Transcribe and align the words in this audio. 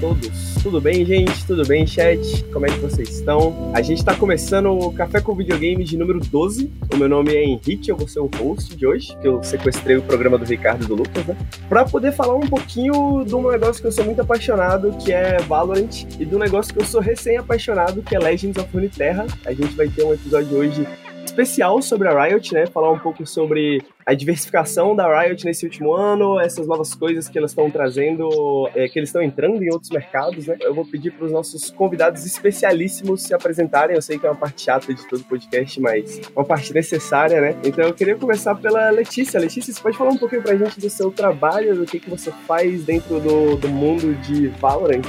todos. 0.00 0.54
Tudo 0.62 0.80
bem, 0.80 1.04
gente? 1.04 1.46
Tudo 1.46 1.66
bem, 1.66 1.86
chat? 1.86 2.44
Como 2.52 2.66
é 2.66 2.68
que 2.68 2.78
vocês 2.78 3.08
estão? 3.08 3.72
A 3.74 3.82
gente 3.82 4.04
tá 4.04 4.14
começando 4.14 4.70
o 4.70 4.92
Café 4.92 5.20
com 5.20 5.34
Videogames 5.34 5.88
de 5.88 5.96
número 5.96 6.20
12. 6.20 6.70
O 6.92 6.96
meu 6.96 7.08
nome 7.08 7.34
é 7.34 7.44
Henrique, 7.44 7.88
eu 7.88 7.96
vou 7.96 8.06
ser 8.06 8.20
o 8.20 8.30
host 8.36 8.76
de 8.76 8.86
hoje, 8.86 9.16
que 9.20 9.26
eu 9.26 9.42
sequestrei 9.42 9.96
o 9.96 10.02
programa 10.02 10.38
do 10.38 10.44
Ricardo 10.44 10.84
e 10.84 10.86
do 10.86 10.94
Lucas, 10.94 11.26
né? 11.26 11.36
Pra 11.68 11.84
poder 11.84 12.12
falar 12.12 12.34
um 12.34 12.48
pouquinho 12.48 13.24
de 13.24 13.34
um 13.34 13.50
negócio 13.50 13.80
que 13.80 13.88
eu 13.88 13.92
sou 13.92 14.04
muito 14.04 14.20
apaixonado, 14.20 14.92
que 14.98 15.12
é 15.12 15.38
Valorant, 15.38 16.04
e 16.18 16.24
do 16.24 16.38
negócio 16.38 16.72
que 16.72 16.80
eu 16.80 16.86
sou 16.86 17.00
recém-apaixonado, 17.00 18.02
que 18.02 18.14
é 18.14 18.18
Legends 18.18 18.62
of 18.62 18.72
Runeterra. 18.72 19.26
A 19.44 19.52
gente 19.52 19.74
vai 19.74 19.88
ter 19.88 20.04
um 20.04 20.12
episódio 20.12 20.58
hoje 20.58 20.86
especial 21.24 21.80
sobre 21.82 22.08
a 22.08 22.24
Riot, 22.24 22.52
né? 22.54 22.66
Falar 22.66 22.90
um 22.90 22.98
pouco 22.98 23.26
sobre 23.26 23.82
a 24.08 24.14
diversificação 24.14 24.96
da 24.96 25.20
Riot 25.20 25.44
nesse 25.44 25.66
último 25.66 25.92
ano, 25.92 26.40
essas 26.40 26.66
novas 26.66 26.94
coisas 26.94 27.28
que 27.28 27.36
elas 27.36 27.50
estão 27.50 27.70
trazendo, 27.70 28.66
é, 28.74 28.88
que 28.88 28.98
eles 28.98 29.10
estão 29.10 29.22
entrando 29.22 29.62
em 29.62 29.70
outros 29.70 29.90
mercados, 29.90 30.46
né? 30.46 30.56
Eu 30.62 30.74
vou 30.74 30.86
pedir 30.86 31.10
para 31.10 31.26
os 31.26 31.30
nossos 31.30 31.70
convidados 31.70 32.24
especialíssimos 32.24 33.24
se 33.24 33.34
apresentarem. 33.34 33.94
Eu 33.94 34.00
sei 34.00 34.18
que 34.18 34.26
é 34.26 34.30
uma 34.30 34.34
parte 34.34 34.62
chata 34.62 34.94
de 34.94 35.06
todo 35.06 35.20
o 35.20 35.24
podcast, 35.24 35.78
mas 35.78 36.22
uma 36.34 36.42
parte 36.42 36.72
necessária, 36.72 37.38
né? 37.38 37.54
Então 37.62 37.84
eu 37.84 37.92
queria 37.92 38.16
começar 38.16 38.54
pela 38.54 38.88
Letícia. 38.88 39.38
Letícia, 39.38 39.74
você 39.74 39.82
pode 39.82 39.98
falar 39.98 40.12
um 40.12 40.16
pouquinho 40.16 40.40
para 40.40 40.52
a 40.52 40.56
gente 40.56 40.80
do 40.80 40.88
seu 40.88 41.10
trabalho, 41.10 41.76
do 41.76 41.84
que, 41.84 42.00
que 42.00 42.08
você 42.08 42.32
faz 42.46 42.84
dentro 42.84 43.20
do, 43.20 43.56
do 43.56 43.68
mundo 43.68 44.14
de 44.22 44.48
Valorant? 44.58 45.04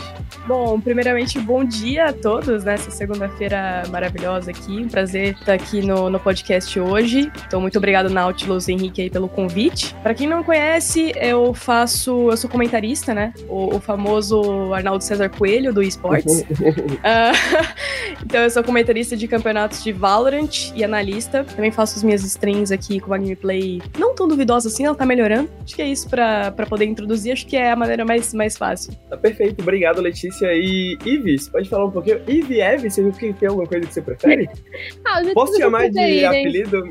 Bom, 0.45 0.77
primeiramente, 0.77 1.39
bom 1.39 1.63
dia 1.63 2.07
a 2.07 2.13
todos 2.13 2.65
nessa 2.65 2.91
segunda-feira 2.91 3.83
maravilhosa 3.89 4.51
aqui. 4.51 4.73
Um 4.73 4.89
prazer 4.89 5.35
estar 5.35 5.53
aqui 5.53 5.81
no, 5.81 6.09
no 6.09 6.19
podcast 6.19 6.77
hoje. 6.77 7.31
Então, 7.47 7.61
muito 7.61 7.77
obrigado, 7.77 8.09
Nautilus 8.09 8.67
Henrique 8.67 8.88
Henrique 8.89 9.01
aí 9.03 9.09
pelo 9.09 9.29
convite. 9.29 9.95
Para 10.01 10.13
quem 10.13 10.27
não 10.27 10.43
conhece, 10.43 11.13
eu 11.15 11.53
faço, 11.53 12.29
eu 12.29 12.37
sou 12.37 12.49
comentarista, 12.49 13.13
né? 13.13 13.33
O, 13.47 13.75
o 13.75 13.79
famoso 13.79 14.73
Arnaldo 14.73 15.03
César 15.03 15.29
Coelho 15.29 15.71
do 15.73 15.81
esportes. 15.81 16.41
uh, 16.41 16.45
então 18.25 18.41
eu 18.41 18.49
sou 18.49 18.63
comentarista 18.63 19.15
de 19.15 19.27
campeonatos 19.27 19.83
de 19.83 19.91
Valorant 19.91 20.71
e 20.75 20.83
analista. 20.83 21.43
Também 21.43 21.71
faço 21.71 21.97
as 21.97 22.03
minhas 22.03 22.23
streams 22.23 22.73
aqui 22.73 22.99
com 22.99 23.07
uma 23.07 23.17
gameplay 23.17 23.81
não 23.97 24.13
tão 24.15 24.27
duvidosa 24.27 24.67
assim, 24.67 24.85
ela 24.85 24.95
tá 24.95 25.05
melhorando. 25.05 25.49
Acho 25.63 25.75
que 25.75 25.81
é 25.81 25.87
isso 25.87 26.09
para 26.09 26.51
poder 26.67 26.85
introduzir, 26.85 27.31
acho 27.31 27.45
que 27.45 27.55
é 27.55 27.71
a 27.71 27.75
maneira 27.75 28.03
mais, 28.03 28.33
mais 28.33 28.57
fácil. 28.57 28.93
Tá 29.09 29.17
perfeito, 29.17 29.61
obrigado 29.61 30.01
Letícia. 30.01 30.47
E 30.53 30.97
Ives, 31.05 31.49
pode 31.49 31.69
falar 31.69 31.85
um 31.85 31.91
pouquinho? 31.91 32.21
Ive 32.27 32.59
Eve, 32.59 32.89
você 32.89 33.03
tem 33.11 33.47
alguma 33.47 33.67
coisa 33.67 33.85
que 33.87 33.93
você 33.93 34.01
prefere? 34.01 34.49
ah, 35.05 35.21
Posso 35.33 35.57
chamar 35.57 35.89
de 35.89 35.99
aí, 35.99 36.25
apelido? 36.25 36.83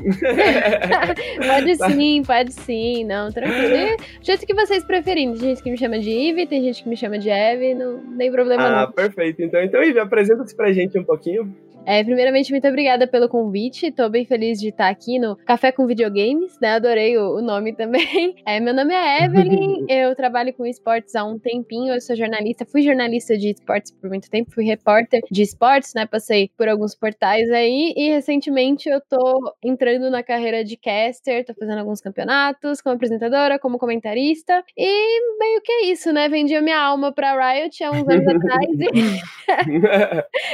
pode 1.47 1.77
tá 1.77 1.88
sim, 1.93 2.23
pode 2.23 2.53
sim, 2.53 3.03
não, 3.03 3.31
tranquilo. 3.31 3.75
E, 3.75 3.97
do 3.97 4.25
jeito 4.25 4.45
que 4.45 4.53
vocês 4.53 4.83
preferirem. 4.83 5.33
Tem 5.33 5.49
gente 5.49 5.63
que 5.63 5.71
me 5.71 5.77
chama 5.77 5.99
de 5.99 6.09
Ivy, 6.09 6.47
tem 6.47 6.63
gente 6.63 6.83
que 6.83 6.89
me 6.89 6.97
chama 6.97 7.17
de 7.17 7.29
Eve, 7.29 7.73
não 7.73 8.17
tem 8.17 8.31
problema 8.31 8.63
ah, 8.63 8.69
não. 8.69 8.77
Ah, 8.79 8.91
perfeito. 8.91 9.41
Então, 9.41 9.61
então 9.61 9.83
Ivy, 9.83 9.99
apresenta-se 9.99 10.55
pra 10.55 10.71
gente 10.71 10.97
um 10.97 11.03
pouquinho. 11.03 11.53
É, 11.89 12.03
primeiramente, 12.03 12.51
muito 12.51 12.67
obrigada 12.67 13.07
pelo 13.07 13.27
convite. 13.27 13.91
Tô 13.91 14.07
bem 14.09 14.23
feliz 14.23 14.59
de 14.59 14.67
estar 14.67 14.89
aqui 14.89 15.17
no 15.17 15.35
Café 15.37 15.71
com 15.71 15.87
Videogames, 15.87 16.55
né? 16.61 16.73
Adorei 16.73 17.17
o, 17.17 17.37
o 17.37 17.41
nome 17.41 17.73
também. 17.75 18.35
É, 18.45 18.59
meu 18.59 18.75
nome 18.75 18.93
é 18.93 19.25
Evelyn, 19.25 19.85
eu 19.89 20.15
trabalho 20.15 20.53
com 20.53 20.67
esportes 20.67 21.15
há 21.15 21.23
um 21.25 21.39
tempinho, 21.39 21.91
eu 21.91 21.99
sou 21.99 22.15
jornalista, 22.15 22.63
fui 22.63 22.83
jornalista 22.83 23.35
de 23.35 23.49
esportes 23.49 23.91
por 23.91 24.07
muito 24.07 24.29
tempo, 24.29 24.51
fui 24.51 24.65
repórter 24.65 25.19
de 25.31 25.41
esportes, 25.41 25.95
né? 25.95 26.05
Passei 26.05 26.51
por 26.55 26.69
alguns 26.69 26.93
portais 26.93 27.49
aí 27.49 27.91
e 27.97 28.11
recentemente 28.11 28.87
eu 28.87 29.01
tô 29.01 29.55
entrando 29.63 30.11
na 30.11 30.21
carreira 30.21 30.63
de 30.63 30.77
caster, 30.77 31.43
tô 31.43 31.55
fazendo 31.55 31.79
alguns 31.79 32.01
campeonatos 32.01 32.81
como 32.81 32.93
apresentadora, 32.93 33.57
como 33.57 33.79
comentarista 33.79 34.63
e 34.77 35.37
meio 35.39 35.59
que 35.63 35.71
é 35.71 35.85
isso, 35.87 36.13
né? 36.13 36.29
Vendi 36.29 36.53
a 36.53 36.61
minha 36.61 36.79
alma 36.79 37.11
pra 37.11 37.33
Riot 37.33 37.83
há 37.83 37.89
uns 37.89 38.07
anos 38.07 38.27
atrás 38.29 38.69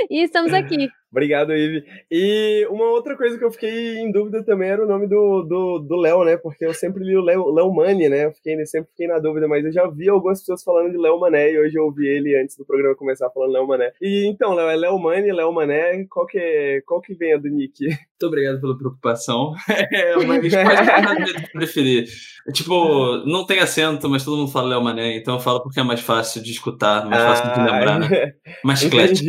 e... 0.10 0.16
e 0.18 0.24
estamos 0.24 0.54
aqui. 0.54 0.88
Obrigado, 1.12 1.54
Ive. 1.54 1.84
E 2.12 2.68
uma 2.70 2.90
outra 2.90 3.16
coisa 3.16 3.38
que 3.38 3.44
eu 3.44 3.52
fiquei 3.52 4.00
em 4.00 4.12
dúvida 4.12 4.44
também 4.44 4.70
era 4.70 4.84
o 4.84 4.88
nome 4.88 5.08
do 5.08 5.26
Léo, 5.26 5.80
do, 5.80 5.96
Léo, 5.96 6.24
né? 6.24 6.38
Porque 6.38 6.66
eu 6.66 6.74
sempre 6.74 7.04
li 7.04 7.16
o 7.16 7.22
Léo, 7.22 7.52
Léo 7.52 7.74
Mani, 7.74 8.10
né? 8.10 8.26
Eu 8.26 8.34
fiquei, 8.34 8.66
sempre 8.66 8.90
fiquei 8.92 9.08
na 9.08 9.20
dúvida, 9.20 9.48
mas 9.48 9.66
eu 9.66 9.72
já 9.72 9.88
vi 9.88 10.10
algumas 10.10 10.40
pessoas 10.40 10.64
falando 10.64 10.92
de 10.92 10.98
Léo 10.98 11.20
Mané 11.20 11.52
e 11.52 11.60
hoje 11.60 11.78
eu 11.78 11.86
ouvi 11.86 12.08
ele 12.08 12.36
antes 12.40 12.58
do 12.58 12.66
programa 12.66 12.96
começar 12.96 13.30
falando 13.30 13.54
Léo 13.54 13.68
Mané. 13.68 13.92
E 14.02 14.28
então, 14.28 14.54
Léo, 14.54 14.70
é 14.70 14.76
Léo 14.76 15.00
Mani, 15.00 15.32
Léo 15.32 15.52
Mané, 15.52 16.06
qual 16.10 16.26
que, 16.26 16.38
é, 16.38 16.82
qual 16.86 17.02
que 17.02 17.14
vem 17.14 17.34
a 17.34 17.38
do 17.38 17.50
Nick? 17.50 17.86
Muito 18.16 18.28
obrigado 18.28 18.62
pela 18.62 18.78
preocupação. 18.78 19.54
É, 19.92 20.16
mas 20.26 20.54
pode 20.54 21.52
preferir. 21.52 22.06
Tipo, 22.54 23.18
não 23.26 23.46
tem 23.46 23.60
acento, 23.60 24.08
mas 24.10 24.24
todo 24.24 24.38
mundo 24.38 24.52
fala 24.52 24.70
Léo 24.70 24.84
Mané, 24.84 25.18
então 25.18 25.36
eu 25.36 25.40
falo 25.40 25.62
porque 25.62 25.80
é 25.80 25.84
mais 25.84 26.00
fácil 26.00 26.44
de 26.44 26.52
escutar, 26.52 27.06
mais 27.10 27.24
fácil 27.24 27.54
de 27.54 27.60
lembrar, 27.60 28.00
né? 28.00 28.34
Mais 28.64 28.84
clético. 28.84 29.28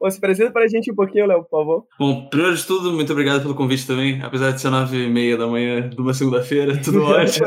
Você 0.00 0.18
apresenta 0.18 0.50
pra 0.50 0.66
gente 0.66 0.90
um 0.90 0.94
pouquinho, 0.94 1.26
Léo, 1.26 1.44
por 1.44 1.50
favor. 1.50 1.84
Bom, 1.98 2.28
primeiro 2.28 2.56
de 2.56 2.66
tudo, 2.66 2.92
muito 2.92 3.12
obrigado 3.12 3.42
pelo 3.42 3.54
convite 3.54 3.86
também, 3.86 4.20
apesar 4.22 4.50
de 4.50 4.60
ser 4.60 4.70
nove 4.70 5.04
e 5.04 5.08
meia 5.08 5.36
da 5.36 5.46
manhã 5.46 5.88
de 5.88 6.00
uma 6.00 6.12
segunda-feira, 6.12 6.76
tudo 6.82 7.02
ótimo. 7.04 7.46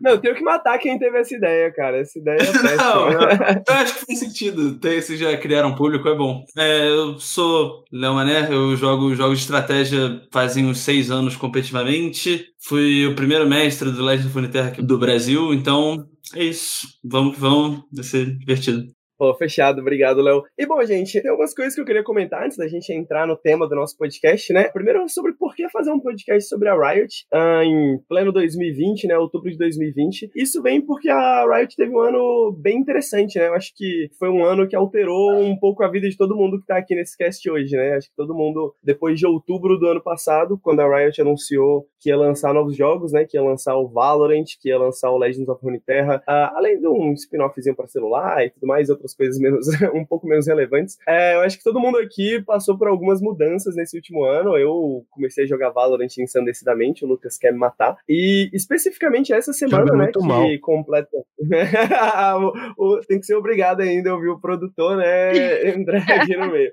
não, 0.00 0.12
eu 0.12 0.18
tenho 0.18 0.34
que 0.34 0.42
matar 0.42 0.78
quem 0.78 0.98
teve 0.98 1.18
essa 1.18 1.36
ideia, 1.36 1.70
cara. 1.72 1.98
Essa 1.98 2.18
ideia 2.18 2.36
é 2.36 2.46
péssima. 2.46 2.76
não, 2.76 3.10
eu, 3.12 3.20
acho 3.68 3.94
que 3.94 4.06
faz 4.06 4.18
sentido. 4.18 4.78
Ter, 4.78 5.02
se 5.02 5.16
já 5.16 5.36
criaram 5.36 5.70
um 5.70 5.74
público, 5.74 6.08
é 6.08 6.14
bom. 6.14 6.42
É, 6.56 6.88
eu 6.88 7.18
sou 7.18 7.84
Léo 7.92 8.14
Mané, 8.14 8.48
eu 8.50 8.74
jogo 8.76 9.14
jogos 9.14 9.40
de 9.40 9.43
estratégia 9.44 10.26
fazem 10.32 10.66
uns 10.66 10.78
seis 10.78 11.10
anos 11.10 11.36
competitivamente. 11.36 12.46
Fui 12.60 13.06
o 13.06 13.14
primeiro 13.14 13.48
mestre 13.48 13.90
do 13.90 14.04
Legend 14.04 14.26
of 14.26 14.34
Runeterra 14.34 14.70
do 14.82 14.98
Brasil, 14.98 15.54
então 15.54 16.06
é 16.34 16.44
isso. 16.44 16.88
Vamos 17.04 17.34
que 17.34 17.40
vamos, 17.40 17.82
vai 17.92 18.04
ser 18.04 18.36
divertido. 18.38 18.84
Fechado, 19.32 19.80
obrigado, 19.80 20.20
Léo. 20.20 20.42
E 20.58 20.66
bom, 20.66 20.82
gente, 20.84 21.20
tem 21.20 21.30
algumas 21.30 21.54
coisas 21.54 21.74
que 21.74 21.80
eu 21.80 21.84
queria 21.84 22.02
comentar 22.02 22.44
antes 22.44 22.56
da 22.56 22.68
gente 22.68 22.92
entrar 22.92 23.26
no 23.26 23.36
tema 23.36 23.68
do 23.68 23.74
nosso 23.74 23.96
podcast, 23.96 24.52
né? 24.52 24.64
Primeiro, 24.64 25.08
sobre 25.08 25.32
por 25.32 25.54
que 25.54 25.68
fazer 25.70 25.90
um 25.92 26.00
podcast 26.00 26.48
sobre 26.48 26.68
a 26.68 26.74
Riot 26.74 27.26
uh, 27.32 27.62
em 27.62 27.98
pleno 28.08 28.32
2020, 28.32 29.06
né? 29.06 29.16
Outubro 29.16 29.50
de 29.50 29.56
2020. 29.56 30.30
Isso 30.34 30.60
vem 30.62 30.80
porque 30.80 31.08
a 31.08 31.46
Riot 31.46 31.76
teve 31.76 31.92
um 31.92 32.00
ano 32.00 32.52
bem 32.60 32.78
interessante, 32.78 33.38
né? 33.38 33.48
Eu 33.48 33.54
acho 33.54 33.72
que 33.74 34.08
foi 34.18 34.28
um 34.28 34.44
ano 34.44 34.68
que 34.68 34.76
alterou 34.76 35.40
um 35.40 35.56
pouco 35.56 35.82
a 35.84 35.88
vida 35.88 36.08
de 36.08 36.16
todo 36.16 36.36
mundo 36.36 36.60
que 36.60 36.66
tá 36.66 36.76
aqui 36.76 36.94
nesse 36.94 37.16
cast 37.16 37.48
hoje, 37.48 37.76
né? 37.76 37.94
Acho 37.94 38.08
que 38.08 38.16
todo 38.16 38.34
mundo, 38.34 38.74
depois 38.82 39.18
de 39.18 39.26
outubro 39.26 39.78
do 39.78 39.86
ano 39.86 40.02
passado, 40.02 40.58
quando 40.60 40.80
a 40.80 40.98
Riot 40.98 41.20
anunciou 41.20 41.86
que 42.00 42.10
ia 42.10 42.16
lançar 42.16 42.52
novos 42.52 42.76
jogos, 42.76 43.12
né? 43.12 43.24
Que 43.24 43.36
ia 43.36 43.42
lançar 43.42 43.76
o 43.76 43.88
Valorant, 43.88 44.44
que 44.60 44.68
ia 44.68 44.78
lançar 44.78 45.10
o 45.10 45.18
Legends 45.18 45.48
of 45.48 45.64
Runeterra, 45.64 46.22
uh, 46.28 46.56
além 46.56 46.80
de 46.80 46.88
um 46.88 47.12
spin-offzinho 47.12 47.76
para 47.76 47.86
celular 47.86 48.44
e 48.44 48.50
tudo 48.50 48.66
mais, 48.66 48.90
outras 48.90 49.13
coisas 49.14 49.38
menos, 49.38 49.66
um 49.94 50.04
pouco 50.04 50.26
menos 50.26 50.46
relevantes. 50.46 50.98
É, 51.06 51.34
eu 51.36 51.40
acho 51.40 51.58
que 51.58 51.64
todo 51.64 51.80
mundo 51.80 51.98
aqui 51.98 52.42
passou 52.42 52.76
por 52.76 52.88
algumas 52.88 53.20
mudanças 53.20 53.74
nesse 53.76 53.96
último 53.96 54.24
ano. 54.24 54.56
Eu 54.56 55.04
comecei 55.10 55.44
a 55.44 55.46
jogar 55.46 55.70
Valorant 55.70 56.08
ensandecidamente, 56.18 57.04
o 57.04 57.08
Lucas 57.08 57.38
quer 57.38 57.52
me 57.52 57.58
matar. 57.58 57.96
E 58.08 58.50
especificamente 58.52 59.32
essa 59.32 59.52
semana, 59.52 59.92
né, 59.94 60.10
que 60.12 60.18
mal. 60.20 60.46
completa... 60.60 61.08
o, 62.78 62.94
o, 62.96 63.00
tem 63.00 63.20
que 63.20 63.26
ser 63.26 63.34
obrigado 63.34 63.80
ainda 63.80 64.10
a 64.10 64.14
ouvir 64.14 64.28
o 64.28 64.40
produtor, 64.40 64.96
né, 64.96 65.30
André 65.74 65.98
aqui 65.98 66.36
no 66.36 66.50
meio. 66.50 66.70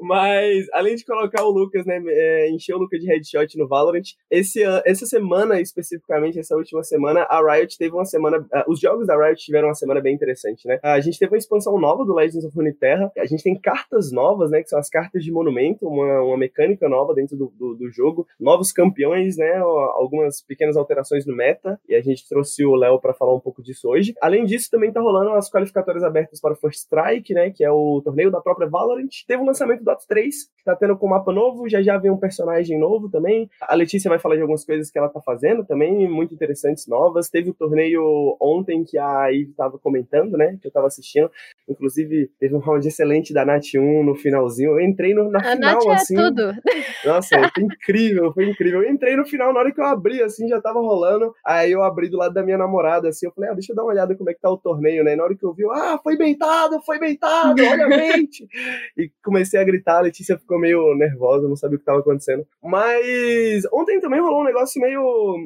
Mas, 0.00 0.66
além 0.72 0.94
de 0.96 1.04
colocar 1.04 1.44
o 1.44 1.50
Lucas, 1.50 1.84
né, 1.84 2.00
é, 2.06 2.50
encher 2.50 2.74
o 2.74 2.78
Lucas 2.78 3.00
de 3.00 3.06
headshot 3.06 3.58
no 3.58 3.68
Valorant, 3.68 4.04
esse, 4.30 4.62
essa 4.84 5.06
semana, 5.06 5.60
especificamente, 5.60 6.38
essa 6.38 6.56
última 6.56 6.82
semana, 6.82 7.22
a 7.28 7.40
Riot 7.40 7.76
teve 7.76 7.94
uma 7.94 8.04
semana... 8.04 8.44
Os 8.68 8.80
jogos 8.80 9.06
da 9.06 9.16
Riot 9.16 9.42
tiveram 9.42 9.68
uma 9.68 9.74
semana 9.74 10.00
bem 10.00 10.14
interessante, 10.14 10.66
né? 10.66 10.75
A 10.82 11.00
gente 11.00 11.18
teve 11.18 11.32
uma 11.32 11.38
expansão 11.38 11.78
nova 11.78 12.04
do 12.04 12.14
Legends 12.14 12.44
of 12.44 12.54
Runeterra. 12.54 13.10
A 13.18 13.26
gente 13.26 13.42
tem 13.42 13.58
cartas 13.58 14.12
novas, 14.12 14.50
né? 14.50 14.62
Que 14.62 14.68
são 14.68 14.78
as 14.78 14.88
cartas 14.88 15.24
de 15.24 15.32
monumento, 15.32 15.86
uma, 15.86 16.22
uma 16.22 16.36
mecânica 16.36 16.88
nova 16.88 17.14
dentro 17.14 17.36
do, 17.36 17.52
do, 17.56 17.74
do 17.74 17.90
jogo. 17.90 18.26
Novos 18.38 18.72
campeões, 18.72 19.36
né? 19.36 19.56
Algumas 19.56 20.42
pequenas 20.42 20.76
alterações 20.76 21.26
no 21.26 21.34
meta. 21.34 21.80
E 21.88 21.94
a 21.94 22.00
gente 22.00 22.28
trouxe 22.28 22.64
o 22.64 22.74
Léo 22.74 23.00
para 23.00 23.14
falar 23.14 23.34
um 23.34 23.40
pouco 23.40 23.62
disso 23.62 23.88
hoje. 23.88 24.14
Além 24.20 24.44
disso, 24.44 24.70
também 24.70 24.92
tá 24.92 25.00
rolando 25.00 25.30
as 25.30 25.50
qualificatórias 25.50 26.04
abertas 26.04 26.40
para 26.40 26.52
o 26.52 26.56
First 26.56 26.80
Strike, 26.80 27.32
né? 27.32 27.50
Que 27.50 27.64
é 27.64 27.70
o 27.70 28.00
torneio 28.02 28.30
da 28.30 28.40
própria 28.40 28.68
Valorant. 28.68 29.24
Teve 29.26 29.42
o 29.42 29.46
lançamento 29.46 29.80
do 29.80 29.84
Dota 29.84 30.04
3, 30.08 30.34
que 30.58 30.64
tá 30.64 30.76
tendo 30.76 30.96
com 30.96 31.08
mapa 31.08 31.32
novo. 31.32 31.68
Já 31.68 31.82
já 31.82 31.96
vem 31.98 32.10
um 32.10 32.16
personagem 32.16 32.78
novo 32.78 33.08
também. 33.08 33.48
A 33.60 33.74
Letícia 33.74 34.08
vai 34.08 34.18
falar 34.18 34.36
de 34.36 34.42
algumas 34.42 34.64
coisas 34.64 34.90
que 34.90 34.98
ela 34.98 35.08
tá 35.08 35.20
fazendo 35.20 35.64
também, 35.64 36.08
muito 36.08 36.34
interessantes, 36.34 36.86
novas. 36.86 37.30
Teve 37.30 37.50
o 37.50 37.54
torneio 37.54 38.36
ontem 38.40 38.84
que 38.84 38.98
a 38.98 39.32
Eve 39.32 39.52
tava 39.56 39.78
comentando, 39.78 40.36
né? 40.36 40.58
Que 40.66 40.68
eu 40.68 40.72
tava 40.72 40.86
assistindo. 40.86 41.30
Inclusive, 41.68 42.30
teve 42.38 42.54
um 42.54 42.58
round 42.58 42.86
excelente 42.86 43.32
da 43.32 43.44
Nat 43.44 43.74
1 43.74 44.04
no 44.04 44.14
finalzinho. 44.14 44.72
Eu 44.72 44.80
entrei 44.80 45.14
no, 45.14 45.30
na 45.30 45.38
a 45.38 45.52
final, 45.52 45.74
Nath 45.74 45.86
é 45.86 45.92
assim. 45.92 46.16
Tudo. 46.16 46.52
Nossa, 47.04 47.50
foi 47.54 47.64
incrível, 47.64 48.32
foi 48.32 48.50
incrível. 48.50 48.82
Eu 48.82 48.90
entrei 48.90 49.16
no 49.16 49.24
final, 49.24 49.52
na 49.52 49.60
hora 49.60 49.72
que 49.72 49.80
eu 49.80 49.84
abri, 49.84 50.22
assim, 50.22 50.48
já 50.48 50.60
tava 50.60 50.80
rolando. 50.80 51.32
Aí 51.44 51.72
eu 51.72 51.82
abri 51.82 52.08
do 52.08 52.16
lado 52.16 52.34
da 52.34 52.42
minha 52.42 52.58
namorada, 52.58 53.08
assim, 53.08 53.26
eu 53.26 53.32
falei, 53.32 53.50
ah, 53.50 53.54
deixa 53.54 53.72
eu 53.72 53.76
dar 53.76 53.82
uma 53.82 53.92
olhada 53.92 54.14
como 54.16 54.30
é 54.30 54.34
que 54.34 54.40
tá 54.40 54.50
o 54.50 54.56
torneio, 54.56 55.04
né? 55.04 55.14
E 55.14 55.16
na 55.16 55.24
hora 55.24 55.36
que 55.36 55.44
eu 55.44 55.52
vi, 55.52 55.64
ah, 55.70 55.98
foi 56.02 56.16
beitado, 56.16 56.80
foi 56.84 56.98
beitado, 56.98 57.62
olha 57.62 57.86
a 57.86 57.88
mente. 57.88 58.46
e 58.96 59.10
comecei 59.24 59.60
a 59.60 59.64
gritar, 59.64 59.98
a 59.98 60.02
Letícia 60.02 60.38
ficou 60.38 60.58
meio 60.58 60.94
nervosa, 60.94 61.48
não 61.48 61.56
sabia 61.56 61.76
o 61.76 61.78
que 61.78 61.82
estava 61.82 62.00
acontecendo. 62.00 62.46
Mas 62.62 63.64
ontem 63.72 64.00
também 64.00 64.20
rolou 64.20 64.42
um 64.42 64.46
negócio 64.46 64.80
meio 64.80 65.02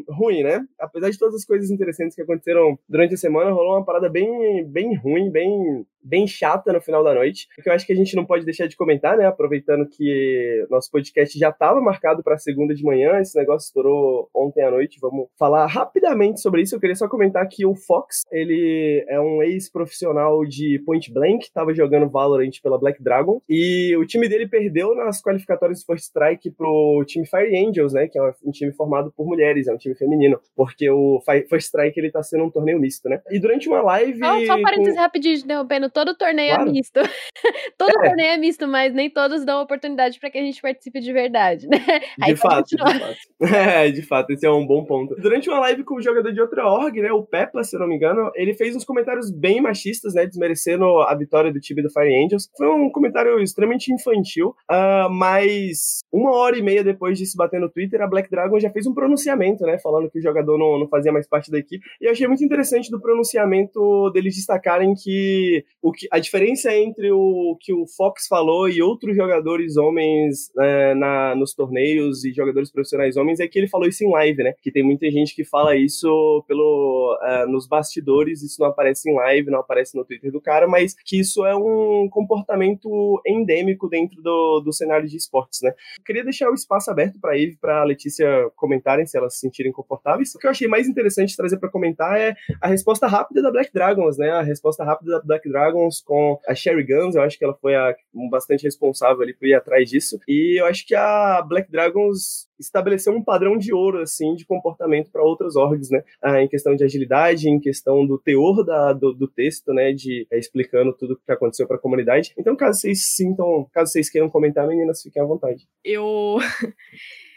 ruim, 0.08 0.42
né? 0.42 0.60
Apesar 0.78 1.10
de 1.10 1.18
todas 1.18 1.34
as 1.34 1.44
coisas 1.44 1.70
interessantes 1.70 2.14
que 2.14 2.22
aconteceram 2.22 2.78
durante 2.88 3.14
a 3.14 3.18
semana, 3.18 3.50
rolou 3.50 3.76
uma 3.76 3.84
parada 3.84 4.08
bem, 4.08 4.64
bem 4.64 4.96
ruim, 4.96 5.09
bem 5.30 5.86
bem 6.02 6.26
chata 6.26 6.72
no 6.72 6.80
final 6.80 7.04
da 7.04 7.14
noite, 7.14 7.48
que 7.62 7.68
eu 7.68 7.72
acho 7.72 7.86
que 7.86 7.92
a 7.92 7.96
gente 7.96 8.16
não 8.16 8.24
pode 8.24 8.44
deixar 8.44 8.66
de 8.66 8.76
comentar, 8.76 9.16
né? 9.16 9.26
Aproveitando 9.26 9.86
que 9.88 10.66
nosso 10.70 10.90
podcast 10.90 11.38
já 11.38 11.50
estava 11.50 11.80
marcado 11.80 12.22
para 12.22 12.38
segunda 12.38 12.74
de 12.74 12.82
manhã, 12.82 13.18
esse 13.20 13.38
negócio 13.38 13.66
estourou 13.66 14.28
ontem 14.34 14.62
à 14.62 14.70
noite. 14.70 14.98
Vamos 15.00 15.28
falar 15.38 15.66
rapidamente 15.66 16.40
sobre 16.40 16.62
isso. 16.62 16.74
Eu 16.74 16.80
queria 16.80 16.96
só 16.96 17.08
comentar 17.08 17.46
que 17.48 17.66
o 17.66 17.74
Fox, 17.74 18.22
ele 18.30 19.04
é 19.08 19.20
um 19.20 19.42
ex-profissional 19.42 20.44
de 20.44 20.82
Point 20.84 21.12
Blank, 21.12 21.44
estava 21.44 21.74
jogando 21.74 22.08
Valorant 22.08 22.60
pela 22.62 22.78
Black 22.78 23.02
Dragon, 23.02 23.40
e 23.48 23.96
o 23.96 24.06
time 24.06 24.28
dele 24.28 24.48
perdeu 24.48 24.94
nas 24.94 25.22
qualificatórias 25.22 25.84
First 25.84 26.04
Strike 26.04 26.50
pro 26.52 27.04
time 27.06 27.26
Fire 27.26 27.56
Angels, 27.56 27.92
né? 27.92 28.08
Que 28.08 28.18
é 28.18 28.22
um 28.44 28.50
time 28.50 28.72
formado 28.72 29.12
por 29.16 29.26
mulheres, 29.26 29.66
é 29.68 29.72
um 29.72 29.78
time 29.78 29.94
feminino, 29.94 30.40
porque 30.56 30.88
o 30.90 31.20
First 31.48 31.66
Strike 31.66 31.98
ele 31.98 32.10
tá 32.10 32.22
sendo 32.22 32.44
um 32.44 32.50
torneio 32.50 32.78
misto, 32.78 33.08
né? 33.08 33.20
E 33.30 33.38
durante 33.38 33.68
uma 33.68 33.82
live. 33.82 34.18
Só 34.46 34.56
um 34.56 34.62
parênteses 34.62 34.94
com... 34.94 35.00
rapidinho, 35.00 35.36
interrompendo 35.36 35.89
todo 35.90 36.16
torneio 36.16 36.52
é 36.52 36.54
claro. 36.54 36.70
é 36.70 36.72
misto. 36.72 37.00
todo 37.78 37.90
é. 37.90 38.08
torneio 38.08 38.30
é 38.30 38.36
misto, 38.36 38.66
mas 38.66 38.94
nem 38.94 39.10
todos 39.10 39.44
dão 39.44 39.62
oportunidade 39.62 40.18
para 40.18 40.30
que 40.30 40.38
a 40.38 40.42
gente 40.42 40.60
participe 40.60 41.00
de 41.00 41.12
verdade, 41.12 41.66
né? 41.66 41.78
De 42.18 42.36
fato, 42.36 42.68
de 42.68 42.78
fato. 42.78 43.16
É, 43.60 43.90
de 43.90 44.02
fato, 44.02 44.30
esse 44.30 44.46
é 44.46 44.50
um 44.50 44.66
bom 44.66 44.84
ponto. 44.84 45.14
Durante 45.16 45.48
uma 45.48 45.58
live 45.60 45.82
com 45.82 45.94
o 45.94 46.02
jogador 46.02 46.32
de 46.32 46.40
outra 46.40 46.66
org, 46.66 47.00
né, 47.00 47.10
o 47.10 47.22
Peppa, 47.22 47.64
se 47.64 47.74
eu 47.74 47.80
não 47.80 47.88
me 47.88 47.96
engano, 47.96 48.30
ele 48.34 48.54
fez 48.54 48.76
uns 48.76 48.84
comentários 48.84 49.30
bem 49.30 49.60
machistas, 49.60 50.14
né, 50.14 50.26
desmerecendo 50.26 50.84
a 51.00 51.14
vitória 51.14 51.52
do 51.52 51.58
time 51.58 51.82
do 51.82 51.90
Fire 51.90 52.24
Angels. 52.24 52.48
Foi 52.56 52.68
um 52.68 52.90
comentário 52.90 53.40
extremamente 53.40 53.92
infantil, 53.92 54.54
uh, 54.70 55.10
mas 55.10 56.00
uma 56.12 56.32
hora 56.36 56.58
e 56.58 56.62
meia 56.62 56.84
depois 56.84 57.18
de 57.18 57.26
se 57.26 57.36
bater 57.36 57.60
no 57.60 57.70
Twitter, 57.70 58.02
a 58.02 58.06
Black 58.06 58.30
Dragon 58.30 58.58
já 58.60 58.70
fez 58.70 58.86
um 58.86 58.94
pronunciamento, 58.94 59.64
né, 59.64 59.78
falando 59.78 60.10
que 60.10 60.18
o 60.18 60.22
jogador 60.22 60.58
não, 60.58 60.78
não 60.78 60.88
fazia 60.88 61.12
mais 61.12 61.26
parte 61.26 61.50
da 61.50 61.58
equipe. 61.58 61.84
E 62.00 62.06
eu 62.06 62.12
achei 62.12 62.26
muito 62.26 62.44
interessante 62.44 62.90
do 62.90 63.00
pronunciamento 63.00 64.10
deles 64.10 64.34
destacarem 64.34 64.94
que 64.94 65.64
o 65.82 65.92
que 65.92 66.06
a 66.10 66.18
diferença 66.18 66.74
entre 66.74 67.10
o 67.10 67.56
que 67.60 67.72
o 67.72 67.86
Fox 67.86 68.26
falou 68.28 68.68
e 68.68 68.82
outros 68.82 69.16
jogadores 69.16 69.76
homens 69.76 70.50
é, 70.58 70.94
na, 70.94 71.34
nos 71.34 71.54
torneios 71.54 72.24
e 72.24 72.32
jogadores 72.32 72.70
profissionais 72.70 73.16
homens 73.16 73.40
é 73.40 73.48
que 73.48 73.58
ele 73.58 73.68
falou 73.68 73.88
isso 73.88 74.04
em 74.04 74.10
live, 74.10 74.42
né? 74.42 74.54
Que 74.62 74.70
tem 74.70 74.82
muita 74.82 75.10
gente 75.10 75.34
que 75.34 75.44
fala 75.44 75.76
isso 75.76 76.44
pelo 76.46 77.18
é, 77.22 77.46
nos 77.46 77.66
bastidores, 77.66 78.42
isso 78.42 78.60
não 78.60 78.68
aparece 78.68 79.10
em 79.10 79.14
live, 79.14 79.50
não 79.50 79.60
aparece 79.60 79.96
no 79.96 80.04
Twitter 80.04 80.30
do 80.30 80.40
cara, 80.40 80.68
mas 80.68 80.94
que 81.04 81.18
isso 81.18 81.46
é 81.46 81.56
um 81.56 82.08
comportamento 82.10 83.20
endêmico 83.26 83.88
dentro 83.88 84.20
do, 84.22 84.60
do 84.60 84.72
cenário 84.72 85.08
de 85.08 85.16
esportes, 85.16 85.60
né? 85.62 85.70
Eu 85.98 86.04
queria 86.04 86.24
deixar 86.24 86.50
o 86.50 86.54
espaço 86.54 86.90
aberto 86.90 87.18
para 87.18 87.38
Eve, 87.38 87.56
para 87.58 87.84
Letícia 87.84 88.50
comentarem 88.56 89.06
se 89.06 89.16
elas 89.16 89.34
se 89.34 89.40
sentirem 89.40 89.72
confortáveis. 89.72 90.34
O 90.34 90.38
que 90.38 90.46
eu 90.46 90.50
achei 90.50 90.68
mais 90.68 90.86
interessante 90.86 91.36
trazer 91.36 91.56
para 91.58 91.70
comentar 91.70 92.20
é 92.20 92.34
a 92.60 92.68
resposta 92.68 93.06
rápida 93.06 93.40
da 93.40 93.50
Black 93.50 93.72
Dragons, 93.72 94.18
né? 94.18 94.30
A 94.30 94.42
resposta 94.42 94.84
rápida 94.84 95.12
da 95.12 95.22
Black 95.22 95.48
Dragons 95.48 95.69
com 96.04 96.38
a 96.46 96.54
Sherry 96.54 96.84
Guns, 96.84 97.14
eu 97.14 97.22
acho 97.22 97.38
que 97.38 97.44
ela 97.44 97.54
foi 97.54 97.74
a, 97.74 97.94
bastante 98.30 98.64
responsável 98.64 99.22
ali 99.22 99.34
por 99.34 99.46
ir 99.46 99.54
atrás 99.54 99.88
disso. 99.88 100.18
E 100.28 100.60
eu 100.60 100.66
acho 100.66 100.86
que 100.86 100.94
a 100.94 101.42
Black 101.42 101.70
Dragons 101.70 102.48
estabeleceu 102.58 103.14
um 103.14 103.24
padrão 103.24 103.56
de 103.56 103.72
ouro, 103.72 104.02
assim, 104.02 104.34
de 104.34 104.44
comportamento 104.44 105.10
para 105.10 105.22
outras 105.22 105.56
orgs, 105.56 105.90
né? 105.90 106.02
Ah, 106.22 106.42
em 106.42 106.48
questão 106.48 106.76
de 106.76 106.84
agilidade, 106.84 107.48
em 107.48 107.58
questão 107.58 108.06
do 108.06 108.18
teor 108.18 108.64
da, 108.64 108.92
do, 108.92 109.12
do 109.14 109.26
texto, 109.26 109.72
né? 109.72 109.92
De 109.92 110.26
é, 110.30 110.38
explicando 110.38 110.92
tudo 110.92 111.14
o 111.14 111.16
que 111.16 111.32
aconteceu 111.32 111.66
para 111.66 111.76
a 111.76 111.80
comunidade. 111.80 112.32
Então, 112.38 112.54
caso 112.54 112.80
vocês 112.80 113.14
sintam, 113.14 113.66
caso 113.72 113.92
vocês 113.92 114.10
queiram 114.10 114.28
comentar, 114.28 114.66
meninas, 114.68 115.02
fiquem 115.02 115.22
à 115.22 115.24
vontade. 115.24 115.66
Eu. 115.84 116.38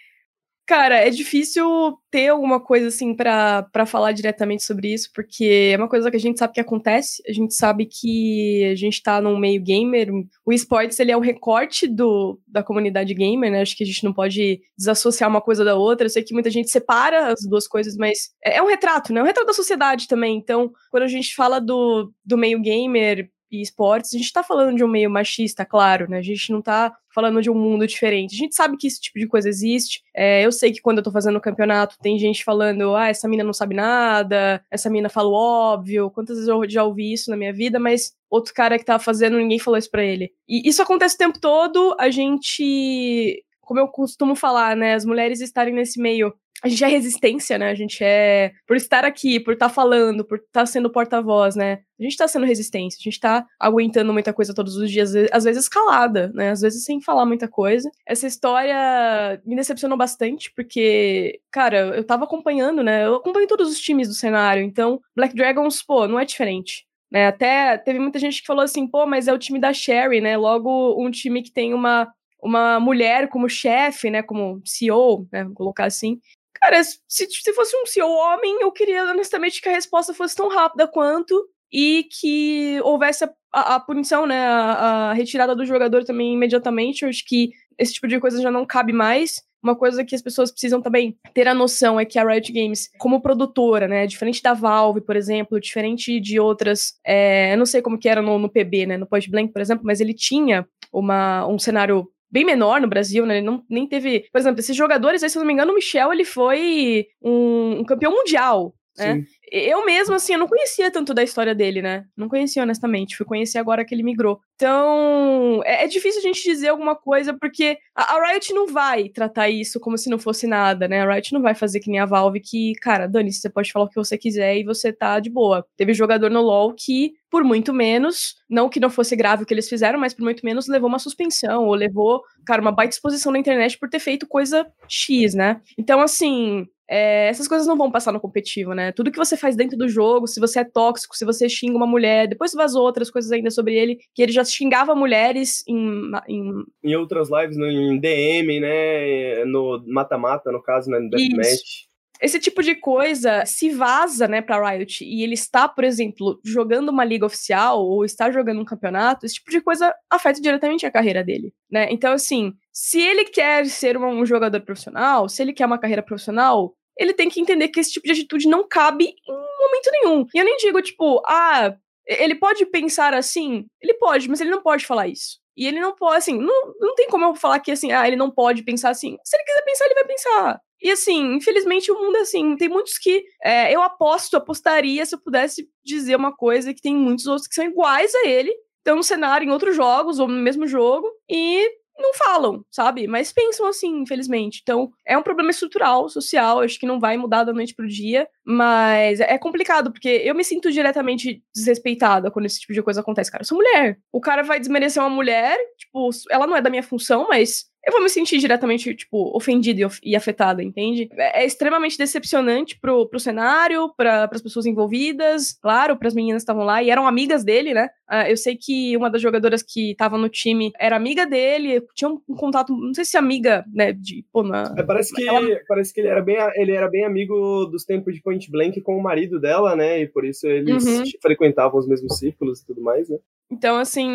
Cara, 0.65 0.95
é 0.95 1.09
difícil 1.09 1.97
ter 2.09 2.29
alguma 2.29 2.57
coisa 2.57 2.87
assim 2.87 3.13
para 3.13 3.85
falar 3.85 4.13
diretamente 4.13 4.63
sobre 4.63 4.93
isso, 4.93 5.09
porque 5.13 5.71
é 5.73 5.77
uma 5.77 5.89
coisa 5.89 6.09
que 6.09 6.15
a 6.15 6.19
gente 6.19 6.39
sabe 6.39 6.53
que 6.53 6.61
acontece, 6.61 7.21
a 7.27 7.33
gente 7.33 7.53
sabe 7.53 7.85
que 7.85 8.63
a 8.71 8.75
gente 8.75 9.03
tá 9.03 9.21
num 9.21 9.37
meio 9.37 9.61
gamer, 9.61 10.09
o 10.45 10.53
esportes 10.53 10.97
ele 11.01 11.11
é 11.11 11.17
um 11.17 11.21
recorte 11.21 11.85
do, 11.85 12.39
da 12.47 12.63
comunidade 12.63 13.13
gamer, 13.13 13.51
né? 13.51 13.61
Acho 13.61 13.75
que 13.75 13.83
a 13.83 13.87
gente 13.87 14.05
não 14.05 14.13
pode 14.13 14.61
desassociar 14.77 15.29
uma 15.29 15.41
coisa 15.41 15.65
da 15.65 15.75
outra. 15.75 16.05
Eu 16.05 16.09
sei 16.09 16.23
que 16.23 16.33
muita 16.33 16.49
gente 16.49 16.69
separa 16.69 17.33
as 17.33 17.41
duas 17.45 17.67
coisas, 17.67 17.97
mas 17.97 18.29
é, 18.43 18.57
é 18.57 18.63
um 18.63 18.67
retrato, 18.67 19.11
né? 19.11 19.19
É 19.19 19.23
um 19.23 19.27
retrato 19.27 19.47
da 19.47 19.53
sociedade 19.53 20.07
também. 20.07 20.37
Então, 20.37 20.71
quando 20.89 21.03
a 21.03 21.07
gente 21.07 21.35
fala 21.35 21.59
do, 21.59 22.13
do 22.23 22.37
meio 22.37 22.61
gamer, 22.61 23.29
e 23.53 23.61
esportes, 23.61 24.13
a 24.13 24.17
gente 24.17 24.33
tá 24.33 24.43
falando 24.43 24.75
de 24.75 24.83
um 24.83 24.87
meio 24.87 25.09
machista, 25.09 25.63
claro, 25.63 26.09
né? 26.09 26.17
A 26.17 26.21
gente 26.23 26.51
não 26.51 26.61
tá 26.61 26.95
falando 27.13 27.41
de 27.41 27.49
um 27.49 27.53
mundo 27.53 27.85
diferente. 27.85 28.33
A 28.33 28.37
gente 28.37 28.55
sabe 28.55 28.75
que 28.77 28.87
esse 28.87 28.99
tipo 28.99 29.19
de 29.19 29.27
coisa 29.27 29.47
existe. 29.47 30.01
É, 30.15 30.43
eu 30.43 30.51
sei 30.51 30.71
que 30.71 30.81
quando 30.81 30.97
eu 30.97 31.03
tô 31.03 31.11
fazendo 31.11 31.37
o 31.37 31.41
campeonato, 31.41 31.97
tem 32.01 32.17
gente 32.17 32.43
falando, 32.43 32.95
ah, 32.95 33.09
essa 33.09 33.27
mina 33.27 33.43
não 33.43 33.53
sabe 33.53 33.75
nada, 33.75 34.63
essa 34.71 34.89
mina 34.89 35.09
fala 35.09 35.29
óbvio. 35.29 36.09
Quantas 36.09 36.37
vezes 36.37 36.49
eu 36.49 36.67
já 36.67 36.83
ouvi 36.83 37.13
isso 37.13 37.29
na 37.29 37.37
minha 37.37 37.53
vida, 37.53 37.79
mas 37.79 38.13
outro 38.29 38.53
cara 38.53 38.79
que 38.79 38.85
tava 38.85 39.03
fazendo, 39.03 39.37
ninguém 39.37 39.59
falou 39.59 39.77
isso 39.77 39.91
pra 39.91 40.03
ele. 40.03 40.31
E 40.47 40.67
isso 40.67 40.81
acontece 40.81 41.15
o 41.15 41.19
tempo 41.19 41.39
todo, 41.39 41.95
a 41.99 42.09
gente. 42.09 43.43
Como 43.61 43.79
eu 43.79 43.87
costumo 43.87 44.35
falar, 44.35 44.75
né? 44.75 44.93
As 44.93 45.05
mulheres 45.05 45.39
estarem 45.39 45.73
nesse 45.73 46.01
meio 46.01 46.33
a 46.63 46.69
gente 46.69 46.83
é 46.83 46.87
resistência, 46.87 47.57
né? 47.57 47.69
A 47.69 47.75
gente 47.75 48.01
é. 48.01 48.53
Por 48.65 48.77
estar 48.77 49.03
aqui, 49.03 49.37
por 49.37 49.53
estar 49.53 49.67
tá 49.67 49.73
falando, 49.73 50.23
por 50.23 50.37
estar 50.37 50.61
tá 50.61 50.65
sendo 50.65 50.89
porta-voz, 50.89 51.57
né? 51.57 51.79
A 51.99 52.03
gente 52.03 52.15
tá 52.15 52.25
sendo 52.25 52.45
resistência, 52.45 52.97
a 52.99 53.03
gente 53.03 53.19
tá 53.19 53.45
aguentando 53.59 54.13
muita 54.13 54.31
coisa 54.33 54.53
todos 54.53 54.77
os 54.77 54.89
dias, 54.89 55.13
às 55.31 55.43
vezes 55.43 55.67
calada, 55.67 56.31
né? 56.33 56.51
Às 56.51 56.61
vezes 56.61 56.85
sem 56.85 57.01
falar 57.01 57.25
muita 57.25 57.49
coisa. 57.49 57.89
Essa 58.07 58.27
história 58.27 59.41
me 59.45 59.57
decepcionou 59.57 59.97
bastante, 59.97 60.53
porque, 60.55 61.41
cara, 61.51 61.97
eu 61.97 62.03
tava 62.05 62.23
acompanhando, 62.23 62.81
né? 62.81 63.05
Eu 63.05 63.15
acompanho 63.15 63.47
todos 63.47 63.69
os 63.69 63.79
times 63.79 64.07
do 64.07 64.13
cenário, 64.13 64.63
então 64.63 65.01
Black 65.13 65.35
Dragons, 65.35 65.83
pô, 65.83 66.07
não 66.07 66.19
é 66.19 66.23
diferente. 66.23 66.85
Né, 67.11 67.27
até 67.27 67.77
teve 67.77 67.99
muita 67.99 68.17
gente 68.17 68.41
que 68.41 68.47
falou 68.47 68.63
assim, 68.63 68.87
pô, 68.87 69.05
mas 69.05 69.27
é 69.27 69.33
o 69.33 69.37
time 69.37 69.59
da 69.59 69.71
Sherry, 69.71 70.19
né? 70.19 70.35
Logo, 70.35 70.95
um 70.99 71.11
time 71.11 71.43
que 71.43 71.51
tem 71.51 71.71
uma, 71.71 72.11
uma 72.41 72.79
mulher 72.79 73.29
como 73.29 73.47
chefe, 73.47 74.09
né? 74.09 74.23
Como 74.23 74.61
CEO, 74.65 75.27
né? 75.31 75.43
Vou 75.43 75.53
colocar 75.53 75.85
assim. 75.85 76.19
Cara, 76.63 76.81
se, 76.81 76.97
se 77.09 77.53
fosse 77.53 77.75
um 77.75 77.85
CEO 77.85 78.09
homem, 78.09 78.61
eu 78.61 78.71
queria 78.71 79.03
honestamente 79.11 79.61
que 79.61 79.67
a 79.67 79.73
resposta 79.73 80.13
fosse 80.13 80.33
tão 80.33 80.47
rápida 80.47 80.87
quanto 80.87 81.45
e 81.69 82.07
que 82.09 82.79
houvesse 82.83 83.25
a, 83.25 83.33
a, 83.51 83.75
a 83.75 83.79
punição, 83.81 84.25
né? 84.25 84.45
A, 84.45 85.09
a, 85.09 85.13
retirada 85.13 85.53
do 85.53 85.65
jogador 85.65 86.05
também 86.05 86.33
imediatamente. 86.33 87.03
Eu 87.03 87.09
acho 87.09 87.25
que 87.25 87.51
esse 87.77 87.95
tipo 87.95 88.07
de 88.07 88.17
coisa 88.17 88.41
já 88.41 88.49
não 88.49 88.65
cabe 88.65 88.93
mais. 88.93 89.41
Uma 89.61 89.75
coisa 89.75 90.05
que 90.05 90.15
as 90.15 90.21
pessoas 90.21 90.51
precisam 90.51 90.81
também 90.81 91.17
ter 91.33 91.49
a 91.49 91.53
noção 91.53 91.99
é 91.99 92.05
que 92.05 92.17
a 92.17 92.25
Riot 92.25 92.49
Games, 92.53 92.89
como 92.97 93.21
produtora, 93.21 93.85
né, 93.85 94.07
diferente 94.07 94.41
da 94.41 94.53
Valve, 94.53 95.01
por 95.01 95.17
exemplo, 95.17 95.59
diferente 95.59 96.19
de 96.19 96.39
outras, 96.39 96.93
é, 97.05 97.53
eu 97.53 97.57
não 97.57 97.65
sei 97.65 97.81
como 97.81 97.97
que 97.97 98.09
era 98.09 98.21
no, 98.21 98.37
no 98.37 98.49
PB, 98.49 98.85
né, 98.85 98.97
no 98.97 99.07
Point 99.07 99.29
Blank, 99.29 99.53
por 99.53 99.61
exemplo, 99.61 99.85
mas 99.85 100.01
ele 100.01 100.13
tinha 100.13 100.67
uma, 100.91 101.47
um 101.47 101.57
cenário 101.57 102.09
bem 102.33 102.43
menor 102.43 102.81
no 102.81 102.87
Brasil, 102.87 103.27
né? 103.27 103.37
Ele 103.37 103.45
não, 103.45 103.63
nem 103.69 103.87
teve. 103.87 104.27
Por 104.31 104.39
exemplo, 104.39 104.59
esses 104.59 104.75
jogadores, 104.75 105.21
aí, 105.21 105.29
se 105.29 105.37
eu 105.37 105.41
não 105.41 105.47
me 105.47 105.53
engano, 105.53 105.71
o 105.71 105.75
Michel 105.75 106.11
ele 106.11 106.25
foi 106.25 107.05
um, 107.21 107.81
um 107.81 107.85
campeão 107.85 108.11
mundial. 108.11 108.73
Né? 108.97 109.23
Eu 109.55 109.85
mesmo, 109.85 110.15
assim, 110.15 110.33
eu 110.33 110.39
não 110.39 110.47
conhecia 110.47 110.89
tanto 110.89 111.13
da 111.13 111.21
história 111.21 111.53
dele, 111.53 111.79
né? 111.79 112.05
Não 112.17 112.27
conhecia, 112.27 112.63
honestamente. 112.63 113.15
Fui 113.15 113.23
conhecer 113.23 113.59
agora 113.59 113.85
que 113.85 113.93
ele 113.93 114.01
migrou. 114.01 114.41
Então, 114.55 115.61
é, 115.63 115.83
é 115.83 115.87
difícil 115.87 116.21
a 116.21 116.23
gente 116.23 116.41
dizer 116.41 116.69
alguma 116.69 116.95
coisa, 116.95 117.37
porque 117.39 117.77
a, 117.93 118.15
a, 118.15 118.31
Riot 118.31 118.51
não 118.51 118.65
vai 118.65 119.09
tratar 119.09 119.51
isso 119.51 119.79
como 119.79 119.95
se 119.95 120.09
não 120.09 120.17
fosse 120.17 120.47
nada, 120.47 120.87
né? 120.87 121.01
A 121.01 121.13
Riot 121.13 121.31
não 121.31 121.41
vai 121.43 121.53
fazer 121.53 121.81
que 121.81 121.91
nem 121.91 121.99
a 121.99 122.05
Valve, 122.07 122.39
que, 122.39 122.73
cara, 122.81 123.05
dane 123.05 123.31
você 123.31 123.47
pode 123.47 123.71
falar 123.71 123.85
o 123.85 123.89
que 123.89 123.95
você 123.95 124.17
quiser 124.17 124.57
e 124.57 124.63
você 124.63 124.91
tá 124.91 125.19
de 125.19 125.29
boa. 125.29 125.63
Teve 125.77 125.93
jogador 125.93 126.31
no 126.31 126.41
LoL 126.41 126.73
que, 126.73 127.13
por 127.29 127.43
muito 127.43 127.71
menos, 127.71 128.37
não 128.49 128.67
que 128.67 128.79
não 128.79 128.89
fosse 128.89 129.15
grave 129.15 129.43
o 129.43 129.45
que 129.45 129.53
eles 129.53 129.69
fizeram, 129.69 129.99
mas 129.99 130.15
por 130.15 130.23
muito 130.23 130.43
menos 130.43 130.67
levou 130.67 130.89
uma 130.89 130.97
suspensão, 130.97 131.65
ou 131.65 131.75
levou, 131.75 132.23
cara, 132.43 132.59
uma 132.59 132.71
baita 132.71 132.95
exposição 132.95 133.31
na 133.31 133.37
internet 133.37 133.77
por 133.77 133.87
ter 133.87 133.99
feito 133.99 134.25
coisa 134.25 134.65
X, 134.89 135.35
né? 135.35 135.61
Então, 135.77 136.01
assim, 136.01 136.67
é, 136.95 137.27
essas 137.27 137.47
coisas 137.47 137.65
não 137.65 137.75
vão 137.75 137.89
passar 137.89 138.11
no 138.11 138.19
competitivo, 138.19 138.75
né? 138.75 138.91
Tudo 138.91 139.11
que 139.11 139.17
você 139.17 139.35
faz 139.35 139.55
dentro 139.55 139.75
do 139.75 139.89
jogo, 139.89 140.27
se 140.27 140.39
você 140.39 140.59
é 140.59 140.63
tóxico, 140.63 141.17
se 141.17 141.25
você 141.25 141.49
xinga 141.49 141.75
uma 141.75 141.87
mulher, 141.87 142.27
depois 142.27 142.53
vazou 142.53 142.83
outras 142.83 143.09
coisas 143.09 143.31
ainda 143.31 143.49
sobre 143.49 143.73
ele, 143.75 143.97
que 144.13 144.21
ele 144.21 144.31
já 144.31 144.43
xingava 144.43 144.93
mulheres 144.93 145.63
em. 145.67 146.11
Em, 146.27 146.51
em 146.83 146.95
outras 146.95 147.29
lives, 147.31 147.57
no, 147.57 147.65
em 147.65 147.99
DM, 147.99 148.59
né? 148.59 149.43
No 149.45 149.83
mata-mata, 149.87 150.51
no 150.51 150.61
caso, 150.61 150.91
né? 150.91 150.99
No 150.99 151.09
Deathmatch. 151.09 151.87
Esse 152.21 152.39
tipo 152.39 152.61
de 152.61 152.75
coisa 152.75 153.43
se 153.45 153.71
vaza, 153.71 154.29
né, 154.29 154.41
pra 154.41 154.69
Riot 154.69 155.03
e 155.03 155.23
ele 155.23 155.33
está, 155.33 155.67
por 155.67 155.83
exemplo, 155.83 156.39
jogando 156.45 156.87
uma 156.89 157.03
liga 157.03 157.25
oficial 157.25 157.83
ou 157.83 158.05
está 158.05 158.31
jogando 158.31 158.61
um 158.61 158.65
campeonato, 158.65 159.25
esse 159.25 159.35
tipo 159.35 159.51
de 159.51 159.59
coisa 159.59 159.93
afeta 160.09 160.39
diretamente 160.39 160.85
a 160.85 160.91
carreira 160.91 161.21
dele, 161.21 161.53
né? 161.69 161.87
Então, 161.91 162.13
assim, 162.13 162.53
se 162.71 163.01
ele 163.01 163.25
quer 163.25 163.65
ser 163.65 163.97
um 163.97 164.25
jogador 164.25 164.61
profissional, 164.61 165.27
se 165.27 165.41
ele 165.41 165.51
quer 165.51 165.65
uma 165.65 165.77
carreira 165.77 166.01
profissional, 166.01 166.73
ele 166.97 167.13
tem 167.13 167.29
que 167.29 167.39
entender 167.39 167.67
que 167.69 167.79
esse 167.79 167.91
tipo 167.91 168.05
de 168.05 168.13
atitude 168.13 168.47
não 168.47 168.67
cabe 168.67 169.05
em 169.05 169.33
momento 169.33 169.91
nenhum. 169.91 170.25
E 170.33 170.37
eu 170.37 170.45
nem 170.45 170.57
digo, 170.57 170.81
tipo, 170.81 171.21
ah, 171.25 171.75
ele 172.07 172.35
pode 172.35 172.65
pensar 172.65 173.13
assim? 173.13 173.65
Ele 173.81 173.93
pode, 173.95 174.29
mas 174.29 174.41
ele 174.41 174.51
não 174.51 174.61
pode 174.61 174.85
falar 174.85 175.07
isso. 175.07 175.41
E 175.55 175.67
ele 175.67 175.79
não 175.79 175.95
pode, 175.95 176.17
assim, 176.17 176.37
não, 176.37 176.73
não 176.79 176.95
tem 176.95 177.07
como 177.07 177.25
eu 177.25 177.35
falar 177.35 177.59
que, 177.59 177.71
assim, 177.71 177.91
ah, 177.91 178.07
ele 178.07 178.15
não 178.15 178.31
pode 178.31 178.63
pensar 178.63 178.89
assim. 178.89 179.17
Se 179.23 179.35
ele 179.35 179.43
quiser 179.43 179.63
pensar, 179.63 179.85
ele 179.85 179.93
vai 179.93 180.05
pensar. 180.05 180.59
E 180.83 180.91
assim, 180.91 181.35
infelizmente 181.35 181.89
o 181.89 181.97
mundo 181.97 182.17
é 182.17 182.21
assim. 182.21 182.57
Tem 182.57 182.67
muitos 182.67 182.97
que 182.97 183.23
é, 183.41 183.73
eu 183.73 183.81
aposto, 183.81 184.35
apostaria 184.35 185.05
se 185.05 185.15
eu 185.15 185.21
pudesse 185.21 185.65
dizer 185.83 186.17
uma 186.17 186.35
coisa 186.35 186.73
que 186.73 186.81
tem 186.81 186.93
muitos 186.93 187.25
outros 187.25 187.47
que 187.47 187.55
são 187.55 187.63
iguais 187.63 188.13
a 188.13 188.27
ele, 188.27 188.53
estão 188.79 188.97
no 188.97 189.03
cenário 189.03 189.47
em 189.47 189.51
outros 189.51 189.77
jogos 189.77 190.19
ou 190.19 190.27
no 190.27 190.41
mesmo 190.41 190.67
jogo 190.67 191.09
e 191.29 191.71
não 191.97 192.13
falam, 192.13 192.65
sabe? 192.71 193.07
Mas 193.07 193.31
pensam 193.31 193.67
assim, 193.67 194.01
infelizmente. 194.01 194.59
Então, 194.61 194.91
é 195.05 195.17
um 195.17 195.23
problema 195.23 195.51
estrutural, 195.51 196.09
social, 196.09 196.61
acho 196.61 196.79
que 196.79 196.85
não 196.85 196.99
vai 196.99 197.17
mudar 197.17 197.43
da 197.43 197.53
noite 197.53 197.75
pro 197.75 197.87
dia, 197.87 198.27
mas 198.45 199.19
é 199.19 199.37
complicado, 199.37 199.91
porque 199.91 200.09
eu 200.09 200.35
me 200.35 200.43
sinto 200.43 200.71
diretamente 200.71 201.43
desrespeitada 201.53 202.31
quando 202.31 202.45
esse 202.45 202.59
tipo 202.59 202.73
de 202.73 202.81
coisa 202.81 203.01
acontece. 203.01 203.31
Cara, 203.31 203.43
eu 203.43 203.47
sou 203.47 203.57
mulher. 203.57 203.97
O 204.11 204.19
cara 204.19 204.43
vai 204.43 204.59
desmerecer 204.59 205.01
uma 205.01 205.09
mulher, 205.09 205.57
tipo, 205.77 206.09
ela 206.29 206.47
não 206.47 206.55
é 206.55 206.61
da 206.61 206.69
minha 206.69 206.83
função, 206.83 207.27
mas 207.29 207.65
eu 207.85 207.91
vou 207.91 208.01
me 208.01 208.09
sentir 208.09 208.37
diretamente, 208.37 208.95
tipo, 208.95 209.35
ofendida 209.35 209.89
e, 210.01 210.15
afetada, 210.15 210.63
entende? 210.63 211.09
É, 211.17 211.43
é, 211.43 211.45
extremamente 211.45 211.97
decepcionante 211.97 212.79
pro, 212.79 213.05
pro 213.07 213.19
cenário, 213.19 213.93
para 213.97 214.29
as 214.31 214.41
pessoas 214.41 214.65
envolvidas, 214.65 215.51
claro, 215.61 215.97
para 215.97 216.07
as 216.07 216.13
meninas 216.13 216.41
que 216.41 216.43
estavam 216.43 216.63
lá 216.63 216.81
e 216.81 216.89
eram 216.89 217.05
amigas 217.05 217.43
dele, 217.43 217.73
né? 217.73 217.89
Uh, 218.09 218.29
eu 218.29 218.37
sei 218.37 218.55
que 218.55 218.95
uma 218.95 219.09
das 219.09 219.21
jogadoras 219.21 219.61
que 219.61 219.91
estava 219.91 220.17
no 220.17 220.29
time 220.29 220.71
era 220.79 220.95
amiga 220.95 221.25
dele, 221.25 221.81
tinha 221.93 222.09
um, 222.09 222.21
um, 222.29 222.35
contato, 222.35 222.73
não 222.73 222.93
sei 222.93 223.03
se 223.03 223.17
amiga, 223.17 223.65
né, 223.73 223.91
de, 223.91 224.23
pô, 224.31 224.43
na... 224.43 224.73
É, 224.77 224.83
parece 224.83 225.13
que, 225.13 225.27
ela... 225.27 225.41
parece 225.67 225.93
que 225.93 225.99
ele, 225.99 226.07
era 226.07 226.21
bem, 226.21 226.37
ele 226.55 226.71
era 226.71 226.89
bem 226.89 227.03
amigo 227.03 227.65
dos 227.65 227.83
tempos 227.83 228.13
de 228.13 228.21
Point 228.21 228.49
Blank 228.49 228.79
com 228.81 228.97
o 228.97 229.03
marido 229.03 229.39
dela, 229.39 229.75
né? 229.75 230.01
E 230.01 230.07
por 230.07 230.23
isso 230.23 230.47
eles 230.47 230.85
uhum. 230.85 231.03
frequentavam 231.21 231.79
os 231.79 231.87
mesmos 231.87 232.17
círculos 232.17 232.61
e 232.61 232.65
tudo 232.65 232.81
mais, 232.81 233.09
né? 233.09 233.17
Então, 233.51 233.77
assim. 233.77 234.09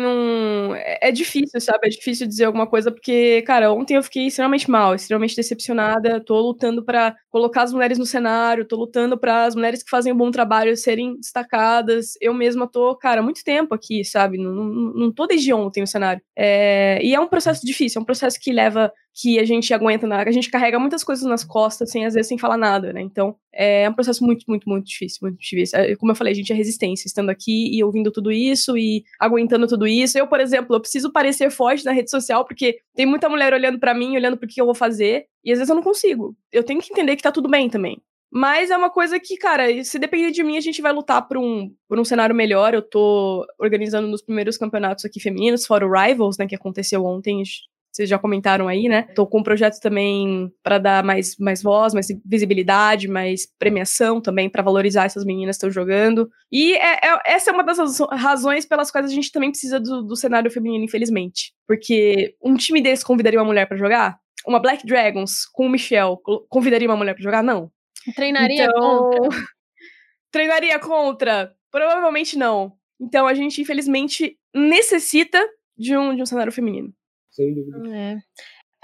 É, 0.75 1.09
é 1.09 1.11
difícil, 1.11 1.59
sabe? 1.61 1.87
É 1.87 1.89
difícil 1.89 2.27
dizer 2.27 2.45
alguma 2.45 2.67
coisa, 2.67 2.91
porque, 2.91 3.41
cara, 3.43 3.71
ontem 3.71 3.95
eu 3.95 4.03
fiquei 4.03 4.27
extremamente 4.27 4.69
mal, 4.69 4.95
extremamente 4.95 5.35
decepcionada. 5.35 6.23
Tô 6.23 6.39
lutando 6.39 6.83
para 6.83 7.15
colocar 7.29 7.63
as 7.63 7.73
mulheres 7.73 7.97
no 7.97 8.05
cenário, 8.05 8.65
tô 8.67 8.75
lutando 8.75 9.17
para 9.17 9.45
as 9.45 9.55
mulheres 9.55 9.83
que 9.83 9.89
fazem 9.89 10.11
um 10.11 10.17
bom 10.17 10.31
trabalho 10.31 10.75
serem 10.75 11.15
destacadas. 11.19 12.13
Eu 12.21 12.33
mesma 12.33 12.67
tô, 12.69 12.95
cara, 12.97 13.21
muito 13.21 13.43
tempo 13.43 13.73
aqui, 13.73 14.03
sabe? 14.03 14.37
Não, 14.37 14.51
não, 14.53 14.93
não 14.93 15.11
tô 15.13 15.25
desde 15.27 15.53
ontem 15.53 15.81
no 15.81 15.87
cenário. 15.87 16.21
É... 16.35 16.99
E 17.03 17.13
é 17.15 17.19
um 17.19 17.27
processo 17.27 17.65
difícil, 17.65 17.99
é 17.99 18.01
um 18.01 18.05
processo 18.05 18.37
que 18.41 18.51
leva 18.51 18.91
que 19.13 19.39
a 19.39 19.45
gente 19.45 19.73
aguenta, 19.73 20.07
na, 20.07 20.21
a 20.21 20.31
gente 20.31 20.49
carrega 20.49 20.79
muitas 20.79 21.03
coisas 21.03 21.25
nas 21.25 21.43
costas, 21.43 21.91
sem 21.91 22.05
às 22.05 22.13
vezes 22.13 22.27
sem 22.27 22.37
falar 22.37 22.57
nada, 22.57 22.93
né? 22.93 23.01
Então 23.01 23.35
é 23.53 23.89
um 23.89 23.93
processo 23.93 24.23
muito, 24.23 24.45
muito, 24.47 24.69
muito 24.69 24.85
difícil, 24.85 25.19
muito 25.21 25.37
difícil. 25.37 25.77
É, 25.77 25.95
como 25.95 26.11
eu 26.11 26.15
falei, 26.15 26.31
a 26.31 26.35
gente 26.35 26.53
é 26.53 26.55
resistência, 26.55 27.07
estando 27.07 27.29
aqui 27.29 27.75
e 27.75 27.83
ouvindo 27.83 28.11
tudo 28.11 28.31
isso 28.31 28.77
e 28.77 29.03
aguentando 29.19 29.67
tudo 29.67 29.87
isso. 29.87 30.17
Eu, 30.17 30.27
por 30.27 30.39
exemplo, 30.39 30.75
eu 30.75 30.79
preciso 30.79 31.11
parecer 31.11 31.49
forte 31.51 31.83
na 31.83 31.91
rede 31.91 32.09
social 32.09 32.45
porque 32.45 32.79
tem 32.95 33.05
muita 33.05 33.29
mulher 33.29 33.53
olhando 33.53 33.79
para 33.79 33.93
mim, 33.93 34.15
olhando 34.15 34.37
pro 34.37 34.47
que 34.47 34.61
eu 34.61 34.65
vou 34.65 34.75
fazer, 34.75 35.25
e 35.43 35.51
às 35.51 35.59
vezes 35.59 35.69
eu 35.69 35.75
não 35.75 35.83
consigo. 35.83 36.35
Eu 36.51 36.63
tenho 36.63 36.81
que 36.81 36.91
entender 36.91 37.15
que 37.15 37.23
tá 37.23 37.31
tudo 37.31 37.49
bem 37.49 37.69
também. 37.69 38.01
Mas 38.31 38.69
é 38.69 38.77
uma 38.77 38.91
coisa 38.91 39.19
que, 39.19 39.35
cara, 39.37 39.83
se 39.83 39.97
depender 39.97 40.29
de 40.29 40.43
mim, 40.43 40.55
a 40.55 40.61
gente 40.61 40.83
vai 40.83 40.93
lutar 40.93 41.27
por 41.27 41.37
um, 41.37 41.73
por 41.87 41.99
um 41.99 42.05
cenário 42.05 42.35
melhor. 42.35 42.75
Eu 42.75 42.81
tô 42.81 43.43
organizando 43.59 44.07
nos 44.07 44.21
primeiros 44.21 44.55
campeonatos 44.55 45.03
aqui 45.03 45.19
femininos, 45.19 45.65
fora 45.65 45.85
o 45.85 45.91
Rivals, 45.91 46.37
né, 46.37 46.45
que 46.45 46.55
aconteceu 46.55 47.03
ontem 47.05 47.41
vocês 47.91 48.07
já 48.07 48.19
comentaram 48.19 48.67
aí, 48.67 48.87
né? 48.87 49.03
Tô 49.15 49.25
com 49.25 49.39
um 49.39 49.43
projeto 49.43 49.79
também 49.79 50.51
para 50.63 50.77
dar 50.77 51.03
mais, 51.03 51.35
mais 51.39 51.61
voz, 51.61 51.93
mais 51.93 52.07
visibilidade, 52.23 53.07
mais 53.07 53.47
premiação 53.57 54.21
também 54.21 54.49
para 54.49 54.61
valorizar 54.61 55.05
essas 55.05 55.25
meninas 55.25 55.55
que 55.55 55.65
estão 55.65 55.71
jogando. 55.71 56.29
E 56.51 56.73
é, 56.73 56.99
é, 57.03 57.19
essa 57.25 57.49
é 57.49 57.53
uma 57.53 57.63
das 57.63 57.77
razões 58.11 58.65
pelas 58.65 58.91
quais 58.91 59.07
a 59.07 59.13
gente 59.13 59.31
também 59.31 59.49
precisa 59.49 59.79
do, 59.79 60.03
do 60.03 60.15
cenário 60.15 60.51
feminino, 60.51 60.85
infelizmente. 60.85 61.53
Porque 61.67 62.35
um 62.43 62.55
time 62.55 62.81
desse 62.81 63.03
convidaria 63.03 63.39
uma 63.39 63.45
mulher 63.45 63.67
para 63.67 63.77
jogar? 63.77 64.19
Uma 64.45 64.59
Black 64.59 64.85
Dragons 64.85 65.45
com 65.51 65.65
o 65.65 65.69
Michel 65.69 66.21
convidaria 66.47 66.87
uma 66.87 66.97
mulher 66.97 67.13
para 67.15 67.23
jogar? 67.23 67.43
Não. 67.43 67.71
Treinaria 68.15 68.65
então, 68.65 69.09
contra? 69.09 69.29
Treinaria 70.31 70.79
contra? 70.79 71.53
Provavelmente 71.71 72.37
não. 72.37 72.73
Então 73.01 73.25
a 73.25 73.33
gente, 73.33 73.61
infelizmente, 73.61 74.37
necessita 74.53 75.43
de 75.77 75.97
um, 75.97 76.15
de 76.15 76.21
um 76.21 76.25
cenário 76.25 76.51
feminino 76.51 76.93
sem 77.31 77.53
dúvida. 77.53 77.83
É. 77.93 78.17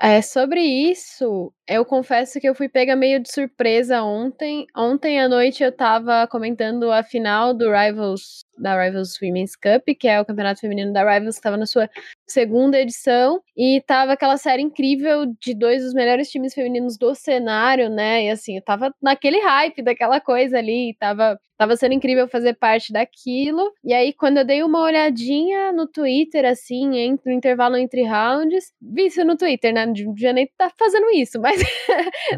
É, 0.02 0.22
sobre 0.22 0.62
isso, 0.62 1.54
eu 1.68 1.84
confesso 1.84 2.40
que 2.40 2.48
eu 2.48 2.54
fui 2.54 2.70
pega 2.70 2.96
meio 2.96 3.20
de 3.20 3.32
surpresa 3.32 4.04
ontem. 4.04 4.68
Ontem 4.76 5.20
à 5.20 5.28
noite 5.28 5.64
eu 5.64 5.72
tava 5.72 6.28
comentando 6.28 6.92
a 6.92 7.04
final 7.04 7.54
do 7.54 7.72
Rivals, 7.72 8.46
da 8.58 8.80
Rivals 8.82 9.20
Women's 9.22 9.56
Cup, 9.56 9.84
que 10.00 10.08
é 10.08 10.22
o 10.22 10.26
campeonato 10.26 10.62
feminino 10.62 10.94
da 10.94 11.04
Rivals, 11.04 11.38
que 11.38 11.42
tava 11.42 11.58
na 11.58 11.66
sua 11.66 11.90
segunda 12.28 12.80
edição, 12.80 13.42
e 13.58 13.82
tava 13.88 14.14
aquela 14.14 14.38
série 14.38 14.62
incrível 14.62 15.26
de 15.42 15.54
dois 15.56 15.84
dos 15.84 15.94
melhores 15.94 16.30
times 16.30 16.54
femininos 16.54 16.98
do 16.98 17.16
cenário, 17.16 17.90
né? 17.90 18.26
E 18.26 18.30
assim, 18.30 18.58
eu 18.58 18.64
tava 18.64 18.94
naquele 19.02 19.40
hype 19.40 19.82
daquela 19.82 20.20
coisa 20.22 20.58
ali, 20.58 20.96
tava 21.00 21.40
Tava 21.58 21.78
sendo 21.78 21.94
incrível 21.94 22.28
fazer 22.28 22.54
parte 22.56 22.92
daquilo. 22.92 23.72
E 23.84 23.94
aí, 23.94 24.12
quando 24.12 24.38
eu 24.38 24.46
dei 24.46 24.62
uma 24.62 24.82
olhadinha 24.82 25.72
no 25.72 25.88
Twitter, 25.88 26.44
assim, 26.46 26.98
entre 26.98 27.32
o 27.32 27.34
intervalo 27.34 27.78
entre 27.78 28.04
rounds, 28.04 28.74
vi 28.82 29.06
isso 29.06 29.24
no 29.24 29.38
Twitter, 29.38 29.74
né? 29.74 29.86
Não 29.86 29.94
devia 29.94 30.34
nem 30.34 30.50
tá 30.58 30.70
fazendo 30.78 31.10
isso, 31.12 31.40
mas, 31.40 31.55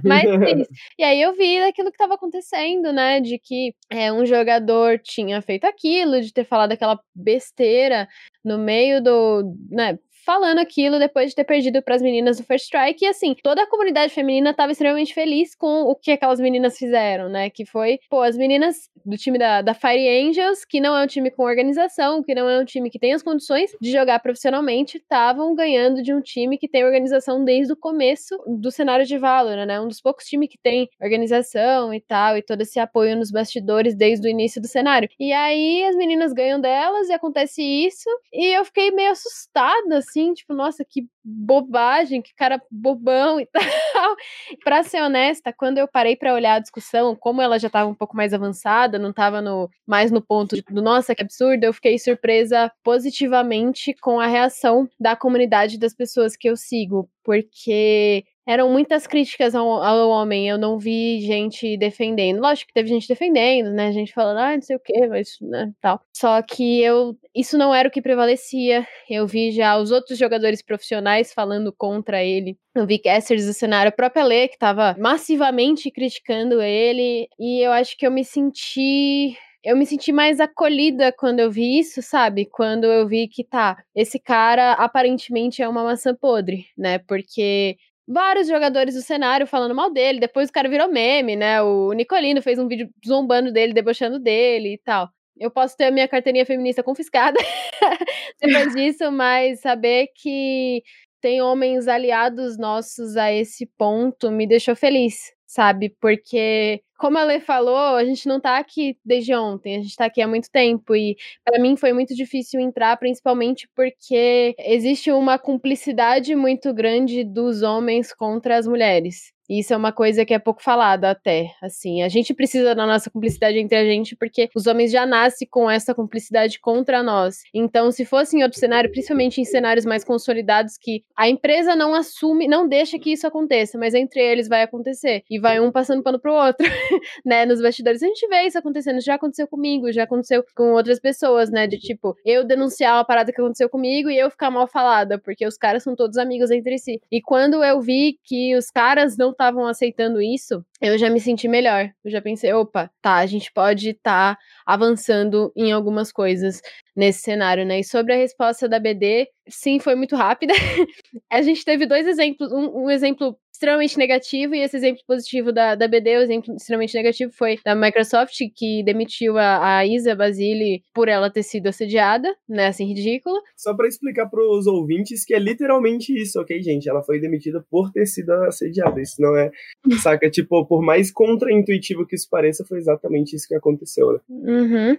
mas 0.03 0.23
fiz. 0.23 0.67
E 0.97 1.03
aí 1.03 1.21
eu 1.21 1.35
vi 1.35 1.59
daquilo 1.59 1.89
que 1.89 1.95
estava 1.95 2.15
acontecendo, 2.15 2.91
né? 2.91 3.19
De 3.19 3.37
que 3.39 3.73
é, 3.89 4.11
um 4.11 4.25
jogador 4.25 4.99
tinha 4.99 5.41
feito 5.41 5.65
aquilo, 5.65 6.21
de 6.21 6.33
ter 6.33 6.43
falado 6.43 6.71
aquela 6.71 6.99
besteira 7.13 8.07
no 8.43 8.57
meio 8.57 9.01
do. 9.01 9.55
Né, 9.69 9.97
falando 10.27 10.59
aquilo 10.59 10.99
depois 10.99 11.29
de 11.29 11.35
ter 11.35 11.45
perdido 11.45 11.81
para 11.81 11.95
as 11.95 12.01
meninas 12.01 12.35
do 12.35 12.43
First 12.43 12.65
Strike. 12.65 13.05
E 13.05 13.07
assim, 13.07 13.33
toda 13.41 13.63
a 13.63 13.69
comunidade 13.69 14.13
feminina 14.13 14.49
estava 14.49 14.73
extremamente 14.73 15.13
feliz 15.13 15.55
com 15.55 15.83
o 15.83 15.95
que 15.95 16.11
aquelas 16.11 16.37
meninas 16.37 16.77
fizeram, 16.77 17.29
né? 17.29 17.49
Que 17.49 17.65
foi, 17.65 17.97
pô, 18.09 18.21
as 18.21 18.35
meninas 18.35 18.89
do 19.05 19.15
time 19.15 19.37
da, 19.37 19.61
da 19.61 19.73
Fire 19.73 20.05
Angels, 20.05 20.65
que 20.65 20.81
não 20.81 20.97
é 20.97 21.01
um 21.01 21.07
time 21.07 21.31
com 21.31 21.43
organização, 21.43 22.21
que 22.21 22.35
não 22.35 22.49
é 22.49 22.59
um 22.59 22.65
time 22.65 22.89
que 22.89 22.99
tem 22.99 23.13
as 23.13 23.23
condições 23.23 23.71
de 23.79 23.89
jogar 23.89 24.19
profissionalmente, 24.19 24.97
estavam 24.97 25.55
ganhando 25.55 26.03
de 26.03 26.13
um 26.13 26.19
time 26.19 26.57
que 26.57 26.67
tem 26.67 26.83
organização 26.83 27.45
desde 27.45 27.71
o 27.71 27.77
começo 27.77 28.37
do 28.45 28.69
cenário 28.69 29.05
de 29.05 29.17
Valorant, 29.17 29.65
né? 29.65 29.79
Um 29.79 29.87
dos 29.87 30.01
poucos 30.01 30.25
times 30.25 30.49
que 30.49 30.57
tem 30.57 30.89
organização 31.01 31.93
e 31.93 32.01
tal, 32.01 32.37
e 32.37 32.41
todo 32.41 32.59
esse 32.63 32.81
apoio 32.81 33.15
nos 33.15 33.31
bastidores 33.31 33.95
desde 33.95 34.27
o 34.27 34.29
início 34.29 34.61
do 34.61 34.67
cenário. 34.67 35.07
E 35.17 35.31
aí 35.31 35.85
as 35.85 35.95
meninas 35.95 36.33
ganham 36.33 36.59
delas 36.59 37.07
e 37.07 37.13
acontece 37.13 37.63
isso, 37.63 38.09
e 38.33 38.57
eu 38.57 38.65
fiquei 38.65 38.91
meio 38.91 39.11
assustada, 39.11 39.99
assim 39.99 40.16
assim, 40.17 40.33
tipo, 40.33 40.53
nossa, 40.53 40.83
que 40.83 41.07
bobagem, 41.23 42.21
que 42.21 42.33
cara 42.35 42.61
bobão 42.71 43.39
e 43.39 43.45
tal. 43.53 44.15
pra 44.63 44.83
ser 44.83 45.01
honesta, 45.01 45.53
quando 45.53 45.77
eu 45.77 45.87
parei 45.87 46.15
para 46.15 46.33
olhar 46.33 46.55
a 46.55 46.59
discussão, 46.59 47.15
como 47.15 47.41
ela 47.41 47.59
já 47.59 47.69
tava 47.69 47.89
um 47.89 47.95
pouco 47.95 48.15
mais 48.15 48.33
avançada, 48.33 48.97
não 48.97 49.13
tava 49.13 49.41
no, 49.41 49.69
mais 49.85 50.11
no 50.11 50.21
ponto 50.21 50.55
do 50.69 50.81
nossa, 50.81 51.13
que 51.13 51.21
absurdo, 51.21 51.63
eu 51.63 51.73
fiquei 51.73 51.99
surpresa 51.99 52.71
positivamente 52.83 53.93
com 54.01 54.19
a 54.19 54.27
reação 54.27 54.89
da 54.99 55.15
comunidade 55.15 55.77
das 55.77 55.93
pessoas 55.93 56.35
que 56.35 56.49
eu 56.49 56.55
sigo, 56.55 57.09
porque 57.23 58.23
eram 58.47 58.71
muitas 58.71 59.05
críticas 59.05 59.53
ao, 59.53 59.83
ao, 59.83 60.09
homem, 60.09 60.47
eu 60.47 60.57
não 60.57 60.79
vi 60.79 61.19
gente 61.19 61.75
defendendo. 61.77 62.39
Lógico 62.39 62.69
que 62.69 62.73
teve 62.73 62.87
gente 62.87 63.07
defendendo, 63.07 63.69
né? 63.71 63.91
Gente 63.91 64.13
falando, 64.13 64.37
ah, 64.37 64.55
não 64.55 64.61
sei 64.61 64.77
o 64.77 64.79
que, 64.79 65.05
mas, 65.07 65.37
né, 65.41 65.69
tal. 65.81 66.01
Só 66.15 66.41
que 66.41 66.81
eu, 66.81 67.17
isso 67.35 67.57
não 67.57 67.75
era 67.75 67.89
o 67.89 67.91
que 67.91 68.01
prevalecia. 68.01 68.87
Eu 69.09 69.27
vi 69.27 69.51
já 69.51 69.77
os 69.77 69.91
outros 69.91 70.17
jogadores 70.17 70.61
profissionais 70.61 71.33
falando 71.33 71.73
contra 71.77 72.23
ele. 72.23 72.57
Eu 72.73 72.87
vi 72.87 72.99
casters 72.99 73.45
do 73.45 73.53
cenário, 73.53 73.89
a 73.89 73.95
própria 73.95 74.23
Lê, 74.23 74.47
que 74.47 74.57
tava 74.57 74.95
massivamente 74.97 75.91
criticando 75.91 76.61
ele. 76.61 77.27
E 77.37 77.59
eu 77.59 77.73
acho 77.73 77.97
que 77.97 78.07
eu 78.07 78.11
me 78.11 78.23
senti 78.23 79.35
eu 79.67 79.75
me 79.75 79.85
senti 79.85 80.13
mais 80.13 80.39
acolhida 80.39 81.11
quando 81.11 81.41
eu 81.41 81.51
vi 81.51 81.79
isso, 81.79 82.01
sabe? 82.01 82.45
Quando 82.45 82.85
eu 82.85 83.05
vi 83.05 83.27
que 83.27 83.43
tá, 83.43 83.75
esse 83.93 84.17
cara 84.17 84.71
aparentemente 84.73 85.61
é 85.61 85.67
uma 85.67 85.83
maçã 85.83 86.15
podre, 86.15 86.67
né? 86.77 86.99
Porque 86.99 87.75
vários 88.07 88.47
jogadores 88.47 88.95
do 88.95 89.01
cenário 89.01 89.45
falando 89.45 89.75
mal 89.75 89.91
dele. 89.91 90.19
Depois 90.19 90.49
o 90.49 90.53
cara 90.53 90.69
virou 90.69 90.89
meme, 90.89 91.35
né? 91.35 91.61
O 91.61 91.91
Nicolino 91.93 92.41
fez 92.41 92.57
um 92.57 92.67
vídeo 92.67 92.89
zombando 93.05 93.51
dele, 93.51 93.73
debochando 93.73 94.19
dele 94.19 94.73
e 94.75 94.77
tal. 94.77 95.09
Eu 95.39 95.51
posso 95.51 95.75
ter 95.77 95.85
a 95.85 95.91
minha 95.91 96.07
carteirinha 96.07 96.45
feminista 96.45 96.81
confiscada 96.83 97.37
depois 98.41 98.73
disso, 98.73 99.11
mas 99.11 99.61
saber 99.61 100.07
que 100.15 100.81
tem 101.21 101.41
homens 101.41 101.87
aliados 101.87 102.57
nossos 102.57 103.17
a 103.17 103.31
esse 103.31 103.65
ponto 103.77 104.31
me 104.31 104.47
deixou 104.47 104.75
feliz, 104.75 105.15
sabe? 105.45 105.95
Porque 106.01 106.81
como 106.97 107.17
a 107.17 107.23
Lê 107.23 107.39
falou, 107.39 107.95
a 107.95 108.03
gente 108.03 108.27
não 108.27 108.39
tá 108.39 108.57
aqui 108.57 108.97
desde 109.05 109.33
ontem, 109.35 109.77
a 109.77 109.81
gente 109.81 109.95
tá 109.95 110.05
aqui 110.05 110.21
há 110.21 110.27
muito 110.27 110.49
tempo 110.51 110.95
e 110.95 111.15
para 111.45 111.59
mim 111.59 111.75
foi 111.77 111.93
muito 111.93 112.15
difícil 112.15 112.59
entrar, 112.59 112.97
principalmente 112.97 113.69
porque 113.75 114.55
existe 114.59 115.11
uma 115.11 115.37
cumplicidade 115.37 116.35
muito 116.35 116.73
grande 116.73 117.23
dos 117.23 117.61
homens 117.61 118.13
contra 118.13 118.57
as 118.57 118.67
mulheres. 118.67 119.37
Isso 119.49 119.73
é 119.73 119.77
uma 119.77 119.93
coisa 119.93 120.25
que 120.25 120.33
é 120.33 120.39
pouco 120.39 120.61
falada 120.61 121.09
até, 121.09 121.51
assim. 121.61 122.03
A 122.03 122.09
gente 122.09 122.33
precisa 122.33 122.75
da 122.75 122.85
nossa 122.85 123.09
cumplicidade 123.09 123.57
entre 123.57 123.77
a 123.77 123.85
gente 123.85 124.13
porque 124.15 124.49
os 124.53 124.67
homens 124.67 124.91
já 124.91 125.05
nascem 125.05 125.47
com 125.49 125.71
essa 125.71 125.95
cumplicidade 125.95 126.59
contra 126.59 127.01
nós. 127.01 127.37
Então, 127.53 127.89
se 127.89 128.03
fosse 128.03 128.37
em 128.37 128.43
outro 128.43 128.59
cenário, 128.59 128.91
principalmente 128.91 129.39
em 129.39 129.45
cenários 129.45 129.85
mais 129.85 130.03
consolidados 130.03 130.77
que 130.77 131.01
a 131.15 131.29
empresa 131.29 131.77
não 131.77 131.93
assume, 131.93 132.45
não 132.47 132.67
deixa 132.67 132.99
que 132.99 133.13
isso 133.13 133.25
aconteça, 133.25 133.77
mas 133.77 133.93
entre 133.93 134.19
eles 134.19 134.49
vai 134.49 134.63
acontecer 134.63 135.23
e 135.29 135.39
vai 135.39 135.61
um 135.61 135.71
passando 135.71 136.03
pano 136.03 136.19
pro 136.19 136.33
outro, 136.33 136.67
né, 137.25 137.45
nos 137.45 137.61
bastidores. 137.61 138.01
A 138.01 138.07
gente 138.07 138.27
vê 138.27 138.43
isso 138.43 138.57
acontecendo, 138.57 139.01
já 139.01 139.15
aconteceu 139.15 139.47
comigo, 139.47 139.91
já 139.91 140.03
aconteceu 140.03 140.43
com 140.55 140.73
outras 140.73 140.99
pessoas, 140.99 141.49
né, 141.49 141.67
de 141.67 141.77
tipo, 141.77 142.15
eu 142.25 142.43
denunciar 142.43 142.95
uma 142.95 143.05
parada 143.05 143.31
que 143.31 143.41
aconteceu 143.41 143.69
comigo 143.69 144.09
e 144.09 144.17
eu 144.17 144.29
ficar 144.29 144.51
mal 144.51 144.67
falada, 144.67 145.19
porque 145.19 145.45
os 145.45 145.57
caras 145.57 145.83
são 145.83 145.95
todos 145.95 146.17
amigos 146.17 146.51
entre 146.51 146.77
si. 146.77 147.01
E 147.11 147.21
quando 147.21 147.63
eu 147.63 147.81
vi 147.81 148.17
que 148.23 148.55
os 148.55 148.69
caras 148.69 149.17
não 149.17 149.31
estavam 149.31 149.65
aceitando 149.67 150.21
isso, 150.21 150.63
eu 150.81 150.97
já 150.97 151.09
me 151.09 151.19
senti 151.19 151.47
melhor. 151.47 151.89
Eu 152.03 152.11
já 152.11 152.21
pensei, 152.21 152.53
opa, 152.53 152.89
tá, 153.01 153.15
a 153.15 153.25
gente 153.25 153.51
pode 153.51 153.89
estar 153.89 154.35
tá 154.35 154.41
avançando 154.65 155.51
em 155.55 155.71
algumas 155.71 156.11
coisas 156.11 156.61
nesse 156.95 157.21
cenário, 157.21 157.65
né? 157.65 157.79
E 157.79 157.83
sobre 157.83 158.13
a 158.13 158.17
resposta 158.17 158.67
da 158.67 158.79
BD, 158.79 159.27
sim, 159.47 159.79
foi 159.79 159.95
muito 159.95 160.15
rápida. 160.15 160.53
a 161.29 161.41
gente 161.41 161.63
teve 161.63 161.85
dois 161.85 162.07
exemplos, 162.07 162.51
um, 162.51 162.85
um 162.85 162.89
exemplo 162.89 163.37
extremamente 163.57 163.97
negativo, 163.97 164.53
e 164.53 164.61
esse 164.61 164.77
exemplo 164.77 165.01
positivo 165.07 165.51
da, 165.51 165.73
da 165.73 165.87
BD, 165.87 166.17
o 166.17 166.21
exemplo 166.21 166.55
extremamente 166.55 166.93
negativo 166.93 167.31
foi 167.33 167.57
da 167.65 167.73
Microsoft, 167.73 168.37
que 168.55 168.83
demitiu 168.83 169.37
a, 169.37 169.79
a 169.79 169.85
Isa 169.85 170.15
Basile 170.15 170.83
por 170.93 171.09
ela 171.09 171.29
ter 171.29 171.41
sido 171.41 171.65
assediada, 171.65 172.33
né, 172.47 172.67
assim, 172.67 172.85
ridículo. 172.85 173.35
Só 173.55 173.75
para 173.75 173.87
explicar 173.87 174.29
para 174.29 174.39
os 174.39 174.67
ouvintes 174.67 175.25
que 175.25 175.33
é 175.33 175.39
literalmente 175.39 176.13
isso, 176.13 176.39
ok, 176.39 176.61
gente? 176.61 176.87
Ela 176.87 177.01
foi 177.01 177.19
demitida 177.19 177.65
por 177.69 177.91
ter 177.91 178.05
sido 178.05 178.29
assediada, 178.43 179.01
isso 179.01 179.19
não 179.19 179.35
é, 179.35 179.49
saca? 180.03 180.29
Tipo, 180.29 180.63
por 180.65 180.83
mais 180.83 181.11
contraintuitivo 181.11 182.05
que 182.05 182.15
isso 182.15 182.27
pareça, 182.29 182.63
foi 182.63 182.77
exatamente 182.77 183.35
isso 183.35 183.47
que 183.47 183.55
aconteceu, 183.55 184.13
né? 184.13 184.19
Uhum. 184.29 184.97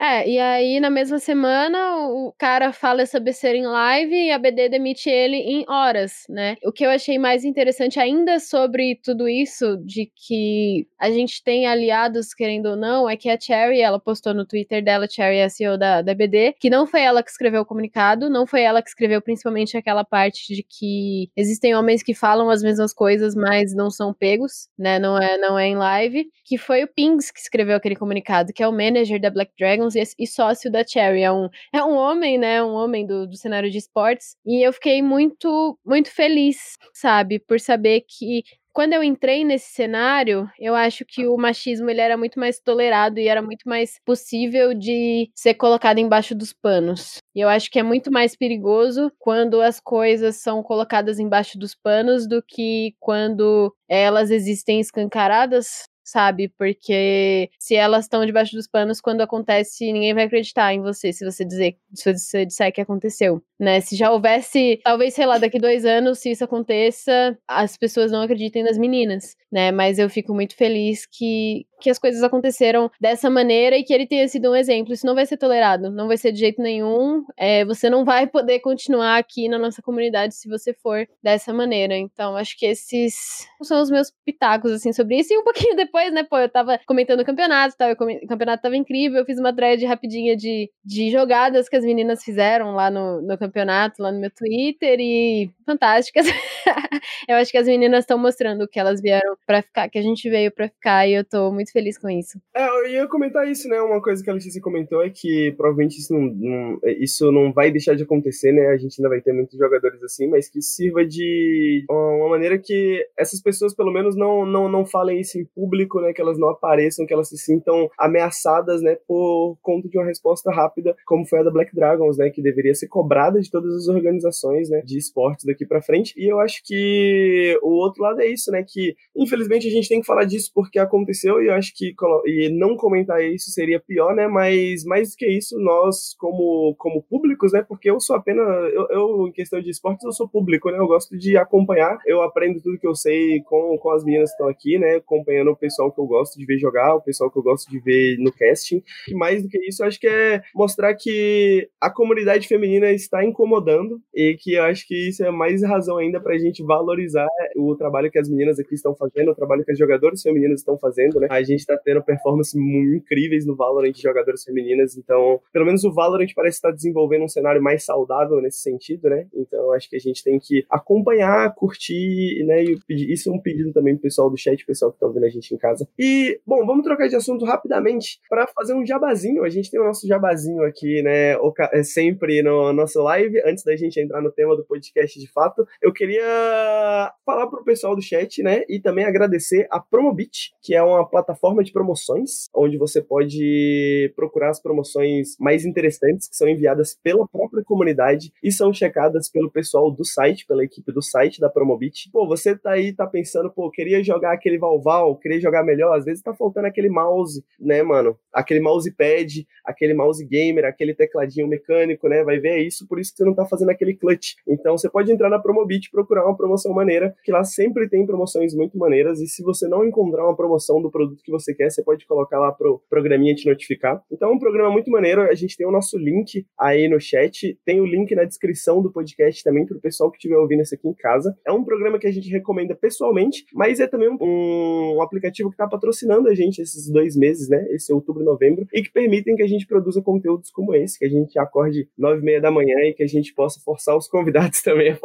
É, 0.00 0.28
e 0.28 0.38
aí 0.38 0.80
na 0.80 0.88
mesma 0.88 1.18
semana 1.18 2.08
o 2.08 2.32
cara 2.38 2.72
fala 2.72 3.02
essa 3.02 3.20
besteira 3.20 3.58
em 3.58 3.66
live 3.66 4.14
e 4.14 4.30
a 4.30 4.38
BD 4.38 4.70
demite 4.70 5.10
ele 5.10 5.36
em 5.36 5.64
horas, 5.68 6.24
né? 6.30 6.56
O 6.64 6.72
que 6.72 6.86
eu 6.86 6.90
achei 6.90 7.18
mais 7.18 7.44
interessante 7.44 7.97
ainda 7.98 8.38
sobre 8.38 8.98
tudo 9.02 9.28
isso, 9.28 9.76
de 9.84 10.10
que 10.14 10.86
a 10.98 11.10
gente 11.10 11.42
tem 11.42 11.66
aliados, 11.66 12.34
querendo 12.34 12.66
ou 12.66 12.76
não, 12.76 13.08
é 13.08 13.16
que 13.16 13.28
a 13.28 13.38
Cherry, 13.38 13.80
ela 13.80 13.98
postou 14.00 14.32
no 14.34 14.46
Twitter 14.46 14.82
dela, 14.82 15.08
Cherry 15.08 15.38
é 15.38 15.48
CEO 15.48 15.76
da, 15.76 16.02
da 16.02 16.14
BD, 16.14 16.54
que 16.60 16.70
não 16.70 16.86
foi 16.86 17.02
ela 17.02 17.22
que 17.22 17.30
escreveu 17.30 17.62
o 17.62 17.66
comunicado, 17.66 18.30
não 18.30 18.46
foi 18.46 18.62
ela 18.62 18.82
que 18.82 18.88
escreveu 18.88 19.20
principalmente 19.20 19.76
aquela 19.76 20.04
parte 20.04 20.54
de 20.54 20.62
que 20.62 21.30
existem 21.36 21.74
homens 21.74 22.02
que 22.02 22.14
falam 22.14 22.50
as 22.50 22.62
mesmas 22.62 22.92
coisas, 22.92 23.34
mas 23.34 23.74
não 23.74 23.90
são 23.90 24.14
pegos, 24.14 24.68
né? 24.78 24.98
Não 24.98 25.18
é, 25.18 25.38
não 25.38 25.58
é 25.58 25.66
em 25.66 25.76
live. 25.76 26.28
Que 26.44 26.56
foi 26.56 26.84
o 26.84 26.88
Pings 26.88 27.30
que 27.32 27.40
escreveu 27.40 27.76
aquele 27.76 27.96
comunicado, 27.96 28.52
que 28.52 28.62
é 28.62 28.68
o 28.68 28.72
manager 28.72 29.20
da 29.20 29.30
Black 29.30 29.52
Dragons 29.58 29.94
e, 29.94 30.02
e 30.18 30.26
sócio 30.26 30.70
da 30.70 30.86
Cherry. 30.86 31.22
É 31.22 31.32
um, 31.32 31.48
é 31.72 31.82
um 31.82 31.94
homem, 31.94 32.38
né? 32.38 32.62
Um 32.62 32.72
homem 32.72 33.06
do, 33.06 33.26
do 33.26 33.36
cenário 33.36 33.70
de 33.70 33.78
esportes. 33.78 34.36
E 34.46 34.66
eu 34.66 34.72
fiquei 34.72 35.02
muito, 35.02 35.78
muito 35.84 36.10
feliz, 36.10 36.76
sabe? 36.92 37.38
Por 37.38 37.60
saber 37.60 37.87
que 38.00 38.42
quando 38.78 38.92
eu 38.92 39.02
entrei 39.02 39.44
nesse 39.44 39.72
cenário, 39.72 40.48
eu 40.56 40.72
acho 40.72 41.04
que 41.04 41.26
o 41.26 41.36
machismo 41.36 41.90
ele 41.90 42.00
era 42.00 42.16
muito 42.16 42.38
mais 42.38 42.60
tolerado 42.60 43.18
e 43.18 43.26
era 43.26 43.42
muito 43.42 43.68
mais 43.68 43.98
possível 44.04 44.72
de 44.72 45.28
ser 45.34 45.54
colocado 45.54 45.98
embaixo 45.98 46.32
dos 46.32 46.52
panos. 46.52 47.18
E 47.34 47.40
eu 47.40 47.48
acho 47.48 47.68
que 47.72 47.80
é 47.80 47.82
muito 47.82 48.08
mais 48.12 48.36
perigoso 48.36 49.10
quando 49.18 49.60
as 49.60 49.80
coisas 49.80 50.36
são 50.36 50.62
colocadas 50.62 51.18
embaixo 51.18 51.58
dos 51.58 51.74
panos 51.74 52.28
do 52.28 52.40
que 52.40 52.94
quando 53.00 53.74
elas 53.88 54.30
existem 54.30 54.78
escancaradas 54.78 55.88
sabe? 56.10 56.48
Porque 56.48 57.50
se 57.58 57.74
elas 57.74 58.04
estão 58.04 58.24
debaixo 58.24 58.54
dos 58.56 58.66
panos, 58.66 59.00
quando 59.00 59.20
acontece, 59.20 59.92
ninguém 59.92 60.14
vai 60.14 60.24
acreditar 60.24 60.72
em 60.74 60.80
você 60.80 61.12
se 61.12 61.24
você 61.24 61.44
dizer, 61.44 61.76
se 61.94 62.12
você 62.12 62.46
disser 62.46 62.72
que 62.72 62.80
aconteceu, 62.80 63.42
né? 63.58 63.80
Se 63.80 63.96
já 63.96 64.10
houvesse, 64.10 64.80
talvez, 64.84 65.14
sei 65.14 65.26
lá, 65.26 65.38
daqui 65.38 65.58
dois 65.58 65.84
anos, 65.84 66.18
se 66.18 66.30
isso 66.30 66.44
aconteça, 66.44 67.38
as 67.46 67.76
pessoas 67.76 68.10
não 68.10 68.22
acreditem 68.22 68.62
nas 68.64 68.78
meninas, 68.78 69.36
né? 69.52 69.70
Mas 69.70 69.98
eu 69.98 70.08
fico 70.10 70.34
muito 70.34 70.56
feliz 70.56 71.06
que, 71.06 71.66
que 71.80 71.90
as 71.90 71.98
coisas 71.98 72.22
aconteceram 72.22 72.90
dessa 73.00 73.30
maneira 73.30 73.76
e 73.76 73.84
que 73.84 73.92
ele 73.92 74.06
tenha 74.06 74.26
sido 74.28 74.50
um 74.50 74.56
exemplo. 74.56 74.92
Isso 74.92 75.06
não 75.06 75.14
vai 75.14 75.26
ser 75.26 75.36
tolerado, 75.36 75.90
não 75.90 76.08
vai 76.08 76.16
ser 76.16 76.32
de 76.32 76.40
jeito 76.40 76.60
nenhum. 76.62 77.24
É, 77.36 77.64
você 77.64 77.88
não 77.88 78.04
vai 78.04 78.26
poder 78.26 78.60
continuar 78.60 79.18
aqui 79.18 79.48
na 79.48 79.58
nossa 79.58 79.82
comunidade 79.82 80.34
se 80.34 80.48
você 80.48 80.72
for 80.74 81.06
dessa 81.22 81.52
maneira. 81.52 81.96
Então, 81.96 82.36
acho 82.36 82.56
que 82.58 82.66
esses 82.66 83.46
são 83.62 83.80
os 83.80 83.90
meus 83.90 84.12
pitacos, 84.24 84.72
assim, 84.72 84.92
sobre 84.92 85.18
isso. 85.18 85.32
E 85.32 85.38
um 85.38 85.44
pouquinho 85.44 85.74
depois, 85.76 86.12
né, 86.12 86.24
pô, 86.24 86.38
eu 86.38 86.48
tava 86.48 86.78
comentando 86.86 87.20
o 87.20 87.24
campeonato, 87.24 87.76
tava, 87.76 87.92
o 87.92 88.26
campeonato 88.26 88.62
tava 88.62 88.76
incrível, 88.76 89.18
eu 89.18 89.24
fiz 89.24 89.38
uma 89.38 89.54
thread 89.54 89.84
rapidinha 89.84 90.36
de, 90.36 90.70
de 90.84 91.10
jogadas 91.10 91.68
que 91.68 91.76
as 91.76 91.84
meninas 91.84 92.22
fizeram 92.22 92.72
lá 92.72 92.90
no, 92.90 93.20
no 93.22 93.38
campeonato, 93.38 94.02
lá 94.02 94.12
no 94.12 94.20
meu 94.20 94.30
Twitter, 94.30 94.98
e 95.00 95.50
fantásticas. 95.64 96.26
eu 97.28 97.36
acho 97.36 97.50
que 97.50 97.58
as 97.58 97.66
meninas 97.66 98.00
estão 98.00 98.18
mostrando 98.18 98.66
que 98.68 98.78
elas 98.78 99.00
vieram 99.00 99.36
para 99.46 99.62
ficar, 99.62 99.88
que 99.88 99.98
a 99.98 100.02
gente 100.02 100.28
veio 100.28 100.50
para 100.52 100.68
ficar, 100.68 101.06
e 101.06 101.12
eu 101.14 101.24
tô 101.24 101.52
muito 101.52 101.67
feliz 101.72 101.98
com 101.98 102.08
isso. 102.08 102.40
É, 102.54 102.66
eu 102.66 102.88
ia 102.88 103.06
comentar 103.06 103.46
isso, 103.48 103.68
né? 103.68 103.80
Uma 103.80 104.02
coisa 104.02 104.22
que 104.22 104.30
a 104.30 104.32
Letícia 104.32 104.60
comentou 104.60 105.02
é 105.02 105.10
que 105.10 105.52
provavelmente 105.56 105.98
isso 105.98 106.12
não, 106.12 106.22
não, 106.22 106.80
isso 106.98 107.30
não 107.32 107.52
vai 107.52 107.70
deixar 107.70 107.94
de 107.94 108.02
acontecer, 108.02 108.52
né? 108.52 108.68
A 108.68 108.76
gente 108.76 109.00
ainda 109.00 109.08
vai 109.08 109.20
ter 109.20 109.32
muitos 109.32 109.58
jogadores 109.58 110.02
assim, 110.02 110.28
mas 110.28 110.48
que 110.48 110.60
sirva 110.62 111.04
de 111.04 111.84
uma 111.88 112.28
maneira 112.28 112.58
que 112.58 113.06
essas 113.16 113.40
pessoas, 113.40 113.74
pelo 113.74 113.92
menos, 113.92 114.16
não, 114.16 114.44
não, 114.44 114.68
não 114.68 114.86
falem 114.86 115.20
isso 115.20 115.38
em 115.38 115.44
público, 115.44 116.00
né? 116.00 116.12
Que 116.12 116.20
elas 116.20 116.38
não 116.38 116.48
apareçam, 116.48 117.06
que 117.06 117.12
elas 117.12 117.28
se 117.28 117.38
sintam 117.38 117.90
ameaçadas, 117.98 118.82
né? 118.82 118.96
Por 119.06 119.56
conta 119.62 119.88
de 119.88 119.98
uma 119.98 120.06
resposta 120.06 120.50
rápida, 120.50 120.96
como 121.06 121.26
foi 121.26 121.40
a 121.40 121.42
da 121.42 121.50
Black 121.50 121.74
Dragons, 121.74 122.18
né? 122.18 122.30
Que 122.30 122.42
deveria 122.42 122.74
ser 122.74 122.88
cobrada 122.88 123.40
de 123.40 123.50
todas 123.50 123.74
as 123.74 123.88
organizações, 123.88 124.68
né? 124.68 124.82
De 124.84 124.98
esportes 124.98 125.44
daqui 125.44 125.66
para 125.66 125.82
frente. 125.82 126.14
E 126.16 126.30
eu 126.30 126.40
acho 126.40 126.62
que 126.64 127.58
o 127.62 127.70
outro 127.70 128.02
lado 128.02 128.20
é 128.20 128.26
isso, 128.26 128.50
né? 128.50 128.64
Que 128.66 128.94
infelizmente 129.16 129.66
a 129.66 129.70
gente 129.70 129.88
tem 129.88 130.00
que 130.00 130.06
falar 130.06 130.24
disso 130.24 130.50
porque 130.54 130.78
aconteceu 130.78 131.42
e 131.42 131.48
eu 131.48 131.54
acho 131.58 131.72
que 131.74 131.94
e 132.26 132.48
não 132.48 132.76
comentar 132.76 133.22
isso 133.22 133.50
seria 133.50 133.80
pior, 133.80 134.14
né? 134.14 134.26
Mas 134.26 134.84
mais 134.84 135.10
do 135.10 135.16
que 135.16 135.26
isso, 135.26 135.58
nós 135.58 136.14
como 136.18 136.74
como 136.76 137.02
públicos, 137.02 137.52
né? 137.52 137.64
Porque 137.66 137.90
eu 137.90 138.00
sou 138.00 138.16
apenas 138.16 138.46
eu, 138.72 138.86
eu 138.90 139.28
em 139.28 139.32
questão 139.32 139.60
de 139.60 139.70
esportes 139.70 140.04
eu 140.04 140.12
sou 140.12 140.28
público, 140.28 140.70
né? 140.70 140.78
Eu 140.78 140.86
gosto 140.86 141.16
de 141.16 141.36
acompanhar, 141.36 141.98
eu 142.06 142.22
aprendo 142.22 142.60
tudo 142.60 142.78
que 142.78 142.86
eu 142.86 142.94
sei 142.94 143.40
com, 143.42 143.76
com 143.78 143.90
as 143.90 144.04
meninas 144.04 144.30
que 144.30 144.34
estão 144.34 144.48
aqui, 144.48 144.78
né? 144.78 144.96
Acompanhando 144.96 145.50
o 145.50 145.56
pessoal 145.56 145.92
que 145.92 146.00
eu 146.00 146.06
gosto 146.06 146.38
de 146.38 146.46
ver 146.46 146.58
jogar, 146.58 146.94
o 146.94 147.02
pessoal 147.02 147.30
que 147.30 147.38
eu 147.38 147.42
gosto 147.42 147.70
de 147.70 147.78
ver 147.78 148.16
no 148.18 148.32
casting. 148.32 148.82
E 149.08 149.14
mais 149.14 149.42
do 149.42 149.48
que 149.48 149.58
isso, 149.68 149.84
acho 149.84 149.98
que 150.00 150.06
é 150.06 150.42
mostrar 150.54 150.94
que 150.94 151.68
a 151.80 151.90
comunidade 151.90 152.46
feminina 152.46 152.90
está 152.90 153.24
incomodando 153.24 154.00
e 154.14 154.36
que 154.38 154.54
eu 154.54 154.64
acho 154.64 154.86
que 154.86 155.08
isso 155.08 155.24
é 155.24 155.30
mais 155.30 155.62
razão 155.62 155.98
ainda 155.98 156.20
para 156.20 156.34
a 156.34 156.38
gente 156.38 156.62
valorizar 156.62 157.28
o 157.56 157.74
trabalho 157.76 158.10
que 158.10 158.18
as 158.18 158.28
meninas 158.28 158.58
aqui 158.58 158.74
estão 158.74 158.94
fazendo, 158.94 159.30
o 159.30 159.34
trabalho 159.34 159.64
que 159.64 159.72
as 159.72 159.78
jogadoras 159.78 160.22
femininas 160.22 160.60
estão 160.60 160.78
fazendo, 160.78 161.20
né? 161.20 161.28
A 161.30 161.42
gente 161.48 161.60
está 161.60 161.76
tendo 161.76 162.02
performances 162.02 162.54
incríveis 162.54 163.46
no 163.46 163.56
Valorant 163.56 163.92
de 163.92 164.02
jogadoras 164.02 164.44
femininas, 164.44 164.96
então, 164.96 165.40
pelo 165.52 165.66
menos 165.66 165.84
o 165.84 165.92
Valorant 165.92 166.28
parece 166.34 166.56
estar 166.56 166.70
desenvolvendo 166.70 167.24
um 167.24 167.28
cenário 167.28 167.62
mais 167.62 167.84
saudável 167.84 168.40
nesse 168.40 168.60
sentido, 168.60 169.08
né? 169.08 169.26
Então, 169.34 169.72
acho 169.72 169.88
que 169.88 169.96
a 169.96 170.00
gente 170.00 170.22
tem 170.22 170.38
que 170.38 170.64
acompanhar, 170.70 171.54
curtir, 171.54 172.44
né? 172.44 172.64
E 172.64 173.12
isso 173.12 173.30
é 173.30 173.32
um 173.32 173.40
pedido 173.40 173.72
também 173.72 173.94
pro 173.94 174.02
pessoal 174.02 174.30
do 174.30 174.36
chat, 174.36 174.64
pessoal 174.64 174.90
que 174.90 174.96
está 174.96 175.06
ouvindo 175.06 175.24
a 175.24 175.28
gente 175.28 175.54
em 175.54 175.58
casa. 175.58 175.88
E, 175.98 176.40
bom, 176.46 176.64
vamos 176.66 176.84
trocar 176.84 177.08
de 177.08 177.16
assunto 177.16 177.44
rapidamente 177.44 178.20
para 178.28 178.46
fazer 178.48 178.74
um 178.74 178.84
jabazinho. 178.84 179.44
A 179.44 179.48
gente 179.48 179.70
tem 179.70 179.80
o 179.80 179.84
nosso 179.84 180.06
jabazinho 180.06 180.62
aqui, 180.62 181.02
né? 181.02 181.36
É 181.72 181.82
sempre 181.82 182.42
no 182.42 182.72
nosso 182.72 183.02
live, 183.02 183.40
antes 183.44 183.64
da 183.64 183.74
gente 183.76 184.00
entrar 184.00 184.20
no 184.20 184.30
tema 184.30 184.56
do 184.56 184.64
podcast 184.64 185.18
de 185.18 185.30
fato. 185.30 185.66
Eu 185.80 185.92
queria 185.92 187.12
falar 187.24 187.46
pro 187.46 187.64
pessoal 187.64 187.94
do 187.94 188.02
chat, 188.02 188.42
né? 188.42 188.64
E 188.68 188.80
também 188.80 189.04
agradecer 189.04 189.66
a 189.70 189.80
Promobit, 189.80 190.52
que 190.62 190.74
é 190.74 190.82
uma 190.82 191.08
plataforma 191.08 191.37
de 191.64 191.72
promoções, 191.72 192.48
onde 192.54 192.76
você 192.76 193.00
pode 193.00 194.12
procurar 194.16 194.50
as 194.50 194.60
promoções 194.60 195.36
mais 195.38 195.64
interessantes 195.64 196.28
que 196.28 196.36
são 196.36 196.48
enviadas 196.48 196.98
pela 197.02 197.26
própria 197.28 197.62
comunidade 197.62 198.32
e 198.42 198.50
são 198.50 198.72
checadas 198.72 199.30
pelo 199.30 199.50
pessoal 199.50 199.90
do 199.90 200.04
site, 200.04 200.46
pela 200.46 200.64
equipe 200.64 200.90
do 200.92 201.00
site 201.00 201.40
da 201.40 201.48
Promobit. 201.48 202.10
Pô, 202.12 202.26
você 202.26 202.56
tá 202.56 202.72
aí, 202.72 202.92
tá 202.92 203.06
pensando, 203.06 203.50
pô, 203.50 203.70
queria 203.70 204.02
jogar 204.02 204.32
aquele 204.32 204.58
Valval, 204.58 205.16
queria 205.16 205.40
jogar 205.40 205.62
melhor, 205.62 205.96
às 205.96 206.04
vezes 206.04 206.22
tá 206.22 206.34
faltando 206.34 206.66
aquele 206.66 206.88
mouse, 206.88 207.44
né, 207.60 207.82
mano? 207.82 208.18
Aquele 208.32 208.60
mousepad, 208.60 209.46
aquele 209.64 209.94
mouse 209.94 210.24
gamer, 210.24 210.64
aquele 210.64 210.94
tecladinho 210.94 211.46
mecânico, 211.46 212.08
né? 212.08 212.24
Vai 212.24 212.38
ver 212.38 212.58
isso, 212.58 212.88
por 212.88 212.98
isso 212.98 213.12
que 213.12 213.18
você 213.18 213.24
não 213.24 213.34
tá 213.34 213.46
fazendo 213.46 213.70
aquele 213.70 213.94
clutch. 213.94 214.34
Então 214.46 214.76
você 214.76 214.90
pode 214.90 215.12
entrar 215.12 215.28
entrar 215.28 215.30
na 215.30 215.38
Promobit 215.38 215.86
e 215.86 215.90
procurar 215.90 216.24
uma 216.24 216.36
promoção 216.36 216.72
maneira, 216.72 217.14
que 217.22 217.30
lá 217.30 217.44
sempre 217.44 217.88
tem 217.88 218.06
promoções 218.06 218.54
muito 218.54 218.78
maneiras. 218.78 219.20
E 219.20 219.26
se 219.26 219.42
você 219.42 219.68
não 219.68 219.84
encontrar 219.84 220.24
uma 220.24 220.36
promoção 220.36 220.80
do 220.80 220.90
produto 220.90 221.22
que 221.28 221.32
você 221.32 221.54
quer, 221.54 221.70
você 221.70 221.82
pode 221.82 222.06
colocar 222.06 222.38
lá 222.38 222.50
pro 222.50 222.82
programinha 222.88 223.34
te 223.34 223.46
notificar. 223.46 224.02
Então 224.10 224.30
é 224.30 224.32
um 224.32 224.38
programa 224.38 224.70
muito 224.70 224.90
maneiro. 224.90 225.22
A 225.22 225.34
gente 225.34 225.56
tem 225.56 225.66
o 225.66 225.70
nosso 225.70 225.98
link 225.98 226.46
aí 226.58 226.88
no 226.88 226.98
chat, 226.98 227.58
tem 227.64 227.80
o 227.80 227.86
link 227.86 228.14
na 228.14 228.24
descrição 228.24 228.80
do 228.80 228.90
podcast 228.90 229.44
também 229.44 229.66
para 229.66 229.76
o 229.76 229.80
pessoal 229.80 230.10
que 230.10 230.16
estiver 230.16 230.36
ouvindo 230.36 230.62
isso 230.62 230.74
aqui 230.74 230.88
em 230.88 230.94
casa. 230.94 231.36
É 231.46 231.52
um 231.52 231.62
programa 231.62 231.98
que 231.98 232.06
a 232.06 232.12
gente 232.12 232.30
recomenda 232.30 232.74
pessoalmente, 232.74 233.44
mas 233.52 233.80
é 233.80 233.86
também 233.86 234.08
um, 234.08 234.96
um 234.96 235.02
aplicativo 235.02 235.50
que 235.50 235.54
está 235.54 235.68
patrocinando 235.68 236.28
a 236.28 236.34
gente 236.34 236.62
esses 236.62 236.90
dois 236.90 237.16
meses, 237.16 237.48
né? 237.48 237.66
Esse 237.70 237.92
outubro 237.92 238.22
e 238.22 238.24
novembro, 238.24 238.66
e 238.72 238.82
que 238.82 238.90
permitem 238.90 239.36
que 239.36 239.42
a 239.42 239.46
gente 239.46 239.66
produza 239.66 240.00
conteúdos 240.00 240.50
como 240.50 240.74
esse, 240.74 240.98
que 240.98 241.04
a 241.04 241.10
gente 241.10 241.38
acorde 241.38 241.88
nove 241.96 242.22
e 242.22 242.24
meia 242.24 242.40
da 242.40 242.50
manhã 242.50 242.78
e 242.84 242.94
que 242.94 243.02
a 243.02 243.06
gente 243.06 243.34
possa 243.34 243.60
forçar 243.60 243.96
os 243.96 244.08
convidados 244.08 244.62
também 244.62 244.96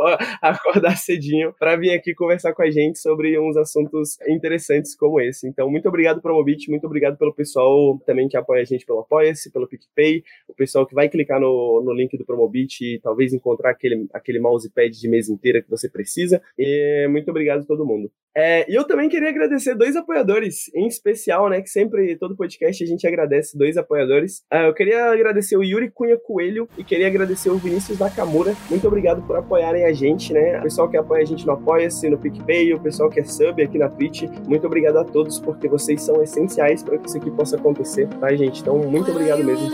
a 0.42 0.50
acordar 0.50 0.98
cedinho 0.98 1.54
para 1.58 1.76
vir 1.76 1.92
aqui 1.92 2.14
conversar 2.14 2.54
com 2.54 2.62
a 2.62 2.72
gente 2.72 3.00
sobre 3.00 3.40
uns 3.40 3.58
assuntos 3.58 4.18
interessantes 4.28 4.96
como 4.96 5.20
esse. 5.20 5.48
Então, 5.48 5.70
muito 5.70 5.88
obrigado, 5.88 6.13
Promobit, 6.22 6.70
muito 6.70 6.86
obrigado 6.86 7.18
pelo 7.18 7.34
pessoal 7.34 8.00
também 8.06 8.28
que 8.28 8.38
apoia 8.38 8.62
a 8.62 8.66
gente 8.66 8.86
pelo 8.86 9.00
Apoia-se, 9.00 9.52
pelo 9.52 9.68
PicPay, 9.68 10.24
o 10.48 10.54
pessoal 10.54 10.86
que 10.86 10.96
vai 10.96 11.10
clicar 11.10 11.40
no, 11.40 11.82
no 11.84 11.94
link 11.94 12.18
do 12.18 12.26
Promobit 12.26 12.84
e 12.84 13.00
talvez 13.00 13.34
encontrar 13.34 13.72
aquele, 13.72 14.08
aquele 14.14 14.40
mousepad 14.40 14.90
de 14.90 15.10
mesa 15.10 15.32
inteira 15.32 15.62
que 15.62 15.70
você 15.70 15.90
precisa. 15.90 16.42
E 16.58 17.08
muito 17.10 17.30
obrigado 17.30 17.62
a 17.62 17.66
todo 17.66 17.86
mundo. 17.86 18.12
É, 18.36 18.70
e 18.70 18.74
eu 18.74 18.84
também 18.84 19.08
queria 19.10 19.30
agradecer 19.30 19.76
dois 19.76 19.96
apoiadores, 19.96 20.74
em 20.74 20.88
especial, 20.88 21.50
né? 21.50 21.62
Que 21.62 21.70
sempre, 21.70 22.18
todo 22.18 22.36
podcast, 22.36 22.84
a 22.84 22.88
gente 22.88 23.06
agradece 23.06 23.56
dois 23.56 23.78
apoiadores. 23.78 24.44
É, 24.52 24.68
eu 24.68 24.74
queria 24.74 25.06
agradecer 25.12 25.56
o 25.56 25.64
Yuri 25.64 25.92
Cunha 25.92 26.18
Coelho 26.18 26.68
e 26.76 26.84
queria 26.84 27.06
agradecer 27.06 27.52
o 27.52 27.58
Vinícius 27.58 28.00
Nakamura. 28.00 28.56
Muito 28.72 28.88
obrigado 28.88 29.22
por 29.28 29.36
apoiarem 29.36 29.86
a 29.86 29.94
gente, 29.94 30.34
né? 30.34 30.60
O 30.60 30.64
pessoal 30.64 30.90
que 30.90 30.98
apoia 30.98 31.22
a 31.22 31.26
gente 31.26 31.46
no 31.46 31.54
Apoia-se, 31.54 32.10
no 32.10 32.18
PicPay, 32.18 32.74
o 32.74 32.80
pessoal 32.80 33.10
que 33.10 33.20
é 33.20 33.24
sub 33.24 33.62
aqui 33.62 33.78
na 33.78 33.88
Twitch. 33.88 34.24
Muito 34.48 34.66
obrigado 34.66 34.98
a 34.98 35.04
todos, 35.04 35.40
porque 35.40 35.68
vocês 35.68 35.93
são 36.02 36.22
essenciais 36.22 36.84
para 36.84 36.98
que 36.98 37.08
isso 37.08 37.18
aqui 37.18 37.32
possa 37.32 37.56
acontecer, 37.56 38.08
tá, 38.20 38.34
gente? 38.36 38.62
Então, 38.62 38.78
muito 38.78 39.12
obrigado 39.12 39.44
mesmo. 39.44 39.70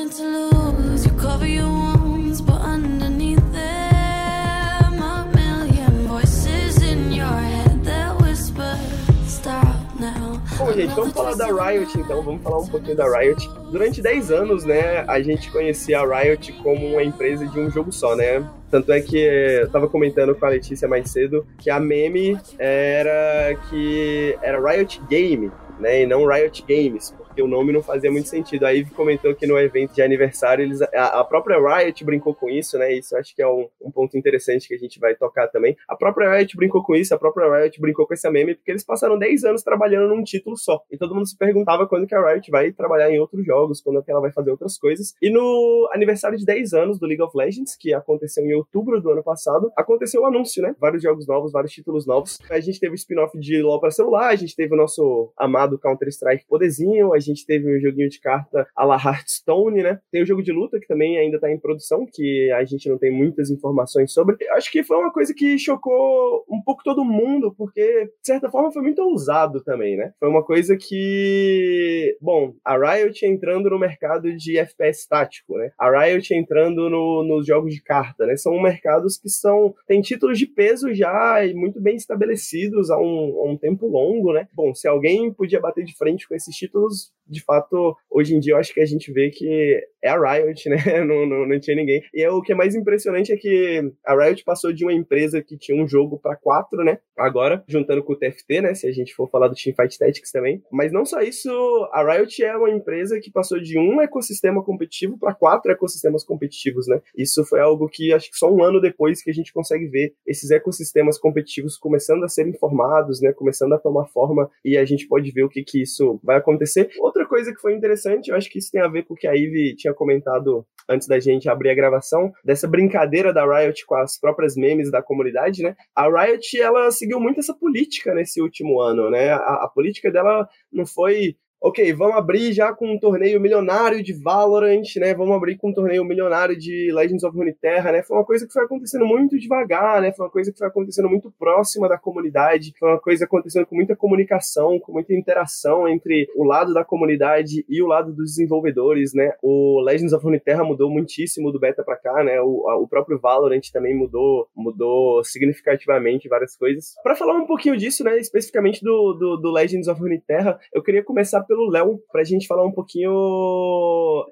Bom, 10.57 10.73
gente, 10.73 10.93
vamos 10.93 11.13
falar 11.13 11.35
da 11.35 11.45
Riot 11.45 11.97
então, 11.97 12.21
vamos 12.21 12.41
falar 12.41 12.59
um 12.59 12.67
pouquinho 12.67 12.95
da 12.95 13.07
Riot. 13.17 13.49
Durante 13.71 14.01
10 14.01 14.29
anos, 14.29 14.65
né, 14.65 15.05
a 15.07 15.21
gente 15.21 15.49
conhecia 15.49 16.01
a 16.01 16.21
Riot 16.21 16.51
como 16.61 16.85
uma 16.85 17.01
empresa 17.01 17.47
de 17.47 17.59
um 17.59 17.71
jogo 17.71 17.93
só, 17.93 18.13
né? 18.13 18.45
Tanto 18.69 18.91
é 18.91 18.99
que 18.99 19.17
eu 19.17 19.69
tava 19.71 19.87
comentando 19.87 20.35
com 20.35 20.45
a 20.45 20.49
Letícia 20.49 20.87
mais 20.87 21.09
cedo 21.09 21.45
que 21.57 21.69
a 21.69 21.79
meme 21.79 22.37
era 22.57 23.55
que 23.69 24.37
era 24.41 24.59
Riot 24.59 25.01
Game, 25.09 25.49
né, 25.79 26.01
e 26.01 26.05
não 26.05 26.27
Riot 26.27 26.63
Games, 26.67 27.13
o 27.41 27.47
nome 27.47 27.71
não 27.71 27.81
fazia 27.81 28.11
muito 28.11 28.27
sentido. 28.27 28.65
A 28.65 28.75
Eve 28.75 28.91
comentou 28.91 29.33
que 29.35 29.47
no 29.47 29.57
evento 29.57 29.93
de 29.93 30.01
aniversário, 30.01 30.63
eles, 30.63 30.81
a, 30.81 31.19
a 31.19 31.23
própria 31.23 31.57
Riot 31.59 32.03
brincou 32.03 32.33
com 32.33 32.49
isso, 32.49 32.77
né? 32.77 32.93
Isso 32.93 33.15
acho 33.15 33.35
que 33.35 33.41
é 33.41 33.47
um, 33.47 33.67
um, 33.81 33.91
ponto 33.91 34.17
interessante 34.17 34.67
que 34.67 34.73
a 34.73 34.77
gente 34.77 34.99
vai 34.99 35.15
tocar 35.15 35.47
também. 35.47 35.75
A 35.87 35.95
própria 35.95 36.35
Riot 36.35 36.55
brincou 36.55 36.83
com 36.83 36.95
isso, 36.95 37.13
a 37.13 37.17
própria 37.17 37.61
Riot 37.61 37.79
brincou 37.79 38.07
com 38.07 38.13
essa 38.13 38.31
meme, 38.31 38.55
porque 38.55 38.71
eles 38.71 38.83
passaram 38.83 39.17
10 39.17 39.43
anos 39.43 39.63
trabalhando 39.63 40.15
num 40.15 40.23
título 40.23 40.57
só. 40.57 40.81
E 40.91 40.97
todo 40.97 41.13
mundo 41.13 41.27
se 41.27 41.37
perguntava 41.37 41.87
quando 41.87 42.07
que 42.07 42.15
a 42.15 42.33
Riot 42.33 42.49
vai 42.51 42.71
trabalhar 42.71 43.11
em 43.11 43.19
outros 43.19 43.45
jogos, 43.45 43.81
quando 43.81 44.03
que 44.03 44.11
ela 44.11 44.21
vai 44.21 44.31
fazer 44.31 44.51
outras 44.51 44.77
coisas. 44.77 45.13
E 45.21 45.29
no 45.29 45.89
aniversário 45.93 46.37
de 46.37 46.45
10 46.45 46.73
anos 46.73 46.99
do 46.99 47.05
League 47.05 47.21
of 47.21 47.35
Legends, 47.35 47.75
que 47.75 47.93
aconteceu 47.93 48.43
em 48.43 48.53
outubro 48.53 49.01
do 49.01 49.11
ano 49.11 49.23
passado, 49.23 49.71
aconteceu 49.75 50.21
o 50.21 50.25
anúncio, 50.25 50.61
né? 50.61 50.75
Vários 50.79 51.03
jogos 51.03 51.27
novos, 51.27 51.51
vários 51.51 51.71
títulos 51.71 52.05
novos. 52.05 52.39
A 52.49 52.59
gente 52.59 52.79
teve 52.79 52.93
o 52.93 52.95
spin-off 52.95 53.37
de 53.37 53.61
LoL 53.61 53.79
para 53.79 53.91
celular, 53.91 54.29
a 54.29 54.35
gente 54.35 54.55
teve 54.55 54.73
o 54.73 54.77
nosso 54.77 55.31
amado 55.37 55.77
Counter-Strike 55.77 56.45
poderzinho, 56.47 57.13
a 57.13 57.19
gente 57.19 57.28
teve 57.45 57.75
um 57.75 57.79
joguinho 57.79 58.09
de 58.09 58.19
carta 58.19 58.67
a 58.75 58.85
la 58.85 58.95
Hearthstone, 58.95 59.83
né? 59.83 59.99
Tem 60.11 60.21
o 60.21 60.25
jogo 60.25 60.43
de 60.43 60.51
luta 60.51 60.79
que 60.79 60.87
também 60.87 61.17
ainda 61.17 61.39
tá 61.39 61.51
em 61.51 61.59
produção, 61.59 62.05
que 62.11 62.51
a 62.51 62.63
gente 62.63 62.89
não 62.89 62.97
tem 62.97 63.11
muitas 63.11 63.49
informações 63.49 64.13
sobre. 64.13 64.37
Acho 64.51 64.71
que 64.71 64.83
foi 64.83 64.97
uma 64.97 65.11
coisa 65.11 65.33
que 65.33 65.57
chocou 65.57 66.45
um 66.49 66.61
pouco 66.61 66.83
todo 66.83 67.03
mundo, 67.03 67.53
porque 67.57 68.05
de 68.05 68.11
certa 68.25 68.49
forma 68.49 68.71
foi 68.71 68.81
muito 68.81 69.01
ousado 69.01 69.61
também, 69.63 69.97
né? 69.97 70.13
Foi 70.19 70.29
uma 70.29 70.43
coisa 70.43 70.77
que, 70.77 72.17
bom, 72.21 72.53
a 72.63 72.77
Riot 72.77 73.25
entrando 73.25 73.69
no 73.69 73.79
mercado 73.79 74.35
de 74.35 74.57
FPS 74.57 75.07
tático, 75.07 75.57
né? 75.57 75.71
A 75.77 75.89
Riot 75.89 76.33
entrando 76.33 76.89
no, 76.89 77.23
nos 77.23 77.45
jogos 77.45 77.73
de 77.73 77.81
carta, 77.81 78.25
né? 78.25 78.35
São 78.35 78.59
mercados 78.61 79.17
que 79.17 79.29
são 79.29 79.73
tem 79.87 80.01
títulos 80.01 80.37
de 80.37 80.45
peso 80.45 80.93
já 80.93 81.45
e 81.45 81.53
muito 81.53 81.81
bem 81.81 81.95
estabelecidos 81.95 82.89
há 82.89 82.97
um, 82.97 83.39
há 83.39 83.51
um 83.51 83.57
tempo 83.57 83.87
longo, 83.87 84.33
né? 84.33 84.47
Bom, 84.53 84.73
se 84.73 84.87
alguém 84.87 85.31
podia 85.33 85.59
bater 85.59 85.83
de 85.83 85.95
frente 85.95 86.27
com 86.27 86.35
esses 86.35 86.55
títulos, 86.55 87.11
de 87.29 87.43
fato, 87.43 87.95
hoje 88.09 88.35
em 88.35 88.39
dia 88.39 88.53
eu 88.53 88.57
acho 88.57 88.73
que 88.73 88.81
a 88.81 88.85
gente 88.85 89.11
vê 89.11 89.29
que 89.29 89.81
é 90.01 90.09
a 90.09 90.17
Riot, 90.17 90.67
né? 90.69 91.03
Não, 91.05 91.25
não, 91.25 91.45
não 91.45 91.59
tinha 91.59 91.75
ninguém. 91.75 92.01
E 92.13 92.21
é, 92.21 92.29
o 92.29 92.41
que 92.41 92.51
é 92.51 92.55
mais 92.55 92.75
impressionante 92.75 93.31
é 93.31 93.37
que 93.37 93.91
a 94.05 94.15
Riot 94.15 94.43
passou 94.43 94.73
de 94.73 94.83
uma 94.83 94.93
empresa 94.93 95.41
que 95.41 95.57
tinha 95.57 95.81
um 95.81 95.87
jogo 95.87 96.17
para 96.17 96.35
quatro, 96.35 96.83
né? 96.83 96.99
Agora, 97.17 97.63
juntando 97.67 98.03
com 98.03 98.13
o 98.13 98.15
TFT, 98.15 98.61
né? 98.61 98.73
Se 98.73 98.87
a 98.87 98.91
gente 98.91 99.13
for 99.13 99.29
falar 99.29 99.47
do 99.47 99.55
Teamfight 99.55 99.97
Tactics 99.97 100.31
também. 100.31 100.63
Mas 100.71 100.91
não 100.91 101.05
só 101.05 101.21
isso, 101.21 101.49
a 101.91 102.03
Riot 102.03 102.43
é 102.43 102.55
uma 102.55 102.69
empresa 102.69 103.19
que 103.19 103.31
passou 103.31 103.59
de 103.59 103.77
um 103.77 104.01
ecossistema 104.01 104.63
competitivo 104.63 105.17
para 105.17 105.33
quatro 105.33 105.71
ecossistemas 105.71 106.23
competitivos, 106.23 106.87
né? 106.87 107.01
Isso 107.17 107.45
foi 107.45 107.59
algo 107.59 107.87
que 107.89 108.13
acho 108.13 108.29
que 108.31 108.37
só 108.37 108.51
um 108.51 108.63
ano 108.63 108.79
depois 108.79 109.21
que 109.21 109.29
a 109.29 109.33
gente 109.33 109.53
consegue 109.53 109.87
ver 109.87 110.13
esses 110.25 110.49
ecossistemas 110.51 111.17
competitivos 111.17 111.77
começando 111.77 112.23
a 112.23 112.27
ser 112.27 112.47
informados, 112.47 113.21
né? 113.21 113.33
Começando 113.33 113.73
a 113.73 113.79
tomar 113.79 114.05
forma 114.07 114.49
e 114.63 114.77
a 114.77 114.85
gente 114.85 115.07
pode 115.07 115.31
ver 115.31 115.43
o 115.43 115.49
que 115.49 115.63
que 115.63 115.81
isso 115.81 116.19
vai 116.23 116.37
acontecer. 116.37 116.89
Outra 116.99 117.18
coisa 117.25 117.53
que 117.53 117.61
foi 117.61 117.73
interessante, 117.73 118.29
eu 118.29 118.35
acho 118.35 118.49
que 118.49 118.59
isso 118.59 118.71
tem 118.71 118.81
a 118.81 118.87
ver 118.87 119.03
com 119.03 119.13
o 119.13 119.17
que 119.17 119.27
a 119.27 119.33
Ivy 119.33 119.75
tinha 119.75 119.93
comentado 119.93 120.65
antes 120.87 121.07
da 121.07 121.19
gente 121.19 121.47
abrir 121.47 121.69
a 121.69 121.75
gravação, 121.75 122.31
dessa 122.43 122.67
brincadeira 122.67 123.31
da 123.31 123.45
Riot 123.45 123.85
com 123.85 123.95
as 123.95 124.19
próprias 124.19 124.55
memes 124.55 124.89
da 124.89 125.03
comunidade, 125.03 125.61
né? 125.61 125.75
A 125.95 126.07
Riot, 126.09 126.59
ela 126.59 126.89
seguiu 126.91 127.19
muito 127.19 127.39
essa 127.39 127.53
política 127.53 128.13
nesse 128.13 128.41
último 128.41 128.81
ano, 128.81 129.09
né? 129.09 129.29
A, 129.29 129.65
a 129.65 129.71
política 129.73 130.11
dela 130.11 130.47
não 130.71 130.85
foi 130.85 131.35
ok, 131.61 131.91
vamos 131.93 132.15
abrir 132.15 132.53
já 132.53 132.73
com 132.73 132.93
um 132.93 132.99
torneio 132.99 133.39
milionário 133.39 134.01
de 134.01 134.13
Valorant, 134.13 134.95
né? 134.97 135.13
Vamos 135.13 135.35
abrir 135.35 135.57
com 135.57 135.69
um 135.69 135.73
torneio 135.73 136.05
milionário 136.05 136.57
de 136.57 136.89
Legends 136.93 137.23
of 137.23 137.35
Runeterra, 137.35 137.91
né? 137.91 138.01
Foi 138.01 138.15
uma 138.15 138.25
coisa 138.25 138.47
que 138.47 138.53
foi 138.53 138.63
acontecendo 138.63 139.05
muito 139.05 139.37
devagar, 139.37 140.01
né? 140.01 140.13
Foi 140.13 140.25
uma 140.25 140.31
coisa 140.31 140.51
que 140.51 140.57
foi 140.57 140.67
acontecendo 140.67 141.09
muito 141.09 141.31
próxima 141.37 141.89
da 141.89 141.97
comunidade, 141.97 142.73
foi 142.79 142.89
uma 142.89 142.99
coisa 142.99 143.25
acontecendo 143.25 143.65
com 143.65 143.75
muita 143.75 143.95
comunicação, 143.95 144.79
com 144.79 144.93
muita 144.93 145.13
interação 145.13 145.87
entre 145.87 146.29
o 146.35 146.45
lado 146.45 146.73
da 146.73 146.85
comunidade 146.85 147.65
e 147.67 147.81
o 147.81 147.87
lado 147.87 148.13
dos 148.13 148.35
desenvolvedores, 148.35 149.13
né? 149.13 149.33
O 149.41 149.81
Legends 149.81 150.13
of 150.13 150.23
Runeterra 150.23 150.63
mudou 150.63 150.89
muitíssimo 150.89 151.51
do 151.51 151.59
beta 151.59 151.83
para 151.83 151.97
cá, 151.97 152.23
né? 152.23 152.39
O, 152.39 152.69
a, 152.69 152.77
o 152.77 152.87
próprio 152.87 153.19
Valorant 153.19 153.69
também 153.73 153.93
mudou, 153.93 154.47
mudou 154.55 155.21
significativamente 155.25 156.29
várias 156.29 156.55
coisas. 156.55 156.95
Para 157.03 157.15
falar 157.15 157.35
um 157.35 157.45
pouquinho 157.45 157.75
disso, 157.75 158.01
né? 158.05 158.17
Especificamente 158.17 158.81
do, 158.81 159.13
do, 159.13 159.35
do 159.35 159.51
Legends 159.51 159.89
of 159.89 159.99
Runeterra, 159.99 160.57
eu 160.73 160.81
queria 160.81 161.03
começar 161.03 161.48
pelo 161.49 161.67
Léo 161.67 161.99
pra 162.11 162.23
gente 162.23 162.45
falar 162.45 162.63
um 162.63 162.71
pouquinho 162.71 163.11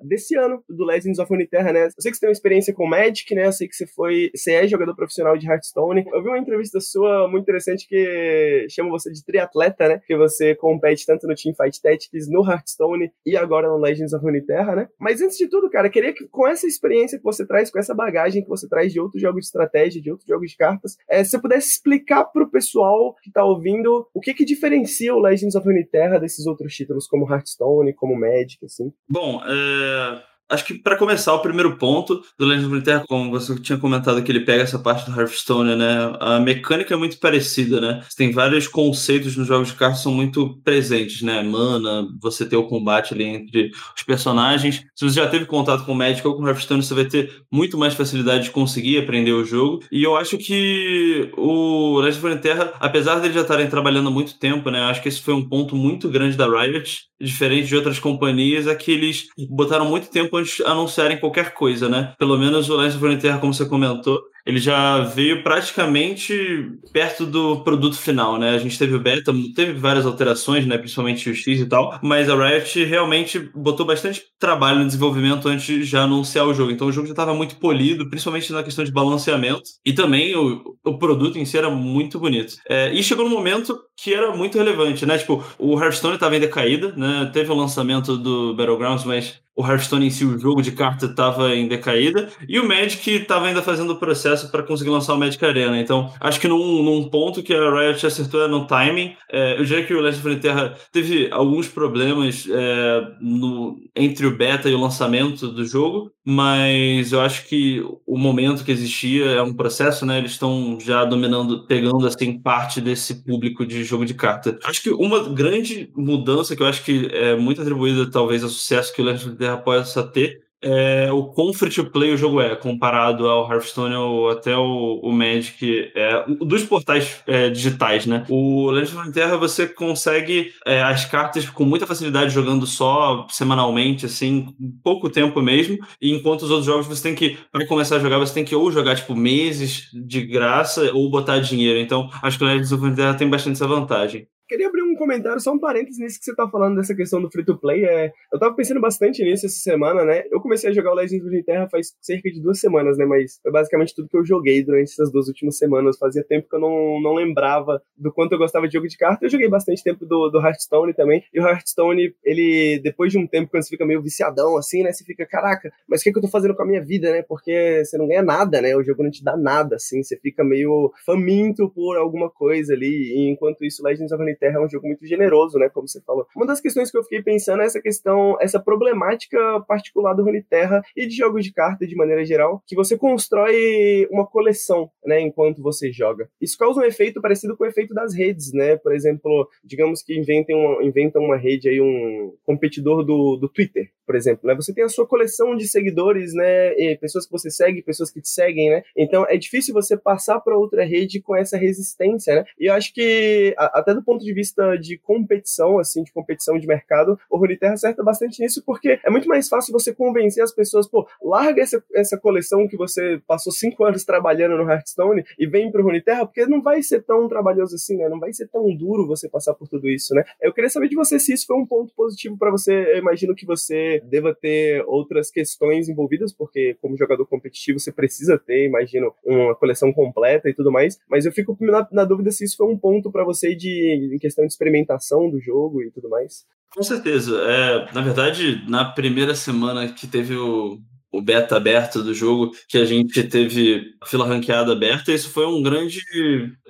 desse 0.03 0.37
ano 0.37 0.63
do 0.69 0.85
Legends 0.85 1.17
of 1.17 1.29
Runeterra, 1.29 1.73
né? 1.73 1.87
Eu 1.87 1.91
sei 1.97 2.11
que 2.11 2.17
você 2.17 2.21
tem 2.21 2.29
uma 2.29 2.33
experiência 2.33 2.73
com 2.73 2.87
Magic, 2.87 3.33
né? 3.33 3.47
Eu 3.47 3.51
sei 3.51 3.67
que 3.67 3.75
você 3.75 3.87
foi, 3.87 4.29
você 4.35 4.53
é 4.53 4.67
jogador 4.67 4.95
profissional 4.95 5.35
de 5.35 5.49
Hearthstone. 5.49 6.05
Eu 6.13 6.21
vi 6.21 6.29
uma 6.29 6.37
entrevista 6.37 6.79
sua 6.79 7.27
muito 7.27 7.41
interessante 7.41 7.87
que 7.87 8.67
chama 8.69 8.91
você 8.91 9.11
de 9.11 9.25
triatleta, 9.25 9.89
né? 9.89 10.01
Que 10.05 10.15
você 10.15 10.53
compete 10.53 11.07
tanto 11.07 11.27
no 11.27 11.33
Teamfight 11.33 11.81
Tactics, 11.81 12.29
no 12.29 12.47
Hearthstone 12.47 13.11
e 13.25 13.35
agora 13.35 13.67
no 13.67 13.77
Legends 13.77 14.13
of 14.13 14.23
Runeterra, 14.23 14.75
né? 14.75 14.87
Mas 14.99 15.19
antes 15.19 15.37
de 15.37 15.47
tudo, 15.47 15.71
cara, 15.71 15.89
queria 15.89 16.13
que 16.13 16.27
com 16.27 16.47
essa 16.47 16.67
experiência 16.67 17.17
que 17.17 17.23
você 17.23 17.45
traz, 17.47 17.71
com 17.71 17.79
essa 17.79 17.95
bagagem 17.95 18.43
que 18.43 18.49
você 18.49 18.69
traz 18.69 18.93
de 18.93 18.99
outros 18.99 19.19
jogos 19.19 19.41
de 19.41 19.47
estratégia, 19.47 20.01
de 20.01 20.11
outros 20.11 20.27
jogos 20.27 20.51
de 20.51 20.57
cartas, 20.57 20.97
é, 21.09 21.23
se 21.23 21.31
você 21.31 21.41
pudesse 21.41 21.71
explicar 21.71 22.25
pro 22.25 22.51
pessoal 22.51 23.15
que 23.23 23.31
tá 23.31 23.43
ouvindo 23.43 24.07
o 24.13 24.21
que 24.21 24.35
que 24.35 24.45
diferencia 24.45 25.15
o 25.15 25.19
Legends 25.19 25.55
of 25.55 25.67
Runeterra 25.67 26.19
desses 26.19 26.45
outros 26.45 26.75
títulos 26.75 27.06
como 27.07 27.29
Hearthstone, 27.31 27.93
como 27.93 28.15
Magic, 28.19 28.65
assim? 28.65 28.93
Bom, 29.09 29.41
é 29.45 30.23
Acho 30.49 30.63
que 30.65 30.75
para 30.75 30.95
começar, 30.95 31.33
o 31.33 31.41
primeiro 31.41 31.77
ponto 31.77 32.21
do 32.39 32.45
Legends 32.45 32.65
of 32.65 32.73
Runeterra, 32.73 33.03
como 33.05 33.29
você 33.29 33.53
tinha 33.59 33.77
comentado 33.77 34.23
que 34.23 34.31
ele 34.31 34.45
pega 34.45 34.63
essa 34.63 34.79
parte 34.79 35.09
do 35.09 35.19
Hearthstone, 35.19 35.75
né? 35.75 36.13
A 36.21 36.39
mecânica 36.39 36.93
é 36.93 36.97
muito 36.97 37.19
parecida, 37.19 37.81
né? 37.81 38.01
Você 38.07 38.15
tem 38.15 38.31
vários 38.31 38.65
conceitos 38.65 39.35
nos 39.35 39.45
jogos 39.45 39.67
de 39.67 39.73
cartas 39.73 39.97
que 39.97 40.03
são 40.03 40.13
muito 40.13 40.57
presentes, 40.63 41.21
né? 41.21 41.43
Mana, 41.43 42.07
você 42.21 42.45
ter 42.45 42.55
o 42.55 42.67
combate 42.67 43.13
ali 43.13 43.25
entre 43.25 43.71
os 43.95 44.03
personagens. 44.03 44.83
Se 44.95 45.03
você 45.03 45.15
já 45.15 45.27
teve 45.27 45.45
contato 45.45 45.83
com 45.85 45.91
o 45.91 45.95
Magic 45.95 46.25
ou 46.25 46.35
com 46.35 46.43
o 46.43 46.47
Hearthstone, 46.47 46.81
você 46.81 46.93
vai 46.93 47.05
ter 47.05 47.29
muito 47.51 47.77
mais 47.77 47.93
facilidade 47.93 48.45
de 48.45 48.51
conseguir 48.51 48.99
aprender 48.99 49.33
o 49.33 49.43
jogo. 49.43 49.79
E 49.91 50.01
eu 50.01 50.15
acho 50.15 50.37
que 50.37 51.29
o 51.37 51.99
Legends 51.99 52.17
of 52.19 52.27
Runeterra, 52.27 52.73
apesar 52.79 53.19
de 53.19 53.33
já 53.33 53.41
estarem 53.41 53.67
trabalhando 53.67 54.07
há 54.07 54.11
muito 54.11 54.39
tempo, 54.39 54.69
né? 54.69 54.79
Acho 54.83 55.01
que 55.01 55.09
esse 55.09 55.21
foi 55.21 55.33
um 55.33 55.47
ponto 55.47 55.75
muito 55.75 56.07
grande 56.09 56.37
da 56.37 56.47
Riot, 56.47 57.06
diferente 57.19 57.67
de 57.67 57.75
outras 57.75 57.99
companhias, 57.99 58.67
é 58.67 58.75
que 58.75 58.91
eles 58.91 59.27
botaram 59.49 59.85
muito 59.85 60.09
tempo 60.09 60.37
antes 60.37 60.57
de 60.57 60.63
anunciarem 60.63 61.19
qualquer 61.19 61.53
coisa, 61.53 61.89
né? 61.89 62.13
Pelo 62.17 62.37
menos 62.37 62.69
o 62.69 62.75
Legends 62.75 63.01
of 63.01 63.39
como 63.39 63.53
você 63.53 63.65
comentou, 63.65 64.21
ele 64.47 64.59
já 64.59 64.99
veio 64.99 65.43
praticamente 65.43 66.71
perto 66.93 67.25
do 67.25 67.65
produto 67.65 67.97
final, 67.97 68.39
né? 68.39 68.51
A 68.51 68.57
gente 68.57 68.79
teve 68.79 68.95
o 68.95 68.99
beta, 68.99 69.33
teve 69.53 69.73
várias 69.73 70.05
alterações, 70.05 70.65
né? 70.65 70.77
Principalmente 70.77 71.29
o 71.29 71.35
X 71.35 71.59
e 71.59 71.65
tal, 71.65 71.99
mas 72.01 72.29
a 72.29 72.35
Riot 72.35 72.85
realmente 72.85 73.39
botou 73.53 73.85
bastante 73.85 74.23
trabalho 74.39 74.79
no 74.79 74.85
desenvolvimento 74.85 75.49
antes 75.49 75.65
de 75.65 75.83
já 75.83 76.03
anunciar 76.03 76.47
o 76.47 76.53
jogo. 76.53 76.71
Então 76.71 76.87
o 76.87 76.93
jogo 76.93 77.07
já 77.07 77.11
estava 77.11 77.33
muito 77.33 77.57
polido, 77.57 78.09
principalmente 78.09 78.53
na 78.53 78.63
questão 78.63 78.85
de 78.85 78.91
balanceamento. 78.91 79.63
E 79.85 79.91
também 79.91 80.33
o, 80.33 80.77
o 80.85 80.97
produto 80.97 81.37
em 81.37 81.43
si 81.43 81.57
era 81.57 81.69
muito 81.69 82.17
bonito. 82.17 82.55
É, 82.69 82.93
e 82.93 83.03
chegou 83.03 83.27
no 83.27 83.35
momento 83.35 83.77
que 83.97 84.13
era 84.13 84.33
muito 84.33 84.57
relevante, 84.57 85.05
né? 85.05 85.17
Tipo, 85.17 85.43
o 85.59 85.77
Hearthstone 85.77 86.15
estava 86.15 86.37
em 86.37 86.39
decaída, 86.39 86.93
né? 86.95 87.29
Teve 87.33 87.51
o 87.51 87.55
lançamento 87.55 88.15
do 88.15 88.55
Battlegrounds, 88.55 89.03
mas 89.03 89.41
o 89.57 89.65
Hearthstone 89.65 90.05
em 90.05 90.09
si, 90.11 90.23
o 90.23 90.37
jogo 90.37 90.61
de 90.61 90.71
carta, 90.71 91.07
estava 91.07 91.55
em 91.55 91.67
decaída, 91.67 92.29
e 92.47 92.59
o 92.59 92.67
Magic 92.67 93.09
estava 93.09 93.47
ainda 93.47 93.63
fazendo 93.63 93.93
o 93.93 93.95
processo 93.95 94.51
para 94.51 94.61
conseguir 94.61 94.91
lançar 94.91 95.15
o 95.15 95.17
Magic 95.17 95.43
Arena. 95.43 95.79
Então, 95.79 96.13
acho 96.19 96.39
que 96.39 96.47
num, 96.47 96.83
num 96.83 97.09
ponto 97.09 97.41
que 97.41 97.55
a 97.55 97.71
Riot 97.71 98.05
acertou 98.05 98.43
é 98.43 98.47
no 98.47 98.67
timing. 98.67 99.15
É, 99.31 99.59
eu 99.59 99.65
diria 99.65 99.83
que 99.83 99.95
o 99.95 99.99
Legend 99.99 100.17
of 100.17 100.29
Frontierra 100.29 100.75
teve 100.91 101.27
alguns 101.31 101.67
problemas 101.67 102.47
é, 102.47 103.01
no, 103.19 103.77
entre 103.95 104.27
o 104.27 104.37
beta 104.37 104.69
e 104.69 104.75
o 104.75 104.79
lançamento 104.79 105.47
do 105.47 105.65
jogo, 105.65 106.11
mas 106.23 107.11
eu 107.11 107.21
acho 107.21 107.47
que 107.47 107.81
o 108.05 108.17
momento 108.17 108.63
que 108.63 108.71
existia 108.71 109.25
é 109.25 109.41
um 109.41 109.53
processo, 109.53 110.05
né? 110.05 110.17
Eles 110.17 110.31
estão 110.31 110.77
já 110.79 111.03
dominando, 111.05 111.65
pegando 111.65 112.05
assim 112.05 112.37
parte 112.37 112.79
desse 112.79 113.23
público 113.23 113.65
de 113.65 113.83
jogo 113.83 114.05
de 114.05 114.13
carta. 114.13 114.59
Acho 114.65 114.83
que 114.83 114.89
uma 114.89 115.29
grande 115.29 115.89
mudança 115.95 116.55
que 116.55 116.61
eu 116.61 116.67
acho 116.67 116.83
que 116.83 117.09
é 117.11 117.35
muito 117.35 117.61
atribuída 117.61 118.11
talvez 118.11 118.43
ao 118.43 118.49
sucesso 118.49 118.93
que 118.93 119.01
o 119.01 119.05
Legend 119.05 119.29
of 119.29 119.37
Terra 119.47 119.57
possa 119.57 120.03
ter 120.03 120.47
é, 120.61 121.11
o 121.11 121.31
to 121.33 121.91
play 121.91 122.13
o 122.13 122.17
jogo 122.17 122.41
é, 122.41 122.55
comparado 122.55 123.27
ao 123.27 123.49
Hearthstone 123.51 123.95
ou 123.95 124.29
até 124.29 124.55
o, 124.57 124.99
o 125.03 125.11
Magic, 125.11 125.91
é, 125.95 126.25
dos 126.41 126.63
portais 126.63 127.21
é, 127.27 127.49
digitais, 127.49 128.05
né? 128.05 128.25
O 128.27 128.69
Legend 128.71 128.97
of 128.99 129.11
Terra 129.11 129.37
você 129.37 129.67
consegue 129.67 130.51
é, 130.65 130.81
as 130.81 131.05
cartas 131.05 131.47
com 131.49 131.63
muita 131.63 131.85
facilidade 131.85 132.33
jogando 132.33 132.65
só 132.65 133.27
semanalmente, 133.29 134.05
assim, 134.05 134.47
pouco 134.83 135.09
tempo 135.09 135.41
mesmo, 135.41 135.77
e 136.01 136.11
enquanto 136.11 136.43
os 136.43 136.49
outros 136.49 136.65
jogos 136.65 136.87
você 136.87 137.03
tem 137.03 137.15
que, 137.15 137.37
para 137.51 137.67
começar 137.67 137.97
a 137.97 137.99
jogar, 137.99 138.17
você 138.17 138.33
tem 138.33 138.45
que 138.45 138.55
ou 138.55 138.71
jogar, 138.71 138.95
tipo, 138.95 139.15
meses 139.15 139.89
de 139.93 140.25
graça 140.25 140.91
ou 140.93 141.09
botar 141.09 141.39
dinheiro. 141.39 141.79
Então, 141.79 142.09
acho 142.21 142.37
que 142.37 142.43
o 142.43 142.47
Legend 142.47 142.73
of 142.73 142.95
Terra 142.95 143.13
tem 143.13 143.29
bastante 143.29 143.53
essa 143.55 143.67
vantagem. 143.67 144.27
Queria 144.47 144.67
abrir 144.67 144.81
um 144.81 144.95
comentário, 144.95 145.41
só 145.41 145.51
um 145.51 145.59
parênteses 145.59 145.99
nisso 145.99 146.19
que 146.19 146.25
você 146.25 146.35
tá 146.35 146.47
falando 146.49 146.77
dessa 146.77 146.95
questão 146.95 147.21
do 147.21 147.29
free 147.29 147.43
to 147.43 147.57
play. 147.57 147.83
É, 147.83 148.13
eu 148.31 148.39
tava 148.39 148.55
pensando 148.55 148.79
bastante 148.79 149.21
nisso 149.21 149.45
essa 149.45 149.59
semana, 149.59 150.05
né? 150.05 150.23
Eu 150.31 150.39
comecei 150.39 150.69
a 150.69 150.73
jogar 150.73 150.91
o 150.91 150.95
Legends 150.95 151.25
of 151.25 151.43
Terra 151.43 151.67
faz 151.69 151.93
cerca 151.99 152.29
de 152.29 152.41
duas 152.41 152.59
semanas, 152.59 152.97
né? 152.97 153.05
Mas 153.05 153.39
foi 153.43 153.51
basicamente 153.51 153.93
tudo 153.93 154.07
que 154.07 154.17
eu 154.17 154.25
joguei 154.25 154.63
durante 154.63 154.89
essas 154.89 155.11
duas 155.11 155.27
últimas 155.27 155.57
semanas. 155.57 155.97
Fazia 155.97 156.23
tempo 156.23 156.47
que 156.49 156.55
eu 156.55 156.59
não, 156.59 157.01
não 157.01 157.13
lembrava 157.13 157.81
do 157.97 158.11
quanto 158.11 158.33
eu 158.33 158.37
gostava 158.37 158.67
de 158.67 158.73
jogo 158.73 158.87
de 158.87 158.97
carta. 158.97 159.25
Eu 159.25 159.29
joguei 159.29 159.49
bastante 159.49 159.83
tempo 159.83 160.05
do, 160.05 160.29
do 160.29 160.39
Hearthstone 160.39 160.93
também. 160.93 161.23
E 161.33 161.39
o 161.41 161.45
Hearthstone, 161.45 162.15
ele, 162.23 162.79
depois 162.81 163.11
de 163.11 163.17
um 163.17 163.27
tempo, 163.27 163.51
quando 163.51 163.63
você 163.63 163.69
fica 163.69 163.85
meio 163.85 164.01
viciadão 164.01 164.55
assim, 164.55 164.81
né? 164.81 164.93
Você 164.93 165.03
fica, 165.03 165.25
caraca, 165.25 165.71
mas 165.87 165.99
o 165.99 166.03
que, 166.03 166.09
é 166.09 166.13
que 166.13 166.19
eu 166.19 166.23
tô 166.23 166.29
fazendo 166.29 166.55
com 166.55 166.63
a 166.63 166.65
minha 166.65 166.83
vida, 166.83 167.11
né? 167.11 167.21
Porque 167.21 167.83
você 167.83 167.97
não 167.97 168.07
ganha 168.07 168.23
nada, 168.23 168.61
né? 168.61 168.75
O 168.77 168.83
jogo 168.83 169.03
não 169.03 169.11
te 169.11 169.23
dá 169.23 169.35
nada, 169.35 169.75
assim. 169.75 170.01
Você 170.01 170.15
fica 170.17 170.41
meio 170.41 170.91
faminto 171.05 171.69
por 171.69 171.97
alguma 171.97 172.29
coisa 172.29 172.73
ali. 172.73 173.13
E 173.13 173.29
enquanto 173.29 173.65
isso, 173.65 173.83
Legends 173.83 174.11
of 174.13 174.23
Terra 174.37 174.59
é 174.59 174.63
um 174.63 174.69
jogo 174.69 174.87
muito 174.87 175.05
generoso, 175.05 175.57
né? 175.57 175.69
Como 175.69 175.87
você 175.87 176.01
falou. 176.01 176.27
Uma 176.35 176.45
das 176.45 176.61
questões 176.61 176.91
que 176.91 176.97
eu 176.97 177.03
fiquei 177.03 177.21
pensando 177.21 177.61
é 177.61 177.65
essa 177.65 177.81
questão, 177.81 178.37
essa 178.39 178.59
problemática 178.59 179.37
particular 179.67 180.13
do 180.13 180.23
Runeterra 180.23 180.81
e 180.95 181.05
de 181.05 181.15
jogos 181.15 181.43
de 181.43 181.53
carta 181.53 181.85
de 181.85 181.95
maneira 181.95 182.25
geral, 182.25 182.61
que 182.65 182.75
você 182.75 182.97
constrói 182.97 184.07
uma 184.11 184.25
coleção, 184.25 184.89
né? 185.05 185.19
Enquanto 185.19 185.61
você 185.61 185.91
joga. 185.91 186.29
Isso 186.41 186.57
causa 186.57 186.79
um 186.79 186.85
efeito 186.85 187.21
parecido 187.21 187.55
com 187.57 187.63
o 187.63 187.67
efeito 187.67 187.93
das 187.93 188.13
redes, 188.13 188.53
né? 188.53 188.75
Por 188.77 188.93
exemplo, 188.93 189.47
digamos 189.63 190.01
que 190.01 190.17
inventem 190.17 190.55
uma, 190.55 190.83
inventam 190.83 191.23
uma 191.23 191.37
rede 191.37 191.69
aí, 191.69 191.81
um 191.81 192.33
competidor 192.45 193.03
do, 193.03 193.37
do 193.37 193.49
Twitter, 193.49 193.89
por 194.07 194.15
exemplo, 194.15 194.47
né? 194.47 194.55
Você 194.55 194.73
tem 194.73 194.85
a 194.85 194.89
sua 194.89 195.05
coleção 195.05 195.53
de 195.53 195.67
seguidores, 195.67 196.33
né? 196.33 196.95
Pessoas 196.95 197.25
que 197.25 197.31
você 197.31 197.51
segue, 197.51 197.83
pessoas 197.83 198.09
que 198.09 198.21
te 198.21 198.29
seguem, 198.29 198.69
né? 198.69 198.83
Então 198.95 199.25
é 199.27 199.35
difícil 199.37 199.73
você 199.73 199.97
passar 199.97 200.39
para 200.39 200.57
outra 200.57 200.85
rede 200.85 201.21
com 201.21 201.35
essa 201.35 201.57
resistência, 201.57 202.33
né? 202.33 202.45
E 202.57 202.67
eu 202.67 202.73
acho 202.73 202.93
que 202.93 203.53
até 203.57 203.93
do 203.93 204.01
ponto 204.01 204.23
de 204.23 204.33
vista 204.33 204.77
de 204.77 204.97
competição, 204.97 205.77
assim, 205.77 206.03
de 206.03 206.13
competição 206.13 206.57
de 206.57 206.65
mercado, 206.65 207.19
o 207.29 207.37
Runeterra 207.37 207.73
acerta 207.73 208.01
bastante 208.01 208.41
nisso, 208.41 208.63
porque 208.65 208.97
é 209.03 209.09
muito 209.09 209.27
mais 209.27 209.49
fácil 209.49 209.73
você 209.73 209.93
convencer 209.93 210.41
as 210.41 210.53
pessoas, 210.53 210.87
pô, 210.87 211.05
larga 211.21 211.61
essa, 211.61 211.83
essa 211.93 212.17
coleção 212.17 212.65
que 212.65 212.77
você 212.77 213.21
passou 213.27 213.51
cinco 213.51 213.83
anos 213.83 214.05
trabalhando 214.05 214.55
no 214.57 214.69
Hearthstone 214.69 215.25
e 215.37 215.45
vem 215.45 215.69
pro 215.69 215.83
Runeterra, 215.83 216.25
porque 216.25 216.45
não 216.45 216.61
vai 216.61 216.81
ser 216.81 217.03
tão 217.03 217.27
trabalhoso 217.27 217.75
assim, 217.75 217.97
né? 217.97 218.07
Não 218.07 218.19
vai 218.19 218.31
ser 218.31 218.47
tão 218.47 218.73
duro 218.73 219.05
você 219.05 219.27
passar 219.27 219.53
por 219.53 219.67
tudo 219.67 219.89
isso, 219.89 220.15
né? 220.15 220.23
Eu 220.41 220.53
queria 220.53 220.69
saber 220.69 220.87
de 220.87 220.95
você 220.95 221.19
se 221.19 221.33
isso 221.33 221.45
foi 221.45 221.57
um 221.57 221.65
ponto 221.65 221.93
positivo 221.93 222.37
para 222.37 222.51
você. 222.51 222.73
Eu 222.93 222.99
imagino 222.99 223.35
que 223.35 223.45
você 223.45 223.96
deva 224.01 224.33
ter 224.33 224.83
outras 224.87 225.29
questões 225.29 225.89
envolvidas, 225.89 226.33
porque 226.33 226.75
como 226.81 226.97
jogador 226.97 227.25
competitivo 227.25 227.79
você 227.79 227.91
precisa 227.91 228.37
ter, 228.37 228.65
imagino, 228.65 229.13
uma 229.25 229.55
coleção 229.55 229.91
completa 229.93 230.49
e 230.49 230.53
tudo 230.53 230.71
mais, 230.71 230.99
mas 231.09 231.25
eu 231.25 231.31
fico 231.31 231.57
na, 231.59 231.87
na 231.91 232.05
dúvida 232.05 232.31
se 232.31 232.45
isso 232.45 232.57
foi 232.57 232.67
um 232.67 232.77
ponto 232.77 233.11
para 233.11 233.23
você 233.23 233.55
de 233.55 234.11
em 234.13 234.17
questão 234.17 234.45
de 234.45 234.51
experimentação 234.51 235.29
do 235.29 235.39
jogo 235.39 235.81
e 235.81 235.91
tudo 235.91 236.09
mais? 236.09 236.45
Com 236.73 236.83
certeza. 236.83 237.35
É, 237.41 237.93
na 237.93 238.01
verdade, 238.01 238.63
na 238.69 238.85
primeira 238.85 239.33
semana 239.33 239.91
que 239.91 240.07
teve 240.07 240.35
o, 240.35 240.79
o 241.11 241.21
beta 241.21 241.55
aberto 241.55 242.03
do 242.03 242.13
jogo, 242.13 242.51
que 242.67 242.77
a 242.77 242.85
gente 242.85 243.23
teve 243.23 243.93
fila 244.05 244.27
ranqueada 244.27 244.73
aberta, 244.73 245.11
isso 245.11 245.29
foi 245.29 245.45
um 245.45 245.61
grande 245.61 246.01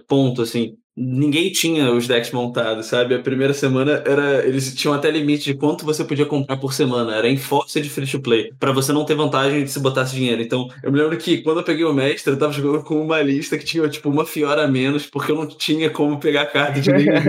ponto, 0.08 0.42
assim 0.42 0.78
ninguém 0.98 1.52
tinha 1.52 1.92
os 1.92 2.08
decks 2.08 2.32
montados, 2.32 2.88
sabe? 2.88 3.14
A 3.14 3.20
primeira 3.20 3.54
semana 3.54 4.02
era. 4.06 4.46
Eles 4.46 4.74
tinham 4.74 4.96
até 4.96 5.12
limite 5.12 5.46
de 5.46 5.54
quanto 5.54 5.86
você 5.86 6.04
podia 6.04 6.26
comprar 6.26 6.58
por 6.58 6.74
semana. 6.74 7.16
Era 7.16 7.30
em 7.30 7.38
força 7.38 7.80
de 7.80 7.90
free 7.90 8.08
to 8.08 8.20
play. 8.20 8.52
para 8.60 8.72
você 8.72 8.92
não 8.92 9.06
ter 9.06 9.14
vantagem 9.14 9.64
de 9.64 9.70
se 9.70 9.80
botasse 9.80 10.16
dinheiro. 10.16 10.42
Então, 10.42 10.68
eu 10.82 10.92
me 10.92 11.00
lembro 11.00 11.18
que 11.18 11.38
quando 11.44 11.60
eu 11.60 11.64
peguei 11.64 11.86
o 11.86 11.94
mestre, 11.94 12.34
eu 12.34 12.40
tava 12.40 12.52
jogando 12.52 12.84
com 12.84 13.00
uma 13.00 13.22
lista 13.22 13.58
que 13.58 13.66
tinha, 13.66 13.88
tipo, 13.88 14.10
uma 14.10 14.26
fiora 14.26 14.64
a 14.64 14.68
menos, 14.68 15.06
porque 15.06 15.32
eu 15.32 15.36
não 15.36 15.48
tinha 15.48 15.90
como 15.90 16.20
pegar 16.20 16.48
carta 16.48 16.82
de 16.82 16.92
nenhum. 16.92 17.12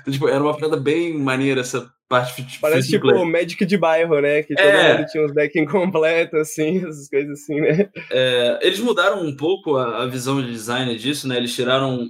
então, 0.00 0.12
tipo, 0.12 0.28
era 0.28 0.42
uma 0.42 0.54
parada 0.56 0.76
bem 0.76 1.18
maneira 1.18 1.62
essa 1.62 1.90
parte 2.08 2.42
de 2.42 2.58
Parece 2.58 2.88
tipo 2.88 3.08
o 3.08 3.26
Magic 3.26 3.64
de 3.64 3.76
bairro, 3.76 4.20
né? 4.20 4.42
Que 4.42 4.54
todo 4.54 4.66
é. 4.66 4.96
mundo 4.96 5.06
tinha 5.06 5.24
uns 5.24 5.32
decks 5.32 5.62
incompletos, 5.62 6.40
assim, 6.40 6.78
essas 6.88 7.08
coisas 7.08 7.30
assim, 7.32 7.60
né? 7.60 7.88
É, 8.10 8.58
eles 8.62 8.80
mudaram 8.80 9.22
um 9.22 9.36
pouco 9.36 9.76
a, 9.76 10.02
a, 10.02 10.06
visão 10.06 10.40
de 10.40 10.50
design 10.50 10.96
disso, 10.96 11.28
né? 11.28 11.36
Eles 11.36 11.54
tiraram 11.54 12.08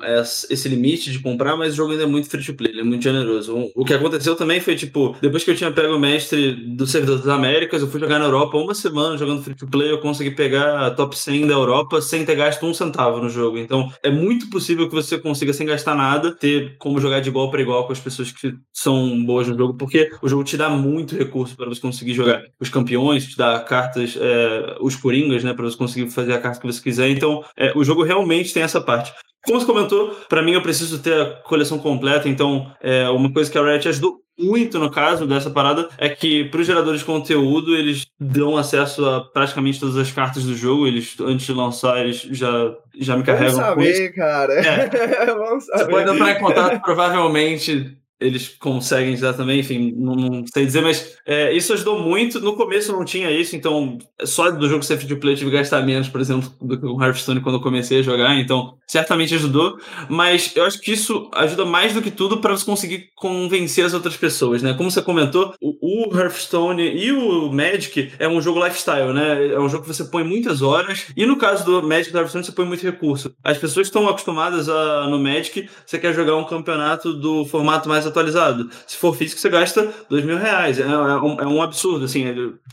esse 0.48 0.68
limite 0.68 1.11
de 1.11 1.18
comprar, 1.18 1.56
mas 1.56 1.72
o 1.72 1.76
jogo 1.76 1.92
ainda 1.92 2.04
é 2.04 2.06
muito 2.06 2.28
free 2.28 2.44
to 2.44 2.54
play, 2.54 2.70
ele 2.70 2.80
é 2.80 2.84
muito 2.84 3.02
generoso. 3.02 3.56
O, 3.56 3.82
o 3.82 3.84
que 3.84 3.92
aconteceu 3.92 4.37
também 4.37 4.61
foi, 4.61 4.76
tipo, 4.76 5.16
depois 5.20 5.42
que 5.42 5.50
eu 5.50 5.56
tinha 5.56 5.72
pego 5.72 5.96
o 5.96 6.00
mestre 6.00 6.52
do 6.52 6.87
servidor 6.87 7.18
das 7.18 7.28
Américas, 7.28 7.82
eu 7.82 7.88
fui 7.88 7.98
jogar 7.98 8.18
na 8.18 8.26
Europa 8.26 8.56
uma 8.56 8.74
semana 8.74 9.16
jogando 9.16 9.42
free 9.42 9.56
to 9.56 9.66
play, 9.66 9.90
eu 9.90 9.98
consegui 9.98 10.30
pegar 10.30 10.87
a 10.87 10.90
top 10.90 11.18
100 11.18 11.46
da 11.46 11.54
Europa 11.54 12.00
sem 12.00 12.24
ter 12.24 12.37
gasto 12.37 12.64
um 12.64 12.72
centavo 12.72 13.18
no 13.20 13.28
jogo. 13.28 13.58
Então, 13.58 13.92
é 14.02 14.11
muito 14.11 14.48
possível 14.48 14.88
que 14.88 14.94
você 14.94 15.18
consiga, 15.18 15.52
sem 15.52 15.66
gastar 15.66 15.96
nada, 15.96 16.34
ter 16.34 16.76
como 16.78 17.00
jogar 17.00 17.20
de 17.20 17.28
igual 17.28 17.50
para 17.50 17.61
igual 17.61 17.87
com 17.87 17.92
as 17.92 18.00
pessoas 18.00 18.30
que 18.30 18.54
são 18.72 19.24
boas 19.24 19.48
no 19.48 19.56
jogo, 19.56 19.74
porque 19.88 20.11
o 20.20 20.29
jogo 20.29 20.44
te 20.44 20.57
dá 20.57 20.68
muito 20.68 21.16
recurso 21.16 21.57
para 21.57 21.66
você 21.66 21.81
conseguir 21.81 22.12
jogar 22.12 22.42
os 22.61 22.68
campeões, 22.68 23.27
te 23.27 23.38
dá 23.38 23.59
cartas, 23.61 24.18
é, 24.20 24.77
os 24.81 24.94
coringas, 24.94 25.42
né, 25.42 25.55
para 25.55 25.64
você 25.64 25.77
conseguir 25.77 26.11
fazer 26.11 26.35
a 26.35 26.38
carta 26.38 26.61
que 26.61 26.66
você 26.66 26.83
quiser. 26.83 27.09
Então, 27.09 27.42
é, 27.57 27.72
o 27.74 27.83
jogo 27.83 28.03
realmente 28.03 28.53
tem 28.53 28.62
essa 28.62 28.81
parte. 28.81 29.12
Como 29.46 29.59
você 29.59 29.66
comentou, 29.66 30.11
para 30.29 30.42
mim 30.42 30.53
eu 30.53 30.62
preciso 30.62 30.98
ter 30.98 31.18
a 31.18 31.31
coleção 31.42 31.79
completa, 31.79 32.29
então 32.29 32.70
é 32.83 33.09
uma 33.09 33.33
coisa 33.33 33.51
que 33.51 33.57
a 33.57 33.62
Riot 33.62 33.88
ajudou 33.88 34.20
muito 34.38 34.79
no 34.79 34.88
caso 34.88 35.27
dessa 35.27 35.51
parada 35.51 35.88
é 35.98 36.09
que 36.09 36.44
para 36.44 36.61
os 36.61 36.66
geradores 36.66 37.01
de 37.01 37.07
conteúdo 37.07 37.74
eles 37.74 38.07
dão 38.20 38.57
acesso 38.57 39.05
a 39.05 39.24
praticamente 39.24 39.81
todas 39.81 39.96
as 39.96 40.12
cartas 40.12 40.44
do 40.44 40.55
jogo. 40.55 40.87
Eles 40.87 41.16
antes 41.20 41.46
de 41.46 41.53
lançar 41.53 41.98
eles 41.98 42.20
já 42.20 42.72
já 43.01 43.16
me 43.16 43.24
carregam. 43.24 43.57
Vamos 43.57 43.68
saber, 43.68 44.14
cara. 44.14 44.53
É. 44.55 45.27
Vamos 45.35 45.64
saber. 45.64 45.85
Você 45.85 45.90
pode 45.90 46.11
entrar 46.11 46.31
em 46.31 46.38
contato 46.38 46.81
provavelmente 46.83 47.98
eles 48.20 48.48
conseguem 48.48 49.16
já 49.16 49.33
também, 49.33 49.61
enfim, 49.61 49.94
não, 49.96 50.14
não 50.14 50.44
sei 50.52 50.66
dizer, 50.66 50.83
mas 50.83 51.16
é, 51.24 51.52
isso 51.52 51.72
ajudou 51.72 52.00
muito. 52.00 52.40
No 52.40 52.57
começo 52.57 52.92
não 52.92 53.04
tinha 53.04 53.31
isso, 53.31 53.54
então 53.54 53.98
só 54.24 54.50
do 54.50 54.68
jogo 54.68 54.83
ser 54.83 54.96
free 54.96 55.09
to 55.09 55.16
play 55.16 55.35
eu 55.35 55.38
tive 55.38 55.50
que 55.50 55.57
gastar 55.57 55.83
menos, 55.83 56.09
por 56.09 56.20
exemplo, 56.20 56.52
do 56.61 56.78
que 56.78 56.87
o 56.87 57.00
Hearthstone 57.00 57.40
quando 57.40 57.57
eu 57.57 57.62
comecei 57.62 58.00
a 58.00 58.02
jogar, 58.02 58.37
então 58.37 58.76
certamente 58.87 59.35
ajudou, 59.35 59.78
mas 60.09 60.57
eu 60.57 60.64
acho 60.64 60.81
que 60.81 60.92
isso 60.92 61.31
ajuda 61.35 61.64
mais 61.64 61.92
do 61.92 62.02
que 62.02 62.11
tudo 62.11 62.38
para 62.38 62.57
você 62.57 62.64
conseguir 62.64 63.11
convencer 63.14 63.85
as 63.85 63.94
outras 63.94 64.16
pessoas, 64.16 64.62
né? 64.62 64.74
Como 64.74 64.90
você 64.90 65.02
comentou, 65.02 65.54
o, 65.61 66.09
o 66.11 66.18
Hearthstone 66.18 66.83
e 66.83 67.12
o 67.12 67.52
Magic 67.52 68.12
é 68.18 68.26
um 68.26 68.40
jogo 68.40 68.64
lifestyle, 68.64 69.12
né? 69.12 69.48
É 69.52 69.61
um 69.61 69.68
jogo 69.68 69.85
que 69.85 69.94
você 69.94 70.04
põe 70.04 70.24
muitas 70.24 70.62
horas, 70.62 71.07
e 71.16 71.24
no 71.24 71.37
caso 71.37 71.64
do 71.64 71.83
Magic 71.87 72.09
e 72.09 72.12
do 72.12 72.18
Hearthstone 72.18 72.44
você 72.44 72.52
põe 72.52 72.64
muito 72.64 72.83
recurso. 72.83 73.33
As 73.44 73.59
pessoas 73.59 73.87
estão 73.87 74.09
acostumadas 74.09 74.68
a, 74.68 75.07
no 75.07 75.18
Magic, 75.18 75.68
você 75.87 75.98
quer 75.98 76.14
jogar 76.14 76.37
um 76.37 76.44
campeonato 76.44 77.12
do 77.12 77.44
formato 77.44 77.88
mais 77.88 78.08
atualizado. 78.09 78.68
Se 78.87 78.97
for 78.97 79.14
físico, 79.14 79.40
você 79.40 79.49
gasta 79.49 79.92
dois 80.09 80.25
mil 80.25 80.37
reais. 80.37 80.79
É, 80.79 80.83
é, 80.83 80.87
um, 80.87 81.40
é 81.40 81.47
um 81.47 81.62
absurdo, 81.62 82.05
assim, 82.05 82.25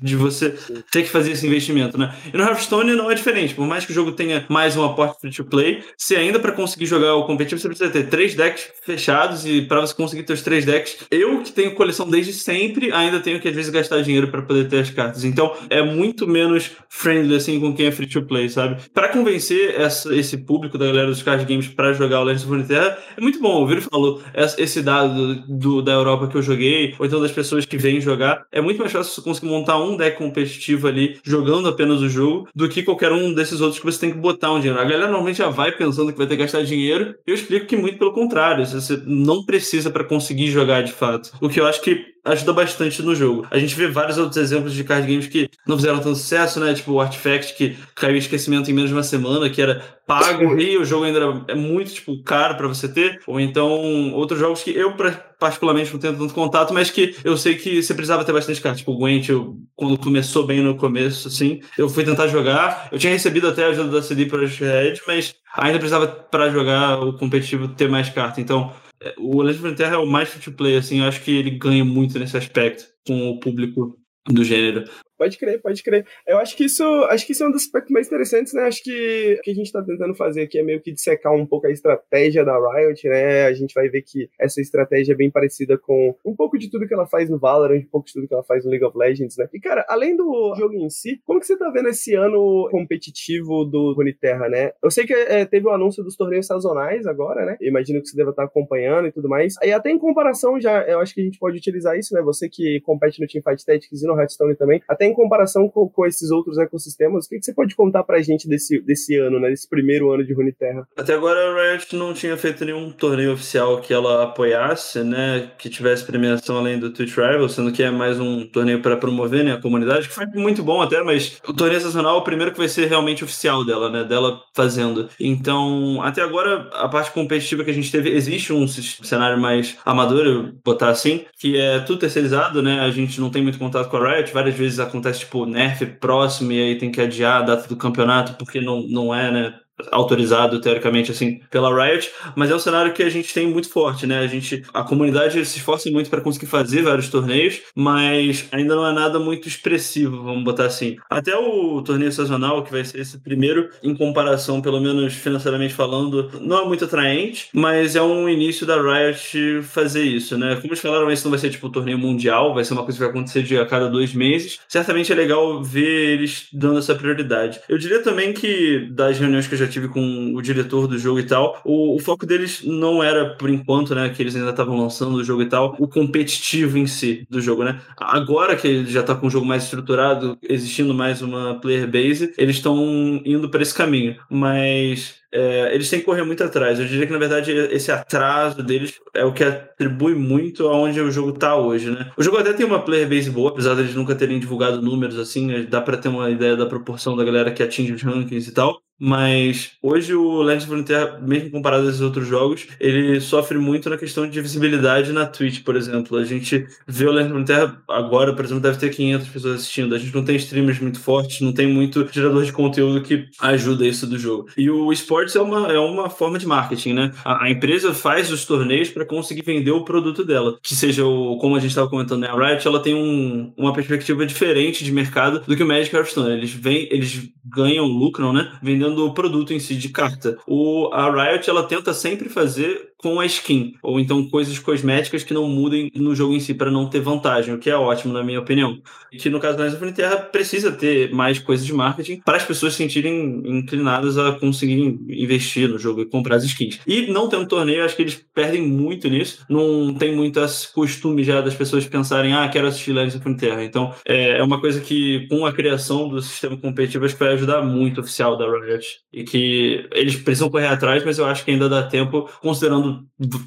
de 0.01 0.15
você 0.15 0.49
ter 0.91 1.03
que 1.03 1.09
fazer 1.09 1.31
esse 1.31 1.45
investimento, 1.45 1.97
né? 1.97 2.13
E 2.33 2.37
no 2.37 2.43
Hearthstone 2.43 2.95
não 2.95 3.09
é 3.09 3.15
diferente. 3.15 3.53
Por 3.53 3.65
mais 3.65 3.85
que 3.85 3.91
o 3.91 3.95
jogo 3.95 4.11
tenha 4.11 4.45
mais 4.49 4.75
um 4.75 4.83
aporte 4.83 5.19
free 5.21 5.31
to 5.31 5.43
play, 5.43 5.83
se 5.97 6.15
ainda 6.15 6.39
para 6.39 6.51
conseguir 6.51 6.85
jogar 6.85 7.15
o 7.15 7.25
competitivo, 7.25 7.61
você 7.61 7.67
precisa 7.67 7.89
ter 7.89 8.07
três 8.09 8.35
decks 8.35 8.67
fechados 8.83 9.45
e 9.45 9.61
para 9.61 9.81
você 9.81 9.93
conseguir 9.93 10.23
ter 10.23 10.33
os 10.33 10.41
três 10.41 10.65
decks, 10.65 10.97
eu 11.11 11.41
que 11.41 11.51
tenho 11.51 11.75
coleção 11.75 12.09
desde 12.09 12.33
sempre, 12.33 12.91
ainda 12.91 13.19
tenho 13.19 13.39
que 13.39 13.47
às 13.47 13.55
vezes 13.55 13.71
gastar 13.71 14.01
dinheiro 14.01 14.29
para 14.29 14.41
poder 14.41 14.67
ter 14.67 14.79
as 14.79 14.89
cartas. 14.89 15.23
Então, 15.23 15.53
é 15.69 15.81
muito 15.81 16.27
menos 16.27 16.71
friendly 16.89 17.35
assim 17.35 17.59
com 17.59 17.73
quem 17.73 17.87
é 17.87 17.91
free 17.91 18.07
to 18.07 18.21
play, 18.23 18.49
sabe? 18.49 18.77
Para 18.93 19.09
convencer 19.09 19.79
essa, 19.79 20.13
esse 20.15 20.37
público 20.37 20.77
da 20.77 20.85
galera 20.85 21.07
dos 21.07 21.23
card 21.23 21.45
games 21.45 21.67
para 21.67 21.93
jogar 21.93 22.21
o 22.21 22.23
Legends 22.23 22.43
of 22.43 22.51
Runeterra, 22.51 22.97
é 23.17 23.21
muito 23.21 23.39
bom. 23.39 23.63
O 23.63 23.67
Viro 23.67 23.81
falou 23.81 24.21
esse 24.57 24.81
dado 24.81 25.24
do, 25.47 25.81
da 25.81 25.93
Europa 25.93 26.27
que 26.27 26.35
eu 26.35 26.41
joguei, 26.41 26.93
ou 26.99 27.05
então 27.05 27.21
das 27.21 27.31
pessoas 27.31 27.65
que 27.65 27.77
vêm 27.77 27.99
jogar, 27.99 28.45
é 28.51 28.61
muito 28.61 28.79
mais 28.79 28.91
fácil 28.91 29.13
você 29.13 29.21
conseguir 29.21 29.47
montar 29.47 29.77
um 29.77 29.97
deck 29.97 30.17
competitivo 30.17 30.87
ali, 30.87 31.19
jogando 31.23 31.67
apenas 31.67 32.01
o 32.01 32.09
jogo, 32.09 32.47
do 32.55 32.69
que 32.69 32.83
qualquer 32.83 33.11
um 33.11 33.33
desses 33.33 33.61
outros 33.61 33.79
que 33.79 33.85
você 33.85 33.99
tem 33.99 34.11
que 34.11 34.17
botar 34.17 34.51
um 34.51 34.59
dinheiro. 34.59 34.79
A 34.79 34.83
galera 34.83 35.07
normalmente 35.07 35.37
já 35.37 35.49
vai 35.49 35.71
pensando 35.71 36.11
que 36.11 36.17
vai 36.17 36.27
ter 36.27 36.35
que 36.35 36.43
gastar 36.43 36.63
dinheiro. 36.63 37.15
Eu 37.25 37.35
explico 37.35 37.65
que 37.65 37.77
muito 37.77 37.97
pelo 37.97 38.13
contrário, 38.13 38.65
você 38.65 39.01
não 39.05 39.45
precisa 39.45 39.89
para 39.89 40.03
conseguir 40.03 40.47
jogar 40.47 40.81
de 40.81 40.91
fato. 40.91 41.31
O 41.41 41.49
que 41.49 41.59
eu 41.59 41.65
acho 41.65 41.81
que 41.81 42.14
ajuda 42.25 42.53
bastante 42.53 43.01
no 43.03 43.13
jogo. 43.13 43.47
A 43.51 43.59
gente 43.59 43.75
vê 43.75 43.87
vários 43.87 44.17
outros 44.17 44.37
exemplos 44.37 44.73
de 44.73 44.83
card 44.83 45.07
games 45.07 45.27
que 45.27 45.49
não 45.65 45.77
fizeram 45.77 45.99
tanto 45.99 46.15
sucesso, 46.15 46.59
né? 46.59 46.73
Tipo 46.73 46.93
o 46.93 46.99
Artifact, 46.99 47.53
que 47.53 47.77
caiu 47.93 48.15
em 48.15 48.19
esquecimento 48.19 48.69
em 48.69 48.73
menos 48.73 48.89
de 48.89 48.95
uma 48.95 49.03
semana, 49.03 49.49
que 49.49 49.61
era 49.61 49.81
pago 50.07 50.59
e 50.59 50.77
o 50.77 50.85
jogo 50.85 51.05
ainda 51.05 51.43
é 51.47 51.55
muito, 51.55 51.93
tipo, 51.93 52.21
caro 52.23 52.55
para 52.55 52.67
você 52.67 52.87
ter. 52.87 53.21
Ou 53.27 53.39
então 53.39 54.11
outros 54.13 54.39
jogos 54.39 54.63
que 54.63 54.71
eu 54.75 54.93
particularmente 55.39 55.93
não 55.93 55.99
tenho 55.99 56.17
tanto 56.17 56.33
contato, 56.33 56.73
mas 56.73 56.89
que 56.89 57.15
eu 57.23 57.37
sei 57.37 57.55
que 57.55 57.81
você 57.81 57.93
precisava 57.93 58.25
ter 58.25 58.33
bastante 58.33 58.59
cartas. 58.59 58.79
Tipo 58.79 58.93
o 58.93 58.97
Gwent, 58.97 59.29
eu, 59.29 59.55
quando 59.75 59.97
começou 59.97 60.45
bem 60.45 60.61
no 60.61 60.75
começo, 60.75 61.27
assim, 61.27 61.61
eu 61.77 61.87
fui 61.87 62.03
tentar 62.03 62.27
jogar. 62.27 62.89
Eu 62.91 62.97
tinha 62.97 63.13
recebido 63.13 63.47
até 63.47 63.65
a 63.65 63.69
ajuda 63.69 63.89
da 63.89 64.01
CD 64.01 64.25
Projekt 64.25 64.63
Red, 64.63 64.95
mas 65.07 65.35
ainda 65.55 65.77
precisava 65.77 66.07
para 66.07 66.49
jogar 66.49 66.99
o 67.01 67.13
competitivo 67.13 67.67
ter 67.67 67.87
mais 67.87 68.09
carta. 68.09 68.41
Então, 68.41 68.71
o 69.17 69.41
Legend 69.41 69.67
of 69.67 69.75
Terra 69.75 69.95
é 69.95 69.97
o 69.97 70.05
mais 70.05 70.29
free 70.29 70.41
to 70.41 70.51
play, 70.51 70.77
assim, 70.77 70.99
eu 70.99 71.05
acho 71.05 71.21
que 71.21 71.31
ele 71.31 71.51
ganha 71.51 71.83
muito 71.83 72.17
nesse 72.17 72.37
aspecto 72.37 72.85
com 73.05 73.29
o 73.29 73.39
público 73.39 73.99
do 74.27 74.43
gênero. 74.43 74.89
Pode 75.17 75.37
crer, 75.37 75.61
pode 75.61 75.81
crer. 75.83 76.05
Eu 76.27 76.37
acho 76.37 76.55
que 76.55 76.65
isso, 76.65 76.83
acho 77.09 77.25
que 77.25 77.31
isso 77.31 77.43
é 77.43 77.47
um 77.47 77.51
dos 77.51 77.63
aspectos 77.63 77.91
mais 77.91 78.07
interessantes, 78.07 78.53
né? 78.53 78.63
Acho 78.63 78.83
que 78.83 79.37
o 79.39 79.41
que 79.41 79.51
a 79.51 79.53
gente 79.53 79.67
está 79.67 79.81
tentando 79.81 80.13
fazer 80.15 80.43
aqui 80.43 80.59
é 80.59 80.63
meio 80.63 80.81
que 80.81 80.91
dissecar 80.91 81.33
um 81.33 81.45
pouco 81.45 81.67
a 81.67 81.71
estratégia 81.71 82.43
da 82.43 82.57
Riot, 82.57 83.07
né? 83.07 83.45
A 83.45 83.53
gente 83.53 83.73
vai 83.73 83.87
ver 83.89 84.01
que 84.01 84.29
essa 84.39 84.59
estratégia 84.59 85.13
é 85.13 85.15
bem 85.15 85.31
parecida 85.31 85.77
com 85.77 86.15
um 86.25 86.35
pouco 86.35 86.57
de 86.57 86.69
tudo 86.69 86.87
que 86.87 86.93
ela 86.93 87.07
faz 87.07 87.29
no 87.29 87.39
Valorant, 87.39 87.83
um 87.83 87.89
pouco 87.89 88.07
de 88.07 88.13
tudo 88.13 88.27
que 88.27 88.33
ela 88.33 88.43
faz 88.43 88.65
no 88.65 88.71
League 88.71 88.85
of 88.85 88.97
Legends, 88.97 89.37
né? 89.37 89.47
E 89.53 89.59
cara, 89.59 89.85
além 89.87 90.15
do 90.15 90.53
jogo 90.57 90.73
em 90.73 90.89
si, 90.89 91.21
como 91.25 91.39
que 91.39 91.45
você 91.45 91.57
tá 91.57 91.69
vendo 91.69 91.89
esse 91.89 92.13
ano 92.13 92.67
competitivo 92.71 93.63
do 93.65 93.93
Runeterra, 93.93 94.49
né? 94.49 94.71
Eu 94.83 94.91
sei 94.91 95.05
que 95.05 95.13
é, 95.13 95.45
teve 95.45 95.67
o 95.67 95.71
anúncio 95.71 96.03
dos 96.03 96.15
torneios 96.15 96.45
sazonais 96.45 97.05
agora, 97.05 97.45
né? 97.45 97.57
Eu 97.61 97.69
imagino 97.69 98.01
que 98.01 98.07
você 98.07 98.17
deva 98.17 98.31
estar 98.31 98.43
acompanhando 98.43 99.07
e 99.07 99.11
tudo 99.11 99.29
mais. 99.29 99.55
Aí 99.61 99.71
até 99.71 99.89
em 99.89 99.97
comparação 99.97 100.59
já, 100.59 100.83
eu 100.83 100.99
acho 100.99 101.13
que 101.13 101.21
a 101.21 101.23
gente 101.23 101.39
pode 101.39 101.57
utilizar 101.57 101.97
isso, 101.97 102.13
né? 102.13 102.21
Você 102.21 102.49
que 102.49 102.81
compete 102.81 103.21
no 103.21 103.27
Teamfight 103.27 103.65
Tactics 103.65 104.01
e 104.01 104.07
no 104.07 104.19
Hearthstone 104.19 104.55
também, 104.55 104.81
até 104.87 105.04
em 105.05 105.13
comparação 105.13 105.69
com, 105.69 105.87
com 105.87 106.05
esses 106.05 106.31
outros 106.31 106.57
ecossistemas, 106.57 107.25
o 107.25 107.29
que, 107.29 107.39
que, 107.39 107.45
você 107.45 107.53
pode 107.53 107.75
contar 107.75 108.03
pra 108.03 108.21
gente 108.21 108.47
desse, 108.47 108.79
desse 108.81 109.15
ano, 109.17 109.39
né? 109.39 109.49
Desse 109.49 109.69
primeiro 109.69 110.11
ano 110.11 110.25
de 110.25 110.33
Runeterra? 110.33 110.87
Até 110.97 111.13
agora 111.13 111.39
a 111.39 111.71
Riot 111.71 111.95
não 111.95 112.13
tinha 112.13 112.35
feito 112.37 112.65
nenhum 112.65 112.91
torneio 112.91 113.33
oficial 113.33 113.79
que 113.81 113.93
ela 113.93 114.23
apoiasse, 114.23 115.03
né? 115.03 115.51
Que 115.57 115.69
tivesse 115.69 116.05
premiação 116.05 116.57
além 116.57 116.79
do 116.79 116.91
Twitch 116.91 117.15
Rival, 117.15 117.49
sendo 117.49 117.71
que 117.71 117.83
é 117.83 117.91
mais 117.91 118.19
um 118.19 118.45
torneio 118.45 118.81
para 118.81 118.97
promover 118.97 119.43
né, 119.43 119.53
a 119.53 119.61
comunidade, 119.61 120.07
que 120.07 120.13
foi 120.13 120.25
muito 120.27 120.63
bom 120.63 120.81
até, 120.81 121.01
mas 121.03 121.41
o 121.47 121.53
torneio 121.53 121.81
sazonal 121.81 122.17
é 122.17 122.19
o 122.19 122.23
primeiro 122.23 122.51
que 122.51 122.57
vai 122.57 122.67
ser 122.67 122.87
realmente 122.87 123.23
oficial 123.23 123.65
dela, 123.65 123.89
né? 123.89 124.03
Dela 124.03 124.41
fazendo. 124.53 125.09
Então, 125.19 126.01
até 126.01 126.21
agora, 126.21 126.69
a 126.73 126.87
parte 126.87 127.11
competitiva 127.11 127.63
que 127.63 127.71
a 127.71 127.73
gente 127.73 127.91
teve, 127.91 128.09
existe 128.09 128.53
um 128.53 128.67
cenário 128.67 129.39
mais 129.39 129.77
amador, 129.85 130.25
eu 130.25 130.53
botar 130.63 130.89
assim, 130.89 131.25
que 131.39 131.57
é 131.57 131.79
tudo 131.79 131.99
terceirizado, 131.99 132.61
né? 132.61 132.79
A 132.79 132.91
gente 132.91 133.19
não 133.19 133.29
tem 133.29 133.41
muito 133.41 133.59
contato 133.59 133.89
com 133.89 133.97
a 133.97 134.15
Riot, 134.15 134.33
várias 134.33 134.55
vezes 134.55 134.79
acontece, 134.79 134.94
tipo, 135.19 135.45
nerf 135.45 135.85
próximo 135.99 136.51
e 136.51 136.61
aí 136.61 136.77
tem 136.77 136.91
que 136.91 137.01
adiar 137.01 137.41
a 137.41 137.45
data 137.45 137.67
do 137.67 137.77
campeonato 137.77 138.35
porque 138.37 138.61
não, 138.61 138.81
não 138.87 139.13
é, 139.13 139.31
né? 139.31 139.59
Autorizado 139.91 140.59
teoricamente 140.61 141.11
assim 141.11 141.41
pela 141.49 141.69
Riot, 141.69 142.11
mas 142.35 142.49
é 142.49 142.55
um 142.55 142.59
cenário 142.59 142.93
que 142.93 143.03
a 143.03 143.09
gente 143.09 143.33
tem 143.33 143.47
muito 143.47 143.69
forte, 143.69 144.07
né? 144.07 144.19
A 144.19 144.27
gente 144.27 144.63
a 144.73 144.83
comunidade 144.83 145.45
se 145.45 145.57
esforça 145.57 145.89
muito 145.89 146.09
para 146.09 146.21
conseguir 146.21 146.45
fazer 146.45 146.81
vários 146.81 147.09
torneios, 147.09 147.61
mas 147.75 148.47
ainda 148.51 148.75
não 148.75 148.87
é 148.87 148.93
nada 148.93 149.19
muito 149.19 149.47
expressivo, 149.47 150.23
vamos 150.23 150.43
botar 150.43 150.65
assim. 150.65 150.95
Até 151.09 151.35
o 151.35 151.81
torneio 151.81 152.11
sazonal, 152.11 152.63
que 152.63 152.71
vai 152.71 152.83
ser 152.83 152.99
esse 152.99 153.19
primeiro 153.19 153.69
em 153.83 153.95
comparação, 153.95 154.61
pelo 154.61 154.79
menos 154.79 155.13
financeiramente 155.13 155.73
falando, 155.73 156.31
não 156.41 156.63
é 156.63 156.65
muito 156.65 156.85
atraente, 156.85 157.49
mas 157.53 157.95
é 157.95 158.01
um 158.01 158.29
início 158.29 158.65
da 158.65 158.81
Riot 158.81 159.61
fazer 159.63 160.03
isso, 160.03 160.37
né? 160.37 160.55
Como 160.55 160.67
eles 160.67 160.79
falaram, 160.79 161.11
esse 161.11 161.23
não 161.23 161.31
vai 161.31 161.39
ser 161.39 161.49
tipo 161.49 161.67
um 161.67 161.71
torneio 161.71 161.97
mundial, 161.97 162.53
vai 162.53 162.63
ser 162.63 162.73
uma 162.73 162.83
coisa 162.83 162.97
que 162.97 163.03
vai 163.03 163.09
acontecer 163.09 163.43
de 163.43 163.57
a 163.57 163.65
cada 163.65 163.89
dois 163.89 164.13
meses. 164.13 164.59
Certamente 164.67 165.11
é 165.11 165.15
legal 165.15 165.61
ver 165.63 166.13
eles 166.13 166.47
dando 166.53 166.79
essa 166.79 166.95
prioridade. 166.95 167.59
Eu 167.67 167.77
diria 167.77 168.01
também 168.01 168.33
que 168.33 168.87
das 168.91 169.19
reuniões 169.19 169.47
que 169.47 169.53
eu 169.53 169.59
já 169.59 169.64
já 169.65 169.71
tive 169.71 169.87
com 169.87 170.33
o 170.33 170.41
diretor 170.41 170.87
do 170.87 170.97
jogo 170.97 171.19
e 171.19 171.23
tal, 171.23 171.61
o, 171.63 171.95
o 171.95 171.99
foco 171.99 172.25
deles 172.25 172.61
não 172.63 173.03
era, 173.03 173.35
por 173.35 173.49
enquanto, 173.49 173.93
né, 173.95 174.09
que 174.09 174.21
eles 174.21 174.35
ainda 174.35 174.51
estavam 174.51 174.77
lançando 174.77 175.15
o 175.15 175.23
jogo 175.23 175.41
e 175.41 175.49
tal, 175.49 175.75
o 175.79 175.87
competitivo 175.87 176.77
em 176.77 176.87
si 176.87 177.25
do 177.29 177.41
jogo, 177.41 177.63
né? 177.63 177.79
Agora 177.97 178.55
que 178.55 178.67
ele 178.67 178.89
já 178.89 179.03
tá 179.03 179.15
com 179.15 179.27
um 179.27 179.29
jogo 179.29 179.45
mais 179.45 179.63
estruturado, 179.63 180.37
existindo 180.41 180.93
mais 180.93 181.21
uma 181.21 181.59
player 181.59 181.89
base, 181.89 182.33
eles 182.37 182.57
estão 182.57 183.21
indo 183.25 183.49
para 183.49 183.61
esse 183.61 183.73
caminho. 183.73 184.15
Mas 184.29 185.15
é, 185.35 185.75
eles 185.75 185.89
têm 185.89 185.99
que 185.99 186.05
correr 186.05 186.23
muito 186.23 186.41
atrás. 186.43 186.79
Eu 186.79 186.85
diria 186.85 187.05
que, 187.05 187.11
na 187.11 187.19
verdade, 187.19 187.51
esse 187.51 187.91
atraso 187.91 188.63
deles 188.63 188.93
é 189.13 189.25
o 189.25 189.33
que 189.33 189.43
atribui 189.43 190.15
muito 190.15 190.65
aonde 190.67 191.01
o 191.01 191.11
jogo 191.11 191.31
está 191.31 191.57
hoje, 191.57 191.91
né? 191.91 192.09
O 192.17 192.23
jogo 192.23 192.37
até 192.37 192.53
tem 192.53 192.65
uma 192.65 192.81
player 192.81 193.07
base 193.07 193.29
boa, 193.29 193.51
apesar 193.51 193.75
deles 193.75 193.93
nunca 193.93 194.15
terem 194.15 194.39
divulgado 194.39 194.81
números 194.81 195.19
assim, 195.19 195.65
dá 195.69 195.81
para 195.81 195.97
ter 195.97 196.07
uma 196.07 196.29
ideia 196.29 196.55
da 196.55 196.65
proporção 196.65 197.17
da 197.17 197.25
galera 197.25 197.51
que 197.51 197.61
atinge 197.61 197.91
os 197.91 198.01
rankings 198.01 198.49
e 198.49 198.53
tal. 198.53 198.81
Mas 198.97 199.71
hoje 199.81 200.13
o 200.13 200.41
Legends 200.41 200.63
of 200.63 200.71
Runeterra, 200.71 201.19
mesmo 201.19 201.51
comparado 201.51 201.85
a 201.85 201.89
esses 201.89 202.01
outros 202.01 202.27
jogos, 202.27 202.67
ele 202.79 203.19
sofre 203.19 203.57
muito 203.57 203.89
na 203.89 203.97
questão 203.97 204.27
de 204.27 204.39
visibilidade 204.39 205.11
na 205.11 205.25
Twitch, 205.25 205.63
por 205.63 205.75
exemplo. 205.75 206.17
A 206.17 206.23
gente 206.23 206.65
vê 206.87 207.05
o 207.05 207.11
Legends 207.11 207.31
of 207.31 207.33
Runeterra 207.33 207.83
agora, 207.89 208.33
por 208.33 208.45
exemplo, 208.45 208.63
deve 208.63 208.77
ter 208.77 208.89
500 208.89 209.27
pessoas 209.27 209.55
assistindo. 209.55 209.93
A 209.93 209.97
gente 209.97 210.15
não 210.15 210.23
tem 210.23 210.37
streamers 210.37 210.79
muito 210.79 210.99
fortes, 210.99 211.41
não 211.41 211.51
tem 211.51 211.67
muito 211.67 212.07
gerador 212.11 212.43
de 212.45 212.53
conteúdo 212.53 213.01
que 213.01 213.27
ajuda 213.41 213.85
isso 213.85 214.07
do 214.07 214.17
jogo. 214.17 214.47
E 214.57 214.69
o 214.69 214.93
esportes 215.25 215.35
é 215.35 215.41
uma, 215.41 215.71
é 215.71 215.79
uma 215.79 216.09
forma 216.09 216.37
de 216.37 216.47
marketing, 216.47 216.93
né? 216.93 217.11
A, 217.23 217.45
a 217.45 217.49
empresa 217.49 217.93
faz 217.93 218.31
os 218.31 218.45
torneios 218.45 218.89
para 218.89 219.05
conseguir 219.05 219.41
vender 219.41 219.71
o 219.71 219.83
produto 219.83 220.23
dela. 220.23 220.57
Que 220.61 220.75
seja 220.75 221.05
o, 221.05 221.37
como 221.37 221.55
a 221.55 221.59
gente 221.59 221.69
estava 221.69 221.89
comentando, 221.89 222.21
né? 222.21 222.27
A 222.27 222.35
Riot 222.35 222.67
ela 222.67 222.81
tem 222.81 222.93
um, 222.93 223.53
uma 223.57 223.73
perspectiva 223.73 224.25
diferente 224.25 224.83
de 224.83 224.91
mercado 224.91 225.41
do 225.45 225.55
que 225.55 225.63
o 225.63 225.67
Magic 225.67 225.95
Hearthstone. 225.95 226.33
Eles, 226.33 226.51
vem, 226.51 226.87
eles 226.91 227.29
ganham, 227.43 227.85
lucram, 227.85 228.31
né? 228.31 228.51
Vendendo 228.61 229.05
o 229.05 229.13
produto 229.13 229.53
em 229.53 229.59
si 229.59 229.75
de 229.75 229.89
carta. 229.89 230.37
O, 230.47 230.89
a 230.93 231.11
Riot 231.11 231.49
ela 231.49 231.63
tenta 231.63 231.93
sempre 231.93 232.29
fazer 232.29 232.94
com 232.97 233.19
a 233.19 233.25
skin, 233.25 233.73
ou 233.83 233.99
então 233.99 234.27
coisas 234.29 234.57
cosméticas 234.57 235.23
que 235.23 235.33
não 235.33 235.47
mudem 235.47 235.91
no 235.95 236.15
jogo 236.15 236.33
em 236.33 236.39
si 236.39 236.53
para 236.53 236.71
não 236.71 236.89
ter 236.89 236.99
vantagem, 236.99 237.53
o 237.53 237.59
que 237.59 237.69
é 237.69 237.75
ótimo 237.75 238.13
na 238.13 238.23
minha 238.23 238.39
opinião. 238.39 238.79
E 239.11 239.17
que 239.17 239.29
no 239.29 239.39
caso 239.39 239.57
da 239.57 239.67
of 239.67 239.91
Terra 239.93 240.17
precisa 240.17 240.71
ter 240.71 241.11
mais 241.13 241.37
coisas 241.39 241.65
de 241.65 241.73
marketing 241.73 242.21
para 242.25 242.37
as 242.37 242.43
pessoas 242.43 242.73
se 242.73 242.77
sentirem 242.77 243.41
inclinadas 243.45 244.17
a 244.17 244.33
conseguirem 244.33 244.99
investir 245.09 245.69
no 245.69 245.77
jogo 245.77 246.01
e 246.01 246.05
comprar 246.05 246.37
as 246.37 246.43
skins. 246.43 246.79
E 246.87 247.07
não 247.07 247.29
tendo 247.29 247.47
torneio, 247.47 247.83
acho 247.83 247.95
que 247.95 248.01
eles 248.01 248.25
perdem 248.33 248.61
muito 248.61 249.07
nisso. 249.09 249.45
Não 249.49 249.93
tem 249.93 250.15
muito 250.15 250.39
esse 250.39 250.71
costume 250.73 251.23
já 251.23 251.41
das 251.41 251.55
pessoas 251.55 251.85
pensarem, 251.85 252.33
ah, 252.33 252.47
quero 252.49 252.67
assistir 252.67 252.91
Legends 252.91 253.15
of 253.15 253.35
Terra. 253.35 253.63
Então 253.63 253.93
é, 254.07 254.39
é 254.39 254.43
uma 254.43 254.59
coisa 254.59 254.81
que 254.81 255.27
com 255.29 255.45
a 255.45 255.53
criação 255.53 256.09
do 256.09 256.21
sistema 256.21 256.57
competitivo 256.57 257.05
acho 257.05 257.15
que 257.15 257.23
vai 257.23 257.33
ajudar 257.33 257.61
muito 257.61 257.99
o 257.99 258.01
oficial 258.01 258.37
da 258.37 258.45
Riot 258.45 258.99
e 259.13 259.23
que 259.23 259.87
eles 259.93 260.15
precisam 260.15 260.49
correr 260.49 260.67
atrás, 260.67 261.03
mas 261.05 261.17
eu 261.17 261.25
acho 261.25 261.43
que 261.45 261.51
ainda 261.51 261.69
dá 261.69 261.83
tempo 261.83 262.29
considerando 262.41 262.94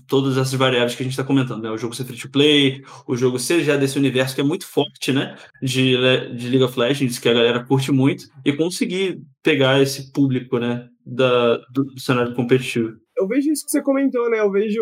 todas 0.06 0.37
essas 0.37 0.54
variáveis 0.54 0.94
que 0.94 1.02
a 1.02 1.04
gente 1.04 1.12
está 1.12 1.24
comentando, 1.24 1.62
né? 1.62 1.70
O 1.70 1.78
jogo 1.78 1.94
ser 1.94 2.04
free 2.04 2.18
to 2.18 2.30
play, 2.30 2.82
o 3.06 3.16
jogo 3.16 3.38
ser 3.38 3.62
já 3.62 3.76
desse 3.76 3.98
universo 3.98 4.34
que 4.34 4.40
é 4.40 4.44
muito 4.44 4.66
forte, 4.66 5.12
né? 5.12 5.37
De, 5.62 5.96
de 6.37 6.48
League 6.48 6.64
of 6.64 6.78
Legends, 6.78 7.18
que 7.18 7.28
a 7.28 7.34
galera 7.34 7.64
curte 7.64 7.92
muito, 7.92 8.24
e 8.44 8.52
conseguir 8.52 9.20
pegar 9.42 9.80
esse 9.80 10.12
público, 10.12 10.58
né? 10.58 10.87
Da, 11.04 11.56
do, 11.72 11.84
do 11.84 12.00
cenário 12.00 12.34
competitivo 12.34 12.96
eu 13.18 13.26
vejo 13.26 13.50
isso 13.50 13.64
que 13.64 13.72
você 13.72 13.82
comentou, 13.82 14.30
né? 14.30 14.38
Eu 14.38 14.50
vejo 14.50 14.80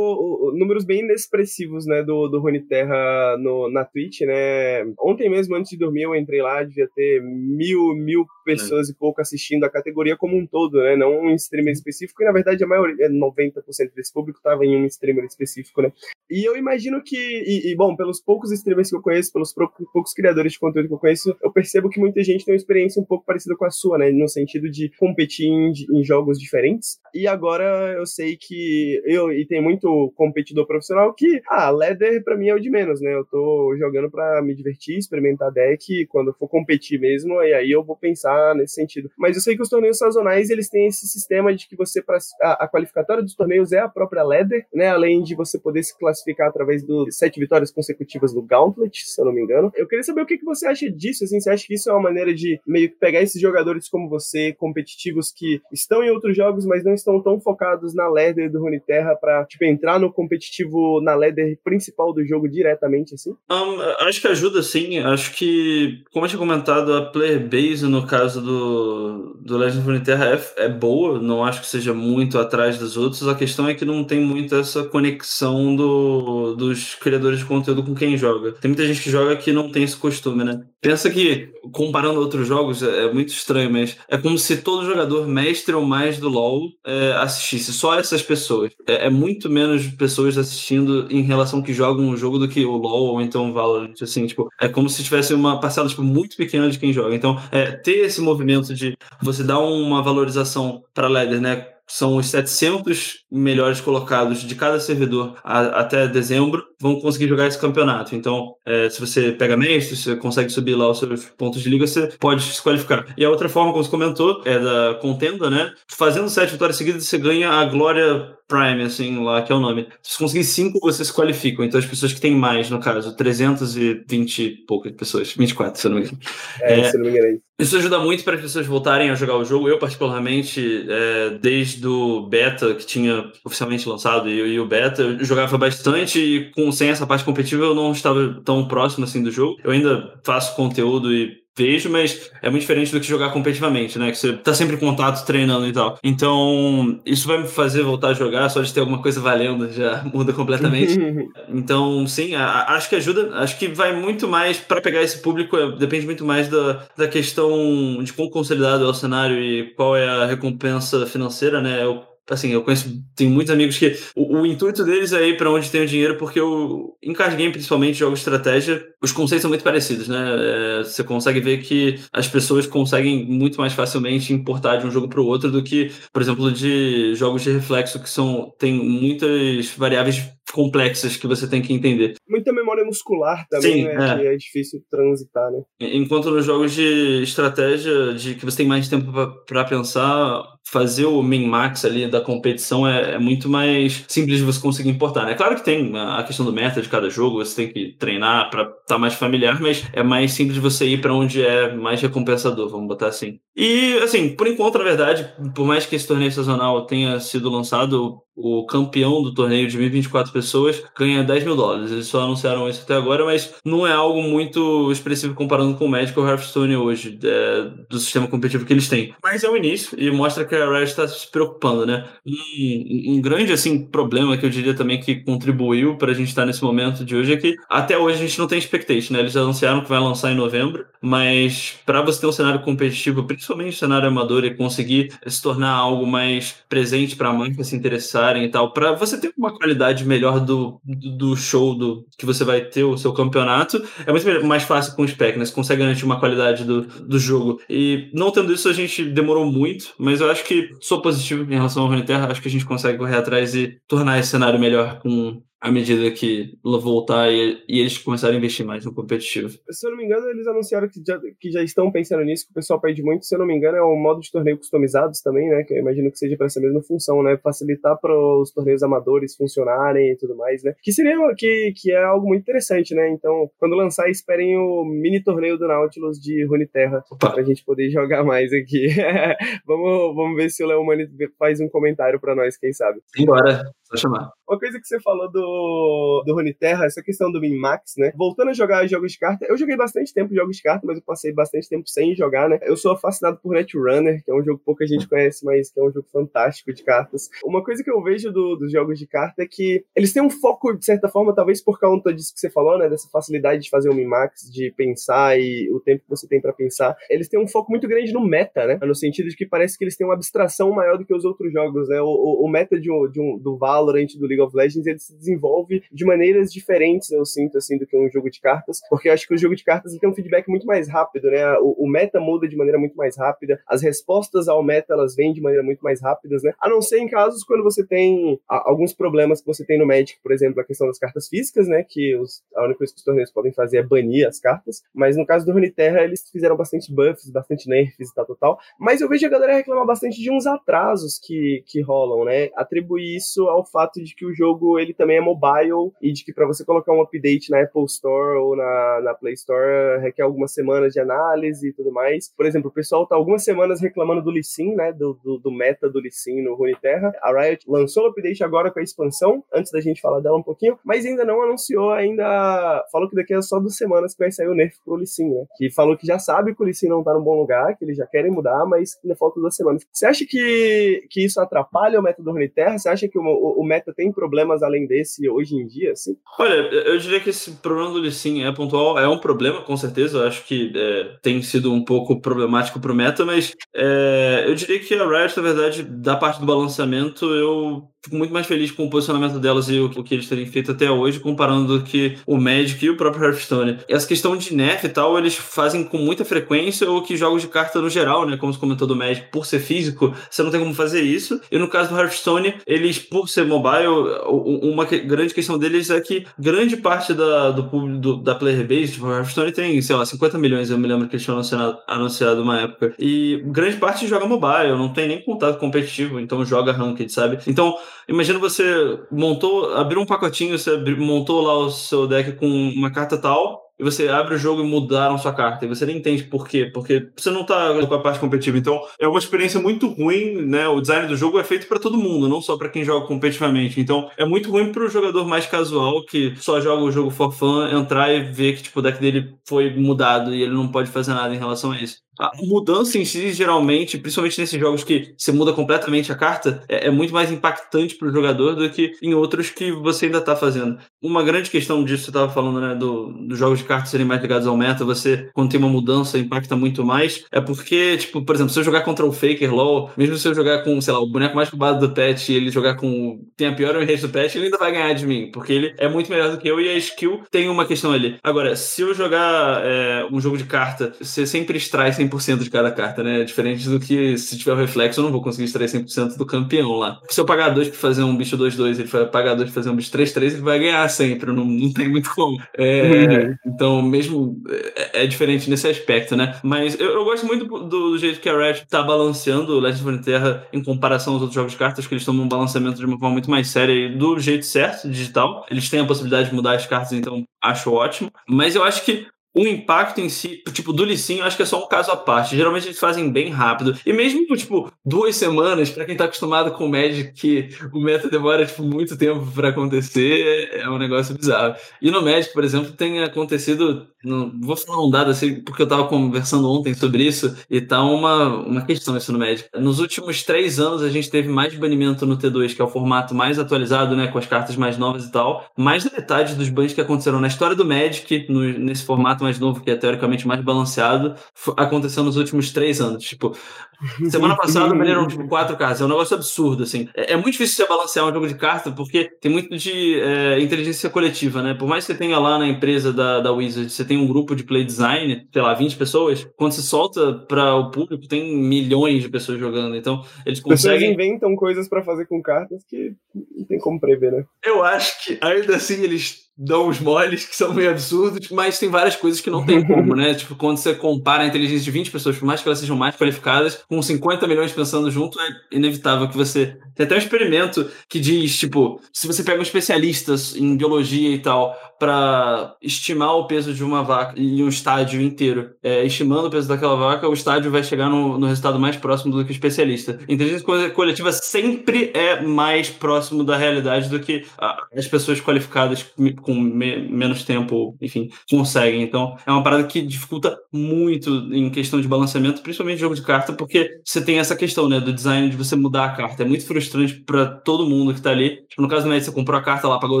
números 0.56 0.84
bem 0.84 1.00
inexpressivos, 1.00 1.84
né, 1.86 2.02
do, 2.04 2.28
do 2.28 2.40
Rony 2.40 2.64
Terra 2.64 3.36
no, 3.38 3.68
na 3.68 3.84
Twitch, 3.84 4.20
né? 4.20 4.84
Ontem 5.00 5.28
mesmo, 5.28 5.56
antes 5.56 5.70
de 5.70 5.78
dormir, 5.78 6.02
eu 6.02 6.14
entrei 6.14 6.40
lá, 6.40 6.62
devia 6.62 6.88
ter 6.94 7.20
mil, 7.20 7.94
mil 7.96 8.24
pessoas 8.44 8.88
é. 8.88 8.92
e 8.92 8.94
pouco 8.94 9.20
assistindo 9.20 9.64
a 9.64 9.70
categoria 9.70 10.16
como 10.16 10.36
um 10.36 10.46
todo, 10.46 10.78
né? 10.78 10.96
Não 10.96 11.22
um 11.22 11.34
streamer 11.34 11.72
específico, 11.72 12.22
e 12.22 12.26
na 12.26 12.32
verdade 12.32 12.62
a 12.62 12.66
maioria, 12.66 13.08
90% 13.08 13.52
é, 13.80 13.86
desse 13.94 14.12
público 14.12 14.38
estava 14.38 14.64
em 14.64 14.76
um 14.76 14.86
streamer 14.86 15.24
específico, 15.24 15.82
né? 15.82 15.92
E 16.30 16.48
eu 16.48 16.56
imagino 16.56 17.02
que, 17.02 17.16
e, 17.16 17.70
e, 17.70 17.76
bom, 17.76 17.94
pelos 17.94 18.20
poucos 18.20 18.50
streamers 18.52 18.88
que 18.88 18.96
eu 18.96 19.02
conheço, 19.02 19.32
pelos 19.32 19.52
poucos 19.52 20.14
criadores 20.14 20.52
de 20.52 20.58
conteúdo 20.58 20.88
que 20.88 20.94
eu 20.94 20.98
conheço, 20.98 21.36
eu 21.42 21.52
percebo 21.52 21.90
que 21.90 22.00
muita 22.00 22.22
gente 22.22 22.44
tem 22.44 22.54
uma 22.54 22.56
experiência 22.56 23.02
um 23.02 23.04
pouco 23.04 23.26
parecida 23.26 23.54
com 23.54 23.66
a 23.66 23.70
sua, 23.70 23.98
né? 23.98 24.10
No 24.10 24.26
sentido 24.28 24.70
de 24.70 24.90
competir 24.98 25.46
em, 25.46 25.72
em 25.92 26.02
jogos 26.02 26.38
diferentes. 26.38 26.98
E 27.14 27.26
agora 27.26 27.92
eu 27.92 28.06
sei 28.06 28.38
que 28.40 29.02
eu, 29.04 29.30
e 29.30 29.46
tem 29.46 29.60
muito 29.60 30.10
competidor 30.16 30.66
profissional 30.66 31.12
que, 31.14 31.42
ah, 31.48 31.70
Leather 31.70 32.24
pra 32.24 32.36
mim 32.36 32.48
é 32.48 32.54
o 32.54 32.60
de 32.60 32.70
menos, 32.70 33.00
né? 33.02 33.14
Eu 33.14 33.26
tô 33.26 33.76
jogando 33.78 34.10
pra 34.10 34.40
me 34.42 34.54
divertir, 34.54 34.96
experimentar 34.96 35.52
deck, 35.52 36.06
quando 36.06 36.32
for 36.32 36.48
competir 36.48 36.98
mesmo, 36.98 37.42
e 37.42 37.52
aí 37.52 37.70
eu 37.70 37.84
vou 37.84 37.96
pensar 37.96 38.31
nesse 38.54 38.74
sentido. 38.74 39.10
Mas 39.16 39.36
eu 39.36 39.42
sei 39.42 39.56
que 39.56 39.62
os 39.62 39.68
torneios 39.68 39.98
sazonais, 39.98 40.50
eles 40.50 40.68
têm 40.68 40.86
esse 40.86 41.06
sistema 41.06 41.54
de 41.54 41.68
que 41.68 41.76
você, 41.76 42.02
pra, 42.02 42.18
a, 42.40 42.64
a 42.64 42.68
qualificatória 42.68 43.22
dos 43.22 43.34
torneios 43.34 43.72
é 43.72 43.78
a 43.78 43.88
própria 43.88 44.22
Leather, 44.22 44.66
né? 44.72 44.88
Além 44.88 45.22
de 45.22 45.34
você 45.34 45.58
poder 45.58 45.82
se 45.82 45.96
classificar 45.98 46.48
através 46.48 46.84
dos 46.84 47.16
sete 47.16 47.38
vitórias 47.40 47.70
consecutivas 47.70 48.32
do 48.32 48.42
Gauntlet, 48.42 49.04
se 49.04 49.20
eu 49.20 49.24
não 49.24 49.32
me 49.32 49.42
engano. 49.42 49.70
Eu 49.74 49.86
queria 49.86 50.02
saber 50.02 50.22
o 50.22 50.26
que, 50.26 50.38
que 50.38 50.44
você 50.44 50.66
acha 50.66 50.90
disso, 50.90 51.24
assim, 51.24 51.40
você 51.40 51.50
acha 51.50 51.66
que 51.66 51.74
isso 51.74 51.90
é 51.90 51.92
uma 51.92 52.02
maneira 52.02 52.34
de 52.34 52.60
meio 52.66 52.88
que 52.88 52.96
pegar 52.96 53.22
esses 53.22 53.40
jogadores 53.40 53.88
como 53.88 54.08
você, 54.08 54.52
competitivos, 54.52 55.32
que 55.32 55.60
estão 55.72 56.02
em 56.02 56.10
outros 56.10 56.36
jogos, 56.36 56.66
mas 56.66 56.84
não 56.84 56.94
estão 56.94 57.22
tão 57.22 57.40
focados 57.40 57.94
na 57.94 58.08
Leather 58.08 58.50
do 58.50 58.60
Runeterra 58.60 59.16
pra, 59.16 59.44
tipo, 59.44 59.64
entrar 59.64 59.98
no 59.98 60.12
competitivo 60.12 61.00
na 61.00 61.14
Leather 61.14 61.58
principal 61.64 62.12
do 62.12 62.24
jogo 62.24 62.48
diretamente, 62.48 63.14
assim? 63.14 63.34
Um, 63.50 63.80
acho 64.06 64.20
que 64.20 64.28
ajuda, 64.28 64.62
sim. 64.62 64.98
Acho 64.98 65.32
que, 65.34 66.02
como 66.12 66.24
eu 66.24 66.28
tinha 66.28 66.38
comentado, 66.38 66.94
a 66.94 67.06
player 67.10 67.40
base, 67.40 67.86
no 67.86 68.06
caso 68.06 68.21
do, 68.28 69.36
do 69.40 69.56
Legend 69.56 69.78
of 69.78 69.86
Runeterra, 69.86 70.26
é, 70.26 70.64
é 70.64 70.68
boa. 70.68 71.20
Não 71.20 71.44
acho 71.44 71.60
que 71.60 71.66
seja 71.66 71.92
muito 71.92 72.38
atrás 72.38 72.78
dos 72.78 72.96
outros. 72.96 73.26
A 73.26 73.34
questão 73.34 73.68
é 73.68 73.74
que 73.74 73.84
não 73.84 74.04
tem 74.04 74.20
muito 74.20 74.54
essa 74.54 74.84
conexão 74.84 75.74
do, 75.74 76.54
dos 76.54 76.94
criadores 76.94 77.40
de 77.40 77.44
conteúdo 77.44 77.82
com 77.82 77.94
quem 77.94 78.16
joga. 78.16 78.52
Tem 78.52 78.68
muita 78.68 78.86
gente 78.86 79.02
que 79.02 79.10
joga 79.10 79.36
que 79.36 79.52
não 79.52 79.70
tem 79.70 79.82
esse 79.82 79.96
costume, 79.96 80.44
né? 80.44 80.62
Pensa 80.82 81.08
que, 81.08 81.48
comparando 81.72 82.18
outros 82.18 82.48
jogos, 82.48 82.82
é, 82.82 83.04
é 83.04 83.12
muito 83.12 83.28
estranho, 83.28 83.70
mas 83.70 83.96
é 84.08 84.18
como 84.18 84.36
se 84.36 84.56
todo 84.56 84.84
jogador 84.84 85.28
mestre 85.28 85.72
ou 85.76 85.84
mais 85.84 86.18
do 86.18 86.28
LoL 86.28 86.70
é, 86.84 87.12
assistisse. 87.12 87.72
Só 87.72 87.96
essas 87.96 88.20
pessoas. 88.20 88.72
É, 88.84 89.06
é, 89.06 89.10
muito 89.10 89.48
menos 89.48 89.86
pessoas 89.86 90.36
assistindo 90.36 91.06
em 91.08 91.22
relação 91.22 91.62
que 91.62 91.72
jogam 91.72 92.10
o 92.10 92.16
jogo 92.16 92.36
do 92.36 92.48
que 92.48 92.64
o 92.64 92.76
LoL 92.76 93.12
ou 93.12 93.22
então 93.22 93.50
o 93.50 93.52
Valorant. 93.52 93.94
Assim, 94.02 94.26
tipo, 94.26 94.48
é 94.60 94.68
como 94.68 94.88
se 94.88 95.04
tivesse 95.04 95.32
uma 95.32 95.60
parcela 95.60 95.88
tipo, 95.88 96.02
muito 96.02 96.36
pequena 96.36 96.68
de 96.68 96.80
quem 96.80 96.92
joga. 96.92 97.14
Então, 97.14 97.40
é, 97.52 97.70
ter 97.70 97.98
esse 98.12 98.20
movimento 98.20 98.74
de 98.74 98.96
você 99.20 99.42
dar 99.42 99.58
uma 99.58 100.02
valorização 100.02 100.82
para 100.94 101.08
ladder, 101.08 101.40
né? 101.40 101.66
são 101.86 102.16
os 102.16 102.26
700 102.26 103.24
melhores 103.30 103.80
colocados 103.80 104.40
de 104.40 104.54
cada 104.54 104.80
servidor 104.80 105.36
a, 105.44 105.80
até 105.80 106.08
dezembro 106.08 106.64
vão 106.82 106.98
conseguir 106.98 107.28
jogar 107.28 107.46
esse 107.46 107.58
campeonato. 107.58 108.16
Então, 108.16 108.56
é, 108.66 108.90
se 108.90 108.98
você 108.98 109.30
pega 109.30 109.56
mestre, 109.56 109.96
você 109.96 110.16
consegue 110.16 110.50
subir 110.50 110.74
lá 110.74 110.90
os 110.90 110.98
seus 110.98 111.26
pontos 111.26 111.62
de 111.62 111.70
liga, 111.70 111.86
você 111.86 112.08
pode 112.18 112.42
se 112.42 112.60
qualificar. 112.60 113.06
E 113.16 113.24
a 113.24 113.30
outra 113.30 113.48
forma, 113.48 113.70
como 113.70 113.84
você 113.84 113.90
comentou, 113.90 114.42
é 114.44 114.58
da 114.58 114.98
contenda, 115.00 115.48
né? 115.48 115.72
Fazendo 115.86 116.28
sete 116.28 116.50
vitórias 116.50 116.76
seguidas, 116.76 117.04
você 117.04 117.18
ganha 117.18 117.50
a 117.50 117.64
glória 117.64 118.36
Prime, 118.48 118.82
assim, 118.82 119.22
lá 119.22 119.40
que 119.40 119.50
é 119.50 119.54
o 119.54 119.60
nome. 119.60 119.88
Se 120.02 120.12
você 120.12 120.18
conseguir 120.18 120.44
5, 120.44 120.78
você 120.80 121.04
se 121.04 121.12
qualifica. 121.12 121.64
Então 121.64 121.78
as 121.78 121.86
pessoas 121.86 122.12
que 122.12 122.20
têm 122.20 122.34
mais, 122.34 122.68
no 122.68 122.80
caso, 122.80 123.16
320 123.16 124.42
e 124.42 124.50
poucas 124.66 124.92
pessoas, 124.92 125.32
24, 125.32 125.80
se 125.80 125.86
eu 125.86 125.90
não 125.90 125.98
me 125.98 126.04
engano. 126.04 126.18
É, 126.60 126.80
é, 126.80 126.84
se 126.84 126.96
eu 126.96 127.02
não 127.02 127.10
me 127.10 127.16
engano. 127.16 127.40
Isso 127.58 127.76
ajuda 127.76 128.00
muito 128.00 128.24
para 128.24 128.34
as 128.34 128.40
pessoas 128.40 128.66
voltarem 128.66 129.10
a 129.10 129.14
jogar 129.14 129.36
o 129.36 129.44
jogo. 129.44 129.68
Eu, 129.68 129.78
particularmente, 129.78 130.84
é, 130.88 131.38
desde 131.40 131.86
o 131.86 132.26
beta 132.26 132.74
que 132.74 132.84
tinha 132.84 133.30
oficialmente 133.44 133.88
lançado 133.88 134.28
e, 134.28 134.54
e, 134.54 134.58
o 134.58 134.66
beta, 134.66 135.02
eu 135.02 135.24
jogava 135.24 135.56
bastante 135.56 136.18
e 136.18 136.50
com, 136.50 136.71
sem 136.72 136.88
essa 136.88 137.06
parte 137.06 137.24
competitiva 137.24 137.64
eu 137.64 137.74
não 137.74 137.92
estava 137.92 138.40
tão 138.44 138.66
próximo 138.66 139.04
assim 139.04 139.22
do 139.22 139.30
jogo. 139.30 139.56
Eu 139.62 139.70
ainda 139.70 140.14
faço 140.24 140.56
conteúdo 140.56 141.12
e 141.12 141.42
vejo, 141.56 141.90
mas 141.90 142.30
é 142.40 142.48
muito 142.48 142.62
diferente 142.62 142.92
do 142.92 143.00
que 143.00 143.06
jogar 143.06 143.30
competitivamente, 143.30 143.98
né? 143.98 144.10
Que 144.10 144.16
você 144.16 144.32
tá 144.32 144.54
sempre 144.54 144.76
em 144.76 144.78
contato, 144.78 145.24
treinando 145.24 145.66
e 145.66 145.72
tal. 145.72 145.98
Então, 146.02 147.00
isso 147.04 147.28
vai 147.28 147.38
me 147.38 147.46
fazer 147.46 147.82
voltar 147.82 148.08
a 148.08 148.14
jogar, 148.14 148.48
só 148.48 148.62
de 148.62 148.72
ter 148.72 148.80
alguma 148.80 149.02
coisa 149.02 149.20
valendo 149.20 149.70
já 149.70 150.02
muda 150.12 150.32
completamente. 150.32 150.98
então, 151.48 152.06
sim, 152.06 152.34
a, 152.34 152.74
acho 152.74 152.88
que 152.88 152.96
ajuda, 152.96 153.36
acho 153.36 153.58
que 153.58 153.68
vai 153.68 153.94
muito 153.94 154.26
mais 154.26 154.58
para 154.58 154.80
pegar 154.80 155.02
esse 155.02 155.20
público, 155.20 155.56
é, 155.56 155.76
depende 155.76 156.06
muito 156.06 156.24
mais 156.24 156.48
da, 156.48 156.86
da 156.96 157.06
questão 157.06 158.02
de 158.02 158.12
quão 158.12 158.30
consolidado 158.30 158.84
é 158.84 158.88
o 158.88 158.94
cenário 158.94 159.38
e 159.38 159.74
qual 159.74 159.96
é 159.96 160.08
a 160.08 160.26
recompensa 160.26 161.06
financeira, 161.06 161.60
né? 161.60 161.84
Eu 161.84 162.11
assim, 162.30 162.50
eu 162.50 162.62
conheço, 162.62 162.88
tenho 163.14 163.30
muitos 163.30 163.52
amigos 163.52 163.76
que 163.76 163.98
o, 164.14 164.40
o 164.40 164.46
intuito 164.46 164.84
deles 164.84 165.12
é 165.12 165.28
ir 165.28 165.36
para 165.36 165.50
onde 165.50 165.70
tem 165.70 165.82
o 165.82 165.86
dinheiro, 165.86 166.16
porque 166.16 166.40
o, 166.40 166.96
em 167.02 167.12
card 167.12 167.36
game, 167.36 167.52
principalmente, 167.52 167.98
jogos 167.98 168.20
estratégia, 168.20 168.84
os 169.02 169.12
conceitos 169.12 169.42
são 169.42 169.48
muito 169.48 169.64
parecidos, 169.64 170.08
né? 170.08 170.16
É, 170.18 170.84
você 170.84 171.02
consegue 171.02 171.40
ver 171.40 171.62
que 171.62 171.98
as 172.12 172.28
pessoas 172.28 172.66
conseguem 172.66 173.26
muito 173.26 173.58
mais 173.58 173.72
facilmente 173.72 174.32
importar 174.32 174.76
de 174.76 174.86
um 174.86 174.90
jogo 174.90 175.08
para 175.08 175.20
o 175.20 175.26
outro 175.26 175.50
do 175.50 175.62
que, 175.62 175.90
por 176.12 176.22
exemplo, 176.22 176.50
de 176.50 177.14
jogos 177.14 177.42
de 177.42 177.52
reflexo 177.52 178.00
que 178.00 178.08
são 178.08 178.52
tem 178.58 178.72
muitas 178.74 179.70
variáveis 179.76 180.22
complexas 180.52 181.16
que 181.16 181.26
você 181.26 181.46
tem 181.46 181.62
que 181.62 181.72
entender. 181.72 182.14
Muita 182.28 182.52
memória 182.52 182.84
muscular 182.84 183.46
também, 183.48 183.72
Sim, 183.72 183.84
né? 183.84 183.94
É. 183.94 184.18
Que 184.18 184.26
é 184.26 184.36
difícil 184.36 184.80
transitar, 184.90 185.50
né? 185.50 185.62
Enquanto 185.80 186.30
nos 186.30 186.44
jogos 186.44 186.72
de 186.72 187.22
estratégia, 187.22 188.14
de 188.14 188.34
que 188.34 188.44
você 188.44 188.58
tem 188.58 188.66
mais 188.66 188.88
tempo 188.88 189.12
para 189.46 189.64
pensar, 189.64 190.42
fazer 190.64 191.06
o 191.06 191.22
min-max 191.22 191.84
ali 191.84 192.06
da 192.08 192.20
competição 192.20 192.86
é, 192.86 193.14
é, 193.14 193.18
muito 193.18 193.48
mais 193.48 194.04
simples 194.08 194.38
de 194.38 194.44
você 194.44 194.60
conseguir 194.60 194.90
importar. 194.90 195.28
É 195.28 195.34
claro 195.34 195.56
que 195.56 195.64
tem 195.64 195.92
a 195.96 196.22
questão 196.22 196.46
do 196.46 196.52
meta 196.52 196.80
de 196.80 196.88
cada 196.88 197.10
jogo, 197.10 197.44
você 197.44 197.66
tem 197.66 197.72
que 197.72 197.96
treinar 197.98 198.48
para 198.50 198.62
estar 198.62 198.76
tá 198.86 198.98
mais 198.98 199.14
familiar, 199.14 199.60
mas 199.60 199.84
é 199.92 200.02
mais 200.02 200.32
simples 200.32 200.54
de 200.54 200.60
você 200.60 200.86
ir 200.86 201.00
para 201.00 201.14
onde 201.14 201.44
é 201.44 201.74
mais 201.74 202.00
recompensador, 202.00 202.68
vamos 202.68 202.88
botar 202.88 203.08
assim. 203.08 203.38
E, 203.56 203.98
assim, 203.98 204.34
por 204.34 204.46
enquanto, 204.46 204.78
na 204.78 204.84
verdade, 204.84 205.30
por 205.54 205.66
mais 205.66 205.84
que 205.84 205.96
esse 205.96 206.06
torneio 206.06 206.32
sazonal 206.32 206.86
tenha 206.86 207.20
sido 207.20 207.50
lançado, 207.50 208.22
o 208.34 208.64
campeão 208.66 209.22
do 209.22 209.34
torneio 209.34 209.68
de 209.68 209.76
1024 209.76 210.32
pessoas 210.32 210.82
ganha 210.98 211.22
10 211.22 211.44
mil 211.44 211.56
dólares. 211.56 211.90
Eles 211.90 212.06
só 212.06 212.22
anunciaram 212.22 212.68
isso 212.68 212.82
até 212.82 212.94
agora, 212.94 213.24
mas 213.24 213.54
não 213.64 213.86
é 213.86 213.92
algo 213.92 214.22
muito 214.22 214.90
expressivo 214.90 215.34
comparando 215.34 215.76
com 215.76 215.84
o 215.84 215.88
Magic 215.88 216.18
ou 216.18 216.26
Hearthstone 216.26 216.76
hoje, 216.76 217.18
é, 217.22 217.70
do 217.88 217.98
sistema 217.98 218.26
competitivo 218.26 218.64
que 218.64 218.72
eles 218.72 218.88
têm. 218.88 219.14
Mas 219.22 219.44
é 219.44 219.48
o 219.48 219.56
início 219.56 219.98
e 220.00 220.10
mostra 220.10 220.44
que 220.44 220.54
a 220.54 220.70
Riot 220.70 220.90
está 220.90 221.06
se 221.06 221.30
preocupando, 221.30 221.86
né? 221.86 222.04
Um, 222.26 223.14
um, 223.14 223.20
grande, 223.20 223.52
assim, 223.52 223.86
problema 223.86 224.36
que 224.36 224.46
eu 224.46 224.50
diria 224.50 224.74
também 224.74 225.00
que 225.00 225.16
contribuiu 225.16 225.96
para 225.96 226.12
a 226.12 226.14
gente 226.14 226.28
estar 226.28 226.46
nesse 226.46 226.62
momento 226.62 227.04
de 227.04 227.14
hoje 227.14 227.32
é 227.32 227.36
que 227.36 227.56
até 227.68 227.98
hoje 227.98 228.16
a 228.16 228.26
gente 228.26 228.38
não 228.38 228.46
tem 228.46 228.58
expectation, 228.58 229.12
né? 229.12 229.20
Eles 229.20 229.36
anunciaram 229.36 229.82
que 229.82 229.88
vai 229.88 230.00
lançar 230.00 230.32
em 230.32 230.36
novembro, 230.36 230.86
mas 231.00 231.76
para 231.84 232.00
você 232.00 232.20
ter 232.20 232.26
um 232.26 232.32
cenário 232.32 232.62
competitivo, 232.62 233.24
principalmente 233.24 233.76
cenário 233.76 234.08
amador, 234.08 234.44
e 234.44 234.54
conseguir 234.54 235.12
se 235.26 235.42
tornar 235.42 235.70
algo 235.70 236.06
mais 236.06 236.56
presente 236.68 237.16
para 237.16 237.28
a 237.28 237.32
marca 237.32 237.62
se 237.64 237.76
interessar 237.76 238.21
e 238.44 238.48
tal, 238.48 238.72
para 238.72 238.92
você 238.92 239.18
ter 239.18 239.32
uma 239.36 239.56
qualidade 239.56 240.04
melhor 240.04 240.40
do, 240.40 240.80
do 240.84 241.36
show 241.36 241.74
do 241.74 242.06
que 242.16 242.26
você 242.26 242.44
vai 242.44 242.62
ter 242.62 242.84
o 242.84 242.96
seu 242.96 243.12
campeonato, 243.12 243.82
é 244.06 244.12
muito 244.12 244.46
mais 244.46 244.62
fácil 244.62 244.94
com 244.94 245.02
o 245.02 245.08
spec, 245.08 245.38
né? 245.38 245.44
Você 245.44 245.52
consegue 245.52 245.82
garantir 245.82 246.04
uma 246.04 246.18
qualidade 246.18 246.64
do, 246.64 246.82
do 246.82 247.18
jogo. 247.18 247.60
E 247.68 248.10
não 248.14 248.30
tendo 248.30 248.52
isso, 248.52 248.68
a 248.68 248.72
gente 248.72 249.04
demorou 249.04 249.44
muito, 249.44 249.94
mas 249.98 250.20
eu 250.20 250.30
acho 250.30 250.44
que 250.44 250.70
sou 250.80 251.02
positivo 251.02 251.50
em 251.50 251.56
relação 251.56 251.82
ao 251.82 251.88
Runeterra, 251.88 252.30
acho 252.30 252.40
que 252.40 252.48
a 252.48 252.50
gente 252.50 252.64
consegue 252.64 252.98
correr 252.98 253.16
atrás 253.16 253.54
e 253.54 253.78
tornar 253.88 254.18
esse 254.18 254.30
cenário 254.30 254.58
melhor 254.58 255.00
com 255.00 255.42
à 255.62 255.70
medida 255.70 256.10
que 256.10 256.58
voltar 256.64 257.32
e, 257.32 257.62
e, 257.68 257.78
eles 257.78 257.96
começarem 257.96 258.34
a 258.34 258.38
investir 258.38 258.66
mais 258.66 258.84
no 258.84 258.92
competitivo. 258.92 259.48
Se 259.70 259.86
eu 259.86 259.92
não 259.92 259.96
me 259.96 260.04
engano, 260.04 260.28
eles 260.28 260.44
anunciaram 260.48 260.88
que 260.88 261.00
já, 261.06 261.20
que 261.38 261.52
já 261.52 261.62
estão 261.62 261.88
pensando 261.92 262.24
nisso, 262.24 262.46
que 262.46 262.50
o 262.50 262.54
pessoal 262.54 262.80
pede 262.80 263.00
muito. 263.00 263.24
Se 263.24 263.32
eu 263.32 263.38
não 263.38 263.46
me 263.46 263.54
engano, 263.54 263.76
é 263.76 263.82
o 263.82 263.94
modo 263.94 264.20
de 264.20 264.32
torneio 264.32 264.58
customizados 264.58 265.20
também, 265.20 265.48
né? 265.48 265.62
Que 265.62 265.74
eu 265.74 265.78
imagino 265.78 266.10
que 266.10 266.18
seja 266.18 266.36
para 266.36 266.46
essa 266.46 266.60
mesma 266.60 266.82
função, 266.82 267.22
né? 267.22 267.36
Facilitar 267.36 267.96
para 268.00 268.12
os 268.12 268.50
torneios 268.50 268.82
amadores 268.82 269.36
funcionarem 269.36 270.10
e 270.10 270.16
tudo 270.16 270.36
mais, 270.36 270.64
né? 270.64 270.74
Que 270.82 270.90
seria 270.90 271.16
que, 271.38 271.72
que 271.76 271.92
é 271.92 272.02
algo 272.02 272.26
muito 272.26 272.42
interessante, 272.42 272.92
né? 272.92 273.08
Então, 273.10 273.48
quando 273.56 273.76
lançar, 273.76 274.10
esperem 274.10 274.58
o 274.58 274.84
mini 274.84 275.22
torneio 275.22 275.56
do 275.56 275.68
Nautilus 275.68 276.18
de 276.18 276.44
Runeterra 276.44 277.04
para 277.20 277.40
a 277.40 277.44
gente 277.44 277.64
poder 277.64 277.88
jogar 277.88 278.24
mais 278.24 278.52
aqui. 278.52 278.88
vamos, 279.64 280.16
vamos 280.16 280.36
ver 280.36 280.50
se 280.50 280.64
o 280.64 280.66
Léo 280.66 280.84
Mani 280.84 281.08
faz 281.38 281.60
um 281.60 281.68
comentário 281.68 282.18
para 282.18 282.34
nós, 282.34 282.56
quem 282.56 282.72
sabe. 282.72 282.98
Embora, 283.16 283.62
só 283.92 284.02
chamar. 284.02 284.30
Uma 284.48 284.58
coisa 284.58 284.78
que 284.80 284.86
você 284.86 285.00
falou 285.00 285.30
do 285.30 285.42
do, 285.42 286.22
do 286.26 286.34
Runeterra, 286.34 286.86
essa 286.86 287.02
questão 287.02 287.30
do 287.30 287.40
min-max, 287.40 287.94
né? 287.98 288.12
Voltando 288.16 288.50
a 288.50 288.52
jogar 288.52 288.86
jogos 288.86 289.12
de 289.12 289.18
carta, 289.18 289.46
eu 289.48 289.56
joguei 289.56 289.76
bastante 289.76 290.14
tempo 290.14 290.34
jogos 290.34 290.56
de 290.56 290.62
carta, 290.62 290.86
mas 290.86 290.96
eu 290.96 291.02
passei 291.02 291.32
bastante 291.32 291.68
tempo 291.68 291.88
sem 291.88 292.14
jogar, 292.14 292.48
né? 292.48 292.58
Eu 292.62 292.76
sou 292.76 292.96
fascinado 292.96 293.38
por 293.42 293.52
Netrunner, 293.52 294.22
que 294.24 294.30
é 294.30 294.34
um 294.34 294.42
jogo 294.42 294.58
que 294.58 294.64
pouca 294.64 294.86
gente 294.86 295.08
conhece, 295.08 295.44
mas 295.44 295.70
que 295.70 295.80
é 295.80 295.82
um 295.82 295.90
jogo 295.90 296.06
fantástico 296.12 296.72
de 296.72 296.82
cartas. 296.82 297.28
Uma 297.44 297.62
coisa 297.62 297.82
que 297.82 297.90
eu 297.90 298.02
vejo 298.02 298.32
do, 298.32 298.56
dos 298.56 298.70
jogos 298.70 298.98
de 298.98 299.06
carta 299.06 299.42
é 299.42 299.46
que 299.46 299.84
eles 299.96 300.12
têm 300.12 300.22
um 300.22 300.30
foco, 300.30 300.72
de 300.74 300.84
certa 300.84 301.08
forma, 301.08 301.34
talvez 301.34 301.62
por 301.62 301.78
conta 301.78 302.12
disso 302.12 302.32
que 302.32 302.40
você 302.40 302.50
falou, 302.50 302.78
né? 302.78 302.88
Dessa 302.88 303.08
facilidade 303.10 303.62
de 303.62 303.70
fazer 303.70 303.88
o 303.88 303.94
min-max, 303.94 304.50
de 304.50 304.72
pensar 304.76 305.38
e 305.38 305.70
o 305.72 305.80
tempo 305.80 306.04
que 306.04 306.10
você 306.10 306.28
tem 306.28 306.40
para 306.40 306.52
pensar. 306.52 306.96
Eles 307.10 307.28
têm 307.28 307.40
um 307.40 307.48
foco 307.48 307.70
muito 307.70 307.88
grande 307.88 308.12
no 308.12 308.24
meta, 308.24 308.66
né? 308.66 308.78
No 308.82 308.94
sentido 308.94 309.28
de 309.28 309.36
que 309.36 309.46
parece 309.46 309.76
que 309.76 309.84
eles 309.84 309.96
têm 309.96 310.06
uma 310.06 310.14
abstração 310.14 310.70
maior 310.72 310.98
do 310.98 311.04
que 311.04 311.14
os 311.14 311.24
outros 311.24 311.52
jogos, 311.52 311.88
né? 311.88 312.00
O, 312.00 312.06
o, 312.06 312.46
o 312.46 312.50
meta 312.50 312.78
de 312.78 312.90
um, 312.90 313.10
de 313.10 313.20
um, 313.20 313.38
do 313.38 313.56
Valorant, 313.82 314.06
do 314.18 314.26
League 314.26 314.40
of 314.40 314.56
Legends, 314.56 314.86
ele 314.86 314.98
se 314.98 315.16
desenvolve 315.16 315.82
de 315.90 316.04
maneiras 316.04 316.52
diferentes, 316.52 317.10
eu 317.10 317.24
sinto, 317.24 317.58
assim, 317.58 317.76
do 317.76 317.86
que 317.86 317.96
um 317.96 318.10
jogo 318.10 318.30
de 318.30 318.40
cartas, 318.40 318.80
porque 318.88 319.08
eu 319.08 319.12
acho 319.12 319.26
que 319.26 319.34
o 319.34 319.38
jogo 319.38 319.54
de 319.54 319.64
cartas 319.64 319.96
tem 319.96 320.08
um 320.08 320.14
feedback 320.14 320.48
muito 320.48 320.66
mais 320.66 320.88
rápido, 320.88 321.30
né? 321.30 321.58
O, 321.58 321.84
o, 321.84 321.88
meta 321.88 322.20
muda 322.20 322.48
de 322.48 322.56
maneira 322.56 322.78
muito 322.78 322.96
mais 322.96 323.16
rápida, 323.16 323.60
as 323.66 323.82
respostas 323.82 324.48
ao 324.48 324.62
meta, 324.62 324.94
elas 324.94 325.14
vêm 325.14 325.32
de 325.32 325.40
maneira 325.40 325.64
muito 325.64 325.80
mais 325.80 326.00
rápidas, 326.00 326.42
né? 326.42 326.52
A 326.60 326.68
não 326.68 326.80
ser 326.80 326.98
em 326.98 327.08
casos 327.08 327.44
quando 327.44 327.62
você 327.62 327.86
tem 327.86 328.40
alguns 328.48 328.92
problemas 328.92 329.40
que 329.40 329.46
você 329.46 329.64
tem 329.64 329.78
no 329.78 329.86
Magic, 329.86 330.18
por 330.22 330.32
exemplo, 330.32 330.60
a 330.60 330.64
questão 330.64 330.86
das 330.86 330.98
cartas 330.98 331.28
físicas, 331.28 331.68
né? 331.68 331.84
Que 331.88 332.16
os, 332.16 332.42
a 332.54 332.64
única 332.64 332.78
coisa 332.78 332.92
que 332.92 332.98
os 332.98 333.04
torneios 333.04 333.32
podem 333.32 333.52
fazer 333.52 333.78
é 333.78 333.82
banir 333.82 334.26
as 334.26 334.38
cartas, 334.38 334.82
mas 334.94 335.16
no 335.16 335.26
caso 335.26 335.44
do 335.44 335.52
Runeterra, 335.52 336.02
eles 336.02 336.28
fizeram 336.30 336.56
bastante 336.56 336.92
buffs, 336.92 337.30
bastante 337.30 337.68
nerfs 337.68 338.10
e 338.10 338.14
tal, 338.14 338.26
tal, 338.26 338.36
tal. 338.36 338.58
Mas 338.78 339.00
eu 339.00 339.08
vejo 339.08 339.26
a 339.26 339.30
galera 339.30 339.54
reclamar 339.54 339.86
bastante 339.86 340.20
de 340.20 340.30
uns 340.30 340.46
atrasos 340.46 341.18
que, 341.18 341.62
que 341.66 341.80
rolam, 341.80 342.24
né? 342.24 342.50
Atribuir 342.56 343.16
isso 343.16 343.48
ao 343.48 343.64
fato 343.72 344.02
de 344.02 344.14
que 344.14 344.26
o 344.26 344.34
jogo 344.34 344.78
ele 344.78 344.92
também 344.92 345.16
é 345.16 345.20
mobile 345.20 345.92
e 346.00 346.12
de 346.12 346.24
que 346.24 346.32
para 346.32 346.46
você 346.46 346.64
colocar 346.64 346.92
um 346.92 347.00
update 347.00 347.50
na 347.50 347.62
Apple 347.62 347.84
Store 347.84 348.36
ou 348.38 348.54
na, 348.56 349.00
na 349.02 349.14
Play 349.14 349.34
Store 349.34 350.00
requer 350.00 350.22
algumas 350.22 350.52
semanas 350.52 350.92
de 350.92 351.00
análise 351.00 351.68
e 351.68 351.72
tudo 351.72 351.90
mais. 351.90 352.32
Por 352.36 352.46
exemplo, 352.46 352.70
o 352.70 352.72
pessoal 352.72 353.06
tá 353.06 353.16
algumas 353.16 353.42
semanas 353.44 353.80
reclamando 353.80 354.22
do 354.22 354.30
Lee 354.30 354.44
Sin, 354.44 354.74
né? 354.74 354.92
Do, 354.92 355.18
do, 355.24 355.38
do 355.38 355.50
meta 355.50 355.88
do 355.88 355.98
Lee 355.98 356.10
Sin 356.10 356.42
no 356.42 356.54
Runeterra. 356.54 357.12
A 357.22 357.32
Riot 357.32 357.64
lançou 357.68 358.04
o 358.04 358.08
update 358.08 358.44
agora 358.44 358.70
com 358.70 358.78
a 358.78 358.82
expansão, 358.82 359.42
antes 359.52 359.72
da 359.72 359.80
gente 359.80 360.00
falar 360.00 360.20
dela 360.20 360.36
um 360.36 360.42
pouquinho, 360.42 360.78
mas 360.84 361.06
ainda 361.06 361.24
não 361.24 361.42
anunciou, 361.42 361.90
ainda 361.90 362.84
falou 362.90 363.08
que 363.08 363.16
daqui 363.16 363.34
a 363.34 363.42
só 363.42 363.58
duas 363.58 363.76
semanas 363.76 364.12
que 364.12 364.18
vai 364.18 364.30
sair 364.30 364.48
o 364.48 364.54
nerf 364.54 364.76
pro 364.84 364.96
Lee 364.96 365.06
Sin, 365.06 365.28
né? 365.28 365.44
Que 365.56 365.70
falou 365.70 365.96
que 365.96 366.06
já 366.06 366.18
sabe 366.18 366.54
que 366.54 366.62
o 366.62 366.64
Lee 366.64 366.74
Sin 366.74 366.88
não 366.88 367.02
tá 367.02 367.14
num 367.14 367.22
bom 367.22 367.38
lugar, 367.38 367.76
que 367.76 367.84
eles 367.84 367.96
já 367.96 368.06
querem 368.06 368.30
mudar, 368.30 368.66
mas 368.66 368.98
ainda 369.02 369.16
falta 369.16 369.40
duas 369.40 369.56
semanas. 369.56 369.86
Você 369.92 370.06
acha 370.06 370.24
que, 370.26 371.06
que 371.10 371.24
isso 371.24 371.40
atrapalha 371.40 371.98
o 371.98 372.02
meta 372.02 372.22
do 372.22 372.32
Runeterra? 372.32 372.78
Você 372.78 372.88
acha 372.88 373.08
que 373.08 373.18
o, 373.18 373.22
o, 373.22 373.51
o 373.56 373.64
meta 373.64 373.92
tem 373.94 374.12
problemas 374.12 374.62
além 374.62 374.86
desse 374.86 375.28
hoje 375.28 375.54
em 375.54 375.66
dia, 375.66 375.92
assim? 375.92 376.16
Olha, 376.38 376.54
eu 376.54 376.98
diria 376.98 377.20
que 377.20 377.30
esse 377.30 377.52
problema 377.52 377.90
do 377.90 377.98
Lee 377.98 378.12
Sin 378.12 378.42
é 378.42 378.52
pontual, 378.52 378.98
é 378.98 379.08
um 379.08 379.18
problema, 379.18 379.62
com 379.62 379.76
certeza. 379.76 380.18
Eu 380.18 380.26
acho 380.26 380.44
que 380.44 380.72
é, 380.74 381.16
tem 381.22 381.40
sido 381.42 381.72
um 381.72 381.84
pouco 381.84 382.20
problemático 382.20 382.80
pro 382.80 382.94
meta, 382.94 383.24
mas 383.24 383.52
é, 383.74 384.44
eu 384.46 384.54
diria 384.54 384.78
que 384.80 384.94
a 384.94 385.06
Riot, 385.06 385.36
na 385.36 385.42
verdade, 385.42 385.82
da 385.82 386.16
parte 386.16 386.40
do 386.40 386.46
balanceamento, 386.46 387.26
eu 387.26 387.88
fico 388.04 388.16
muito 388.16 388.32
mais 388.32 388.46
feliz 388.46 388.70
com 388.70 388.84
o 388.84 388.90
posicionamento 388.90 389.38
delas 389.38 389.68
e 389.68 389.78
o, 389.78 389.86
o 389.86 390.02
que 390.02 390.14
eles 390.14 390.28
terem 390.28 390.44
feito 390.46 390.72
até 390.72 390.90
hoje, 390.90 391.20
comparando 391.20 391.78
do 391.78 391.84
que 391.84 392.18
o 392.26 392.36
Magic 392.36 392.84
e 392.84 392.90
o 392.90 392.96
próprio 392.96 393.24
Hearthstone. 393.24 393.78
Essa 393.88 394.08
questão 394.08 394.36
de 394.36 394.54
nerf 394.54 394.84
e 394.84 394.88
tal, 394.88 395.16
eles 395.16 395.36
fazem 395.36 395.84
com 395.84 395.98
muita 395.98 396.24
frequência, 396.24 396.90
ou 396.90 397.02
que 397.02 397.16
jogos 397.16 397.42
de 397.42 397.48
carta 397.48 397.80
no 397.80 397.88
geral, 397.88 398.26
né? 398.26 398.36
Como 398.36 398.52
você 398.52 398.58
comentou 398.58 398.88
do 398.88 398.96
Magic, 398.96 399.30
por 399.30 399.46
ser 399.46 399.60
físico, 399.60 400.14
você 400.28 400.42
não 400.42 400.50
tem 400.50 400.60
como 400.60 400.74
fazer 400.74 401.02
isso. 401.02 401.40
E 401.50 401.58
no 401.58 401.68
caso 401.68 401.90
do 401.90 401.98
Hearthstone, 401.98 402.54
eles, 402.66 402.98
por 402.98 403.28
ser 403.28 403.41
mobile, 403.46 403.86
uma 404.26 404.84
grande 404.84 405.34
questão 405.34 405.58
deles 405.58 405.90
é 405.90 406.00
que 406.00 406.26
grande 406.38 406.76
parte 406.76 407.14
da, 407.14 407.50
do 407.50 407.64
público 407.64 408.16
da 408.22 408.34
player 408.34 408.66
base, 408.66 408.92
tipo, 408.92 409.10
Hearthstone 409.10 409.52
tem, 409.52 409.80
sei 409.82 409.96
lá, 409.96 410.04
50 410.04 410.38
milhões, 410.38 410.70
eu 410.70 410.78
me 410.78 410.88
lembro 410.88 411.08
que 411.08 411.16
eles 411.16 411.24
tinham 411.24 411.36
anunciado, 411.36 411.78
anunciado 411.86 412.42
uma 412.42 412.60
época. 412.60 412.94
E 412.98 413.42
grande 413.46 413.76
parte 413.76 414.06
joga 414.06 414.26
mobile, 414.26 414.76
não 414.76 414.92
tem 414.92 415.08
nem 415.08 415.22
contato 415.22 415.58
competitivo, 415.58 416.20
então 416.20 416.44
joga 416.44 416.72
ranked, 416.72 417.12
sabe? 417.12 417.38
Então, 417.46 417.76
imagina 418.08 418.38
você 418.38 418.98
montou, 419.10 419.74
abriu 419.74 420.00
um 420.00 420.06
pacotinho, 420.06 420.58
você 420.58 420.76
montou 420.96 421.40
lá 421.42 421.58
o 421.58 421.70
seu 421.70 422.06
deck 422.06 422.32
com 422.32 422.46
uma 422.46 422.90
carta 422.90 423.16
tal, 423.16 423.61
e 423.82 423.84
você 423.84 424.08
abre 424.08 424.36
o 424.36 424.38
jogo 424.38 424.62
e 424.62 424.64
mudaram 424.66 425.18
sua 425.18 425.32
carta. 425.32 425.64
E 425.64 425.68
você 425.68 425.84
nem 425.84 425.96
entende 425.96 426.22
por 426.22 426.46
quê. 426.46 426.70
Porque 426.72 427.08
você 427.16 427.30
não 427.30 427.44
tá 427.44 427.74
com 427.84 427.94
a 427.94 427.98
parte 427.98 428.20
competitiva. 428.20 428.56
Então, 428.56 428.80
é 428.98 429.08
uma 429.08 429.18
experiência 429.18 429.60
muito 429.60 429.88
ruim, 429.88 430.36
né? 430.46 430.68
O 430.68 430.80
design 430.80 431.08
do 431.08 431.16
jogo 431.16 431.38
é 431.38 431.42
feito 431.42 431.66
para 431.66 431.80
todo 431.80 431.98
mundo, 431.98 432.28
não 432.28 432.40
só 432.40 432.56
para 432.56 432.68
quem 432.68 432.84
joga 432.84 433.06
competitivamente. 433.08 433.80
Então, 433.80 434.08
é 434.16 434.24
muito 434.24 434.50
ruim 434.52 434.70
pro 434.70 434.88
jogador 434.88 435.26
mais 435.26 435.46
casual, 435.46 436.04
que 436.04 436.32
só 436.36 436.60
joga 436.60 436.84
o 436.84 436.92
jogo 436.92 437.10
for 437.10 437.32
fun, 437.32 437.66
entrar 437.66 438.12
e 438.12 438.22
ver 438.22 438.54
que 438.54 438.62
tipo, 438.62 438.78
o 438.78 438.82
deck 438.82 439.00
dele 439.00 439.34
foi 439.44 439.74
mudado 439.74 440.32
e 440.32 440.42
ele 440.42 440.54
não 440.54 440.68
pode 440.68 440.88
fazer 440.88 441.12
nada 441.14 441.34
em 441.34 441.38
relação 441.38 441.72
a 441.72 441.78
isso. 441.80 441.96
A 442.18 442.30
mudança 442.42 442.98
em 442.98 443.04
si, 443.04 443.32
geralmente, 443.32 443.96
principalmente 443.96 444.38
nesses 444.38 444.60
jogos 444.60 444.84
que 444.84 445.14
você 445.16 445.32
muda 445.32 445.52
completamente 445.52 446.12
a 446.12 446.14
carta, 446.14 446.62
é, 446.68 446.88
é 446.88 446.90
muito 446.90 447.12
mais 447.12 447.30
impactante 447.32 447.94
para 447.94 448.08
o 448.08 448.12
jogador 448.12 448.54
do 448.54 448.68
que 448.68 448.92
em 449.02 449.14
outros 449.14 449.50
que 449.50 449.72
você 449.72 450.06
ainda 450.06 450.18
está 450.18 450.36
fazendo. 450.36 450.78
Uma 451.00 451.22
grande 451.22 451.50
questão 451.50 451.82
disso, 451.84 452.04
você 452.04 452.10
estava 452.10 452.30
falando, 452.30 452.60
né, 452.60 452.74
do, 452.74 453.12
dos 453.26 453.38
jogos 453.38 453.60
de 453.60 453.64
cartas 453.64 453.90
serem 453.90 454.06
mais 454.06 454.20
ligados 454.20 454.46
ao 454.46 454.56
meta, 454.56 454.84
você, 454.84 455.30
quando 455.32 455.50
tem 455.50 455.58
uma 455.58 455.68
mudança, 455.68 456.18
impacta 456.18 456.54
muito 456.54 456.84
mais. 456.84 457.24
É 457.32 457.40
porque, 457.40 457.96
tipo, 457.96 458.24
por 458.24 458.34
exemplo, 458.34 458.52
se 458.52 458.58
eu 458.60 458.64
jogar 458.64 458.82
contra 458.82 459.06
o 459.06 459.12
Faker 459.12 459.52
LOL, 459.52 459.90
mesmo 459.96 460.16
se 460.16 460.28
eu 460.28 460.34
jogar 460.34 460.64
com, 460.64 460.80
sei 460.80 460.92
lá, 460.92 461.00
o 461.00 461.10
boneco 461.10 461.34
mais 461.34 461.48
roubado 461.48 461.86
do 461.86 461.94
patch 461.94 462.28
e 462.28 462.34
ele 462.34 462.50
jogar 462.50 462.76
com. 462.76 463.20
tem 463.36 463.48
a 463.48 463.54
pior 463.54 463.74
rede 463.82 464.02
do 464.02 464.08
patch, 464.10 464.36
ele 464.36 464.46
ainda 464.46 464.58
vai 464.58 464.72
ganhar 464.72 464.92
de 464.92 465.06
mim, 465.06 465.30
porque 465.32 465.52
ele 465.52 465.74
é 465.78 465.88
muito 465.88 466.10
melhor 466.10 466.30
do 466.30 466.38
que 466.38 466.48
eu 466.48 466.60
e 466.60 466.68
a 466.68 466.76
skill 466.76 467.22
tem 467.30 467.48
uma 467.48 467.66
questão 467.66 467.92
ali. 467.92 468.16
Agora, 468.22 468.54
se 468.54 468.82
eu 468.82 468.94
jogar 468.94 469.62
é, 469.64 470.06
um 470.12 470.20
jogo 470.20 470.36
de 470.36 470.44
carta, 470.44 470.92
você 471.00 471.26
sempre 471.26 471.56
extrai 471.56 471.92
100% 472.08 472.38
de 472.38 472.50
cada 472.50 472.70
carta, 472.70 473.02
né? 473.02 473.24
Diferente 473.24 473.68
do 473.68 473.80
que 473.80 474.16
se 474.18 474.38
tiver 474.38 474.52
o 474.52 474.56
reflexo, 474.56 475.00
eu 475.00 475.04
não 475.04 475.12
vou 475.12 475.22
conseguir 475.22 475.44
extrair 475.44 475.68
100% 475.68 476.16
do 476.16 476.26
campeão 476.26 476.72
lá. 476.72 477.00
Se 477.08 477.20
eu 477.20 477.24
pagar 477.24 477.50
2 477.50 477.68
pra 477.68 477.78
fazer 477.78 478.02
um 478.02 478.16
bicho 478.16 478.36
2-2, 478.36 478.78
ele 478.78 478.84
vai 478.84 479.06
pagar 479.06 479.34
2 479.34 479.50
pra 479.50 479.54
fazer 479.54 479.70
um 479.70 479.76
bicho 479.76 479.90
3-3, 479.90 480.22
ele 480.22 480.36
vai 480.36 480.58
ganhar 480.58 480.88
sempre, 480.88 481.32
não, 481.32 481.44
não 481.44 481.72
tem 481.72 481.88
muito 481.88 482.10
como. 482.14 482.40
É, 482.56 482.82
uhum. 482.82 483.36
Então, 483.46 483.82
mesmo 483.82 484.42
é, 484.76 485.02
é, 485.02 485.06
diferente 485.06 485.48
nesse 485.48 485.68
aspecto, 485.68 486.16
né? 486.16 486.38
Mas 486.42 486.78
eu, 486.78 486.90
eu 486.90 487.04
gosto 487.04 487.26
muito 487.26 487.44
do, 487.44 487.68
do, 487.68 487.98
jeito 487.98 488.20
que 488.20 488.28
a 488.28 488.36
Riot 488.36 488.66
tá 488.68 488.82
balanceando 488.82 489.56
o 489.56 489.60
Legends 489.60 489.86
of 489.86 490.04
Terra 490.04 490.46
em 490.52 490.62
comparação 490.62 491.14
aos 491.14 491.22
outros 491.22 491.34
jogos 491.34 491.52
de 491.52 491.58
cartas, 491.58 491.86
que 491.86 491.94
eles 491.94 492.04
tomam 492.04 492.24
um 492.24 492.28
balanceamento 492.28 492.78
de 492.78 492.86
uma 492.86 492.98
forma 492.98 493.12
muito 493.12 493.30
mais 493.30 493.48
séria 493.48 493.72
e 493.72 493.96
do 493.96 494.18
jeito 494.18 494.46
certo, 494.46 494.88
digital. 494.88 495.46
Eles 495.50 495.68
têm 495.68 495.80
a 495.80 495.86
possibilidade 495.86 496.30
de 496.30 496.34
mudar 496.34 496.54
as 496.54 496.66
cartas, 496.66 496.92
então 496.92 497.24
acho 497.42 497.72
ótimo. 497.72 498.10
Mas 498.28 498.54
eu 498.54 498.64
acho 498.64 498.84
que 498.84 499.06
o 499.34 499.46
impacto 499.46 500.00
em 500.00 500.08
si, 500.08 500.42
tipo, 500.52 500.72
do 500.72 500.84
Licinho, 500.84 501.24
acho 501.24 501.36
que 501.36 501.42
é 501.42 501.46
só 501.46 501.64
um 501.64 501.68
caso 501.68 501.90
à 501.90 501.96
parte. 501.96 502.36
Geralmente 502.36 502.66
eles 502.66 502.78
fazem 502.78 503.10
bem 503.10 503.30
rápido. 503.30 503.76
E 503.84 503.92
mesmo, 503.92 504.26
tipo, 504.36 504.70
duas 504.84 505.16
semanas, 505.16 505.70
para 505.70 505.84
quem 505.84 505.96
tá 505.96 506.04
acostumado 506.04 506.52
com 506.52 506.66
o 506.66 506.70
Magic, 506.70 507.12
que 507.12 507.48
o 507.72 507.80
meta 507.80 508.08
demora, 508.08 508.44
tipo, 508.44 508.62
muito 508.62 508.96
tempo 508.96 509.26
para 509.34 509.48
acontecer, 509.48 510.50
é 510.52 510.68
um 510.68 510.78
negócio 510.78 511.16
bizarro. 511.16 511.54
E 511.80 511.90
no 511.90 512.02
Magic, 512.02 512.32
por 512.32 512.44
exemplo, 512.44 512.72
tem 512.72 513.02
acontecido. 513.02 513.86
Não, 514.04 514.32
vou 514.40 514.56
falar 514.56 514.84
um 514.84 514.90
dado 514.90 515.10
assim, 515.10 515.40
porque 515.42 515.62
eu 515.62 515.68
tava 515.68 515.86
conversando 515.86 516.50
ontem 516.50 516.74
sobre 516.74 517.04
isso, 517.04 517.36
e 517.48 517.60
tá 517.60 517.82
uma, 517.82 518.36
uma 518.44 518.62
questão 518.62 518.96
isso 518.96 519.12
no 519.12 519.18
Magic. 519.18 519.48
Nos 519.54 519.78
últimos 519.78 520.22
três 520.24 520.58
anos, 520.58 520.82
a 520.82 520.88
gente 520.88 521.08
teve 521.08 521.28
mais 521.28 521.54
banimento 521.54 522.04
no 522.04 522.18
T2, 522.18 522.54
que 522.54 522.60
é 522.60 522.64
o 522.64 522.68
formato 522.68 523.14
mais 523.14 523.38
atualizado, 523.38 523.94
né, 523.94 524.08
com 524.08 524.18
as 524.18 524.26
cartas 524.26 524.56
mais 524.56 524.76
novas 524.76 525.04
e 525.04 525.12
tal. 525.12 525.46
Mais 525.56 525.84
da 525.84 525.90
metade 525.90 526.34
dos 526.34 526.48
bans 526.48 526.72
que 526.72 526.80
aconteceram 526.80 527.20
na 527.20 527.28
história 527.28 527.54
do 527.54 527.64
Magic, 527.64 528.26
no, 528.28 528.40
nesse 528.58 528.84
formato 528.84 529.22
mais 529.22 529.38
novo, 529.38 529.60
que 529.60 529.70
é 529.70 529.76
teoricamente 529.76 530.26
mais 530.26 530.40
balanceado, 530.42 531.14
aconteceu 531.56 532.02
nos 532.02 532.16
últimos 532.16 532.50
três 532.50 532.80
anos. 532.80 533.04
Tipo, 533.04 533.36
semana 534.10 534.36
passada 534.36 534.74
baniram 534.74 535.06
tipo, 535.06 535.26
quatro 535.28 535.56
cartas. 535.56 535.80
É 535.80 535.84
um 535.84 535.88
negócio 535.88 536.16
absurdo, 536.16 536.62
assim. 536.62 536.88
É, 536.94 537.12
é, 537.12 537.16
muito 537.16 537.32
difícil 537.32 537.56
você 537.56 537.66
balancear 537.66 538.06
um 538.06 538.12
jogo 538.12 538.28
de 538.28 538.34
carta, 538.34 538.70
porque 538.70 539.10
tem 539.20 539.30
muito 539.30 539.56
de 539.56 540.00
é, 540.00 540.40
inteligência 540.40 540.88
coletiva, 540.90 541.42
né? 541.42 541.54
Por 541.54 541.68
mais 541.68 541.84
que 541.86 541.92
você 541.92 541.98
tenha 541.98 542.18
lá 542.18 542.38
na 542.38 542.46
empresa 542.46 542.92
da, 542.92 543.20
da 543.20 543.32
Wizard, 543.32 543.70
você 543.70 543.84
tem 543.84 543.96
um 543.96 544.06
grupo 544.06 544.34
de 544.34 544.44
play 544.44 544.64
design, 544.64 545.26
sei 545.32 545.42
lá, 545.42 545.54
20 545.54 545.76
pessoas, 545.76 546.26
quando 546.36 546.52
você 546.52 546.62
solta 546.62 547.12
para 547.28 547.54
o 547.54 547.70
público, 547.70 548.06
tem 548.06 548.36
milhões 548.36 549.02
de 549.02 549.08
pessoas 549.08 549.38
jogando. 549.38 549.76
Então, 549.76 550.04
eles 550.24 550.40
conseguem. 550.40 550.78
Pessoas 550.78 550.94
inventam 550.94 551.34
coisas 551.36 551.68
para 551.68 551.82
fazer 551.82 552.06
com 552.06 552.22
cartas 552.22 552.64
que 552.64 552.94
não 553.14 553.44
tem 553.46 553.58
como 553.58 553.80
prever, 553.80 554.12
né? 554.12 554.24
Eu 554.44 554.62
acho 554.62 555.04
que 555.04 555.18
ainda 555.20 555.56
assim 555.56 555.82
eles 555.82 556.21
dão 556.36 556.68
os 556.68 556.80
moles 556.80 557.26
que 557.26 557.36
são 557.36 557.52
meio 557.52 557.70
absurdos, 557.70 558.28
mas 558.30 558.58
tem 558.58 558.68
várias 558.68 558.96
coisas 558.96 559.20
que 559.20 559.30
não 559.30 559.44
tem 559.44 559.64
como, 559.66 559.94
né? 559.94 560.14
Tipo, 560.14 560.34
quando 560.34 560.56
você 560.56 560.74
compara 560.74 561.22
a 561.22 561.26
inteligência 561.26 561.64
de 561.64 561.70
20 561.70 561.90
pessoas, 561.90 562.16
por 562.16 562.24
mais 562.24 562.40
que 562.40 562.48
elas 562.48 562.58
sejam 562.58 562.76
mais 562.76 562.96
qualificadas, 562.96 563.62
com 563.68 563.80
50 563.80 564.26
milhões 564.26 564.52
pensando 564.52 564.90
junto, 564.90 565.20
é 565.20 565.28
inevitável 565.50 566.08
que 566.08 566.16
você. 566.16 566.56
Tem 566.74 566.86
até 566.86 566.94
um 566.94 566.98
experimento 566.98 567.70
que 567.88 568.00
diz, 568.00 568.38
tipo, 568.38 568.80
se 568.92 569.06
você 569.06 569.22
pega 569.22 569.38
um 569.38 569.42
especialista 569.42 570.14
em 570.36 570.56
biologia 570.56 571.14
e 571.14 571.18
tal, 571.18 571.54
para 571.82 572.54
estimar 572.62 573.16
o 573.16 573.26
peso 573.26 573.52
de 573.52 573.64
uma 573.64 573.82
vaca 573.82 574.14
em 574.16 574.40
um 574.40 574.48
estádio 574.48 575.02
inteiro, 575.02 575.50
é, 575.60 575.84
estimando 575.84 576.28
o 576.28 576.30
peso 576.30 576.46
daquela 576.46 576.76
vaca, 576.76 577.08
o 577.08 577.12
estádio 577.12 577.50
vai 577.50 577.64
chegar 577.64 577.88
no, 577.88 578.16
no 578.16 578.28
resultado 578.28 578.56
mais 578.56 578.76
próximo 578.76 579.12
do 579.12 579.24
que 579.24 579.32
o 579.32 579.34
especialista. 579.34 579.98
Inteligência 580.08 580.70
coletiva 580.70 581.10
sempre 581.10 581.90
é 581.92 582.22
mais 582.22 582.70
próximo 582.70 583.24
da 583.24 583.36
realidade 583.36 583.88
do 583.88 583.98
que 583.98 584.24
as 584.72 584.86
pessoas 584.86 585.20
qualificadas 585.20 585.84
com 586.20 586.34
me 586.34 586.88
menos 586.88 587.24
tempo, 587.24 587.76
enfim, 587.82 588.10
conseguem. 588.30 588.80
Então, 588.82 589.16
é 589.26 589.32
uma 589.32 589.42
parada 589.42 589.64
que 589.64 589.82
dificulta 589.82 590.38
muito 590.52 591.10
em 591.32 591.50
questão 591.50 591.80
de 591.80 591.88
balanceamento, 591.88 592.42
principalmente 592.42 592.78
jogo 592.78 592.94
de 592.94 593.02
carta, 593.02 593.32
porque 593.32 593.80
você 593.84 594.00
tem 594.00 594.20
essa 594.20 594.36
questão, 594.36 594.68
né, 594.68 594.78
do 594.78 594.92
design 594.92 595.28
de 595.28 595.36
você 595.36 595.56
mudar 595.56 595.86
a 595.86 595.90
carta. 595.96 596.22
É 596.22 596.26
muito 596.26 596.46
frustrante 596.46 596.94
para 596.94 597.26
todo 597.26 597.68
mundo 597.68 597.92
que 597.92 598.00
tá 598.00 598.10
ali. 598.10 598.36
Tipo, 598.48 598.62
no 598.62 598.68
caso 598.68 598.84
do 598.84 598.88
Magic, 598.88 599.06
você 599.06 599.12
comprou 599.12 599.36
a 599.36 599.42
carta 599.42 599.66
lá, 599.66 599.80
pagou 599.80 600.00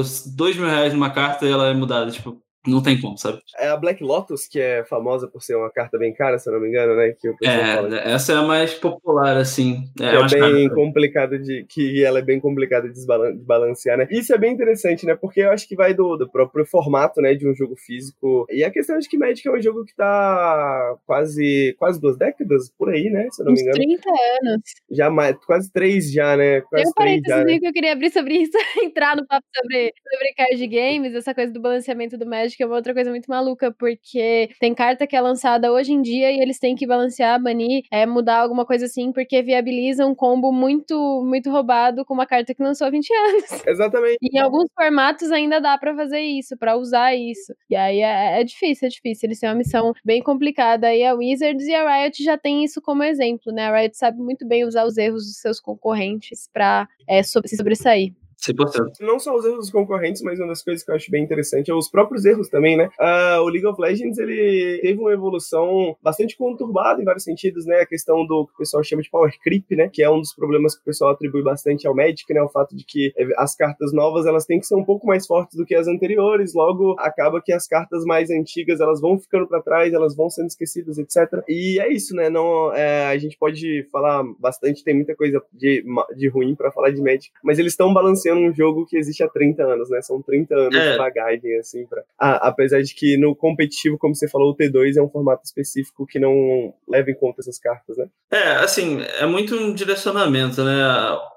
dois 0.36 0.56
mil 0.56 0.68
reais 0.68 0.92
numa 0.92 1.10
carta 1.10 1.44
e 1.44 1.50
ela 1.50 1.71
mudada. 1.74 2.10
Tipo, 2.10 2.42
não 2.66 2.82
tem 2.82 3.00
como, 3.00 3.18
sabe? 3.18 3.40
É 3.58 3.68
a 3.68 3.76
Black 3.76 4.02
Lotus, 4.02 4.46
que 4.46 4.60
é 4.60 4.84
famosa 4.84 5.26
por 5.26 5.42
ser 5.42 5.56
uma 5.56 5.70
carta 5.70 5.98
bem 5.98 6.14
cara, 6.14 6.38
se 6.38 6.48
eu 6.48 6.54
não 6.54 6.60
me 6.60 6.68
engano, 6.68 6.94
né? 6.94 7.12
Que 7.12 7.28
o 7.28 7.36
é, 7.42 7.74
fala. 7.76 7.98
essa 7.98 8.32
é 8.32 8.36
a 8.36 8.42
mais 8.42 8.74
popular, 8.74 9.36
assim. 9.36 9.84
É, 10.00 10.14
é 10.14 10.26
bem 10.28 10.68
complicada 10.68 11.38
de. 11.38 11.64
Que 11.68 12.04
ela 12.04 12.20
é 12.20 12.22
bem 12.22 12.38
complicada 12.38 12.88
de 12.88 12.94
desbalancear, 12.94 13.98
né? 13.98 14.06
Isso 14.10 14.32
é 14.32 14.38
bem 14.38 14.52
interessante, 14.52 15.04
né? 15.04 15.16
Porque 15.16 15.40
eu 15.40 15.50
acho 15.50 15.66
que 15.66 15.74
vai 15.74 15.92
do, 15.92 16.16
do 16.16 16.30
próprio 16.30 16.64
formato, 16.64 17.20
né? 17.20 17.34
De 17.34 17.48
um 17.48 17.54
jogo 17.54 17.74
físico. 17.76 18.46
E 18.48 18.62
a 18.62 18.70
questão 18.70 18.98
de 18.98 19.08
que 19.08 19.18
Magic 19.18 19.46
é 19.46 19.52
um 19.52 19.60
jogo 19.60 19.84
que 19.84 19.94
tá 19.94 20.96
quase, 21.04 21.74
quase 21.78 22.00
duas 22.00 22.16
décadas 22.16 22.72
por 22.78 22.90
aí, 22.90 23.10
né? 23.10 23.26
Se 23.32 23.42
eu 23.42 23.46
não 23.46 23.52
Uns 23.52 23.60
me 23.60 23.62
engano. 23.62 23.76
30 23.76 24.08
anos. 24.42 24.62
Já 24.90 25.10
mais, 25.10 25.36
quase 25.44 25.72
três 25.72 26.12
já, 26.12 26.36
né? 26.36 26.60
Quase 26.60 26.84
Tem 26.84 26.90
um 26.90 26.94
parênteses 26.94 27.60
que 27.60 27.66
eu 27.66 27.72
queria 27.72 27.92
abrir 27.92 28.10
sobre 28.10 28.34
isso, 28.34 28.52
entrar 28.82 29.16
no 29.16 29.26
papo 29.26 29.46
sobre, 29.54 29.92
sobre 30.10 30.34
card 30.34 30.66
games, 30.68 31.14
essa 31.14 31.34
coisa 31.34 31.52
do 31.52 31.60
balanceamento 31.60 32.16
do 32.16 32.26
Magic 32.26 32.51
Magic 32.52 32.62
é 32.62 32.66
uma 32.66 32.76
outra 32.76 32.94
coisa 32.94 33.10
muito 33.10 33.26
maluca, 33.26 33.72
porque 33.72 34.50
tem 34.60 34.74
carta 34.74 35.06
que 35.06 35.16
é 35.16 35.20
lançada 35.20 35.72
hoje 35.72 35.92
em 35.92 36.02
dia 36.02 36.30
e 36.30 36.40
eles 36.40 36.58
têm 36.58 36.74
que 36.74 36.86
balancear, 36.86 37.42
banir, 37.42 37.84
é, 37.90 38.04
mudar 38.06 38.40
alguma 38.40 38.64
coisa 38.64 38.86
assim, 38.86 39.12
porque 39.12 39.42
viabiliza 39.42 40.06
um 40.06 40.14
combo 40.14 40.52
muito, 40.52 41.22
muito 41.24 41.50
roubado 41.50 42.04
com 42.04 42.14
uma 42.14 42.26
carta 42.26 42.54
que 42.54 42.62
lançou 42.62 42.86
há 42.86 42.90
20 42.90 43.10
anos. 43.12 43.44
Exatamente. 43.66 44.18
E 44.20 44.36
em 44.36 44.40
alguns 44.40 44.68
formatos 44.74 45.30
ainda 45.30 45.60
dá 45.60 45.76
para 45.78 45.94
fazer 45.94 46.20
isso, 46.20 46.56
para 46.56 46.76
usar 46.76 47.14
isso. 47.14 47.54
E 47.70 47.76
aí 47.76 48.00
é, 48.00 48.40
é, 48.40 48.44
difícil, 48.44 48.86
é 48.86 48.90
difícil. 48.90 49.28
Eles 49.28 49.40
têm 49.40 49.48
uma 49.48 49.54
missão 49.54 49.92
bem 50.04 50.22
complicada. 50.22 50.94
E 50.94 51.04
a 51.04 51.14
Wizards 51.14 51.66
e 51.66 51.74
a 51.74 52.02
Riot 52.02 52.22
já 52.22 52.36
tem 52.36 52.64
isso 52.64 52.80
como 52.80 53.02
exemplo, 53.02 53.52
né? 53.52 53.66
A 53.66 53.78
Riot 53.78 53.96
sabe 53.96 54.18
muito 54.18 54.46
bem 54.46 54.64
usar 54.64 54.84
os 54.84 54.96
erros 54.96 55.24
dos 55.24 55.36
seus 55.36 55.60
concorrentes 55.60 56.48
para 56.52 56.88
é, 57.08 57.22
se 57.22 57.56
sobressair. 57.56 58.12
100%. 58.46 59.00
Não 59.00 59.18
só 59.18 59.34
os 59.36 59.44
erros 59.44 59.58
dos 59.58 59.70
concorrentes, 59.70 60.22
mas 60.22 60.38
uma 60.38 60.48
das 60.48 60.62
coisas 60.62 60.84
que 60.84 60.90
eu 60.90 60.96
acho 60.96 61.10
bem 61.10 61.22
interessante 61.22 61.70
é 61.70 61.74
os 61.74 61.88
próprios 61.88 62.24
erros 62.24 62.48
também, 62.48 62.76
né? 62.76 62.90
Uh, 62.98 63.40
o 63.42 63.48
League 63.48 63.66
of 63.66 63.80
Legends, 63.80 64.18
ele 64.18 64.80
teve 64.82 64.98
uma 64.98 65.12
evolução 65.12 65.96
bastante 66.02 66.36
conturbada 66.36 67.00
em 67.00 67.04
vários 67.04 67.24
sentidos, 67.24 67.64
né? 67.64 67.80
A 67.80 67.86
questão 67.86 68.26
do 68.26 68.46
que 68.46 68.54
o 68.54 68.58
pessoal 68.58 68.82
chama 68.82 69.02
de 69.02 69.10
power 69.10 69.32
creep, 69.42 69.70
né? 69.72 69.88
Que 69.92 70.02
é 70.02 70.10
um 70.10 70.18
dos 70.18 70.34
problemas 70.34 70.74
que 70.74 70.82
o 70.82 70.84
pessoal 70.84 71.12
atribui 71.12 71.42
bastante 71.42 71.86
ao 71.86 71.94
Magic, 71.94 72.32
né? 72.32 72.42
O 72.42 72.48
fato 72.48 72.76
de 72.76 72.84
que 72.84 73.12
as 73.38 73.54
cartas 73.54 73.92
novas, 73.92 74.26
elas 74.26 74.44
têm 74.44 74.58
que 74.58 74.66
ser 74.66 74.74
um 74.74 74.84
pouco 74.84 75.06
mais 75.06 75.26
fortes 75.26 75.56
do 75.56 75.64
que 75.64 75.74
as 75.74 75.86
anteriores, 75.86 76.54
logo 76.54 76.96
acaba 76.98 77.40
que 77.40 77.52
as 77.52 77.66
cartas 77.66 78.04
mais 78.04 78.30
antigas, 78.30 78.80
elas 78.80 79.00
vão 79.00 79.18
ficando 79.18 79.46
para 79.46 79.62
trás, 79.62 79.92
elas 79.92 80.16
vão 80.16 80.28
sendo 80.28 80.48
esquecidas, 80.48 80.98
etc. 80.98 81.42
E 81.48 81.80
é 81.80 81.92
isso, 81.92 82.14
né? 82.14 82.28
Não, 82.28 82.72
é, 82.74 83.06
a 83.06 83.18
gente 83.18 83.38
pode 83.38 83.86
falar 83.92 84.24
bastante, 84.38 84.82
tem 84.82 84.94
muita 84.94 85.14
coisa 85.14 85.40
de, 85.52 85.84
de 86.16 86.28
ruim 86.28 86.54
para 86.54 86.72
falar 86.72 86.90
de 86.90 87.00
Magic, 87.00 87.30
mas 87.42 87.58
eles 87.58 87.72
estão 87.72 87.92
balanceando 87.92 88.31
um 88.34 88.52
jogo 88.52 88.86
que 88.86 88.96
existe 88.96 89.22
há 89.22 89.28
30 89.28 89.62
anos, 89.62 89.90
né? 89.90 90.00
São 90.02 90.20
30 90.22 90.54
anos 90.54 90.74
é. 90.74 90.92
de 90.92 90.98
bagagem, 90.98 91.58
assim, 91.58 91.86
pra... 91.86 92.02
Ah, 92.18 92.48
apesar 92.48 92.82
de 92.82 92.94
que 92.94 93.16
no 93.16 93.34
competitivo, 93.34 93.98
como 93.98 94.14
você 94.14 94.28
falou, 94.28 94.50
o 94.50 94.56
T2 94.56 94.96
é 94.96 95.02
um 95.02 95.08
formato 95.08 95.44
específico 95.44 96.06
que 96.06 96.18
não 96.18 96.74
leva 96.88 97.10
em 97.10 97.14
conta 97.14 97.40
essas 97.40 97.58
cartas, 97.58 97.96
né? 97.96 98.06
É, 98.30 98.52
assim, 98.56 99.00
é 99.20 99.26
muito 99.26 99.54
um 99.54 99.74
direcionamento, 99.74 100.64
né? 100.64 100.82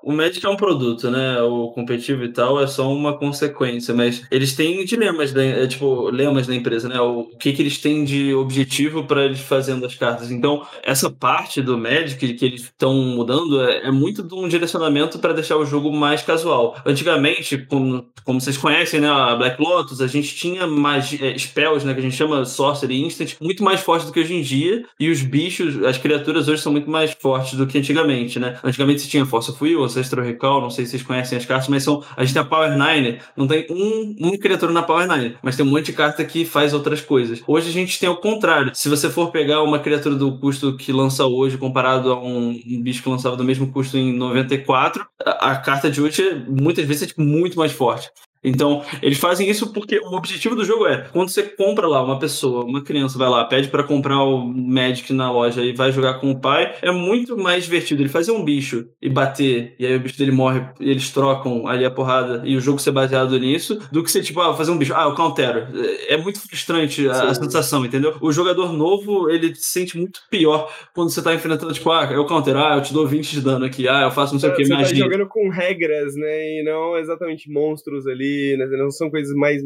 O 0.03 0.11
Magic 0.11 0.45
é 0.45 0.49
um 0.49 0.55
produto, 0.55 1.09
né? 1.11 1.41
O 1.41 1.71
competitivo 1.71 2.23
e 2.23 2.31
tal 2.31 2.61
é 2.61 2.67
só 2.67 2.91
uma 2.91 3.17
consequência, 3.17 3.93
mas 3.93 4.25
eles 4.31 4.55
têm 4.55 4.85
dilemas, 4.85 5.33
né? 5.33 5.63
É, 5.63 5.67
tipo, 5.67 6.09
lemas 6.09 6.47
da 6.47 6.55
empresa, 6.55 6.87
né? 6.87 6.99
O 6.99 7.25
que, 7.37 7.51
que 7.51 7.61
eles 7.61 7.79
têm 7.79 8.03
de 8.03 8.33
objetivo 8.33 9.03
para 9.03 9.25
eles 9.25 9.39
fazendo 9.39 9.85
as 9.85 9.95
cartas. 9.95 10.31
Então, 10.31 10.65
essa 10.83 11.09
parte 11.09 11.61
do 11.61 11.77
Magic 11.77 12.33
que 12.33 12.45
eles 12.45 12.63
estão 12.63 12.93
mudando 12.93 13.61
é, 13.61 13.87
é 13.87 13.91
muito 13.91 14.23
de 14.23 14.33
um 14.33 14.47
direcionamento 14.47 15.19
para 15.19 15.33
deixar 15.33 15.57
o 15.57 15.65
jogo 15.65 15.91
mais 15.91 16.21
casual. 16.21 16.75
Antigamente, 16.85 17.57
como, 17.57 18.05
como 18.23 18.39
vocês 18.39 18.57
conhecem, 18.57 18.99
né, 18.99 19.09
a 19.09 19.35
Black 19.35 19.61
Lotus, 19.61 20.01
a 20.01 20.07
gente 20.07 20.35
tinha 20.35 20.67
magia, 20.67 21.31
é, 21.31 21.37
spells, 21.37 21.85
né, 21.85 21.93
que 21.93 21.99
a 21.99 22.03
gente 22.03 22.15
chama 22.15 22.45
Sorcery 22.45 23.01
Instant, 23.01 23.33
muito 23.41 23.63
mais 23.63 23.81
fortes 23.81 24.07
do 24.07 24.13
que 24.13 24.19
hoje 24.19 24.35
em 24.35 24.41
dia, 24.41 24.85
e 24.99 25.09
os 25.09 25.21
bichos, 25.21 25.83
as 25.83 25.97
criaturas 25.97 26.47
hoje 26.47 26.61
são 26.61 26.71
muito 26.71 26.89
mais 26.89 27.15
fortes 27.19 27.53
do 27.53 27.65
que 27.65 27.77
antigamente, 27.77 28.39
né? 28.39 28.57
Antigamente 28.63 29.01
você 29.01 29.07
tinha 29.07 29.25
Force 29.25 29.51
of 29.51 29.63
Will, 29.63 29.83
Ancestral 29.83 30.25
Recall, 30.25 30.61
não 30.61 30.69
sei 30.69 30.85
se 30.85 30.91
vocês 30.91 31.03
conhecem 31.03 31.37
as 31.37 31.45
cartas, 31.45 31.67
mas 31.67 31.83
são, 31.83 32.03
a 32.15 32.23
gente 32.23 32.33
tem 32.33 32.41
a 32.41 32.45
Power 32.45 32.71
Nine, 32.77 33.19
não 33.35 33.47
tem 33.47 33.65
um, 33.69 34.37
criatura 34.37 34.71
na 34.71 34.83
Power 34.83 35.07
Nine, 35.07 35.37
mas 35.41 35.55
tem 35.55 35.65
um 35.65 35.69
monte 35.69 35.87
de 35.87 35.93
carta 35.93 36.23
que 36.23 36.45
faz 36.45 36.73
outras 36.73 37.01
coisas. 37.01 37.41
Hoje 37.47 37.69
a 37.69 37.73
gente 37.73 37.99
tem 37.99 38.09
o 38.09 38.17
contrário. 38.17 38.71
Se 38.73 38.89
você 38.89 39.09
for 39.09 39.31
pegar 39.31 39.63
uma 39.63 39.79
criatura 39.79 40.15
do 40.15 40.37
custo 40.37 40.75
que 40.77 40.91
lança 40.91 41.25
hoje 41.25 41.57
comparado 41.57 42.11
a 42.11 42.21
um, 42.21 42.49
um 42.49 42.81
bicho 42.81 43.01
que 43.01 43.09
lançava 43.09 43.35
do 43.35 43.43
mesmo 43.43 43.71
custo 43.71 43.97
em 43.97 44.13
94, 44.13 45.05
a, 45.25 45.51
a 45.51 45.55
carta 45.57 45.89
de 45.89 46.01
hoje 46.01 46.21
é 46.21 46.35
muito 46.35 46.74
muitas 46.75 46.85
vezes 46.85 47.03
é 47.03 47.07
tipo, 47.07 47.21
muito 47.21 47.57
mais 47.57 47.71
forte. 47.71 48.11
Então, 48.45 48.83
eles 49.01 49.17
fazem 49.17 49.49
isso 49.49 49.73
porque 49.73 49.99
o 49.99 50.13
objetivo 50.13 50.55
do 50.55 50.63
jogo 50.63 50.85
é, 50.85 51.07
quando 51.11 51.29
você 51.29 51.43
compra 51.43 51.87
lá 51.87 52.03
uma 52.03 52.19
pessoa, 52.19 52.63
uma 52.63 52.83
criança 52.83 53.17
vai 53.17 53.27
lá, 53.27 53.43
pede 53.45 53.67
para 53.67 53.83
comprar 53.83 54.23
o 54.23 54.45
Magic 54.45 55.11
na 55.11 55.31
loja 55.31 55.63
e 55.63 55.73
vai 55.73 55.91
jogar 55.91 56.15
com 56.15 56.31
o 56.31 56.39
pai, 56.39 56.75
é 56.81 56.91
muito 56.91 57.37
mais 57.37 57.63
divertido 57.63 58.01
ele 58.01 58.09
fazer 58.09 58.31
um 58.31 58.43
bicho 58.43 58.87
e 59.01 59.09
bater, 59.09 59.75
e 59.79 59.85
aí 59.85 59.95
o 59.95 59.99
bicho 59.99 60.17
dele 60.17 60.31
morre 60.31 60.61
e 60.79 60.89
eles 60.89 61.09
trocam 61.09 61.67
ali 61.67 61.83
a 61.83 61.91
porrada 61.91 62.43
e 62.45 62.55
o 62.55 62.61
jogo 62.61 62.79
ser 62.79 62.91
baseado 62.91 63.37
nisso, 63.39 63.79
do 63.91 64.03
que 64.03 64.11
você, 64.11 64.21
tipo, 64.21 64.39
ah, 64.41 64.55
fazer 64.55 64.71
um 64.71 64.77
bicho, 64.77 64.93
ah, 64.95 65.05
eu 65.05 65.15
countero. 65.15 65.67
É, 65.75 66.13
é 66.13 66.17
muito 66.17 66.39
frustrante 66.39 67.07
a, 67.09 67.29
a, 67.29 67.33
sensação, 67.33 67.83
entendeu? 67.83 68.15
O 68.21 68.31
jogador 68.31 68.71
novo, 68.71 69.29
ele 69.29 69.55
se 69.55 69.71
sente 69.71 69.97
muito 69.97 70.19
pior 70.29 70.71
quando 70.93 71.09
você 71.09 71.21
tá 71.21 71.33
enfrentando, 71.33 71.73
tipo, 71.73 71.91
ah, 71.91 72.07
eu 72.11 72.25
countero, 72.25 72.59
ah, 72.59 72.75
eu 72.75 72.81
te 72.81 72.93
dou 72.93 73.07
20 73.07 73.31
de 73.31 73.41
dano 73.41 73.65
aqui, 73.65 73.87
ah, 73.87 74.03
eu 74.03 74.11
faço 74.11 74.33
não 74.33 74.39
sei 74.39 74.49
é, 74.49 74.53
o 74.53 74.55
que, 74.55 74.67
magia. 74.67 74.85
Você 74.85 74.93
tá 74.93 74.99
jogando 74.99 75.27
com 75.27 75.49
regras, 75.49 76.15
né, 76.15 76.59
e 76.59 76.63
não 76.63 76.97
exatamente 76.97 77.49
monstros 77.49 78.05
ali 78.05 78.34
né? 78.57 78.65
Não 78.77 78.91
são 78.91 79.09
coisas 79.09 79.35
mais 79.35 79.61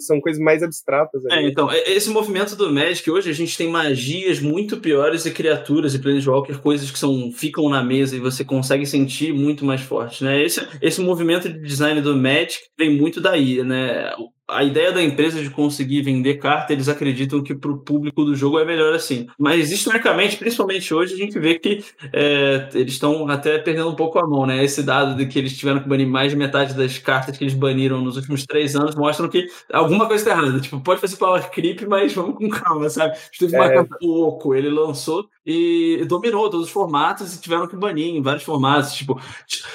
são 0.00 0.20
coisas 0.20 0.42
mais 0.42 0.62
abstratas. 0.62 1.22
É, 1.30 1.42
então, 1.42 1.68
esse 1.72 2.10
movimento 2.10 2.56
do 2.56 2.72
Magic 2.72 3.10
hoje 3.10 3.30
a 3.30 3.34
gente 3.34 3.56
tem 3.56 3.68
magias 3.68 4.40
muito 4.40 4.76
piores 4.76 5.26
e 5.26 5.30
criaturas 5.30 5.94
e 5.94 5.98
Planeswalker, 5.98 6.58
coisas 6.58 6.90
que 6.90 6.98
são 6.98 7.30
ficam 7.32 7.68
na 7.68 7.82
mesa 7.82 8.16
e 8.16 8.20
você 8.20 8.44
consegue 8.44 8.86
sentir 8.86 9.32
muito 9.32 9.64
mais 9.64 9.80
forte, 9.80 10.24
né? 10.24 10.42
Esse 10.42 10.66
esse 10.80 11.00
movimento 11.00 11.48
de 11.48 11.60
design 11.60 12.00
do 12.00 12.16
Magic 12.16 12.58
vem 12.78 12.96
muito 12.96 13.20
daí, 13.20 13.62
né? 13.62 14.12
A 14.52 14.62
ideia 14.62 14.92
da 14.92 15.02
empresa 15.02 15.42
de 15.42 15.50
conseguir 15.50 16.02
vender 16.02 16.34
carta, 16.34 16.72
eles 16.72 16.88
acreditam 16.88 17.42
que 17.42 17.54
para 17.54 17.70
o 17.70 17.78
público 17.78 18.24
do 18.24 18.34
jogo 18.34 18.58
é 18.58 18.64
melhor 18.64 18.94
assim. 18.94 19.26
Mas 19.38 19.70
historicamente, 19.70 20.36
principalmente 20.36 20.92
hoje, 20.92 21.14
a 21.14 21.16
gente 21.16 21.38
vê 21.38 21.58
que 21.58 21.84
é, 22.12 22.68
eles 22.74 22.94
estão 22.94 23.28
até 23.28 23.58
perdendo 23.58 23.90
um 23.90 23.96
pouco 23.96 24.18
a 24.18 24.26
mão, 24.26 24.46
né? 24.46 24.62
Esse 24.62 24.82
dado 24.82 25.16
de 25.16 25.26
que 25.26 25.38
eles 25.38 25.56
tiveram 25.56 25.80
que 25.80 25.88
banir 25.88 26.06
mais 26.06 26.30
de 26.30 26.36
metade 26.36 26.74
das 26.74 26.98
cartas 26.98 27.36
que 27.36 27.44
eles 27.44 27.54
baniram 27.54 28.00
nos 28.00 28.16
últimos 28.16 28.44
três 28.44 28.76
anos 28.76 28.94
mostram 28.94 29.28
que 29.28 29.46
alguma 29.72 30.06
coisa 30.06 30.22
está 30.22 30.38
errada. 30.38 30.60
Tipo, 30.60 30.80
pode 30.80 31.00
fazer 31.00 31.16
power 31.16 31.50
creep, 31.50 31.82
mas 31.82 32.12
vamos 32.12 32.36
com 32.36 32.48
calma, 32.48 32.88
sabe? 32.88 33.16
Teve 33.38 33.56
uma 33.56 33.66
é. 33.66 33.74
carta 33.74 33.96
Oco, 34.02 34.54
ele 34.54 34.68
lançou 34.68 35.26
e 35.44 36.04
dominou 36.06 36.48
todos 36.48 36.66
os 36.66 36.72
formatos 36.72 37.34
e 37.34 37.40
tiveram 37.40 37.66
que 37.66 37.76
banir 37.76 38.14
em 38.14 38.22
vários 38.22 38.44
formatos. 38.44 38.94
Tipo, 38.94 39.20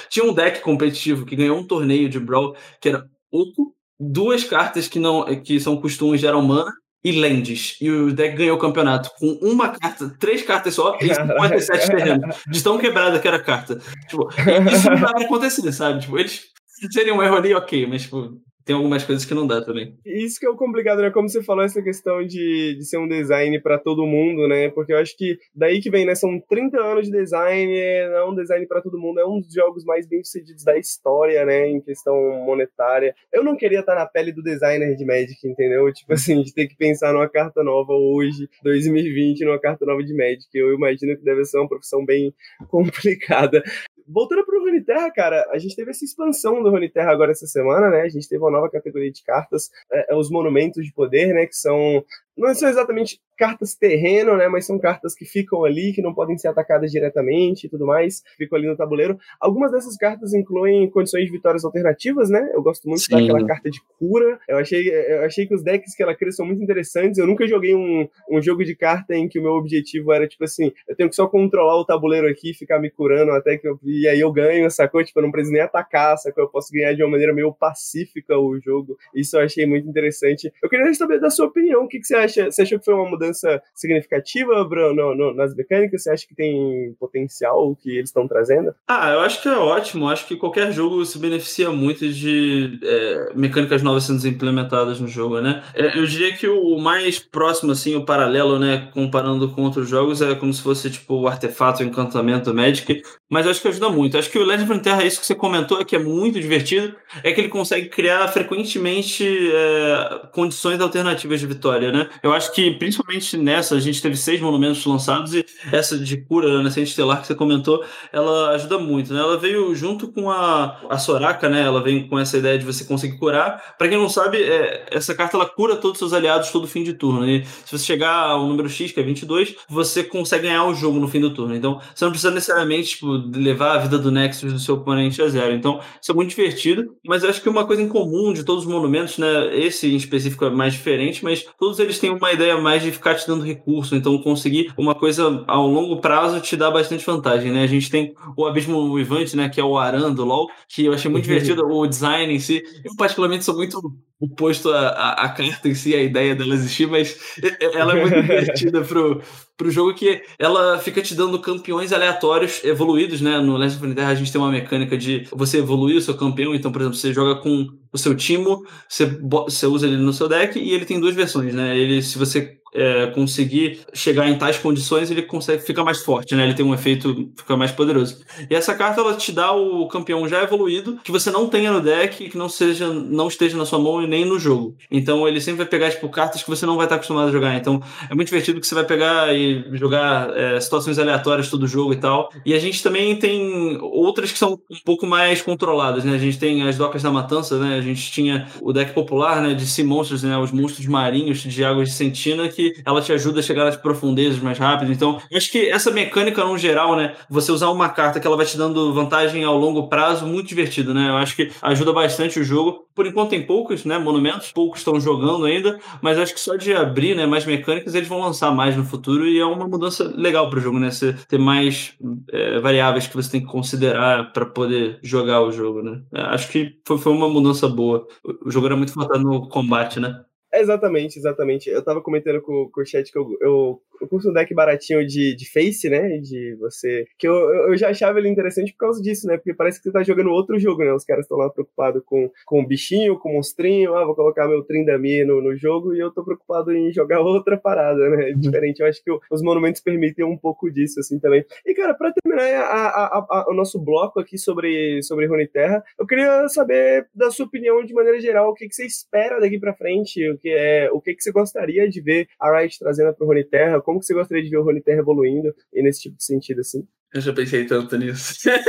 tinha 0.08 0.24
um 0.24 0.32
deck 0.32 0.60
competitivo 0.60 1.26
que 1.26 1.36
ganhou 1.36 1.58
um 1.58 1.66
torneio 1.66 2.08
de 2.08 2.18
Brawl 2.18 2.54
que 2.80 2.88
era 2.88 3.06
Oco, 3.30 3.74
duas 3.98 4.44
cartas 4.44 4.88
que 4.88 4.98
não 4.98 5.24
que 5.42 5.58
são 5.60 5.80
costumes 5.80 6.20
geram 6.20 6.42
mana 6.42 6.72
e 7.04 7.12
Lands. 7.12 7.76
E 7.80 7.90
o 7.90 8.12
deck 8.12 8.36
ganhou 8.36 8.56
o 8.56 8.60
campeonato 8.60 9.10
com 9.18 9.38
uma 9.42 9.68
carta, 9.70 10.14
três 10.18 10.42
cartas 10.42 10.74
só 10.74 10.96
e 11.00 11.08
57 11.14 11.86
terrenos. 11.86 12.36
De 12.46 12.62
tão 12.62 12.78
quebrada 12.78 13.18
que 13.18 13.28
era 13.28 13.36
a 13.36 13.42
carta. 13.42 13.78
Tipo, 14.08 14.28
isso 14.72 14.90
não 14.90 15.00
dá 15.00 15.12
pra 15.12 15.24
acontecer, 15.24 15.72
sabe? 15.72 16.00
Tipo, 16.00 16.18
eles 16.18 16.42
seriam 16.90 17.18
um 17.18 17.22
erro 17.22 17.36
ali, 17.36 17.54
ok, 17.54 17.86
mas 17.86 18.02
tipo, 18.02 18.40
tem 18.68 18.76
algumas 18.76 19.02
coisas 19.02 19.24
que 19.24 19.32
não 19.32 19.46
dá 19.46 19.64
também. 19.64 19.96
Isso 20.04 20.38
que 20.38 20.44
é 20.44 20.50
o 20.50 20.54
complicado, 20.54 21.00
né? 21.00 21.10
Como 21.10 21.26
você 21.26 21.42
falou, 21.42 21.64
essa 21.64 21.80
questão 21.80 22.22
de, 22.22 22.74
de 22.74 22.84
ser 22.84 22.98
um 22.98 23.08
design 23.08 23.58
para 23.62 23.78
todo 23.78 24.06
mundo, 24.06 24.46
né? 24.46 24.68
Porque 24.68 24.92
eu 24.92 24.98
acho 24.98 25.16
que 25.16 25.38
daí 25.54 25.80
que 25.80 25.88
vem, 25.88 26.04
né? 26.04 26.14
São 26.14 26.38
30 26.38 26.78
anos 26.78 27.06
de 27.06 27.12
design, 27.12 27.74
é 27.74 28.22
um 28.24 28.34
design 28.34 28.66
para 28.66 28.82
todo 28.82 28.98
mundo, 28.98 29.20
é 29.20 29.26
um 29.26 29.40
dos 29.40 29.54
jogos 29.54 29.86
mais 29.86 30.06
bem 30.06 30.22
sucedidos 30.22 30.64
da 30.64 30.76
história, 30.76 31.46
né? 31.46 31.66
Em 31.66 31.80
questão 31.80 32.14
monetária. 32.44 33.14
Eu 33.32 33.42
não 33.42 33.56
queria 33.56 33.80
estar 33.80 33.94
na 33.94 34.04
pele 34.04 34.32
do 34.32 34.42
designer 34.42 34.94
de 34.94 35.04
Magic, 35.06 35.48
entendeu? 35.48 35.90
Tipo 35.90 36.12
assim, 36.12 36.42
de 36.42 36.52
ter 36.52 36.66
que 36.66 36.76
pensar 36.76 37.14
numa 37.14 37.26
carta 37.26 37.64
nova 37.64 37.94
hoje, 37.94 38.50
2020, 38.62 39.46
numa 39.46 39.58
carta 39.58 39.86
nova 39.86 40.04
de 40.04 40.12
Magic. 40.12 40.46
Eu 40.52 40.74
imagino 40.74 41.16
que 41.16 41.24
deve 41.24 41.42
ser 41.46 41.56
uma 41.56 41.68
profissão 41.70 42.04
bem 42.04 42.34
complicada 42.68 43.62
voltando 44.08 44.44
pro 44.44 44.60
Runeterra, 44.60 45.10
cara, 45.10 45.46
a 45.52 45.58
gente 45.58 45.76
teve 45.76 45.90
essa 45.90 46.04
expansão 46.04 46.62
do 46.62 46.70
Runeterra 46.70 47.12
agora 47.12 47.32
essa 47.32 47.46
semana, 47.46 47.90
né? 47.90 48.02
A 48.02 48.08
gente 48.08 48.28
teve 48.28 48.42
uma 48.42 48.50
nova 48.50 48.70
categoria 48.70 49.12
de 49.12 49.22
cartas, 49.22 49.70
é, 49.92 50.12
é 50.12 50.16
os 50.16 50.30
monumentos 50.30 50.84
de 50.84 50.92
poder, 50.92 51.34
né? 51.34 51.46
Que 51.46 51.56
são 51.56 52.04
não 52.38 52.54
são 52.54 52.68
exatamente 52.68 53.20
cartas 53.36 53.74
terreno, 53.74 54.36
né? 54.36 54.48
Mas 54.48 54.66
são 54.66 54.78
cartas 54.78 55.14
que 55.14 55.24
ficam 55.24 55.64
ali, 55.64 55.92
que 55.92 56.02
não 56.02 56.14
podem 56.14 56.38
ser 56.38 56.48
atacadas 56.48 56.90
diretamente 56.90 57.66
e 57.66 57.70
tudo 57.70 57.86
mais, 57.86 58.22
ficam 58.36 58.58
ali 58.58 58.66
no 58.66 58.76
tabuleiro. 58.76 59.18
Algumas 59.40 59.72
dessas 59.72 59.96
cartas 59.96 60.32
incluem 60.32 60.88
condições 60.90 61.26
de 61.26 61.32
vitórias 61.32 61.64
alternativas, 61.64 62.30
né? 62.30 62.50
Eu 62.54 62.62
gosto 62.62 62.88
muito 62.88 63.02
Sim. 63.02 63.12
daquela 63.12 63.46
carta 63.46 63.70
de 63.70 63.80
cura. 63.98 64.38
Eu 64.48 64.58
achei, 64.58 64.88
eu 64.88 65.24
achei 65.24 65.46
que 65.46 65.54
os 65.54 65.62
decks 65.62 65.94
que 65.94 66.02
ela 66.02 66.14
cria 66.14 66.32
são 66.32 66.46
muito 66.46 66.62
interessantes. 66.62 67.18
Eu 67.18 67.26
nunca 67.26 67.46
joguei 67.46 67.74
um, 67.74 68.08
um 68.30 68.40
jogo 68.40 68.64
de 68.64 68.74
carta 68.74 69.14
em 69.14 69.28
que 69.28 69.38
o 69.38 69.42
meu 69.42 69.52
objetivo 69.52 70.12
era, 70.12 70.26
tipo 70.26 70.44
assim, 70.44 70.72
eu 70.88 70.96
tenho 70.96 71.08
que 71.08 71.16
só 71.16 71.26
controlar 71.26 71.76
o 71.76 71.84
tabuleiro 71.84 72.28
aqui 72.28 72.50
e 72.50 72.54
ficar 72.54 72.78
me 72.78 72.90
curando 72.90 73.32
até 73.32 73.56
que 73.56 73.68
eu. 73.68 73.78
E 73.84 74.06
aí 74.06 74.20
eu 74.20 74.32
ganho, 74.32 74.70
sacou? 74.70 75.02
Tipo, 75.02 75.20
eu 75.20 75.24
não 75.24 75.32
preciso 75.32 75.52
nem 75.52 75.62
atacar, 75.62 76.16
sacou? 76.18 76.44
Eu 76.44 76.50
posso 76.50 76.72
ganhar 76.72 76.92
de 76.94 77.02
uma 77.02 77.10
maneira 77.10 77.32
meio 77.32 77.52
pacífica 77.52 78.38
o 78.38 78.58
jogo. 78.60 78.96
Isso 79.14 79.36
eu 79.36 79.42
achei 79.42 79.66
muito 79.66 79.88
interessante. 79.88 80.52
Eu 80.62 80.68
queria 80.68 80.92
saber 80.94 81.20
da 81.20 81.30
sua 81.30 81.46
opinião. 81.46 81.84
O 81.84 81.88
que, 81.88 81.98
que 81.98 82.06
você 82.06 82.14
acha? 82.14 82.27
Você 82.28 82.62
achou 82.62 82.78
que 82.78 82.84
foi 82.84 82.94
uma 82.94 83.08
mudança 83.08 83.60
significativa? 83.74 84.64
Bruno, 84.64 85.14
no, 85.14 85.34
nas 85.34 85.54
mecânicas? 85.54 86.02
Você 86.02 86.10
acha 86.10 86.26
que 86.26 86.34
tem 86.34 86.94
potencial 86.98 87.76
que 87.76 87.96
eles 87.96 88.10
estão 88.10 88.26
trazendo? 88.26 88.74
Ah, 88.86 89.10
eu 89.10 89.20
acho 89.20 89.42
que 89.42 89.48
é 89.48 89.56
ótimo. 89.56 90.08
Acho 90.08 90.26
que 90.26 90.36
qualquer 90.36 90.72
jogo 90.72 91.04
se 91.04 91.18
beneficia 91.18 91.70
muito 91.70 92.08
de 92.08 92.78
é, 92.82 93.32
mecânicas 93.34 93.82
novas 93.82 94.04
sendo 94.04 94.26
implementadas 94.26 95.00
no 95.00 95.08
jogo, 95.08 95.40
né? 95.40 95.62
É, 95.74 95.98
eu 95.98 96.06
diria 96.06 96.34
que 96.36 96.46
o 96.46 96.78
mais 96.78 97.18
próximo, 97.18 97.72
assim, 97.72 97.94
o 97.94 98.04
paralelo, 98.04 98.58
né, 98.58 98.88
comparando 98.92 99.48
com 99.50 99.62
outros 99.62 99.88
jogos, 99.88 100.22
é 100.22 100.34
como 100.34 100.52
se 100.52 100.62
fosse 100.62 100.90
tipo 100.90 101.14
o 101.14 101.28
artefato, 101.28 101.82
o 101.82 101.86
encantamento 101.86 102.52
Magic, 102.54 103.02
mas 103.28 103.46
acho 103.46 103.60
que 103.60 103.68
ajuda 103.68 103.88
muito. 103.90 104.16
Acho 104.16 104.30
que 104.30 104.38
o 104.38 104.44
Legend 104.44 104.70
of 104.72 104.80
Terra, 104.80 105.04
isso 105.04 105.20
que 105.20 105.26
você 105.26 105.34
comentou, 105.34 105.80
é 105.80 105.84
que 105.84 105.96
é 105.96 105.98
muito 105.98 106.40
divertido, 106.40 106.94
é 107.22 107.32
que 107.32 107.40
ele 107.40 107.48
consegue 107.48 107.88
criar 107.88 108.26
frequentemente 108.28 109.24
é, 109.52 110.28
condições 110.32 110.80
alternativas 110.80 111.40
de 111.40 111.46
vitória, 111.46 111.92
né? 111.92 112.07
Eu 112.22 112.32
acho 112.32 112.52
que, 112.52 112.70
principalmente 112.72 113.36
nessa, 113.36 113.74
a 113.74 113.80
gente 113.80 114.00
teve 114.00 114.16
seis 114.16 114.40
monumentos 114.40 114.84
lançados 114.84 115.34
e 115.34 115.44
essa 115.72 115.98
de 115.98 116.16
cura 116.16 116.62
Nascente 116.62 116.90
Estelar 116.90 117.20
que 117.20 117.26
você 117.26 117.34
comentou, 117.34 117.84
ela 118.12 118.50
ajuda 118.50 118.78
muito, 118.78 119.12
né? 119.12 119.20
Ela 119.20 119.38
veio 119.38 119.74
junto 119.74 120.08
com 120.08 120.30
a, 120.30 120.78
a 120.88 120.98
Soraka, 120.98 121.48
né? 121.48 121.62
Ela 121.62 121.82
vem 121.82 122.08
com 122.08 122.18
essa 122.18 122.38
ideia 122.38 122.58
de 122.58 122.64
você 122.64 122.84
conseguir 122.84 123.18
curar. 123.18 123.76
Para 123.76 123.88
quem 123.88 123.98
não 123.98 124.08
sabe, 124.08 124.42
é, 124.42 124.86
essa 124.90 125.14
carta 125.14 125.36
ela 125.36 125.46
cura 125.46 125.76
todos 125.76 125.92
os 125.92 125.98
seus 125.98 126.12
aliados 126.12 126.50
todo 126.50 126.66
fim 126.66 126.82
de 126.82 126.94
turno. 126.94 127.28
E 127.28 127.44
se 127.64 127.76
você 127.76 127.84
chegar 127.84 128.12
ao 128.12 128.46
número 128.46 128.68
X, 128.68 128.92
que 128.92 129.00
é 129.00 129.02
22, 129.02 129.56
você 129.68 130.02
consegue 130.04 130.46
ganhar 130.48 130.64
o 130.64 130.74
jogo 130.74 130.98
no 130.98 131.08
fim 131.08 131.20
do 131.20 131.32
turno. 131.32 131.54
Então, 131.54 131.80
você 131.94 132.04
não 132.04 132.12
precisa 132.12 132.32
necessariamente 132.32 132.90
tipo, 132.90 133.06
levar 133.34 133.76
a 133.76 133.78
vida 133.78 133.98
do 133.98 134.10
Nexus 134.10 134.52
do 134.52 134.58
seu 134.58 134.76
oponente 134.76 135.20
a 135.20 135.28
zero. 135.28 135.54
Então, 135.54 135.80
isso 136.00 136.10
é 136.10 136.14
muito 136.14 136.30
divertido, 136.30 136.96
mas 137.06 137.22
eu 137.22 137.30
acho 137.30 137.42
que 137.42 137.48
uma 137.48 137.66
coisa 137.66 137.82
em 137.82 137.88
comum 137.88 138.32
de 138.32 138.44
todos 138.44 138.64
os 138.64 138.70
monumentos, 138.70 139.18
né? 139.18 139.56
Esse 139.56 139.92
em 139.92 139.96
específico 139.96 140.44
é 140.44 140.50
mais 140.50 140.72
diferente, 140.72 141.24
mas 141.24 141.44
todos 141.58 141.78
eles 141.78 141.97
têm 141.98 142.10
uma 142.10 142.32
ideia 142.32 142.58
mais 142.58 142.82
de 142.82 142.90
ficar 142.90 143.14
te 143.14 143.26
dando 143.26 143.44
recursos 143.44 143.68
curso, 143.68 143.94
então 143.94 144.16
conseguir 144.18 144.72
uma 144.76 144.94
coisa 144.94 145.44
ao 145.46 145.66
longo 145.66 146.00
prazo 146.00 146.40
te 146.40 146.56
dá 146.56 146.70
bastante 146.70 147.04
vantagem, 147.04 147.52
né? 147.52 147.62
A 147.62 147.66
gente 147.66 147.90
tem 147.90 148.14
o 148.36 148.46
Abismo 148.46 148.78
Uivante, 148.78 149.36
né, 149.36 149.48
que 149.48 149.60
é 149.60 149.64
o 149.64 149.76
Aran 149.78 150.12
do 150.12 150.24
LoL, 150.24 150.48
que 150.68 150.84
eu 150.84 150.92
achei 150.92 151.10
muito 151.10 151.24
divertido 151.28 151.66
o 151.66 151.86
design 151.86 152.32
em 152.32 152.38
si. 152.38 152.62
Eu 152.84 152.94
particularmente 152.96 153.44
sou 153.44 153.54
muito 153.54 153.78
oposto 154.20 154.70
à, 154.70 154.88
à, 154.88 155.24
à 155.24 155.28
carta 155.28 155.68
em 155.68 155.74
si, 155.74 155.94
a 155.94 156.02
ideia 156.02 156.34
dela 156.34 156.54
existir, 156.54 156.86
mas 156.86 157.16
ela 157.60 157.96
é 157.96 158.00
muito 158.00 158.20
divertida 158.22 158.82
pro, 158.82 159.22
pro 159.56 159.70
jogo 159.70 159.94
que 159.94 160.22
ela 160.38 160.78
fica 160.78 161.00
te 161.00 161.14
dando 161.14 161.40
campeões 161.40 161.92
aleatórios 161.92 162.64
evoluídos, 162.64 163.20
né? 163.20 163.38
No 163.38 163.56
Legend 163.56 163.86
of 163.86 163.94
Terra 163.94 164.10
a 164.10 164.14
gente 164.14 164.32
tem 164.32 164.40
uma 164.40 164.50
mecânica 164.50 164.98
de 164.98 165.26
você 165.32 165.58
evoluir 165.58 165.96
o 165.96 166.02
seu 166.02 166.16
campeão, 166.16 166.54
então, 166.54 166.72
por 166.72 166.80
exemplo, 166.80 166.98
você 166.98 167.12
joga 167.12 167.40
com 167.40 167.66
o 167.92 167.98
seu 167.98 168.14
Timo, 168.14 168.64
você, 168.88 169.06
você 169.06 169.66
usa 169.66 169.86
ele 169.86 169.96
no 169.96 170.12
seu 170.12 170.28
deck 170.28 170.58
e 170.58 170.72
ele 170.72 170.84
tem 170.84 171.00
duas 171.00 171.14
versões, 171.14 171.54
né? 171.54 171.78
Ele, 171.78 172.02
se 172.02 172.18
você 172.18 172.57
é, 172.74 173.06
conseguir 173.08 173.80
chegar 173.92 174.28
em 174.28 174.36
tais 174.36 174.58
condições, 174.58 175.10
ele 175.10 175.22
consegue 175.22 175.62
ficar 175.62 175.84
mais 175.84 176.02
forte, 176.02 176.34
né? 176.34 176.44
Ele 176.44 176.54
tem 176.54 176.64
um 176.64 176.74
efeito, 176.74 177.30
fica 177.36 177.56
mais 177.56 177.72
poderoso. 177.72 178.20
E 178.48 178.54
essa 178.54 178.74
carta 178.74 179.00
ela 179.00 179.14
te 179.14 179.32
dá 179.32 179.52
o 179.52 179.86
campeão 179.88 180.28
já 180.28 180.42
evoluído, 180.42 180.98
que 181.02 181.12
você 181.12 181.30
não 181.30 181.48
tenha 181.48 181.72
no 181.72 181.80
deck, 181.80 182.28
que 182.28 182.38
não 182.38 182.48
seja, 182.48 182.88
não 182.92 183.28
esteja 183.28 183.56
na 183.56 183.64
sua 183.64 183.78
mão 183.78 184.02
e 184.02 184.06
nem 184.06 184.24
no 184.24 184.38
jogo. 184.38 184.76
Então 184.90 185.26
ele 185.26 185.40
sempre 185.40 185.58
vai 185.58 185.66
pegar 185.66 185.90
tipo 185.90 186.08
cartas 186.08 186.42
que 186.42 186.50
você 186.50 186.66
não 186.66 186.76
vai 186.76 186.86
estar 186.86 186.96
acostumado 186.96 187.28
a 187.28 187.32
jogar. 187.32 187.56
Então 187.56 187.82
é 188.10 188.14
muito 188.14 188.28
divertido 188.28 188.60
que 188.60 188.66
você 188.66 188.74
vai 188.74 188.84
pegar 188.84 189.34
e 189.34 189.64
jogar 189.72 190.36
é, 190.36 190.60
situações 190.60 190.98
aleatórias 190.98 191.50
todo 191.50 191.66
jogo 191.66 191.92
e 191.92 191.96
tal. 191.96 192.30
E 192.44 192.54
a 192.54 192.58
gente 192.58 192.82
também 192.82 193.16
tem 193.16 193.78
outras 193.80 194.32
que 194.32 194.38
são 194.38 194.58
um 194.70 194.78
pouco 194.84 195.06
mais 195.06 195.42
controladas, 195.42 196.04
né? 196.04 196.14
A 196.14 196.18
gente 196.18 196.38
tem 196.38 196.66
as 196.68 196.76
docas 196.76 197.02
da 197.02 197.10
matança, 197.10 197.58
né? 197.58 197.76
A 197.76 197.80
gente 197.80 198.10
tinha 198.10 198.46
o 198.60 198.72
deck 198.72 198.92
popular, 198.92 199.42
né? 199.42 199.54
De 199.54 199.66
Sea 199.66 199.84
Monsters, 199.84 200.22
né? 200.22 200.36
Os 200.38 200.52
monstros 200.52 200.86
marinhos 200.86 201.42
de 201.42 201.64
águas 201.64 201.88
de 201.88 201.94
Sentina, 201.94 202.48
que 202.58 202.74
ela 202.84 203.00
te 203.00 203.12
ajuda 203.12 203.38
a 203.38 203.42
chegar 203.42 203.64
nas 203.64 203.76
profundezas 203.76 204.40
mais 204.40 204.58
rápido. 204.58 204.90
Então, 204.90 205.20
acho 205.32 205.52
que 205.52 205.70
essa 205.70 205.92
mecânica, 205.92 206.44
no 206.44 206.58
geral, 206.58 206.96
né? 206.96 207.14
Você 207.30 207.52
usar 207.52 207.70
uma 207.70 207.88
carta 207.88 208.18
que 208.18 208.26
ela 208.26 208.36
vai 208.36 208.44
te 208.44 208.58
dando 208.58 208.92
vantagem 208.92 209.44
ao 209.44 209.56
longo 209.56 209.88
prazo, 209.88 210.26
muito 210.26 210.48
divertido, 210.48 210.92
né? 210.92 211.08
Eu 211.08 211.16
acho 211.16 211.36
que 211.36 211.52
ajuda 211.62 211.92
bastante 211.92 212.40
o 212.40 212.44
jogo. 212.44 212.88
Por 212.96 213.06
enquanto 213.06 213.30
tem 213.30 213.46
poucos, 213.46 213.84
né? 213.84 213.96
Monumentos, 213.96 214.50
poucos 214.50 214.80
estão 214.80 215.00
jogando 215.00 215.44
ainda, 215.44 215.78
mas 216.02 216.18
acho 216.18 216.34
que 216.34 216.40
só 216.40 216.56
de 216.56 216.74
abrir, 216.74 217.14
né? 217.14 217.26
Mais 217.26 217.46
mecânicas, 217.46 217.94
eles 217.94 218.08
vão 218.08 218.20
lançar 218.20 218.50
mais 218.50 218.76
no 218.76 218.84
futuro 218.84 219.28
e 219.28 219.38
é 219.38 219.44
uma 219.44 219.68
mudança 219.68 220.12
legal 220.16 220.50
para 220.50 220.58
o 220.58 220.62
jogo, 220.62 220.80
né? 220.80 220.90
Você 220.90 221.12
ter 221.28 221.38
mais 221.38 221.94
é, 222.32 222.58
variáveis 222.58 223.06
que 223.06 223.14
você 223.14 223.30
tem 223.30 223.40
que 223.40 223.46
considerar 223.46 224.32
para 224.32 224.46
poder 224.46 224.98
jogar 225.00 225.42
o 225.42 225.52
jogo, 225.52 225.80
né? 225.80 226.02
É, 226.12 226.22
acho 226.22 226.48
que 226.48 226.74
foi, 226.84 226.98
foi 226.98 227.12
uma 227.12 227.28
mudança 227.28 227.68
boa. 227.68 228.04
O 228.44 228.50
jogo 228.50 228.66
era 228.66 228.76
muito 228.76 228.92
focado 228.92 229.22
no 229.22 229.48
combate, 229.48 230.00
né? 230.00 230.24
Exatamente, 230.52 231.18
exatamente. 231.18 231.68
Eu 231.68 231.82
tava 231.84 232.00
comentando 232.00 232.40
com, 232.40 232.68
com 232.70 232.80
o 232.80 232.86
chat 232.86 233.10
que 233.12 233.18
eu, 233.18 233.36
eu 233.40 233.82
eu 234.00 234.08
curso 234.08 234.30
um 234.30 234.32
deck 234.32 234.52
baratinho 234.54 235.06
de, 235.06 235.34
de 235.34 235.50
face, 235.50 235.88
né? 235.88 236.18
De 236.18 236.54
você. 236.56 237.06
Que 237.18 237.26
eu, 237.26 237.34
eu 237.68 237.76
já 237.76 237.90
achava 237.90 238.18
ele 238.18 238.28
interessante 238.28 238.72
por 238.72 238.78
causa 238.78 239.02
disso, 239.02 239.26
né? 239.26 239.36
Porque 239.36 239.54
parece 239.54 239.78
que 239.78 239.84
você 239.84 239.92
tá 239.92 240.02
jogando 240.02 240.30
outro 240.30 240.58
jogo, 240.58 240.84
né? 240.84 240.92
Os 240.92 241.04
caras 241.04 241.24
estão 241.24 241.38
lá 241.38 241.50
preocupados 241.50 242.02
com, 242.04 242.30
com 242.44 242.66
bichinho, 242.66 243.18
com 243.18 243.30
o 243.30 243.34
monstrinho. 243.34 243.94
Ah, 243.94 244.04
vou 244.04 244.14
colocar 244.14 244.48
meu 244.48 244.62
Trindami 244.62 245.24
no, 245.24 245.40
no 245.40 245.56
jogo 245.56 245.94
e 245.94 246.00
eu 246.00 246.10
tô 246.10 246.24
preocupado 246.24 246.72
em 246.72 246.92
jogar 246.92 247.20
outra 247.22 247.56
parada, 247.56 248.08
né? 248.10 248.30
Uhum. 248.30 248.38
Diferente. 248.38 248.80
Eu 248.80 248.86
acho 248.86 249.02
que 249.02 249.10
os 249.30 249.42
monumentos 249.42 249.80
permitem 249.80 250.24
um 250.24 250.36
pouco 250.36 250.70
disso, 250.70 251.00
assim, 251.00 251.18
também. 251.18 251.44
E, 251.66 251.74
cara, 251.74 251.94
pra 251.94 252.12
terminar 252.12 252.38
a, 252.60 252.88
a, 252.88 253.26
a, 253.30 253.46
o 253.50 253.54
nosso 253.54 253.78
bloco 253.78 254.20
aqui 254.20 254.38
sobre, 254.38 255.02
sobre 255.02 255.26
Runeterra, 255.26 255.82
eu 255.98 256.06
queria 256.06 256.48
saber 256.48 257.06
da 257.14 257.30
sua 257.30 257.46
opinião 257.46 257.84
de 257.84 257.94
maneira 257.94 258.20
geral, 258.20 258.50
o 258.50 258.54
que, 258.54 258.68
que 258.68 258.74
você 258.74 258.86
espera 258.86 259.40
daqui 259.40 259.58
pra 259.58 259.74
frente, 259.74 260.28
o 260.28 260.38
que 260.38 260.50
é, 260.50 260.90
o 260.92 261.00
que, 261.00 261.14
que 261.14 261.22
você 261.22 261.32
gostaria 261.32 261.88
de 261.88 262.00
ver 262.00 262.28
a 262.38 262.58
Riot 262.58 262.78
trazendo 262.78 263.14
pro 263.14 263.26
Runeterra, 263.26 263.80
como 263.88 264.00
que 264.00 264.04
você 264.04 264.12
gostaria 264.12 264.44
de 264.44 264.50
ver 264.50 264.58
o 264.58 264.62
Rony 264.62 264.82
Terra 264.82 264.98
evoluindo 264.98 265.54
e 265.72 265.82
nesse 265.82 266.02
tipo 266.02 266.18
de 266.18 266.22
sentido, 266.22 266.60
assim? 266.60 266.86
Eu 267.14 267.22
já 267.22 267.32
pensei 267.32 267.64
tanto 267.64 267.96
nisso. 267.96 268.46
É, 268.50 268.60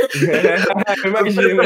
imagina. 1.06 1.64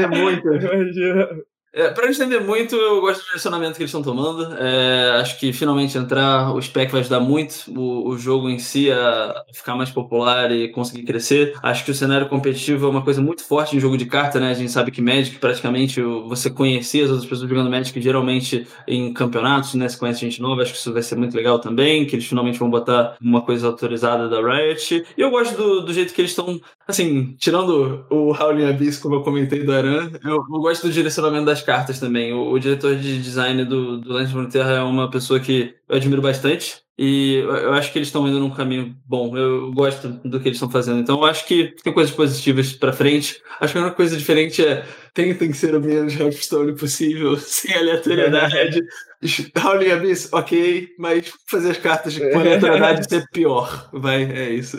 Eu 0.00 0.08
muito. 0.10 0.46
Imagina. 0.54 1.28
É, 1.72 1.90
para 1.90 2.10
não 2.10 2.40
muito, 2.46 2.74
eu 2.74 3.00
gosto 3.00 3.20
do 3.20 3.26
direcionamento 3.26 3.76
que 3.76 3.82
eles 3.82 3.90
estão 3.90 4.02
tomando. 4.02 4.56
É, 4.56 5.20
acho 5.20 5.38
que 5.38 5.52
finalmente 5.52 5.98
entrar, 5.98 6.54
o 6.54 6.62
spec 6.62 6.90
vai 6.90 7.02
ajudar 7.02 7.20
muito 7.20 7.64
o, 7.68 8.08
o, 8.08 8.18
jogo 8.18 8.48
em 8.48 8.58
si 8.58 8.90
a 8.90 9.44
ficar 9.52 9.76
mais 9.76 9.90
popular 9.90 10.50
e 10.50 10.68
conseguir 10.70 11.02
crescer. 11.02 11.54
Acho 11.62 11.84
que 11.84 11.90
o 11.90 11.94
cenário 11.94 12.28
competitivo 12.28 12.86
é 12.86 12.88
uma 12.88 13.02
coisa 13.02 13.20
muito 13.20 13.44
forte 13.44 13.76
em 13.76 13.80
jogo 13.80 13.98
de 13.98 14.06
carta, 14.06 14.40
né? 14.40 14.50
A 14.50 14.54
gente 14.54 14.72
sabe 14.72 14.90
que 14.90 15.02
Magic, 15.02 15.36
praticamente, 15.38 16.00
você 16.00 16.48
conhecer 16.48 17.04
as 17.04 17.10
outras 17.10 17.28
pessoas 17.28 17.48
jogando 17.48 17.70
Magic 17.70 18.00
geralmente 18.00 18.66
em 18.86 19.12
campeonatos, 19.12 19.74
né? 19.74 19.88
Se 19.88 19.98
conhece 19.98 20.20
gente 20.20 20.40
nova, 20.40 20.62
acho 20.62 20.72
que 20.72 20.78
isso 20.78 20.92
vai 20.92 21.02
ser 21.02 21.16
muito 21.16 21.36
legal 21.36 21.58
também, 21.58 22.06
que 22.06 22.16
eles 22.16 22.26
finalmente 22.26 22.58
vão 22.58 22.70
botar 22.70 23.16
uma 23.20 23.42
coisa 23.42 23.66
autorizada 23.66 24.26
da 24.26 24.40
Riot. 24.40 25.04
E 25.16 25.20
eu 25.20 25.30
gosto 25.30 25.54
do, 25.54 25.82
do 25.82 25.92
jeito 25.92 26.14
que 26.14 26.20
eles 26.22 26.30
estão 26.30 26.58
Assim, 26.88 27.36
tirando 27.38 28.06
o 28.08 28.32
Howling 28.32 28.64
Abyss, 28.64 28.98
como 28.98 29.16
eu 29.16 29.22
comentei 29.22 29.62
do 29.62 29.72
Aran, 29.74 30.10
eu, 30.24 30.36
eu, 30.36 30.60
gosto 30.60 30.86
do 30.86 30.92
direcionamento 30.92 31.44
das 31.44 31.60
cartas 31.60 32.00
também. 32.00 32.32
O, 32.32 32.50
o 32.50 32.58
diretor 32.58 32.96
de 32.96 33.20
design 33.20 33.62
do, 33.66 33.98
do 33.98 34.10
Lands 34.10 34.32
Frontier 34.32 34.66
é 34.66 34.80
uma 34.80 35.10
pessoa 35.10 35.38
que 35.38 35.74
eu 35.86 35.96
admiro 35.96 36.22
bastante. 36.22 36.82
E 36.98 37.44
eu 37.44 37.74
acho 37.74 37.92
que 37.92 37.98
eles 37.98 38.08
estão 38.08 38.26
indo 38.26 38.40
num 38.40 38.50
caminho 38.50 38.96
bom. 39.06 39.36
Eu 39.36 39.70
gosto 39.70 40.08
do 40.08 40.40
que 40.40 40.48
eles 40.48 40.56
estão 40.56 40.70
fazendo. 40.70 40.98
Então, 40.98 41.18
eu 41.18 41.24
acho 41.26 41.46
que 41.46 41.74
tem 41.84 41.92
coisas 41.92 42.12
positivas 42.12 42.72
para 42.72 42.92
frente. 42.92 43.40
Acho 43.60 43.74
que 43.74 43.78
a 43.78 43.82
única 43.82 43.96
coisa 43.96 44.16
diferente 44.16 44.64
é 44.66 44.84
tentem 45.14 45.52
ser 45.52 45.76
o 45.76 45.80
menos 45.80 46.18
Hearthstone 46.18 46.74
possível, 46.74 47.36
sem 47.38 47.72
aleatoriedade. 47.76 48.80
Howling 49.62 49.90
Abyss, 49.90 50.28
ok, 50.32 50.88
mas 50.98 51.32
fazer 51.46 51.72
as 51.72 51.78
cartas 51.78 52.18
com 52.18 52.38
aleatoriedade 52.38 53.08
ser 53.08 53.24
pior. 53.30 53.90
Vai, 53.92 54.24
é 54.24 54.50
isso. 54.50 54.78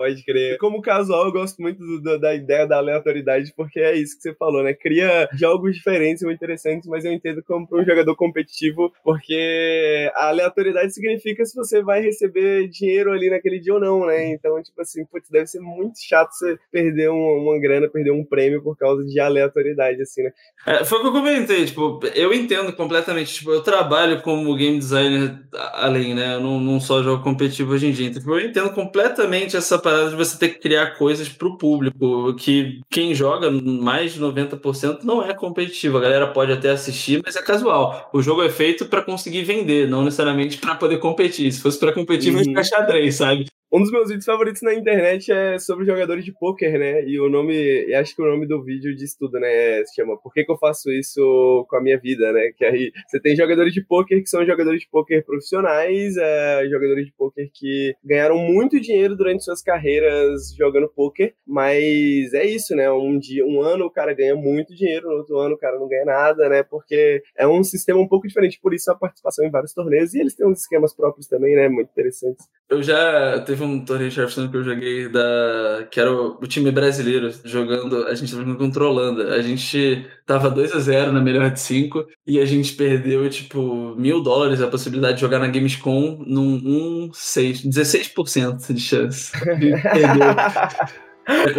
Pode 0.00 0.24
crer. 0.24 0.56
Como 0.56 0.80
casual, 0.80 1.26
eu 1.26 1.32
gosto 1.32 1.60
muito 1.60 1.78
do, 1.78 2.18
da 2.18 2.34
ideia 2.34 2.66
da 2.66 2.78
aleatoriedade, 2.78 3.52
porque 3.54 3.78
é 3.78 3.94
isso 3.94 4.16
que 4.16 4.22
você 4.22 4.34
falou, 4.34 4.62
né? 4.62 4.72
Cria 4.72 5.28
jogos 5.34 5.76
diferentes, 5.76 6.22
muito 6.22 6.38
interessantes, 6.38 6.88
mas 6.88 7.04
eu 7.04 7.12
entendo 7.12 7.42
como 7.42 7.68
para 7.68 7.82
um 7.82 7.84
jogador 7.84 8.16
competitivo, 8.16 8.90
porque 9.04 10.10
a 10.14 10.28
aleatoriedade 10.28 10.94
significa 10.94 11.44
se 11.44 11.54
você 11.54 11.82
vai 11.82 12.00
receber 12.00 12.66
dinheiro 12.68 13.12
ali 13.12 13.28
naquele 13.28 13.60
dia 13.60 13.74
ou 13.74 13.80
não, 13.80 14.06
né? 14.06 14.32
Então, 14.32 14.62
tipo 14.62 14.80
assim, 14.80 15.04
putz, 15.04 15.28
deve 15.28 15.46
ser 15.48 15.60
muito 15.60 15.98
chato 16.00 16.32
você 16.32 16.58
perder 16.72 17.10
uma, 17.10 17.32
uma 17.34 17.60
grana, 17.60 17.86
perder 17.86 18.12
um 18.12 18.24
prêmio 18.24 18.62
por 18.62 18.78
causa 18.78 19.04
de 19.04 19.20
aleatoriedade, 19.20 20.00
assim, 20.00 20.22
né? 20.22 20.32
É, 20.66 20.82
foi 20.82 20.96
o 20.96 21.02
que 21.02 21.08
eu 21.08 21.12
comentei, 21.12 21.66
tipo, 21.66 22.00
eu 22.14 22.32
entendo 22.32 22.72
completamente, 22.72 23.34
tipo, 23.34 23.50
eu 23.50 23.60
trabalho 23.60 24.22
como 24.22 24.56
game 24.56 24.78
designer 24.78 25.40
além, 25.74 26.14
né? 26.14 26.36
Eu 26.36 26.40
não, 26.40 26.58
não 26.58 26.80
só 26.80 27.02
jogo 27.02 27.22
competitivo 27.22 27.74
hoje 27.74 27.88
em 27.88 27.92
dia, 27.92 28.06
então, 28.06 28.18
tipo, 28.18 28.32
eu 28.32 28.40
entendo 28.40 28.70
completamente 28.70 29.58
essa 29.58 29.78
parada 29.90 30.10
de 30.10 30.16
você 30.16 30.38
ter 30.38 30.50
que 30.50 30.60
criar 30.60 30.96
coisas 30.96 31.28
para 31.28 31.48
o 31.48 31.56
público, 31.56 32.34
que 32.34 32.80
quem 32.90 33.14
joga 33.14 33.50
mais 33.50 34.14
de 34.14 34.20
90% 34.20 35.00
não 35.02 35.22
é 35.22 35.34
competitivo. 35.34 35.98
A 35.98 36.00
galera 36.00 36.26
pode 36.28 36.52
até 36.52 36.70
assistir, 36.70 37.20
mas 37.24 37.36
é 37.36 37.42
casual. 37.42 38.08
O 38.12 38.22
jogo 38.22 38.42
é 38.42 38.48
feito 38.48 38.86
para 38.86 39.02
conseguir 39.02 39.42
vender, 39.42 39.88
não 39.88 40.04
necessariamente 40.04 40.58
para 40.58 40.74
poder 40.74 40.98
competir. 40.98 41.50
Se 41.52 41.60
fosse 41.60 41.78
para 41.78 41.92
competir, 41.92 42.30
uhum. 42.30 42.36
vai 42.36 42.44
ficar 42.44 42.64
xadrez, 42.64 43.16
sabe? 43.16 43.46
Um 43.72 43.80
dos 43.80 43.92
meus 43.92 44.08
vídeos 44.08 44.24
favoritos 44.24 44.62
na 44.62 44.74
internet 44.74 45.30
é 45.30 45.56
sobre 45.56 45.86
jogadores 45.86 46.24
de 46.24 46.32
pôquer, 46.32 46.76
né? 46.76 47.04
E 47.04 47.20
o 47.20 47.28
nome, 47.30 47.94
acho 47.94 48.16
que 48.16 48.20
o 48.20 48.28
nome 48.28 48.44
do 48.44 48.60
vídeo 48.64 48.96
diz 48.96 49.14
tudo, 49.14 49.38
né? 49.38 49.84
Se 49.84 49.94
chama 49.94 50.16
Por 50.20 50.32
que, 50.32 50.44
que 50.44 50.50
eu 50.50 50.58
faço 50.58 50.90
isso 50.90 51.64
com 51.70 51.76
a 51.76 51.80
minha 51.80 51.96
vida, 51.96 52.32
né? 52.32 52.50
Que 52.56 52.64
aí 52.64 52.90
você 53.06 53.20
tem 53.20 53.36
jogadores 53.36 53.72
de 53.72 53.80
pôquer 53.80 54.20
que 54.22 54.28
são 54.28 54.44
jogadores 54.44 54.80
de 54.80 54.88
pôquer 54.88 55.24
profissionais, 55.24 56.16
é, 56.16 56.68
jogadores 56.68 57.06
de 57.06 57.12
pôquer 57.12 57.48
que 57.54 57.94
ganharam 58.04 58.38
muito 58.38 58.80
dinheiro 58.80 59.14
durante 59.14 59.44
suas 59.44 59.62
carreiras 59.62 60.52
jogando 60.58 60.88
pôquer, 60.88 61.34
mas 61.46 62.34
é 62.34 62.44
isso, 62.44 62.74
né? 62.74 62.90
Um 62.90 63.20
dia, 63.20 63.46
um 63.46 63.62
ano 63.62 63.84
o 63.84 63.90
cara 63.90 64.12
ganha 64.12 64.34
muito 64.34 64.74
dinheiro, 64.74 65.06
no 65.06 65.18
outro 65.18 65.38
ano 65.38 65.54
o 65.54 65.58
cara 65.58 65.78
não 65.78 65.86
ganha 65.86 66.06
nada, 66.06 66.48
né? 66.48 66.64
Porque 66.64 67.22
é 67.38 67.46
um 67.46 67.62
sistema 67.62 68.00
um 68.00 68.08
pouco 68.08 68.26
diferente, 68.26 68.58
por 68.60 68.74
isso 68.74 68.90
a 68.90 68.96
participação 68.96 69.46
em 69.46 69.50
vários 69.50 69.72
torneios 69.72 70.12
e 70.12 70.18
eles 70.18 70.34
têm 70.34 70.44
uns 70.44 70.62
esquemas 70.62 70.92
próprios 70.92 71.28
também, 71.28 71.54
né? 71.54 71.68
Muito 71.68 71.90
interessantes. 71.90 72.44
Eu 72.68 72.82
já 72.82 73.40
teve 73.46 73.59
um 73.66 73.84
torneio 73.84 74.10
de 74.10 74.18
Hearthstone 74.18 74.48
que 74.48 74.56
eu 74.56 74.64
joguei 74.64 75.08
da 75.08 75.86
que 75.90 76.00
era 76.00 76.12
o, 76.12 76.38
o, 76.40 76.46
time 76.46 76.70
brasileiro 76.70 77.30
jogando, 77.44 78.06
a 78.06 78.14
gente 78.14 78.30
tava 78.30 78.42
jogando 78.42 78.58
contra 78.58 78.84
a. 78.84 79.34
A 79.34 79.42
gente 79.42 80.06
tava 80.26 80.50
2 80.50 80.72
a 80.72 80.80
0 80.80 81.12
na 81.12 81.20
melhor 81.20 81.50
de 81.50 81.60
5 81.60 82.06
e 82.26 82.38
a 82.38 82.44
gente 82.44 82.72
perdeu 82.74 83.28
tipo 83.28 83.94
mil 83.96 84.22
dólares 84.22 84.60
a 84.60 84.68
possibilidade 84.68 85.14
de 85.14 85.20
jogar 85.20 85.38
na 85.38 85.48
Gamescom 85.48 86.22
num 86.26 87.08
1, 87.08 87.10
6, 87.12 87.66
16% 87.66 88.72
de 88.72 88.80
chance. 88.80 89.32
perdeu. 89.32 91.00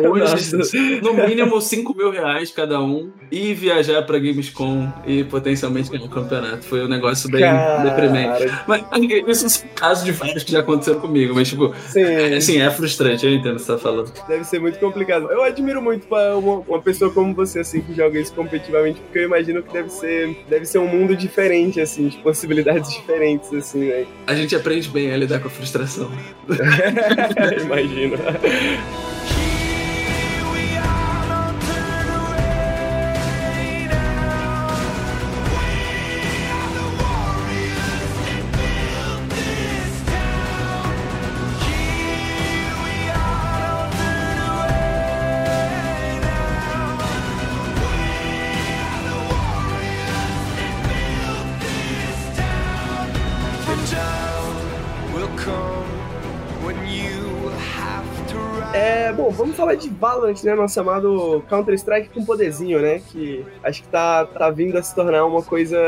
Hoje, 0.09 1.01
no 1.01 1.13
mínimo 1.13 1.59
5 1.61 1.95
mil 1.95 2.11
reais 2.11 2.51
cada 2.51 2.79
um 2.81 3.11
e 3.31 3.53
viajar 3.53 4.01
pra 4.03 4.19
Gamescom 4.19 4.91
e 5.05 5.23
potencialmente 5.23 5.89
ganhar 5.89 6.05
o 6.05 6.09
campeonato. 6.09 6.63
Foi 6.63 6.83
um 6.83 6.87
negócio 6.87 7.29
bem 7.29 7.41
Cara... 7.41 7.83
deprimente. 7.83 8.45
Mas 8.67 8.83
isso 9.27 9.49
são 9.49 9.67
casos 9.75 10.03
de 10.03 10.11
vários 10.11 10.43
que 10.43 10.51
já 10.51 10.59
aconteceram 10.59 10.99
comigo, 10.99 11.33
mas 11.33 11.47
tipo, 11.47 11.73
Sim. 11.87 12.01
É, 12.01 12.35
assim, 12.35 12.61
é 12.61 12.69
frustrante, 12.69 13.25
eu 13.25 13.31
entendo 13.31 13.53
o 13.53 13.55
que 13.55 13.61
você 13.61 13.71
tá 13.71 13.77
falando. 13.77 14.11
Deve 14.27 14.43
ser 14.43 14.59
muito 14.59 14.79
complicado. 14.79 15.31
Eu 15.31 15.43
admiro 15.43 15.81
muito 15.81 16.07
uma, 16.07 16.61
uma 16.67 16.81
pessoa 16.81 17.11
como 17.11 17.33
você, 17.33 17.59
assim, 17.59 17.81
que 17.81 17.93
joga 17.93 18.19
isso 18.19 18.33
competitivamente, 18.33 18.99
porque 18.99 19.19
eu 19.19 19.23
imagino 19.23 19.63
que 19.63 19.71
deve 19.71 19.89
ser, 19.89 20.37
deve 20.49 20.65
ser 20.65 20.79
um 20.79 20.87
mundo 20.87 21.15
diferente, 21.15 21.79
assim, 21.79 22.07
de 22.07 22.17
possibilidades 22.17 22.91
diferentes, 22.95 23.51
assim, 23.53 23.87
né? 23.87 24.05
A 24.27 24.35
gente 24.35 24.55
aprende 24.55 24.89
bem 24.89 25.11
a 25.13 25.17
lidar 25.17 25.39
com 25.39 25.47
a 25.47 25.51
frustração. 25.51 26.11
Imagino. 27.63 28.17
falar 59.61 59.75
de 59.75 59.90
Valorant, 60.01 60.43
né? 60.43 60.55
Nosso 60.55 60.73
chamado 60.73 61.43
Counter-Strike 61.47 62.09
com 62.09 62.25
poderzinho, 62.25 62.81
né? 62.81 62.99
Que 63.11 63.45
acho 63.63 63.83
que 63.83 63.87
tá, 63.89 64.25
tá 64.25 64.49
vindo 64.49 64.75
a 64.75 64.81
se 64.81 64.95
tornar 64.95 65.23
uma 65.25 65.43
coisa, 65.43 65.79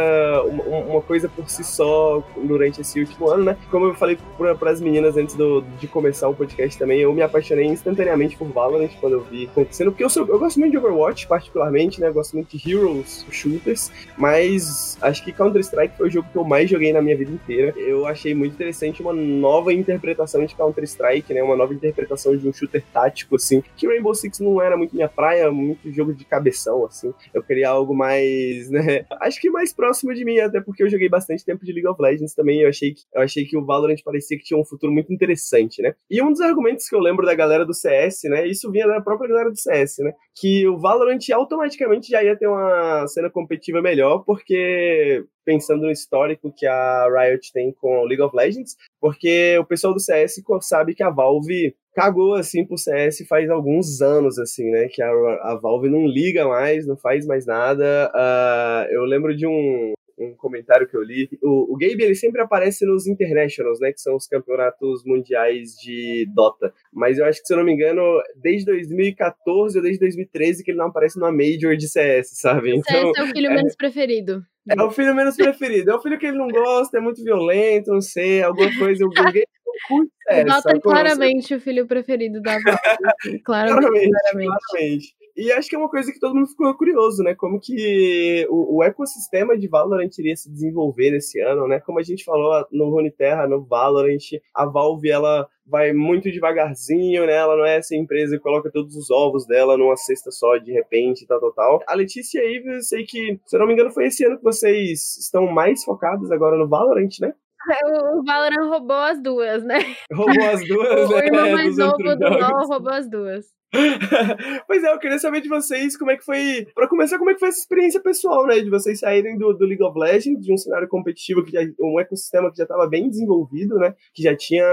uma, 0.45 0.77
uma 0.77 1.01
coisa 1.01 1.27
por 1.27 1.49
si 1.49 1.63
só 1.63 2.23
durante 2.37 2.79
esse 2.81 2.99
último 2.99 3.27
ano, 3.27 3.43
né? 3.45 3.57
Como 3.71 3.87
eu 3.87 3.95
falei 3.95 4.19
para 4.59 4.69
as 4.69 4.79
meninas 4.79 5.17
antes 5.17 5.33
do, 5.35 5.61
de 5.79 5.87
começar 5.87 6.29
o 6.29 6.35
podcast 6.35 6.77
também, 6.77 6.99
eu 6.99 7.11
me 7.11 7.23
apaixonei 7.23 7.65
instantaneamente 7.65 8.37
por 8.37 8.47
Valorant 8.49 8.91
quando 9.01 9.13
eu 9.13 9.21
vi 9.21 9.45
acontecendo, 9.45 9.91
porque 9.91 10.03
eu, 10.03 10.09
sou, 10.09 10.27
eu 10.27 10.37
gosto 10.37 10.59
muito 10.59 10.73
de 10.73 10.77
Overwatch, 10.77 11.25
particularmente, 11.25 11.99
né? 11.99 12.09
Eu 12.09 12.13
gosto 12.13 12.33
muito 12.33 12.55
de 12.55 12.71
Heroes, 12.71 13.25
shooters, 13.31 13.91
mas 14.15 14.95
acho 15.01 15.23
que 15.23 15.31
Counter-Strike 15.31 15.97
foi 15.97 16.07
o 16.07 16.11
jogo 16.11 16.27
que 16.31 16.37
eu 16.37 16.43
mais 16.43 16.69
joguei 16.69 16.93
na 16.93 17.01
minha 17.01 17.17
vida 17.17 17.31
inteira. 17.31 17.73
Eu 17.75 18.05
achei 18.05 18.35
muito 18.35 18.53
interessante 18.53 19.01
uma 19.01 19.13
nova 19.13 19.73
interpretação 19.73 20.45
de 20.45 20.53
Counter-Strike, 20.53 21.33
né? 21.33 21.41
Uma 21.41 21.55
nova 21.55 21.73
interpretação 21.73 22.37
de 22.37 22.47
um 22.47 22.53
shooter 22.53 22.83
tático 22.93 23.37
assim. 23.37 23.63
Que 23.75 23.87
Six 24.13 24.39
não 24.39 24.61
era 24.61 24.75
muito 24.75 24.95
minha 24.95 25.07
praia, 25.07 25.51
muito 25.51 25.91
jogo 25.91 26.13
de 26.13 26.25
cabeção, 26.25 26.85
assim. 26.85 27.13
Eu 27.33 27.43
queria 27.43 27.69
algo 27.69 27.93
mais, 27.93 28.69
né? 28.71 29.05
Acho 29.21 29.39
que 29.39 29.49
mais 29.49 29.73
próximo 29.73 30.13
de 30.13 30.25
mim, 30.25 30.39
até 30.39 30.59
porque 30.61 30.83
eu 30.83 30.89
joguei 30.89 31.09
bastante 31.09 31.45
tempo 31.45 31.63
de 31.63 31.71
League 31.71 31.87
of 31.87 32.01
Legends 32.01 32.33
também. 32.33 32.61
Eu 32.61 32.69
achei 32.69 32.93
que, 32.93 33.01
eu 33.13 33.21
achei 33.21 33.45
que 33.45 33.57
o 33.57 33.65
Valorant 33.65 34.01
parecia 34.03 34.37
que 34.37 34.43
tinha 34.43 34.59
um 34.59 34.65
futuro 34.65 34.91
muito 34.91 35.13
interessante, 35.13 35.81
né? 35.81 35.93
E 36.09 36.21
um 36.21 36.31
dos 36.31 36.41
argumentos 36.41 36.87
que 36.87 36.95
eu 36.95 36.99
lembro 36.99 37.25
da 37.25 37.35
galera 37.35 37.65
do 37.65 37.73
CS, 37.73 38.23
né? 38.23 38.47
Isso 38.47 38.71
vinha 38.71 38.87
da 38.87 39.01
própria 39.01 39.29
galera 39.29 39.49
do 39.49 39.57
CS, 39.57 39.99
né? 39.99 40.13
Que 40.35 40.67
o 40.67 40.77
Valorant 40.77 41.19
automaticamente 41.33 42.09
já 42.09 42.23
ia 42.23 42.35
ter 42.35 42.47
uma 42.47 43.05
cena 43.07 43.29
competitiva 43.29 43.81
melhor, 43.81 44.23
porque 44.25 45.23
pensando 45.45 45.83
no 45.83 45.91
histórico 45.91 46.53
que 46.55 46.65
a 46.65 47.07
Riot 47.09 47.51
tem 47.51 47.73
com 47.73 48.03
League 48.03 48.21
of 48.21 48.35
Legends, 48.35 48.75
porque 48.99 49.57
o 49.59 49.65
pessoal 49.65 49.93
do 49.93 49.99
CS 49.99 50.41
sabe 50.61 50.95
que 50.95 51.03
a 51.03 51.09
Valve 51.09 51.75
cagou 51.93 52.35
assim 52.35 52.65
pro 52.65 52.77
CS 52.77 53.25
faz 53.27 53.49
alguns 53.49 54.01
anos, 54.01 54.39
assim, 54.39 54.69
né? 54.69 54.87
Que 54.91 55.01
a, 55.01 55.09
a 55.09 55.59
Valve 55.61 55.89
não 55.89 56.05
liga 56.05 56.47
mais, 56.47 56.85
não 56.87 56.97
faz 56.97 57.25
mais 57.25 57.45
nada. 57.45 58.11
Uh, 58.13 58.93
eu 58.93 59.03
lembro 59.03 59.35
de 59.35 59.47
um, 59.47 59.93
um 60.17 60.35
comentário 60.35 60.87
que 60.87 60.95
eu 60.95 61.03
li. 61.03 61.29
O, 61.41 61.73
o 61.73 61.77
Gabe 61.77 62.03
ele 62.03 62.15
sempre 62.15 62.41
aparece 62.41 62.85
nos 62.85 63.07
Internationals, 63.07 63.79
né? 63.79 63.91
Que 63.91 63.99
são 63.99 64.15
os 64.15 64.27
campeonatos 64.27 65.03
mundiais 65.05 65.71
de 65.81 66.27
Dota. 66.33 66.73
Mas 66.91 67.17
eu 67.17 67.25
acho 67.25 67.41
que, 67.41 67.47
se 67.47 67.53
eu 67.53 67.57
não 67.57 67.65
me 67.65 67.73
engano, 67.73 68.01
desde 68.35 68.65
2014 68.65 69.77
ou 69.77 69.83
desde 69.83 69.99
2013 69.99 70.63
que 70.63 70.71
ele 70.71 70.77
não 70.77 70.87
aparece 70.87 71.19
numa 71.19 71.31
Major 71.31 71.75
de 71.75 71.87
CS, 71.87 72.29
sabe? 72.39 72.75
Então, 72.75 73.13
CS 73.13 73.17
é 73.17 73.23
o 73.23 73.27
filho 73.27 73.47
é, 73.51 73.55
menos 73.55 73.75
preferido. 73.75 74.43
É 74.69 74.81
o 74.81 74.91
filho 74.91 75.15
menos 75.15 75.35
preferido. 75.35 75.91
É 75.91 75.95
o 75.95 76.01
filho 76.01 76.17
que 76.17 76.25
ele 76.25 76.37
não 76.37 76.47
gosta, 76.47 76.97
é 76.97 77.01
muito 77.01 77.23
violento, 77.23 77.91
não 77.91 78.01
sei, 78.01 78.43
alguma 78.43 78.69
coisa. 78.77 79.05
O 79.05 79.09
Gabe 79.09 79.43
curte 79.87 80.11
CS. 80.27 80.45
Dota 80.45 80.77
é 80.77 80.79
claramente 80.79 81.55
o 81.55 81.59
filho 81.59 81.85
preferido 81.87 82.41
da 82.41 82.53
Valve. 82.53 82.63
claramente, 83.43 84.09
claramente. 84.09 84.57
claramente. 84.69 85.22
E 85.35 85.51
acho 85.51 85.67
que 85.67 85.75
é 85.75 85.79
uma 85.79 85.89
coisa 85.89 86.11
que 86.11 86.19
todo 86.19 86.35
mundo 86.35 86.47
ficou 86.47 86.73
curioso, 86.75 87.23
né? 87.23 87.33
Como 87.33 87.59
que 87.59 88.45
o, 88.49 88.77
o 88.77 88.83
ecossistema 88.83 89.57
de 89.57 89.67
Valorant 89.67 90.11
iria 90.17 90.35
se 90.35 90.51
desenvolver 90.51 91.15
esse 91.15 91.39
ano, 91.41 91.67
né? 91.67 91.79
Como 91.79 91.99
a 91.99 92.03
gente 92.03 92.23
falou 92.23 92.65
no 92.71 92.89
Runeterra, 92.89 93.47
no 93.47 93.63
Valorant, 93.65 94.19
a 94.53 94.65
Valve, 94.65 95.09
ela 95.09 95.47
vai 95.65 95.91
muito 95.91 96.31
devagarzinho, 96.31 97.25
né? 97.25 97.33
Ela 97.33 97.57
não 97.57 97.65
é 97.65 97.77
essa 97.77 97.95
empresa 97.95 98.37
que 98.37 98.43
coloca 98.43 98.71
todos 98.71 98.95
os 98.95 99.09
ovos 99.09 99.47
dela 99.47 99.77
numa 99.77 99.97
cesta 99.97 100.29
só 100.29 100.57
de 100.57 100.71
repente, 100.71 101.25
tal, 101.25 101.39
tal, 101.39 101.53
tal. 101.53 101.83
A 101.87 101.95
Letícia 101.95 102.39
e 102.39 102.63
eu 102.63 102.81
sei 102.81 103.03
que, 103.03 103.39
se 103.45 103.55
eu 103.55 103.59
não 103.59 103.67
me 103.67 103.73
engano, 103.73 103.91
foi 103.91 104.07
esse 104.07 104.23
ano 104.25 104.37
que 104.37 104.43
vocês 104.43 105.17
estão 105.17 105.47
mais 105.47 105.83
focados 105.83 106.31
agora 106.31 106.57
no 106.57 106.67
Valorant, 106.67 107.19
né? 107.19 107.33
O 108.13 108.23
Valorant 108.25 108.69
roubou 108.69 108.97
as 108.97 109.23
duas, 109.23 109.63
né? 109.63 109.79
Roubou 110.11 110.45
as 110.45 110.67
duas, 110.67 111.09
o, 111.09 111.13
né? 111.13 111.15
O 111.15 111.25
irmão 111.25 111.51
mais 111.53 111.77
novo 111.77 111.97
do 111.97 112.29
LoL 112.29 112.67
roubou 112.67 112.93
as 112.93 113.09
duas. 113.09 113.45
pois 114.67 114.83
é, 114.83 114.93
eu 114.93 114.99
queria 114.99 115.17
saber 115.17 115.41
de 115.41 115.49
vocês 115.49 115.97
como 115.97 116.11
é 116.11 116.17
que 116.17 116.23
foi. 116.23 116.67
Pra 116.75 116.87
começar, 116.87 117.17
como 117.17 117.31
é 117.31 117.33
que 117.33 117.39
foi 117.39 117.49
essa 117.49 117.59
experiência 117.59 117.99
pessoal, 118.01 118.45
né? 118.45 118.59
De 118.59 118.69
vocês 118.69 118.99
saírem 118.99 119.37
do, 119.37 119.53
do 119.53 119.65
League 119.65 119.83
of 119.83 119.97
Legends, 119.97 120.45
de 120.45 120.53
um 120.53 120.57
cenário 120.57 120.87
competitivo, 120.87 121.43
que 121.43 121.51
já, 121.51 121.61
um 121.79 121.99
ecossistema 121.99 122.51
que 122.51 122.57
já 122.57 122.63
estava 122.63 122.87
bem 122.87 123.09
desenvolvido, 123.09 123.77
né? 123.77 123.93
Que 124.13 124.23
já 124.23 124.35
tinha. 124.35 124.63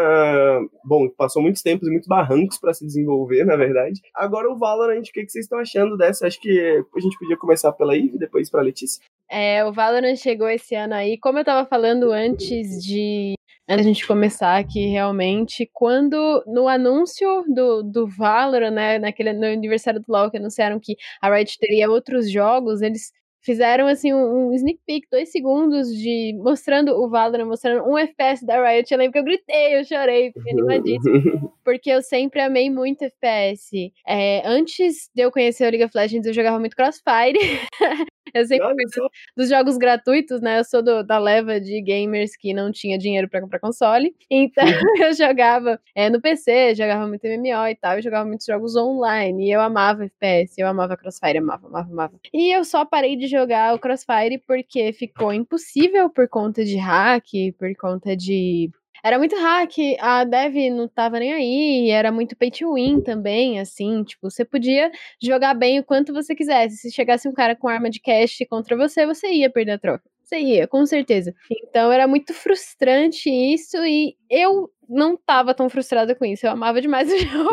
Bom, 0.84 1.08
passou 1.08 1.42
muitos 1.42 1.62
tempos 1.62 1.88
e 1.88 1.90
muitos 1.90 2.08
barrancos 2.08 2.58
para 2.58 2.74
se 2.74 2.84
desenvolver, 2.84 3.44
na 3.44 3.56
verdade. 3.56 4.00
Agora 4.14 4.50
o 4.50 4.58
Valorant, 4.58 5.00
o 5.00 5.12
que, 5.12 5.24
que 5.24 5.30
vocês 5.30 5.46
estão 5.46 5.58
achando 5.58 5.96
dessa? 5.96 6.26
Acho 6.26 6.40
que 6.40 6.84
a 6.94 7.00
gente 7.00 7.18
podia 7.18 7.36
começar 7.36 7.72
pela 7.72 7.96
Eve 7.96 8.12
e 8.14 8.18
depois 8.18 8.50
pra 8.50 8.62
Letícia. 8.62 9.02
É, 9.30 9.64
o 9.64 9.72
Valorant 9.72 10.16
chegou 10.16 10.48
esse 10.48 10.74
ano 10.74 10.94
aí. 10.94 11.16
Como 11.18 11.38
eu 11.38 11.44
tava 11.44 11.66
falando 11.68 12.10
antes 12.10 12.84
de 12.84 13.34
a 13.78 13.82
gente 13.82 14.06
começar 14.06 14.64
que 14.64 14.86
realmente, 14.86 15.68
quando 15.72 16.42
no 16.46 16.66
anúncio 16.66 17.44
do, 17.46 17.82
do 17.82 18.06
Valorant, 18.06 18.72
né, 18.72 18.98
naquele, 18.98 19.32
no 19.32 19.46
aniversário 19.46 20.00
do 20.00 20.10
LoL, 20.10 20.30
que 20.30 20.38
anunciaram 20.38 20.80
que 20.80 20.96
a 21.20 21.32
Riot 21.32 21.56
teria 21.58 21.88
outros 21.88 22.30
jogos, 22.30 22.82
eles 22.82 23.12
fizeram 23.42 23.86
assim 23.86 24.12
um, 24.12 24.48
um, 24.48 24.52
sneak 24.54 24.80
peek, 24.86 25.06
dois 25.10 25.30
segundos 25.30 25.88
de 25.88 26.34
mostrando 26.42 26.92
o 26.92 27.08
Valorant, 27.08 27.46
mostrando 27.46 27.88
um 27.88 27.96
FPS 27.96 28.44
da 28.44 28.62
Riot. 28.62 28.92
Eu 28.92 28.98
lembro 28.98 29.12
que 29.12 29.18
eu 29.18 29.24
gritei, 29.24 29.78
eu 29.78 29.84
chorei, 29.84 30.32
fiquei 30.32 30.52
animadíssima, 30.58 31.52
porque 31.64 31.90
eu 31.90 32.02
sempre 32.02 32.40
amei 32.40 32.70
muito 32.70 33.04
FPS. 33.04 33.92
É, 34.06 34.42
antes 34.46 35.08
de 35.14 35.22
eu 35.22 35.30
conhecer 35.30 35.64
o 35.66 35.70
League 35.70 35.84
of 35.84 35.96
Legends, 35.96 36.26
eu 36.26 36.34
jogava 36.34 36.58
muito 36.58 36.76
Crossfire. 36.76 37.38
Eu 38.34 38.44
sempre 38.46 38.74
dos, 38.84 38.94
dos 39.36 39.48
jogos 39.48 39.76
gratuitos, 39.76 40.40
né? 40.40 40.58
Eu 40.58 40.64
sou 40.64 40.82
do, 40.82 41.02
da 41.02 41.18
leva 41.18 41.60
de 41.60 41.80
gamers 41.80 42.36
que 42.36 42.54
não 42.54 42.70
tinha 42.70 42.98
dinheiro 42.98 43.28
para 43.28 43.40
comprar 43.40 43.58
console. 43.58 44.14
Então 44.30 44.64
eu 45.02 45.12
jogava 45.12 45.80
é, 45.94 46.08
no 46.08 46.20
PC, 46.20 46.74
jogava 46.74 47.06
muito 47.06 47.26
MMO 47.26 47.68
e 47.68 47.74
tal, 47.74 47.96
eu 47.96 48.02
jogava 48.02 48.26
muitos 48.26 48.46
jogos 48.46 48.76
online. 48.76 49.48
E 49.48 49.50
eu 49.50 49.60
amava 49.60 50.04
FPS, 50.04 50.60
eu 50.60 50.66
amava 50.66 50.96
Crossfire, 50.96 51.38
amava, 51.38 51.66
amava, 51.66 51.90
amava. 51.90 52.20
E 52.32 52.54
eu 52.54 52.64
só 52.64 52.84
parei 52.84 53.16
de 53.16 53.26
jogar 53.26 53.74
o 53.74 53.78
Crossfire 53.78 54.38
porque 54.46 54.92
ficou 54.92 55.32
impossível 55.32 56.10
por 56.10 56.28
conta 56.28 56.64
de 56.64 56.76
hack, 56.76 57.24
por 57.58 57.74
conta 57.76 58.16
de 58.16 58.70
era 59.02 59.18
muito 59.18 59.36
hack, 59.36 59.72
a 60.00 60.24
dev 60.24 60.54
não 60.72 60.88
tava 60.88 61.18
nem 61.18 61.32
aí, 61.32 61.90
era 61.90 62.10
muito 62.12 62.36
pay 62.36 62.50
to 62.50 62.74
win 62.74 63.00
também, 63.02 63.58
assim, 63.60 64.04
tipo, 64.04 64.30
você 64.30 64.44
podia 64.44 64.90
jogar 65.22 65.54
bem 65.54 65.78
o 65.80 65.84
quanto 65.84 66.12
você 66.12 66.34
quisesse. 66.34 66.76
Se 66.76 66.90
chegasse 66.92 67.28
um 67.28 67.32
cara 67.32 67.56
com 67.56 67.68
arma 67.68 67.90
de 67.90 68.00
cash 68.00 68.38
contra 68.48 68.76
você, 68.76 69.06
você 69.06 69.28
ia 69.32 69.50
perder 69.50 69.72
a 69.72 69.78
troca. 69.78 70.04
Você 70.30 70.38
ia, 70.38 70.68
com 70.68 70.86
certeza. 70.86 71.34
Então 71.50 71.90
era 71.90 72.06
muito 72.06 72.32
frustrante 72.32 73.28
isso 73.28 73.76
e 73.84 74.16
eu 74.30 74.70
não 74.88 75.16
tava 75.16 75.52
tão 75.52 75.68
frustrada 75.68 76.14
com 76.14 76.24
isso. 76.24 76.46
Eu 76.46 76.52
amava 76.52 76.80
demais 76.80 77.12
o 77.12 77.18
jogo. 77.26 77.50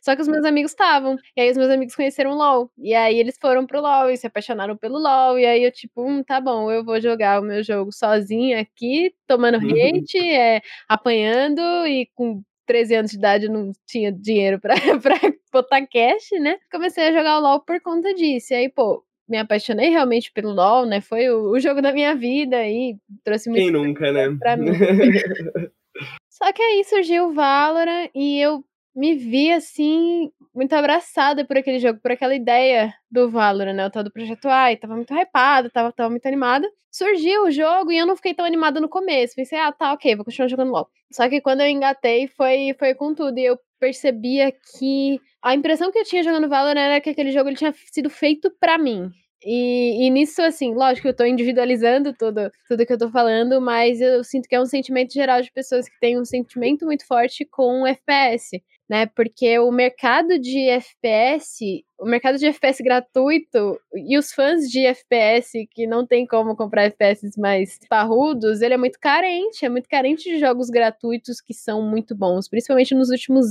Só 0.00 0.16
que 0.16 0.22
os 0.22 0.28
meus 0.28 0.46
amigos 0.46 0.70
estavam. 0.70 1.18
E 1.36 1.42
aí 1.42 1.50
os 1.50 1.58
meus 1.58 1.68
amigos 1.68 1.94
conheceram 1.94 2.30
o 2.30 2.34
LoL. 2.34 2.70
E 2.78 2.94
aí 2.94 3.18
eles 3.18 3.36
foram 3.38 3.66
pro 3.66 3.82
LoL 3.82 4.08
e 4.08 4.16
se 4.16 4.26
apaixonaram 4.26 4.78
pelo 4.78 4.98
LoL. 4.98 5.38
E 5.38 5.44
aí 5.44 5.62
eu, 5.62 5.70
tipo, 5.70 6.02
hum, 6.02 6.22
tá 6.22 6.40
bom, 6.40 6.70
eu 6.72 6.82
vou 6.82 6.98
jogar 6.98 7.38
o 7.42 7.44
meu 7.44 7.62
jogo 7.62 7.92
sozinha 7.92 8.58
aqui, 8.58 9.12
tomando 9.26 9.58
uhum. 9.58 9.72
hate, 9.72 10.18
é, 10.18 10.62
apanhando 10.88 11.60
e 11.86 12.08
com 12.14 12.42
13 12.64 12.94
anos 12.94 13.10
de 13.10 13.18
idade 13.18 13.44
eu 13.44 13.52
não 13.52 13.72
tinha 13.86 14.10
dinheiro 14.10 14.58
pra, 14.58 14.74
pra 15.02 15.16
botar 15.52 15.86
cash, 15.86 16.30
né? 16.40 16.56
Comecei 16.72 17.08
a 17.08 17.12
jogar 17.12 17.36
o 17.36 17.42
LoL 17.42 17.60
por 17.60 17.78
conta 17.82 18.14
disso. 18.14 18.54
E 18.54 18.56
aí, 18.56 18.68
pô, 18.70 19.04
me 19.30 19.38
apaixonei 19.38 19.90
realmente 19.90 20.32
pelo 20.32 20.52
LoL, 20.52 20.84
né? 20.84 21.00
Foi 21.00 21.30
o, 21.30 21.52
o 21.52 21.60
jogo 21.60 21.80
da 21.80 21.92
minha 21.92 22.16
vida 22.16 22.66
e 22.66 22.96
trouxe 23.22 23.48
muito 23.48 23.62
Quem 23.62 23.70
nunca, 23.70 24.10
né? 24.10 24.36
Pra 24.38 24.56
mim. 24.56 24.72
Só 26.28 26.52
que 26.52 26.60
aí 26.60 26.82
surgiu 26.84 27.28
o 27.28 27.32
Valorant 27.32 28.10
e 28.14 28.40
eu 28.40 28.64
me 28.94 29.14
vi 29.14 29.52
assim 29.52 30.32
muito 30.52 30.72
abraçada 30.72 31.44
por 31.44 31.56
aquele 31.56 31.78
jogo, 31.78 32.00
por 32.00 32.10
aquela 32.10 32.34
ideia 32.34 32.92
do 33.08 33.30
Valorant, 33.30 33.74
né? 33.74 33.86
O 33.86 33.90
tal 33.90 34.02
do 34.02 34.10
Projeto 34.10 34.48
AI, 34.48 34.76
tava 34.76 34.96
muito 34.96 35.14
hypada, 35.14 35.70
tava, 35.70 35.92
tava 35.92 36.10
muito 36.10 36.26
animada. 36.26 36.68
Surgiu 36.90 37.44
o 37.44 37.50
jogo 37.52 37.92
e 37.92 37.98
eu 37.98 38.06
não 38.06 38.16
fiquei 38.16 38.34
tão 38.34 38.44
animada 38.44 38.80
no 38.80 38.88
começo. 38.88 39.36
Pensei, 39.36 39.58
ah, 39.58 39.70
tá, 39.70 39.92
ok, 39.92 40.16
vou 40.16 40.24
continuar 40.24 40.48
jogando 40.48 40.72
LoL. 40.72 40.88
Só 41.12 41.28
que 41.28 41.40
quando 41.40 41.60
eu 41.60 41.68
engatei, 41.68 42.26
foi, 42.26 42.74
foi 42.76 42.94
com 42.94 43.14
tudo. 43.14 43.38
E 43.38 43.44
eu 43.44 43.56
percebia 43.80 44.52
que 44.52 45.18
a 45.42 45.54
impressão 45.54 45.90
que 45.90 45.98
eu 45.98 46.04
tinha 46.04 46.22
jogando 46.22 46.48
Valorant 46.48 46.78
era 46.78 47.00
que 47.00 47.10
aquele 47.10 47.32
jogo 47.32 47.48
ele 47.48 47.56
tinha 47.56 47.74
sido 47.90 48.10
feito 48.10 48.50
para 48.60 48.78
mim. 48.78 49.10
E, 49.42 50.06
e, 50.06 50.10
nisso, 50.10 50.42
assim, 50.42 50.74
lógico, 50.74 51.08
eu 51.08 51.16
tô 51.16 51.24
individualizando 51.24 52.12
tudo, 52.12 52.50
tudo 52.68 52.84
que 52.84 52.92
eu 52.92 52.98
tô 52.98 53.10
falando, 53.10 53.58
mas 53.58 53.98
eu 54.00 54.22
sinto 54.22 54.46
que 54.46 54.54
é 54.54 54.60
um 54.60 54.66
sentimento 54.66 55.14
geral 55.14 55.40
de 55.40 55.50
pessoas 55.50 55.88
que 55.88 55.98
têm 55.98 56.20
um 56.20 56.26
sentimento 56.26 56.84
muito 56.84 57.06
forte 57.06 57.46
com 57.46 57.82
o 57.82 57.86
FPS, 57.86 58.62
né? 58.90 59.06
Porque 59.06 59.56
o 59.60 59.70
mercado 59.70 60.36
de 60.36 60.68
FPS, 60.68 61.84
o 61.96 62.04
mercado 62.04 62.36
de 62.38 62.46
FPS 62.46 62.82
gratuito 62.82 63.80
e 63.94 64.18
os 64.18 64.32
fãs 64.32 64.68
de 64.68 64.84
FPS 64.84 65.64
que 65.70 65.86
não 65.86 66.04
tem 66.04 66.26
como 66.26 66.56
comprar 66.56 66.86
FPS 66.86 67.38
mais 67.38 67.78
parrudos, 67.88 68.60
ele 68.60 68.74
é 68.74 68.76
muito 68.76 68.98
carente, 68.98 69.64
é 69.64 69.68
muito 69.68 69.88
carente 69.88 70.28
de 70.28 70.40
jogos 70.40 70.68
gratuitos 70.70 71.40
que 71.40 71.54
são 71.54 71.80
muito 71.88 72.16
bons, 72.16 72.48
principalmente 72.48 72.92
nos 72.92 73.10
últimos 73.10 73.46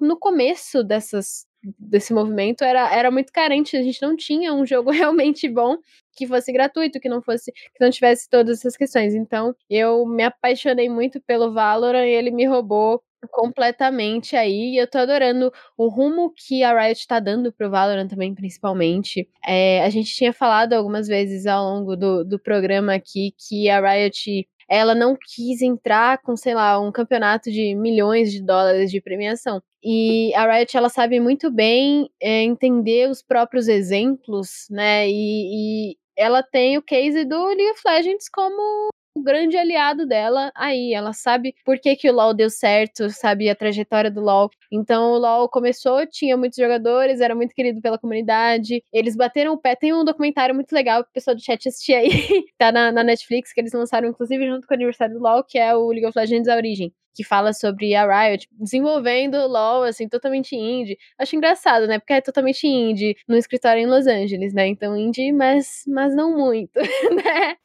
no 0.00 0.18
começo 0.18 0.82
dessas 0.82 1.46
desse 1.78 2.14
movimento 2.14 2.64
era, 2.64 2.90
era 2.92 3.10
muito 3.10 3.30
carente, 3.30 3.76
a 3.76 3.82
gente 3.82 4.00
não 4.00 4.16
tinha 4.16 4.54
um 4.54 4.64
jogo 4.64 4.90
realmente 4.90 5.46
bom 5.46 5.76
que 6.16 6.26
fosse 6.26 6.50
gratuito, 6.52 6.98
que 6.98 7.08
não 7.08 7.20
fosse 7.20 7.52
que 7.52 7.80
não 7.84 7.90
tivesse 7.90 8.30
todas 8.30 8.60
essas 8.60 8.76
questões. 8.78 9.14
Então, 9.14 9.54
eu 9.68 10.06
me 10.06 10.24
apaixonei 10.24 10.88
muito 10.88 11.20
pelo 11.20 11.52
Valorant 11.52 12.06
e 12.06 12.10
ele 12.10 12.30
me 12.30 12.46
roubou 12.46 13.02
completamente 13.30 14.36
aí, 14.36 14.74
e 14.74 14.76
eu 14.78 14.86
tô 14.86 14.98
adorando 14.98 15.52
o 15.76 15.88
rumo 15.88 16.32
que 16.36 16.62
a 16.62 16.78
Riot 16.78 17.06
tá 17.06 17.20
dando 17.20 17.52
pro 17.52 17.70
Valorant 17.70 18.08
também, 18.08 18.34
principalmente. 18.34 19.28
É, 19.46 19.82
a 19.84 19.90
gente 19.90 20.14
tinha 20.14 20.32
falado 20.32 20.72
algumas 20.72 21.08
vezes 21.08 21.46
ao 21.46 21.64
longo 21.64 21.96
do, 21.96 22.24
do 22.24 22.38
programa 22.38 22.94
aqui 22.94 23.34
que 23.38 23.68
a 23.68 23.80
Riot 23.80 24.46
ela 24.68 24.94
não 24.94 25.16
quis 25.16 25.60
entrar 25.60 26.18
com, 26.22 26.36
sei 26.36 26.54
lá, 26.54 26.80
um 26.80 26.90
campeonato 26.90 27.50
de 27.50 27.74
milhões 27.74 28.32
de 28.32 28.42
dólares 28.42 28.90
de 28.90 29.00
premiação. 29.00 29.62
E 29.84 30.32
a 30.34 30.50
Riot, 30.50 30.76
ela 30.76 30.88
sabe 30.88 31.20
muito 31.20 31.50
bem 31.50 32.08
é, 32.20 32.42
entender 32.42 33.10
os 33.10 33.22
próprios 33.22 33.68
exemplos, 33.68 34.66
né? 34.70 35.08
E, 35.08 35.90
e 35.92 35.96
ela 36.16 36.42
tem 36.42 36.78
o 36.78 36.82
case 36.82 37.24
do 37.24 37.46
League 37.48 37.70
of 37.72 37.80
Legends 37.84 38.28
como 38.28 38.91
o 39.14 39.22
grande 39.22 39.56
aliado 39.56 40.06
dela 40.06 40.50
aí. 40.54 40.92
Ela 40.94 41.12
sabe 41.12 41.54
por 41.64 41.78
que, 41.78 41.96
que 41.96 42.10
o 42.10 42.12
LoL 42.12 42.34
deu 42.34 42.50
certo, 42.50 43.10
sabe 43.10 43.48
a 43.48 43.54
trajetória 43.54 44.10
do 44.10 44.20
LoL. 44.20 44.50
Então 44.70 45.12
o 45.12 45.18
LoL 45.18 45.48
começou, 45.48 46.06
tinha 46.06 46.36
muitos 46.36 46.56
jogadores, 46.56 47.20
era 47.20 47.34
muito 47.34 47.54
querido 47.54 47.80
pela 47.80 47.98
comunidade. 47.98 48.82
Eles 48.92 49.16
bateram 49.16 49.52
o 49.54 49.58
pé. 49.58 49.76
Tem 49.76 49.92
um 49.92 50.04
documentário 50.04 50.54
muito 50.54 50.72
legal 50.72 51.04
que 51.04 51.10
o 51.10 51.12
pessoal 51.12 51.36
do 51.36 51.42
chat 51.42 51.68
assistir 51.68 51.94
aí. 51.94 52.10
tá 52.58 52.72
na, 52.72 52.92
na 52.92 53.04
Netflix, 53.04 53.52
que 53.52 53.60
eles 53.60 53.72
lançaram, 53.72 54.08
inclusive, 54.08 54.46
junto 54.46 54.66
com 54.66 54.74
o 54.74 54.76
aniversário 54.76 55.14
do 55.14 55.20
LoL, 55.20 55.44
que 55.44 55.58
é 55.58 55.74
o 55.74 55.88
League 55.88 56.06
of 56.06 56.18
Legends 56.18 56.48
A 56.48 56.56
Origem 56.56 56.92
que 57.14 57.24
fala 57.24 57.52
sobre 57.52 57.94
a 57.94 58.04
Riot 58.06 58.48
desenvolvendo 58.52 59.36
LoL, 59.46 59.84
assim, 59.84 60.08
totalmente 60.08 60.54
indie. 60.56 60.98
Acho 61.18 61.36
engraçado, 61.36 61.86
né? 61.86 61.98
Porque 61.98 62.14
é 62.14 62.20
totalmente 62.20 62.66
indie, 62.66 63.16
no 63.28 63.36
escritório 63.36 63.82
em 63.82 63.86
Los 63.86 64.06
Angeles, 64.06 64.52
né? 64.52 64.66
Então, 64.66 64.96
indie, 64.96 65.32
mas, 65.32 65.82
mas 65.86 66.14
não 66.14 66.36
muito, 66.36 66.74
né? 67.24 67.56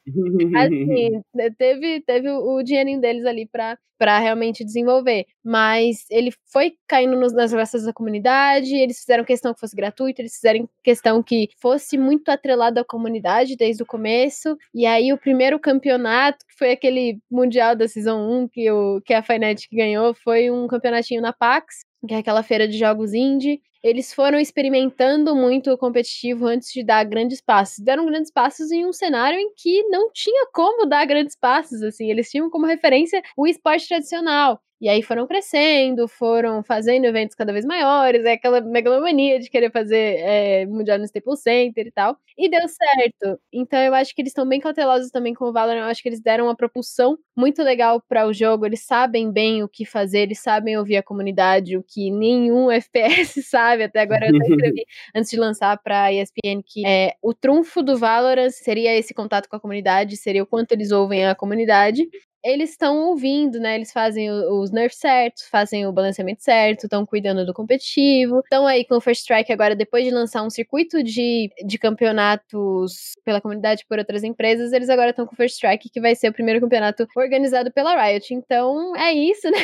Assim, 0.56 1.22
teve, 1.58 2.00
teve 2.02 2.30
o 2.30 2.62
dinheirinho 2.62 3.00
deles 3.00 3.24
ali 3.24 3.46
pra, 3.46 3.78
pra 3.98 4.18
realmente 4.18 4.64
desenvolver. 4.64 5.26
Mas 5.44 6.06
ele 6.10 6.30
foi 6.52 6.74
caindo 6.86 7.18
nos, 7.18 7.32
nas 7.32 7.52
graças 7.52 7.84
da 7.84 7.92
comunidade, 7.92 8.74
eles 8.74 9.00
fizeram 9.00 9.24
questão 9.24 9.52
que 9.52 9.60
fosse 9.60 9.74
gratuito, 9.74 10.22
eles 10.22 10.34
fizeram 10.34 10.68
questão 10.84 11.22
que 11.22 11.48
fosse 11.60 11.98
muito 11.98 12.28
atrelado 12.30 12.78
à 12.78 12.84
comunidade 12.84 13.56
desde 13.56 13.82
o 13.82 13.86
começo. 13.86 14.56
E 14.72 14.86
aí, 14.86 15.12
o 15.12 15.18
primeiro 15.18 15.58
campeonato, 15.58 16.46
que 16.46 16.54
foi 16.56 16.70
aquele 16.70 17.18
Mundial 17.30 17.74
da 17.74 17.88
Season 17.88 18.18
1 18.18 18.48
que, 18.48 18.70
o, 18.70 19.00
que 19.02 19.12
a 19.12 19.22
Fnatic 19.38 19.68
ganhou 19.72 20.12
foi 20.12 20.50
um 20.50 20.66
campeonatinho 20.66 21.22
na 21.22 21.32
PAX, 21.32 21.84
que 22.06 22.14
é 22.14 22.18
aquela 22.18 22.42
feira 22.42 22.66
de 22.66 22.76
jogos 22.76 23.14
indie. 23.14 23.60
Eles 23.82 24.12
foram 24.12 24.38
experimentando 24.40 25.34
muito 25.36 25.70
o 25.70 25.78
competitivo 25.78 26.46
antes 26.46 26.72
de 26.72 26.82
dar 26.84 27.04
grandes 27.04 27.40
passos. 27.40 27.78
Deram 27.78 28.06
grandes 28.06 28.30
passos 28.32 28.70
em 28.72 28.84
um 28.86 28.92
cenário 28.92 29.38
em 29.38 29.52
que 29.56 29.84
não 29.88 30.10
tinha 30.12 30.46
como 30.52 30.84
dar 30.86 31.04
grandes 31.06 31.36
passos, 31.36 31.82
assim. 31.82 32.10
Eles 32.10 32.30
tinham 32.30 32.50
como 32.50 32.66
referência 32.66 33.22
o 33.36 33.46
esporte 33.46 33.86
tradicional. 33.88 34.60
E 34.80 34.88
aí 34.88 35.02
foram 35.02 35.26
crescendo, 35.26 36.06
foram 36.06 36.62
fazendo 36.62 37.04
eventos 37.04 37.34
cada 37.34 37.52
vez 37.52 37.64
maiores, 37.64 38.24
é 38.24 38.34
aquela 38.34 38.60
megalomania 38.60 39.40
de 39.40 39.50
querer 39.50 39.72
fazer 39.72 39.96
é, 40.20 40.66
Mundial 40.66 40.98
no 40.98 41.04
Staples 41.04 41.40
Center 41.42 41.84
e 41.86 41.90
tal. 41.90 42.16
E 42.36 42.48
deu 42.48 42.60
certo. 42.68 43.40
Então 43.52 43.80
eu 43.80 43.92
acho 43.92 44.14
que 44.14 44.22
eles 44.22 44.30
estão 44.30 44.48
bem 44.48 44.60
cautelosos 44.60 45.10
também 45.10 45.34
com 45.34 45.46
o 45.46 45.52
Valorant. 45.52 45.80
Eu 45.82 45.86
acho 45.90 46.00
que 46.00 46.08
eles 46.08 46.20
deram 46.20 46.44
uma 46.44 46.54
propulsão 46.56 47.18
muito 47.36 47.60
legal 47.62 48.00
para 48.08 48.26
o 48.28 48.32
jogo. 48.32 48.64
Eles 48.66 48.84
sabem 48.86 49.32
bem 49.32 49.64
o 49.64 49.68
que 49.68 49.84
fazer, 49.84 50.20
eles 50.20 50.38
sabem 50.40 50.76
ouvir 50.78 50.96
a 50.96 51.02
comunidade, 51.02 51.76
o 51.76 51.82
que 51.82 52.08
nenhum 52.10 52.70
FPS 52.70 53.42
sabe. 53.42 53.67
Até 53.72 54.00
agora 54.00 54.26
eu 54.26 54.36
até 54.36 54.48
escrevi 54.48 54.84
antes 55.14 55.30
de 55.30 55.36
lançar 55.36 55.78
para 55.82 56.04
a 56.04 56.12
ESPN 56.12 56.62
que 56.64 56.86
é, 56.86 57.14
o 57.22 57.34
trunfo 57.34 57.82
do 57.82 57.96
Valorant 57.96 58.50
seria 58.50 58.96
esse 58.96 59.12
contato 59.12 59.48
com 59.48 59.56
a 59.56 59.60
comunidade, 59.60 60.16
seria 60.16 60.42
o 60.42 60.46
quanto 60.46 60.72
eles 60.72 60.90
ouvem 60.90 61.26
a 61.26 61.34
comunidade 61.34 62.08
eles 62.48 62.70
estão 62.70 63.08
ouvindo, 63.08 63.60
né? 63.60 63.74
Eles 63.74 63.92
fazem 63.92 64.30
os 64.30 64.70
nerfs 64.70 64.98
certos, 64.98 65.44
fazem 65.48 65.86
o 65.86 65.92
balanceamento 65.92 66.42
certo, 66.42 66.84
estão 66.84 67.04
cuidando 67.04 67.44
do 67.44 67.52
competitivo. 67.52 68.40
Estão 68.40 68.66
aí 68.66 68.84
com 68.84 68.96
o 68.96 69.00
First 69.00 69.20
Strike 69.20 69.52
agora, 69.52 69.76
depois 69.76 70.04
de 70.04 70.10
lançar 70.10 70.42
um 70.42 70.50
circuito 70.50 71.02
de, 71.02 71.50
de 71.66 71.78
campeonatos 71.78 73.12
pela 73.24 73.40
comunidade 73.40 73.84
por 73.86 73.98
outras 73.98 74.24
empresas, 74.24 74.72
eles 74.72 74.88
agora 74.88 75.10
estão 75.10 75.26
com 75.26 75.34
o 75.34 75.36
First 75.36 75.56
Strike, 75.56 75.90
que 75.90 76.00
vai 76.00 76.14
ser 76.14 76.30
o 76.30 76.32
primeiro 76.32 76.60
campeonato 76.60 77.06
organizado 77.16 77.70
pela 77.70 77.94
Riot. 78.02 78.32
Então, 78.32 78.96
é 78.96 79.12
isso, 79.12 79.48
né? 79.52 79.58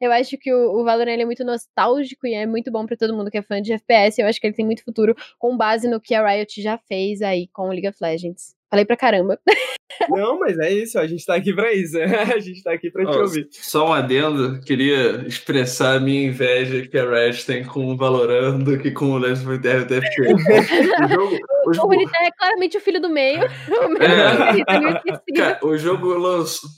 Eu 0.00 0.10
acho 0.10 0.36
que 0.36 0.52
o, 0.52 0.80
o 0.80 0.84
Valorant 0.84 1.20
é 1.20 1.24
muito 1.24 1.44
nostálgico 1.44 2.26
e 2.26 2.34
é 2.34 2.46
muito 2.46 2.70
bom 2.70 2.84
para 2.84 2.96
todo 2.96 3.14
mundo 3.14 3.30
que 3.30 3.38
é 3.38 3.42
fã 3.42 3.62
de 3.62 3.72
FPS. 3.72 4.20
Eu 4.20 4.26
acho 4.26 4.40
que 4.40 4.46
ele 4.46 4.54
tem 4.54 4.64
muito 4.64 4.84
futuro 4.84 5.14
com 5.38 5.56
base 5.56 5.88
no 5.88 6.00
que 6.00 6.14
a 6.14 6.26
Riot 6.26 6.60
já 6.60 6.78
fez 6.78 7.22
aí 7.22 7.48
com 7.48 7.68
o 7.68 7.70
League 7.70 7.88
of 7.88 7.96
Legends. 8.00 8.54
Falei 8.68 8.84
pra 8.84 8.96
caramba. 8.96 9.38
Não, 10.08 10.38
mas 10.38 10.58
é 10.58 10.72
isso, 10.72 10.98
a 10.98 11.06
gente 11.06 11.24
tá 11.24 11.34
aqui 11.34 11.52
pra 11.52 11.72
isso. 11.72 11.96
A 12.34 12.38
gente 12.38 12.62
tá 12.62 12.72
aqui 12.72 12.90
pra 12.90 13.04
te 13.04 13.16
ouvir. 13.16 13.48
Só 13.50 13.88
um 13.88 13.92
adendo, 13.92 14.60
queria 14.62 15.24
expressar 15.26 15.96
a 15.96 16.00
minha 16.00 16.26
inveja 16.26 16.86
que 16.86 16.98
a 16.98 17.08
Red 17.08 17.34
tem 17.46 17.64
com 17.64 17.92
o 17.92 17.96
Valorant 17.96 18.58
do 18.58 18.78
que 18.78 18.90
com 18.90 19.12
o 19.12 19.16
of 19.16 19.58
Terra 19.60 19.84
TFT. 19.84 20.34
o 21.04 21.08
jogo, 21.08 21.38
o, 21.66 21.74
jogo... 21.74 21.94
o 21.94 22.02
é 22.02 22.30
claramente 22.36 22.76
o 22.76 22.80
filho 22.80 23.00
do 23.00 23.08
meio. 23.08 23.44
O, 23.74 24.02
é. 24.02 25.36
Cara, 25.36 25.58
o 25.62 25.76
jogo 25.76 26.14
lançou. 26.14 26.70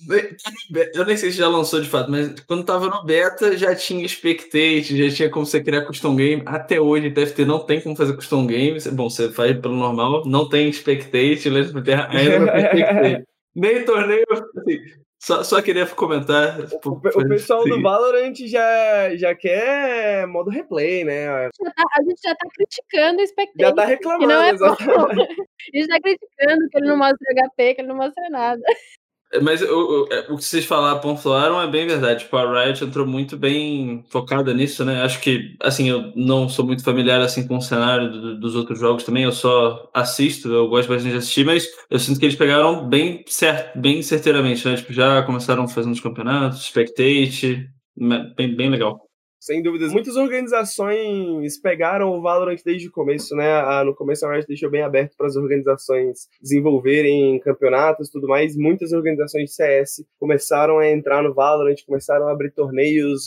Eu 0.94 1.04
nem 1.04 1.16
sei 1.16 1.30
se 1.30 1.38
já 1.38 1.48
lançou 1.48 1.80
de 1.80 1.88
fato, 1.88 2.10
mas 2.10 2.34
quando 2.40 2.64
tava 2.64 2.88
no 2.88 3.04
beta 3.04 3.56
já 3.56 3.74
tinha 3.74 4.06
spectate, 4.08 4.96
já 4.96 5.14
tinha 5.14 5.30
como 5.30 5.46
você 5.46 5.62
criar 5.62 5.82
custom 5.82 6.16
game. 6.16 6.42
Até 6.46 6.80
hoje, 6.80 7.10
TFT 7.10 7.44
não 7.44 7.58
tem 7.60 7.80
como 7.80 7.96
fazer 7.96 8.14
custom 8.14 8.46
game. 8.46 8.78
Bom, 8.92 9.08
você 9.08 9.30
faz 9.30 9.56
pelo 9.58 9.76
normal, 9.76 10.22
não 10.26 10.48
tem 10.48 10.72
spectate, 10.72 11.48
Legends 11.48 11.74
of 11.74 11.84
Terra 11.84 12.08
ainda 12.10 12.38
não 12.38 12.46
tem 12.46 12.95
spectate. 12.96 13.24
Nem 13.56 13.84
torneio, 13.86 14.26
assim, 14.30 14.78
só, 15.18 15.42
só 15.42 15.62
queria 15.62 15.86
comentar. 15.86 16.58
O, 16.84 16.90
o 16.90 17.28
pessoal 17.28 17.64
do 17.64 17.80
Valorant 17.80 18.36
já, 18.46 19.16
já 19.16 19.34
quer 19.34 20.26
modo 20.26 20.50
replay, 20.50 21.04
né? 21.04 21.28
A 21.28 21.44
gente 21.44 21.64
já 21.64 21.70
tá, 21.72 21.82
a 21.98 22.02
gente 22.02 22.20
já 22.22 22.34
tá 22.34 22.48
criticando 22.54 23.22
o 23.22 23.26
Spectator. 23.26 23.68
Já 23.68 23.74
tá 23.74 23.84
reclamando, 23.86 24.26
não 24.26 24.42
é 24.42 24.50
exatamente. 24.50 24.86
A 25.74 25.76
gente 25.76 25.88
tá 25.88 26.00
criticando 26.00 26.68
que 26.70 26.78
ele 26.78 26.86
não 26.86 26.96
mostra 26.96 27.34
HP, 27.34 27.74
que 27.74 27.80
ele 27.80 27.88
não 27.88 27.96
mostra 27.96 28.30
nada. 28.30 28.62
Mas 29.42 29.60
o, 29.60 29.66
o, 29.66 30.12
é, 30.12 30.20
o, 30.30 30.36
que 30.36 30.44
vocês 30.44 30.64
falaram, 30.64 31.00
pontuaram 31.00 31.60
é 31.60 31.66
bem 31.66 31.86
verdade. 31.86 32.24
Tipo, 32.24 32.36
a 32.36 32.64
Riot 32.64 32.84
entrou 32.84 33.06
muito 33.06 33.36
bem 33.36 34.04
focada 34.08 34.54
nisso, 34.54 34.84
né? 34.84 35.02
Acho 35.02 35.20
que, 35.20 35.56
assim, 35.60 35.88
eu 35.88 36.12
não 36.14 36.48
sou 36.48 36.64
muito 36.64 36.84
familiar 36.84 37.20
assim 37.20 37.46
com 37.46 37.56
o 37.56 37.62
cenário 37.62 38.10
do, 38.10 38.40
dos 38.40 38.54
outros 38.54 38.78
jogos 38.78 39.02
também. 39.04 39.24
Eu 39.24 39.32
só 39.32 39.90
assisto, 39.92 40.48
eu 40.48 40.68
gosto 40.68 40.88
bastante 40.88 41.12
de 41.12 41.18
assistir, 41.18 41.44
mas 41.44 41.66
eu 41.90 41.98
sinto 41.98 42.20
que 42.20 42.26
eles 42.26 42.36
pegaram 42.36 42.88
bem 42.88 43.24
certo, 43.26 43.78
bem 43.78 44.00
certeiramente, 44.02 44.66
né? 44.66 44.76
Tipo, 44.76 44.92
já 44.92 45.22
começaram 45.24 45.66
fazendo 45.66 45.92
os 45.92 46.00
campeonatos, 46.00 46.64
spectate, 46.64 47.68
bem, 48.36 48.54
bem 48.56 48.70
legal. 48.70 49.05
Sem 49.38 49.62
dúvidas. 49.62 49.92
Muitas 49.92 50.16
organizações 50.16 51.58
pegaram 51.58 52.10
o 52.10 52.20
Valorant 52.20 52.58
desde 52.64 52.88
o 52.88 52.90
começo, 52.90 53.34
né? 53.36 53.84
no 53.84 53.94
começo 53.94 54.26
a 54.26 54.32
Riot 54.32 54.46
deixou 54.46 54.70
bem 54.70 54.82
aberto 54.82 55.16
para 55.16 55.26
as 55.26 55.36
organizações 55.36 56.28
desenvolverem 56.40 57.38
campeonatos 57.40 58.08
e 58.08 58.12
tudo 58.12 58.26
mais. 58.26 58.56
Muitas 58.56 58.92
organizações 58.92 59.50
de 59.50 59.54
CS 59.54 60.04
começaram 60.18 60.78
a 60.78 60.90
entrar 60.90 61.22
no 61.22 61.34
Valorant, 61.34 61.76
começaram 61.86 62.28
a 62.28 62.32
abrir 62.32 62.50
torneios 62.52 63.26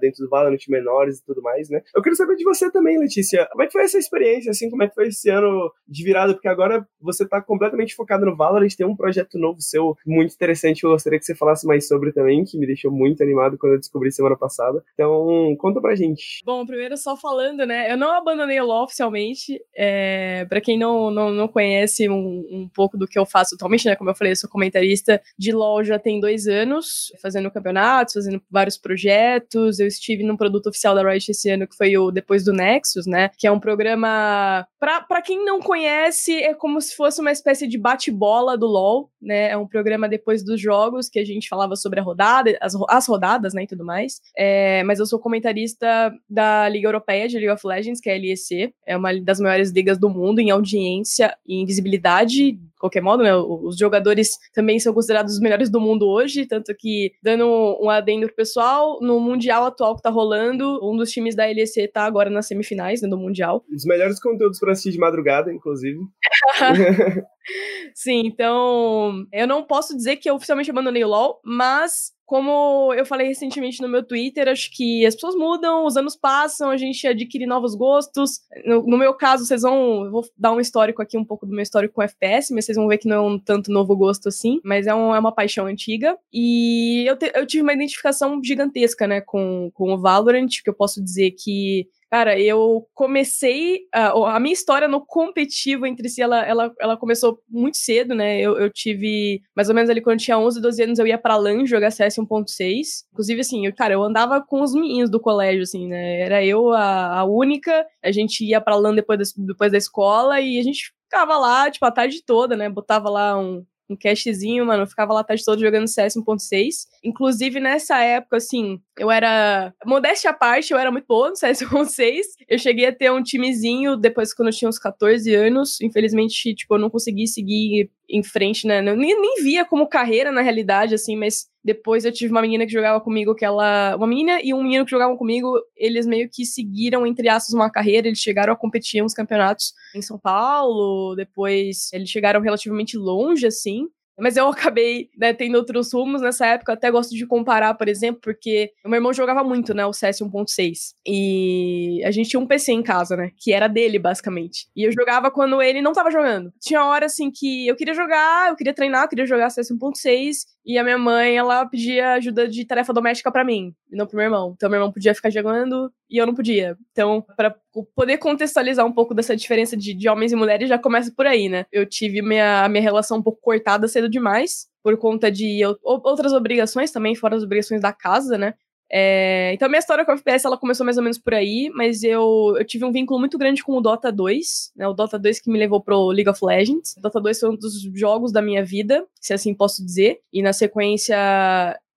dentro 0.00 0.24
do 0.24 0.30
Valorant 0.30 0.60
menores 0.68 1.18
e 1.18 1.24
tudo 1.24 1.42
mais, 1.42 1.68
né? 1.68 1.82
Eu 1.94 2.02
quero 2.02 2.16
saber 2.16 2.36
de 2.36 2.44
você 2.44 2.70
também, 2.70 2.98
Letícia. 2.98 3.46
Como 3.50 3.62
é 3.62 3.66
que 3.66 3.72
foi 3.72 3.82
essa 3.82 3.98
experiência, 3.98 4.50
assim? 4.50 4.70
Como 4.70 4.82
é 4.82 4.88
que 4.88 4.94
foi 4.94 5.08
esse 5.08 5.28
ano 5.28 5.70
de 5.86 6.04
virada? 6.04 6.32
Porque 6.32 6.48
agora 6.48 6.86
você 7.00 7.24
está 7.24 7.40
completamente 7.40 7.94
focado 7.94 8.24
no 8.24 8.36
Valorant, 8.36 8.74
tem 8.76 8.86
um 8.86 8.96
projeto 8.96 9.38
novo 9.38 9.60
seu 9.60 9.96
muito 10.06 10.34
interessante. 10.34 10.84
Eu 10.84 10.90
gostaria 10.90 11.18
que 11.18 11.24
você 11.24 11.34
falasse 11.34 11.66
mais 11.66 11.86
sobre 11.86 12.12
também, 12.12 12.44
que 12.44 12.58
me 12.58 12.66
deixou 12.66 12.90
muito 12.90 13.22
animado 13.22 13.58
quando 13.58 13.74
eu 13.74 13.78
descobri 13.78 14.10
semana 14.12 14.36
passada. 14.36 14.82
Então, 14.94 15.39
conta 15.56 15.80
pra 15.80 15.94
gente. 15.94 16.40
Bom, 16.44 16.64
primeiro 16.64 16.96
só 16.96 17.16
falando, 17.16 17.66
né? 17.66 17.90
Eu 17.90 17.96
não 17.96 18.12
abandonei 18.12 18.60
o 18.60 18.66
LoL 18.66 18.84
oficialmente. 18.84 19.60
É, 19.76 20.44
para 20.46 20.60
quem 20.60 20.78
não, 20.78 21.10
não, 21.10 21.30
não 21.30 21.48
conhece 21.48 22.08
um, 22.08 22.46
um 22.50 22.68
pouco 22.72 22.96
do 22.96 23.06
que 23.06 23.18
eu 23.18 23.26
faço 23.26 23.54
atualmente, 23.54 23.86
né? 23.86 23.96
Como 23.96 24.10
eu 24.10 24.14
falei, 24.14 24.32
eu 24.32 24.36
sou 24.36 24.50
comentarista 24.50 25.20
de 25.38 25.52
LoL 25.52 25.84
já 25.84 25.98
tem 25.98 26.20
dois 26.20 26.46
anos, 26.46 27.12
fazendo 27.20 27.50
campeonatos, 27.50 28.14
fazendo 28.14 28.42
vários 28.50 28.76
projetos. 28.76 29.78
Eu 29.78 29.86
estive 29.86 30.22
num 30.22 30.36
produto 30.36 30.68
oficial 30.68 30.94
da 30.94 31.02
Riot 31.02 31.30
esse 31.30 31.50
ano, 31.50 31.66
que 31.66 31.76
foi 31.76 31.96
o 31.96 32.10
Depois 32.10 32.44
do 32.44 32.52
Nexus, 32.52 33.06
né? 33.06 33.30
Que 33.36 33.46
é 33.46 33.52
um 33.52 33.60
programa. 33.60 34.66
Pra, 34.78 35.00
pra 35.00 35.22
quem 35.22 35.44
não 35.44 35.60
conhece, 35.60 36.36
é 36.42 36.54
como 36.54 36.80
se 36.80 36.94
fosse 36.96 37.20
uma 37.20 37.30
espécie 37.30 37.66
de 37.66 37.78
bate-bola 37.78 38.56
do 38.56 38.66
LoL, 38.66 39.10
né? 39.20 39.50
É 39.50 39.56
um 39.56 39.66
programa 39.66 40.08
depois 40.08 40.44
dos 40.44 40.60
jogos 40.60 41.08
que 41.08 41.18
a 41.18 41.24
gente 41.24 41.48
falava 41.48 41.76
sobre 41.76 42.00
a 42.00 42.02
rodada, 42.02 42.56
as, 42.60 42.74
as 42.88 43.06
rodadas, 43.06 43.54
né? 43.54 43.64
E 43.64 43.66
tudo 43.66 43.84
mais. 43.84 44.20
É, 44.36 44.82
mas 44.84 44.98
eu 44.98 45.06
sou 45.06 45.18
comentarista 45.30 46.12
da 46.28 46.68
Liga 46.68 46.88
Europeia 46.88 47.28
de 47.28 47.38
League 47.38 47.52
of 47.52 47.64
Legends, 47.64 48.00
que 48.00 48.10
é 48.10 48.16
a 48.16 48.18
LEC. 48.18 48.74
É 48.84 48.96
uma 48.96 49.18
das 49.20 49.38
maiores 49.38 49.70
ligas 49.70 49.96
do 49.96 50.10
mundo 50.10 50.40
em 50.40 50.50
audiência 50.50 51.36
e 51.46 51.62
em 51.62 51.64
visibilidade 51.64 52.58
qualquer 52.80 53.02
modo, 53.02 53.22
né? 53.22 53.34
Os 53.36 53.76
jogadores 53.76 54.30
também 54.54 54.80
são 54.80 54.92
considerados 54.92 55.34
os 55.34 55.40
melhores 55.40 55.70
do 55.70 55.80
mundo 55.80 56.08
hoje, 56.08 56.46
tanto 56.46 56.74
que, 56.76 57.12
dando 57.22 57.46
um 57.80 57.90
adendo 57.90 58.26
pro 58.26 58.36
pessoal, 58.36 58.98
no 59.00 59.20
Mundial 59.20 59.64
atual 59.64 59.94
que 59.94 60.02
tá 60.02 60.10
rolando, 60.10 60.80
um 60.82 60.96
dos 60.96 61.10
times 61.12 61.36
da 61.36 61.44
LEC 61.44 61.92
tá 61.92 62.04
agora 62.04 62.30
nas 62.30 62.46
semifinais 62.46 63.02
né, 63.02 63.08
do 63.08 63.18
Mundial. 63.18 63.62
Os 63.72 63.84
melhores 63.84 64.18
conteúdos 64.18 64.58
para 64.58 64.72
assistir 64.72 64.92
de 64.92 64.98
madrugada, 64.98 65.52
inclusive. 65.52 65.98
Sim, 67.94 68.22
então 68.24 69.26
eu 69.32 69.46
não 69.46 69.62
posso 69.62 69.96
dizer 69.96 70.16
que 70.16 70.28
eu 70.30 70.34
oficialmente 70.34 70.70
abandonei 70.70 71.04
o 71.04 71.08
LoL, 71.08 71.40
mas 71.44 72.12
como 72.30 72.94
eu 72.94 73.04
falei 73.04 73.26
recentemente 73.26 73.82
no 73.82 73.88
meu 73.88 74.04
Twitter, 74.04 74.46
acho 74.46 74.70
que 74.72 75.04
as 75.04 75.16
pessoas 75.16 75.34
mudam, 75.34 75.84
os 75.84 75.96
anos 75.96 76.14
passam, 76.14 76.70
a 76.70 76.76
gente 76.76 77.04
adquire 77.04 77.44
novos 77.44 77.74
gostos. 77.74 78.38
No, 78.64 78.84
no 78.84 78.96
meu 78.96 79.12
caso, 79.14 79.44
vocês 79.44 79.62
vão. 79.62 80.04
Eu 80.04 80.12
vou 80.12 80.24
dar 80.38 80.52
um 80.52 80.60
histórico 80.60 81.02
aqui, 81.02 81.18
um 81.18 81.24
pouco 81.24 81.44
do 81.44 81.50
meu 81.52 81.62
histórico 81.62 81.94
com 81.94 82.02
FPS, 82.02 82.54
mas 82.54 82.66
vocês 82.70 82.76
vão 82.76 82.86
ver 82.86 82.98
que 82.98 83.08
não 83.08 83.16
é 83.16 83.20
um 83.20 83.38
tanto 83.38 83.70
novo 83.70 83.96
gosto 83.96 84.28
assim, 84.28 84.60
mas 84.64 84.86
é, 84.86 84.94
um, 84.94 85.14
é 85.14 85.18
uma 85.18 85.32
paixão 85.32 85.66
antiga. 85.66 86.16
E 86.32 87.04
eu, 87.06 87.16
te, 87.16 87.30
eu 87.34 87.46
tive 87.46 87.62
uma 87.62 87.72
identificação 87.72 88.40
gigantesca, 88.42 89.06
né, 89.06 89.20
com, 89.20 89.70
com 89.74 89.92
o 89.92 89.98
Valorant, 89.98 90.48
que 90.62 90.70
eu 90.70 90.74
posso 90.74 91.02
dizer 91.02 91.32
que 91.32 91.88
Cara, 92.10 92.36
eu 92.40 92.88
comecei. 92.92 93.82
A, 93.94 94.34
a, 94.34 94.40
minha 94.40 94.52
história 94.52 94.88
no 94.88 95.04
competitivo 95.06 95.86
entre 95.86 96.08
si, 96.08 96.20
ela, 96.20 96.44
ela, 96.44 96.72
ela 96.80 96.96
começou 96.96 97.40
muito 97.48 97.76
cedo, 97.76 98.16
né? 98.16 98.40
Eu, 98.40 98.58
eu 98.58 98.68
tive. 98.68 99.40
Mais 99.54 99.68
ou 99.68 99.74
menos 99.76 99.88
ali 99.88 100.00
quando 100.00 100.18
eu 100.18 100.24
tinha 100.24 100.36
11, 100.38 100.60
12 100.60 100.82
anos, 100.82 100.98
eu 100.98 101.06
ia 101.06 101.16
pra 101.16 101.36
LAN 101.36 101.64
jogar 101.66 101.92
CS 101.92 102.16
1.6. 102.16 103.04
Inclusive, 103.12 103.40
assim, 103.40 103.64
eu, 103.64 103.74
cara, 103.74 103.94
eu 103.94 104.02
andava 104.02 104.44
com 104.44 104.60
os 104.60 104.74
meninos 104.74 105.08
do 105.08 105.20
colégio, 105.20 105.62
assim, 105.62 105.86
né? 105.86 106.20
Era 106.20 106.44
eu 106.44 106.72
a, 106.72 107.20
a 107.20 107.24
única. 107.24 107.86
A 108.02 108.10
gente 108.10 108.44
ia 108.44 108.60
pra 108.60 108.74
LAN 108.74 108.94
depois, 108.96 109.32
depois 109.36 109.70
da 109.70 109.78
escola 109.78 110.40
e 110.40 110.58
a 110.58 110.62
gente 110.64 110.92
ficava 111.04 111.38
lá, 111.38 111.70
tipo, 111.70 111.84
a 111.86 111.92
tarde 111.92 112.24
toda, 112.24 112.56
né? 112.56 112.68
Botava 112.68 113.08
lá 113.08 113.38
um, 113.38 113.64
um 113.92 113.96
cashzinho, 113.96 114.64
mano. 114.64 114.84
Eu 114.84 114.86
ficava 114.86 115.12
lá 115.12 115.24
tarde 115.24 115.44
toda 115.44 115.60
jogando 115.60 115.88
CS 115.88 116.14
1.6. 116.16 116.86
Inclusive, 117.04 117.60
nessa 117.60 117.98
época, 118.02 118.36
assim, 118.36 118.80
eu 118.98 119.10
era. 119.10 119.72
Modéstia 119.84 120.30
à 120.30 120.34
parte, 120.34 120.72
eu 120.72 120.78
era 120.78 120.90
muito 120.90 121.06
boa 121.06 121.30
no 121.30 121.36
CS 121.36 121.60
1.6. 121.62 122.20
Eu 122.48 122.58
cheguei 122.58 122.86
a 122.86 122.94
ter 122.94 123.10
um 123.10 123.22
timezinho 123.22 123.96
depois 123.96 124.32
quando 124.32 124.48
eu 124.48 124.54
tinha 124.54 124.68
uns 124.68 124.78
14 124.78 125.34
anos. 125.34 125.80
Infelizmente, 125.80 126.54
tipo, 126.54 126.74
eu 126.74 126.78
não 126.78 126.90
consegui 126.90 127.26
seguir 127.26 127.90
em 128.10 128.22
frente, 128.22 128.66
né? 128.66 128.80
Eu 128.80 128.96
nem, 128.96 129.20
nem 129.20 129.42
via 129.42 129.64
como 129.64 129.86
carreira, 129.86 130.32
na 130.32 130.40
realidade, 130.40 130.94
assim, 130.94 131.16
mas 131.16 131.46
depois 131.62 132.04
eu 132.04 132.12
tive 132.12 132.32
uma 132.32 132.42
menina 132.42 132.66
que 132.66 132.72
jogava 132.72 133.00
comigo, 133.00 133.34
que 133.34 133.44
ela. 133.44 133.94
Uma 133.96 134.06
menina 134.06 134.40
e 134.42 134.52
um 134.52 134.62
menino 134.62 134.84
que 134.84 134.90
jogavam 134.90 135.16
comigo, 135.16 135.52
eles 135.76 136.06
meio 136.06 136.28
que 136.30 136.44
seguiram, 136.44 137.06
entre 137.06 137.28
aspas, 137.28 137.54
uma 137.54 137.70
carreira, 137.70 138.08
eles 138.08 138.18
chegaram 138.18 138.52
a 138.52 138.56
competir 138.56 139.02
uns 139.02 139.14
campeonatos 139.14 139.72
em 139.94 140.02
São 140.02 140.18
Paulo, 140.18 141.14
depois 141.14 141.90
eles 141.92 142.08
chegaram 142.08 142.40
relativamente 142.40 142.96
longe, 142.96 143.46
assim. 143.46 143.86
Mas 144.20 144.36
eu 144.36 144.46
acabei 144.48 145.08
né, 145.16 145.32
tendo 145.32 145.56
outros 145.56 145.92
rumos 145.92 146.22
nessa 146.22 146.46
época. 146.46 146.72
Até 146.72 146.90
gosto 146.90 147.14
de 147.14 147.26
comparar, 147.26 147.74
por 147.74 147.88
exemplo, 147.88 148.20
porque 148.22 148.72
meu 148.84 148.96
irmão 148.96 149.12
jogava 149.12 149.42
muito, 149.42 149.74
né? 149.74 149.84
O 149.86 149.92
CS 149.92 150.20
1.6. 150.20 150.94
E 151.06 152.02
a 152.04 152.10
gente 152.10 152.30
tinha 152.30 152.40
um 152.40 152.46
PC 152.46 152.72
em 152.72 152.82
casa, 152.82 153.16
né? 153.16 153.30
Que 153.36 153.52
era 153.52 153.68
dele, 153.68 153.98
basicamente. 153.98 154.68
E 154.76 154.84
eu 154.84 154.92
jogava 154.92 155.30
quando 155.30 155.60
ele 155.62 155.82
não 155.82 155.92
tava 155.92 156.10
jogando. 156.10 156.52
Tinha 156.60 156.84
hora, 156.84 157.06
assim, 157.06 157.30
que 157.30 157.66
eu 157.66 157.76
queria 157.76 157.94
jogar, 157.94 158.50
eu 158.50 158.56
queria 158.56 158.74
treinar, 158.74 159.04
eu 159.04 159.08
queria 159.08 159.26
jogar 159.26 159.50
CS 159.50 159.70
1.6. 159.70 160.44
E 160.64 160.78
a 160.78 160.84
minha 160.84 160.98
mãe, 160.98 161.36
ela 161.36 161.64
pedia 161.66 162.12
ajuda 162.12 162.46
de 162.46 162.64
tarefa 162.64 162.92
doméstica 162.92 163.32
para 163.32 163.44
mim, 163.44 163.74
e 163.90 163.96
não 163.96 164.06
pro 164.06 164.16
meu 164.16 164.24
irmão. 164.24 164.52
Então, 164.54 164.68
meu 164.68 164.78
irmão 164.78 164.92
podia 164.92 165.14
ficar 165.14 165.30
jogando 165.30 165.90
e 166.10 166.18
eu 166.18 166.26
não 166.26 166.34
podia. 166.34 166.76
Então, 166.90 167.24
para 167.36 167.54
poder 167.94 168.18
contextualizar 168.18 168.84
um 168.84 168.92
pouco 168.92 169.14
dessa 169.14 169.36
diferença 169.36 169.76
de, 169.76 169.94
de 169.94 170.08
homens 170.08 170.32
e 170.32 170.36
mulheres, 170.36 170.68
já 170.68 170.78
começa 170.78 171.12
por 171.16 171.26
aí, 171.26 171.48
né? 171.48 171.66
Eu 171.70 171.86
tive 171.86 172.20
minha, 172.20 172.68
minha 172.68 172.82
relação 172.82 173.18
um 173.18 173.22
pouco 173.22 173.40
cortada 173.40 173.86
cedo 173.86 174.08
demais, 174.08 174.66
por 174.82 174.96
conta 174.96 175.30
de 175.30 175.60
eu, 175.60 175.78
outras 175.82 176.32
obrigações 176.32 176.90
também, 176.90 177.14
fora 177.14 177.36
as 177.36 177.42
obrigações 177.42 177.80
da 177.80 177.92
casa, 177.92 178.36
né? 178.36 178.54
É, 178.92 179.52
então, 179.54 179.68
minha 179.68 179.78
história 179.78 180.04
com 180.04 180.10
o 180.10 180.14
FPS 180.16 180.44
ela 180.44 180.58
começou 180.58 180.84
mais 180.84 180.96
ou 180.96 181.02
menos 181.04 181.16
por 181.16 181.32
aí, 181.32 181.70
mas 181.72 182.02
eu, 182.02 182.56
eu 182.58 182.64
tive 182.64 182.84
um 182.84 182.90
vínculo 182.90 183.20
muito 183.20 183.38
grande 183.38 183.62
com 183.62 183.76
o 183.76 183.80
Dota 183.80 184.10
2, 184.10 184.72
né? 184.74 184.88
O 184.88 184.92
Dota 184.92 185.16
2 185.16 185.40
que 185.40 185.48
me 185.48 185.58
levou 185.58 185.80
pro 185.80 186.08
League 186.08 186.28
of 186.28 186.44
Legends. 186.44 186.96
O 186.96 187.00
Dota 187.00 187.20
2 187.20 187.38
foi 187.38 187.50
um 187.50 187.56
dos 187.56 187.80
jogos 187.94 188.32
da 188.32 188.42
minha 188.42 188.64
vida, 188.64 189.06
se 189.20 189.32
assim 189.32 189.54
posso 189.54 189.84
dizer. 189.84 190.18
E 190.32 190.42
na 190.42 190.52
sequência, 190.52 191.16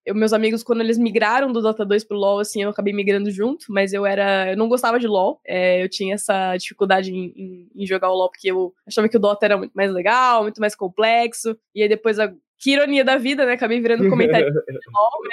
eu, 0.05 0.13
meus 0.13 0.33
amigos, 0.33 0.63
quando 0.63 0.81
eles 0.81 0.97
migraram 0.97 1.51
do 1.51 1.61
Dota 1.61 1.85
2 1.85 2.03
pro 2.03 2.17
LoL, 2.17 2.39
assim, 2.39 2.63
eu 2.63 2.69
acabei 2.69 2.93
migrando 2.93 3.31
junto, 3.31 3.67
mas 3.69 3.93
eu 3.93 4.05
era. 4.05 4.51
Eu 4.51 4.57
não 4.57 4.67
gostava 4.67 4.99
de 4.99 5.07
LoL. 5.07 5.39
É, 5.45 5.83
eu 5.83 5.87
tinha 5.87 6.15
essa 6.15 6.57
dificuldade 6.57 7.13
em, 7.13 7.33
em, 7.35 7.71
em, 7.75 7.85
jogar 7.85 8.09
o 8.09 8.15
LoL, 8.15 8.29
porque 8.29 8.51
eu 8.51 8.73
achava 8.85 9.07
que 9.07 9.17
o 9.17 9.19
Dota 9.19 9.45
era 9.45 9.57
muito 9.57 9.73
mais 9.73 9.91
legal, 9.91 10.43
muito 10.43 10.59
mais 10.59 10.75
complexo. 10.75 11.57
E 11.73 11.81
aí 11.81 11.87
depois 11.87 12.19
a, 12.19 12.33
que 12.59 12.71
ironia 12.71 13.03
da 13.03 13.17
vida, 13.17 13.45
né? 13.45 13.53
Acabei 13.53 13.79
virando 13.79 14.09
comentário 14.09 14.53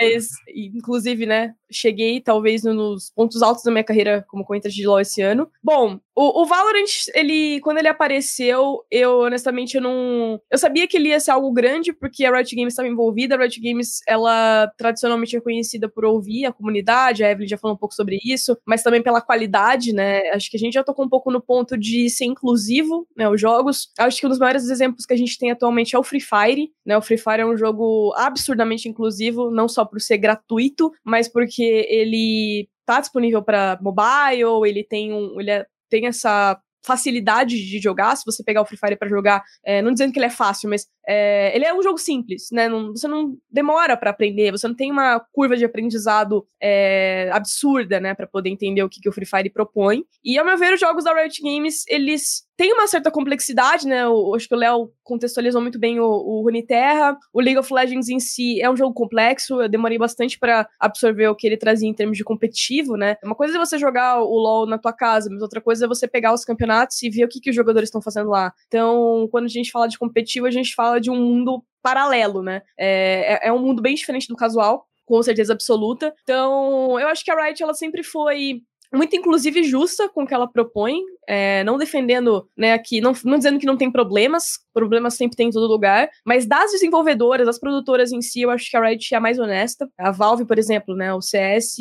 mas 0.00 0.28
inclusive, 0.54 1.26
né? 1.26 1.54
Cheguei 1.70 2.20
talvez 2.20 2.64
nos 2.64 3.10
pontos 3.14 3.42
altos 3.42 3.64
da 3.64 3.70
minha 3.70 3.84
carreira 3.84 4.24
como 4.28 4.44
comentarista 4.44 4.80
de 4.80 4.86
LoL 4.86 5.00
esse 5.00 5.22
ano. 5.22 5.50
Bom, 5.62 5.98
o, 6.22 6.42
o, 6.42 6.44
Valorant, 6.44 6.90
ele, 7.14 7.60
quando 7.60 7.78
ele 7.78 7.88
apareceu, 7.88 8.84
eu 8.90 9.20
honestamente 9.20 9.76
eu 9.76 9.82
não. 9.82 10.38
Eu 10.50 10.58
sabia 10.58 10.86
que 10.86 10.96
ele 10.96 11.08
ia 11.08 11.18
ser 11.18 11.30
algo 11.30 11.50
grande, 11.50 11.94
porque 11.94 12.26
a 12.26 12.30
Riot 12.30 12.54
Games 12.54 12.74
estava 12.74 12.88
envolvida. 12.88 13.36
A 13.36 13.38
Riot 13.38 13.58
Games, 13.58 14.00
ela 14.06 14.70
tradicionalmente 14.76 15.34
é 15.34 15.40
conhecida 15.40 15.88
por 15.88 16.04
ouvir 16.04 16.44
a 16.44 16.52
comunidade, 16.52 17.24
a 17.24 17.30
Evelyn 17.30 17.48
já 17.48 17.56
falou 17.56 17.74
um 17.74 17.78
pouco 17.78 17.94
sobre 17.94 18.18
isso, 18.22 18.54
mas 18.66 18.82
também 18.82 19.02
pela 19.02 19.22
qualidade, 19.22 19.94
né? 19.94 20.28
Acho 20.30 20.50
que 20.50 20.58
a 20.58 20.60
gente 20.60 20.74
já 20.74 20.84
tocou 20.84 21.06
um 21.06 21.08
pouco 21.08 21.30
no 21.30 21.40
ponto 21.40 21.78
de 21.78 22.10
ser 22.10 22.26
inclusivo, 22.26 23.06
né? 23.16 23.26
Os 23.28 23.40
jogos. 23.40 23.90
Acho 23.98 24.20
que 24.20 24.26
um 24.26 24.30
dos 24.30 24.38
maiores 24.38 24.68
exemplos 24.68 25.06
que 25.06 25.14
a 25.14 25.16
gente 25.16 25.38
tem 25.38 25.50
atualmente 25.50 25.96
é 25.96 25.98
o 25.98 26.04
Free 26.04 26.20
Fire, 26.20 26.70
né? 26.84 26.98
O 26.98 27.02
Free 27.02 27.16
Fire 27.16 27.40
é 27.40 27.46
um 27.46 27.56
jogo 27.56 28.12
absurdamente 28.16 28.88
inclusivo, 28.88 29.50
não 29.50 29.68
só 29.68 29.86
por 29.86 30.00
ser 30.00 30.18
gratuito, 30.18 30.92
mas 31.02 31.28
porque 31.28 31.59
ele 31.62 32.68
tá 32.86 33.00
disponível 33.00 33.42
para 33.42 33.78
mobile, 33.80 34.68
ele 34.68 34.84
tem 34.84 35.12
um, 35.12 35.40
ele 35.40 35.50
é, 35.50 35.66
tem 35.88 36.06
essa 36.06 36.60
facilidade 36.84 37.56
de 37.56 37.78
jogar, 37.78 38.16
se 38.16 38.24
você 38.24 38.42
pegar 38.42 38.62
o 38.62 38.64
Free 38.64 38.78
Fire 38.78 38.96
para 38.96 39.08
jogar, 39.08 39.42
é, 39.64 39.82
não 39.82 39.92
dizendo 39.92 40.12
que 40.12 40.18
ele 40.18 40.26
é 40.26 40.30
fácil, 40.30 40.68
mas 40.68 40.86
é, 41.06 41.54
ele 41.54 41.64
é 41.64 41.74
um 41.74 41.82
jogo 41.82 41.98
simples, 41.98 42.48
né? 42.50 42.68
Não, 42.68 42.92
você 42.92 43.06
não 43.06 43.36
demora 43.50 43.96
para 43.96 44.10
aprender, 44.10 44.50
você 44.50 44.66
não 44.66 44.74
tem 44.74 44.90
uma 44.90 45.20
curva 45.32 45.56
de 45.56 45.64
aprendizado 45.64 46.46
é, 46.60 47.30
absurda, 47.32 48.00
né, 48.00 48.14
para 48.14 48.26
poder 48.26 48.50
entender 48.50 48.82
o 48.82 48.88
que, 48.88 49.00
que 49.00 49.08
o 49.08 49.12
Free 49.12 49.26
Fire 49.26 49.50
propõe. 49.50 50.04
E 50.24 50.38
ao 50.38 50.44
meu 50.44 50.56
ver, 50.56 50.72
os 50.72 50.80
jogos 50.80 51.04
da 51.04 51.14
Riot 51.14 51.40
Games, 51.42 51.84
eles 51.86 52.44
têm 52.60 52.74
uma 52.74 52.86
certa 52.86 53.10
complexidade, 53.10 53.86
né? 53.86 54.02
Eu, 54.02 54.34
acho 54.34 54.46
que 54.46 54.54
o 54.54 54.58
Léo 54.58 54.92
contextualizou 55.02 55.62
muito 55.62 55.78
bem 55.78 55.98
o, 55.98 56.04
o 56.04 56.42
Runeterra. 56.42 57.16
O 57.32 57.40
League 57.40 57.58
of 57.58 57.72
Legends 57.72 58.10
em 58.10 58.20
si 58.20 58.60
é 58.60 58.70
um 58.70 58.76
jogo 58.76 58.92
complexo, 58.92 59.62
eu 59.62 59.68
demorei 59.68 59.96
bastante 59.96 60.38
para 60.38 60.68
absorver 60.78 61.26
o 61.28 61.34
que 61.34 61.46
ele 61.46 61.56
trazia 61.56 61.88
em 61.88 61.94
termos 61.94 62.18
de 62.18 62.22
competitivo, 62.22 62.98
né? 62.98 63.16
Uma 63.24 63.34
coisa 63.34 63.56
é 63.56 63.58
você 63.58 63.78
jogar 63.78 64.20
o 64.20 64.34
LoL 64.34 64.66
na 64.66 64.76
tua 64.76 64.92
casa, 64.92 65.30
mas 65.32 65.40
outra 65.40 65.58
coisa 65.58 65.86
é 65.86 65.88
você 65.88 66.06
pegar 66.06 66.34
os 66.34 66.44
campeonatos 66.44 67.02
e 67.02 67.08
ver 67.08 67.24
o 67.24 67.28
que, 67.28 67.40
que 67.40 67.48
os 67.48 67.56
jogadores 67.56 67.86
estão 67.86 68.02
fazendo 68.02 68.28
lá. 68.28 68.52
Então, 68.66 69.26
quando 69.30 69.46
a 69.46 69.48
gente 69.48 69.70
fala 69.70 69.88
de 69.88 69.98
competitivo, 69.98 70.44
a 70.44 70.50
gente 70.50 70.74
fala 70.74 71.00
de 71.00 71.10
um 71.10 71.16
mundo 71.16 71.64
paralelo, 71.82 72.42
né? 72.42 72.60
É, 72.78 73.46
é, 73.46 73.48
é 73.48 73.52
um 73.54 73.58
mundo 73.58 73.80
bem 73.80 73.94
diferente 73.94 74.28
do 74.28 74.36
casual, 74.36 74.84
com 75.06 75.22
certeza 75.22 75.54
absoluta. 75.54 76.14
Então, 76.24 77.00
eu 77.00 77.08
acho 77.08 77.24
que 77.24 77.30
a 77.30 77.42
Riot 77.42 77.62
ela 77.62 77.72
sempre 77.72 78.02
foi 78.02 78.60
muito 78.92 79.14
inclusive 79.14 79.62
justa 79.62 80.08
com 80.08 80.24
o 80.24 80.26
que 80.26 80.34
ela 80.34 80.50
propõe, 80.50 81.00
é, 81.28 81.62
não 81.64 81.78
defendendo, 81.78 82.48
né, 82.56 82.72
aqui, 82.72 83.00
não, 83.00 83.12
não 83.24 83.38
dizendo 83.38 83.58
que 83.58 83.66
não 83.66 83.76
tem 83.76 83.90
problemas, 83.90 84.58
problemas 84.72 85.14
sempre 85.14 85.36
tem 85.36 85.48
em 85.48 85.52
todo 85.52 85.70
lugar, 85.70 86.08
mas 86.26 86.44
das 86.44 86.72
desenvolvedoras, 86.72 87.46
das 87.46 87.58
produtoras 87.58 88.10
em 88.12 88.20
si, 88.20 88.42
eu 88.42 88.50
acho 88.50 88.68
que 88.68 88.76
a 88.76 88.84
Riot 88.84 89.14
é 89.14 89.16
a 89.16 89.20
mais 89.20 89.38
honesta. 89.38 89.88
A 89.98 90.10
Valve, 90.10 90.44
por 90.44 90.58
exemplo, 90.58 90.96
né, 90.96 91.14
o 91.14 91.20
CS 91.20 91.76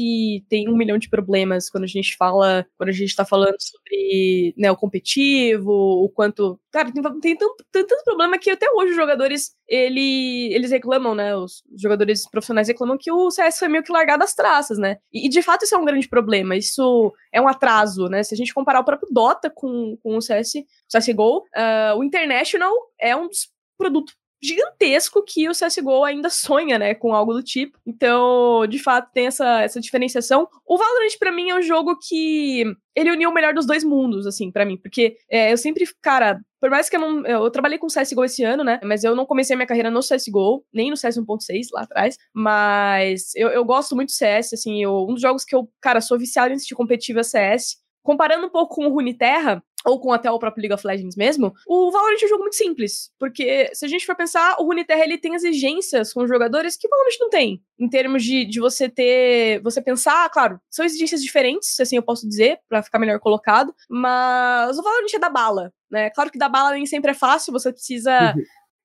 tem 0.48 0.70
um 0.70 0.78
milhão 0.78 0.98
de 0.98 1.10
problemas 1.10 1.70
quando 1.70 1.86
a 1.86 1.88
gente 1.88 2.16
fala, 2.16 2.66
quando 2.78 2.90
a 2.90 2.94
gente 2.94 3.16
tá 3.16 3.26
falando 3.26 3.58
sobre, 3.60 4.54
né, 4.58 4.72
o 4.72 4.78
competitivo, 4.78 5.72
o 5.72 6.10
quanto, 6.10 6.60
cara, 6.72 6.92
tem, 6.92 7.02
tem, 7.20 7.36
tanto, 7.36 7.56
tanto 7.72 8.04
problema 8.04 8.38
que 8.38 8.50
até 8.50 8.68
hoje 8.72 8.92
os 8.92 8.96
jogadores, 8.96 9.52
ele, 9.68 10.54
eles 10.54 10.72
reclamam, 10.72 11.16
né, 11.16 11.36
os 11.36 11.64
jogadores 11.78 12.30
profissionais 12.30 12.68
reclamam 12.68 12.98
que 12.98 13.12
o 13.12 13.30
CS 13.30 13.60
foi 13.60 13.68
meio 13.68 13.84
que 13.84 13.92
largado 13.92 14.20
das 14.20 14.34
traças, 14.34 14.78
né, 14.78 14.98
e, 15.12 15.28
e 15.28 15.30
de 15.30 15.42
fato 15.42 15.64
isso 15.64 15.76
é 15.76 15.78
um 15.78 15.86
grande 15.86 16.08
problema, 16.08 16.56
isso 16.56 17.14
é 17.34 17.42
um 17.42 17.48
atraso, 17.48 18.08
né, 18.08 18.24
se 18.24 18.34
a 18.34 18.38
gente 18.38 18.54
comparar 18.54 18.80
o 18.80 18.86
próprio 18.86 19.10
Dota 19.12 19.50
com, 19.50 19.98
com 20.02 20.18
o 20.18 20.22
CS, 20.22 20.54
CSGO, 20.92 21.40
uh, 21.40 21.98
o 21.98 22.04
International 22.04 22.74
é 23.00 23.16
um 23.16 23.28
dos 23.28 23.50
produtos 23.78 24.16
gigantesco 24.42 25.24
que 25.24 25.50
o 25.50 25.52
CSGO 25.52 26.04
ainda 26.04 26.30
sonha, 26.30 26.80
né, 26.80 26.96
com 26.96 27.14
algo 27.14 27.34
do 27.34 27.44
tipo. 27.44 27.78
Então, 27.86 28.66
de 28.68 28.80
fato, 28.80 29.12
tem 29.14 29.28
essa, 29.28 29.62
essa 29.62 29.80
diferenciação. 29.82 30.48
O 30.66 30.78
Valorant, 30.78 31.18
para 31.20 31.32
mim, 31.32 31.50
é 31.50 31.56
um 31.56 31.62
jogo 31.62 31.98
que 31.98 32.64
ele 32.96 33.12
uniu 33.12 33.30
o 33.30 33.34
melhor 33.34 33.54
dos 33.54 33.66
dois 33.66 33.84
mundos, 33.84 34.26
assim, 34.26 34.52
para 34.52 34.66
mim. 34.66 34.78
Porque 34.78 35.18
é, 35.30 35.52
eu 35.52 35.58
sempre, 35.58 35.86
cara, 36.02 36.40
por 36.60 36.70
mais 36.70 36.90
que 36.90 36.96
eu 36.96 37.00
não. 37.00 37.26
Eu 37.26 37.50
trabalhei 37.52 37.78
com 37.78 37.88
CSGO 37.88 38.24
esse 38.24 38.44
ano, 38.44 38.64
né? 38.64 38.80
Mas 38.84 39.04
eu 39.04 39.16
não 39.16 39.26
comecei 39.26 39.56
minha 39.56 39.68
carreira 39.68 39.90
no 39.90 40.02
CSGO, 40.02 40.64
nem 40.74 40.90
no 40.90 40.98
CS 40.98 41.18
1.6 41.18 41.68
lá 41.74 41.82
atrás. 41.82 42.18
Mas 42.34 43.34
eu, 43.36 43.50
eu 43.50 43.64
gosto 43.64 43.96
muito 43.96 44.10
do 44.10 44.14
CS, 44.14 44.54
assim. 44.54 44.84
Eu, 44.84 45.06
um 45.10 45.14
dos 45.14 45.22
jogos 45.22 45.44
que 45.46 45.56
eu, 45.56 45.70
cara, 45.82 46.02
sou 46.02 46.18
viciado 46.18 46.52
em 46.52 46.56
assistir 46.56 46.76
competitivo 46.76 47.20
é 47.20 47.24
CS. 47.24 47.78
Comparando 48.04 48.48
um 48.48 48.50
pouco 48.50 48.76
com 48.76 48.88
o 48.88 48.94
Runeterra, 48.94 49.64
ou 49.86 50.00
com 50.00 50.12
até 50.12 50.30
o 50.30 50.40
próprio 50.40 50.62
League 50.62 50.74
of 50.74 50.86
Legends 50.86 51.16
mesmo, 51.16 51.54
o 51.68 51.92
Valorant 51.92 52.22
é 52.22 52.26
um 52.26 52.30
jogo 52.30 52.42
muito 52.44 52.56
simples, 52.56 53.12
porque 53.18 53.70
se 53.74 53.86
a 53.86 53.88
gente 53.88 54.06
for 54.06 54.16
pensar, 54.16 54.58
o 54.60 54.66
Runeterra 54.66 55.04
ele 55.04 55.18
tem 55.18 55.34
exigências 55.36 56.12
com 56.12 56.24
os 56.24 56.30
jogadores 56.30 56.76
que 56.76 56.88
o 56.88 56.90
Valorant 56.90 57.16
não 57.20 57.30
tem, 57.30 57.62
em 57.80 57.90
termos 57.90 58.24
de, 58.24 58.46
de 58.46 58.60
você 58.60 58.90
ter, 58.90 59.62
você 59.62 59.82
pensar, 59.82 60.30
claro, 60.30 60.60
são 60.70 60.84
exigências 60.84 61.22
diferentes, 61.22 61.80
assim 61.80 61.96
eu 61.96 62.04
posso 62.04 62.28
dizer, 62.28 62.60
para 62.68 62.84
ficar 62.84 63.00
melhor 63.00 63.20
colocado, 63.20 63.74
mas 63.90 64.78
o 64.78 64.84
Valorant 64.84 65.14
é 65.14 65.20
da 65.20 65.30
bala, 65.30 65.74
né? 65.90 66.10
Claro 66.10 66.30
que 66.30 66.38
da 66.38 66.50
bala 66.50 66.72
nem 66.72 66.86
sempre 66.86 67.12
é 67.12 67.16
fácil, 67.16 67.54
você 67.54 67.72
precisa 67.72 68.34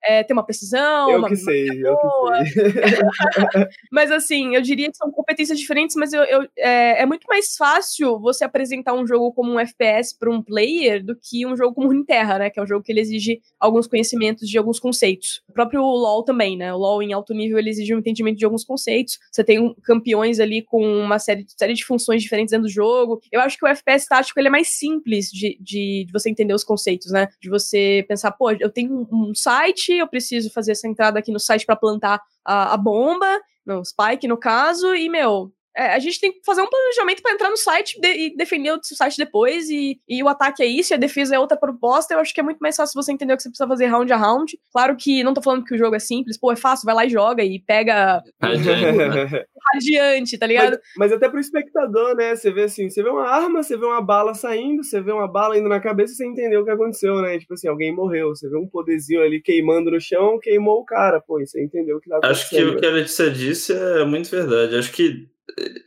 é, 0.05 0.23
ter 0.23 0.33
uma 0.33 0.45
precisão. 0.45 1.11
Eu 1.11 1.19
uma 1.19 1.29
que 1.29 1.37
sei, 1.37 1.67
eu 1.83 1.97
que 1.97 2.63
sei. 2.63 3.67
mas 3.91 4.11
assim, 4.11 4.55
eu 4.55 4.61
diria 4.61 4.91
que 4.91 4.97
são 4.97 5.11
competências 5.11 5.59
diferentes, 5.59 5.97
mas 5.97 6.13
eu, 6.13 6.23
eu 6.25 6.43
é, 6.59 7.03
é, 7.03 7.07
muito 7.07 7.27
mais 7.27 7.57
fácil 7.57 8.19
você 8.21 8.45
apresentar 8.45 8.93
um 8.93 9.07
jogo 9.07 9.33
como 9.33 9.53
um 9.53 9.59
FPS 9.59 10.17
para 10.17 10.31
um 10.31 10.43
player 10.43 11.05
do 11.05 11.17
que 11.17 11.47
um 11.47 11.57
jogo 11.57 11.75
como 11.75 11.89
Runeterra, 11.89 12.39
né? 12.39 12.51
Que 12.51 12.61
é 12.61 12.63
um 12.63 12.67
jogo 12.67 12.85
que 12.85 12.93
ele 12.93 13.01
exige 13.01 13.41
alguns 13.59 13.87
conhecimentos 13.87 14.49
de 14.49 14.59
alguns 14.59 14.79
conceitos. 14.79 15.43
O 15.49 15.53
próprio 15.53 15.83
LoL 15.83 16.23
também, 16.23 16.57
né? 16.57 16.73
O 16.75 16.79
LoL 16.79 17.03
em 17.03 17.13
alto 17.13 17.33
nível 17.33 17.59
ele 17.59 17.71
exige 17.71 17.95
um 17.95 17.99
entendimento 17.99 18.39
de 18.39 18.45
alguns 18.45 18.65
conceitos. 18.65 19.19
Você 19.33 19.43
tem 19.43 19.59
um, 19.59 19.75
campeões 19.83 20.39
ali 20.39 20.63
com 20.63 20.85
uma 20.85 21.19
série, 21.19 21.47
série 21.57 21.75
de 21.75 21.85
funções 21.85 22.23
diferentes 22.23 22.51
dentro 22.51 22.67
do 22.67 22.73
jogo. 22.73 23.21
Eu 23.33 23.41
acho 23.41 23.57
que 23.57 23.65
o 23.65 23.69
FPS 23.69 24.07
tático 24.07 24.39
ele 24.39 24.49
é 24.49 24.51
mais 24.51 24.69
simples 24.69 25.31
de, 25.31 25.59
de, 25.61 26.05
de 26.07 26.13
você 26.13 26.29
entender 26.29 26.55
os 26.55 26.65
conceitos, 26.65 27.11
né? 27.11 27.29
De 27.41 27.49
você 27.49 28.05
pensar, 28.07 28.33
pô, 28.33 28.51
eu 28.51 28.71
tenho 28.71 29.07
um, 29.11 29.31
um 29.31 29.35
site 29.35 29.94
eu 29.99 30.09
preciso 30.09 30.51
fazer 30.53 30.73
essa 30.73 30.89
entrada 30.89 31.19
aqui 31.19 31.33
no 31.33 31.41
site 31.41 31.67
para 31.67 31.77
plantar 31.77 32.21
a, 32.45 32.75
a 32.75 32.77
bomba, 32.77 33.41
no 33.65 33.85
Spike 33.85 34.29
no 34.29 34.37
caso, 34.37 34.95
e, 34.95 35.09
meu, 35.09 35.53
é, 35.77 35.95
a 35.95 35.99
gente 35.99 36.21
tem 36.21 36.33
que 36.33 36.41
fazer 36.45 36.63
um 36.63 36.69
planejamento 36.69 37.23
para 37.23 37.33
entrar 37.33 37.51
no 37.51 37.57
site 37.57 38.01
de, 38.01 38.09
e 38.09 38.37
defender 38.37 38.73
o 38.73 38.81
site 38.83 39.17
depois. 39.17 39.69
E, 39.69 39.99
e 40.09 40.23
o 40.23 40.29
ataque 40.29 40.63
é 40.63 40.67
isso, 40.67 40.93
e 40.93 40.95
a 40.95 40.99
defesa 40.99 41.35
é 41.35 41.39
outra 41.39 41.57
proposta. 41.57 42.15
Eu 42.15 42.21
acho 42.21 42.33
que 42.33 42.41
é 42.41 42.43
muito 42.45 42.59
mais 42.59 42.77
fácil 42.77 43.01
você 43.01 43.13
entender 43.13 43.35
o 43.35 43.37
que 43.37 43.43
você 43.43 43.49
precisa 43.49 43.67
fazer 43.67 43.87
round 43.87 44.13
a 44.13 44.17
round. 44.17 44.59
Claro 44.73 44.97
que 44.97 45.25
não 45.25 45.35
tô 45.35 45.43
falando 45.43 45.65
que 45.65 45.75
o 45.75 45.79
jogo 45.79 45.97
é 45.97 45.99
simples, 45.99 46.39
pô, 46.39 46.53
é 46.53 46.57
fácil, 46.57 46.87
vai 46.87 46.95
lá 46.95 47.05
e 47.05 47.11
joga 47.11 47.43
e 47.43 47.59
pega. 47.59 48.23
Radiante, 48.41 49.47
Radiante 49.75 50.39
tá 50.39 50.47
ligado? 50.47 50.79
Mas, 50.97 51.11
mas, 51.11 51.13
até 51.13 51.29
pro 51.29 51.41
espectador, 51.41 52.15
né? 52.15 52.37
Você 52.37 52.53
vê 52.53 52.65
assim, 52.65 52.89
você 52.89 53.03
vê 53.03 53.09
uma 53.09 53.29
arma, 53.29 53.63
você 53.63 53.77
vê 53.77 53.85
uma 53.85 54.01
bala 54.01 54.35
saindo, 54.35 54.85
você 54.85 55.01
vê 55.01 55.11
uma 55.11 55.27
bala 55.27 55.59
indo 55.59 55.69
na 55.69 55.81
cabeça, 55.81 56.15
você 56.15 56.27
entendeu 56.27 56.61
o 56.61 56.65
que 56.65 56.71
aconteceu, 56.71 57.21
né? 57.21 57.39
Tipo 57.39 57.55
assim, 57.55 57.69
alguém 57.69 57.93
morreu. 57.93 58.29
Você 58.29 58.49
vê 58.49 58.57
um 58.57 58.69
poderzinho 58.69 59.23
ali 59.23 59.41
queimando 59.41 59.91
no 59.91 60.01
chão, 60.01 60.39
queimou 60.41 60.81
o 60.81 60.85
cara, 60.85 61.21
pô, 61.21 61.41
você 61.41 61.63
entendeu 61.63 61.97
o 61.97 62.01
que 62.01 62.09
tá 62.09 62.19
acontecendo. 62.19 62.37
Acho 62.37 62.71
que 62.71 62.77
o 62.77 62.81
que 62.81 62.87
a 62.87 62.91
Letícia 62.91 63.31
disse 63.31 63.73
é 63.73 64.05
muito 64.05 64.31
verdade. 64.31 64.77
Acho 64.77 64.93
que 64.93 65.34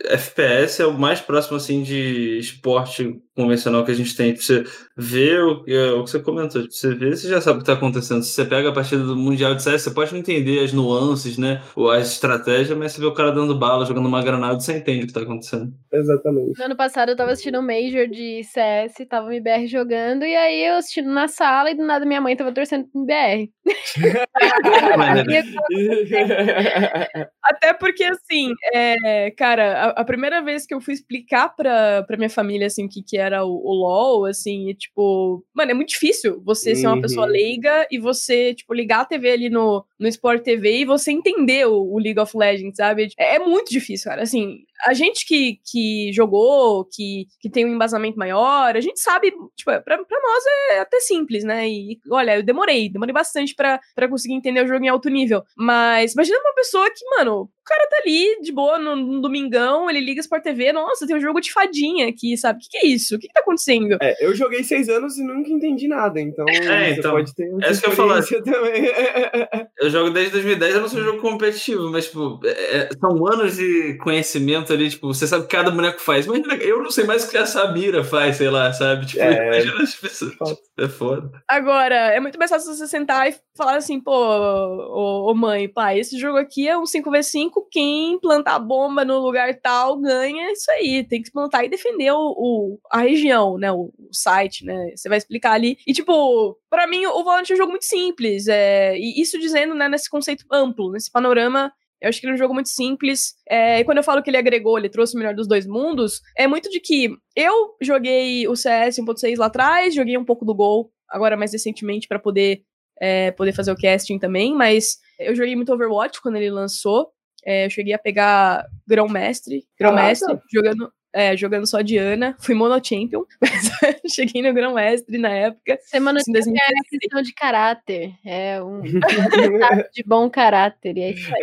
FPS 0.06 0.82
é 0.82 0.86
o 0.86 0.98
mais 0.98 1.20
próximo 1.20 1.58
assim 1.58 1.84
de 1.84 2.38
esporte 2.38 3.22
convencional 3.38 3.86
que 3.86 3.92
a 3.92 3.94
gente 3.94 4.18
tem. 4.18 4.36
Você 4.36 4.66
vê 4.98 5.40
o, 5.40 5.64
é, 5.68 5.92
o 5.92 6.04
que 6.04 6.10
você 6.10 6.20
comentou, 6.20 6.64
você 6.64 6.96
vê, 6.96 7.16
você 7.16 7.30
já 7.30 7.40
sabe 7.40 7.58
o 7.58 7.60
que 7.60 7.70
está 7.70 7.74
acontecendo. 7.74 8.24
Se 8.24 8.32
você 8.32 8.44
pega 8.44 8.70
a 8.70 8.74
partida 8.74 9.04
do 9.04 9.16
Mundial 9.16 9.54
de 9.54 9.62
CS, 9.62 9.84
você 9.84 9.92
pode 9.92 10.12
não 10.12 10.20
entender 10.20 10.64
as 10.64 10.74
nuances, 10.74 11.38
né? 11.38 11.62
Ou 11.76 11.92
as 11.92 12.14
estratégias, 12.14 12.76
mas 12.76 12.92
você 12.92 13.00
vê 13.00 13.06
o 13.06 13.14
cara 13.14 13.32
dando 13.32 13.58
bala, 13.58 13.86
jogando 13.86 14.08
uma 14.08 14.24
granada, 14.24 14.60
você 14.60 14.78
entende 14.78 15.02
o 15.02 15.04
que 15.04 15.12
está 15.12 15.22
acontecendo. 15.22 15.72
Exatamente. 15.94 16.58
No 16.58 16.66
ano 16.66 16.76
passado 16.76 17.10
eu 17.10 17.16
tava 17.16 17.32
assistindo 17.32 17.60
um 17.60 17.62
Major 17.62 18.08
de 18.08 18.44
CS, 18.44 18.96
tava 19.08 19.28
o 19.28 19.32
MBR 19.32 19.68
jogando, 19.68 20.26
e 20.26 20.36
aí 20.36 20.66
eu 20.66 20.76
assistindo 20.76 21.12
na 21.12 21.28
sala 21.28 21.70
e 21.70 21.76
do 21.76 21.86
nada 21.86 22.06
minha 22.06 22.20
mãe 22.20 22.36
tava 22.36 22.52
torcendo 22.52 22.88
pro 22.88 23.02
MBR. 23.02 23.52
Até 27.44 27.74
porque, 27.74 28.04
assim, 28.04 28.52
é, 28.74 29.32
cara, 29.32 29.84
a, 29.84 29.90
a, 30.02 30.06
primeira 30.06 30.42
vez 30.42 30.66
que 30.66 30.74
eu 30.74 30.82
fui 30.82 30.94
explicar 30.94 31.50
pra, 31.56 32.04
pra 32.04 32.18
minha 32.18 32.30
família, 32.30 32.68
assim, 32.68 32.86
o 32.86 32.90
que, 32.90 33.04
que 33.04 33.18
é 33.18 33.27
era 33.28 33.46
o, 33.46 33.50
o 33.52 33.74
LoL, 33.74 34.26
assim, 34.26 34.70
e, 34.70 34.74
tipo, 34.76 35.44
mano, 35.54 35.72
é 35.72 35.74
muito 35.74 35.90
difícil 35.90 36.42
você 36.44 36.76
ser 36.76 36.88
uma 36.88 37.00
pessoa 37.00 37.26
Uhum. 37.28 37.32
leiga 37.34 37.88
e 37.92 38.00
você, 38.00 38.54
tipo, 38.56 38.74
ligar 38.74 39.02
a 39.02 39.06
TV 39.06 39.32
ali 39.32 39.50
no, 39.50 39.86
no 40.00 40.08
Sport 40.08 40.42
TV 40.44 40.80
e 40.80 40.86
você 40.86 41.12
entender 41.12 41.68
o, 41.68 41.74
o 41.94 42.00
League 42.00 42.20
of 42.20 42.36
Legends, 42.38 42.78
sabe? 42.78 43.10
É, 43.18 43.36
é 43.36 43.40
muito 43.40 43.70
difícil, 43.72 44.10
cara. 44.10 44.24
Assim, 44.24 44.60
a 44.86 44.94
gente 44.94 45.26
que, 45.26 45.60
que 45.72 46.12
jogou, 46.14 46.86
que, 46.86 47.26
que 47.40 47.50
tem 47.50 47.66
um 47.66 47.74
embasamento 47.76 48.18
maior, 48.18 48.76
a 48.76 48.82
gente 48.82 49.00
sabe, 49.00 49.32
tipo, 49.56 49.66
pra, 49.66 49.82
pra 49.82 50.20
nós 50.22 50.44
é 50.72 50.80
até 50.80 51.00
simples, 51.00 51.44
né? 51.44 51.68
E 51.70 52.00
olha, 52.12 52.38
eu 52.38 52.44
demorei, 52.44 52.90
demorei 52.90 53.14
bastante 53.14 53.54
pra, 53.56 53.80
pra 53.96 54.08
conseguir 54.08 54.34
entender 54.36 54.64
o 54.64 54.68
jogo 54.68 54.84
em 54.84 54.90
alto 54.90 55.10
nível. 55.10 55.44
Mas 55.56 56.14
imagina 56.14 56.40
uma 56.40 56.54
pessoa 56.56 56.90
que, 56.90 57.06
mano, 57.18 57.50
cara 57.68 57.88
tá 57.90 57.98
ali 58.04 58.42
de 58.42 58.52
boa 58.52 58.78
no, 58.80 58.96
no 58.96 59.22
domingão, 59.22 59.90
ele 59.90 60.00
liga 60.00 60.20
Sport 60.22 60.44
TV, 60.44 60.72
nossa, 60.72 61.06
tem 61.06 61.16
um 61.16 61.22
jogo 61.22 61.40
de 61.42 61.52
fadinha 61.52 62.08
aqui, 62.08 62.36
sabe? 62.38 62.60
O 62.60 62.62
que, 62.62 62.70
que 62.70 62.78
é 62.78 62.86
isso? 62.88 63.16
O 63.16 63.20
que, 63.20 63.28
que 63.28 63.34
tá 63.34 63.42
acontecendo? 63.42 63.98
É, 64.02 64.26
eu 64.26 64.34
joguei 64.36 64.64
seis 64.64 64.90
anos 64.90 65.18
e 65.18 65.24
nunca 65.24 65.50
entendi 65.50 65.88
nada, 65.88 66.20
então 66.20 66.46
É, 66.48 66.94
você 66.94 67.00
então, 67.00 67.12
pode 67.12 67.34
ter 67.36 67.44
é 67.62 67.72
isso 67.72 67.82
que 67.82 67.88
eu 67.88 67.92
ia 67.92 67.96
falar. 67.96 68.24
também. 68.24 68.88
Eu 69.80 69.90
jogo 69.92 70.10
desde 70.10 70.32
2010, 70.32 70.76
eu 70.76 70.82
não 70.82 70.90
sou 70.90 71.00
um 71.00 71.04
jogo 71.04 71.22
competitivo, 71.22 71.92
mas, 71.92 72.06
tipo, 72.08 72.40
é- 72.44 72.78
é- 72.78 72.90
são 73.00 73.28
anos 73.28 73.58
de 73.58 73.96
conhecimento 74.02 74.74
ali, 74.74 74.90
tipo, 74.90 75.08
você 75.14 75.28
sabe 75.28 75.44
o 75.44 75.48
que 75.48 75.56
cada 75.56 75.70
boneco 75.70 76.00
faz. 76.02 76.26
Imagina, 76.26 76.56
eu 76.56 76.82
não 76.82 76.90
sei 76.90 77.04
mais 77.06 77.26
o 77.26 77.30
que 77.30 77.38
a 77.38 77.46
Samira 77.46 78.04
faz, 78.04 78.38
sei 78.38 78.50
lá, 78.50 78.74
sabe? 78.74 79.06
Tipo, 79.06 79.22
É, 79.22 79.60
imagina 79.62 79.84
as 79.84 79.94
pessoas. 79.96 80.34
fato. 80.36 80.58
É 80.80 80.88
foda. 80.88 81.30
Agora, 81.48 81.96
é 81.96 82.20
muito 82.20 82.40
mais 82.40 82.50
fácil 82.50 82.74
você 82.74 82.88
sentar 82.88 83.30
e 83.30 83.36
falar 83.56 83.76
assim, 83.78 84.00
pô, 84.00 84.12
ô, 84.12 85.32
ô 85.32 85.36
mãe, 85.36 85.68
pai, 85.68 86.00
esse 86.00 86.18
jogo 86.18 86.38
aqui 86.38 86.68
é 86.68 86.78
um 86.78 86.84
5v5, 86.86 87.57
quem 87.72 88.20
plantar 88.20 88.56
a 88.56 88.60
bomba 88.60 89.04
no 89.06 89.20
lugar 89.20 89.54
tal 89.62 89.98
ganha 90.00 90.52
isso 90.52 90.70
aí. 90.72 91.04
Tem 91.08 91.22
que 91.22 91.32
plantar 91.32 91.64
e 91.66 91.70
defender 91.70 92.12
o, 92.12 92.18
o- 92.38 92.80
a 92.92 93.00
região, 93.02 93.58
né? 93.58 93.72
O, 93.72 93.92
o 93.98 94.10
site, 94.14 94.66
né? 94.66 94.92
Você 94.96 95.10
vai 95.10 95.18
explicar 95.18 95.54
ali. 95.54 95.78
E, 95.88 95.94
tipo, 95.94 96.58
pra 96.70 96.88
mim, 96.88 97.06
o 97.06 97.24
Valorant 97.24 97.50
é 97.50 97.54
um 97.54 97.58
jogo 97.58 97.72
muito 97.72 97.86
simples. 97.86 98.48
É, 98.48 98.98
e 98.98 99.22
isso 99.22 99.38
dizendo, 99.40 99.74
né, 99.76 99.88
nesse 99.90 100.10
conceito 100.10 100.46
amplo, 100.52 100.92
nesse 100.92 101.12
panorama 101.12 101.72
eu 102.00 102.10
acho 102.10 102.20
que 102.20 102.28
ele 102.28 102.34
é 102.34 102.36
um 102.36 102.38
jogo 102.38 102.54
muito 102.54 102.70
simples. 102.70 103.34
É, 103.50 103.80
e 103.80 103.84
quando 103.84 103.98
eu 103.98 104.04
falo 104.04 104.22
que 104.22 104.30
ele 104.30 104.38
agregou, 104.38 104.78
ele 104.78 104.88
trouxe 104.90 105.16
o 105.16 105.18
melhor 105.18 105.34
dos 105.34 105.48
dois 105.48 105.66
mundos, 105.66 106.22
é 106.38 106.46
muito 106.46 106.70
de 106.70 106.80
que 106.80 107.10
eu 107.36 107.76
joguei 107.82 108.48
o 108.48 108.56
CS 108.56 109.02
1.6 109.02 109.38
lá 109.40 109.48
atrás, 109.48 109.96
joguei 109.96 110.16
um 110.16 110.24
pouco 110.24 110.46
do 110.46 110.54
Gol, 110.54 110.92
agora 111.10 111.36
mais 111.36 111.54
recentemente, 111.54 112.08
pra 112.08 112.20
poder, 112.20 112.62
é, 113.02 113.32
poder 113.32 113.52
fazer 113.52 113.72
o 113.72 113.76
casting 113.76 114.20
também, 114.20 114.54
mas 114.54 114.98
eu 115.20 115.36
joguei 115.36 115.56
muito 115.56 115.74
Overwatch 115.74 116.22
quando 116.22 116.36
ele 116.36 116.52
lançou. 116.52 117.10
É, 117.50 117.66
eu 117.66 117.70
cheguei 117.70 117.94
a 117.94 117.98
pegar 117.98 118.66
Grão-Mestre, 118.86 119.64
Grão-Mestre, 119.80 120.38
jogando. 120.54 120.92
É, 121.14 121.36
jogando 121.36 121.66
só 121.66 121.82
Diana, 121.82 122.36
fui 122.40 122.54
mono-champion, 122.54 123.24
mas 123.42 123.72
cheguei 124.14 124.42
no 124.42 124.54
Grão-Mestre 124.54 125.18
na 125.18 125.30
época. 125.30 125.80
Semana 125.86 126.20
Em 126.20 126.24
que 126.24 126.30
é 126.30 126.34
2016. 126.34 127.00
questão 127.02 127.22
de 127.22 127.34
caráter. 127.34 128.14
É 128.26 128.62
um 128.62 128.82
de 128.82 130.04
bom 130.06 130.30
caráter. 130.30 130.98
E 130.98 131.02
é 131.02 131.12
isso 131.12 131.32
aí. 131.34 131.42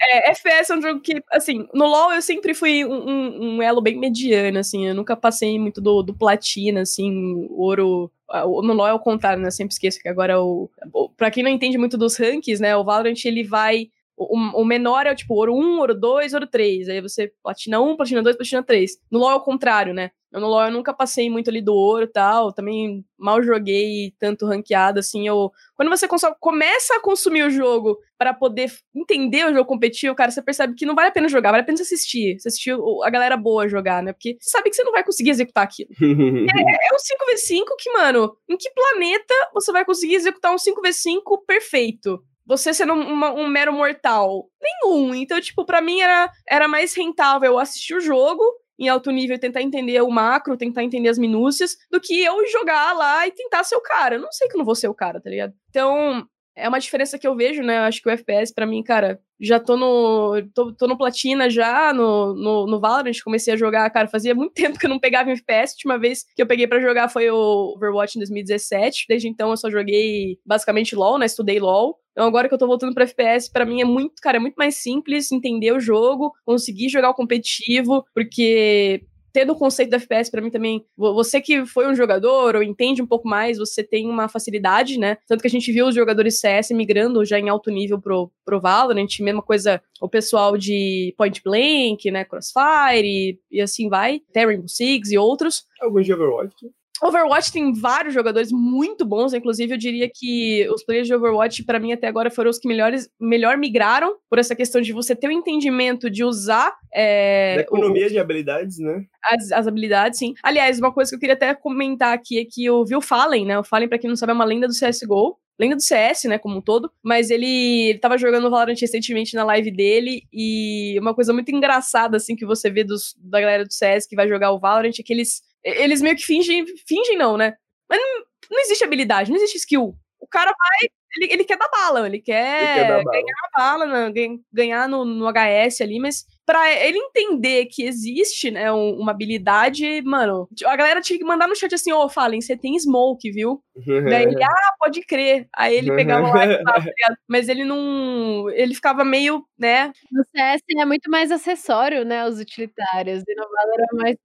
É, 0.00 0.30
FPS 0.30 0.72
é 0.72 0.76
um 0.76 0.82
jogo 0.82 1.00
que, 1.00 1.22
assim, 1.30 1.68
no 1.74 1.86
LoL 1.86 2.12
eu 2.14 2.22
sempre 2.22 2.54
fui 2.54 2.84
um, 2.84 3.08
um- 3.08 3.56
um 3.56 3.62
elo 3.62 3.82
bem 3.82 3.96
mediano, 3.98 4.58
assim, 4.58 4.88
eu 4.88 4.94
nunca 4.94 5.14
passei 5.14 5.58
muito 5.58 5.80
do, 5.80 6.02
do 6.02 6.14
platina, 6.14 6.80
assim, 6.80 7.46
ouro. 7.50 8.10
No 8.32 8.72
LoL 8.72 8.88
é 8.88 8.94
o 8.94 8.98
contrário, 8.98 9.40
né? 9.42 9.48
Eu 9.48 9.52
sempre 9.52 9.74
esqueço 9.74 10.00
que 10.00 10.08
agora 10.08 10.40
o. 10.42 10.68
o- 10.92 11.08
Pra 11.10 11.30
quem 11.30 11.44
não 11.44 11.50
entende 11.50 11.76
muito 11.78 11.98
dos 11.98 12.16
rankings, 12.16 12.60
né? 12.60 12.74
O 12.74 12.82
Valorant 12.84 13.22
ele 13.26 13.44
vai. 13.44 13.88
O, 14.30 14.62
o 14.62 14.64
menor 14.64 15.06
é 15.06 15.12
o 15.12 15.16
tipo 15.16 15.34
ouro 15.34 15.54
1, 15.54 15.78
ouro 15.78 15.94
2, 15.94 16.34
ouro 16.34 16.46
3. 16.46 16.88
Aí 16.88 17.00
você 17.00 17.32
platina 17.42 17.80
1, 17.80 17.96
platina 17.96 18.22
2, 18.22 18.36
platina 18.36 18.62
3. 18.62 18.98
No 19.10 19.18
LoL 19.18 19.30
é 19.32 19.34
o 19.36 19.40
contrário, 19.40 19.92
né? 19.94 20.10
Eu 20.32 20.40
no 20.40 20.46
LoL 20.48 20.64
eu 20.64 20.72
nunca 20.72 20.94
passei 20.94 21.28
muito 21.28 21.50
ali 21.50 21.60
do 21.60 21.74
ouro 21.74 22.04
e 22.04 22.10
tal. 22.10 22.52
Também 22.54 23.04
mal 23.18 23.42
joguei 23.42 24.14
tanto 24.18 24.46
ranqueado 24.46 24.98
assim. 24.98 25.28
Eu, 25.28 25.50
quando 25.76 25.90
você 25.90 26.08
consome- 26.08 26.34
começa 26.40 26.96
a 26.96 27.00
consumir 27.00 27.42
o 27.42 27.50
jogo 27.50 27.98
para 28.16 28.32
poder 28.32 28.72
entender 28.94 29.44
o 29.46 29.52
jogo 29.52 29.66
competitivo, 29.66 30.14
cara, 30.14 30.30
você 30.30 30.40
percebe 30.40 30.74
que 30.74 30.86
não 30.86 30.94
vale 30.94 31.08
a 31.08 31.12
pena 31.12 31.28
jogar, 31.28 31.50
vale 31.50 31.62
a 31.62 31.66
pena 31.66 31.76
você 31.76 31.82
assistir. 31.82 32.38
Você 32.40 32.48
assistir 32.48 32.74
a 33.04 33.10
galera 33.10 33.36
boa 33.36 33.68
jogar, 33.68 34.02
né? 34.02 34.14
Porque 34.14 34.38
você 34.40 34.48
sabe 34.48 34.70
que 34.70 34.76
você 34.76 34.84
não 34.84 34.92
vai 34.92 35.04
conseguir 35.04 35.30
executar 35.30 35.64
aquilo. 35.64 35.90
É 36.48 36.94
um 36.94 36.98
5v5 36.98 37.64
que, 37.78 37.92
mano, 37.92 38.34
em 38.48 38.56
que 38.56 38.70
planeta 38.70 39.34
você 39.52 39.70
vai 39.70 39.84
conseguir 39.84 40.14
executar 40.14 40.52
um 40.52 40.56
5v5 40.56 41.20
perfeito? 41.46 42.22
Você 42.56 42.74
sendo 42.74 42.92
uma- 42.92 43.32
um 43.32 43.46
mero 43.46 43.72
mortal? 43.72 44.46
Nenhum. 44.60 45.14
Então, 45.14 45.40
tipo, 45.40 45.64
pra 45.64 45.80
mim 45.80 46.00
era, 46.00 46.30
era 46.48 46.68
mais 46.68 46.94
rentável 46.94 47.58
assistir 47.58 47.94
o 47.94 48.00
jogo 48.00 48.42
em 48.78 48.88
alto 48.88 49.10
nível 49.10 49.38
tentar 49.38 49.62
entender 49.62 50.00
o 50.02 50.10
macro, 50.10 50.56
tentar 50.56 50.82
entender 50.82 51.08
as 51.08 51.18
minúcias, 51.18 51.76
do 51.90 52.00
que 52.00 52.22
eu 52.22 52.46
jogar 52.48 52.92
lá 52.94 53.26
e 53.26 53.30
tentar 53.30 53.64
ser 53.64 53.76
o 53.76 53.80
cara. 53.80 54.16
Eu 54.16 54.20
não 54.20 54.32
sei 54.32 54.48
que 54.48 54.54
eu 54.54 54.58
não 54.58 54.64
vou 54.64 54.74
ser 54.74 54.88
o 54.88 54.94
cara, 54.94 55.20
tá 55.20 55.30
ligado? 55.30 55.52
Então, 55.70 56.26
é 56.54 56.68
uma 56.68 56.78
diferença 56.78 57.18
que 57.18 57.26
eu 57.26 57.34
vejo, 57.34 57.62
né? 57.62 57.78
Eu 57.78 57.82
acho 57.82 58.02
que 58.02 58.08
o 58.08 58.12
FPS, 58.12 58.52
pra 58.52 58.66
mim, 58.66 58.82
cara, 58.82 59.20
já 59.40 59.58
tô 59.58 59.76
no. 59.76 60.42
tô, 60.54 60.72
tô 60.72 60.86
no 60.86 60.96
Platina 60.96 61.48
já, 61.48 61.92
no, 61.92 62.34
no, 62.34 62.66
no 62.66 62.80
Valorant, 62.80 63.18
comecei 63.24 63.54
a 63.54 63.56
jogar, 63.56 63.88
cara, 63.90 64.06
fazia 64.06 64.34
muito 64.34 64.52
tempo 64.54 64.78
que 64.78 64.86
eu 64.86 64.90
não 64.90 65.00
pegava 65.00 65.30
em 65.30 65.32
FPS. 65.32 65.72
A 65.72 65.76
última 65.76 65.98
vez 65.98 66.24
que 66.36 66.42
eu 66.42 66.46
peguei 66.46 66.66
pra 66.66 66.80
jogar 66.80 67.08
foi 67.08 67.30
o 67.30 67.74
Overwatch 67.76 68.16
em 68.16 68.20
2017. 68.20 69.06
Desde 69.08 69.28
então 69.28 69.50
eu 69.50 69.56
só 69.56 69.70
joguei 69.70 70.38
basicamente 70.44 70.94
LoL, 70.94 71.18
né? 71.18 71.26
Estudei 71.26 71.58
LoL. 71.58 71.98
Então 72.12 72.26
agora 72.26 72.46
que 72.46 72.54
eu 72.54 72.58
tô 72.58 72.66
voltando 72.66 72.94
pra 72.94 73.04
FPS, 73.04 73.50
pra 73.50 73.64
mim 73.64 73.80
é 73.80 73.84
muito, 73.84 74.14
cara, 74.20 74.36
é 74.36 74.40
muito 74.40 74.54
mais 74.56 74.76
simples 74.76 75.32
entender 75.32 75.72
o 75.72 75.80
jogo, 75.80 76.32
conseguir 76.44 76.90
jogar 76.90 77.08
o 77.08 77.14
competitivo, 77.14 78.04
porque 78.14 79.02
tendo 79.32 79.52
o 79.52 79.56
conceito 79.56 79.90
do 79.90 79.96
FPS 79.96 80.30
pra 80.30 80.40
mim 80.42 80.50
também, 80.50 80.84
vo- 80.96 81.14
você 81.14 81.40
que 81.40 81.64
foi 81.66 81.86
um 81.90 81.94
jogador 81.94 82.56
ou 82.56 82.62
entende 82.62 83.00
um 83.02 83.06
pouco 83.06 83.28
mais, 83.28 83.58
você 83.58 83.82
tem 83.82 84.08
uma 84.08 84.28
facilidade, 84.28 84.98
né? 84.98 85.16
Tanto 85.26 85.40
que 85.40 85.46
a 85.46 85.50
gente 85.50 85.70
viu 85.72 85.86
os 85.86 85.94
jogadores 85.94 86.38
CS 86.40 86.70
migrando 86.72 87.24
já 87.24 87.38
em 87.38 87.48
alto 87.48 87.70
nível 87.70 88.00
pro, 88.00 88.30
pro 88.44 88.60
Valorant, 88.60 89.08
mesma 89.20 89.42
coisa 89.42 89.80
o 90.00 90.08
pessoal 90.08 90.56
de 90.56 91.14
Point 91.16 91.40
Blank, 91.44 92.10
né, 92.10 92.24
Crossfire 92.24 93.04
e, 93.06 93.38
e 93.50 93.60
assim 93.60 93.88
vai, 93.88 94.20
até 94.30 94.44
Rainbow 94.44 94.68
Six 94.68 95.10
e 95.12 95.18
outros. 95.18 95.64
Alguns 95.80 96.04
de 96.06 96.12
Overwatch. 96.12 96.54
Overwatch 97.02 97.52
tem 97.52 97.72
vários 97.72 98.14
jogadores 98.14 98.50
muito 98.52 99.04
bons, 99.04 99.32
inclusive 99.32 99.72
eu 99.74 99.78
diria 99.78 100.08
que 100.12 100.68
os 100.72 100.84
players 100.84 101.06
de 101.08 101.14
Overwatch, 101.14 101.64
pra 101.64 101.80
mim, 101.80 101.92
até 101.92 102.06
agora 102.06 102.30
foram 102.30 102.50
os 102.50 102.58
que 102.58 102.68
melhores, 102.68 103.08
melhor 103.20 103.56
migraram 103.56 104.16
por 104.28 104.38
essa 104.38 104.54
questão 104.54 104.80
de 104.80 104.92
você 104.92 105.16
ter 105.16 105.28
o 105.28 105.32
entendimento 105.32 106.08
de 106.10 106.22
usar 106.24 106.72
é, 106.94 107.56
da 107.56 107.60
o- 107.62 107.64
economia 107.64 108.08
de 108.08 108.18
habilidades, 108.18 108.78
né? 108.78 109.04
as, 109.24 109.50
as 109.52 109.66
habilidades, 109.66 110.18
sim. 110.18 110.34
Aliás, 110.42 110.78
uma 110.78 110.92
coisa 110.92 111.10
que 111.10 111.16
eu 111.16 111.20
queria 111.20 111.34
até 111.34 111.54
comentar 111.54 112.12
aqui 112.14 112.38
é 112.38 112.44
que 112.44 112.64
eu 112.64 112.84
vi 112.84 112.94
o 112.94 113.00
Fallen, 113.00 113.46
né? 113.46 113.58
O 113.58 113.64
Fallen, 113.64 113.88
pra 113.88 113.98
quem 113.98 114.08
não 114.08 114.16
sabe, 114.16 114.32
é 114.32 114.34
uma 114.34 114.44
lenda 114.44 114.66
do 114.68 114.74
CSGO. 114.74 115.36
Lenda 115.60 115.76
do 115.76 115.82
CS, 115.82 116.24
né, 116.24 116.38
como 116.38 116.56
um 116.56 116.60
todo. 116.62 116.90
Mas 117.04 117.30
ele, 117.30 117.90
ele 117.90 117.98
tava 117.98 118.16
jogando 118.18 118.50
Valorant 118.50 118.74
recentemente 118.80 119.36
na 119.36 119.44
live 119.44 119.70
dele. 119.70 120.22
E 120.32 120.96
uma 120.98 121.14
coisa 121.14 121.32
muito 121.32 121.50
engraçada, 121.54 122.16
assim, 122.16 122.34
que 122.34 122.44
você 122.46 122.70
vê 122.70 122.82
dos, 122.82 123.14
da 123.18 123.38
galera 123.40 123.64
do 123.64 123.72
CS 123.72 124.06
que 124.08 124.16
vai 124.16 124.26
jogar 124.26 124.50
o 124.50 124.58
Valorant 124.58 124.92
é 124.98 125.02
que 125.04 125.12
eles, 125.12 125.42
eles 125.64 126.00
meio 126.02 126.16
que 126.16 126.24
fingem. 126.24 126.64
Fingem, 126.86 127.16
não, 127.16 127.36
né? 127.36 127.54
Mas 127.88 128.00
não, 128.00 128.24
não 128.50 128.60
existe 128.60 128.84
habilidade, 128.84 129.30
não 129.30 129.36
existe 129.36 129.58
skill. 129.58 129.94
O 130.20 130.26
cara 130.26 130.52
vai. 130.56 130.88
Ele, 131.14 131.30
ele 131.34 131.44
quer 131.44 131.58
dar 131.58 131.68
bala, 131.68 132.06
ele 132.06 132.20
quer, 132.20 132.62
Ele 132.62 132.72
quer 132.72 132.88
dar 132.88 133.04
bala. 133.04 133.12
ganhar 133.12 133.34
a 133.52 133.58
bala, 133.58 133.86
né, 133.86 134.10
gan- 134.12 134.40
ganhar 134.50 134.88
no, 134.88 135.04
no 135.04 135.26
HS 135.30 135.82
ali, 135.82 135.98
mas 136.00 136.24
pra 136.46 136.72
ele 136.72 136.96
entender 136.96 137.66
que 137.66 137.82
existe, 137.84 138.50
né, 138.50 138.72
um- 138.72 138.98
uma 138.98 139.10
habilidade, 139.12 140.00
mano, 140.00 140.48
a 140.64 140.74
galera 140.74 141.02
tinha 141.02 141.18
que 141.18 141.24
mandar 141.24 141.46
no 141.46 141.54
chat 141.54 141.74
assim, 141.74 141.92
ô, 141.92 142.08
Fallen, 142.08 142.40
você 142.40 142.56
tem 142.56 142.78
smoke, 142.78 143.30
viu? 143.30 143.62
Daí 144.22 144.22
ele, 144.24 144.42
ah, 144.42 144.74
pode 144.78 145.02
crer. 145.02 145.48
Aí 145.54 145.76
ele 145.76 145.94
pegava 145.94 146.28
lá 146.28 146.46
e 146.46 146.62
falava, 146.64 146.84
tá? 146.86 147.14
Mas 147.28 147.48
ele 147.50 147.64
não. 147.64 148.48
Ele 148.50 148.74
ficava 148.74 149.04
meio, 149.04 149.44
né? 149.58 149.92
No 150.10 150.24
CS 150.34 150.62
é 150.78 150.84
muito 150.86 151.10
mais 151.10 151.30
acessório, 151.30 152.06
né? 152.06 152.24
Os 152.26 152.38
utilitários. 152.40 153.22
E 153.28 153.34
no 153.34 153.44
Valorant 153.50 153.88
é 153.92 153.96
mais 153.96 154.16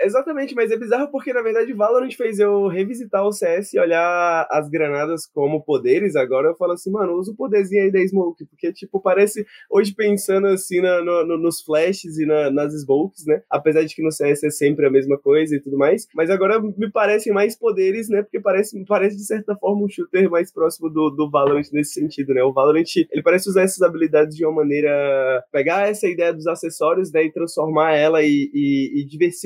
Exatamente, 0.00 0.54
mas 0.54 0.70
é 0.70 0.78
bizarro 0.78 1.10
porque, 1.10 1.32
na 1.32 1.42
verdade, 1.42 1.72
Valorant 1.74 2.10
fez 2.16 2.38
eu 2.38 2.66
revisitar 2.68 3.26
o 3.26 3.32
CS 3.32 3.76
e 3.76 3.80
olhar 3.80 4.46
as 4.50 4.68
granadas 4.68 5.26
como 5.26 5.62
poderes. 5.62 6.16
Agora 6.16 6.48
eu 6.48 6.56
falo 6.56 6.72
assim, 6.72 6.90
mano, 6.90 7.12
usa 7.14 7.32
o 7.32 7.36
poderzinho 7.36 7.82
aí 7.84 7.90
da 7.92 8.00
Smoke, 8.06 8.46
porque, 8.46 8.72
tipo, 8.72 8.98
parece, 9.00 9.44
hoje 9.70 9.94
pensando 9.94 10.46
assim 10.46 10.80
na- 10.80 11.02
no- 11.02 11.36
nos 11.36 11.60
flashes 11.60 12.16
e 12.18 12.24
na- 12.24 12.50
nas 12.50 12.72
smokes, 12.74 13.26
né? 13.26 13.42
Apesar 13.50 13.84
de 13.84 13.94
que 13.94 14.02
no 14.02 14.10
CS 14.10 14.46
é 14.46 14.50
sempre 14.50 14.86
a 14.86 14.90
mesma 14.90 15.18
coisa 15.18 15.54
e 15.54 15.60
tudo 15.60 15.76
mais, 15.76 16.06
mas 16.14 16.30
agora 16.30 16.60
me 16.60 16.90
parecem 16.90 17.32
mais 17.32 17.54
poderes, 17.58 18.08
né? 18.08 18.22
Porque 18.22 18.40
parece, 18.40 18.82
parece 18.86 19.16
de 19.16 19.24
certa 19.26 19.54
forma 19.56 19.84
um 19.84 19.88
shooter 19.88 20.30
mais 20.30 20.50
próximo 20.52 20.88
do, 20.88 21.10
do 21.10 21.30
Valorant 21.30 21.66
nesse 21.72 21.92
sentido, 21.92 22.32
né? 22.32 22.42
O 22.42 22.52
Valorant, 22.54 22.84
ele 23.10 23.22
parece 23.22 23.48
usar 23.50 23.62
essas 23.62 23.82
habilidades 23.82 24.34
de 24.36 24.44
uma 24.46 24.54
maneira. 24.54 24.90
pegar 25.52 25.88
essa 25.88 26.06
ideia 26.08 26.32
dos 26.32 26.46
acessórios, 26.46 27.12
né? 27.12 27.24
E 27.24 27.32
transformar 27.32 27.92
ela 27.94 28.22
e, 28.22 28.50
e- 28.54 29.00
e 29.00 29.04
diversificar 29.06 29.39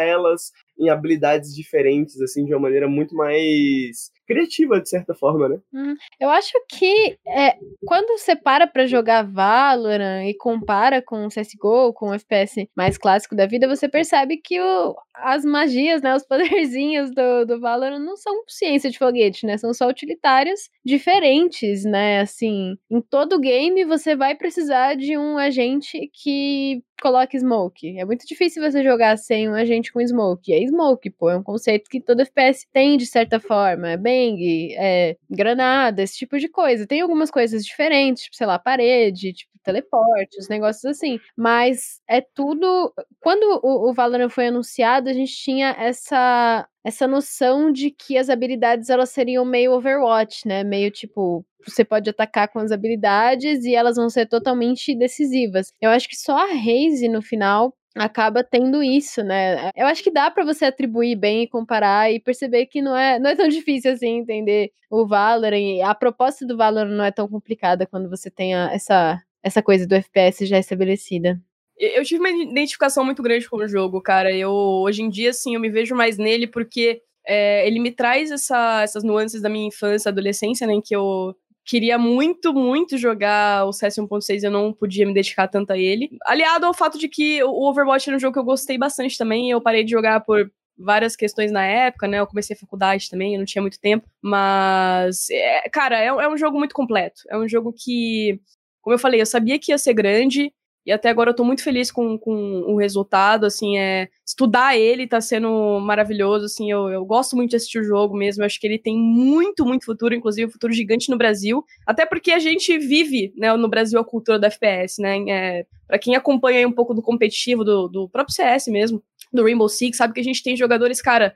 elas 0.00 0.52
em 0.80 0.88
habilidades 0.88 1.54
diferentes, 1.54 2.20
assim, 2.20 2.44
de 2.44 2.54
uma 2.54 2.60
maneira 2.60 2.88
muito 2.88 3.14
mais 3.14 4.10
criativa, 4.26 4.80
de 4.80 4.88
certa 4.88 5.12
forma, 5.12 5.48
né? 5.48 5.58
Hum, 5.74 5.94
eu 6.20 6.30
acho 6.30 6.52
que 6.68 7.18
é, 7.26 7.56
quando 7.84 8.16
você 8.16 8.36
para 8.36 8.66
pra 8.66 8.86
jogar 8.86 9.24
Valorant 9.24 10.24
e 10.26 10.34
compara 10.34 11.02
com 11.02 11.26
o 11.26 11.28
CSGO, 11.28 11.92
com 11.92 12.10
o 12.10 12.14
FPS 12.14 12.68
mais 12.76 12.96
clássico 12.96 13.34
da 13.34 13.44
vida, 13.44 13.68
você 13.68 13.88
percebe 13.88 14.36
que 14.36 14.60
o, 14.60 14.96
as 15.14 15.44
magias, 15.44 16.00
né, 16.00 16.14
os 16.14 16.24
poderzinhos 16.26 17.10
do, 17.12 17.44
do 17.44 17.60
Valorant 17.60 17.98
não 17.98 18.16
são 18.16 18.32
ciência 18.46 18.88
de 18.88 18.98
foguete, 18.98 19.44
né? 19.44 19.58
São 19.58 19.74
só 19.74 19.88
utilitários 19.88 20.70
diferentes, 20.84 21.84
né? 21.84 22.20
Assim, 22.20 22.76
em 22.90 23.00
todo 23.00 23.40
game 23.40 23.84
você 23.84 24.14
vai 24.14 24.34
precisar 24.36 24.94
de 24.94 25.18
um 25.18 25.36
agente 25.36 26.08
que 26.14 26.82
coloque 27.00 27.38
smoke. 27.38 27.98
É 27.98 28.04
muito 28.04 28.26
difícil 28.26 28.62
você 28.62 28.82
jogar 28.82 29.16
sem 29.18 29.48
um 29.48 29.54
agente 29.54 29.92
com 29.92 30.00
smoke. 30.00 30.52
É 30.52 30.64
smoke, 30.66 31.10
pô, 31.10 31.30
é 31.30 31.36
um 31.36 31.42
conceito 31.42 31.88
que 31.88 32.00
todo 32.00 32.20
FPS 32.22 32.66
tem 32.72 32.96
de 32.96 33.06
certa 33.06 33.40
forma. 33.40 33.90
É 33.90 33.96
bang, 33.96 34.74
é 34.76 35.16
granada, 35.28 36.02
esse 36.02 36.16
tipo 36.18 36.38
de 36.38 36.48
coisa. 36.48 36.86
Tem 36.86 37.00
algumas 37.00 37.30
coisas 37.30 37.64
diferentes, 37.64 38.24
tipo, 38.24 38.36
sei 38.36 38.46
lá, 38.46 38.58
parede, 38.58 39.32
tipo 39.32 39.50
teleporte, 39.62 40.38
os 40.38 40.48
negócios 40.48 40.84
assim. 40.84 41.18
Mas 41.36 42.00
é 42.08 42.20
tudo. 42.20 42.92
Quando 43.20 43.60
o, 43.62 43.90
o 43.90 43.92
Valorant 43.92 44.30
foi 44.30 44.48
anunciado, 44.48 45.08
a 45.08 45.12
gente 45.12 45.32
tinha 45.32 45.74
essa 45.78 46.66
essa 46.84 47.06
noção 47.06 47.70
de 47.72 47.90
que 47.90 48.16
as 48.16 48.28
habilidades 48.30 48.88
elas 48.88 49.10
seriam 49.10 49.44
meio 49.44 49.72
Overwatch, 49.72 50.46
né? 50.46 50.64
Meio 50.64 50.90
tipo, 50.90 51.44
você 51.66 51.84
pode 51.84 52.08
atacar 52.10 52.48
com 52.48 52.58
as 52.58 52.72
habilidades 52.72 53.64
e 53.64 53.74
elas 53.74 53.96
vão 53.96 54.08
ser 54.08 54.26
totalmente 54.26 54.94
decisivas. 54.96 55.72
Eu 55.80 55.90
acho 55.90 56.08
que 56.08 56.16
só 56.16 56.36
a 56.36 56.46
Raze 56.54 57.08
no 57.08 57.22
final 57.22 57.74
acaba 57.96 58.44
tendo 58.44 58.82
isso, 58.82 59.22
né? 59.22 59.70
Eu 59.76 59.86
acho 59.86 60.02
que 60.02 60.10
dá 60.10 60.30
para 60.30 60.44
você 60.44 60.66
atribuir 60.66 61.16
bem 61.16 61.42
e 61.42 61.48
comparar 61.48 62.10
e 62.10 62.20
perceber 62.20 62.66
que 62.66 62.80
não 62.80 62.96
é, 62.96 63.18
não 63.18 63.30
é 63.30 63.36
tão 63.36 63.48
difícil 63.48 63.92
assim 63.92 64.18
entender 64.18 64.70
o 64.90 65.06
Valorant. 65.06 65.82
A 65.84 65.94
proposta 65.94 66.46
do 66.46 66.56
Valorant 66.56 66.90
não 66.96 67.04
é 67.04 67.10
tão 67.10 67.28
complicada 67.28 67.86
quando 67.86 68.08
você 68.08 68.30
tem 68.30 68.54
a, 68.54 68.72
essa 68.72 69.20
essa 69.42 69.62
coisa 69.62 69.86
do 69.86 69.94
FPS 69.94 70.46
já 70.46 70.58
estabelecida. 70.58 71.40
Eu 71.80 72.04
tive 72.04 72.20
uma 72.20 72.30
identificação 72.30 73.04
muito 73.04 73.22
grande 73.22 73.48
com 73.48 73.56
o 73.56 73.66
jogo, 73.66 74.02
cara. 74.02 74.30
Eu 74.30 74.52
hoje 74.52 75.02
em 75.02 75.08
dia, 75.08 75.30
assim, 75.30 75.54
eu 75.54 75.60
me 75.60 75.70
vejo 75.70 75.94
mais 75.94 76.18
nele 76.18 76.46
porque 76.46 77.00
é, 77.26 77.66
ele 77.66 77.80
me 77.80 77.90
traz 77.90 78.30
essa, 78.30 78.82
essas 78.82 79.02
nuances 79.02 79.40
da 79.40 79.48
minha 79.48 79.66
infância, 79.66 80.10
adolescência, 80.10 80.66
né? 80.66 80.74
Em 80.74 80.80
que 80.82 80.94
eu 80.94 81.34
queria 81.64 81.96
muito, 81.98 82.52
muito 82.52 82.98
jogar 82.98 83.64
o 83.64 83.72
CS 83.72 83.96
1.6 83.96 84.42
eu 84.42 84.50
não 84.50 84.72
podia 84.72 85.06
me 85.06 85.14
dedicar 85.14 85.48
tanto 85.48 85.72
a 85.72 85.78
ele. 85.78 86.10
Aliado 86.26 86.66
ao 86.66 86.74
fato 86.74 86.98
de 86.98 87.08
que 87.08 87.42
o 87.44 87.68
Overwatch 87.68 88.08
era 88.08 88.16
um 88.16 88.20
jogo 88.20 88.34
que 88.34 88.38
eu 88.40 88.44
gostei 88.44 88.76
bastante 88.76 89.16
também, 89.16 89.50
eu 89.50 89.60
parei 89.60 89.84
de 89.84 89.90
jogar 89.90 90.20
por 90.20 90.50
várias 90.76 91.14
questões 91.14 91.52
na 91.52 91.64
época, 91.64 92.08
né? 92.08 92.18
Eu 92.18 92.26
comecei 92.26 92.56
a 92.56 92.58
faculdade 92.58 93.08
também, 93.10 93.34
eu 93.34 93.38
não 93.38 93.44
tinha 93.46 93.62
muito 93.62 93.78
tempo. 93.80 94.08
Mas, 94.22 95.28
é, 95.30 95.68
cara, 95.68 95.98
é, 96.00 96.06
é, 96.06 96.28
um 96.28 96.36
jogo 96.36 96.58
muito 96.58 96.74
completo. 96.74 97.22
É 97.28 97.38
um 97.38 97.48
jogo 97.48 97.72
que, 97.72 98.40
como 98.80 98.94
eu 98.94 98.98
falei, 98.98 99.20
eu 99.20 99.26
sabia 99.26 99.58
que 99.58 99.70
ia 99.72 99.78
ser 99.78 99.94
grande. 99.94 100.52
E 100.84 100.92
até 100.92 101.08
agora 101.08 101.30
eu 101.30 101.34
tô 101.34 101.44
muito 101.44 101.62
feliz 101.62 101.90
com, 101.90 102.18
com 102.18 102.32
o 102.66 102.76
resultado, 102.76 103.44
assim, 103.44 103.78
é... 103.78 104.08
Estudar 104.26 104.78
ele 104.78 105.06
tá 105.06 105.20
sendo 105.20 105.78
maravilhoso, 105.80 106.46
assim, 106.46 106.70
eu, 106.70 106.88
eu 106.88 107.04
gosto 107.04 107.36
muito 107.36 107.50
de 107.50 107.56
assistir 107.56 107.80
o 107.80 107.84
jogo 107.84 108.16
mesmo, 108.16 108.44
acho 108.44 108.60
que 108.60 108.66
ele 108.66 108.78
tem 108.78 108.96
muito, 108.96 109.66
muito 109.66 109.84
futuro, 109.84 110.14
inclusive 110.14 110.46
um 110.46 110.52
futuro 110.52 110.72
gigante 110.72 111.10
no 111.10 111.18
Brasil, 111.18 111.64
até 111.86 112.06
porque 112.06 112.32
a 112.32 112.38
gente 112.38 112.78
vive, 112.78 113.32
né, 113.36 113.54
no 113.56 113.68
Brasil 113.68 113.98
a 113.98 114.04
cultura 114.04 114.38
da 114.38 114.46
FPS, 114.46 115.00
né, 115.00 115.18
é... 115.28 115.66
Pra 115.86 115.98
quem 115.98 116.14
acompanha 116.14 116.66
um 116.68 116.72
pouco 116.72 116.94
do 116.94 117.02
competitivo, 117.02 117.64
do, 117.64 117.88
do 117.88 118.08
próprio 118.08 118.34
CS 118.34 118.68
mesmo, 118.68 119.02
do 119.32 119.42
Rainbow 119.42 119.68
Six, 119.68 119.96
sabe 119.96 120.14
que 120.14 120.20
a 120.20 120.24
gente 120.24 120.42
tem 120.42 120.56
jogadores, 120.56 121.02
cara, 121.02 121.34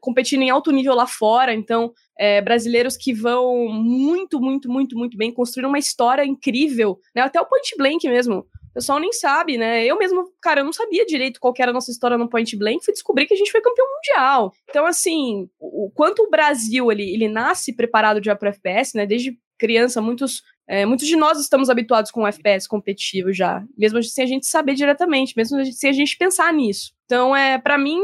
competindo 0.00 0.42
em 0.42 0.50
alto 0.50 0.70
nível 0.70 0.94
lá 0.94 1.06
fora, 1.06 1.54
então 1.54 1.92
é, 2.20 2.38
brasileiros 2.42 2.98
que 2.98 3.14
vão 3.14 3.66
muito, 3.68 4.38
muito, 4.38 4.70
muito, 4.70 4.94
muito 4.94 5.16
bem, 5.16 5.32
construir 5.32 5.64
uma 5.64 5.78
história 5.78 6.22
incrível, 6.22 7.00
né? 7.16 7.22
Até 7.22 7.40
o 7.40 7.46
Point 7.46 7.74
Blank 7.78 8.06
mesmo. 8.06 8.40
O 8.70 8.74
pessoal 8.74 9.00
nem 9.00 9.10
sabe, 9.10 9.56
né? 9.56 9.86
Eu 9.86 9.96
mesmo, 9.96 10.30
cara, 10.38 10.60
eu 10.60 10.64
não 10.64 10.72
sabia 10.72 11.06
direito 11.06 11.40
qual 11.40 11.54
era 11.58 11.70
a 11.70 11.74
nossa 11.74 11.90
história 11.90 12.18
no 12.18 12.28
Point 12.28 12.54
Blank, 12.58 12.84
fui 12.84 12.92
descobrir 12.92 13.24
que 13.24 13.32
a 13.32 13.36
gente 13.38 13.50
foi 13.50 13.62
campeão 13.62 13.86
mundial. 13.90 14.52
Então, 14.68 14.84
assim, 14.84 15.48
o, 15.58 15.90
quanto 15.94 16.22
o 16.22 16.30
Brasil, 16.30 16.92
ele, 16.92 17.10
ele 17.10 17.26
nasce 17.26 17.74
preparado 17.74 18.22
já 18.22 18.36
para 18.36 18.50
FPS, 18.50 18.94
né? 18.94 19.06
Desde 19.06 19.38
criança, 19.58 20.02
muitos, 20.02 20.42
é, 20.68 20.84
muitos 20.84 21.06
de 21.06 21.16
nós 21.16 21.40
estamos 21.40 21.70
habituados 21.70 22.10
com 22.10 22.24
o 22.24 22.26
FPS 22.26 22.68
competitivo 22.68 23.32
já, 23.32 23.64
mesmo 23.78 24.02
sem 24.02 24.24
a 24.24 24.28
gente 24.28 24.46
saber 24.46 24.74
diretamente, 24.74 25.32
mesmo 25.34 25.64
sem 25.72 25.88
a 25.88 25.94
gente 25.94 26.18
pensar 26.18 26.52
nisso. 26.52 26.92
Então, 27.06 27.34
é, 27.34 27.58
para 27.58 27.78
mim, 27.78 27.98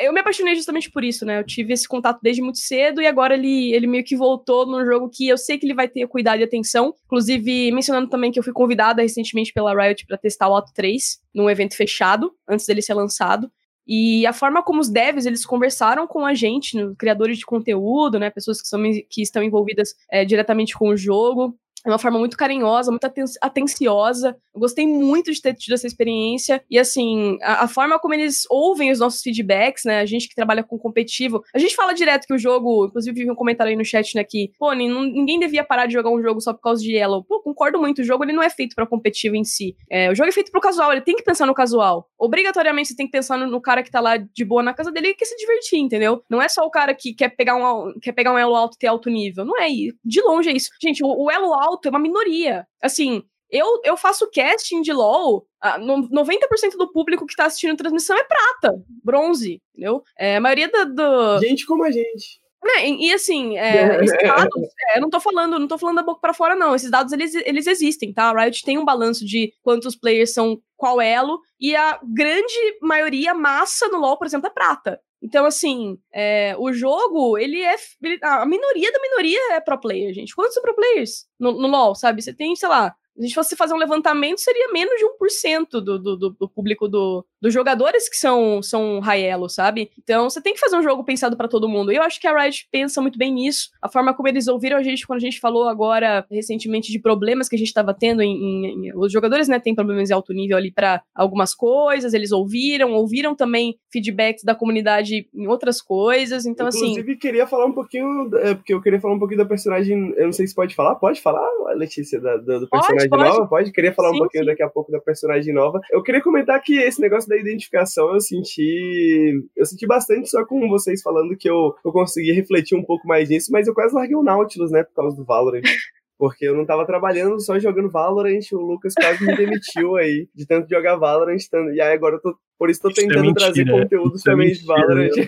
eu 0.00 0.12
me 0.12 0.20
apaixonei 0.20 0.54
justamente 0.54 0.90
por 0.90 1.02
isso, 1.02 1.24
né? 1.24 1.38
Eu 1.38 1.44
tive 1.44 1.72
esse 1.72 1.88
contato 1.88 2.20
desde 2.22 2.42
muito 2.42 2.58
cedo 2.58 3.00
e 3.00 3.06
agora 3.06 3.34
ele, 3.34 3.72
ele 3.72 3.86
meio 3.86 4.04
que 4.04 4.16
voltou 4.16 4.66
num 4.66 4.84
jogo 4.84 5.08
que 5.08 5.26
eu 5.26 5.38
sei 5.38 5.58
que 5.58 5.66
ele 5.66 5.74
vai 5.74 5.88
ter 5.88 6.06
cuidado 6.06 6.40
e 6.40 6.44
atenção. 6.44 6.94
Inclusive, 7.06 7.72
mencionando 7.72 8.08
também 8.08 8.30
que 8.30 8.38
eu 8.38 8.42
fui 8.42 8.52
convidada 8.52 9.00
recentemente 9.00 9.52
pela 9.52 9.74
Riot 9.74 10.06
para 10.06 10.18
testar 10.18 10.48
o 10.48 10.54
Auto 10.54 10.72
3 10.74 11.20
num 11.34 11.48
evento 11.48 11.76
fechado, 11.76 12.32
antes 12.48 12.66
dele 12.66 12.82
ser 12.82 12.94
lançado. 12.94 13.50
E 13.86 14.26
a 14.26 14.32
forma 14.32 14.62
como 14.62 14.80
os 14.80 14.88
devs 14.88 15.26
eles 15.26 15.44
conversaram 15.46 16.06
com 16.06 16.24
a 16.24 16.34
gente, 16.34 16.76
criadores 16.96 17.38
de 17.38 17.46
conteúdo, 17.46 18.18
né, 18.18 18.30
pessoas 18.30 18.60
que, 18.60 18.68
são, 18.68 18.80
que 19.08 19.22
estão 19.22 19.42
envolvidas 19.42 19.94
é, 20.10 20.24
diretamente 20.24 20.74
com 20.74 20.90
o 20.90 20.96
jogo, 20.96 21.58
é 21.84 21.88
uma 21.88 21.98
forma 21.98 22.18
muito 22.18 22.36
carinhosa, 22.36 22.90
muito 22.90 23.06
atenciosa. 23.40 24.36
Eu 24.54 24.60
gostei 24.60 24.86
muito 24.86 25.32
de 25.32 25.40
ter 25.40 25.54
tido 25.54 25.74
essa 25.74 25.86
experiência. 25.86 26.62
E, 26.70 26.78
assim, 26.78 27.38
a, 27.42 27.64
a, 27.64 27.68
forma 27.68 27.98
como 27.98 28.12
eles 28.12 28.44
ouvem 28.50 28.90
os 28.90 28.98
nossos 28.98 29.22
feedbacks, 29.22 29.84
né? 29.84 30.00
A 30.00 30.06
gente 30.06 30.28
que 30.28 30.34
trabalha 30.34 30.62
com 30.62 30.78
competitivo. 30.78 31.42
A 31.54 31.58
gente 31.58 31.74
fala 31.74 31.94
direto 31.94 32.26
que 32.26 32.34
o 32.34 32.38
jogo, 32.38 32.86
inclusive, 32.86 33.24
vi 33.24 33.30
um 33.30 33.34
comentário 33.34 33.70
aí 33.70 33.76
no 33.76 33.84
chat, 33.84 34.14
né? 34.14 34.24
Que, 34.24 34.52
pô, 34.58 34.72
ninguém 34.74 35.38
devia 35.38 35.64
parar 35.64 35.86
de 35.86 35.94
jogar 35.94 36.10
um 36.10 36.22
jogo 36.22 36.40
só 36.40 36.52
por 36.52 36.60
causa 36.60 36.82
de 36.82 36.92
Yellow. 36.92 37.24
Pô, 37.24 37.40
concordo 37.40 37.78
muito. 37.78 38.00
O 38.00 38.04
jogo 38.04 38.24
ele 38.24 38.32
não 38.32 38.42
é 38.42 38.50
feito 38.50 38.74
para 38.74 38.86
competitivo 38.86 39.36
em 39.36 39.44
si. 39.44 39.74
É, 39.88 40.10
o 40.10 40.14
jogo 40.14 40.28
é 40.28 40.32
feito 40.32 40.50
pro 40.50 40.60
casual. 40.60 40.92
Ele 40.92 41.00
tem 41.00 41.16
que 41.16 41.22
pensar 41.22 41.46
no 41.46 41.54
casual. 41.54 42.10
Obrigatoriamente 42.18 42.88
você 42.88 42.96
tem 42.96 43.06
que 43.06 43.12
pensar 43.12 43.38
no, 43.38 43.46
no, 43.46 43.60
cara 43.60 43.82
que 43.82 43.90
tá 43.90 44.00
lá 44.00 44.16
de 44.16 44.44
boa 44.44 44.62
na 44.62 44.74
casa 44.74 44.92
dele 44.92 45.08
e 45.08 45.14
quer 45.14 45.24
se 45.24 45.36
divertir, 45.36 45.78
entendeu? 45.78 46.22
Não 46.28 46.42
é 46.42 46.48
só 46.48 46.62
o 46.66 46.70
cara 46.70 46.94
que 46.94 47.14
quer 47.14 47.30
pegar 47.30 47.56
um, 47.56 47.94
quer 48.00 48.12
pegar 48.12 48.32
um 48.32 48.38
elo 48.38 48.54
alto 48.54 48.74
e 48.74 48.78
ter 48.78 48.88
alto 48.88 49.08
nível. 49.08 49.44
Não 49.44 49.58
é. 49.58 49.68
De 50.04 50.20
longe 50.22 50.50
é 50.50 50.52
isso. 50.52 50.70
Gente, 50.82 51.02
o, 51.02 51.24
o 51.24 51.30
elo 51.30 51.54
alto 51.54 51.69
alto, 51.70 51.86
é 51.86 51.90
uma 51.90 51.98
minoria. 51.98 52.66
Assim, 52.82 53.22
eu, 53.50 53.80
eu 53.84 53.96
faço 53.96 54.30
casting 54.30 54.80
de 54.80 54.92
LoL, 54.92 55.46
90% 55.62 56.76
do 56.76 56.92
público 56.92 57.26
que 57.26 57.34
tá 57.34 57.46
assistindo 57.46 57.72
a 57.72 57.76
transmissão 57.76 58.16
é 58.16 58.24
prata, 58.24 58.76
bronze, 59.04 59.60
entendeu? 59.74 60.02
É, 60.18 60.36
a 60.36 60.40
maioria 60.40 60.68
do, 60.68 60.94
do... 60.94 61.40
Gente 61.40 61.66
como 61.66 61.84
a 61.84 61.90
gente. 61.90 62.40
É, 62.62 62.88
e 62.88 63.12
assim, 63.12 63.56
é, 63.58 64.04
esses 64.04 64.18
dados, 64.22 64.68
é, 64.88 64.98
eu 64.98 65.00
não 65.00 65.10
tô 65.10 65.18
falando, 65.18 65.58
não 65.58 65.66
tô 65.66 65.78
falando 65.78 65.96
da 65.96 66.02
boca 66.02 66.20
para 66.20 66.34
fora, 66.34 66.54
não. 66.54 66.74
Esses 66.74 66.90
dados 66.90 67.12
eles, 67.12 67.34
eles 67.34 67.66
existem, 67.66 68.12
tá? 68.12 68.30
A 68.30 68.44
Riot 68.44 68.62
tem 68.62 68.78
um 68.78 68.84
balanço 68.84 69.24
de 69.24 69.52
quantos 69.62 69.96
players 69.96 70.32
são 70.32 70.60
qual 70.76 71.00
elo, 71.00 71.40
e 71.58 71.74
a 71.74 71.98
grande 72.02 72.78
maioria, 72.80 73.34
massa 73.34 73.88
no 73.88 73.98
LoL, 73.98 74.16
por 74.16 74.26
exemplo, 74.26 74.46
é 74.46 74.50
prata. 74.50 75.00
Então, 75.22 75.44
assim, 75.44 75.98
é, 76.12 76.54
o 76.58 76.72
jogo, 76.72 77.36
ele 77.36 77.60
é. 77.60 77.76
Ele, 78.02 78.18
a 78.22 78.46
minoria 78.46 78.90
da 78.90 79.00
minoria 79.00 79.52
é 79.52 79.60
pro 79.60 79.78
player, 79.78 80.14
gente. 80.14 80.34
Quantos 80.34 80.54
são 80.54 80.62
pro 80.62 80.74
players 80.74 81.26
no, 81.38 81.52
no 81.52 81.68
LoL, 81.68 81.94
sabe? 81.94 82.22
Você 82.22 82.32
tem, 82.32 82.56
sei 82.56 82.68
lá, 82.68 82.94
a 83.20 83.26
gente 83.26 83.34
fosse 83.34 83.54
fazer 83.54 83.74
um 83.74 83.78
levantamento, 83.78 84.38
seria 84.38 84.72
menos 84.72 84.94
de 84.96 85.04
1% 85.04 85.66
do, 85.72 85.98
do, 85.98 86.16
do, 86.30 86.48
público 86.48 86.88
do, 86.88 87.24
dos 87.40 87.52
jogadores 87.52 88.08
que 88.08 88.16
são, 88.16 88.62
são 88.62 88.98
high 89.00 89.22
elo, 89.22 89.48
sabe? 89.48 89.90
Então 90.02 90.28
você 90.28 90.40
tem 90.40 90.54
que 90.54 90.60
fazer 90.60 90.76
um 90.76 90.82
jogo 90.82 91.04
pensado 91.04 91.36
para 91.36 91.46
todo 91.48 91.68
mundo. 91.68 91.92
E 91.92 91.96
eu 91.96 92.02
acho 92.02 92.18
que 92.18 92.26
a 92.26 92.36
Riot 92.36 92.66
pensa 92.72 93.00
muito 93.02 93.18
bem 93.18 93.32
nisso. 93.32 93.70
A 93.82 93.88
forma 93.88 94.14
como 94.14 94.28
eles 94.28 94.48
ouviram 94.48 94.78
a 94.78 94.82
gente 94.82 95.06
quando 95.06 95.18
a 95.18 95.22
gente 95.22 95.38
falou 95.38 95.68
agora 95.68 96.26
recentemente 96.30 96.90
de 96.90 96.98
problemas 96.98 97.48
que 97.48 97.56
a 97.56 97.58
gente 97.58 97.68
estava 97.68 97.92
tendo 97.92 98.22
em, 98.22 98.32
em, 98.32 98.88
em, 98.88 98.96
Os 98.96 99.12
jogadores, 99.12 99.48
né, 99.48 99.58
têm 99.58 99.74
problemas 99.74 100.08
de 100.08 100.14
alto 100.14 100.32
nível 100.32 100.56
ali 100.56 100.72
para 100.72 101.02
algumas 101.14 101.54
coisas, 101.54 102.14
eles 102.14 102.32
ouviram, 102.32 102.92
ouviram 102.92 103.34
também 103.34 103.76
feedbacks 103.92 104.44
da 104.44 104.54
comunidade 104.54 105.28
em 105.34 105.46
outras 105.46 105.82
coisas. 105.82 106.46
Então, 106.46 106.66
Inclusive, 106.68 106.86
assim. 106.86 107.00
Inclusive, 107.00 107.18
queria 107.18 107.46
falar 107.46 107.66
um 107.66 107.72
pouquinho. 107.72 108.30
É, 108.36 108.54
porque 108.54 108.72
eu 108.72 108.80
queria 108.80 109.00
falar 109.00 109.14
um 109.14 109.18
pouquinho 109.18 109.38
da 109.38 109.46
personagem. 109.46 110.14
Eu 110.16 110.26
não 110.26 110.32
sei 110.32 110.46
se 110.46 110.54
pode 110.54 110.74
falar. 110.74 110.94
Pode 110.94 111.20
falar, 111.20 111.46
Letícia, 111.74 112.20
da, 112.20 112.36
do, 112.36 112.60
do 112.60 112.68
personagem 112.68 113.09
pode, 113.10 113.22
nova? 113.22 113.46
Pode? 113.48 113.72
Queria 113.72 113.92
falar 113.92 114.10
sim, 114.10 114.16
um 114.16 114.18
pouquinho 114.18 114.44
sim. 114.44 114.50
daqui 114.50 114.62
a 114.62 114.68
pouco 114.68 114.90
da 114.90 115.00
personagem 115.00 115.52
nova. 115.52 115.80
Eu 115.90 116.02
queria 116.02 116.22
comentar 116.22 116.60
que 116.62 116.78
esse 116.78 117.00
negócio 117.00 117.28
da 117.28 117.36
identificação 117.36 118.12
eu 118.12 118.20
senti. 118.20 119.32
Eu 119.56 119.66
senti 119.66 119.86
bastante 119.86 120.30
só 120.30 120.44
com 120.44 120.68
vocês 120.68 121.02
falando 121.02 121.36
que 121.36 121.48
eu, 121.48 121.74
eu 121.84 121.92
consegui 121.92 122.32
refletir 122.32 122.76
um 122.76 122.84
pouco 122.84 123.06
mais 123.06 123.28
nisso, 123.28 123.52
mas 123.52 123.66
eu 123.66 123.74
quase 123.74 123.94
larguei 123.94 124.16
o 124.16 124.22
Nautilus, 124.22 124.70
né, 124.70 124.82
por 124.84 124.94
causa 124.94 125.16
do 125.16 125.24
Valorant. 125.24 125.62
Porque 126.18 126.46
eu 126.46 126.54
não 126.54 126.66
tava 126.66 126.84
trabalhando 126.84 127.40
só 127.40 127.58
jogando 127.58 127.90
Valorant, 127.90 128.52
o 128.52 128.58
Lucas 128.58 128.92
quase 128.92 129.24
me 129.24 129.34
demitiu 129.34 129.96
aí, 129.96 130.28
de 130.34 130.46
tanto 130.46 130.68
jogar 130.68 130.96
Valorant. 130.96 131.38
E 131.72 131.80
aí 131.80 131.94
agora 131.94 132.16
eu 132.16 132.20
tô, 132.20 132.36
por 132.60 132.68
isso 132.68 132.86
isso 132.88 133.00
é 133.00 133.02
tentando 133.02 133.18
é 133.18 133.22
mentira, 133.22 133.46
trazer 133.46 133.70
conteúdos 133.70 134.22
também 134.22 134.50
é 134.50 134.52
de 134.52 134.66
Valorant. 134.66 135.16
Eu, 135.16 135.24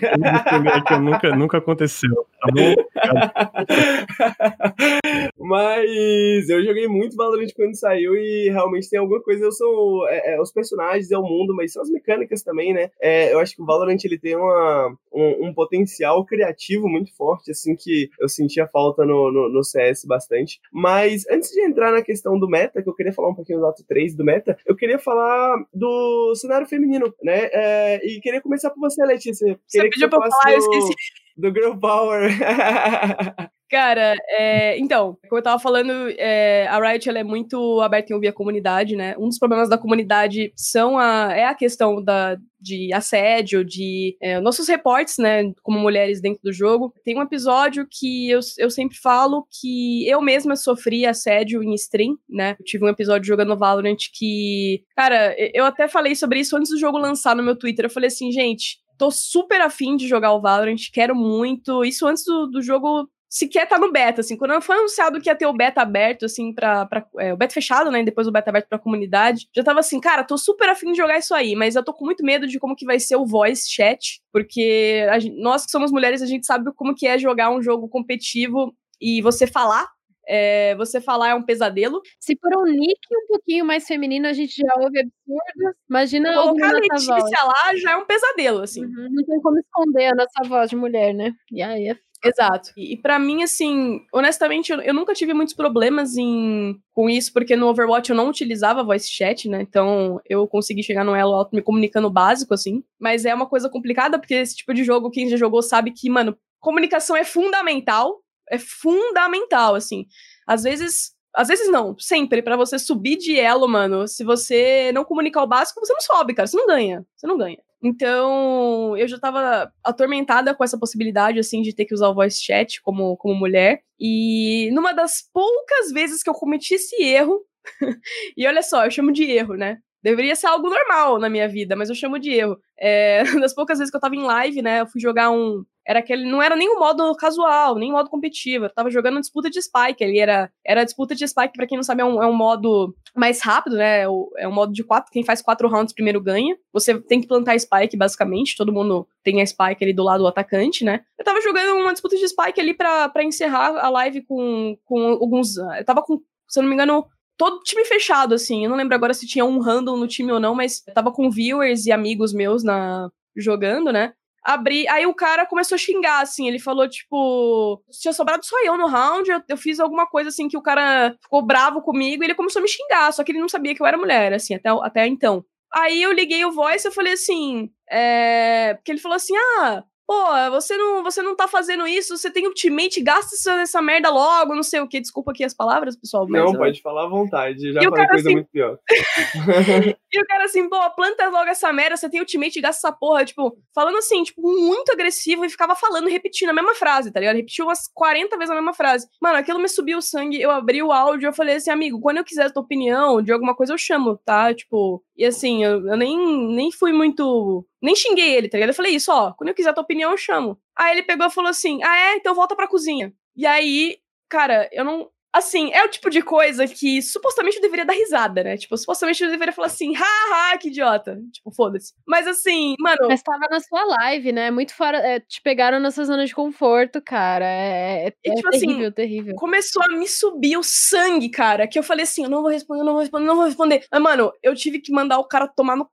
eu, 0.91 1.01
nunca, 1.01 1.35
nunca 1.35 1.57
aconteceu, 1.57 2.27
tá 2.39 2.47
bom? 2.53 2.75
Mas 5.37 6.49
eu 6.49 6.63
joguei 6.63 6.87
muito 6.87 7.15
Valorant 7.15 7.47
quando 7.55 7.75
saiu 7.75 8.15
e 8.15 8.49
realmente 8.49 8.89
tem 8.89 8.99
alguma 8.99 9.21
coisa. 9.21 9.45
Eu 9.45 9.51
sou 9.51 10.07
é, 10.07 10.35
é, 10.35 10.41
os 10.41 10.51
personagens, 10.51 11.11
é 11.11 11.17
o 11.17 11.23
mundo, 11.23 11.55
mas 11.55 11.73
são 11.73 11.81
as 11.81 11.89
mecânicas 11.89 12.43
também, 12.43 12.73
né? 12.73 12.89
É, 13.01 13.33
eu 13.33 13.39
acho 13.39 13.55
que 13.55 13.61
o 13.61 13.65
Valorant 13.65 13.97
ele 14.03 14.17
tem 14.17 14.35
uma, 14.35 14.95
um, 15.11 15.47
um, 15.47 15.53
potencial 15.53 16.25
criativo 16.25 16.87
muito 16.87 17.15
forte, 17.15 17.51
assim, 17.51 17.75
que 17.75 18.09
eu 18.19 18.29
sentia 18.29 18.67
falta 18.67 19.05
no, 19.05 19.31
no, 19.31 19.49
no, 19.49 19.63
CS 19.63 20.05
bastante. 20.05 20.59
Mas 20.71 21.25
antes 21.29 21.49
de 21.49 21.61
entrar 21.61 21.91
na 21.91 22.01
questão 22.01 22.39
do 22.39 22.47
meta, 22.47 22.81
que 22.81 22.89
eu 22.89 22.95
queria 22.95 23.13
falar 23.13 23.29
um 23.29 23.35
pouquinho 23.35 23.59
do 23.59 23.65
ato 23.65 23.83
3 23.87 24.15
do 24.15 24.23
meta, 24.23 24.57
eu 24.65 24.75
queria 24.75 24.97
falar 24.97 25.63
do 25.73 26.33
cenário 26.35 26.67
feminino, 26.67 27.13
né? 27.23 27.49
É, 27.51 28.05
e 28.05 28.19
queria 28.19 28.41
começar 28.41 28.69
por 28.69 28.79
você, 28.79 29.03
Letícia. 29.05 29.59
Você 29.67 29.89
pediu 29.89 30.09
pra 30.09 30.19
eu 30.19 30.31
falar, 30.31 30.53
eu 30.53 30.59
esqueci. 30.59 30.93
Do 31.35 31.49
Girl 31.49 31.75
Power. 31.77 32.29
Cara, 33.73 34.13
é, 34.29 34.77
então, 34.77 35.17
como 35.27 35.39
eu 35.39 35.43
tava 35.43 35.59
falando, 35.59 35.91
é, 36.19 36.67
a 36.67 36.79
Riot 36.79 37.09
é 37.09 37.23
muito 37.23 37.81
aberta 37.81 38.11
em 38.11 38.15
ouvir 38.15 38.27
a 38.27 38.33
comunidade, 38.33 38.95
né? 38.95 39.15
Um 39.17 39.27
dos 39.27 39.39
problemas 39.39 39.67
da 39.67 39.79
comunidade 39.79 40.53
são 40.55 40.99
a, 40.99 41.33
é 41.33 41.45
a 41.45 41.55
questão 41.55 41.99
da, 41.99 42.37
de 42.61 42.93
assédio, 42.93 43.65
de 43.65 44.15
é, 44.21 44.39
nossos 44.39 44.67
reportes, 44.67 45.17
né, 45.17 45.51
como 45.63 45.79
mulheres 45.79 46.21
dentro 46.21 46.39
do 46.43 46.53
jogo. 46.53 46.93
Tem 47.03 47.17
um 47.17 47.23
episódio 47.23 47.87
que 47.89 48.29
eu, 48.29 48.39
eu 48.59 48.69
sempre 48.69 48.95
falo 48.95 49.47
que 49.59 50.07
eu 50.07 50.21
mesma 50.21 50.55
sofri 50.55 51.05
assédio 51.07 51.63
em 51.63 51.73
stream, 51.73 52.15
né? 52.29 52.55
Eu 52.59 52.63
tive 52.63 52.85
um 52.85 52.89
episódio 52.89 53.25
jogando 53.25 53.57
Valorant 53.57 53.97
que, 54.13 54.83
cara, 54.95 55.35
eu 55.51 55.65
até 55.65 55.87
falei 55.87 56.13
sobre 56.13 56.39
isso 56.39 56.55
antes 56.55 56.69
do 56.69 56.79
jogo 56.79 56.99
lançar 56.99 57.35
no 57.35 57.41
meu 57.41 57.57
Twitter. 57.57 57.85
Eu 57.85 57.89
falei 57.89 58.07
assim, 58.07 58.31
gente, 58.31 58.82
tô 58.97 59.11
super 59.11 59.61
afim 59.61 59.95
de 59.95 60.07
jogar 60.07 60.33
o 60.33 60.41
Valorant, 60.41 60.89
quero 60.91 61.15
muito. 61.15 61.83
Isso 61.83 62.07
antes 62.07 62.23
do, 62.23 62.47
do 62.47 62.61
jogo 62.61 63.09
sequer 63.33 63.67
tá 63.67 63.79
no 63.79 63.91
beta, 63.91 64.21
assim. 64.21 64.37
Quando 64.37 64.61
foi 64.61 64.75
anunciado 64.77 65.19
que 65.19 65.27
ia 65.27 65.35
ter 65.35 65.47
o 65.47 65.53
beta 65.53 65.81
aberto, 65.81 66.25
assim, 66.25 66.53
pra. 66.53 66.85
pra 66.85 67.03
é, 67.17 67.33
o 67.33 67.37
beta 67.37 67.53
fechado, 67.53 67.89
né? 67.89 68.01
E 68.01 68.05
depois 68.05 68.27
o 68.27 68.31
beta 68.31 68.51
aberto 68.51 68.67
pra 68.69 68.77
comunidade, 68.77 69.47
já 69.55 69.63
tava 69.63 69.79
assim, 69.79 69.99
cara, 69.99 70.23
tô 70.23 70.37
super 70.37 70.69
afim 70.69 70.91
de 70.91 70.97
jogar 70.97 71.17
isso 71.17 71.33
aí, 71.33 71.55
mas 71.55 71.75
eu 71.75 71.83
tô 71.83 71.93
com 71.93 72.05
muito 72.05 72.23
medo 72.23 72.47
de 72.47 72.59
como 72.59 72.75
que 72.75 72.85
vai 72.85 72.99
ser 72.99 73.15
o 73.15 73.25
voice 73.25 73.71
chat, 73.71 74.21
porque 74.31 75.07
gente, 75.19 75.35
nós 75.41 75.65
que 75.65 75.71
somos 75.71 75.91
mulheres, 75.91 76.21
a 76.21 76.27
gente 76.27 76.45
sabe 76.45 76.71
como 76.75 76.93
que 76.93 77.07
é 77.07 77.17
jogar 77.17 77.49
um 77.49 77.61
jogo 77.61 77.89
competitivo 77.89 78.75
e 79.01 79.21
você 79.21 79.47
falar 79.47 79.87
é, 80.27 80.75
você 80.75 81.01
falar 81.01 81.29
é 81.29 81.35
um 81.35 81.43
pesadelo. 81.43 82.01
Se 82.19 82.35
por 82.35 82.55
um 82.57 82.65
nick 82.65 82.99
um 83.11 83.27
pouquinho 83.27 83.65
mais 83.65 83.85
feminino 83.85 84.27
a 84.27 84.33
gente 84.33 84.55
já 84.55 84.73
ouve 84.77 84.99
absurdo, 84.99 85.77
imagina 85.89 86.33
colocar 86.33 86.69
a 86.69 86.79
Letícia 86.79 87.43
lá 87.43 87.75
já 87.75 87.91
é 87.91 87.97
um 87.97 88.05
pesadelo, 88.05 88.61
assim. 88.61 88.85
Uhum, 88.85 89.09
não 89.11 89.25
tem 89.25 89.41
como 89.41 89.59
esconder 89.59 90.07
a 90.07 90.15
nossa 90.15 90.47
voz 90.47 90.69
de 90.69 90.75
mulher, 90.75 91.13
né? 91.13 91.33
E 91.51 91.61
aí 91.61 91.89
é 91.89 91.97
Exato. 92.23 92.71
E, 92.77 92.93
e 92.93 92.97
para 92.97 93.19
mim, 93.19 93.43
assim, 93.43 94.05
honestamente, 94.13 94.71
eu, 94.71 94.79
eu, 94.81 94.93
nunca 94.93 95.13
tive 95.13 95.33
muitos 95.33 95.53
problemas 95.53 96.15
em, 96.15 96.79
com 96.93 97.09
isso, 97.09 97.33
porque 97.33 97.55
no 97.55 97.67
Overwatch 97.67 98.09
eu 98.09 98.15
não 98.15 98.29
utilizava 98.29 98.83
voice 98.83 99.11
chat, 99.11 99.49
né? 99.49 99.61
Então 99.61 100.21
eu 100.27 100.47
consegui 100.47 100.81
chegar 100.81 101.03
no 101.03 101.15
elo 101.15 101.33
alto 101.33 101.53
me 101.53 101.61
comunicando 101.61 102.09
básico, 102.09 102.53
assim. 102.53 102.81
Mas 102.97 103.25
é 103.25 103.35
uma 103.35 103.45
coisa 103.45 103.69
complicada, 103.69 104.17
porque 104.17 104.35
esse 104.35 104.55
tipo 104.55 104.73
de 104.73 104.83
jogo, 104.85 105.11
quem 105.11 105.27
já 105.27 105.35
jogou 105.35 105.61
sabe 105.61 105.91
que, 105.91 106.09
mano, 106.09 106.37
comunicação 106.61 107.15
é 107.15 107.25
fundamental. 107.25 108.22
É 108.49 108.57
fundamental, 108.59 109.75
assim. 109.75 110.05
Às 110.47 110.63
vezes 110.63 111.13
às 111.35 111.47
vezes 111.47 111.67
não, 111.71 111.97
sempre, 111.97 112.43
para 112.43 112.55
você 112.55 112.77
subir 112.77 113.17
de 113.17 113.39
elo, 113.39 113.67
mano, 113.67 114.07
se 114.07 114.23
você 114.23 114.91
não 114.93 115.03
comunicar 115.03 115.41
o 115.41 115.47
básico, 115.47 115.79
você 115.79 115.91
não 115.91 116.01
sobe, 116.01 116.33
cara, 116.35 116.45
você 116.45 116.55
não 116.55 116.67
ganha, 116.67 117.03
você 117.15 117.25
não 117.25 117.37
ganha. 117.37 117.57
Então, 117.83 118.95
eu 118.95 119.07
já 119.07 119.19
tava 119.19 119.71
atormentada 119.83 120.53
com 120.55 120.63
essa 120.63 120.77
possibilidade, 120.77 121.39
assim, 121.39 121.61
de 121.61 121.75
ter 121.75 121.85
que 121.85 121.93
usar 121.93 122.07
o 122.09 122.13
voice 122.13 122.41
chat 122.41 122.81
como, 122.81 123.17
como 123.17 123.35
mulher. 123.35 123.81
E 123.99 124.69
numa 124.71 124.93
das 124.93 125.23
poucas 125.33 125.91
vezes 125.91 126.23
que 126.23 126.29
eu 126.29 126.33
cometi 126.33 126.75
esse 126.75 126.95
erro, 127.03 127.41
e 128.37 128.47
olha 128.47 128.61
só, 128.61 128.85
eu 128.85 128.91
chamo 128.91 129.11
de 129.11 129.23
erro, 129.23 129.55
né? 129.55 129.79
Deveria 130.03 130.35
ser 130.35 130.47
algo 130.47 130.69
normal 130.69 131.17
na 131.17 131.29
minha 131.29 131.47
vida, 131.47 131.75
mas 131.75 131.89
eu 131.89 131.95
chamo 131.95 132.19
de 132.19 132.31
erro. 132.31 132.57
É, 132.79 133.23
das 133.41 133.53
poucas 133.55 133.79
vezes 133.79 133.89
que 133.91 133.97
eu 133.97 134.01
tava 134.01 134.15
em 134.15 134.23
live, 134.23 134.61
né? 134.61 134.81
Eu 134.81 134.87
fui 134.87 135.01
jogar 135.01 135.31
um, 135.31 135.65
era 135.85 135.99
aquele. 135.99 136.29
Não 136.29 136.41
era 136.41 136.55
nem 136.55 136.69
um 136.69 136.79
modo 136.79 137.13
casual, 137.15 137.75
nem 137.75 137.89
um 137.89 137.93
modo 137.93 138.09
competitivo. 138.09 138.65
Eu 138.65 138.73
tava 138.73 138.89
jogando 138.89 139.19
disputa 139.19 139.49
de 139.49 139.61
Spike. 139.61 140.03
Ele 140.03 140.19
era. 140.19 140.51
Era 140.65 140.83
disputa 140.83 141.15
de 141.15 141.27
Spike, 141.27 141.53
pra 141.53 141.67
quem 141.67 141.77
não 141.77 141.83
sabe, 141.83 142.01
é 142.01 142.05
um, 142.05 142.21
é 142.21 142.27
um 142.27 142.33
modo 142.33 142.95
mais 143.15 143.41
rápido, 143.41 143.75
né? 143.75 144.01
É, 144.37 144.47
um 144.47 144.51
modo 144.51 144.73
de 144.73 144.83
quatro. 144.83 145.11
Quem 145.11 145.23
faz 145.23 145.41
quatro 145.41 145.67
rounds 145.67 145.93
primeiro 145.93 146.21
ganha. 146.21 146.55
Você 146.71 146.99
tem 146.99 147.21
que 147.21 147.27
plantar 147.27 147.59
Spike, 147.59 147.97
basicamente. 147.97 148.55
Todo 148.55 148.73
mundo 148.73 149.07
tem 149.23 149.41
a 149.41 149.45
Spike 149.45 149.83
ali 149.83 149.93
do 149.93 150.03
lado 150.03 150.21
do 150.21 150.27
atacante, 150.27 150.83
né? 150.83 151.01
Eu 151.17 151.25
tava 151.25 151.41
jogando 151.41 151.77
uma 151.79 151.91
disputa 151.91 152.15
de 152.15 152.27
Spike 152.27 152.59
ali 152.59 152.73
pra 152.73 153.11
encerrar 153.23 153.77
a 153.77 153.89
live 153.89 154.21
com, 154.23 154.77
com 154.85 155.07
alguns. 155.07 155.57
Eu 155.57 155.85
tava 155.85 156.01
com, 156.01 156.19
se 156.47 156.59
eu 156.59 156.63
não 156.63 156.69
me 156.69 156.75
engano, 156.75 157.05
todo 157.37 157.63
time 157.63 157.83
fechado, 157.85 158.33
assim. 158.35 158.63
Eu 158.63 158.69
não 158.69 158.77
lembro 158.77 158.95
agora 158.95 159.13
se 159.13 159.27
tinha 159.27 159.45
um 159.45 159.59
random 159.59 159.97
no 159.97 160.07
time 160.07 160.31
ou 160.31 160.39
não, 160.39 160.55
mas 160.55 160.83
eu 160.87 160.93
tava 160.93 161.11
com 161.11 161.29
viewers 161.29 161.85
e 161.85 161.91
amigos 161.91 162.33
meus 162.33 162.63
na 162.63 163.09
jogando, 163.35 163.91
né? 163.91 164.13
Abri. 164.43 164.87
Aí 164.87 165.05
o 165.05 165.13
cara 165.13 165.45
começou 165.45 165.75
a 165.75 165.79
xingar, 165.79 166.21
assim. 166.21 166.47
Ele 166.47 166.59
falou, 166.59 166.87
tipo, 166.87 167.81
tinha 168.01 168.13
sobrado 168.13 168.45
só 168.45 168.55
eu 168.65 168.77
no 168.77 168.87
round. 168.87 169.29
Eu, 169.29 169.41
eu, 169.47 169.57
fiz 169.57 169.79
alguma 169.79 170.05
coisa 170.05 170.29
assim 170.29 170.47
que 170.47 170.57
o 170.57 170.61
cara 170.61 171.15
ficou 171.21 171.41
bravo 171.41 171.81
comigo 171.81 172.23
e 172.23 172.25
ele 172.25 172.35
começou 172.35 172.59
a 172.59 172.63
me 172.63 172.69
xingar. 172.69 173.11
Só 173.13 173.23
que 173.23 173.31
ele 173.31 173.39
não 173.39 173.49
sabia 173.49 173.73
que 173.73 173.81
eu 173.81 173.85
era 173.85 173.97
mulher, 173.97 174.33
assim, 174.33 174.55
até, 174.55 174.69
até 174.69 175.07
então. 175.07 175.45
Aí 175.73 176.03
eu 176.03 176.11
liguei 176.11 176.45
o 176.45 176.51
voice 176.51 176.85
e 176.85 176.89
eu 176.89 176.93
falei 176.93 177.13
assim. 177.13 177.69
É... 177.89 178.73
Porque 178.75 178.91
ele 178.91 179.01
falou 179.01 179.15
assim: 179.15 179.33
ah, 179.59 179.83
Pô, 180.05 180.51
você 180.51 180.75
não, 180.77 181.01
você 181.01 181.21
não 181.21 181.35
tá 181.35 181.47
fazendo 181.47 181.87
isso, 181.87 182.17
você 182.17 182.29
tem 182.29 182.45
ultimate, 182.45 183.01
gasta 183.01 183.35
essa, 183.35 183.61
essa 183.61 183.81
merda 183.81 184.09
logo, 184.09 184.53
não 184.53 184.63
sei 184.63 184.81
o 184.81 184.87
que. 184.87 184.99
Desculpa 184.99 185.31
aqui 185.31 185.43
as 185.43 185.53
palavras, 185.53 185.95
pessoal. 185.95 186.27
não, 186.27 186.53
eu... 186.53 186.57
pode 186.57 186.81
falar 186.81 187.05
à 187.05 187.09
vontade, 187.09 187.71
já 187.71 187.81
falei 187.81 188.07
coisa 188.07 188.27
assim... 188.27 188.33
muito 188.33 188.49
pior. 188.51 188.77
e 190.11 190.21
o 190.21 190.25
cara 190.25 190.43
assim, 190.43 190.67
pô, 190.67 190.77
planta 190.91 191.29
logo 191.29 191.49
essa 191.49 191.71
merda, 191.71 191.95
você 191.95 192.09
tem 192.09 192.19
ultimate, 192.19 192.59
gasta 192.59 192.87
essa 192.87 192.95
porra. 192.95 193.23
Tipo, 193.23 193.57
falando 193.73 193.97
assim, 193.97 194.23
tipo, 194.23 194.41
muito 194.41 194.91
agressivo 194.91 195.45
e 195.45 195.49
ficava 195.49 195.73
falando, 195.75 196.09
repetindo 196.09 196.49
a 196.49 196.53
mesma 196.53 196.75
frase, 196.75 197.11
tá 197.11 197.21
ligado? 197.21 197.37
Repetiu 197.37 197.65
umas 197.65 197.87
40 197.93 198.37
vezes 198.37 198.51
a 198.51 198.55
mesma 198.55 198.73
frase. 198.73 199.07
Mano, 199.21 199.37
aquilo 199.37 199.59
me 199.59 199.69
subiu 199.69 199.99
o 199.99 200.01
sangue, 200.01 200.41
eu 200.41 200.51
abri 200.51 200.83
o 200.83 200.91
áudio, 200.91 201.27
eu 201.27 201.33
falei 201.33 201.55
assim, 201.55 201.71
amigo, 201.71 202.01
quando 202.01 202.17
eu 202.17 202.25
quiser 202.25 202.47
a 202.47 202.49
tua 202.49 202.63
opinião 202.63 203.21
de 203.21 203.31
alguma 203.31 203.55
coisa, 203.55 203.73
eu 203.73 203.77
chamo, 203.77 204.19
tá? 204.25 204.53
Tipo, 204.53 205.01
e 205.15 205.25
assim, 205.25 205.63
eu, 205.63 205.87
eu 205.87 205.95
nem, 205.95 206.17
nem 206.53 206.71
fui 206.71 206.91
muito 206.91 207.65
nem 207.83 207.95
xinguei 207.95 208.33
ele, 208.33 208.47
tá 208.47 208.57
ligado? 208.57 208.69
Eu 208.69 208.75
falei 208.75 208.95
isso, 208.95 209.11
ó, 209.11 209.33
quando 209.33 209.49
eu 209.49 209.55
quiser 209.55 209.71
a 209.71 209.73
tua 209.73 209.83
opinião, 209.83 210.11
eu 210.11 210.17
chamo. 210.17 210.57
Aí 210.75 210.93
ele 210.93 211.03
pegou 211.03 211.27
e 211.27 211.29
falou 211.29 211.49
assim: 211.49 211.83
ah, 211.83 211.97
é? 211.97 212.15
Então 212.15 212.33
volta 212.33 212.55
pra 212.55 212.67
cozinha. 212.67 213.13
E 213.35 213.45
aí, 213.45 213.97
cara, 214.29 214.69
eu 214.71 214.85
não. 214.85 215.09
Assim, 215.35 215.73
é 215.73 215.83
o 215.83 215.89
tipo 215.89 216.11
de 216.11 216.21
coisa 216.21 216.67
que 216.67 217.01
supostamente 217.01 217.55
eu 217.55 217.61
deveria 217.63 217.85
dar 217.85 217.93
risada, 217.93 218.43
né? 218.43 218.55
Tipo, 218.55 218.77
supostamente 218.77 219.23
eu 219.23 219.31
deveria 219.31 219.51
falar 219.51 219.65
assim, 219.65 219.91
haha, 219.91 220.55
que 220.59 220.67
idiota. 220.67 221.19
Tipo, 221.31 221.51
foda-se. 221.51 221.91
Mas 222.07 222.27
assim, 222.27 222.75
mano. 222.79 223.07
Mas 223.09 223.23
tava 223.23 223.47
na 223.49 223.59
sua 223.59 223.83
live, 223.83 224.31
né? 224.31 224.51
Muito 224.51 224.75
fora. 224.75 224.99
É, 224.99 225.19
te 225.19 225.41
pegaram 225.41 225.79
nessa 225.79 226.05
zona 226.05 226.23
de 226.27 226.35
conforto, 226.35 227.01
cara. 227.01 227.45
É, 227.47 228.09
é, 228.09 228.13
e, 228.23 228.35
tipo, 228.35 228.47
é 228.47 228.51
terrível, 228.51 228.85
assim, 228.85 228.91
terrível. 228.91 229.35
Começou 229.35 229.81
a 229.83 229.87
me 229.87 230.07
subir 230.07 230.55
o 230.55 230.61
sangue, 230.61 231.29
cara. 231.29 231.67
Que 231.67 231.79
eu 231.79 231.83
falei 231.83 232.03
assim, 232.03 232.25
eu 232.25 232.29
não 232.29 232.43
vou 232.43 232.51
responder, 232.51 232.81
eu 232.81 232.85
não 232.85 232.93
vou 232.93 233.01
responder, 233.01 233.23
eu 233.23 233.27
não 233.27 233.35
vou 233.35 233.45
responder. 233.45 233.85
Mas, 233.91 234.01
mano, 234.03 234.31
eu 234.43 234.53
tive 234.53 234.79
que 234.79 234.91
mandar 234.91 235.17
o 235.17 235.27
cara 235.27 235.47
tomar 235.47 235.75
no 235.75 235.89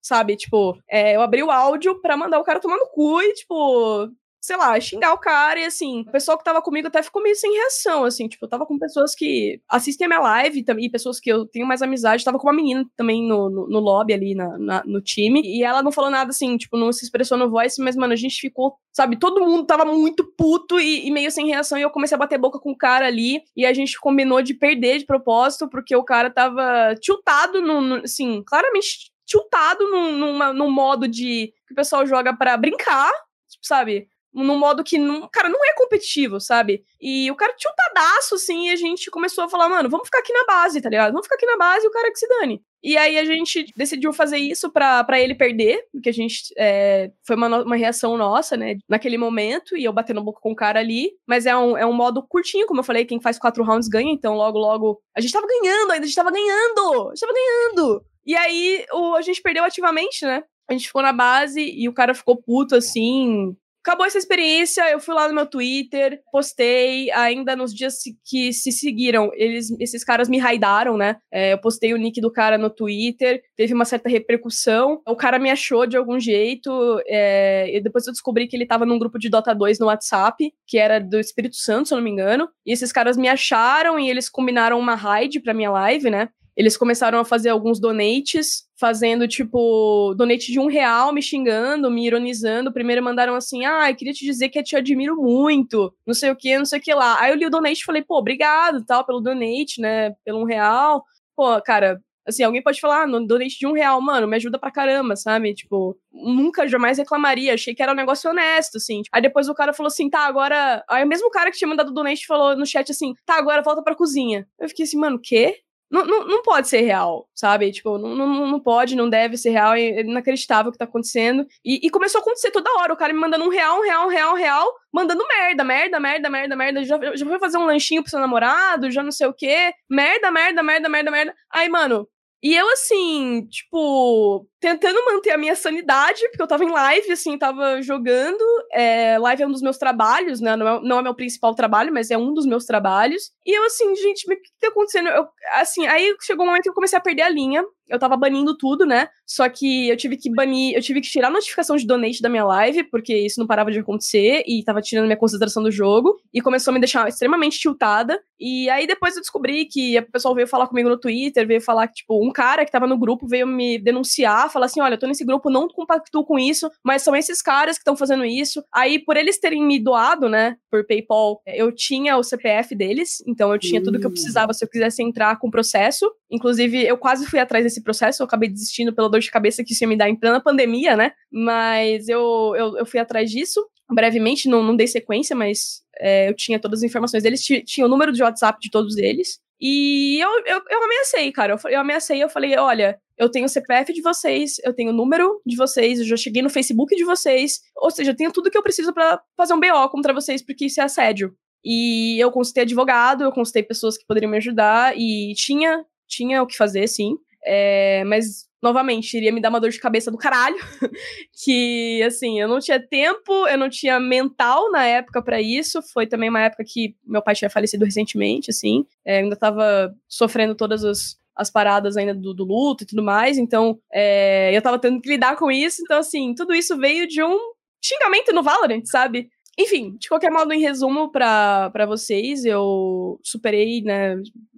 sabe? 0.00 0.36
Tipo, 0.36 0.78
é, 0.88 1.16
eu 1.16 1.22
abri 1.22 1.42
o 1.42 1.50
áudio 1.50 2.00
pra 2.00 2.16
mandar 2.16 2.38
o 2.38 2.44
cara 2.44 2.60
tomar 2.60 2.76
no 2.76 2.88
cu 2.88 3.20
e, 3.22 3.34
tipo, 3.34 4.10
sei 4.40 4.56
lá, 4.56 4.78
xingar 4.80 5.12
o 5.12 5.18
cara 5.18 5.60
e 5.60 5.64
assim, 5.64 6.00
o 6.00 6.10
pessoal 6.10 6.38
que 6.38 6.44
tava 6.44 6.62
comigo 6.62 6.88
até 6.88 7.02
ficou 7.02 7.22
meio 7.22 7.34
sem 7.34 7.52
reação, 7.52 8.04
assim, 8.04 8.28
tipo, 8.28 8.44
eu 8.44 8.48
tava 8.48 8.64
com 8.64 8.78
pessoas 8.78 9.14
que 9.14 9.60
assistem 9.68 10.06
a 10.06 10.08
minha 10.08 10.20
live 10.20 10.64
e 10.78 10.90
pessoas 10.90 11.18
que 11.18 11.30
eu 11.30 11.44
tenho 11.44 11.66
mais 11.66 11.82
amizade, 11.82 12.24
tava 12.24 12.38
com 12.38 12.46
uma 12.46 12.54
menina 12.54 12.84
também 12.96 13.26
no, 13.26 13.50
no, 13.50 13.68
no 13.68 13.78
lobby 13.80 14.14
ali, 14.14 14.34
na, 14.34 14.56
na, 14.56 14.82
no 14.86 15.00
time, 15.02 15.42
e 15.44 15.62
ela 15.62 15.82
não 15.82 15.92
falou 15.92 16.10
nada 16.10 16.30
assim, 16.30 16.56
tipo, 16.56 16.76
não 16.76 16.92
se 16.92 17.04
expressou 17.04 17.36
no 17.36 17.50
voice, 17.50 17.82
mas, 17.82 17.96
mano, 17.96 18.12
a 18.12 18.16
gente 18.16 18.40
ficou, 18.40 18.76
sabe, 18.92 19.18
todo 19.18 19.44
mundo 19.44 19.66
tava 19.66 19.84
muito 19.84 20.24
puto 20.36 20.78
e, 20.78 21.06
e 21.06 21.10
meio 21.10 21.30
sem 21.30 21.46
reação, 21.46 21.76
e 21.76 21.82
eu 21.82 21.90
comecei 21.90 22.14
a 22.14 22.18
bater 22.18 22.38
boca 22.38 22.58
com 22.58 22.70
o 22.70 22.78
cara 22.78 23.06
ali, 23.06 23.42
e 23.56 23.66
a 23.66 23.72
gente 23.72 23.98
combinou 24.00 24.40
de 24.40 24.54
perder 24.54 24.98
de 24.98 25.06
propósito, 25.06 25.68
porque 25.68 25.94
o 25.94 26.04
cara 26.04 26.30
tava 26.30 26.94
tiltado 27.00 27.60
no, 27.60 27.80
no 27.80 27.94
assim, 27.96 28.42
claramente 28.46 29.10
tiltado 29.28 29.88
num, 29.90 30.16
numa, 30.16 30.52
num 30.52 30.70
modo 30.70 31.06
de 31.06 31.52
que 31.66 31.72
o 31.72 31.76
pessoal 31.76 32.06
joga 32.06 32.34
para 32.34 32.56
brincar, 32.56 33.12
tipo, 33.46 33.64
sabe? 33.64 34.08
Num 34.32 34.58
modo 34.58 34.84
que, 34.84 34.98
não, 34.98 35.28
cara, 35.28 35.48
não 35.48 35.64
é 35.64 35.74
competitivo, 35.74 36.40
sabe? 36.40 36.84
E 37.00 37.30
o 37.30 37.36
cara 37.36 37.54
tiltadaço, 37.54 38.34
assim, 38.34 38.68
e 38.68 38.70
a 38.70 38.76
gente 38.76 39.10
começou 39.10 39.44
a 39.44 39.48
falar, 39.48 39.68
mano, 39.68 39.88
vamos 39.88 40.06
ficar 40.06 40.18
aqui 40.18 40.32
na 40.32 40.44
base, 40.44 40.80
tá 40.80 40.88
ligado? 40.88 41.12
Vamos 41.12 41.26
ficar 41.26 41.36
aqui 41.36 41.46
na 41.46 41.56
base 41.56 41.84
e 41.84 41.88
o 41.88 41.92
cara 41.92 42.10
que 42.12 42.18
se 42.18 42.28
dane. 42.28 42.62
E 42.82 42.96
aí 42.96 43.18
a 43.18 43.24
gente 43.24 43.72
decidiu 43.76 44.12
fazer 44.12 44.36
isso 44.36 44.70
para 44.70 45.20
ele 45.20 45.34
perder, 45.34 45.84
porque 45.90 46.08
a 46.08 46.12
gente 46.12 46.52
é, 46.56 47.10
foi 47.26 47.34
uma, 47.34 47.62
uma 47.62 47.76
reação 47.76 48.16
nossa, 48.16 48.56
né, 48.56 48.76
naquele 48.88 49.18
momento, 49.18 49.76
e 49.76 49.84
eu 49.84 49.92
batendo 49.92 50.22
boca 50.22 50.40
com 50.40 50.52
o 50.52 50.56
cara 50.56 50.78
ali. 50.78 51.10
Mas 51.26 51.46
é 51.46 51.56
um, 51.56 51.76
é 51.76 51.84
um 51.84 51.92
modo 51.92 52.22
curtinho, 52.22 52.66
como 52.66 52.80
eu 52.80 52.84
falei, 52.84 53.04
quem 53.04 53.20
faz 53.20 53.38
quatro 53.38 53.64
rounds 53.64 53.88
ganha, 53.88 54.12
então 54.12 54.34
logo, 54.34 54.58
logo. 54.58 55.00
A 55.16 55.20
gente 55.20 55.32
tava 55.32 55.46
ganhando 55.46 55.90
ainda, 55.90 56.04
a 56.04 56.06
gente 56.06 56.16
tava 56.16 56.30
ganhando! 56.30 57.08
A 57.08 57.14
gente 57.14 57.20
tava 57.20 57.32
ganhando! 57.32 58.04
E 58.24 58.36
aí 58.36 58.84
o, 58.92 59.14
a 59.14 59.22
gente 59.22 59.40
perdeu 59.40 59.64
ativamente, 59.64 60.24
né? 60.24 60.44
A 60.68 60.74
gente 60.74 60.86
ficou 60.86 61.00
na 61.00 61.14
base 61.14 61.62
e 61.62 61.88
o 61.88 61.94
cara 61.94 62.14
ficou 62.14 62.36
puto 62.36 62.76
assim. 62.76 63.56
Acabou 63.82 64.06
essa 64.06 64.18
experiência, 64.18 64.90
eu 64.90 65.00
fui 65.00 65.14
lá 65.14 65.28
no 65.28 65.34
meu 65.34 65.46
Twitter, 65.46 66.20
postei, 66.30 67.10
ainda 67.12 67.56
nos 67.56 67.74
dias 67.74 67.96
que 68.24 68.52
se 68.52 68.70
seguiram, 68.70 69.30
eles, 69.34 69.70
esses 69.80 70.04
caras 70.04 70.28
me 70.28 70.38
raidaram, 70.38 70.96
né? 70.96 71.16
É, 71.32 71.52
eu 71.54 71.58
postei 71.58 71.94
o 71.94 71.96
nick 71.96 72.20
do 72.20 72.30
cara 72.30 72.58
no 72.58 72.70
Twitter, 72.70 73.42
teve 73.56 73.72
uma 73.72 73.84
certa 73.84 74.08
repercussão, 74.08 75.00
o 75.06 75.16
cara 75.16 75.38
me 75.38 75.50
achou 75.50 75.86
de 75.86 75.96
algum 75.96 76.18
jeito, 76.20 76.70
é, 77.06 77.74
e 77.74 77.80
depois 77.80 78.06
eu 78.06 78.12
descobri 78.12 78.46
que 78.46 78.56
ele 78.56 78.66
tava 78.66 78.84
num 78.84 78.98
grupo 78.98 79.18
de 79.18 79.28
Dota 79.30 79.54
2 79.54 79.78
no 79.78 79.86
WhatsApp, 79.86 80.52
que 80.66 80.78
era 80.78 80.98
do 80.98 81.18
Espírito 81.18 81.56
Santo, 81.56 81.88
se 81.88 81.94
eu 81.94 81.96
não 81.96 82.04
me 82.04 82.10
engano, 82.10 82.48
e 82.66 82.72
esses 82.72 82.92
caras 82.92 83.16
me 83.16 83.28
acharam 83.28 83.98
e 83.98 84.10
eles 84.10 84.28
combinaram 84.28 84.78
uma 84.78 84.94
raid 84.94 85.40
pra 85.40 85.54
minha 85.54 85.70
live, 85.70 86.10
né? 86.10 86.28
Eles 86.58 86.76
começaram 86.76 87.20
a 87.20 87.24
fazer 87.24 87.50
alguns 87.50 87.78
donates, 87.78 88.66
fazendo, 88.76 89.28
tipo, 89.28 90.12
donate 90.16 90.50
de 90.50 90.58
um 90.58 90.66
real, 90.66 91.12
me 91.12 91.22
xingando, 91.22 91.88
me 91.88 92.04
ironizando. 92.04 92.72
Primeiro 92.72 93.00
mandaram 93.00 93.36
assim, 93.36 93.64
ah, 93.64 93.88
eu 93.88 93.94
queria 93.94 94.12
te 94.12 94.24
dizer 94.24 94.48
que 94.48 94.58
eu 94.58 94.64
te 94.64 94.74
admiro 94.74 95.14
muito, 95.14 95.94
não 96.04 96.12
sei 96.12 96.32
o 96.32 96.36
que, 96.36 96.58
não 96.58 96.64
sei 96.64 96.80
o 96.80 96.82
que 96.82 96.92
lá. 96.92 97.16
Aí 97.20 97.30
eu 97.30 97.36
li 97.36 97.46
o 97.46 97.50
donate 97.50 97.80
e 97.80 97.84
falei, 97.84 98.02
pô, 98.02 98.18
obrigado, 98.18 98.84
tal, 98.84 99.06
pelo 99.06 99.20
donate, 99.20 99.80
né, 99.80 100.10
pelo 100.24 100.40
um 100.40 100.44
real. 100.44 101.04
Pô, 101.36 101.62
cara, 101.62 102.00
assim, 102.26 102.42
alguém 102.42 102.60
pode 102.60 102.80
falar, 102.80 103.04
ah, 103.04 103.20
donate 103.20 103.56
de 103.56 103.64
um 103.64 103.72
real, 103.72 104.00
mano, 104.00 104.26
me 104.26 104.34
ajuda 104.34 104.58
pra 104.58 104.72
caramba, 104.72 105.14
sabe? 105.14 105.54
Tipo, 105.54 105.96
nunca, 106.12 106.66
jamais 106.66 106.98
reclamaria, 106.98 107.54
achei 107.54 107.72
que 107.72 107.84
era 107.84 107.92
um 107.92 107.96
negócio 107.96 108.28
honesto, 108.28 108.78
assim. 108.78 109.02
Aí 109.12 109.22
depois 109.22 109.48
o 109.48 109.54
cara 109.54 109.72
falou 109.72 109.86
assim, 109.86 110.10
tá, 110.10 110.26
agora... 110.26 110.84
Aí 110.90 111.04
o 111.04 111.08
mesmo 111.08 111.30
cara 111.30 111.52
que 111.52 111.56
tinha 111.56 111.68
mandado 111.68 111.90
o 111.90 111.94
donate 111.94 112.26
falou 112.26 112.56
no 112.56 112.66
chat 112.66 112.90
assim, 112.90 113.14
tá, 113.24 113.38
agora 113.38 113.62
volta 113.62 113.80
pra 113.80 113.94
cozinha. 113.94 114.44
Eu 114.58 114.68
fiquei 114.68 114.84
assim, 114.84 114.98
mano, 114.98 115.20
quê? 115.22 115.60
Não, 115.90 116.04
não, 116.04 116.26
não 116.26 116.42
pode 116.42 116.68
ser 116.68 116.82
real, 116.82 117.28
sabe? 117.34 117.72
Tipo, 117.72 117.96
não, 117.96 118.14
não, 118.14 118.46
não 118.46 118.60
pode, 118.60 118.94
não 118.94 119.08
deve 119.08 119.38
ser 119.38 119.50
real, 119.50 119.74
é 119.74 120.00
inacreditável 120.00 120.68
o 120.68 120.72
que 120.72 120.78
tá 120.78 120.84
acontecendo. 120.84 121.46
E, 121.64 121.86
e, 121.86 121.90
começou 121.90 122.18
a 122.18 122.22
acontecer 122.22 122.50
toda 122.50 122.70
hora, 122.78 122.92
o 122.92 122.96
cara 122.96 123.12
me 123.12 123.18
mandando 123.18 123.44
um 123.44 123.48
real, 123.48 123.78
um 123.78 123.82
real, 123.82 124.06
um 124.06 124.08
real, 124.08 124.32
um 124.32 124.36
real, 124.36 124.74
mandando 124.92 125.24
merda, 125.26 125.64
merda, 125.64 125.98
merda, 125.98 126.30
merda, 126.30 126.56
merda. 126.56 126.84
Já, 126.84 126.98
já 127.14 127.24
foi 127.24 127.38
fazer 127.38 127.56
um 127.56 127.64
lanchinho 127.66 128.02
pro 128.02 128.10
seu 128.10 128.20
namorado, 128.20 128.90
já 128.90 129.02
não 129.02 129.12
sei 129.12 129.26
o 129.26 129.32
quê. 129.32 129.72
Merda, 129.88 130.30
merda, 130.30 130.62
merda, 130.62 130.88
merda, 130.88 131.10
merda. 131.10 131.34
Aí, 131.50 131.68
mano, 131.68 132.06
e 132.42 132.54
eu, 132.54 132.70
assim, 132.72 133.46
tipo, 133.50 134.46
tentando 134.60 135.04
manter 135.04 135.32
a 135.32 135.38
minha 135.38 135.56
sanidade, 135.56 136.20
porque 136.28 136.42
eu 136.42 136.46
tava 136.46 136.64
em 136.64 136.70
live, 136.70 137.10
assim, 137.10 137.36
tava 137.36 137.82
jogando. 137.82 138.42
É, 138.72 139.18
live 139.18 139.42
é 139.42 139.46
um 139.46 139.50
dos 139.50 139.62
meus 139.62 139.76
trabalhos, 139.76 140.40
né? 140.40 140.54
Não 140.54 140.68
é, 140.68 140.80
não 140.82 140.98
é 141.00 141.02
meu 141.02 141.14
principal 141.14 141.54
trabalho, 141.54 141.92
mas 141.92 142.10
é 142.10 142.16
um 142.16 142.32
dos 142.32 142.46
meus 142.46 142.64
trabalhos. 142.64 143.32
E 143.44 143.56
eu, 143.56 143.64
assim, 143.64 143.94
gente, 143.96 144.32
o 144.32 144.36
que 144.36 144.50
tá 144.60 144.68
acontecendo? 144.68 145.08
Eu, 145.08 145.26
assim, 145.54 145.86
aí 145.86 146.14
chegou 146.22 146.44
um 146.44 146.48
momento 146.48 146.64
que 146.64 146.70
eu 146.70 146.74
comecei 146.74 146.96
a 146.96 147.02
perder 147.02 147.22
a 147.22 147.28
linha 147.28 147.64
eu 147.88 147.98
tava 147.98 148.16
banindo 148.16 148.56
tudo, 148.56 148.84
né? 148.84 149.08
Só 149.26 149.48
que 149.48 149.88
eu 149.88 149.96
tive 149.96 150.16
que 150.16 150.30
banir, 150.30 150.74
eu 150.74 150.82
tive 150.82 151.00
que 151.00 151.08
tirar 151.08 151.28
a 151.28 151.30
notificação 151.30 151.76
de 151.76 151.86
donate 151.86 152.22
da 152.22 152.28
minha 152.28 152.44
live, 152.44 152.84
porque 152.84 153.16
isso 153.16 153.38
não 153.40 153.46
parava 153.46 153.70
de 153.70 153.78
acontecer 153.78 154.42
e 154.46 154.62
tava 154.62 154.80
tirando 154.80 155.06
minha 155.06 155.16
concentração 155.16 155.62
do 155.62 155.70
jogo. 155.70 156.16
E 156.32 156.40
começou 156.40 156.70
a 156.70 156.74
me 156.74 156.80
deixar 156.80 157.08
extremamente 157.08 157.58
tiltada. 157.58 158.20
E 158.38 158.70
aí 158.70 158.86
depois 158.86 159.16
eu 159.16 159.20
descobri 159.20 159.66
que 159.66 159.98
o 159.98 160.12
pessoal 160.12 160.34
veio 160.34 160.46
falar 160.46 160.66
comigo 160.66 160.88
no 160.88 160.98
Twitter, 160.98 161.46
veio 161.46 161.60
falar 161.60 161.88
que, 161.88 161.94
tipo, 161.94 162.24
um 162.24 162.32
cara 162.32 162.64
que 162.64 162.70
tava 162.70 162.86
no 162.86 162.96
grupo 162.96 163.26
veio 163.26 163.46
me 163.46 163.78
denunciar, 163.78 164.50
falar 164.50 164.66
assim: 164.66 164.80
olha, 164.80 164.94
eu 164.94 164.98
tô 164.98 165.06
nesse 165.06 165.24
grupo, 165.24 165.50
não 165.50 165.68
compactuo 165.68 166.24
com 166.24 166.38
isso, 166.38 166.70
mas 166.84 167.02
são 167.02 167.16
esses 167.16 167.42
caras 167.42 167.76
que 167.76 167.80
estão 167.80 167.96
fazendo 167.96 168.24
isso. 168.24 168.62
Aí, 168.72 168.98
por 168.98 169.16
eles 169.16 169.38
terem 169.38 169.64
me 169.64 169.78
doado, 169.78 170.28
né, 170.28 170.56
por 170.70 170.86
PayPal, 170.86 171.40
eu 171.46 171.72
tinha 171.72 172.16
o 172.16 172.22
CPF 172.22 172.74
deles, 172.74 173.22
então 173.26 173.52
eu 173.52 173.58
tinha 173.58 173.82
tudo 173.82 173.98
que 173.98 174.06
eu 174.06 174.10
precisava 174.10 174.52
se 174.52 174.64
eu 174.64 174.68
quisesse 174.68 175.02
entrar 175.02 175.38
com 175.38 175.48
o 175.48 175.50
processo. 175.50 176.10
Inclusive, 176.30 176.86
eu 176.86 176.98
quase 176.98 177.26
fui 177.26 177.38
atrás 177.38 177.64
desse 177.64 177.82
processo, 177.82 178.22
eu 178.22 178.26
acabei 178.26 178.48
desistindo 178.48 178.94
pela 178.94 179.08
dor 179.08 179.20
de 179.20 179.30
cabeça 179.30 179.64
que 179.64 179.72
isso 179.72 179.84
ia 179.84 179.88
me 179.88 179.96
dar 179.96 180.08
em 180.08 180.16
plena 180.16 180.40
pandemia, 180.40 180.96
né? 180.96 181.12
Mas 181.32 182.08
eu, 182.08 182.54
eu, 182.56 182.76
eu 182.78 182.86
fui 182.86 183.00
atrás 183.00 183.30
disso. 183.30 183.66
Brevemente, 183.90 184.48
não, 184.48 184.62
não 184.62 184.76
dei 184.76 184.86
sequência, 184.86 185.34
mas 185.34 185.82
é, 185.98 186.28
eu 186.28 186.34
tinha 186.34 186.60
todas 186.60 186.80
as 186.80 186.82
informações 186.82 187.22
deles, 187.22 187.42
tinha 187.42 187.86
o 187.86 187.88
número 187.88 188.12
de 188.12 188.22
WhatsApp 188.22 188.58
de 188.60 188.70
todos 188.70 188.98
eles. 188.98 189.40
E 189.60 190.20
eu, 190.20 190.30
eu, 190.46 190.62
eu 190.70 190.84
ameacei, 190.84 191.32
cara. 191.32 191.54
Eu, 191.54 191.70
eu 191.70 191.80
ameacei, 191.80 192.22
eu 192.22 192.28
falei, 192.28 192.56
olha, 192.56 192.98
eu 193.18 193.28
tenho 193.28 193.46
o 193.46 193.48
CPF 193.48 193.92
de 193.92 194.00
vocês, 194.00 194.56
eu 194.62 194.72
tenho 194.72 194.90
o 194.90 194.94
número 194.94 195.40
de 195.44 195.56
vocês, 195.56 195.98
eu 195.98 196.06
já 196.06 196.16
cheguei 196.16 196.42
no 196.42 196.50
Facebook 196.50 196.94
de 196.94 197.04
vocês, 197.04 197.60
ou 197.76 197.90
seja, 197.90 198.12
eu 198.12 198.16
tenho 198.16 198.30
tudo 198.30 198.50
que 198.50 198.56
eu 198.56 198.62
preciso 198.62 198.92
para 198.92 199.20
fazer 199.36 199.54
um 199.54 199.60
BO 199.60 199.88
contra 199.90 200.12
vocês, 200.12 200.44
porque 200.44 200.66
isso 200.66 200.80
é 200.80 200.84
assédio. 200.84 201.34
E 201.64 202.22
eu 202.22 202.30
consultei 202.30 202.62
advogado, 202.62 203.24
eu 203.24 203.32
consultei 203.32 203.62
pessoas 203.62 203.98
que 203.98 204.06
poderiam 204.06 204.30
me 204.30 204.36
ajudar, 204.36 204.96
e 204.96 205.34
tinha 205.34 205.84
tinha 206.08 206.42
o 206.42 206.46
que 206.46 206.56
fazer, 206.56 206.86
sim. 206.88 207.16
É, 207.44 208.02
mas, 208.04 208.46
novamente, 208.62 209.16
iria 209.16 209.32
me 209.32 209.40
dar 209.40 209.50
uma 209.50 209.60
dor 209.60 209.70
de 209.70 209.78
cabeça 209.78 210.10
do 210.10 210.18
caralho. 210.18 210.56
que, 211.44 212.02
assim, 212.02 212.40
eu 212.40 212.48
não 212.48 212.58
tinha 212.58 212.80
tempo, 212.80 213.46
eu 213.46 213.56
não 213.56 213.68
tinha 213.68 214.00
mental 214.00 214.70
na 214.70 214.84
época 214.84 215.22
para 215.22 215.40
isso. 215.40 215.80
Foi 215.92 216.06
também 216.06 216.28
uma 216.28 216.42
época 216.42 216.64
que 216.66 216.96
meu 217.06 217.22
pai 217.22 217.34
tinha 217.34 217.50
falecido 217.50 217.84
recentemente, 217.84 218.50
assim. 218.50 218.84
É, 219.04 219.18
ainda 219.18 219.36
tava 219.36 219.94
sofrendo 220.08 220.54
todas 220.54 220.84
as, 220.84 221.16
as 221.36 221.50
paradas 221.50 221.96
ainda 221.96 222.14
do, 222.14 222.34
do, 222.34 222.44
luto 222.44 222.82
e 222.82 222.86
tudo 222.86 223.02
mais. 223.02 223.38
Então, 223.38 223.78
é, 223.92 224.56
eu 224.56 224.60
tava 224.60 224.78
tendo 224.78 225.00
que 225.00 225.08
lidar 225.08 225.36
com 225.36 225.50
isso. 225.50 225.80
Então, 225.82 225.98
assim, 225.98 226.34
tudo 226.34 226.54
isso 226.54 226.76
veio 226.76 227.06
de 227.06 227.22
um 227.22 227.38
xingamento 227.82 228.32
no 228.32 228.42
Valorant, 228.42 228.84
sabe? 228.84 229.30
Enfim, 229.58 229.96
de 229.98 230.08
qualquer 230.08 230.30
modo, 230.30 230.52
em 230.52 230.60
resumo 230.60 231.10
para 231.10 231.84
vocês, 231.86 232.44
eu 232.44 233.18
superei, 233.24 233.82
né? 233.82 234.14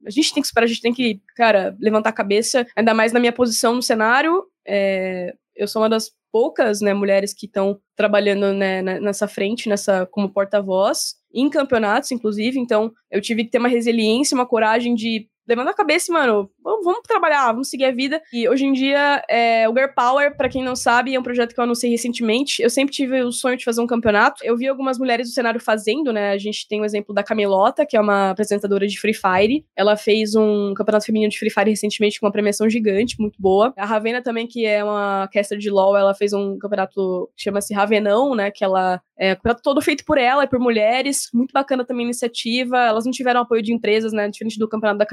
A 0.06 0.10
gente 0.10 0.34
tem 0.34 0.42
que 0.42 0.48
superar, 0.48 0.66
a 0.66 0.68
gente 0.68 0.82
tem 0.82 0.92
que, 0.92 1.22
cara, 1.34 1.74
levantar 1.80 2.10
a 2.10 2.12
cabeça, 2.12 2.66
ainda 2.76 2.92
mais 2.92 3.10
na 3.10 3.18
minha 3.18 3.32
posição 3.32 3.74
no 3.74 3.82
cenário. 3.82 4.44
É, 4.66 5.32
eu 5.56 5.66
sou 5.66 5.80
uma 5.80 5.88
das 5.88 6.10
poucas, 6.30 6.82
né, 6.82 6.92
mulheres 6.92 7.32
que 7.32 7.46
estão 7.46 7.80
trabalhando 7.96 8.52
né, 8.52 8.82
nessa 8.82 9.26
frente, 9.26 9.68
nessa 9.70 10.06
como 10.06 10.28
porta-voz, 10.28 11.14
em 11.32 11.48
campeonatos, 11.48 12.12
inclusive. 12.12 12.58
Então, 12.58 12.92
eu 13.10 13.22
tive 13.22 13.44
que 13.44 13.50
ter 13.50 13.58
uma 13.58 13.68
resiliência, 13.68 14.34
uma 14.34 14.46
coragem 14.46 14.94
de 14.94 15.28
levando 15.46 15.68
a 15.68 15.74
cabeça, 15.74 16.12
mano, 16.12 16.50
vamos, 16.62 16.84
vamos, 16.84 17.00
trabalhar, 17.06 17.52
vamos 17.52 17.68
seguir 17.68 17.84
a 17.84 17.92
vida. 17.92 18.20
E 18.32 18.48
hoje 18.48 18.64
em 18.64 18.72
dia, 18.72 19.22
é, 19.28 19.68
o 19.68 19.74
Girl 19.74 19.90
Power, 19.94 20.36
pra 20.36 20.48
quem 20.48 20.62
não 20.62 20.76
sabe, 20.76 21.14
é 21.14 21.18
um 21.18 21.22
projeto 21.22 21.54
que 21.54 21.60
eu 21.60 21.64
anunciei 21.64 21.90
recentemente. 21.90 22.62
Eu 22.62 22.70
sempre 22.70 22.94
tive 22.94 23.22
o 23.22 23.32
sonho 23.32 23.56
de 23.56 23.64
fazer 23.64 23.80
um 23.80 23.86
campeonato. 23.86 24.44
Eu 24.44 24.56
vi 24.56 24.68
algumas 24.68 24.98
mulheres 24.98 25.28
do 25.28 25.34
cenário 25.34 25.60
fazendo, 25.60 26.12
né? 26.12 26.30
A 26.30 26.38
gente 26.38 26.68
tem 26.68 26.80
o 26.80 26.84
exemplo 26.84 27.14
da 27.14 27.22
Camilota, 27.22 27.84
que 27.84 27.96
é 27.96 28.00
uma 28.00 28.30
apresentadora 28.30 28.86
de 28.86 28.98
Free 28.98 29.14
Fire. 29.14 29.64
Ela 29.76 29.96
fez 29.96 30.34
um 30.34 30.72
campeonato 30.74 31.06
feminino 31.06 31.30
de 31.30 31.38
Free 31.38 31.50
Fire 31.50 31.70
recentemente 31.70 32.20
com 32.20 32.26
uma 32.26 32.32
premiação 32.32 32.68
gigante, 32.68 33.16
muito 33.18 33.40
boa. 33.40 33.72
A 33.76 33.84
Ravena 33.84 34.22
também, 34.22 34.46
que 34.46 34.64
é 34.64 34.84
uma 34.84 35.28
caster 35.32 35.58
de 35.58 35.70
LoL, 35.70 35.96
ela 35.96 36.14
fez 36.14 36.32
um 36.32 36.58
campeonato 36.58 37.30
que 37.36 37.42
chama-se 37.42 37.74
Ravenão, 37.74 38.34
né? 38.34 38.50
Que 38.50 38.64
ela 38.64 39.00
é 39.18 39.32
um 39.32 39.36
campeonato 39.36 39.62
todo 39.62 39.82
feito 39.82 40.04
por 40.04 40.16
ela 40.16 40.44
e 40.44 40.48
por 40.48 40.58
mulheres. 40.58 41.28
Muito 41.34 41.52
bacana 41.52 41.84
também 41.84 42.04
a 42.04 42.08
iniciativa. 42.08 42.78
Elas 42.78 43.04
não 43.04 43.12
tiveram 43.12 43.40
apoio 43.40 43.62
de 43.62 43.72
empresas, 43.72 44.12
né? 44.12 44.28
Diferente 44.28 44.58
do 44.58 44.68
campeonato 44.68 44.98
da 44.98 45.06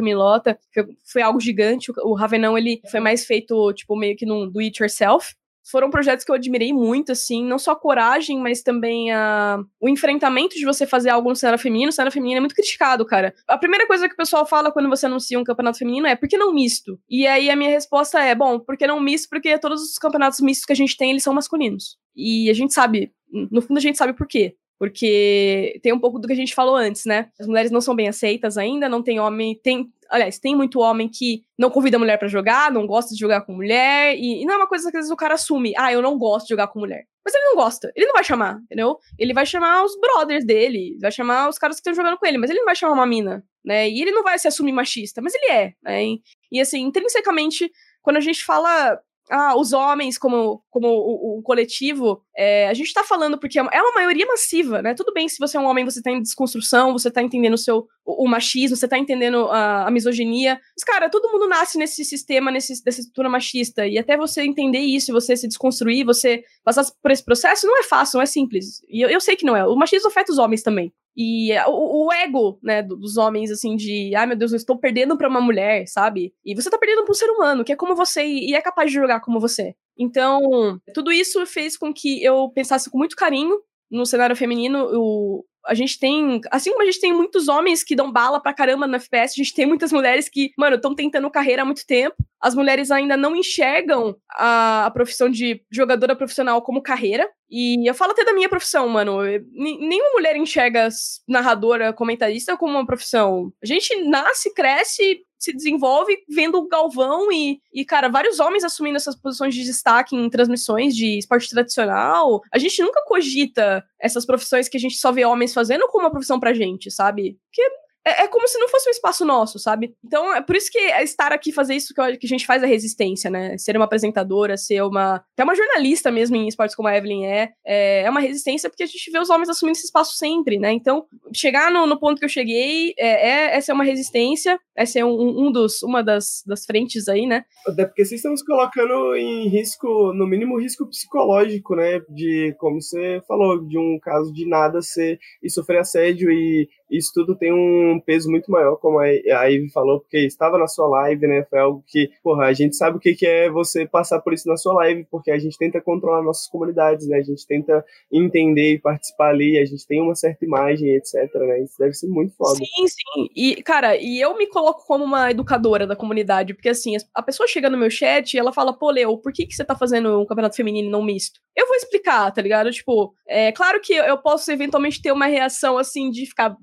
Foi, 0.73 0.85
foi 1.11 1.21
algo 1.21 1.39
gigante. 1.39 1.91
O 2.03 2.13
Ravenão, 2.13 2.57
ele 2.57 2.81
foi 2.89 2.99
mais 2.99 3.25
feito, 3.25 3.73
tipo, 3.73 3.95
meio 3.95 4.15
que 4.15 4.25
num 4.25 4.49
do 4.49 4.59
it 4.59 4.81
yourself 4.81 5.35
foram 5.69 5.89
projetos 5.89 6.23
que 6.23 6.31
eu 6.31 6.35
admirei 6.35 6.71
muito, 6.71 7.11
assim, 7.11 7.43
não 7.43 7.59
só 7.59 7.71
a 7.71 7.75
coragem, 7.75 8.39
mas 8.39 8.61
também 8.61 9.11
a, 9.11 9.59
o 9.81 9.89
enfrentamento 9.89 10.55
de 10.55 10.65
você 10.65 10.87
fazer 10.87 11.09
algo 11.09 11.29
no 11.29 11.35
cenário 11.35 11.59
feminino. 11.59 11.89
O 11.89 11.91
cenário 11.91 12.11
feminino 12.11 12.37
é 12.37 12.39
muito 12.39 12.55
criticado, 12.55 13.05
cara. 13.05 13.35
A 13.47 13.57
primeira 13.57 13.85
coisa 13.85 14.07
que 14.07 14.13
o 14.13 14.17
pessoal 14.17 14.45
fala 14.45 14.71
quando 14.71 14.89
você 14.89 15.05
anuncia 15.05 15.37
um 15.37 15.43
campeonato 15.43 15.77
feminino 15.77 16.07
é 16.07 16.15
por 16.15 16.29
que 16.29 16.37
não 16.37 16.53
misto? 16.53 16.97
E 17.09 17.27
aí 17.27 17.49
a 17.49 17.55
minha 17.55 17.69
resposta 17.69 18.19
é, 18.19 18.33
bom, 18.33 18.59
por 18.59 18.77
que 18.77 18.87
não 18.87 18.99
misto? 18.99 19.27
Porque 19.29 19.57
todos 19.59 19.81
os 19.81 19.97
campeonatos 19.97 20.39
mistos 20.39 20.65
que 20.65 20.73
a 20.73 20.75
gente 20.75 20.95
tem, 20.95 21.11
eles 21.11 21.23
são 21.23 21.33
masculinos. 21.33 21.97
E 22.15 22.49
a 22.49 22.53
gente 22.53 22.73
sabe, 22.73 23.11
no 23.29 23.61
fundo 23.61 23.77
a 23.77 23.81
gente 23.81 23.97
sabe 23.97 24.13
por 24.13 24.25
quê. 24.25 24.55
Porque 24.79 25.79
tem 25.81 25.91
um 25.91 25.99
pouco 25.99 26.19
do 26.19 26.27
que 26.27 26.33
a 26.33 26.35
gente 26.37 26.53
falou 26.53 26.75
antes, 26.75 27.05
né? 27.05 27.29
As 27.39 27.47
mulheres 27.47 27.71
não 27.71 27.81
são 27.81 27.95
bem 27.95 28.07
aceitas 28.07 28.57
ainda, 28.57 28.87
não 28.87 29.01
tem 29.01 29.19
homem. 29.19 29.59
Tem, 29.61 29.91
aliás, 30.09 30.37
tem 30.37 30.55
muito 30.55 30.79
homem 30.79 31.09
que 31.09 31.43
não 31.57 31.71
convida 31.71 31.97
a 31.97 31.99
mulher 31.99 32.17
para 32.17 32.27
jogar, 32.27 32.71
não 32.71 32.85
gosta 32.85 33.13
de 33.13 33.19
jogar 33.19 33.41
com 33.41 33.53
mulher. 33.53 34.15
E, 34.15 34.41
e, 34.41 34.45
não 34.45 34.53
é 34.53 34.57
uma 34.57 34.67
coisa 34.67 34.91
que 34.91 34.97
às 34.97 35.01
vezes 35.01 35.11
o 35.11 35.17
cara 35.17 35.33
assume, 35.33 35.73
ah, 35.77 35.91
eu 35.91 36.01
não 36.01 36.17
gosto 36.17 36.45
de 36.45 36.53
jogar 36.53 36.67
com 36.67 36.79
mulher. 36.79 37.05
Mas 37.25 37.33
ele 37.33 37.45
não 37.45 37.55
gosta, 37.55 37.91
ele 37.95 38.05
não 38.05 38.13
vai 38.13 38.23
chamar, 38.23 38.59
entendeu? 38.63 38.97
Ele 39.19 39.33
vai 39.33 39.45
chamar 39.45 39.83
os 39.83 39.99
brothers 39.99 40.45
dele, 40.45 40.97
vai 41.01 41.11
chamar 41.11 41.49
os 41.49 41.57
caras 41.57 41.75
que 41.75 41.81
estão 41.81 41.93
jogando 41.93 42.17
com 42.17 42.25
ele, 42.25 42.37
mas 42.37 42.49
ele 42.49 42.59
não 42.59 42.65
vai 42.65 42.75
chamar 42.75 42.93
uma 42.93 43.05
mina, 43.05 43.43
né? 43.65 43.89
E 43.89 44.01
ele 44.01 44.11
não 44.11 44.23
vai 44.23 44.39
se 44.39 44.47
assumir 44.47 44.71
machista, 44.71 45.21
mas 45.21 45.33
ele 45.35 45.51
é, 45.51 45.73
né? 45.83 46.03
E, 46.49 46.61
assim, 46.61 46.81
intrinsecamente, 46.83 47.69
quando 48.01 48.15
a 48.15 48.21
gente 48.21 48.45
fala 48.45 48.97
ah, 49.29 49.57
os 49.57 49.73
homens 49.73 50.17
como, 50.17 50.63
como 50.69 50.87
o, 50.87 51.39
o 51.39 51.41
coletivo, 51.41 52.21
é, 52.35 52.69
a 52.69 52.73
gente 52.73 52.93
tá 52.93 53.03
falando 53.03 53.37
porque 53.37 53.59
é 53.59 53.61
uma 53.61 53.71
é 53.73 53.81
maioria 53.95 54.25
massiva, 54.25 54.81
né? 54.81 54.93
Tudo 54.93 55.13
bem 55.13 55.27
se 55.27 55.37
você 55.39 55.57
é 55.57 55.59
um 55.59 55.65
homem, 55.65 55.83
você 55.83 56.01
tá 56.01 56.11
em 56.11 56.21
desconstrução, 56.21 56.93
você 56.93 57.11
tá 57.11 57.21
entendendo 57.21 57.53
o 57.53 57.57
seu 57.57 57.87
o, 58.05 58.23
o 58.23 58.27
machismo, 58.27 58.77
você 58.77 58.87
tá 58.87 58.97
entendendo 58.97 59.47
a, 59.49 59.87
a, 59.87 59.91
misoginia. 59.91 60.59
Mas, 60.75 60.83
cara, 60.83 61.09
todo 61.09 61.31
mundo 61.31 61.47
nasce 61.47 61.77
nesse 61.77 62.05
sistema, 62.05 62.49
nesse, 62.49 62.81
dessa 62.83 63.01
estrutura 63.01 63.29
machista. 63.29 63.85
E 63.85 63.97
até 63.97 64.15
você 64.15 64.43
entender 64.43 64.79
isso, 64.79 65.11
você 65.11 65.35
se 65.35 65.47
desconstruir, 65.47 66.05
você 66.05 66.43
passar 66.63 66.85
por 67.01 67.11
esse 67.11 67.23
processo, 67.23 67.67
não 67.67 67.77
é 67.79 67.83
fácil, 67.83 68.17
não 68.17 68.23
é 68.23 68.25
simples. 68.25 68.81
E 68.87 69.01
eu, 69.01 69.09
eu 69.09 69.19
sei 69.19 69.35
que 69.35 69.45
não 69.45 69.55
é. 69.55 69.65
O 69.67 69.75
machismo 69.75 70.07
afeta 70.07 70.31
os 70.31 70.37
homens 70.37 70.63
também. 70.63 70.93
E 71.17 71.51
o, 71.65 72.05
o, 72.05 72.13
ego, 72.13 72.59
né, 72.61 72.83
dos 72.83 73.17
homens, 73.17 73.49
assim, 73.49 73.75
de, 73.75 74.13
ai 74.15 74.27
meu 74.27 74.37
Deus, 74.37 74.51
eu 74.51 74.57
estou 74.57 74.77
perdendo 74.77 75.17
pra 75.17 75.27
uma 75.27 75.41
mulher, 75.41 75.87
sabe? 75.87 76.31
E 76.45 76.53
você 76.53 76.69
tá 76.69 76.77
perdendo 76.77 77.03
pra 77.03 77.11
um 77.11 77.15
ser 77.15 77.31
humano, 77.31 77.63
que 77.63 77.71
é 77.71 77.75
como 77.75 77.95
você 77.95 78.23
e 78.23 78.53
é 78.53 78.61
capaz 78.61 78.91
de 78.91 78.97
jogar 78.97 79.19
como 79.21 79.39
você. 79.39 79.73
Então, 79.97 80.79
tudo 80.93 81.11
isso 81.11 81.43
fez 81.47 81.75
com 81.75 81.91
que 81.91 82.23
eu 82.23 82.51
pensasse 82.53 82.91
com 82.91 82.99
muito 82.99 83.15
carinho 83.15 83.59
no 83.89 84.05
cenário 84.05 84.35
feminino, 84.35 84.89
o, 84.93 85.45
a 85.65 85.73
gente 85.73 85.99
tem, 85.99 86.39
assim 86.51 86.71
como 86.71 86.83
a 86.83 86.85
gente 86.85 86.99
tem 86.99 87.13
muitos 87.13 87.47
homens 87.47 87.83
que 87.83 87.95
dão 87.95 88.11
bala 88.11 88.39
pra 88.39 88.53
caramba 88.53 88.87
no 88.87 88.95
FPS, 88.95 89.33
a 89.33 89.43
gente 89.43 89.53
tem 89.53 89.65
muitas 89.65 89.91
mulheres 89.91 90.29
que, 90.29 90.51
mano, 90.57 90.75
estão 90.75 90.95
tentando 90.95 91.29
carreira 91.29 91.61
há 91.61 91.65
muito 91.65 91.85
tempo. 91.85 92.15
As 92.41 92.53
mulheres 92.53 92.91
ainda 92.91 93.17
não 93.17 93.35
enxergam 93.35 94.15
a, 94.31 94.85
a, 94.85 94.91
profissão 94.91 95.29
de 95.29 95.61
jogadora 95.71 96.15
profissional 96.15 96.61
como 96.61 96.81
carreira. 96.81 97.27
E 97.49 97.89
eu 97.89 97.93
falo 97.93 98.11
até 98.11 98.23
da 98.23 98.33
minha 98.33 98.49
profissão, 98.49 98.87
mano. 98.87 99.21
Nenhuma 99.53 100.11
mulher 100.13 100.35
enxerga 100.35 100.89
narradora, 101.27 101.93
comentarista 101.93 102.57
como 102.57 102.73
uma 102.73 102.85
profissão. 102.85 103.51
A 103.63 103.65
gente 103.65 103.95
nasce, 104.03 104.53
cresce, 104.53 105.21
se 105.39 105.53
desenvolve 105.53 106.17
vendo 106.27 106.57
o 106.57 106.67
Galvão 106.67 107.31
e, 107.31 107.59
e, 107.73 107.85
cara, 107.85 108.09
vários 108.09 108.39
homens 108.39 108.63
assumindo 108.63 108.97
essas 108.97 109.15
posições 109.15 109.53
de 109.53 109.63
destaque 109.63 110.15
em 110.15 110.29
transmissões 110.29 110.95
de 110.95 111.17
esporte 111.17 111.49
tradicional. 111.49 112.41
A 112.51 112.57
gente 112.57 112.81
nunca 112.81 113.03
cogita 113.05 113.83
essas 113.99 114.25
profissões 114.25 114.67
que 114.67 114.77
a 114.77 114.79
gente 114.79 114.95
só 114.95 115.11
vê 115.11 115.25
homens 115.25 115.53
fazendo 115.53 115.87
como 115.87 116.05
uma 116.05 116.11
profissão 116.11 116.39
pra 116.39 116.53
gente, 116.53 116.89
sabe? 116.91 117.37
Porque 117.45 117.86
é, 118.07 118.23
é, 118.23 118.27
como 118.27 118.47
se 118.47 118.57
não 118.57 118.69
fosse 118.69 118.87
um 118.87 118.91
espaço 118.91 119.25
nosso, 119.25 119.59
sabe? 119.59 119.93
Então, 120.03 120.33
é 120.33 120.41
por 120.41 120.55
isso 120.55 120.71
que 120.71 120.79
estar 120.79 121.33
aqui 121.33 121.51
fazer 121.51 121.75
isso 121.75 121.93
que, 121.93 122.17
que 122.17 122.25
a 122.25 122.29
gente 122.29 122.45
faz 122.45 122.63
a 122.63 122.67
resistência, 122.67 123.29
né? 123.29 123.57
Ser 123.57 123.75
uma 123.75 123.85
apresentadora, 123.85 124.55
ser 124.55 124.81
uma. 124.81 125.15
Até 125.33 125.43
uma 125.43 125.55
jornalista 125.55 126.09
mesmo 126.09 126.37
em 126.37 126.47
esportes 126.47 126.75
como 126.75 126.87
a 126.87 126.95
Evelyn 126.95 127.25
é, 127.25 127.51
é, 127.65 128.03
é 128.03 128.09
uma 128.09 128.21
resistência 128.21 128.69
porque 128.69 128.83
a 128.83 128.87
gente 128.87 129.11
vê 129.11 129.19
os 129.19 129.29
homens 129.29 129.49
assumindo 129.49 129.77
esse 129.77 129.85
espaço 129.85 130.15
sempre, 130.15 130.57
né? 130.57 130.71
Então, 130.71 131.05
chegar 131.33 131.69
no, 131.69 131.85
no 131.85 131.99
ponto 131.99 132.19
que 132.19 132.25
eu 132.25 132.29
cheguei 132.29 132.93
é, 132.97 133.29
é 133.29 133.57
essa 133.57 133.71
é 133.71 133.75
uma 133.75 133.83
resistência, 133.83 134.57
essa 134.75 134.99
é 134.99 135.05
um, 135.05 135.47
um 135.47 135.51
dos, 135.51 135.83
uma 135.83 136.01
das, 136.01 136.43
das 136.45 136.65
frentes 136.65 137.09
aí, 137.09 137.25
né? 137.25 137.43
Até 137.67 137.85
porque 137.85 138.05
vocês 138.05 138.23
estão 138.23 138.33
colocando 138.45 139.15
em 139.15 139.49
risco, 139.49 140.13
no 140.13 140.25
mínimo, 140.25 140.59
risco 140.59 140.87
psicológico, 140.87 141.75
né? 141.75 141.99
De, 142.09 142.55
como 142.57 142.81
você 142.81 143.21
falou, 143.27 143.67
de 143.67 143.77
um 143.77 143.99
caso 144.01 144.31
de 144.31 144.47
nada 144.47 144.81
ser 144.81 145.19
e 145.43 145.49
sofrer 145.49 145.79
assédio 145.79 146.31
e 146.31 146.69
isso 146.89 147.11
tudo 147.13 147.35
tem 147.35 147.51
um 147.51 147.99
peso 147.99 148.29
muito 148.29 148.51
maior, 148.51 148.77
como 148.77 148.99
a 148.99 149.07
Ivy 149.07 149.69
falou, 149.71 149.99
porque 149.99 150.19
estava 150.19 150.57
na 150.57 150.67
sua 150.67 150.87
live, 150.87 151.27
né? 151.27 151.45
Foi 151.49 151.59
algo 151.59 151.83
que, 151.87 152.09
porra, 152.23 152.45
a 152.45 152.53
gente 152.53 152.75
sabe 152.75 152.97
o 152.97 152.99
que 152.99 153.25
é 153.25 153.49
você 153.49 153.85
passar 153.85 154.21
por 154.21 154.33
isso 154.33 154.47
na 154.47 154.57
sua 154.57 154.73
live, 154.75 155.05
porque 155.09 155.31
a 155.31 155.37
gente 155.37 155.57
tenta 155.57 155.81
controlar 155.81 156.21
nossas 156.21 156.47
comunidades, 156.47 157.07
né? 157.07 157.17
A 157.17 157.23
gente 157.23 157.45
tenta 157.45 157.83
entender 158.11 158.73
e 158.73 158.79
participar 158.79 159.29
ali, 159.29 159.57
a 159.57 159.65
gente 159.65 159.85
tem 159.85 160.01
uma 160.01 160.15
certa 160.15 160.45
imagem, 160.45 160.95
etc, 160.95 161.33
né? 161.35 161.63
Isso 161.63 161.77
deve 161.77 161.93
ser 161.93 162.07
muito 162.07 162.35
foda. 162.35 162.55
Sim, 162.55 162.87
sim. 162.87 163.29
E, 163.35 163.61
cara, 163.63 163.97
e 163.97 164.21
eu 164.21 164.37
me 164.37 164.47
coloco 164.47 164.85
como 164.85 165.03
uma 165.03 165.31
educadora 165.31 165.85
da 165.85 165.95
comunidade, 165.95 166.53
porque 166.53 166.69
assim, 166.69 166.95
a 167.13 167.21
pessoa 167.21 167.47
chega 167.47 167.69
no 167.69 167.77
meu 167.77 167.89
chat 167.89 168.33
e 168.33 168.39
ela 168.39 168.53
fala, 168.53 168.73
pô, 168.73 168.89
Leo, 168.91 169.17
por 169.17 169.33
que, 169.33 169.45
que 169.45 169.53
você 169.53 169.63
tá 169.63 169.75
fazendo 169.75 170.21
um 170.21 170.25
campeonato 170.25 170.55
feminino 170.55 170.89
não 170.89 171.03
misto? 171.03 171.39
Eu 171.55 171.67
vou 171.67 171.75
explicar, 171.75 172.31
tá 172.31 172.41
ligado? 172.41 172.69
Tipo, 172.71 173.13
é 173.27 173.51
claro 173.51 173.81
que 173.81 173.93
eu 173.93 174.17
posso 174.19 174.51
eventualmente 174.51 175.01
ter 175.01 175.11
uma 175.11 175.25
reação 175.25 175.77
assim 175.77 176.11
de 176.11 176.25
ficar 176.27 176.55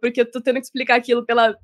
porque 0.00 0.20
eu 0.20 0.30
tô 0.30 0.40
tendo 0.40 0.56
que 0.56 0.62
explicar 0.62 0.96
aquilo 0.96 1.24
pela 1.24 1.56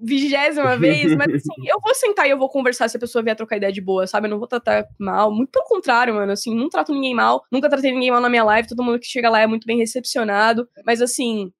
vigésima 0.00 0.76
vez, 0.78 1.14
mas 1.14 1.34
assim, 1.34 1.68
eu 1.68 1.78
vou 1.82 1.94
sentar 1.94 2.26
e 2.26 2.30
eu 2.30 2.38
vou 2.38 2.48
conversar 2.48 2.88
se 2.88 2.96
a 2.96 3.00
pessoa 3.00 3.22
vier 3.22 3.36
trocar 3.36 3.56
ideia 3.56 3.72
de 3.72 3.80
boa, 3.80 4.06
sabe? 4.06 4.26
Eu 4.26 4.30
não 4.30 4.38
vou 4.38 4.48
tratar 4.48 4.86
mal, 4.98 5.32
muito 5.32 5.50
pelo 5.50 5.64
contrário, 5.66 6.14
mano, 6.14 6.32
assim, 6.32 6.54
não 6.54 6.68
trato 6.68 6.92
ninguém 6.92 7.14
mal, 7.14 7.42
nunca 7.50 7.68
tratei 7.68 7.92
ninguém 7.92 8.10
mal 8.10 8.20
na 8.20 8.28
minha 8.28 8.44
live, 8.44 8.68
todo 8.68 8.82
mundo 8.82 8.98
que 8.98 9.06
chega 9.06 9.30
lá 9.30 9.40
é 9.40 9.46
muito 9.46 9.66
bem 9.66 9.78
recepcionado, 9.78 10.68
mas 10.84 11.02
assim, 11.02 11.52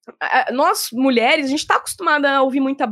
nós 0.53 0.89
mulheres, 0.93 1.47
a 1.47 1.51
gente 1.51 1.67
tá 1.67 1.77
acostumada 1.77 2.31
a 2.31 2.43
ouvir 2.43 2.61
muita 2.61 2.91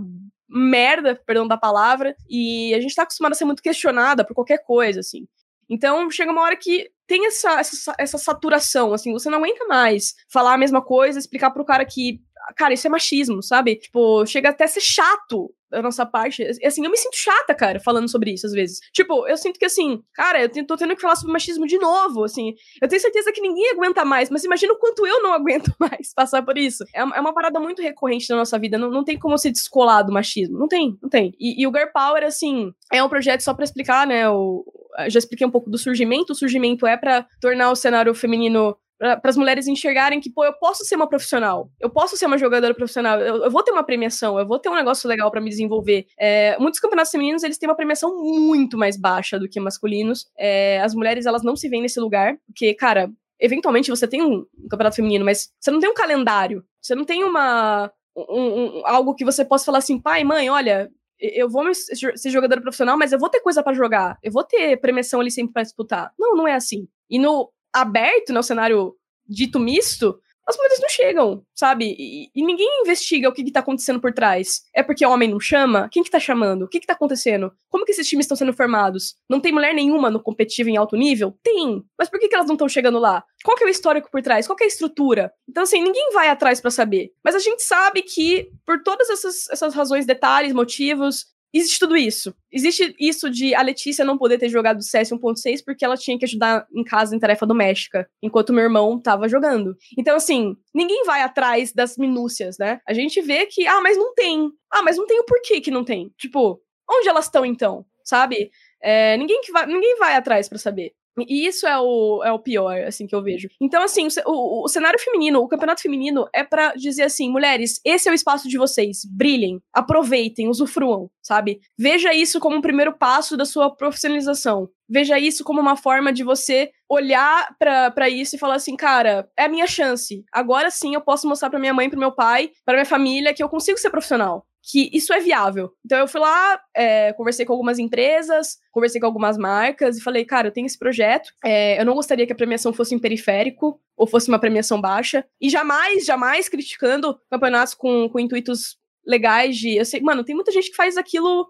merda, 0.49 1.21
perdão 1.27 1.49
da 1.49 1.57
palavra, 1.57 2.15
e 2.29 2.75
a 2.75 2.81
gente 2.81 2.95
tá 2.95 3.03
acostumada 3.03 3.35
a 3.35 3.37
ser 3.37 3.45
muito 3.45 3.63
questionada 3.63 4.25
por 4.25 4.35
qualquer 4.35 4.59
coisa, 4.65 5.01
assim. 5.01 5.27
Então, 5.69 6.11
chega 6.11 6.31
uma 6.31 6.43
hora 6.43 6.57
que 6.57 6.89
tem 7.07 7.27
essa, 7.27 7.59
essa, 7.59 7.95
essa 7.99 8.19
saturação, 8.19 8.93
assim, 8.93 9.13
você 9.13 9.29
não 9.29 9.39
aguenta 9.39 9.65
mais 9.67 10.15
falar 10.33 10.55
a 10.55 10.59
mesma 10.59 10.83
coisa, 10.83 11.19
explicar 11.19 11.51
pro 11.51 11.65
cara 11.65 11.85
que 11.85 12.21
cara, 12.57 12.75
isso 12.75 12.87
é 12.87 12.91
machismo, 12.91 13.43
sabe? 13.43 13.77
Tipo, 13.77 14.25
chega 14.27 14.51
até 14.51 14.65
a 14.65 14.69
ser 14.69 14.81
chato 14.81 15.51
da 15.71 15.83
nossa 15.83 16.07
parte. 16.07 16.43
Assim, 16.65 16.85
eu 16.85 16.91
me 16.91 16.97
sinto 16.97 17.17
chata, 17.17 17.55
cara, 17.55 17.81
falando 17.81 18.09
sobre 18.09 18.33
isso 18.33 18.47
às 18.47 18.53
vezes. 18.53 18.79
Tipo, 18.93 19.27
eu 19.27 19.37
sinto 19.37 19.59
que 19.59 19.65
assim, 19.65 20.03
cara, 20.15 20.43
eu 20.43 20.67
tô 20.67 20.77
tendo 20.77 20.95
que 20.95 21.03
falar 21.03 21.17
sobre 21.17 21.33
machismo 21.33 21.67
de 21.67 21.79
novo, 21.79 22.25
assim. 22.25 22.55
Eu 22.81 22.89
tenho 22.89 23.01
certeza 23.01 23.33
que 23.33 23.41
ninguém 23.41 23.71
aguenta 23.71 24.05
mais, 24.05 24.31
mas 24.31 24.45
imagina 24.45 24.73
o 24.73 24.79
quanto 24.79 25.07
eu 25.07 25.23
não 25.23 25.33
aguento 25.33 25.75
mais 25.79 26.13
passar 26.15 26.43
por 26.43 26.57
isso. 26.57 26.85
É 26.95 27.03
uma, 27.03 27.17
é 27.17 27.21
uma 27.21 27.35
parada 27.35 27.59
muito 27.59 27.83
recorrente 27.83 28.31
na 28.31 28.37
nossa 28.37 28.59
vida. 28.59 28.79
Não, 28.79 28.91
não 28.91 29.05
tem 29.05 29.19
como 29.19 29.37
se 29.37 29.51
descolar 29.51 30.03
do 30.03 30.13
machismo. 30.13 30.59
Não 30.59 30.69
tem, 30.69 30.97
não 31.03 31.09
tem. 31.09 31.35
E, 31.39 31.63
e 31.63 31.67
o 31.67 31.73
Girl 31.73 31.91
Power, 31.93 32.23
assim, 32.25 32.73
é 32.93 33.03
um 33.03 33.09
projeto 33.09 33.41
só 33.41 33.53
para 33.53 33.65
explicar, 33.65 34.07
né? 34.07 34.29
O, 34.29 34.65
já 35.09 35.19
expliquei 35.19 35.47
um 35.47 35.51
pouco 35.51 35.71
do 35.71 35.79
surgimento. 35.79 36.33
O 36.33 36.37
surgimento 36.37 36.87
é 36.87 36.97
para 36.97 37.27
tornar 37.41 37.71
o 37.71 37.77
cenário 37.77 38.15
feminino 38.15 38.77
para 38.99 39.21
as 39.25 39.37
mulheres 39.37 39.67
enxergarem 39.67 40.21
que, 40.21 40.31
pô, 40.31 40.45
eu 40.45 40.53
posso 40.53 40.85
ser 40.85 40.97
uma 40.97 41.09
profissional, 41.09 41.71
eu 41.81 41.91
posso 41.91 42.17
ser 42.17 42.27
uma 42.27 42.39
jogadora 42.39 42.75
profissional, 42.75 43.21
eu, 43.21 43.45
eu 43.45 43.51
vou 43.51 43.63
ter 43.63 43.73
uma 43.73 43.85
premiação, 43.85 44.39
eu 44.39 44.47
vou 44.47 44.59
ter 44.59 44.69
um 44.69 44.75
negócio 44.75 45.09
legal 45.09 45.31
para 45.31 45.41
me 45.41 45.51
desenvolver. 45.51 46.07
É, 46.19 46.57
muitos 46.59 46.81
campeonatos 46.81 47.11
femininos, 47.11 47.43
eles 47.43 47.59
têm 47.59 47.69
uma 47.69 47.77
premiação 47.77 48.17
muito 48.17 48.79
mais 48.79 48.97
baixa 48.97 49.39
do 49.39 49.49
que 49.49 49.61
masculinos. 49.61 50.27
É, 50.39 50.81
as 50.81 50.95
mulheres, 50.95 51.27
elas 51.27 51.43
não 51.43 51.57
se 51.57 51.69
veem 51.69 51.83
nesse 51.83 52.01
lugar, 52.01 52.37
porque, 52.47 52.75
cara, 52.75 53.11
eventualmente 53.39 53.91
você 53.91 54.07
tem 54.07 54.23
um, 54.23 54.47
campeonato 54.71 54.97
feminino, 54.97 55.25
mas 55.25 55.51
você 55.61 55.71
não 55.71 55.81
tem 55.81 55.91
um 55.91 55.95
calendário, 55.95 56.65
você 56.81 56.95
não 56.95 57.05
tem 57.05 57.25
uma... 57.25 57.91
Um, 58.17 58.79
um, 58.79 58.87
algo 58.87 59.15
que 59.15 59.25
você 59.25 59.45
possa 59.45 59.65
falar 59.65 59.79
assim, 59.79 60.01
pai, 60.01 60.23
mãe, 60.23 60.49
olha, 60.49 60.89
eu 61.19 61.49
vou 61.49 61.65
ser 61.75 62.31
jogadora 62.31 62.61
profissional, 62.61 62.97
mas 62.97 63.11
eu 63.11 63.19
vou 63.19 63.29
ter 63.29 63.41
coisa 63.41 63.61
para 63.61 63.75
jogar, 63.75 64.19
eu 64.23 64.31
vou 64.31 64.45
ter 64.45 64.77
premiação 64.77 65.21
ali 65.21 65.33
sempre 65.33 65.53
para 65.53 65.63
disputar. 65.63 66.13
Não, 66.17 66.37
não 66.37 66.47
é 66.47 66.55
assim. 66.55 66.87
E 67.11 67.19
no 67.19 67.51
aberto, 67.75 68.33
né, 68.33 68.43
cenário 68.43 68.95
dito 69.27 69.59
misto, 69.59 70.19
as 70.47 70.57
mulheres 70.57 70.79
não 70.81 70.89
chegam, 70.91 71.43
sabe? 71.55 71.97
E, 71.99 72.31
e 72.35 72.45
ninguém 72.45 72.83
investiga 72.83 73.29
o 73.29 73.33
que, 73.33 73.43
que 73.43 73.51
tá 73.51 73.61
acontecendo 73.61 74.01
por 74.01 74.13
trás. 74.13 74.63
É 74.75 74.83
porque 74.83 75.05
o 75.05 75.11
homem 75.11 75.29
não 75.29 75.41
chama? 75.41 75.89
Quem 75.91 76.03
que 76.03 76.11
tá 76.11 76.21
chamando? 76.21 76.63
O 76.65 76.69
que 76.69 76.81
que 76.81 76.87
tá 76.87 76.93
acontecendo? 76.93 77.51
Como 77.71 77.85
que 77.85 77.93
esses 77.93 78.07
times 78.07 78.25
estão 78.25 78.37
sendo 78.37 78.53
formados? 78.53 79.17
Não 79.29 79.41
tem 79.41 79.53
mulher 79.53 79.75
nenhuma 79.75 80.11
no 80.11 80.23
competitivo 80.23 80.69
em 80.69 80.77
alto 80.77 80.97
nível? 80.97 81.37
Tem! 81.43 81.83
Mas 81.99 82.11
por 82.11 82.21
que, 82.21 82.29
que 82.29 82.35
elas 82.35 82.47
não 82.47 82.55
estão 82.55 82.69
chegando 82.69 82.99
lá? 82.99 83.25
Qual 83.43 83.57
que 83.57 83.65
é 83.65 83.67
o 83.67 83.71
histórico 83.71 84.11
por 84.11 84.21
trás? 84.21 84.47
Qual 84.47 84.57
que 84.57 84.65
é 84.65 84.67
a 84.67 84.69
estrutura? 84.69 85.33
Então, 85.49 85.63
assim, 85.63 85.83
ninguém 85.83 86.11
vai 86.13 86.29
atrás 86.29 86.61
para 86.61 86.71
saber. 86.71 87.13
Mas 87.25 87.35
a 87.35 87.39
gente 87.39 87.63
sabe 87.63 88.03
que, 88.03 88.51
por 88.67 88.83
todas 88.83 89.09
essas, 89.09 89.49
essas 89.51 89.75
razões, 89.75 90.05
detalhes, 90.05 90.53
motivos, 90.53 91.27
existe 91.59 91.79
tudo 91.79 91.97
isso. 91.97 92.35
Existe 92.51 92.95
isso 92.99 93.31
de 93.31 93.55
a 93.55 93.63
Letícia 93.63 94.05
não 94.05 94.19
poder 94.19 94.39
ter 94.39 94.49
jogado 94.49 94.83
CS 94.83 95.11
1.6 95.11 95.63
porque 95.65 95.85
ela 95.85 95.97
tinha 95.97 96.19
que 96.19 96.25
ajudar 96.25 96.67
em 96.75 96.83
casa 96.83 97.15
em 97.15 97.19
tarefa 97.19 97.47
doméstica, 97.47 98.09
enquanto 98.23 98.53
meu 98.53 98.65
irmão 98.65 99.01
tava 99.01 99.29
jogando. 99.29 99.77
Então, 99.97 100.17
assim, 100.17 100.57
ninguém 100.75 101.05
vai 101.05 101.23
atrás 101.23 101.73
das 101.73 101.97
minúcias, 101.97 102.59
né? 102.59 102.81
A 102.87 102.93
gente 102.93 103.21
vê 103.21 103.47
que, 103.47 103.67
ah, 103.67 103.81
mas 103.81 103.97
não 103.97 104.15
tem. 104.15 104.51
Ah, 104.71 104.83
mas 104.83 104.97
não 104.97 105.07
tem 105.07 105.21
o 105.21 105.25
porquê 105.25 105.61
que 105.61 105.71
não 105.71 105.85
tem. 105.85 106.13
Tipo, 106.19 106.61
onde 106.91 107.09
elas 107.09 107.27
estão 107.27 107.45
então? 107.45 107.85
Sabe? 108.05 108.51
É, 108.83 109.17
ninguém, 109.17 109.41
que 109.41 109.51
vai, 109.51 109.67
ninguém 109.67 109.97
vai 109.97 110.15
atrás 110.15 110.49
para 110.49 110.59
saber. 110.59 110.93
E 111.19 111.47
isso 111.47 111.67
é 111.67 111.79
o, 111.79 112.23
é 112.25 112.33
o 112.33 112.39
pior, 112.39 112.81
assim, 112.83 113.07
que 113.07 113.15
eu 113.15 113.23
vejo. 113.23 113.49
Então, 113.61 113.83
assim, 113.83 114.09
o, 114.27 114.65
o 114.65 114.69
cenário 114.69 114.99
feminino, 114.99 115.41
o 115.41 115.49
campeonato 115.49 115.83
feminino 115.83 116.27
é 116.35 116.43
para 116.43 116.75
dizer 116.75 117.05
assim, 117.05 117.31
mulheres, 117.31 117.81
esse 117.85 118.09
é 118.09 118.13
o 118.13 118.15
espaço 118.15 118.49
de 118.49 118.59
vocês, 118.59 119.03
brilhem, 119.05 119.61
aproveitem, 119.73 120.49
usufruam, 120.49 121.11
sabe? 121.23 121.61
Veja 121.79 122.13
isso 122.13 122.41
como 122.41 122.57
um 122.57 122.61
primeiro 122.61 122.93
passo 122.97 123.37
da 123.37 123.45
sua 123.45 123.75
profissionalização. 123.75 124.69
Veja 124.89 125.19
isso 125.19 125.45
como 125.45 125.61
uma 125.61 125.77
forma 125.77 126.13
de 126.13 126.23
você 126.23 126.71
olhar 126.89 127.55
para 127.59 128.09
isso 128.09 128.37
e 128.37 128.39
falar 128.39 128.57
assim, 128.57 128.77
cara, 128.77 129.29
é 129.39 129.45
a 129.45 129.49
minha 129.49 129.67
chance. 129.67 130.25
Agora 130.33 130.71
sim 130.71 130.95
eu 130.95 131.01
posso 131.01 131.27
mostrar 131.27 131.49
para 131.49 131.59
minha 131.59 131.73
mãe, 131.73 131.89
para 131.89 131.99
meu 131.99 132.13
pai, 132.13 132.51
para 132.65 132.75
minha 132.75 132.85
família 132.85 133.33
que 133.33 133.43
eu 133.43 133.49
consigo 133.49 133.79
ser 133.79 133.91
profissional 133.91 134.47
que 134.71 134.89
isso 134.93 135.13
é 135.13 135.21
viável. 135.21 135.73
Então 135.85 135.99
eu 135.99 136.09
fui 136.09 136.21
lá, 136.21 136.61
é, 136.75 137.13
conversei 137.13 137.45
com 137.45 137.53
algumas 137.53 137.79
empresas, 137.79 138.59
conversei 138.73 139.01
com 139.01 139.07
algumas 139.07 139.37
marcas 139.37 139.99
e 139.99 140.03
falei, 140.03 140.25
cara, 140.25 140.49
eu 140.49 140.53
tenho 140.53 140.67
esse 140.67 140.79
projeto, 140.79 141.33
é, 141.45 141.79
eu 141.81 141.85
não 141.85 141.95
gostaria 141.95 142.27
que 142.27 142.33
a 142.33 142.37
premiação 142.37 142.73
fosse 142.73 142.95
em 142.95 142.99
periférico 142.99 143.79
ou 143.97 144.07
fosse 144.07 144.29
uma 144.29 144.39
premiação 144.39 144.81
baixa. 144.81 145.25
E 145.41 145.51
jamais, 145.51 146.07
jamais 146.07 146.49
criticando 146.49 147.19
campeonatos 147.31 147.75
com, 147.75 148.09
com 148.09 148.19
intuitos 148.19 148.79
legais 149.07 149.57
de. 149.57 149.77
Eu 149.77 149.85
sei, 149.85 150.01
mano, 150.01 150.25
tem 150.25 150.35
muita 150.35 150.53
gente 150.53 150.71
que 150.71 150.77
faz 150.77 150.97
aquilo. 150.97 151.47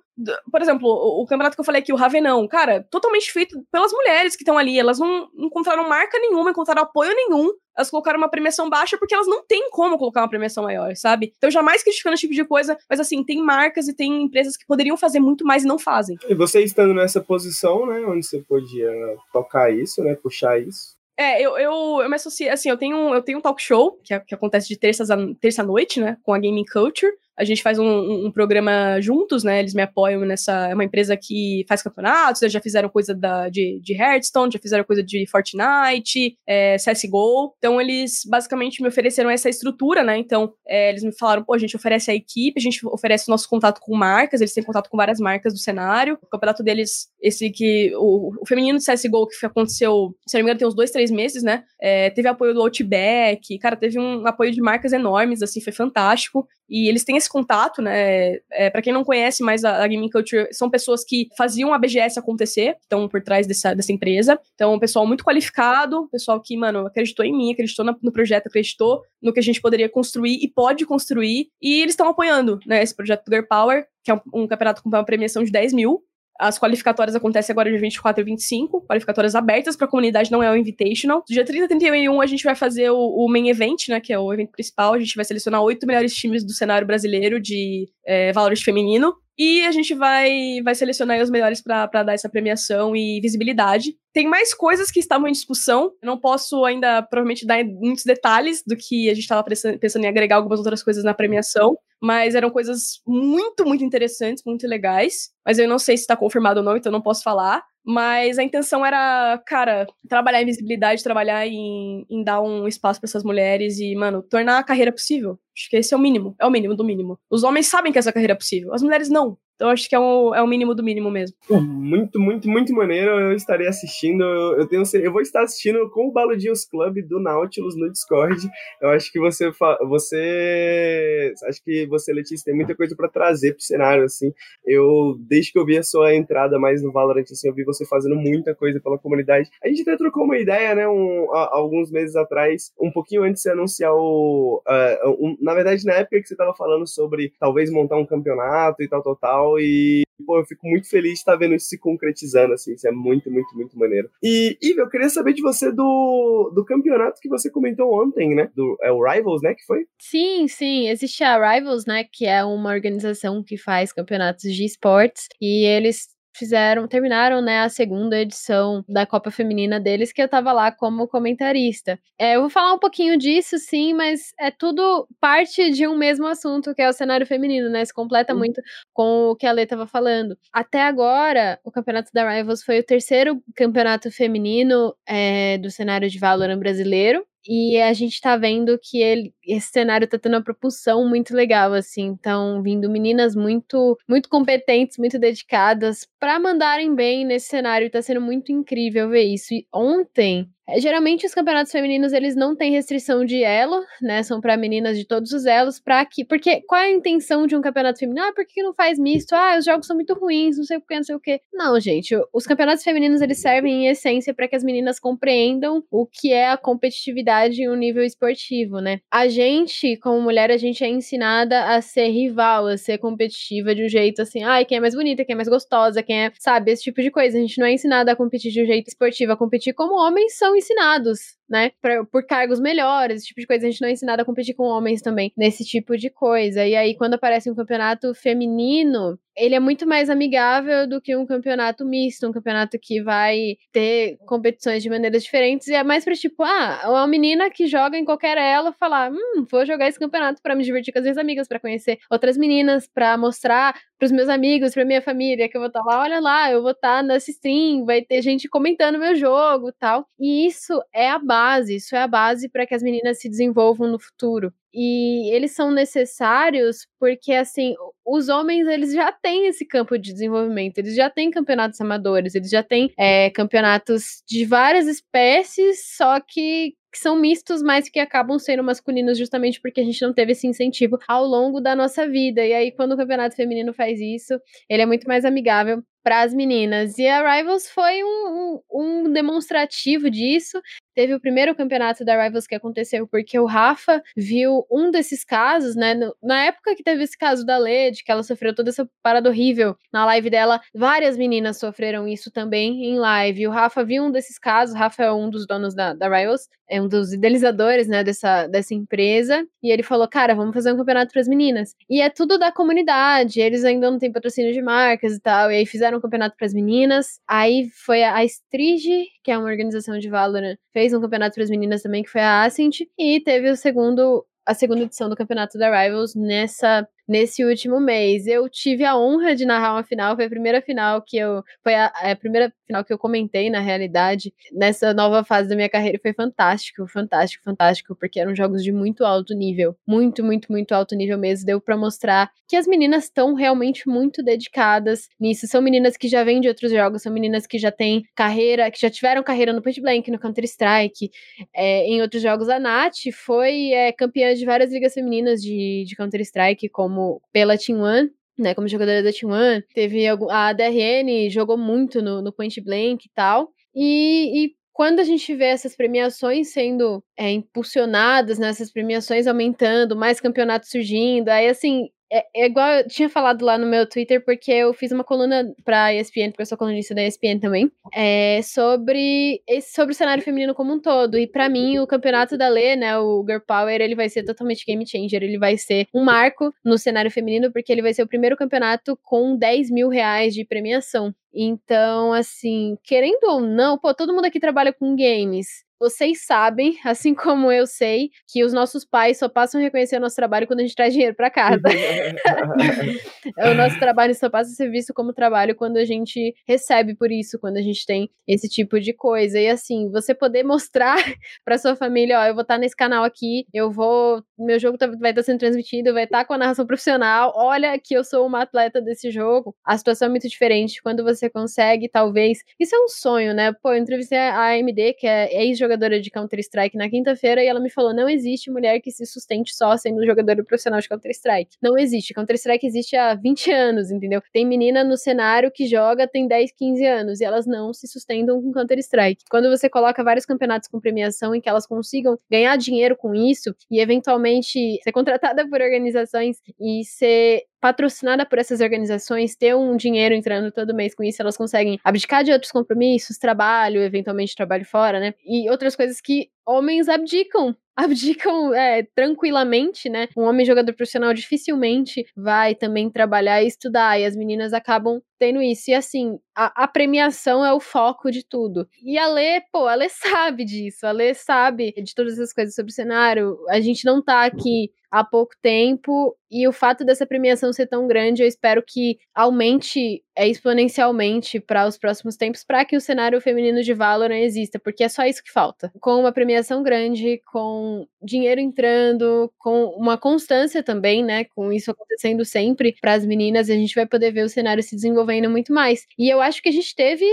Por 0.50 0.60
exemplo, 0.62 0.88
o, 0.88 1.22
o 1.22 1.26
campeonato 1.26 1.56
que 1.56 1.60
eu 1.60 1.64
falei 1.64 1.80
aqui, 1.80 1.92
o 1.92 1.96
Ravenão, 1.96 2.46
cara, 2.46 2.86
totalmente 2.90 3.32
feito 3.32 3.60
pelas 3.70 3.92
mulheres 3.92 4.36
que 4.36 4.42
estão 4.42 4.58
ali. 4.58 4.78
Elas 4.78 4.98
não 4.98 5.28
encontraram 5.36 5.88
marca 5.88 6.18
nenhuma, 6.18 6.50
encontraram 6.50 6.82
apoio 6.82 7.14
nenhum. 7.14 7.50
Elas 7.76 7.90
colocaram 7.90 8.18
uma 8.18 8.30
premiação 8.30 8.70
baixa 8.70 8.96
porque 8.96 9.14
elas 9.14 9.26
não 9.26 9.44
têm 9.44 9.68
como 9.70 9.98
colocar 9.98 10.20
uma 10.22 10.28
premiação 10.28 10.62
maior, 10.62 10.94
sabe? 10.94 11.32
Então, 11.36 11.50
jamais 11.50 11.82
criticando 11.82 12.14
esse 12.14 12.22
tipo 12.22 12.34
de 12.34 12.44
coisa, 12.44 12.76
mas 12.88 13.00
assim, 13.00 13.24
tem 13.24 13.42
marcas 13.42 13.88
e 13.88 13.96
tem 13.96 14.22
empresas 14.22 14.56
que 14.56 14.66
poderiam 14.66 14.96
fazer 14.96 15.18
muito 15.18 15.44
mais 15.44 15.64
e 15.64 15.66
não 15.66 15.78
fazem. 15.78 16.16
E 16.28 16.34
você 16.34 16.62
estando 16.62 16.94
nessa 16.94 17.20
posição, 17.20 17.84
né, 17.86 18.04
onde 18.06 18.24
você 18.24 18.40
podia 18.42 18.92
tocar 19.32 19.74
isso, 19.74 20.04
né, 20.04 20.14
puxar 20.14 20.60
isso, 20.60 20.94
é, 21.16 21.40
eu, 21.40 21.56
eu, 21.56 21.72
eu 22.02 22.08
me 22.08 22.16
associei, 22.16 22.48
assim, 22.48 22.68
eu 22.68 22.76
tenho, 22.76 23.14
eu 23.14 23.22
tenho 23.22 23.38
um 23.38 23.40
talk 23.40 23.62
show, 23.62 23.98
que, 24.02 24.18
que 24.20 24.34
acontece 24.34 24.66
de 24.66 24.76
terça, 24.76 25.04
terça 25.40 25.62
noite, 25.62 26.00
né, 26.00 26.16
com 26.22 26.34
a 26.34 26.38
Gaming 26.38 26.64
Culture, 26.64 27.12
a 27.36 27.44
gente 27.44 27.62
faz 27.62 27.78
um, 27.78 28.26
um, 28.26 28.30
programa 28.30 29.00
juntos, 29.00 29.42
né? 29.42 29.58
Eles 29.58 29.74
me 29.74 29.82
apoiam 29.82 30.20
nessa. 30.20 30.68
É 30.68 30.74
uma 30.74 30.84
empresa 30.84 31.16
que 31.16 31.64
faz 31.68 31.82
campeonatos, 31.82 32.40
já 32.50 32.60
fizeram 32.60 32.88
coisa 32.88 33.14
da, 33.14 33.48
de, 33.48 33.80
de 33.82 33.94
Hearthstone, 33.94 34.52
já 34.52 34.58
fizeram 34.58 34.84
coisa 34.84 35.02
de 35.02 35.26
Fortnite, 35.28 36.36
é, 36.46 36.76
CSGO. 36.76 37.54
Então, 37.58 37.80
eles 37.80 38.22
basicamente 38.28 38.80
me 38.80 38.88
ofereceram 38.88 39.30
essa 39.30 39.48
estrutura, 39.48 40.04
né? 40.04 40.16
Então, 40.16 40.52
é, 40.66 40.90
eles 40.90 41.02
me 41.02 41.16
falaram, 41.16 41.42
pô, 41.44 41.54
a 41.54 41.58
gente 41.58 41.74
oferece 41.74 42.10
a 42.10 42.14
equipe, 42.14 42.58
a 42.58 42.62
gente 42.62 42.86
oferece 42.86 43.28
o 43.28 43.32
nosso 43.32 43.48
contato 43.48 43.80
com 43.80 43.96
marcas, 43.96 44.40
eles 44.40 44.54
têm 44.54 44.62
contato 44.62 44.88
com 44.88 44.96
várias 44.96 45.18
marcas 45.18 45.52
do 45.52 45.58
cenário. 45.58 46.16
O 46.22 46.26
campeonato 46.28 46.62
deles, 46.62 47.08
esse 47.20 47.50
que. 47.50 47.92
O, 47.96 48.32
o 48.40 48.46
feminino 48.46 48.78
de 48.78 48.84
CSGO 48.84 49.26
que 49.26 49.44
aconteceu, 49.44 50.14
se 50.26 50.36
não 50.36 50.44
me 50.44 50.50
engano, 50.50 50.58
tem 50.58 50.68
uns 50.68 50.74
dois, 50.76 50.92
três 50.92 51.10
meses, 51.10 51.42
né? 51.42 51.64
É, 51.80 52.10
teve 52.10 52.28
apoio 52.28 52.54
do 52.54 52.60
Outback, 52.60 53.58
cara, 53.58 53.74
teve 53.74 53.98
um 53.98 54.26
apoio 54.26 54.52
de 54.52 54.60
marcas 54.60 54.92
enormes, 54.92 55.42
assim, 55.42 55.60
foi 55.60 55.72
fantástico. 55.72 56.46
E 56.68 56.88
eles 56.88 57.04
têm 57.04 57.16
esse 57.16 57.28
contato, 57.28 57.82
né? 57.82 58.38
É, 58.50 58.70
para 58.70 58.82
quem 58.82 58.92
não 58.92 59.04
conhece 59.04 59.42
mais 59.42 59.64
a, 59.64 59.82
a, 59.82 59.88
Gaming 59.88 60.10
Culture, 60.10 60.48
são 60.52 60.70
pessoas 60.70 61.04
que 61.04 61.28
faziam 61.36 61.72
a 61.72 61.78
BGS 61.78 62.18
acontecer, 62.18 62.76
estão 62.80 63.08
por 63.08 63.22
trás 63.22 63.46
dessa, 63.46 63.74
dessa 63.74 63.92
empresa. 63.92 64.38
Então, 64.54 64.74
um 64.74 64.78
pessoal 64.78 65.06
muito 65.06 65.24
qualificado, 65.24 66.08
pessoal 66.10 66.40
que, 66.40 66.56
mano, 66.56 66.86
acreditou 66.86 67.24
em 67.24 67.36
mim, 67.36 67.52
acreditou 67.52 67.84
no 67.84 68.12
projeto, 68.12 68.46
acreditou 68.46 69.02
no 69.20 69.32
que 69.32 69.40
a 69.40 69.42
gente 69.42 69.60
poderia 69.60 69.88
construir 69.88 70.38
e 70.42 70.48
pode 70.48 70.86
construir. 70.86 71.48
E 71.60 71.80
eles 71.80 71.92
estão 71.92 72.08
apoiando, 72.08 72.58
né? 72.66 72.82
Esse 72.82 72.94
projeto 72.94 73.24
do 73.24 73.46
Power, 73.46 73.86
que 74.02 74.10
é 74.10 74.14
um, 74.14 74.20
um 74.32 74.46
campeonato 74.46 74.82
com 74.82 74.88
uma 74.88 75.04
premiação 75.04 75.44
de 75.44 75.50
10 75.50 75.72
mil. 75.72 76.02
As 76.38 76.58
qualificatórias 76.58 77.14
acontecem 77.14 77.52
agora 77.52 77.70
de 77.70 77.78
24 77.78 78.20
e 78.20 78.24
25, 78.24 78.80
qualificatórias 78.82 79.34
abertas 79.34 79.76
para 79.76 79.86
a 79.86 79.90
comunidade, 79.90 80.32
não 80.32 80.42
é 80.42 80.50
o 80.50 80.56
Invitational. 80.56 81.22
Dia 81.28 81.44
30 81.44 81.64
e 81.64 81.68
31 81.68 82.20
a 82.20 82.26
gente 82.26 82.42
vai 82.42 82.56
fazer 82.56 82.90
o, 82.90 82.96
o, 82.96 83.28
Main 83.28 83.48
Event, 83.48 83.88
né, 83.88 84.00
que 84.00 84.12
é 84.12 84.18
o 84.18 84.32
evento 84.32 84.50
principal. 84.50 84.94
A 84.94 84.98
gente 84.98 85.14
vai 85.14 85.24
selecionar 85.24 85.62
oito 85.62 85.86
melhores 85.86 86.12
times 86.14 86.44
do 86.44 86.52
cenário 86.52 86.86
brasileiro 86.86 87.40
de 87.40 87.88
é, 88.04 88.32
Valorant 88.32 88.60
feminino. 88.60 89.14
E 89.36 89.64
a 89.64 89.72
gente 89.72 89.94
vai, 89.94 90.60
vai 90.62 90.74
selecionar 90.74 91.20
os 91.20 91.30
melhores 91.30 91.60
para 91.60 91.86
dar 91.86 92.14
essa 92.14 92.28
premiação 92.28 92.94
e 92.94 93.20
visibilidade. 93.20 93.96
Tem 94.12 94.28
mais 94.28 94.54
coisas 94.54 94.90
que 94.90 95.00
estavam 95.00 95.26
em 95.26 95.32
discussão. 95.32 95.92
Eu 96.00 96.06
não 96.06 96.18
posso 96.18 96.64
ainda, 96.64 97.02
provavelmente, 97.02 97.44
dar 97.44 97.64
muitos 97.64 98.04
detalhes 98.04 98.62
do 98.64 98.76
que 98.76 99.10
a 99.10 99.14
gente 99.14 99.24
estava 99.24 99.42
pensando 99.42 100.04
em 100.04 100.08
agregar 100.08 100.36
algumas 100.36 100.60
outras 100.60 100.82
coisas 100.82 101.02
na 101.02 101.14
premiação. 101.14 101.76
Mas 102.00 102.34
eram 102.34 102.50
coisas 102.50 103.00
muito, 103.06 103.64
muito 103.64 103.82
interessantes, 103.82 104.44
muito 104.46 104.68
legais. 104.68 105.30
Mas 105.44 105.58
eu 105.58 105.66
não 105.66 105.78
sei 105.78 105.96
se 105.96 106.02
está 106.02 106.16
confirmado 106.16 106.60
ou 106.60 106.64
não, 106.64 106.76
então 106.76 106.92
não 106.92 107.02
posso 107.02 107.22
falar. 107.22 107.62
Mas 107.86 108.38
a 108.38 108.42
intenção 108.42 108.84
era, 108.84 109.38
cara, 109.46 109.86
trabalhar 110.08 110.40
em 110.42 110.46
visibilidade, 110.46 111.02
trabalhar 111.02 111.46
em, 111.46 112.06
em 112.08 112.24
dar 112.24 112.40
um 112.40 112.66
espaço 112.66 112.98
para 113.00 113.08
essas 113.08 113.22
mulheres 113.22 113.78
e, 113.78 113.94
mano, 113.94 114.22
tornar 114.22 114.58
a 114.58 114.64
carreira 114.64 114.90
possível. 114.92 115.38
Acho 115.56 115.68
que 115.68 115.76
esse 115.76 115.92
é 115.92 115.96
o 115.96 116.00
mínimo. 116.00 116.34
É 116.40 116.46
o 116.46 116.50
mínimo 116.50 116.74
do 116.74 116.84
mínimo. 116.84 117.18
Os 117.30 117.44
homens 117.44 117.66
sabem 117.66 117.92
que 117.92 117.98
essa 117.98 118.12
carreira 118.12 118.32
é 118.32 118.36
possível. 118.36 118.72
As 118.72 118.82
mulheres 118.82 119.10
não. 119.10 119.36
Então 119.54 119.70
acho 119.70 119.88
que 119.88 119.94
é 119.94 119.98
o, 119.98 120.34
é 120.34 120.42
o 120.42 120.46
mínimo 120.46 120.74
do 120.74 120.82
mínimo 120.82 121.10
mesmo. 121.10 121.36
Muito, 121.48 122.18
muito, 122.18 122.48
muito 122.48 122.72
maneiro. 122.72 123.10
Eu 123.20 123.32
estarei 123.32 123.68
assistindo. 123.68 124.22
Eu 124.22 124.66
tenho 124.66 124.82
eu 124.94 125.12
vou 125.12 125.20
estar 125.20 125.42
assistindo 125.42 125.88
com 125.90 126.08
o 126.08 126.12
Baludinhos 126.12 126.64
Club 126.64 127.00
do 127.06 127.20
Nautilus 127.20 127.76
no 127.76 127.90
Discord. 127.90 128.50
Eu 128.80 128.90
acho 128.90 129.12
que 129.12 129.20
você 129.20 129.50
você 129.88 131.32
acho 131.48 131.62
que 131.64 131.86
você 131.86 132.12
Letícia 132.12 132.44
tem 132.44 132.54
muita 132.54 132.74
coisa 132.74 132.96
para 132.96 133.08
trazer 133.08 133.52
pro 133.52 133.62
cenário 133.62 134.04
assim. 134.04 134.32
Eu 134.66 135.16
desde 135.20 135.52
que 135.52 135.58
eu 135.58 135.64
vi 135.64 135.78
a 135.78 135.82
sua 135.82 136.14
entrada 136.14 136.58
mais 136.58 136.82
no 136.82 136.92
Valorant 136.92 137.24
assim, 137.30 137.48
eu 137.48 137.54
vi 137.54 137.64
você 137.64 137.86
fazendo 137.86 138.16
muita 138.16 138.54
coisa 138.54 138.80
pela 138.80 138.98
comunidade. 138.98 139.50
A 139.62 139.68
gente 139.68 139.82
até 139.82 139.96
trocou 139.96 140.24
uma 140.24 140.38
ideia, 140.38 140.74
né, 140.74 140.88
um, 140.88 141.32
alguns 141.32 141.90
meses 141.90 142.16
atrás, 142.16 142.72
um 142.80 142.90
pouquinho 142.90 143.22
antes 143.22 143.42
de 143.42 143.50
anunciar 143.50 143.92
o 143.94 144.62
uh, 144.66 145.10
um, 145.10 145.36
na 145.40 145.54
verdade 145.54 145.84
na 145.84 145.94
época 145.94 146.20
que 146.20 146.26
você 146.26 146.36
tava 146.36 146.54
falando 146.54 146.86
sobre 146.86 147.32
talvez 147.38 147.70
montar 147.70 147.96
um 147.96 148.06
campeonato 148.06 148.82
e 148.82 148.88
tal 148.88 149.02
tal 149.02 149.16
tal 149.16 149.43
tal. 149.44 149.60
E, 149.60 150.02
pô, 150.26 150.38
eu 150.38 150.44
fico 150.44 150.66
muito 150.66 150.88
feliz 150.88 151.12
de 151.12 151.18
estar 151.18 151.36
vendo 151.36 151.54
isso 151.54 151.66
se 151.66 151.78
concretizando, 151.78 152.54
assim. 152.54 152.74
Isso 152.74 152.88
é 152.88 152.90
muito, 152.90 153.30
muito, 153.30 153.54
muito 153.54 153.78
maneiro. 153.78 154.08
E, 154.22 154.56
Ivo, 154.62 154.80
eu 154.80 154.88
queria 154.88 155.08
saber 155.08 155.34
de 155.34 155.42
você 155.42 155.70
do, 155.70 156.50
do 156.54 156.64
campeonato 156.64 157.20
que 157.20 157.28
você 157.28 157.50
comentou 157.50 157.92
ontem, 158.02 158.34
né? 158.34 158.50
Do, 158.54 158.76
é 158.82 158.90
o 158.90 159.02
Rivals, 159.02 159.42
né? 159.42 159.54
Que 159.54 159.64
foi? 159.64 159.86
Sim, 160.00 160.48
sim. 160.48 160.88
Existe 160.88 161.22
a 161.22 161.54
Rivals, 161.54 161.84
né? 161.86 162.04
Que 162.10 162.26
é 162.26 162.44
uma 162.44 162.70
organização 162.70 163.42
que 163.42 163.56
faz 163.56 163.92
campeonatos 163.92 164.52
de 164.52 164.64
esportes. 164.64 165.28
E 165.40 165.64
eles 165.66 166.13
fizeram, 166.34 166.88
terminaram, 166.88 167.40
né, 167.40 167.60
a 167.60 167.68
segunda 167.68 168.18
edição 168.18 168.84
da 168.88 169.06
Copa 169.06 169.30
Feminina 169.30 169.80
deles, 169.80 170.12
que 170.12 170.20
eu 170.22 170.28
tava 170.28 170.52
lá 170.52 170.72
como 170.72 171.08
comentarista. 171.08 171.98
É, 172.18 172.36
eu 172.36 172.42
vou 172.42 172.50
falar 172.50 172.74
um 172.74 172.78
pouquinho 172.78 173.16
disso, 173.16 173.58
sim, 173.58 173.94
mas 173.94 174.32
é 174.38 174.50
tudo 174.50 175.06
parte 175.20 175.70
de 175.70 175.86
um 175.86 175.96
mesmo 175.96 176.26
assunto, 176.26 176.74
que 176.74 176.82
é 176.82 176.88
o 176.88 176.92
cenário 176.92 177.26
feminino, 177.26 177.68
né? 177.70 177.84
Se 177.84 177.94
completa 177.94 178.34
muito 178.34 178.60
com 178.92 179.30
o 179.30 179.36
que 179.36 179.46
a 179.46 179.52
Lê 179.52 179.66
tava 179.66 179.86
falando. 179.86 180.36
Até 180.52 180.82
agora, 180.82 181.58
o 181.64 181.70
campeonato 181.70 182.10
da 182.12 182.28
Rivals 182.30 182.62
foi 182.62 182.80
o 182.80 182.84
terceiro 182.84 183.42
campeonato 183.54 184.10
feminino 184.10 184.94
é, 185.06 185.58
do 185.58 185.70
cenário 185.70 186.08
de 186.08 186.18
Valorant 186.18 186.58
brasileiro. 186.58 187.24
E 187.46 187.78
a 187.80 187.92
gente 187.92 188.20
tá 188.20 188.36
vendo 188.38 188.78
que 188.82 189.02
ele, 189.02 189.34
esse 189.46 189.70
cenário 189.70 190.08
tá 190.08 190.18
tendo 190.18 190.34
uma 190.34 190.42
propulsão 190.44 191.06
muito 191.08 191.34
legal, 191.34 191.74
assim. 191.74 192.04
Então, 192.06 192.62
vindo 192.62 192.88
meninas 192.90 193.34
muito, 193.36 193.98
muito 194.08 194.28
competentes, 194.30 194.96
muito 194.98 195.18
dedicadas 195.18 196.08
para 196.18 196.40
mandarem 196.40 196.94
bem 196.94 197.24
nesse 197.26 197.48
cenário. 197.48 197.90
Tá 197.90 198.00
sendo 198.00 198.20
muito 198.20 198.50
incrível 198.50 199.10
ver 199.10 199.24
isso. 199.24 199.52
E 199.54 199.66
ontem 199.72 200.48
é, 200.68 200.80
geralmente 200.80 201.26
os 201.26 201.34
campeonatos 201.34 201.70
femininos 201.70 202.12
eles 202.12 202.34
não 202.34 202.56
têm 202.56 202.72
restrição 202.72 203.24
de 203.24 203.42
elo, 203.42 203.82
né? 204.00 204.22
São 204.22 204.40
para 204.40 204.56
meninas 204.56 204.96
de 204.96 205.06
todos 205.06 205.32
os 205.32 205.44
elos, 205.44 205.78
para 205.78 206.04
que, 206.04 206.24
porque 206.24 206.62
qual 206.66 206.80
é 206.80 206.86
a 206.86 206.90
intenção 206.90 207.46
de 207.46 207.54
um 207.54 207.60
campeonato 207.60 207.98
feminino? 207.98 208.26
Ah, 208.26 208.32
por 208.32 208.46
que 208.46 208.62
não 208.62 208.72
faz 208.74 208.98
misto? 208.98 209.34
Ah, 209.34 209.56
os 209.58 209.64
jogos 209.64 209.86
são 209.86 209.94
muito 209.94 210.14
ruins, 210.14 210.56
não 210.56 210.64
sei 210.64 210.78
o 210.78 210.80
que, 210.80 210.96
não 210.96 211.04
sei 211.04 211.14
o 211.14 211.20
que. 211.20 211.40
Não, 211.52 211.78
gente, 211.78 212.16
os 212.32 212.46
campeonatos 212.46 212.82
femininos 212.82 213.20
eles 213.20 213.38
servem 213.38 213.84
em 213.84 213.88
essência 213.88 214.32
para 214.32 214.48
que 214.48 214.56
as 214.56 214.64
meninas 214.64 214.98
compreendam 214.98 215.82
o 215.90 216.06
que 216.06 216.32
é 216.32 216.50
a 216.50 216.56
competitividade 216.56 217.62
em 217.62 217.68
um 217.68 217.74
nível 217.76 218.02
esportivo, 218.02 218.80
né? 218.80 219.00
A 219.10 219.28
gente, 219.28 219.96
como 219.98 220.20
mulher, 220.20 220.50
a 220.50 220.56
gente 220.56 220.82
é 220.82 220.88
ensinada 220.88 221.74
a 221.74 221.82
ser 221.82 222.08
rival, 222.08 222.66
a 222.66 222.78
ser 222.78 222.98
competitiva 222.98 223.74
de 223.74 223.84
um 223.84 223.88
jeito 223.88 224.22
assim, 224.22 224.42
ai, 224.42 224.64
quem 224.64 224.78
é 224.78 224.80
mais 224.80 224.94
bonita, 224.94 225.24
quem 225.24 225.34
é 225.34 225.36
mais 225.36 225.48
gostosa, 225.48 226.02
quem 226.02 226.24
é, 226.24 226.32
sabe, 226.38 226.70
esse 226.70 226.84
tipo 226.84 227.02
de 227.02 227.10
coisa. 227.10 227.36
A 227.36 227.40
gente 227.40 227.58
não 227.58 227.66
é 227.66 227.72
ensinada 227.72 228.12
a 228.12 228.16
competir 228.16 228.50
de 228.50 228.62
um 228.62 228.66
jeito 228.66 228.88
esportivo, 228.88 229.32
a 229.32 229.36
competir 229.36 229.74
como 229.74 229.94
homens 229.94 230.36
são 230.38 230.53
ensinados 230.56 231.38
né? 231.48 231.70
Pra, 231.80 232.04
por 232.04 232.26
cargos 232.26 232.60
melhores, 232.60 233.18
esse 233.18 233.26
tipo 233.28 233.40
de 233.40 233.46
coisa. 233.46 233.66
A 233.66 233.70
gente 233.70 233.80
não 233.80 233.88
é 233.88 233.92
ensinado 233.92 234.22
a 234.22 234.24
competir 234.24 234.54
com 234.54 234.64
homens 234.64 235.02
também 235.02 235.32
nesse 235.36 235.64
tipo 235.64 235.96
de 235.96 236.10
coisa. 236.10 236.66
E 236.66 236.74
aí, 236.74 236.96
quando 236.96 237.14
aparece 237.14 237.50
um 237.50 237.54
campeonato 237.54 238.14
feminino, 238.14 239.18
ele 239.36 239.54
é 239.54 239.60
muito 239.60 239.86
mais 239.86 240.08
amigável 240.08 240.86
do 240.86 241.00
que 241.00 241.16
um 241.16 241.26
campeonato 241.26 241.84
misto, 241.84 242.26
um 242.26 242.32
campeonato 242.32 242.78
que 242.80 243.02
vai 243.02 243.56
ter 243.72 244.16
competições 244.26 244.82
de 244.82 244.88
maneiras 244.88 245.24
diferentes. 245.24 245.66
E 245.68 245.74
é 245.74 245.82
mais 245.82 246.04
pra 246.04 246.14
tipo, 246.14 246.42
ah, 246.42 246.82
uma 246.86 247.06
menina 247.06 247.50
que 247.50 247.66
joga 247.66 247.98
em 247.98 248.04
qualquer 248.04 248.38
ela 248.38 248.72
falar, 248.72 249.10
hum, 249.10 249.44
vou 249.50 249.66
jogar 249.66 249.88
esse 249.88 249.98
campeonato 249.98 250.40
para 250.42 250.54
me 250.54 250.64
divertir 250.64 250.92
com 250.92 250.98
as 250.98 251.04
minhas 251.04 251.18
amigas, 251.18 251.48
para 251.48 251.60
conhecer 251.60 251.98
outras 252.10 252.36
meninas, 252.36 252.86
para 252.86 253.16
mostrar 253.16 253.74
pros 253.98 254.12
meus 254.12 254.28
amigos, 254.28 254.74
pra 254.74 254.84
minha 254.84 255.02
família, 255.02 255.48
que 255.48 255.56
eu 255.56 255.60
vou 255.60 255.68
estar 255.68 255.82
tá 255.82 255.86
lá, 255.86 256.02
olha 256.02 256.20
lá, 256.20 256.50
eu 256.50 256.62
vou 256.62 256.72
estar 256.72 256.98
tá 256.98 257.02
nessa 257.02 257.30
stream, 257.30 257.84
vai 257.84 258.02
ter 258.02 258.22
gente 258.22 258.48
comentando 258.48 258.98
meu 258.98 259.14
jogo 259.14 259.72
tal. 259.72 260.06
E 260.18 260.46
isso 260.46 260.80
é 260.92 261.08
a 261.10 261.18
base, 261.18 261.33
isso 261.68 261.94
é 261.96 262.02
a 262.02 262.08
base 262.08 262.48
para 262.48 262.66
que 262.66 262.74
as 262.74 262.82
meninas 262.82 263.20
se 263.20 263.28
desenvolvam 263.28 263.90
no 263.90 263.98
futuro. 263.98 264.52
E 264.72 265.30
eles 265.34 265.52
são 265.52 265.70
necessários 265.70 266.86
porque, 266.98 267.32
assim, 267.32 267.74
os 268.04 268.28
homens, 268.28 268.66
eles 268.66 268.92
já 268.92 269.12
têm 269.12 269.46
esse 269.46 269.64
campo 269.64 269.96
de 269.96 270.12
desenvolvimento, 270.12 270.78
eles 270.78 270.94
já 270.96 271.08
têm 271.08 271.30
campeonatos 271.30 271.80
amadores, 271.80 272.34
eles 272.34 272.50
já 272.50 272.62
têm 272.62 272.92
é, 272.98 273.30
campeonatos 273.30 274.22
de 274.26 274.44
várias 274.44 274.86
espécies, 274.86 275.96
só 275.96 276.18
que 276.20 276.74
que 276.94 276.98
são 277.00 277.16
mistos, 277.16 277.60
mas 277.60 277.88
que 277.88 277.98
acabam 277.98 278.38
sendo 278.38 278.62
masculinos 278.62 279.18
justamente 279.18 279.60
porque 279.60 279.80
a 279.80 279.84
gente 279.84 280.00
não 280.00 280.14
teve 280.14 280.30
esse 280.30 280.46
incentivo 280.46 280.96
ao 281.08 281.24
longo 281.24 281.60
da 281.60 281.74
nossa 281.74 282.08
vida. 282.08 282.46
E 282.46 282.52
aí, 282.52 282.70
quando 282.70 282.92
o 282.92 282.96
campeonato 282.96 283.34
feminino 283.34 283.74
faz 283.74 284.00
isso, 284.00 284.40
ele 284.70 284.80
é 284.80 284.86
muito 284.86 285.08
mais 285.08 285.24
amigável 285.24 285.82
para 286.04 286.22
as 286.22 286.32
meninas. 286.32 286.96
E 286.96 287.08
a 287.08 287.34
Rivals 287.34 287.68
foi 287.68 288.04
um, 288.04 288.06
um, 288.06 289.06
um, 289.06 289.12
demonstrativo 289.12 290.08
disso. 290.08 290.60
Teve 290.94 291.14
o 291.14 291.20
primeiro 291.20 291.54
campeonato 291.54 292.04
da 292.04 292.22
Rivals 292.22 292.46
que 292.46 292.54
aconteceu 292.54 293.06
porque 293.06 293.38
o 293.38 293.46
Rafa 293.46 294.02
viu 294.16 294.66
um 294.70 294.90
desses 294.90 295.24
casos, 295.24 295.74
né? 295.74 295.94
No, 295.94 296.14
na 296.22 296.44
época 296.44 296.74
que 296.74 296.82
teve 296.82 297.02
esse 297.02 297.16
caso 297.16 297.44
da 297.44 297.58
Led, 297.58 298.02
que 298.02 298.12
ela 298.12 298.22
sofreu 298.22 298.54
toda 298.54 298.70
essa 298.70 298.88
parada 299.02 299.28
horrível 299.28 299.76
na 299.92 300.04
live 300.06 300.30
dela, 300.30 300.60
várias 300.74 301.16
meninas 301.16 301.58
sofreram 301.58 302.06
isso 302.06 302.30
também 302.30 302.84
em 302.84 302.98
live. 302.98 303.42
E 303.42 303.46
o 303.46 303.50
Rafa 303.50 303.84
viu 303.84 304.04
um 304.04 304.10
desses 304.10 304.38
casos, 304.38 304.74
o 304.74 304.78
Rafa 304.78 305.02
é 305.02 305.12
um 305.12 305.28
dos 305.30 305.46
donos 305.46 305.74
da, 305.74 305.94
da 305.94 306.08
Rivals, 306.08 306.48
é 306.68 306.80
um 306.80 306.88
dos 306.88 307.12
idealizadores, 307.12 307.86
né, 307.86 308.02
dessa, 308.02 308.46
dessa 308.46 308.74
empresa, 308.74 309.46
e 309.62 309.70
ele 309.70 309.82
falou, 309.82 310.08
cara, 310.08 310.34
vamos 310.34 310.54
fazer 310.54 310.72
um 310.72 310.76
campeonato 310.76 311.12
para 311.12 311.20
as 311.20 311.28
meninas. 311.28 311.74
E 311.88 312.00
é 312.00 312.08
tudo 312.08 312.38
da 312.38 312.50
comunidade, 312.50 313.40
eles 313.40 313.64
ainda 313.64 313.90
não 313.90 313.98
têm 313.98 314.12
patrocínio 314.12 314.52
de 314.52 314.62
marcas 314.62 315.14
e 315.14 315.20
tal, 315.20 315.50
e 315.50 315.56
aí 315.56 315.66
fizeram 315.66 315.98
um 315.98 316.00
campeonato 316.00 316.36
para 316.36 316.46
as 316.46 316.54
meninas, 316.54 317.20
aí 317.28 317.68
foi 317.84 318.02
a, 318.02 318.16
a 318.16 318.24
Strige, 318.24 319.04
que 319.22 319.30
é 319.30 319.38
uma 319.38 319.48
organização 319.48 319.98
de 319.98 320.08
Valorant, 320.08 320.56
fez 320.72 320.83
um 320.92 321.00
campeonato 321.00 321.34
para 321.34 321.44
as 321.44 321.50
meninas 321.50 321.82
também, 321.82 322.02
que 322.02 322.10
foi 322.10 322.20
a 322.20 322.44
Ascent, 322.44 322.80
e 322.98 323.20
teve 323.20 323.50
o 323.50 323.56
segundo 323.56 324.26
a 324.46 324.52
segunda 324.52 324.82
edição 324.82 325.08
do 325.08 325.16
campeonato 325.16 325.56
da 325.56 325.70
Rivals 325.70 326.14
nessa 326.14 326.86
nesse 327.08 327.44
último 327.44 327.80
mês. 327.80 328.26
Eu 328.26 328.48
tive 328.48 328.84
a 328.84 328.96
honra 328.96 329.34
de 329.34 329.44
narrar 329.44 329.74
uma 329.74 329.84
final, 329.84 330.16
foi 330.16 330.26
a 330.26 330.30
primeira 330.30 330.60
final 330.62 331.02
que 331.02 331.16
eu. 331.16 331.42
Foi 331.62 331.74
a, 331.74 331.86
a 331.86 332.16
primeira 332.16 332.52
final 332.66 332.84
que 332.84 332.92
eu 332.92 332.98
comentei, 332.98 333.50
na 333.50 333.60
realidade, 333.60 334.32
nessa 334.52 334.92
nova 334.94 335.24
fase 335.24 335.48
da 335.48 335.56
minha 335.56 335.68
carreira. 335.68 335.98
Foi 336.00 336.12
fantástico, 336.12 336.86
fantástico, 336.86 337.44
fantástico, 337.44 337.94
porque 337.94 338.20
eram 338.20 338.34
jogos 338.34 338.62
de 338.62 338.72
muito 338.72 339.04
alto 339.04 339.34
nível. 339.34 339.76
Muito, 339.86 340.24
muito, 340.24 340.50
muito 340.50 340.72
alto 340.72 340.94
nível 340.94 341.18
mesmo. 341.18 341.46
Deu 341.46 341.60
para 341.60 341.76
mostrar 341.76 342.30
que 342.48 342.56
as 342.56 342.66
meninas 342.66 343.04
estão 343.04 343.34
realmente 343.34 343.88
muito 343.88 344.22
dedicadas 344.22 345.08
nisso. 345.18 345.46
São 345.46 345.62
meninas 345.62 345.96
que 345.96 346.08
já 346.08 346.24
vêm 346.24 346.40
de 346.40 346.48
outros 346.48 346.70
jogos, 346.70 347.02
são 347.02 347.12
meninas 347.12 347.46
que 347.46 347.58
já 347.58 347.70
têm 347.70 348.04
carreira, 348.14 348.70
que 348.70 348.80
já 348.80 348.90
tiveram 348.90 349.22
carreira 349.22 349.52
no 349.52 349.62
Point 349.62 349.80
Blank, 349.80 350.10
no 350.10 350.18
Counter-Strike, 350.18 351.10
é, 351.54 351.86
em 351.86 352.00
outros 352.02 352.22
jogos. 352.22 352.48
A 352.48 352.58
Nath 352.58 353.10
foi 353.12 353.72
é, 353.72 353.92
campeã 353.92 354.34
de 354.34 354.44
várias 354.44 354.72
ligas 354.72 354.94
femininas 354.94 355.40
de, 355.40 355.84
de 355.86 355.96
Counter-Strike, 355.96 356.68
como 356.68 356.93
pela 357.32 357.56
Team 357.58 357.80
One, 357.80 358.10
né, 358.38 358.54
como 358.54 358.68
jogadora 358.68 359.02
da 359.02 359.12
Team 359.12 359.32
One. 359.32 359.62
Teve 359.74 360.06
a 360.08 360.52
DRN, 360.52 361.30
jogou 361.30 361.56
muito 361.56 362.02
no, 362.02 362.20
no 362.20 362.32
Point 362.32 362.60
Blank 362.60 363.06
e 363.06 363.10
tal. 363.14 363.50
E, 363.74 364.44
e 364.44 364.54
quando 364.72 364.98
a 365.00 365.04
gente 365.04 365.32
vê 365.34 365.46
essas 365.46 365.76
premiações 365.76 366.52
sendo 366.52 367.02
é, 367.16 367.30
impulsionadas, 367.30 368.38
né, 368.38 368.48
essas 368.48 368.72
premiações 368.72 369.26
aumentando, 369.26 369.96
mais 369.96 370.20
campeonatos 370.20 370.68
surgindo, 370.68 371.28
aí 371.28 371.48
assim, 371.48 371.88
é, 372.14 372.24
é, 372.32 372.46
igual 372.46 372.70
eu 372.74 372.86
tinha 372.86 373.08
falado 373.08 373.44
lá 373.44 373.58
no 373.58 373.66
meu 373.66 373.88
Twitter, 373.88 374.24
porque 374.24 374.52
eu 374.52 374.72
fiz 374.72 374.92
uma 374.92 375.02
coluna 375.02 375.52
pra 375.64 375.92
ESPN, 375.92 376.30
porque 376.30 376.42
eu 376.42 376.46
sou 376.46 376.56
colunista 376.56 376.94
da 376.94 377.02
ESPN 377.02 377.40
também, 377.40 377.72
é, 377.92 378.40
sobre, 378.42 379.42
sobre 379.62 379.92
o 379.92 379.96
cenário 379.96 380.22
feminino 380.22 380.54
como 380.54 380.72
um 380.72 380.80
todo. 380.80 381.18
E 381.18 381.26
para 381.26 381.48
mim, 381.48 381.80
o 381.80 381.88
campeonato 381.88 382.38
da 382.38 382.48
Lê, 382.48 382.76
né, 382.76 382.96
o 382.96 383.24
Girl 383.26 383.40
Power, 383.44 383.80
ele 383.80 383.96
vai 383.96 384.08
ser 384.08 384.22
totalmente 384.22 384.64
game 384.64 384.86
changer. 384.86 385.24
Ele 385.24 385.38
vai 385.38 385.58
ser 385.58 385.88
um 385.92 386.04
marco 386.04 386.54
no 386.64 386.78
cenário 386.78 387.10
feminino, 387.10 387.52
porque 387.52 387.72
ele 387.72 387.82
vai 387.82 387.92
ser 387.92 388.04
o 388.04 388.08
primeiro 388.08 388.36
campeonato 388.36 388.96
com 389.02 389.36
10 389.36 389.70
mil 389.70 389.88
reais 389.88 390.34
de 390.34 390.44
premiação. 390.44 391.12
Então, 391.34 392.12
assim, 392.12 392.78
querendo 392.84 393.24
ou 393.24 393.40
não, 393.40 393.76
pô, 393.78 393.92
todo 393.92 394.14
mundo 394.14 394.26
aqui 394.26 394.38
trabalha 394.38 394.72
com 394.72 394.94
games. 394.96 395.64
Vocês 395.84 396.24
sabem, 396.24 396.78
assim 396.84 397.14
como 397.14 397.50
eu 397.50 397.66
sei, 397.66 398.10
que 398.28 398.44
os 398.44 398.52
nossos 398.52 398.84
pais 398.84 399.18
só 399.18 399.28
passam 399.28 399.60
a 399.60 399.64
reconhecer 399.64 399.96
o 399.96 400.00
nosso 400.00 400.16
trabalho 400.16 400.46
quando 400.46 400.60
a 400.60 400.62
gente 400.62 400.74
traz 400.74 400.92
dinheiro 400.92 401.14
para 401.14 401.30
casa. 401.30 401.62
o 403.50 403.54
nosso 403.54 403.78
trabalho 403.78 404.14
só 404.14 404.30
passa 404.30 404.50
a 404.50 404.54
ser 404.54 404.70
visto 404.70 404.94
como 404.94 405.12
trabalho 405.12 405.54
quando 405.54 405.76
a 405.76 405.84
gente 405.84 406.34
recebe 406.46 406.94
por 406.94 407.10
isso, 407.10 407.38
quando 407.38 407.56
a 407.56 407.62
gente 407.62 407.84
tem 407.84 408.08
esse 408.26 408.48
tipo 408.48 408.80
de 408.80 408.94
coisa. 408.94 409.38
E 409.38 409.48
assim, 409.48 409.90
você 409.90 410.14
poder 410.14 410.44
mostrar 410.44 410.96
para 411.44 411.58
sua 411.58 411.76
família, 411.76 412.20
ó, 412.20 412.24
eu 412.24 412.34
vou 412.34 412.42
estar 412.42 412.54
tá 412.54 412.60
nesse 412.60 412.76
canal 412.76 413.04
aqui, 413.04 413.46
eu 413.52 413.70
vou, 413.70 414.22
meu 414.38 414.58
jogo 414.58 414.78
tá, 414.78 414.86
vai 414.86 415.10
estar 415.10 415.14
tá 415.14 415.22
sendo 415.22 415.40
transmitido, 415.40 415.92
vai 415.92 416.04
estar 416.04 416.20
tá 416.20 416.24
com 416.24 416.34
a 416.34 416.38
narração 416.38 416.66
profissional. 416.66 417.32
Olha 417.36 417.78
que 417.78 417.94
eu 417.94 418.04
sou 418.04 418.26
uma 418.26 418.42
atleta 418.42 418.80
desse 418.80 419.10
jogo. 419.10 419.54
A 419.64 419.76
situação 419.76 420.06
é 420.06 420.10
muito 420.10 420.28
diferente 420.28 420.80
quando 420.82 421.02
você 421.02 421.23
consegue, 421.30 421.88
talvez. 421.88 422.38
Isso 422.58 422.74
é 422.74 422.78
um 422.78 422.88
sonho, 422.88 423.34
né? 423.34 423.52
Pô, 423.52 423.72
eu 423.72 423.78
entrevistei 423.78 424.18
a 424.18 424.48
AMD, 424.52 424.94
que 424.94 425.06
é 425.06 425.42
ex-jogadora 425.42 425.74
jogadora 425.74 426.00
de 426.00 426.10
Counter-Strike 426.10 426.76
na 426.76 426.88
quinta-feira 426.88 427.42
e 427.42 427.46
ela 427.46 427.60
me 427.60 427.70
falou: 427.70 427.94
não 427.94 428.08
existe 428.08 428.50
mulher 428.50 428.80
que 428.80 428.90
se 428.90 429.04
sustente 429.06 429.54
só 429.54 429.76
sendo 429.76 430.04
jogadora 430.04 430.42
profissional 430.44 430.80
de 430.80 430.88
Counter-Strike. 430.88 431.56
Não 431.62 431.76
existe. 431.76 432.14
Counter-Strike 432.14 432.66
existe 432.66 432.96
há 432.96 433.14
20 433.14 433.50
anos, 433.52 433.90
entendeu? 433.90 434.22
Tem 434.32 434.46
menina 434.46 434.82
no 434.84 434.96
cenário 434.96 435.50
que 435.50 435.66
joga 435.66 436.06
tem 436.06 436.26
10, 436.26 436.52
15 436.52 436.86
anos 436.86 437.20
e 437.20 437.24
elas 437.24 437.46
não 437.46 437.72
se 437.72 437.86
sustentam 437.86 438.40
com 438.42 438.52
Counter-Strike. 438.52 439.24
Quando 439.30 439.48
você 439.50 439.68
coloca 439.68 440.02
vários 440.02 440.26
campeonatos 440.26 440.68
com 440.68 440.80
premiação 440.80 441.34
e 441.34 441.40
que 441.40 441.48
elas 441.48 441.66
consigam 441.66 442.16
ganhar 442.30 442.56
dinheiro 442.56 442.96
com 442.96 443.14
isso 443.14 443.54
e 443.70 443.80
eventualmente 443.80 444.78
ser 444.82 444.92
contratada 444.92 445.48
por 445.48 445.60
organizações 445.60 446.38
e 446.60 446.84
ser 446.84 447.42
patrocinada 447.64 448.26
por 448.26 448.38
essas 448.38 448.60
organizações, 448.60 449.34
ter 449.34 449.56
um 449.56 449.74
dinheiro 449.74 450.14
entrando 450.14 450.52
todo 450.52 450.74
mês 450.74 450.94
com 450.94 451.02
isso, 451.02 451.22
elas 451.22 451.34
conseguem 451.34 451.80
abdicar 451.82 452.22
de 452.22 452.30
outros 452.30 452.52
compromissos, 452.52 453.16
trabalho, 453.16 453.80
eventualmente 453.80 454.36
trabalho 454.36 454.66
fora, 454.66 455.00
né? 455.00 455.14
E 455.24 455.48
outras 455.48 455.74
coisas 455.74 455.98
que 455.98 456.28
homens 456.46 456.88
abdicam 456.88 457.56
abdicam 457.76 458.54
é, 458.54 458.84
tranquilamente, 458.94 459.88
né? 459.88 460.08
Um 460.16 460.22
homem 460.22 460.46
jogador 460.46 460.72
profissional 460.74 461.12
dificilmente 461.12 462.06
vai 462.16 462.54
também 462.54 462.88
trabalhar 462.88 463.42
e 463.42 463.48
estudar, 463.48 463.98
e 463.98 464.04
as 464.04 464.14
meninas 464.14 464.52
acabam 464.52 465.00
tendo 465.18 465.42
isso. 465.42 465.70
E 465.70 465.74
assim, 465.74 466.18
a, 466.36 466.64
a, 466.64 466.68
premiação 466.68 467.44
é 467.44 467.52
o 467.52 467.58
foco 467.58 468.10
de 468.10 468.24
tudo. 468.24 468.68
E 468.82 468.96
a 468.96 469.08
Lê, 469.08 469.40
pô, 469.52 469.66
a 469.66 469.74
Lê 469.74 469.88
sabe 469.90 470.44
disso, 470.44 470.86
a 470.86 470.92
Lê 470.92 471.14
sabe 471.14 471.72
de 471.72 471.94
todas 471.94 472.14
essas 472.14 472.32
coisas 472.32 472.54
sobre 472.54 472.70
o 472.70 472.74
cenário. 472.74 473.36
A 473.48 473.60
gente 473.60 473.84
não 473.84 474.02
tá 474.02 474.24
aqui 474.24 474.70
há 474.90 475.02
pouco 475.02 475.34
tempo 475.42 476.16
e 476.30 476.46
o 476.46 476.52
fato 476.52 476.84
dessa 476.84 477.04
premiação 477.04 477.52
ser 477.52 477.66
tão 477.66 477.88
grande, 477.88 478.22
eu 478.22 478.28
espero 478.28 478.62
que 478.64 478.96
aumente 479.12 480.04
é, 480.16 480.28
exponencialmente 480.28 481.40
para 481.40 481.66
os 481.66 481.76
próximos 481.76 482.16
tempos 482.16 482.44
para 482.44 482.64
que 482.64 482.76
o 482.76 482.80
cenário 482.80 483.20
feminino 483.20 483.62
de 483.62 483.74
Valorant 483.74 484.20
exista, 484.22 484.58
porque 484.58 484.84
é 484.84 484.88
só 484.88 485.04
isso 485.04 485.22
que 485.22 485.32
falta. 485.32 485.72
Com 485.80 486.00
uma 486.00 486.12
premiação 486.12 486.62
grande, 486.62 487.20
com 487.32 487.86
dinheiro 488.02 488.40
entrando, 488.40 489.32
com 489.38 489.66
uma 489.76 489.98
constância 489.98 490.62
também, 490.62 491.04
né, 491.04 491.24
com 491.24 491.52
isso 491.52 491.70
acontecendo 491.70 492.24
sempre 492.24 492.74
para 492.80 492.94
as 492.94 493.04
meninas, 493.04 493.50
a 493.50 493.54
gente 493.54 493.74
vai 493.74 493.86
poder 493.86 494.12
ver 494.12 494.24
o 494.24 494.28
cenário 494.28 494.62
se 494.62 494.74
desenvolvendo 494.74 495.28
muito 495.30 495.52
mais. 495.52 495.86
E 495.98 496.08
eu 496.08 496.20
acho 496.20 496.42
que 496.42 496.48
a 496.48 496.52
gente 496.52 496.74
teve 496.74 497.04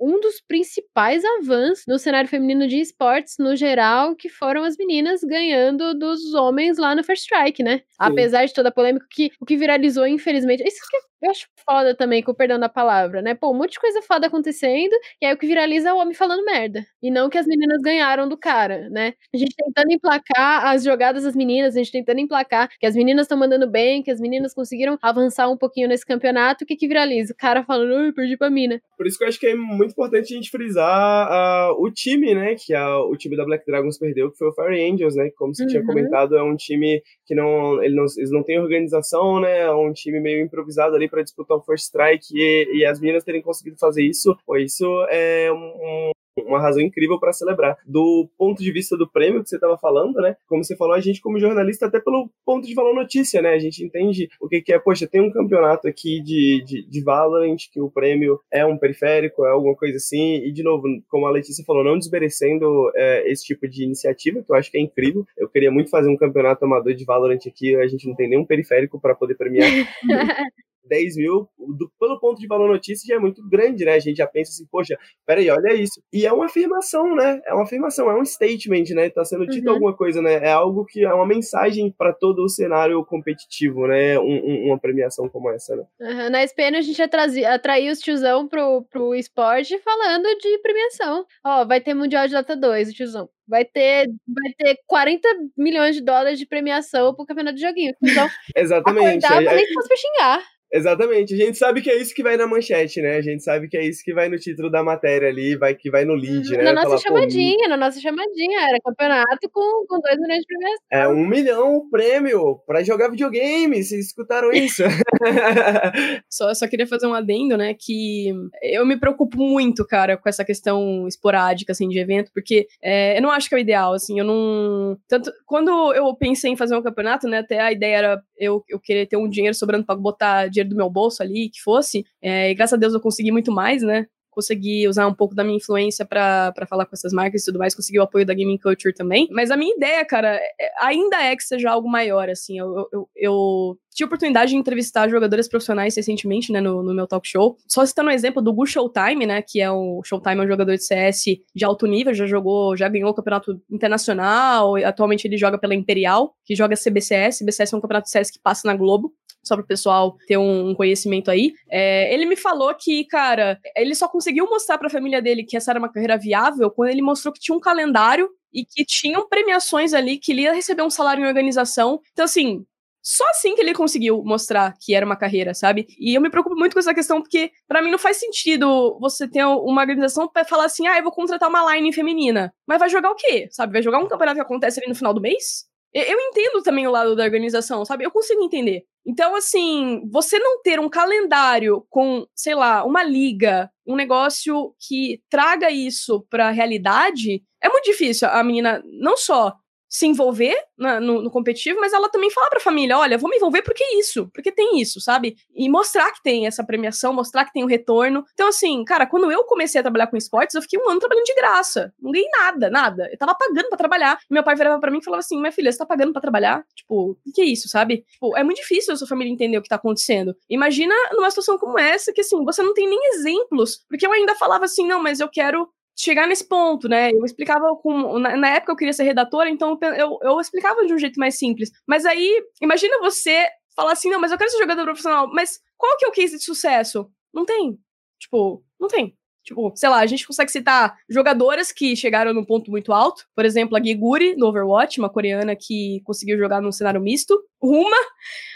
um 0.00 0.20
dos 0.20 0.40
principais 0.46 1.22
avanços 1.24 1.84
no 1.86 1.98
cenário 1.98 2.28
feminino 2.28 2.66
de 2.68 2.78
esportes 2.80 3.36
no 3.38 3.56
geral, 3.56 4.14
que 4.14 4.28
foram 4.28 4.64
as 4.64 4.76
meninas 4.76 5.20
ganhando 5.22 5.94
dos 5.94 6.34
homens 6.34 6.78
lá 6.78 6.94
no 6.94 7.04
First 7.04 7.22
Strike, 7.22 7.62
né? 7.62 7.78
Sim. 7.78 7.84
Apesar 7.98 8.44
de 8.44 8.52
toda 8.54 8.68
a 8.68 8.72
polêmica, 8.72 9.06
que, 9.10 9.30
o 9.40 9.46
que 9.46 9.56
viralizou, 9.56 10.06
infelizmente. 10.06 10.62
Isso 10.66 10.80
que 10.90 10.96
eu 11.22 11.30
acho 11.30 11.46
foda 11.68 11.94
também, 11.94 12.22
com 12.22 12.30
o 12.30 12.34
perdão 12.34 12.58
da 12.58 12.68
palavra, 12.68 13.22
né? 13.22 13.34
Pô, 13.34 13.50
um 13.50 13.54
monte 13.54 13.72
de 13.72 13.80
coisa 13.80 14.02
foda 14.02 14.26
acontecendo, 14.26 14.92
e 15.20 15.26
aí 15.26 15.32
o 15.34 15.38
que 15.38 15.46
viraliza 15.46 15.88
é 15.88 15.92
o 15.92 15.96
homem 15.96 16.14
falando 16.14 16.44
merda. 16.44 16.84
E 17.02 17.10
não 17.10 17.28
que 17.28 17.38
as 17.38 17.46
meninas 17.46 17.80
ganharam 17.82 18.28
do 18.28 18.36
cara, 18.36 18.88
né? 18.90 19.14
A 19.34 19.36
gente 19.38 19.54
tentando 19.56 19.90
emplacar 19.92 20.66
as 20.66 20.84
jogadas 20.84 21.24
das 21.24 21.34
meninas, 21.34 21.74
a 21.74 21.78
gente 21.78 21.90
tentando 21.90 22.20
emplacar 22.20 22.68
que 22.78 22.86
as 22.86 22.94
meninas 22.94 23.24
estão 23.24 23.38
mandando 23.38 23.66
bem, 23.68 24.02
que 24.02 24.10
as 24.10 24.20
meninas 24.20 24.54
conseguiram 24.54 24.98
avançar 25.02 25.48
um 25.48 25.56
pouquinho 25.56 25.88
nesse 25.88 26.04
campeonato, 26.04 26.64
o 26.64 26.66
que 26.66 26.76
que 26.76 26.86
viraliza? 26.86 27.32
O 27.32 27.36
cara 27.36 27.64
falando, 27.64 28.06
eu 28.06 28.14
perdi 28.14 28.36
pra 28.36 28.50
mina. 28.50 28.80
Por 28.96 29.06
isso 29.06 29.18
que 29.18 29.24
eu 29.24 29.28
acho 29.28 29.40
que 29.40 29.46
é 29.46 29.54
muito 29.54 29.85
importante 29.86 30.32
a 30.32 30.36
gente 30.36 30.50
frisar 30.50 31.28
uh, 31.28 31.82
o 31.82 31.90
time, 31.90 32.34
né? 32.34 32.54
Que 32.54 32.74
a, 32.74 32.98
o 33.00 33.16
time 33.16 33.36
da 33.36 33.44
Black 33.44 33.64
Dragons 33.66 33.98
perdeu, 33.98 34.30
que 34.30 34.38
foi 34.38 34.48
o 34.48 34.52
Fire 34.52 34.90
Angels, 34.90 35.14
né? 35.14 35.30
Como 35.36 35.54
você 35.54 35.62
uhum. 35.62 35.68
tinha 35.68 35.84
comentado, 35.84 36.36
é 36.36 36.42
um 36.42 36.56
time 36.56 37.02
que 37.24 37.34
não, 37.34 37.82
ele 37.82 37.94
não, 37.94 38.04
eles 38.16 38.30
não 38.30 38.42
têm 38.42 38.58
organização, 38.58 39.40
né? 39.40 39.60
É 39.60 39.70
um 39.70 39.92
time 39.92 40.20
meio 40.20 40.44
improvisado 40.44 40.94
ali 40.94 41.08
para 41.08 41.22
disputar 41.22 41.56
o 41.56 41.62
First 41.62 41.84
Strike 41.84 42.26
e, 42.34 42.78
e, 42.78 42.84
as 42.84 43.00
meninas 43.00 43.24
terem 43.24 43.42
conseguido 43.42 43.76
fazer 43.78 44.02
isso, 44.02 44.36
pô, 44.46 44.56
isso 44.56 44.86
é 45.10 45.50
um, 45.52 46.10
uma 46.44 46.60
razão 46.60 46.82
incrível 46.82 47.18
para 47.18 47.32
celebrar. 47.32 47.76
Do 47.86 48.28
ponto 48.36 48.62
de 48.62 48.70
vista 48.72 48.96
do 48.96 49.08
prêmio 49.08 49.42
que 49.42 49.48
você 49.48 49.56
estava 49.56 49.78
falando, 49.78 50.20
né? 50.20 50.36
Como 50.46 50.62
você 50.62 50.76
falou, 50.76 50.94
a 50.94 51.00
gente, 51.00 51.20
como 51.20 51.38
jornalista, 51.38 51.86
até 51.86 52.00
pelo 52.00 52.30
ponto 52.44 52.66
de 52.66 52.74
valor 52.74 52.94
notícia, 52.94 53.40
né? 53.40 53.50
A 53.50 53.58
gente 53.58 53.84
entende 53.84 54.28
o 54.40 54.48
que, 54.48 54.60
que 54.60 54.72
é, 54.72 54.78
poxa, 54.78 55.06
tem 55.06 55.20
um 55.20 55.30
campeonato 55.30 55.88
aqui 55.88 56.20
de, 56.20 56.62
de, 56.64 56.86
de 56.88 57.00
Valorant, 57.02 57.56
que 57.72 57.80
o 57.80 57.90
prêmio 57.90 58.40
é 58.50 58.64
um 58.64 58.76
periférico, 58.76 59.44
é 59.44 59.50
alguma 59.50 59.74
coisa 59.74 59.96
assim. 59.96 60.36
E, 60.44 60.52
de 60.52 60.62
novo, 60.62 60.86
como 61.08 61.26
a 61.26 61.30
Letícia 61.30 61.64
falou, 61.64 61.84
não 61.84 61.98
desmerecendo 61.98 62.90
é, 62.94 63.30
esse 63.30 63.44
tipo 63.44 63.68
de 63.68 63.84
iniciativa, 63.84 64.42
que 64.42 64.50
eu 64.50 64.56
acho 64.56 64.70
que 64.70 64.78
é 64.78 64.80
incrível. 64.80 65.26
Eu 65.36 65.48
queria 65.48 65.70
muito 65.70 65.90
fazer 65.90 66.08
um 66.08 66.16
campeonato 66.16 66.64
amador 66.64 66.94
de 66.94 67.04
Valorant 67.04 67.40
aqui, 67.46 67.74
a 67.76 67.86
gente 67.86 68.06
não 68.06 68.14
tem 68.14 68.28
nenhum 68.28 68.44
periférico 68.44 69.00
para 69.00 69.14
poder 69.14 69.36
premiar. 69.36 69.70
10 70.88 71.16
mil, 71.16 71.48
do, 71.58 71.90
pelo 71.98 72.18
ponto 72.18 72.40
de 72.40 72.46
valor 72.46 72.68
notícia, 72.68 73.06
já 73.06 73.16
é 73.16 73.18
muito 73.18 73.46
grande, 73.48 73.84
né? 73.84 73.94
A 73.94 73.98
gente 73.98 74.16
já 74.16 74.26
pensa 74.26 74.50
assim, 74.50 74.66
poxa, 74.70 74.96
peraí, 75.26 75.48
olha 75.50 75.74
isso. 75.74 76.02
E 76.12 76.26
é 76.26 76.32
uma 76.32 76.46
afirmação, 76.46 77.14
né? 77.14 77.40
É 77.46 77.54
uma 77.54 77.64
afirmação, 77.64 78.10
é 78.10 78.18
um 78.18 78.24
statement, 78.24 78.94
né? 78.94 79.10
Tá 79.10 79.24
sendo 79.24 79.46
dito 79.46 79.66
uhum. 79.66 79.74
alguma 79.74 79.96
coisa, 79.96 80.22
né? 80.22 80.34
É 80.34 80.52
algo 80.52 80.84
que 80.84 81.04
é 81.04 81.12
uma 81.12 81.26
mensagem 81.26 81.92
para 81.96 82.12
todo 82.12 82.42
o 82.44 82.48
cenário 82.48 83.04
competitivo, 83.04 83.86
né? 83.86 84.18
Um, 84.18 84.24
um, 84.24 84.66
uma 84.66 84.78
premiação 84.78 85.28
como 85.28 85.50
essa, 85.50 85.76
né? 85.76 85.84
Uhum. 86.00 86.30
Na 86.30 86.42
SPN 86.44 86.76
a 86.76 86.82
gente 86.82 87.00
atraiu, 87.00 87.46
atraiu 87.48 87.92
os 87.92 88.00
tiozão 88.00 88.48
pro, 88.48 88.82
pro 88.90 89.14
esporte 89.14 89.78
falando 89.78 90.26
de 90.38 90.58
premiação. 90.58 91.26
Ó, 91.44 91.64
vai 91.64 91.80
ter 91.80 91.94
Mundial 91.94 92.26
de 92.26 92.32
Data 92.32 92.56
2, 92.56 92.90
o 92.90 92.92
tiozão. 92.92 93.28
Vai 93.48 93.64
ter, 93.64 94.08
vai 94.26 94.52
ter 94.58 94.78
40 94.86 95.28
milhões 95.56 95.94
de 95.94 96.02
dólares 96.02 96.38
de 96.38 96.46
premiação 96.46 97.14
pro 97.14 97.24
campeonato 97.24 97.56
de 97.56 97.62
joguinho. 97.62 97.94
Então, 98.02 98.28
Exatamente. 98.56 99.24
Acordava, 99.24 99.56
nem 99.56 99.66
se 99.66 99.72
fosse 99.72 99.88
pra 99.88 99.96
xingar. 99.96 100.55
Exatamente. 100.72 101.34
A 101.34 101.36
gente 101.36 101.56
sabe 101.56 101.80
que 101.80 101.90
é 101.90 101.96
isso 102.00 102.14
que 102.14 102.22
vai 102.22 102.36
na 102.36 102.46
manchete, 102.46 103.00
né? 103.00 103.16
A 103.16 103.22
gente 103.22 103.42
sabe 103.42 103.68
que 103.68 103.76
é 103.76 103.84
isso 103.84 104.02
que 104.04 104.12
vai 104.12 104.28
no 104.28 104.38
título 104.38 104.70
da 104.70 104.82
matéria 104.82 105.28
ali, 105.28 105.56
vai, 105.56 105.74
que 105.74 105.90
vai 105.90 106.04
no 106.04 106.14
lead, 106.14 106.50
uhum. 106.50 106.56
né? 106.56 106.64
Na 106.64 106.72
nossa 106.72 106.86
Falar, 106.88 106.98
chamadinha, 106.98 107.68
na 107.68 107.76
nossa 107.76 108.00
chamadinha. 108.00 108.60
Era 108.68 108.78
campeonato 108.84 109.48
com, 109.52 109.86
com 109.86 110.00
dois 110.00 110.18
milhões 110.18 110.40
de 110.40 110.46
premiação. 110.46 110.84
É 110.90 111.08
um 111.08 111.26
milhão 111.26 111.88
prêmio 111.90 112.60
pra 112.66 112.82
jogar 112.82 113.10
videogame. 113.10 113.82
Vocês 113.82 114.06
escutaram 114.06 114.52
isso? 114.52 114.82
só, 116.28 116.52
só 116.52 116.66
queria 116.66 116.86
fazer 116.86 117.06
um 117.06 117.14
adendo, 117.14 117.56
né? 117.56 117.74
Que 117.78 118.32
eu 118.62 118.84
me 118.84 118.98
preocupo 118.98 119.38
muito, 119.38 119.86
cara, 119.86 120.16
com 120.16 120.28
essa 120.28 120.44
questão 120.44 121.06
esporádica, 121.06 121.72
assim, 121.72 121.88
de 121.88 121.98
evento, 121.98 122.30
porque 122.34 122.66
é, 122.82 123.16
eu 123.16 123.22
não 123.22 123.30
acho 123.30 123.48
que 123.48 123.54
é 123.54 123.58
o 123.58 123.60
ideal, 123.60 123.94
assim. 123.94 124.18
Eu 124.18 124.24
não. 124.24 124.98
Tanto. 125.08 125.32
Quando 125.46 125.70
eu 125.94 126.14
pensei 126.16 126.50
em 126.50 126.56
fazer 126.56 126.76
um 126.76 126.82
campeonato, 126.82 127.28
né? 127.28 127.38
Até 127.38 127.60
a 127.60 127.72
ideia 127.72 127.96
era 127.96 128.22
eu, 128.36 128.64
eu 128.68 128.80
querer 128.80 129.06
ter 129.06 129.16
um 129.16 129.28
dinheiro 129.28 129.54
sobrando 129.54 129.86
pra 129.86 129.94
botar 129.94 130.48
dinheiro 130.56 130.70
do 130.70 130.76
meu 130.76 130.90
bolso 130.90 131.22
ali, 131.22 131.48
que 131.50 131.60
fosse. 131.62 132.04
É, 132.20 132.50
e 132.50 132.54
graças 132.54 132.74
a 132.74 132.76
Deus 132.76 132.94
eu 132.94 133.00
consegui 133.00 133.30
muito 133.30 133.52
mais, 133.52 133.82
né? 133.82 134.06
Consegui 134.30 134.86
usar 134.86 135.06
um 135.06 135.14
pouco 135.14 135.34
da 135.34 135.42
minha 135.42 135.56
influência 135.56 136.04
para 136.04 136.52
falar 136.68 136.84
com 136.84 136.94
essas 136.94 137.10
marcas 137.10 137.40
e 137.40 137.44
tudo 137.46 137.58
mais, 137.58 137.74
consegui 137.74 137.98
o 137.98 138.02
apoio 138.02 138.26
da 138.26 138.34
Gaming 138.34 138.58
Culture 138.58 138.94
também. 138.94 139.26
Mas 139.30 139.50
a 139.50 139.56
minha 139.56 139.74
ideia, 139.74 140.04
cara, 140.04 140.36
é, 140.36 140.70
ainda 140.78 141.22
é 141.22 141.34
que 141.34 141.42
seja 141.42 141.70
algo 141.70 141.88
maior, 141.88 142.28
assim. 142.28 142.58
Eu, 142.58 142.86
eu, 142.92 143.08
eu 143.16 143.78
tive 143.94 144.04
a 144.04 144.08
oportunidade 144.08 144.50
de 144.50 144.58
entrevistar 144.58 145.08
jogadores 145.08 145.48
profissionais 145.48 145.96
recentemente, 145.96 146.52
né, 146.52 146.60
no, 146.60 146.82
no, 146.82 146.92
meu 146.92 147.06
talk 147.06 147.26
show. 147.26 147.56
Só 147.66 147.84
citando 147.86 148.10
o 148.10 148.12
um 148.12 148.14
exemplo 148.14 148.42
do 148.42 148.52
Gu 148.52 148.66
Showtime, 148.66 149.24
né, 149.24 149.40
que 149.40 149.58
é 149.58 149.70
o 149.70 150.02
Showtime 150.04 150.42
é 150.42 150.44
um 150.44 150.48
jogador 150.48 150.76
de 150.76 150.84
CS 150.84 151.24
de 151.54 151.64
alto 151.64 151.86
nível, 151.86 152.12
já 152.12 152.26
jogou, 152.26 152.76
já 152.76 152.90
ganhou 152.90 153.08
o 153.08 153.14
campeonato 153.14 153.58
internacional, 153.70 154.76
atualmente 154.76 155.26
ele 155.26 155.38
joga 155.38 155.56
pela 155.56 155.74
Imperial, 155.74 156.34
que 156.44 156.54
joga 156.54 156.76
CBCS. 156.76 157.38
CBCS 157.38 157.72
é 157.72 157.76
um 157.78 157.80
campeonato 157.80 158.04
de 158.04 158.10
CS 158.10 158.30
que 158.30 158.38
passa 158.38 158.68
na 158.68 158.76
Globo 158.76 159.14
só 159.46 159.54
para 159.54 159.64
o 159.64 159.66
pessoal 159.66 160.16
ter 160.26 160.36
um, 160.36 160.74
conhecimento 160.74 161.30
aí. 161.30 161.52
É, 161.70 162.12
ele 162.12 162.26
me 162.26 162.36
falou 162.36 162.74
que, 162.74 163.04
cara, 163.04 163.58
ele 163.76 163.94
só 163.94 164.08
conseguiu 164.08 164.46
mostrar 164.48 164.78
para 164.78 164.88
a 164.88 164.90
família 164.90 165.22
dele 165.22 165.44
que 165.44 165.56
essa 165.56 165.70
era 165.70 165.78
uma 165.78 165.92
carreira 165.92 166.18
viável 166.18 166.70
quando 166.70 166.90
ele 166.90 167.02
mostrou 167.02 167.32
que 167.32 167.40
tinha 167.40 167.56
um 167.56 167.60
calendário 167.60 168.28
e 168.52 168.64
que 168.64 168.84
tinham 168.84 169.28
premiações 169.28 169.92
ali, 169.92 170.18
que 170.18 170.32
ele 170.32 170.42
ia 170.42 170.52
receber 170.52 170.82
um 170.82 170.90
salário 170.90 171.22
em 171.22 171.26
organização. 171.26 172.00
Então, 172.12 172.24
assim, 172.24 172.64
só 173.02 173.22
assim 173.30 173.54
que 173.54 173.60
ele 173.60 173.72
conseguiu 173.72 174.20
mostrar 174.24 174.74
que 174.80 174.92
era 174.92 175.06
uma 175.06 175.14
carreira, 175.14 175.54
sabe? 175.54 175.86
E 175.96 176.12
eu 176.16 176.20
me 176.20 176.28
preocupo 176.28 176.56
muito 176.56 176.72
com 176.72 176.80
essa 176.80 176.92
questão, 176.92 177.22
porque 177.22 177.52
para 177.68 177.80
mim 177.80 177.88
não 177.88 177.98
faz 177.98 178.16
sentido 178.16 178.98
você 179.00 179.28
ter 179.28 179.44
uma 179.44 179.80
organização 179.80 180.26
para 180.26 180.44
falar 180.44 180.64
assim, 180.64 180.88
ah, 180.88 180.98
eu 180.98 181.04
vou 181.04 181.12
contratar 181.12 181.48
uma 181.48 181.72
line 181.72 181.92
feminina. 181.92 182.52
Mas 182.66 182.80
vai 182.80 182.88
jogar 182.88 183.12
o 183.12 183.14
quê? 183.14 183.46
Sabe? 183.52 183.74
Vai 183.74 183.82
jogar 183.82 183.98
um 183.98 184.08
campeonato 184.08 184.34
que 184.34 184.42
acontece 184.42 184.80
ali 184.80 184.88
no 184.88 184.94
final 184.96 185.14
do 185.14 185.20
mês? 185.20 185.66
Eu 185.94 186.18
entendo 186.18 186.62
também 186.62 186.86
o 186.86 186.90
lado 186.90 187.14
da 187.14 187.22
organização, 187.22 187.84
sabe? 187.84 188.04
Eu 188.04 188.10
consigo 188.10 188.42
entender. 188.42 188.84
Então, 189.06 189.36
assim, 189.36 190.02
você 190.10 190.38
não 190.38 190.60
ter 190.62 190.80
um 190.80 190.88
calendário 190.88 191.86
com, 191.88 192.26
sei 192.34 192.54
lá, 192.56 192.84
uma 192.84 193.04
liga, 193.04 193.70
um 193.86 193.94
negócio 193.94 194.74
que 194.80 195.20
traga 195.30 195.70
isso 195.70 196.26
pra 196.28 196.50
realidade, 196.50 197.42
é 197.62 197.68
muito 197.68 197.84
difícil. 197.84 198.28
A 198.28 198.42
menina 198.42 198.82
não 198.84 199.16
só 199.16 199.54
se 199.96 200.06
envolver 200.06 200.54
na, 200.76 201.00
no, 201.00 201.22
no, 201.22 201.30
competitivo, 201.30 201.80
mas 201.80 201.94
ela 201.94 202.10
também 202.10 202.30
falar 202.30 202.50
pra 202.50 202.60
família: 202.60 202.98
olha, 202.98 203.16
vou 203.16 203.30
me 203.30 203.36
envolver 203.36 203.62
porque 203.62 203.82
isso, 203.94 204.28
porque 204.34 204.52
tem 204.52 204.78
isso, 204.78 205.00
sabe? 205.00 205.36
E 205.54 205.70
mostrar 205.70 206.12
que 206.12 206.22
tem 206.22 206.46
essa 206.46 206.62
premiação, 206.62 207.14
mostrar 207.14 207.46
que 207.46 207.52
tem 207.52 207.64
o 207.64 207.66
retorno. 207.66 208.22
Então, 208.34 208.48
assim, 208.48 208.84
cara, 208.84 209.06
quando 209.06 209.32
eu 209.32 209.44
comecei 209.44 209.80
a 209.80 209.82
trabalhar 209.82 210.08
com 210.08 210.16
esportes, 210.16 210.54
eu 210.54 210.60
fiquei 210.60 210.78
um 210.78 210.90
ano 210.90 211.00
trabalhando 211.00 211.24
de 211.24 211.34
graça. 211.34 211.94
Não 211.98 212.10
ganhei 212.10 212.28
nada, 212.28 212.68
nada. 212.68 213.08
Eu 213.10 213.16
tava 213.16 213.34
pagando 213.34 213.70
para 213.70 213.78
trabalhar. 213.78 214.18
E 214.30 214.34
meu 214.34 214.44
pai 214.44 214.54
virava 214.54 214.78
para 214.78 214.90
mim 214.90 214.98
e 214.98 215.04
falava 215.04 215.20
assim: 215.20 215.40
minha 215.40 215.52
filha, 215.52 215.72
você 215.72 215.78
tá 215.78 215.86
pagando 215.86 216.12
para 216.12 216.20
trabalhar? 216.20 216.62
Tipo, 216.74 217.12
o 217.12 217.32
que 217.34 217.40
é 217.40 217.46
isso, 217.46 217.66
sabe? 217.66 218.04
Tipo, 218.12 218.36
é 218.36 218.44
muito 218.44 218.58
difícil 218.58 218.92
a 218.92 218.96
sua 218.96 219.08
família 219.08 219.32
entender 219.32 219.56
o 219.56 219.62
que 219.62 219.68
tá 219.68 219.76
acontecendo. 219.76 220.36
Imagina 220.50 220.94
numa 221.12 221.30
situação 221.30 221.56
como 221.56 221.78
essa, 221.78 222.12
que 222.12 222.20
assim, 222.20 222.44
você 222.44 222.62
não 222.62 222.74
tem 222.74 222.86
nem 222.86 223.00
exemplos. 223.14 223.82
Porque 223.88 224.06
eu 224.06 224.12
ainda 224.12 224.34
falava 224.34 224.66
assim: 224.66 224.86
não, 224.86 225.02
mas 225.02 225.20
eu 225.20 225.28
quero 225.30 225.66
chegar 225.96 226.26
nesse 226.26 226.46
ponto, 226.46 226.88
né? 226.88 227.10
Eu 227.10 227.24
explicava 227.24 227.74
com. 227.76 228.18
Na, 228.18 228.50
época 228.50 228.72
eu 228.72 228.76
queria 228.76 228.92
ser 228.92 229.04
redatora, 229.04 229.48
então 229.48 229.78
eu, 229.96 230.18
eu 230.22 230.40
explicava 230.40 230.84
de 230.86 230.92
um 230.92 230.98
jeito 230.98 231.18
mais 231.18 231.38
simples. 231.38 231.70
Mas 231.86 232.04
aí, 232.04 232.44
imagina 232.60 232.98
você 232.98 233.48
falar 233.74 233.92
assim, 233.92 234.10
não, 234.10 234.20
mas 234.20 234.30
eu 234.30 234.38
quero 234.38 234.50
ser 234.50 234.58
jogador 234.58 234.84
profissional, 234.84 235.28
mas 235.32 235.58
qual 235.76 235.96
que 235.96 236.04
é 236.04 236.08
o 236.08 236.12
case 236.12 236.36
de 236.36 236.44
sucesso? 236.44 237.10
Não 237.32 237.44
tem. 237.44 237.78
Tipo, 238.18 238.62
não 238.80 238.88
tem. 238.88 239.16
Tipo, 239.46 239.72
sei 239.76 239.88
lá, 239.88 240.00
a 240.00 240.06
gente 240.06 240.26
consegue 240.26 240.50
citar 240.50 240.98
jogadoras 241.08 241.70
que 241.70 241.94
chegaram 241.94 242.34
num 242.34 242.44
ponto 242.44 242.68
muito 242.68 242.92
alto. 242.92 243.24
Por 243.32 243.44
exemplo, 243.44 243.76
a 243.76 243.80
Giguri, 243.80 244.34
no 244.34 244.46
Overwatch, 244.46 244.98
uma 244.98 245.08
coreana 245.08 245.54
que 245.54 246.00
conseguiu 246.02 246.36
jogar 246.36 246.60
num 246.60 246.72
cenário 246.72 247.00
misto. 247.00 247.40
Uma. 247.62 247.96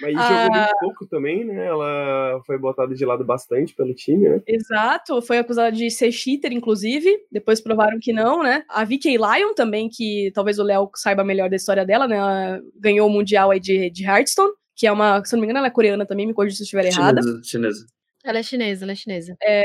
Mas 0.03 0.17
a... 0.17 0.29
jogou 0.29 0.57
muito 0.57 0.79
pouco 0.81 1.07
também, 1.07 1.45
né? 1.45 1.65
Ela 1.65 2.43
foi 2.45 2.59
botada 2.59 2.93
de 2.93 3.07
lado 3.07 3.25
bastante 3.25 3.73
pelo 3.73 3.95
time, 3.95 4.29
né? 4.29 4.43
Exato, 4.45 5.23
foi 5.23 5.39
acusada 5.39 5.71
de 5.71 5.89
ser 5.93 6.11
cheater, 6.11 6.53
inclusive. 6.53 7.09
Depois 7.31 7.61
provaram 7.61 8.01
que 8.01 8.13
não, 8.13 8.43
né? 8.43 8.65
A 8.69 8.85
VK 8.85 9.11
Lion 9.11 9.55
também, 9.55 9.89
que 9.89 10.33
talvez 10.35 10.59
o 10.59 10.65
Léo 10.65 10.91
saiba 10.97 11.23
melhor 11.23 11.49
da 11.49 11.55
história 11.55 11.87
dela, 11.87 12.09
né? 12.09 12.17
Ela 12.17 12.61
ganhou 12.75 13.07
o 13.07 13.13
Mundial 13.13 13.53
aí 13.53 13.61
de, 13.61 13.91
de 13.91 14.05
Hearthstone, 14.05 14.51
que 14.75 14.89
é 14.89 14.93
uma, 14.93 15.25
se 15.25 15.35
não 15.35 15.41
me 15.41 15.47
engano, 15.47 15.59
ela 15.59 15.69
é 15.69 15.71
coreana 15.71 16.05
também, 16.05 16.27
me 16.27 16.35
corrija 16.35 16.57
se 16.57 16.63
eu 16.63 16.65
estiver 16.65 16.87
errada. 16.87 17.23
Chinesa, 17.23 17.41
chinesa. 17.45 18.00
Ela 18.25 18.39
é 18.39 18.43
chinesa, 18.43 18.85
ela 18.85 18.93
é 18.93 18.95
chinesa. 18.97 19.37
É, 19.43 19.63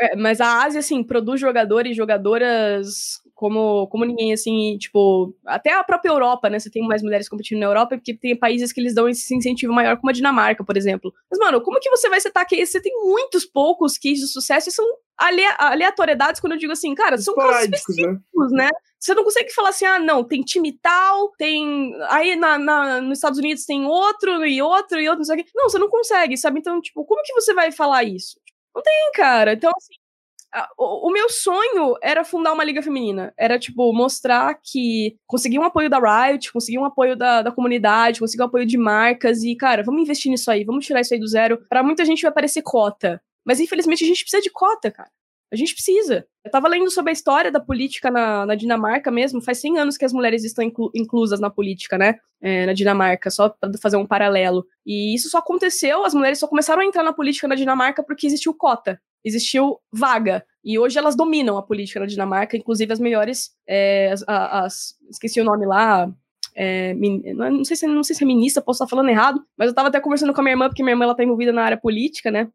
é, 0.00 0.16
mas 0.16 0.40
a 0.40 0.64
Ásia, 0.64 0.80
assim, 0.80 1.02
produz 1.02 1.40
jogadores 1.40 1.92
e 1.92 1.94
jogadoras 1.94 3.20
como, 3.38 3.86
como 3.86 4.04
ninguém, 4.04 4.32
assim, 4.32 4.76
tipo, 4.78 5.32
até 5.46 5.72
a 5.72 5.84
própria 5.84 6.10
Europa, 6.10 6.50
né? 6.50 6.58
Você 6.58 6.68
tem 6.68 6.84
mais 6.84 7.04
mulheres 7.04 7.28
competindo 7.28 7.60
na 7.60 7.66
Europa, 7.66 7.96
porque 7.96 8.12
tem 8.12 8.36
países 8.36 8.72
que 8.72 8.80
eles 8.80 8.92
dão 8.92 9.08
esse 9.08 9.32
incentivo 9.32 9.72
maior, 9.72 9.96
como 9.96 10.10
a 10.10 10.12
Dinamarca, 10.12 10.64
por 10.64 10.76
exemplo. 10.76 11.14
Mas, 11.30 11.38
mano, 11.38 11.60
como 11.60 11.78
que 11.78 11.88
você 11.88 12.08
vai 12.08 12.20
citar 12.20 12.44
que 12.44 12.66
você 12.66 12.82
tem 12.82 12.92
muitos 13.00 13.44
poucos 13.44 13.96
cases 13.96 14.22
de 14.22 14.32
sucesso 14.32 14.68
e 14.68 14.72
são 14.72 14.84
aleatoriedades 15.16 16.40
quando 16.40 16.54
eu 16.54 16.58
digo 16.58 16.72
assim, 16.72 16.92
cara, 16.96 17.16
são 17.16 17.32
casos 17.36 17.68
né? 17.68 17.76
específicos, 17.76 18.50
né? 18.50 18.64
né? 18.64 18.70
Você 18.98 19.14
não 19.14 19.22
consegue 19.22 19.54
falar 19.54 19.68
assim, 19.68 19.86
ah, 19.86 20.00
não, 20.00 20.24
tem 20.24 20.42
time 20.42 20.72
tal, 20.72 21.30
tem. 21.38 21.94
Aí 22.08 22.34
na, 22.34 22.58
na, 22.58 23.00
nos 23.00 23.18
Estados 23.18 23.38
Unidos 23.38 23.64
tem 23.64 23.86
outro 23.86 24.44
e 24.44 24.60
outro 24.60 25.00
e 25.00 25.08
outro, 25.08 25.18
não 25.18 25.24
sei 25.24 25.36
o 25.36 25.44
quê. 25.44 25.50
Não, 25.54 25.68
você 25.68 25.78
não 25.78 25.88
consegue, 25.88 26.36
sabe? 26.36 26.58
Então, 26.58 26.80
tipo, 26.80 27.04
como 27.04 27.22
que 27.22 27.32
você 27.34 27.54
vai 27.54 27.70
falar 27.70 28.02
isso? 28.02 28.40
Não 28.74 28.82
tem, 28.82 29.12
cara. 29.14 29.52
Então, 29.52 29.70
assim, 29.76 29.94
o, 30.78 31.10
meu 31.10 31.28
sonho 31.28 31.96
era 32.02 32.24
fundar 32.24 32.52
uma 32.52 32.64
liga 32.64 32.82
feminina. 32.82 33.32
Era, 33.36 33.58
tipo, 33.58 33.92
mostrar 33.92 34.58
que 34.62 35.16
conseguir 35.26 35.58
um 35.58 35.64
apoio 35.64 35.90
da 35.90 35.98
Riot, 35.98 36.52
conseguir 36.52 36.78
um 36.78 36.84
apoio 36.84 37.16
da, 37.16 37.42
da 37.42 37.52
comunidade, 37.52 38.20
conseguir 38.20 38.42
um 38.42 38.46
apoio 38.46 38.66
de 38.66 38.78
marcas 38.78 39.42
e, 39.42 39.54
cara, 39.54 39.82
vamos 39.82 40.02
investir 40.02 40.30
nisso 40.30 40.50
aí, 40.50 40.64
vamos 40.64 40.86
tirar 40.86 41.00
isso 41.00 41.12
aí 41.12 41.20
do 41.20 41.26
zero. 41.26 41.58
Para 41.68 41.82
muita 41.82 42.04
gente 42.04 42.22
vai 42.22 42.32
parecer 42.32 42.62
cota. 42.62 43.20
Mas 43.44 43.60
infelizmente 43.60 44.04
a 44.04 44.06
gente 44.06 44.22
precisa 44.22 44.42
de 44.42 44.50
cota, 44.50 44.90
cara. 44.90 45.10
A 45.50 45.56
gente 45.56 45.72
precisa. 45.72 46.26
Eu 46.44 46.50
tava 46.50 46.68
lendo 46.68 46.90
sobre 46.90 47.10
a 47.10 47.12
história 47.12 47.50
da 47.50 47.60
política 47.60 48.10
na, 48.10 48.44
na 48.44 48.54
Dinamarca 48.54 49.10
mesmo. 49.10 49.40
Faz 49.40 49.58
100 49.58 49.78
anos 49.78 49.96
que 49.96 50.04
as 50.04 50.12
mulheres 50.12 50.44
estão 50.44 50.62
inclu, 50.62 50.90
inclusas 50.94 51.40
na 51.40 51.48
política, 51.48 51.96
né? 51.96 52.16
É, 52.40 52.66
na 52.66 52.72
Dinamarca, 52.74 53.30
só 53.30 53.48
pra 53.48 53.70
fazer 53.80 53.96
um 53.96 54.06
paralelo. 54.06 54.66
E 54.86 55.14
isso 55.14 55.28
só 55.30 55.38
aconteceu, 55.38 56.04
as 56.04 56.14
mulheres 56.14 56.38
só 56.38 56.46
começaram 56.46 56.82
a 56.82 56.84
entrar 56.84 57.02
na 57.02 57.12
política 57.12 57.48
na 57.48 57.54
Dinamarca 57.54 58.02
porque 58.02 58.26
existiu 58.26 58.54
cota, 58.54 59.00
existiu 59.24 59.78
vaga. 59.92 60.44
E 60.64 60.78
hoje 60.78 60.98
elas 60.98 61.16
dominam 61.16 61.56
a 61.56 61.62
política 61.62 62.00
na 62.00 62.06
Dinamarca, 62.06 62.56
inclusive 62.56 62.92
as 62.92 63.00
melhores. 63.00 63.50
É, 63.66 64.12
as, 64.12 64.24
as, 64.26 64.94
esqueci 65.10 65.40
o 65.40 65.44
nome 65.44 65.66
lá. 65.66 66.12
É, 66.54 66.92
não, 66.94 67.64
sei 67.64 67.76
se, 67.76 67.86
não 67.86 68.02
sei 68.02 68.16
se 68.16 68.24
é 68.24 68.26
ministra, 68.26 68.62
posso 68.62 68.82
estar 68.82 68.90
falando 68.90 69.10
errado, 69.10 69.40
mas 69.56 69.68
eu 69.68 69.74
tava 69.74 69.88
até 69.88 70.00
conversando 70.00 70.34
com 70.34 70.40
a 70.40 70.42
minha 70.42 70.54
irmã, 70.54 70.68
porque 70.68 70.82
minha 70.82 70.92
irmã 70.92 71.04
ela 71.04 71.14
tá 71.14 71.22
envolvida 71.22 71.52
na 71.52 71.62
área 71.62 71.76
política, 71.76 72.32
né? 72.32 72.48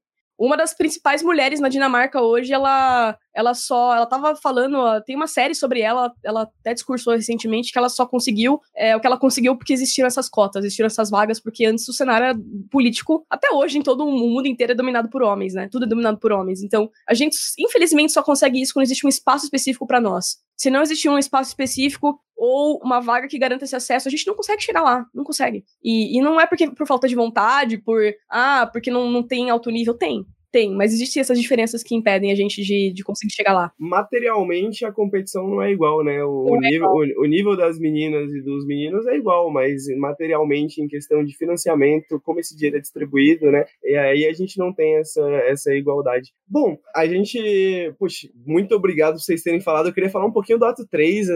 Uma 0.45 0.57
das 0.57 0.73
principais 0.73 1.23
mulheres 1.23 1.59
na 1.59 1.69
Dinamarca 1.69 2.21
hoje, 2.21 2.53
ela 2.53 3.17
ela 3.33 3.53
só, 3.55 3.95
ela 3.95 4.05
tava 4.05 4.35
falando, 4.35 5.01
tem 5.05 5.15
uma 5.15 5.25
série 5.25 5.55
sobre 5.55 5.81
ela, 5.81 6.13
ela 6.23 6.43
até 6.43 6.73
discursou 6.73 7.13
recentemente 7.13 7.71
que 7.71 7.77
ela 7.79 7.89
só 7.89 8.05
conseguiu, 8.05 8.61
é, 8.75 8.95
o 8.95 8.99
que 8.99 9.07
ela 9.07 9.17
conseguiu 9.17 9.57
porque 9.57 9.73
existiram 9.73 10.07
essas 10.07 10.29
cotas, 10.29 10.63
existiram 10.63 10.85
essas 10.85 11.09
vagas, 11.09 11.39
porque 11.39 11.65
antes 11.65 11.87
o 11.87 11.93
cenário 11.93 12.39
político, 12.69 13.25
até 13.27 13.49
hoje, 13.51 13.79
em 13.79 13.81
todo 13.81 14.05
o 14.05 14.11
mundo 14.11 14.47
inteiro 14.47 14.73
é 14.73 14.75
dominado 14.75 15.09
por 15.09 15.23
homens, 15.23 15.55
né? 15.55 15.67
Tudo 15.71 15.85
é 15.85 15.87
dominado 15.87 16.19
por 16.19 16.31
homens. 16.31 16.61
Então, 16.61 16.91
a 17.09 17.13
gente, 17.15 17.35
infelizmente, 17.57 18.13
só 18.13 18.21
consegue 18.21 18.61
isso 18.61 18.73
quando 18.73 18.83
existe 18.83 19.05
um 19.05 19.09
espaço 19.09 19.45
específico 19.45 19.87
para 19.87 19.99
nós. 19.99 20.37
Se 20.55 20.69
não 20.69 20.81
existir 20.81 21.09
um 21.09 21.17
espaço 21.17 21.49
específico 21.49 22.19
ou 22.35 22.79
uma 22.83 22.99
vaga 22.99 23.27
que 23.27 23.39
garanta 23.39 23.65
esse 23.65 23.75
acesso, 23.75 24.07
a 24.07 24.11
gente 24.11 24.27
não 24.27 24.35
consegue 24.35 24.61
chegar 24.61 24.81
lá, 24.81 25.05
não 25.13 25.23
consegue. 25.23 25.63
E, 25.83 26.17
e 26.17 26.21
não 26.21 26.39
é 26.39 26.45
porque 26.45 26.69
por 26.71 26.87
falta 26.87 27.07
de 27.07 27.15
vontade, 27.15 27.77
por, 27.77 28.01
ah, 28.29 28.69
porque 28.71 28.91
não, 28.91 29.09
não 29.09 29.23
tem 29.23 29.49
alto 29.49 29.69
nível, 29.69 29.93
tem. 29.93 30.25
Tem, 30.53 30.71
mas 30.71 30.93
existem 30.93 31.19
essas 31.19 31.41
diferenças 31.41 31.81
que 31.81 31.95
impedem 31.95 32.31
a 32.31 32.35
gente 32.35 32.61
de, 32.61 32.93
de 32.93 33.03
conseguir 33.03 33.33
chegar 33.33 33.53
lá. 33.53 33.71
Materialmente, 33.75 34.85
a 34.85 34.91
competição 34.91 35.47
não 35.47 35.59
é 35.59 35.71
igual, 35.71 36.03
né? 36.03 36.23
O, 36.23 36.51
o 36.51 36.55
é 36.57 36.69
nível, 36.69 36.89
o, 36.89 37.23
o, 37.23 37.25
nível 37.25 37.57
das 37.57 37.79
meninas 37.79 38.31
e 38.31 38.39
dos 38.39 38.63
meninos 38.63 39.07
é 39.07 39.15
igual, 39.15 39.49
mas 39.49 39.87
materialmente, 39.97 40.79
em 40.79 40.87
questão 40.87 41.23
de 41.23 41.35
financiamento, 41.35 42.21
como 42.23 42.39
esse 42.39 42.55
dinheiro 42.55 42.77
é 42.77 42.81
distribuído, 42.81 43.49
né? 43.49 43.65
E 43.83 43.95
aí 43.95 44.27
a 44.27 44.33
gente 44.33 44.59
não 44.59 44.71
tem 44.71 44.97
essa, 44.97 45.27
essa 45.47 45.73
igualdade. 45.73 46.31
Bom, 46.47 46.77
a 46.95 47.07
gente. 47.07 47.91
Puxa, 47.97 48.27
muito 48.45 48.75
obrigado 48.75 49.13
por 49.13 49.21
vocês 49.21 49.41
terem 49.41 49.59
falado. 49.59 49.87
Eu 49.87 49.93
queria 49.93 50.11
falar 50.11 50.27
um 50.27 50.31
pouquinho 50.31 50.59
do 50.59 50.65
ato 50.65 50.85
3 50.85 51.29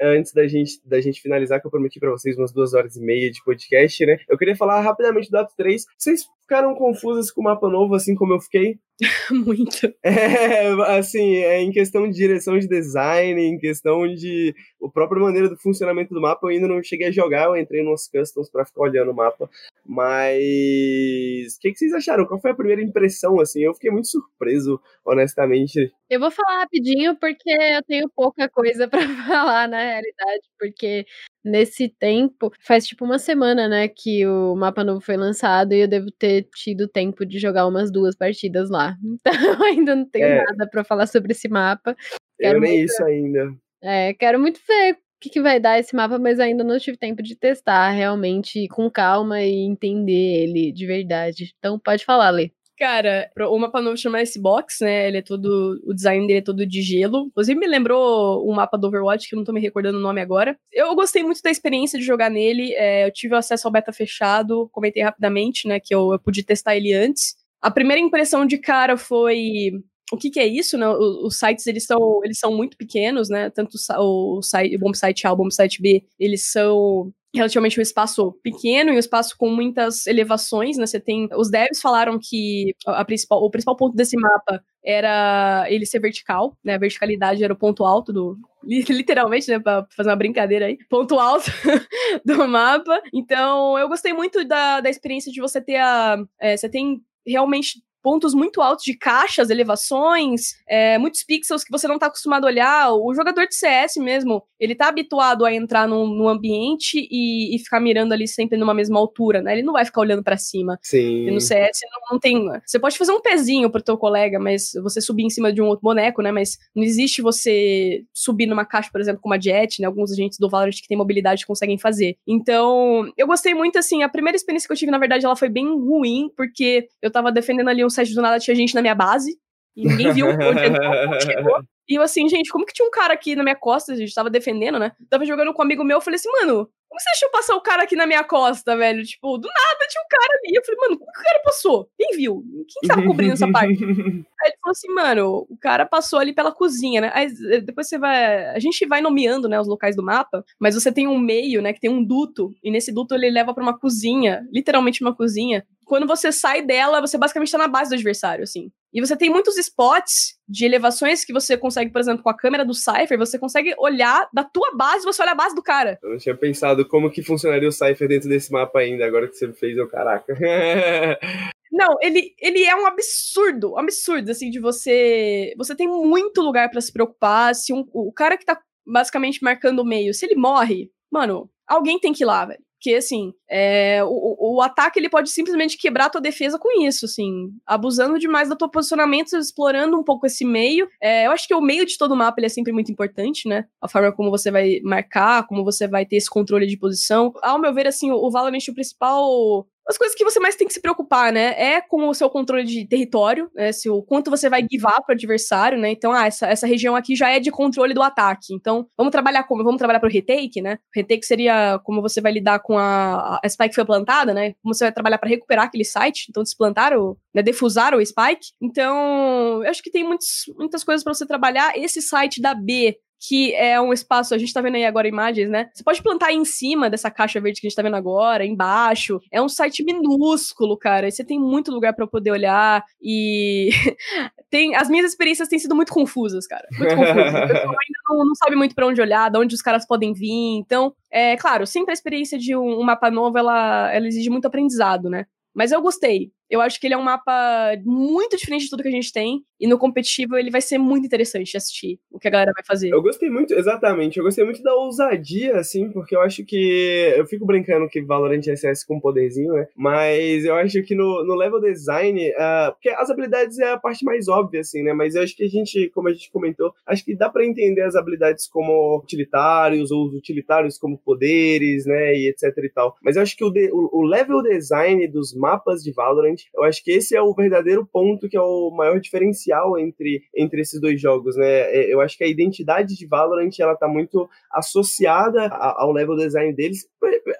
antes 0.00 0.32
da 0.32 0.48
gente, 0.48 0.80
da 0.84 1.00
gente 1.00 1.22
finalizar, 1.22 1.60
que 1.60 1.66
eu 1.68 1.70
prometi 1.70 2.00
para 2.00 2.10
vocês 2.10 2.36
umas 2.36 2.52
duas 2.52 2.74
horas 2.74 2.96
e 2.96 3.00
meia 3.00 3.30
de 3.30 3.40
podcast, 3.44 4.04
né? 4.04 4.18
Eu 4.28 4.36
queria 4.36 4.56
falar 4.56 4.80
rapidamente 4.80 5.30
do 5.30 5.38
ato 5.38 5.54
3. 5.56 5.84
Vocês 5.96 6.24
ficaram 6.48 6.74
confusas 6.74 7.30
com 7.30 7.42
o 7.42 7.44
mapa 7.44 7.68
novo, 7.68 7.94
assim 7.94 8.14
como 8.14 8.32
eu 8.32 8.40
fiquei? 8.50 8.78
Muito. 9.30 9.94
É, 10.02 10.70
assim, 10.98 11.36
é 11.36 11.60
em 11.60 11.70
questão 11.70 12.08
de 12.08 12.16
direção 12.16 12.58
de 12.58 12.66
design, 12.66 13.40
em 13.40 13.58
questão 13.58 14.12
de 14.12 14.54
a 14.82 14.88
própria 14.88 15.22
maneira 15.22 15.48
do 15.48 15.56
funcionamento 15.56 16.12
do 16.12 16.20
mapa, 16.20 16.46
eu 16.46 16.50
ainda 16.50 16.66
não 16.66 16.82
cheguei 16.82 17.08
a 17.08 17.12
jogar, 17.12 17.44
eu 17.44 17.56
entrei 17.56 17.82
nos 17.82 18.08
customs 18.08 18.50
para 18.50 18.64
ficar 18.64 18.82
olhando 18.82 19.12
o 19.12 19.14
mapa. 19.14 19.48
Mas 19.88 21.56
o 21.56 21.60
que, 21.60 21.72
que, 21.72 21.78
vocês 21.78 21.94
acharam? 21.94 22.26
Qual 22.26 22.38
foi 22.38 22.50
a 22.50 22.54
primeira 22.54 22.82
impressão 22.82 23.40
assim? 23.40 23.62
Eu 23.62 23.72
fiquei 23.72 23.90
muito 23.90 24.08
surpreso, 24.08 24.78
honestamente. 25.02 25.90
Eu 26.10 26.20
vou 26.20 26.30
falar 26.30 26.60
rapidinho 26.60 27.16
porque 27.16 27.50
eu 27.50 27.82
tenho 27.84 28.06
pouca 28.14 28.50
coisa 28.50 28.86
para 28.90 29.00
falar 29.26 29.66
na 29.66 29.78
realidade, 29.78 30.42
porque 30.58 31.06
nesse 31.42 31.88
tempo, 31.88 32.52
faz 32.60 32.86
tipo 32.86 33.02
uma 33.06 33.18
semana, 33.18 33.66
né, 33.66 33.88
que 33.88 34.26
o 34.26 34.54
mapa 34.54 34.84
novo 34.84 35.00
foi 35.00 35.16
lançado 35.16 35.72
e 35.72 35.80
eu 35.80 35.88
devo 35.88 36.10
ter 36.10 36.46
tido 36.54 36.86
tempo 36.86 37.24
de 37.24 37.38
jogar 37.38 37.66
umas 37.66 37.90
duas 37.90 38.14
partidas 38.14 38.68
lá. 38.68 38.94
Então 39.24 39.62
ainda 39.64 39.96
não 39.96 40.04
tenho 40.04 40.26
é. 40.26 40.44
nada 40.44 40.68
para 40.70 40.84
falar 40.84 41.06
sobre 41.06 41.32
esse 41.32 41.48
mapa. 41.48 41.96
Quero 42.38 42.58
eu 42.58 42.60
nem 42.60 42.78
muito... 42.78 42.90
isso 42.90 43.04
ainda. 43.04 43.54
É, 43.82 44.12
quero 44.12 44.38
muito 44.38 44.60
ver 44.68 44.98
que, 45.20 45.30
que 45.30 45.40
vai 45.40 45.58
dar 45.60 45.78
esse 45.78 45.94
mapa, 45.94 46.18
mas 46.18 46.40
ainda 46.40 46.64
não 46.64 46.78
tive 46.78 46.96
tempo 46.96 47.22
de 47.22 47.34
testar 47.36 47.90
realmente 47.90 48.68
com 48.68 48.90
calma 48.90 49.42
e 49.42 49.60
entender 49.60 50.42
ele 50.42 50.72
de 50.72 50.86
verdade. 50.86 51.54
Então 51.58 51.78
pode 51.78 52.04
falar, 52.04 52.30
Lê. 52.30 52.50
Cara, 52.78 53.28
o 53.36 53.58
mapa 53.58 53.82
novo 53.82 53.96
chama 53.96 54.20
S-Box, 54.20 54.84
né? 54.84 55.08
Ele 55.08 55.18
é 55.18 55.22
todo. 55.22 55.80
O 55.84 55.92
design 55.92 56.24
dele 56.28 56.38
é 56.38 56.42
todo 56.42 56.64
de 56.64 56.80
gelo. 56.80 57.26
Inclusive, 57.26 57.58
me 57.58 57.66
lembrou 57.66 58.48
um 58.48 58.54
mapa 58.54 58.78
do 58.78 58.86
Overwatch, 58.86 59.28
que 59.28 59.34
eu 59.34 59.36
não 59.36 59.44
tô 59.44 59.52
me 59.52 59.60
recordando 59.60 59.98
o 59.98 60.00
nome 60.00 60.20
agora. 60.20 60.56
Eu 60.72 60.94
gostei 60.94 61.24
muito 61.24 61.42
da 61.42 61.50
experiência 61.50 61.98
de 61.98 62.04
jogar 62.04 62.30
nele. 62.30 62.72
É, 62.74 63.04
eu 63.04 63.12
tive 63.12 63.34
acesso 63.34 63.66
ao 63.66 63.72
beta 63.72 63.92
fechado, 63.92 64.68
comentei 64.70 65.02
rapidamente, 65.02 65.66
né? 65.66 65.80
Que 65.80 65.92
eu, 65.92 66.12
eu 66.12 66.20
pude 66.20 66.44
testar 66.44 66.76
ele 66.76 66.94
antes. 66.94 67.34
A 67.60 67.68
primeira 67.68 68.00
impressão 68.00 68.46
de 68.46 68.58
cara 68.58 68.96
foi 68.96 69.72
o 70.12 70.16
que, 70.16 70.30
que, 70.30 70.40
é 70.40 70.46
isso, 70.46 70.76
né? 70.78 70.88
Os, 70.88 71.38
sites 71.38 71.66
eles 71.66 71.84
são, 71.84 72.20
eles 72.24 72.38
são 72.38 72.56
muito 72.56 72.76
pequenos, 72.76 73.28
né? 73.28 73.50
Tanto 73.50 73.76
o, 73.98 74.38
o, 74.38 74.42
site, 74.42 74.76
o 74.76 74.78
Bombsite 74.78 75.26
A, 75.26 75.32
o 75.32 75.36
Bombsite 75.36 75.82
B, 75.82 76.04
eles 76.18 76.50
são 76.50 77.12
relativamente 77.34 77.78
um 77.78 77.82
espaço 77.82 78.32
pequeno 78.42 78.90
e 78.90 78.96
um 78.96 78.98
espaço 78.98 79.36
com 79.36 79.50
muitas 79.50 80.06
elevações, 80.06 80.76
né? 80.76 80.86
Você 80.86 80.98
tem 80.98 81.28
os 81.36 81.50
devs 81.50 81.80
falaram 81.80 82.18
que 82.20 82.74
a 82.86 83.04
principal, 83.04 83.42
o 83.42 83.50
principal 83.50 83.76
ponto 83.76 83.94
desse 83.94 84.16
mapa 84.16 84.62
era 84.84 85.66
ele 85.68 85.84
ser 85.84 86.00
vertical, 86.00 86.56
né? 86.64 86.74
A 86.74 86.78
verticalidade 86.78 87.44
era 87.44 87.52
o 87.52 87.58
ponto 87.58 87.84
alto 87.84 88.12
do 88.12 88.38
literalmente, 88.64 89.48
né, 89.50 89.58
para 89.58 89.86
fazer 89.96 90.10
uma 90.10 90.16
brincadeira 90.16 90.66
aí, 90.66 90.78
ponto 90.88 91.18
alto 91.18 91.50
do 92.24 92.48
mapa. 92.48 93.00
Então, 93.12 93.78
eu 93.78 93.88
gostei 93.88 94.12
muito 94.12 94.44
da, 94.44 94.80
da 94.80 94.90
experiência 94.90 95.30
de 95.30 95.40
você 95.40 95.60
ter 95.60 95.76
a 95.76 96.16
é, 96.40 96.56
você 96.56 96.68
tem 96.68 97.02
realmente 97.26 97.82
pontos 98.08 98.32
muito 98.32 98.62
altos 98.62 98.86
de 98.86 98.96
caixas, 98.96 99.50
elevações, 99.50 100.54
é, 100.66 100.96
muitos 100.96 101.22
pixels 101.22 101.62
que 101.62 101.70
você 101.70 101.86
não 101.86 101.96
está 101.96 102.06
acostumado 102.06 102.44
a 102.44 102.46
olhar. 102.46 102.90
O 102.94 103.12
jogador 103.14 103.46
de 103.46 103.54
CS 103.54 103.96
mesmo, 103.98 104.42
ele 104.58 104.74
tá 104.74 104.88
habituado 104.88 105.44
a 105.44 105.52
entrar 105.52 105.86
num, 105.86 106.06
num 106.06 106.26
ambiente 106.26 107.06
e, 107.10 107.54
e, 107.54 107.58
ficar 107.58 107.80
mirando 107.80 108.14
ali 108.14 108.26
sempre 108.26 108.56
numa 108.56 108.72
mesma 108.72 108.98
altura, 108.98 109.42
né? 109.42 109.52
Ele 109.52 109.62
não 109.62 109.74
vai 109.74 109.84
ficar 109.84 110.00
olhando 110.00 110.24
para 110.24 110.38
cima. 110.38 110.78
Sim. 110.80 111.26
E 111.26 111.30
no 111.30 111.38
CS 111.38 111.80
não, 111.92 112.12
não, 112.12 112.18
tem. 112.18 112.48
Você 112.64 112.78
pode 112.78 112.96
fazer 112.96 113.12
um 113.12 113.20
pezinho 113.20 113.70
pro 113.70 113.82
teu 113.82 113.98
colega, 113.98 114.38
mas 114.38 114.70
você 114.82 115.02
subir 115.02 115.24
em 115.24 115.30
cima 115.30 115.52
de 115.52 115.60
um 115.60 115.66
outro 115.66 115.82
boneco, 115.82 116.22
né? 116.22 116.32
Mas 116.32 116.56
não 116.74 116.82
existe 116.82 117.20
você 117.20 118.04
subir 118.14 118.46
numa 118.46 118.64
caixa, 118.64 118.88
por 118.90 119.02
exemplo, 119.02 119.20
com 119.20 119.28
uma 119.28 119.38
jet, 119.38 119.82
né? 119.82 119.86
Alguns 119.86 120.12
agentes 120.12 120.38
do 120.38 120.48
Valorant 120.48 120.80
que 120.80 120.88
têm 120.88 120.96
mobilidade 120.96 121.46
conseguem 121.46 121.76
fazer. 121.76 122.16
Então, 122.26 123.12
eu 123.18 123.26
gostei 123.26 123.52
muito, 123.52 123.78
assim, 123.78 124.02
a 124.02 124.08
primeira 124.08 124.34
experiência 124.34 124.66
que 124.66 124.72
eu 124.72 124.78
tive, 124.78 124.90
na 124.90 124.98
verdade, 124.98 125.26
ela 125.26 125.36
foi 125.36 125.50
bem 125.50 125.66
ruim, 125.66 126.30
porque 126.34 126.88
eu 127.02 127.10
tava 127.10 127.30
defendendo 127.30 127.68
ali 127.68 127.84
um 127.84 127.90
site 127.98 128.14
do 128.14 128.22
nada 128.22 128.38
tinha 128.38 128.54
gente 128.54 128.74
na 128.74 128.80
minha 128.82 128.94
base. 128.94 129.36
E 129.76 129.86
ninguém 129.86 130.12
viu 130.12 130.26
onde 130.28 130.36
chegou. 131.24 131.62
E 131.88 131.94
eu 131.94 132.02
assim, 132.02 132.28
gente, 132.28 132.50
como 132.50 132.66
que 132.66 132.72
tinha 132.72 132.86
um 132.86 132.90
cara 132.90 133.14
aqui 133.14 133.34
na 133.34 133.42
minha 133.42 133.56
costa? 133.56 133.92
A 133.92 133.96
gente 133.96 134.14
tava 134.14 134.28
defendendo, 134.28 134.78
né? 134.78 134.92
Tava 135.08 135.24
jogando 135.24 135.52
com 135.54 135.62
um 135.62 135.64
amigo 135.64 135.84
meu, 135.84 135.98
eu 135.98 136.00
falei 136.00 136.16
assim, 136.16 136.30
mano, 136.30 136.68
como 136.88 137.00
você 137.00 137.10
deixou 137.10 137.30
passar 137.30 137.54
o 137.54 137.60
cara 137.60 137.82
aqui 137.82 137.94
na 137.94 138.06
minha 138.06 138.24
costa, 138.24 138.76
velho? 138.76 139.04
Tipo, 139.04 139.36
do 139.36 139.46
nada 139.46 139.86
tinha 139.88 140.02
um 140.02 140.08
cara 140.08 140.32
ali. 140.42 140.54
Eu 140.54 140.64
falei, 140.64 140.80
mano, 140.80 140.98
como 140.98 141.12
que 141.12 141.20
o 141.20 141.24
cara 141.24 141.42
passou? 141.44 141.90
Quem 141.98 142.16
viu? 142.16 142.42
Quem 142.66 142.88
tava 142.88 143.06
cobrindo 143.06 143.34
essa 143.34 143.50
parte? 143.50 143.84
Aí 143.84 144.50
ele 144.50 144.56
falou 144.62 144.70
assim, 144.70 144.94
mano, 144.94 145.46
o 145.50 145.56
cara 145.60 145.84
passou 145.84 146.18
ali 146.18 146.32
pela 146.32 146.50
cozinha, 146.50 147.02
né? 147.02 147.10
Aí 147.14 147.28
eh, 147.50 147.60
depois 147.60 147.88
você 147.88 147.98
vai. 147.98 148.46
A 148.48 148.58
gente 148.58 148.86
vai 148.86 149.00
nomeando, 149.00 149.48
né, 149.48 149.60
os 149.60 149.68
locais 149.68 149.94
do 149.94 150.02
mapa, 150.02 150.44
mas 150.58 150.74
você 150.74 150.90
tem 150.90 151.06
um 151.06 151.18
meio, 151.18 151.60
né, 151.60 151.72
que 151.72 151.80
tem 151.80 151.90
um 151.90 152.02
duto, 152.02 152.54
e 152.62 152.70
nesse 152.70 152.92
duto 152.92 153.14
ele 153.14 153.30
leva 153.30 153.52
para 153.52 153.62
uma 153.62 153.78
cozinha, 153.78 154.46
literalmente 154.50 155.02
uma 155.02 155.14
cozinha. 155.14 155.66
Quando 155.84 156.06
você 156.06 156.32
sai 156.32 156.62
dela, 156.62 157.00
você 157.00 157.18
basicamente 157.18 157.52
tá 157.52 157.58
na 157.58 157.68
base 157.68 157.90
do 157.90 157.94
adversário, 157.94 158.44
assim. 158.44 158.70
E 158.92 159.00
você 159.00 159.16
tem 159.16 159.28
muitos 159.28 159.58
spots 159.58 160.38
de 160.48 160.64
elevações 160.64 161.24
que 161.24 161.32
você 161.32 161.56
consegue, 161.56 161.92
por 161.92 162.00
exemplo, 162.00 162.22
com 162.22 162.30
a 162.30 162.36
câmera 162.36 162.64
do 162.64 162.72
Cypher, 162.72 163.18
você 163.18 163.38
consegue 163.38 163.74
olhar 163.78 164.28
da 164.32 164.42
tua 164.42 164.74
base, 164.74 165.04
você 165.04 165.20
olha 165.22 165.32
a 165.32 165.34
base 165.34 165.54
do 165.54 165.62
cara. 165.62 165.98
Eu 166.02 166.10
não 166.10 166.18
tinha 166.18 166.36
pensado 166.36 166.86
como 166.88 167.10
que 167.10 167.22
funcionaria 167.22 167.68
o 167.68 167.72
Cypher 167.72 168.08
dentro 168.08 168.28
desse 168.28 168.50
mapa 168.50 168.78
ainda, 168.78 169.04
agora 169.04 169.28
que 169.28 169.34
você 169.34 169.52
fez, 169.52 169.76
eu 169.76 169.88
caraca. 169.88 170.34
Não, 171.70 171.96
ele, 172.00 172.34
ele 172.40 172.64
é 172.64 172.74
um 172.74 172.86
absurdo, 172.86 173.74
um 173.74 173.78
absurdo, 173.78 174.30
assim, 174.30 174.48
de 174.50 174.58
você. 174.58 175.52
Você 175.56 175.76
tem 175.76 175.86
muito 175.86 176.40
lugar 176.40 176.70
para 176.70 176.80
se 176.80 176.90
preocupar. 176.90 177.54
Se 177.54 177.74
um, 177.74 177.86
o 177.92 178.10
cara 178.10 178.38
que 178.38 178.44
tá 178.44 178.58
basicamente 178.86 179.42
marcando 179.42 179.80
o 179.80 179.84
meio, 179.84 180.14
se 180.14 180.24
ele 180.24 180.34
morre, 180.34 180.90
mano, 181.12 181.50
alguém 181.66 182.00
tem 182.00 182.12
que 182.12 182.24
ir 182.24 182.26
lá, 182.26 182.46
velho. 182.46 182.60
Porque, 182.78 182.94
assim, 182.94 183.32
é, 183.50 184.02
o, 184.04 184.56
o 184.56 184.62
ataque 184.62 185.00
ele 185.00 185.10
pode 185.10 185.30
simplesmente 185.30 185.76
quebrar 185.76 186.06
a 186.06 186.10
tua 186.10 186.20
defesa 186.20 186.58
com 186.58 186.86
isso, 186.86 187.06
assim, 187.06 187.50
abusando 187.66 188.18
demais 188.18 188.48
do 188.48 188.56
teu 188.56 188.68
posicionamento, 188.68 189.36
explorando 189.36 189.98
um 189.98 190.04
pouco 190.04 190.26
esse 190.26 190.44
meio. 190.44 190.88
É, 191.02 191.26
eu 191.26 191.32
acho 191.32 191.48
que 191.48 191.54
o 191.54 191.60
meio 191.60 191.84
de 191.84 191.98
todo 191.98 192.14
mapa 192.14 192.38
ele 192.38 192.46
é 192.46 192.50
sempre 192.50 192.72
muito 192.72 192.92
importante, 192.92 193.48
né? 193.48 193.64
A 193.82 193.88
forma 193.88 194.12
como 194.12 194.30
você 194.30 194.48
vai 194.50 194.78
marcar, 194.84 195.44
como 195.48 195.64
você 195.64 195.88
vai 195.88 196.06
ter 196.06 196.16
esse 196.16 196.30
controle 196.30 196.68
de 196.68 196.78
posição. 196.78 197.32
Ao 197.42 197.58
meu 197.58 197.74
ver, 197.74 197.88
assim, 197.88 198.12
o, 198.12 198.16
o 198.16 198.30
Valorant, 198.30 198.68
o 198.68 198.74
principal 198.74 199.66
as 199.88 199.96
coisas 199.96 200.14
que 200.14 200.24
você 200.24 200.38
mais 200.38 200.54
tem 200.54 200.66
que 200.66 200.74
se 200.74 200.80
preocupar, 200.80 201.32
né? 201.32 201.54
É 201.56 201.80
com 201.80 202.08
o 202.08 202.14
seu 202.14 202.28
controle 202.28 202.64
de 202.64 202.86
território, 202.86 203.50
né? 203.54 203.72
Se 203.72 203.88
o 203.88 204.02
quanto 204.02 204.30
você 204.30 204.48
vai 204.50 204.60
guivar 204.60 205.02
pro 205.02 205.14
adversário, 205.14 205.78
né? 205.78 205.90
Então, 205.90 206.12
ah, 206.12 206.26
essa, 206.26 206.46
essa 206.46 206.66
região 206.66 206.94
aqui 206.94 207.16
já 207.16 207.30
é 207.30 207.40
de 207.40 207.50
controle 207.50 207.94
do 207.94 208.02
ataque. 208.02 208.52
Então, 208.52 208.86
vamos 208.96 209.10
trabalhar 209.10 209.44
como? 209.44 209.64
Vamos 209.64 209.78
trabalhar 209.78 209.98
pro 209.98 210.10
retake, 210.10 210.60
né? 210.60 210.74
O 210.74 210.98
retake 210.98 211.24
seria 211.24 211.80
como 211.84 212.02
você 212.02 212.20
vai 212.20 212.32
lidar 212.32 212.58
com 212.60 212.76
a, 212.76 213.40
a 213.42 213.48
spike 213.48 213.70
que 213.70 213.74
foi 213.76 213.86
plantada, 213.86 214.34
né? 214.34 214.52
Como 214.62 214.74
você 214.74 214.84
vai 214.84 214.92
trabalhar 214.92 215.16
para 215.16 215.30
recuperar 215.30 215.64
aquele 215.64 215.84
site. 215.84 216.26
Então, 216.28 216.42
desplantar 216.42 216.92
o, 216.92 217.16
né, 217.34 217.42
defusar 217.42 217.94
o 217.94 218.04
spike. 218.04 218.48
Então, 218.60 219.64
eu 219.64 219.70
acho 219.70 219.82
que 219.82 219.90
tem 219.90 220.04
muitos, 220.04 220.44
muitas 220.58 220.84
coisas 220.84 221.02
para 221.02 221.14
você 221.14 221.26
trabalhar. 221.26 221.72
Esse 221.78 222.02
site 222.02 222.42
da 222.42 222.54
B 222.54 222.98
que 223.20 223.54
é 223.54 223.80
um 223.80 223.92
espaço, 223.92 224.34
a 224.34 224.38
gente 224.38 224.52
tá 224.52 224.60
vendo 224.60 224.76
aí 224.76 224.84
agora 224.84 225.08
imagens, 225.08 225.48
né? 225.48 225.68
Você 225.74 225.82
pode 225.82 226.02
plantar 226.02 226.32
em 226.32 226.44
cima 226.44 226.88
dessa 226.88 227.10
caixa 227.10 227.40
verde 227.40 227.60
que 227.60 227.66
a 227.66 227.68
gente 227.68 227.76
tá 227.76 227.82
vendo 227.82 227.96
agora, 227.96 228.46
embaixo. 228.46 229.20
É 229.30 229.42
um 229.42 229.48
site 229.48 229.82
minúsculo, 229.82 230.76
cara. 230.76 231.08
E 231.08 231.12
você 231.12 231.24
tem 231.24 231.38
muito 231.38 231.72
lugar 231.72 231.94
para 231.94 232.06
poder 232.06 232.30
olhar 232.30 232.84
e 233.02 233.70
tem 234.48 234.76
as 234.76 234.88
minhas 234.88 235.10
experiências 235.10 235.48
têm 235.48 235.58
sido 235.58 235.74
muito 235.74 235.92
confusas, 235.92 236.46
cara. 236.46 236.66
Muito 236.78 236.94
confusas. 236.94 237.34
O 237.34 237.48
pessoal 237.48 237.74
ainda 237.82 238.00
não, 238.08 238.24
não 238.26 238.34
sabe 238.34 238.54
muito 238.54 238.74
para 238.74 238.86
onde 238.86 239.00
olhar, 239.00 239.30
de 239.30 239.38
onde 239.38 239.54
os 239.54 239.62
caras 239.62 239.86
podem 239.86 240.12
vir. 240.12 240.58
Então, 240.58 240.94
é 241.10 241.36
claro, 241.36 241.66
sempre 241.66 241.90
a 241.90 241.94
experiência 241.94 242.38
de 242.38 242.56
um, 242.56 242.80
um 242.80 242.84
mapa 242.84 243.10
novo, 243.10 243.36
ela, 243.36 243.92
ela 243.92 244.06
exige 244.06 244.30
muito 244.30 244.46
aprendizado, 244.46 245.10
né? 245.10 245.26
Mas 245.54 245.72
eu 245.72 245.82
gostei. 245.82 246.30
Eu 246.50 246.60
acho 246.60 246.80
que 246.80 246.86
ele 246.86 246.94
é 246.94 246.98
um 246.98 247.02
mapa 247.02 247.76
muito 247.84 248.36
diferente 248.36 248.64
de 248.64 248.70
tudo 248.70 248.82
que 248.82 248.88
a 248.88 248.92
gente 248.92 249.12
tem. 249.12 249.42
E 249.60 249.66
no 249.66 249.76
competitivo 249.76 250.36
ele 250.36 250.50
vai 250.50 250.60
ser 250.60 250.78
muito 250.78 251.04
interessante 251.04 251.56
assistir 251.56 251.98
o 252.12 252.18
que 252.18 252.28
a 252.28 252.30
galera 252.30 252.52
vai 252.54 252.64
fazer. 252.64 252.90
Eu 252.92 253.02
gostei 253.02 253.28
muito, 253.28 253.52
exatamente. 253.54 254.16
Eu 254.16 254.24
gostei 254.24 254.44
muito 254.44 254.62
da 254.62 254.72
ousadia, 254.74 255.56
assim, 255.56 255.90
porque 255.90 256.14
eu 256.14 256.20
acho 256.20 256.44
que. 256.44 257.12
Eu 257.16 257.26
fico 257.26 257.44
brincando 257.44 257.88
que 257.88 258.00
Valorant 258.00 258.46
é 258.46 258.54
SS 258.54 258.86
com 258.86 259.00
poderzinho, 259.00 259.52
né? 259.52 259.66
Mas 259.76 260.44
eu 260.44 260.54
acho 260.54 260.82
que 260.84 260.94
no, 260.94 261.24
no 261.24 261.34
level 261.34 261.60
design. 261.60 262.30
Uh, 262.30 262.72
porque 262.72 262.90
as 262.90 263.10
habilidades 263.10 263.58
é 263.58 263.72
a 263.72 263.78
parte 263.78 264.04
mais 264.04 264.28
óbvia, 264.28 264.60
assim, 264.60 264.82
né? 264.82 264.92
Mas 264.92 265.16
eu 265.16 265.22
acho 265.22 265.36
que 265.36 265.44
a 265.44 265.48
gente, 265.48 265.90
como 265.90 266.08
a 266.08 266.12
gente 266.12 266.30
comentou, 266.30 266.72
acho 266.86 267.04
que 267.04 267.16
dá 267.16 267.28
para 267.28 267.44
entender 267.44 267.82
as 267.82 267.96
habilidades 267.96 268.46
como 268.46 268.98
utilitários, 268.98 269.90
ou 269.90 270.06
os 270.06 270.14
utilitários 270.14 270.78
como 270.78 270.98
poderes, 270.98 271.84
né? 271.84 272.14
E 272.14 272.28
etc 272.28 272.56
e 272.62 272.70
tal. 272.70 272.96
Mas 273.02 273.16
eu 273.16 273.22
acho 273.22 273.36
que 273.36 273.44
o, 273.44 273.50
de, 273.50 273.70
o, 273.72 273.90
o 274.00 274.02
level 274.04 274.40
design 274.42 275.06
dos 275.08 275.34
mapas 275.34 275.82
de 275.82 275.92
Valorant 275.92 276.37
eu 276.54 276.64
acho 276.64 276.82
que 276.82 276.92
esse 276.92 277.16
é 277.16 277.22
o 277.22 277.34
verdadeiro 277.34 277.86
ponto 277.86 278.28
que 278.28 278.36
é 278.36 278.40
o 278.40 278.70
maior 278.70 279.00
diferencial 279.00 279.78
entre, 279.78 280.22
entre 280.34 280.60
esses 280.60 280.80
dois 280.80 281.00
jogos, 281.00 281.36
né? 281.36 281.46
É, 281.46 281.92
eu 281.92 282.00
acho 282.00 282.16
que 282.16 282.24
a 282.24 282.28
identidade 282.28 282.96
de 282.96 283.06
Valorant 283.06 283.50
ela 283.58 283.76
tá 283.76 283.88
muito 283.88 284.28
associada 284.52 285.48
ao 285.48 285.92
level 285.92 286.16
design 286.16 286.52
deles, 286.52 286.88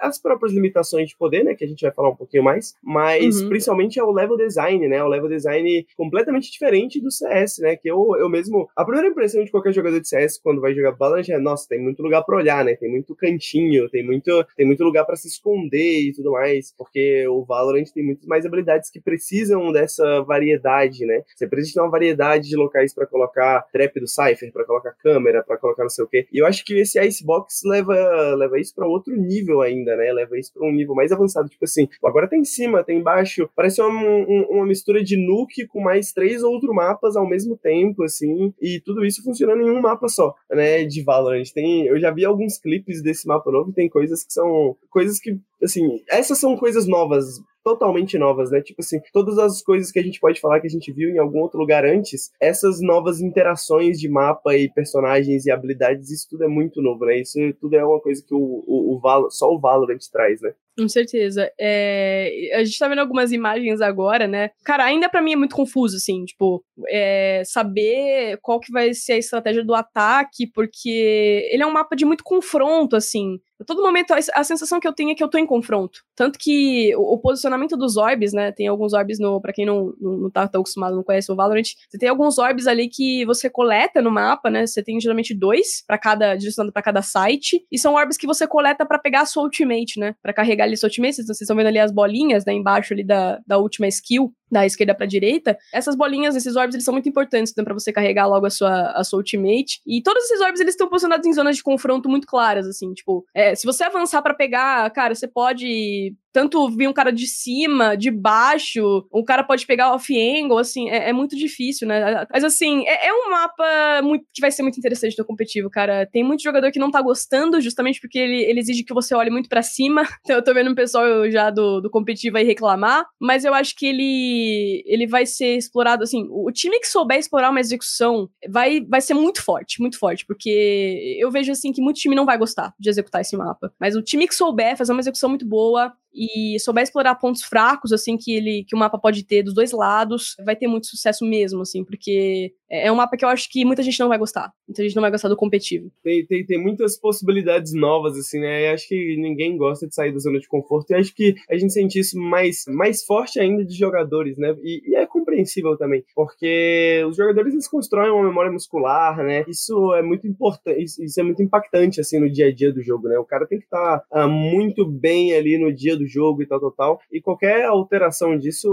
as 0.00 0.20
próprias 0.20 0.52
limitações 0.52 1.08
de 1.08 1.16
poder, 1.16 1.44
né? 1.44 1.54
Que 1.54 1.64
a 1.64 1.68
gente 1.68 1.82
vai 1.82 1.92
falar 1.92 2.10
um 2.10 2.16
pouquinho 2.16 2.42
mais, 2.42 2.74
mas 2.82 3.40
uhum. 3.40 3.48
principalmente 3.48 3.98
é 3.98 4.02
o 4.02 4.12
level 4.12 4.36
design, 4.36 4.86
né? 4.88 5.02
O 5.02 5.08
level 5.08 5.28
design 5.28 5.86
completamente 5.96 6.50
diferente 6.50 7.00
do 7.00 7.10
CS, 7.10 7.58
né? 7.58 7.76
Que 7.76 7.90
eu, 7.90 8.16
eu 8.18 8.28
mesmo. 8.28 8.68
A 8.76 8.84
primeira 8.84 9.08
impressão 9.08 9.44
de 9.44 9.50
qualquer 9.50 9.72
jogador 9.72 10.00
de 10.00 10.08
CS 10.08 10.38
quando 10.38 10.60
vai 10.60 10.74
jogar 10.74 10.92
Valorant 10.92 11.28
é, 11.28 11.38
nossa, 11.38 11.68
tem 11.68 11.80
muito 11.80 12.02
lugar 12.02 12.22
para 12.24 12.36
olhar, 12.36 12.64
né? 12.64 12.74
Tem 12.76 12.90
muito 12.90 13.14
cantinho, 13.14 13.88
tem 13.88 14.04
muito, 14.04 14.44
tem 14.56 14.66
muito 14.66 14.84
lugar 14.84 15.04
para 15.04 15.16
se 15.16 15.28
esconder 15.28 16.08
e 16.08 16.12
tudo 16.12 16.32
mais, 16.32 16.74
porque 16.76 17.26
o 17.28 17.44
Valorant 17.44 17.86
tem 17.92 18.04
muitas 18.04 18.26
mais 18.26 18.44
habilidades 18.44 18.87
cidades 18.88 18.90
que 18.90 19.00
precisam 19.00 19.70
dessa 19.70 20.22
variedade, 20.22 21.04
né? 21.04 21.22
Você 21.34 21.46
precisa 21.46 21.74
ter 21.74 21.80
uma 21.80 21.90
variedade 21.90 22.48
de 22.48 22.56
locais 22.56 22.94
para 22.94 23.06
colocar 23.06 23.62
trap 23.72 24.00
do 24.00 24.08
Cypher, 24.08 24.52
para 24.52 24.64
colocar 24.64 24.92
câmera, 24.92 25.42
para 25.42 25.56
colocar 25.56 25.82
não 25.82 25.90
sei 25.90 26.04
o 26.04 26.08
quê. 26.08 26.26
E 26.32 26.38
eu 26.38 26.46
acho 26.46 26.64
que 26.64 26.74
esse 26.74 26.98
Icebox 26.98 27.60
leva, 27.64 27.94
leva 28.34 28.58
isso 28.58 28.74
para 28.74 28.86
outro 28.86 29.14
nível 29.16 29.60
ainda, 29.60 29.96
né? 29.96 30.12
Leva 30.12 30.38
isso 30.38 30.52
para 30.52 30.66
um 30.66 30.72
nível 30.72 30.94
mais 30.94 31.12
avançado. 31.12 31.48
Tipo 31.48 31.64
assim, 31.64 31.88
agora 32.04 32.28
tem 32.28 32.40
em 32.40 32.44
cima, 32.44 32.82
tem 32.82 32.98
embaixo. 32.98 33.48
Parece 33.54 33.80
uma, 33.80 33.90
um, 33.90 34.46
uma 34.50 34.66
mistura 34.66 35.02
de 35.02 35.16
Nuke 35.16 35.66
com 35.66 35.80
mais 35.80 36.12
três 36.12 36.42
outros 36.42 36.74
mapas 36.74 37.16
ao 37.16 37.28
mesmo 37.28 37.56
tempo, 37.56 38.02
assim. 38.02 38.52
E 38.60 38.80
tudo 38.80 39.04
isso 39.04 39.22
funcionando 39.22 39.62
em 39.62 39.70
um 39.70 39.80
mapa 39.80 40.08
só, 40.08 40.34
né? 40.50 40.84
De 40.84 41.02
Valorant. 41.02 41.44
Tem, 41.54 41.86
eu 41.86 41.98
já 42.00 42.10
vi 42.10 42.24
alguns 42.24 42.58
clipes 42.58 43.02
desse 43.02 43.26
mapa 43.26 43.50
novo 43.50 43.70
e 43.70 43.74
tem 43.74 43.88
coisas 43.88 44.24
que 44.24 44.32
são 44.32 44.76
coisas 44.90 45.18
que 45.18 45.38
assim, 45.62 46.02
essas 46.08 46.38
são 46.38 46.56
coisas 46.56 46.86
novas, 46.86 47.24
totalmente 47.68 48.16
novas, 48.16 48.50
né? 48.50 48.62
Tipo 48.62 48.80
assim, 48.80 48.98
todas 49.12 49.38
as 49.38 49.60
coisas 49.60 49.92
que 49.92 49.98
a 49.98 50.02
gente 50.02 50.18
pode 50.18 50.40
falar 50.40 50.58
que 50.58 50.66
a 50.66 50.70
gente 50.70 50.90
viu 50.90 51.10
em 51.10 51.18
algum 51.18 51.40
outro 51.40 51.58
lugar 51.58 51.84
antes, 51.84 52.32
essas 52.40 52.80
novas 52.80 53.20
interações 53.20 54.00
de 54.00 54.08
mapa 54.08 54.56
e 54.56 54.70
personagens 54.70 55.44
e 55.44 55.50
habilidades, 55.50 56.10
isso 56.10 56.28
tudo 56.30 56.44
é 56.44 56.48
muito 56.48 56.80
novo, 56.80 57.04
né? 57.04 57.18
Isso 57.18 57.38
tudo 57.60 57.76
é 57.76 57.84
uma 57.84 58.00
coisa 58.00 58.24
que 58.26 58.34
o, 58.34 58.64
o, 58.66 58.94
o 58.94 58.98
Val, 58.98 59.30
só 59.30 59.52
o 59.52 59.60
Valorant 59.60 60.00
traz, 60.10 60.40
né? 60.40 60.54
Com 60.78 60.88
certeza. 60.88 61.50
É, 61.58 62.52
a 62.54 62.62
gente 62.62 62.78
tá 62.78 62.86
vendo 62.86 63.00
algumas 63.00 63.32
imagens 63.32 63.80
agora, 63.80 64.28
né? 64.28 64.50
Cara, 64.64 64.84
ainda 64.84 65.08
para 65.08 65.20
mim 65.20 65.32
é 65.32 65.36
muito 65.36 65.56
confuso, 65.56 65.96
assim, 65.96 66.24
tipo, 66.24 66.64
é, 66.86 67.42
saber 67.44 68.38
qual 68.40 68.60
que 68.60 68.70
vai 68.70 68.94
ser 68.94 69.14
a 69.14 69.18
estratégia 69.18 69.64
do 69.64 69.74
ataque, 69.74 70.46
porque 70.46 71.48
ele 71.50 71.64
é 71.64 71.66
um 71.66 71.72
mapa 71.72 71.96
de 71.96 72.04
muito 72.04 72.22
confronto, 72.22 72.94
assim. 72.94 73.40
A 73.60 73.64
todo 73.64 73.82
momento, 73.82 74.12
a, 74.12 74.18
a 74.34 74.44
sensação 74.44 74.78
que 74.78 74.86
eu 74.86 74.92
tenho 74.92 75.10
é 75.10 75.14
que 75.16 75.22
eu 75.22 75.28
tô 75.28 75.36
em 75.36 75.46
confronto. 75.46 76.00
Tanto 76.14 76.38
que 76.38 76.94
o, 76.94 77.14
o 77.14 77.18
posicionamento 77.18 77.76
dos 77.76 77.96
orbs, 77.96 78.32
né? 78.32 78.52
Tem 78.52 78.68
alguns 78.68 78.92
orbs 78.92 79.18
no. 79.18 79.40
Pra 79.40 79.52
quem 79.52 79.66
não, 79.66 79.92
não, 80.00 80.16
não 80.16 80.30
tá 80.30 80.46
tão 80.46 80.60
acostumado, 80.60 80.94
não 80.94 81.02
conhece 81.02 81.30
o 81.32 81.34
Valorant, 81.34 81.64
você 81.90 81.98
tem 81.98 82.08
alguns 82.08 82.38
orbs 82.38 82.68
ali 82.68 82.88
que 82.88 83.24
você 83.24 83.50
coleta 83.50 84.00
no 84.00 84.12
mapa, 84.12 84.48
né? 84.48 84.64
Você 84.64 84.80
tem 84.82 85.00
geralmente 85.00 85.34
dois 85.34 85.82
para 85.84 85.98
cada. 85.98 86.36
direcionado 86.36 86.72
para 86.72 86.82
cada 86.82 87.02
site. 87.02 87.66
E 87.70 87.78
são 87.78 87.94
orbs 87.94 88.16
que 88.16 88.28
você 88.28 88.46
coleta 88.46 88.86
para 88.86 88.98
pegar 88.98 89.22
a 89.22 89.26
sua 89.26 89.42
ultimate, 89.42 89.98
né? 89.98 90.14
Pra 90.22 90.32
carregar 90.32 90.67
ali 90.68 90.76
sua 90.76 90.88
ultimate. 90.88 91.16
Vocês 91.16 91.40
estão 91.40 91.56
vendo 91.56 91.66
ali 91.66 91.78
as 91.78 91.92
bolinhas, 91.92 92.44
né? 92.44 92.52
Embaixo 92.52 92.94
ali 92.94 93.04
da, 93.04 93.40
da 93.46 93.58
última 93.58 93.88
skill 93.88 94.32
da 94.50 94.64
esquerda 94.64 94.94
para 94.94 95.06
direita, 95.06 95.58
essas 95.72 95.94
bolinhas, 95.94 96.34
esses 96.34 96.56
orbs, 96.56 96.74
eles 96.74 96.84
são 96.84 96.92
muito 96.92 97.08
importantes 97.08 97.52
então, 97.52 97.64
para 97.64 97.74
você 97.74 97.92
carregar 97.92 98.26
logo 98.26 98.46
a 98.46 98.50
sua, 98.50 98.92
a 98.92 99.04
sua 99.04 99.18
ultimate. 99.18 99.80
E 99.86 100.02
todos 100.02 100.24
esses 100.24 100.40
orbs, 100.40 100.60
eles 100.60 100.74
estão 100.74 100.88
posicionados 100.88 101.26
em 101.26 101.32
zonas 101.32 101.56
de 101.56 101.62
confronto 101.62 102.08
muito 102.08 102.26
claras, 102.26 102.66
assim, 102.66 102.92
tipo, 102.94 103.24
é, 103.34 103.54
se 103.54 103.66
você 103.66 103.84
avançar 103.84 104.22
para 104.22 104.34
pegar, 104.34 104.90
cara, 104.90 105.14
você 105.14 105.28
pode 105.28 106.14
tanto 106.32 106.68
vir 106.70 106.88
um 106.88 106.92
cara 106.92 107.10
de 107.10 107.26
cima, 107.26 107.96
de 107.96 108.10
baixo, 108.10 109.06
um 109.12 109.24
cara 109.24 109.42
pode 109.42 109.66
pegar 109.66 109.92
off-angle, 109.94 110.58
assim, 110.58 110.88
é, 110.90 111.10
é, 111.10 111.12
muito 111.12 111.36
difícil, 111.36 111.86
né? 111.86 112.26
Mas, 112.32 112.44
assim, 112.44 112.86
é, 112.86 113.08
é, 113.08 113.12
um 113.12 113.30
mapa 113.30 114.02
muito, 114.02 114.24
que 114.32 114.40
vai 114.40 114.50
ser 114.50 114.62
muito 114.62 114.78
interessante 114.78 115.16
no 115.18 115.24
competitivo, 115.24 115.70
cara. 115.70 116.06
Tem 116.06 116.22
muito 116.22 116.42
jogador 116.42 116.70
que 116.70 116.78
não 116.78 116.90
tá 116.90 117.00
gostando, 117.00 117.60
justamente 117.60 118.00
porque 118.00 118.18
ele, 118.18 118.42
ele 118.42 118.60
exige 118.60 118.84
que 118.84 118.94
você 118.94 119.14
olhe 119.14 119.30
muito 119.30 119.48
para 119.48 119.62
cima. 119.62 120.02
Então, 120.28 120.36
eu 120.36 120.44
tô 120.44 120.52
vendo 120.52 120.70
um 120.70 120.74
pessoal 120.74 121.30
já 121.30 121.48
do, 121.48 121.80
do 121.80 121.88
competitivo 121.88 122.36
aí 122.36 122.44
reclamar, 122.44 123.06
mas 123.18 123.46
eu 123.46 123.54
acho 123.54 123.74
que 123.74 123.86
ele, 123.86 124.82
ele 124.84 125.06
vai 125.06 125.24
ser 125.24 125.56
explorado, 125.56 126.02
assim, 126.02 126.26
o 126.30 126.50
time 126.52 126.78
que 126.80 126.86
souber 126.86 127.18
explorar 127.18 127.48
uma 127.48 127.60
execução 127.60 128.28
vai, 128.46 128.84
vai 128.84 129.00
ser 129.00 129.14
muito 129.14 129.42
forte, 129.42 129.80
muito 129.80 129.98
forte, 129.98 130.26
porque 130.26 131.16
eu 131.18 131.30
vejo, 131.30 131.50
assim, 131.50 131.72
que 131.72 131.80
muito 131.80 131.96
time 131.96 132.14
não 132.14 132.26
vai 132.26 132.36
gostar 132.36 132.74
de 132.78 132.90
executar 132.90 133.22
esse 133.22 133.36
mapa. 133.38 133.72
Mas 133.80 133.96
o 133.96 134.02
time 134.02 134.28
que 134.28 134.34
souber 134.34 134.76
fazer 134.76 134.92
uma 134.92 135.00
execução 135.00 135.30
muito 135.30 135.46
boa, 135.46 135.94
e 136.18 136.58
souber 136.58 136.82
explorar 136.82 137.14
pontos 137.14 137.42
fracos, 137.42 137.92
assim, 137.92 138.16
que 138.16 138.32
ele 138.34 138.64
que 138.66 138.74
o 138.74 138.78
mapa 138.78 138.98
pode 138.98 139.24
ter 139.24 139.42
dos 139.42 139.54
dois 139.54 139.72
lados, 139.72 140.34
vai 140.44 140.56
ter 140.56 140.66
muito 140.66 140.88
sucesso 140.88 141.24
mesmo, 141.24 141.62
assim, 141.62 141.84
porque 141.84 142.52
é, 142.70 142.86
é 142.86 142.92
um 142.92 142.96
mapa 142.96 143.16
que 143.16 143.24
eu 143.24 143.28
acho 143.28 143.50
que 143.50 143.64
muita 143.64 143.82
gente 143.82 143.98
não 144.00 144.08
vai 144.08 144.18
gostar. 144.18 144.52
Muita 144.66 144.82
gente 144.82 144.94
não 144.94 145.00
vai 145.02 145.10
gostar 145.10 145.28
do 145.28 145.36
competitivo. 145.36 145.90
Tem, 146.02 146.24
tem, 146.26 146.44
tem 146.44 146.62
muitas 146.62 146.98
possibilidades 146.98 147.72
novas, 147.74 148.16
assim, 148.16 148.40
né? 148.40 148.62
E 148.62 148.66
acho 148.68 148.88
que 148.88 149.16
ninguém 149.16 149.56
gosta 149.56 149.86
de 149.86 149.94
sair 149.94 150.12
da 150.12 150.18
zona 150.18 150.38
de 150.38 150.48
conforto. 150.48 150.90
E 150.90 150.94
acho 150.94 151.14
que 151.14 151.34
a 151.50 151.56
gente 151.56 151.72
sente 151.72 151.98
isso 151.98 152.18
mais, 152.18 152.64
mais 152.68 153.04
forte 153.04 153.40
ainda 153.40 153.64
de 153.64 153.74
jogadores, 153.74 154.36
né? 154.36 154.54
E, 154.62 154.82
e 154.90 154.96
é 154.96 155.06
compreensível 155.06 155.76
também, 155.76 156.04
porque 156.14 157.04
os 157.08 157.16
jogadores 157.16 157.52
eles 157.52 157.68
constroem 157.68 158.10
uma 158.10 158.24
memória 158.24 158.52
muscular, 158.52 159.16
né? 159.18 159.44
Isso 159.48 159.94
é 159.94 160.02
muito 160.02 160.26
importante, 160.26 160.82
isso, 160.82 161.20
é 161.20 161.22
muito 161.22 161.42
impactante, 161.42 162.00
assim, 162.00 162.18
no 162.18 162.30
dia 162.30 162.46
a 162.46 162.54
dia 162.54 162.72
do 162.72 162.82
jogo, 162.82 163.08
né? 163.08 163.18
O 163.18 163.24
cara 163.24 163.46
tem 163.46 163.58
que 163.58 163.64
estar 163.64 164.00
tá, 164.00 164.26
uh, 164.26 164.28
muito 164.28 164.86
bem 164.86 165.34
ali 165.34 165.58
no 165.58 165.72
dia 165.72 165.96
do 165.96 166.06
jogo 166.06 166.42
e 166.42 166.46
tal, 166.46 166.60
tal, 166.60 166.72
tal. 166.72 167.00
E 167.10 167.20
qualquer 167.20 167.64
alteração 167.64 168.38
disso 168.38 168.68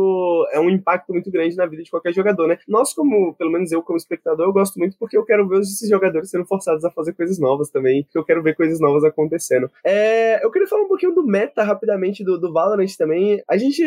é 0.52 0.60
um 0.60 0.70
impacto 0.70 1.14
muito 1.14 1.32
grande 1.32 1.56
na 1.56 1.66
vida 1.66 1.84
de 1.84 1.92
qualquer 1.92 2.14
jogador, 2.14 2.48
né? 2.48 2.58
Nós, 2.68 2.94
como, 2.94 3.34
pelo 3.36 3.52
menos 3.52 3.72
eu, 3.72 3.85
como 3.86 3.98
espectador, 3.98 4.46
eu 4.46 4.54
gosto 4.54 4.78
muito 4.78 4.98
porque 4.98 5.18
eu 5.18 5.24
quero 5.24 5.48
ver 5.48 5.60
esses 5.60 5.90
jogadores 5.90 6.30
sendo 6.30 6.46
forçados 6.46 6.84
a 6.84 6.92
fazer 6.92 7.14
coisas 7.14 7.40
novas 7.40 7.70
também, 7.70 8.06
eu 8.14 8.24
quero 8.24 8.44
ver 8.44 8.56
coisas 8.56 8.80
novas 8.80 9.04
acontecendo. 9.04 9.70
É, 9.84 10.44
eu 10.44 10.52
queria 10.52 10.68
falar 10.68 10.84
um 10.84 10.88
pouquinho 10.88 11.14
do 11.14 11.26
meta 11.26 11.64
rapidamente 11.64 12.24
do, 12.24 12.40
do 12.40 12.52
Valorant 12.52 12.92
também. 12.98 13.42
A 13.48 13.58
gente, 13.58 13.84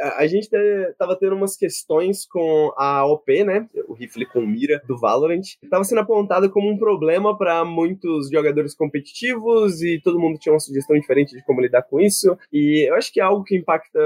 a, 0.00 0.18
a 0.18 0.26
gente 0.26 0.48
tava 0.98 1.16
tendo 1.16 1.36
umas 1.36 1.56
questões 1.56 2.26
com 2.26 2.72
a 2.76 3.06
OP, 3.06 3.44
né? 3.44 3.66
O 3.86 3.94
rifle 3.94 4.26
com 4.26 4.40
mira 4.40 4.82
do 4.86 4.98
Valorant. 4.98 5.42
Tava 5.70 5.84
sendo 5.84 6.00
apontado 6.00 6.50
como 6.50 6.70
um 6.70 6.78
problema 6.78 7.36
para 7.36 7.64
muitos 7.64 8.30
jogadores 8.30 8.74
competitivos 8.74 9.82
e 9.82 10.00
todo 10.02 10.18
mundo 10.18 10.38
tinha 10.38 10.52
uma 10.52 10.60
sugestão 10.60 10.98
diferente 10.98 11.36
de 11.36 11.44
como 11.44 11.60
lidar 11.60 11.82
com 11.82 12.00
isso. 12.00 12.36
E 12.52 12.88
eu 12.88 12.94
acho 12.94 13.12
que 13.12 13.20
é 13.20 13.22
algo 13.22 13.44
que 13.44 13.56
impacta 13.56 14.00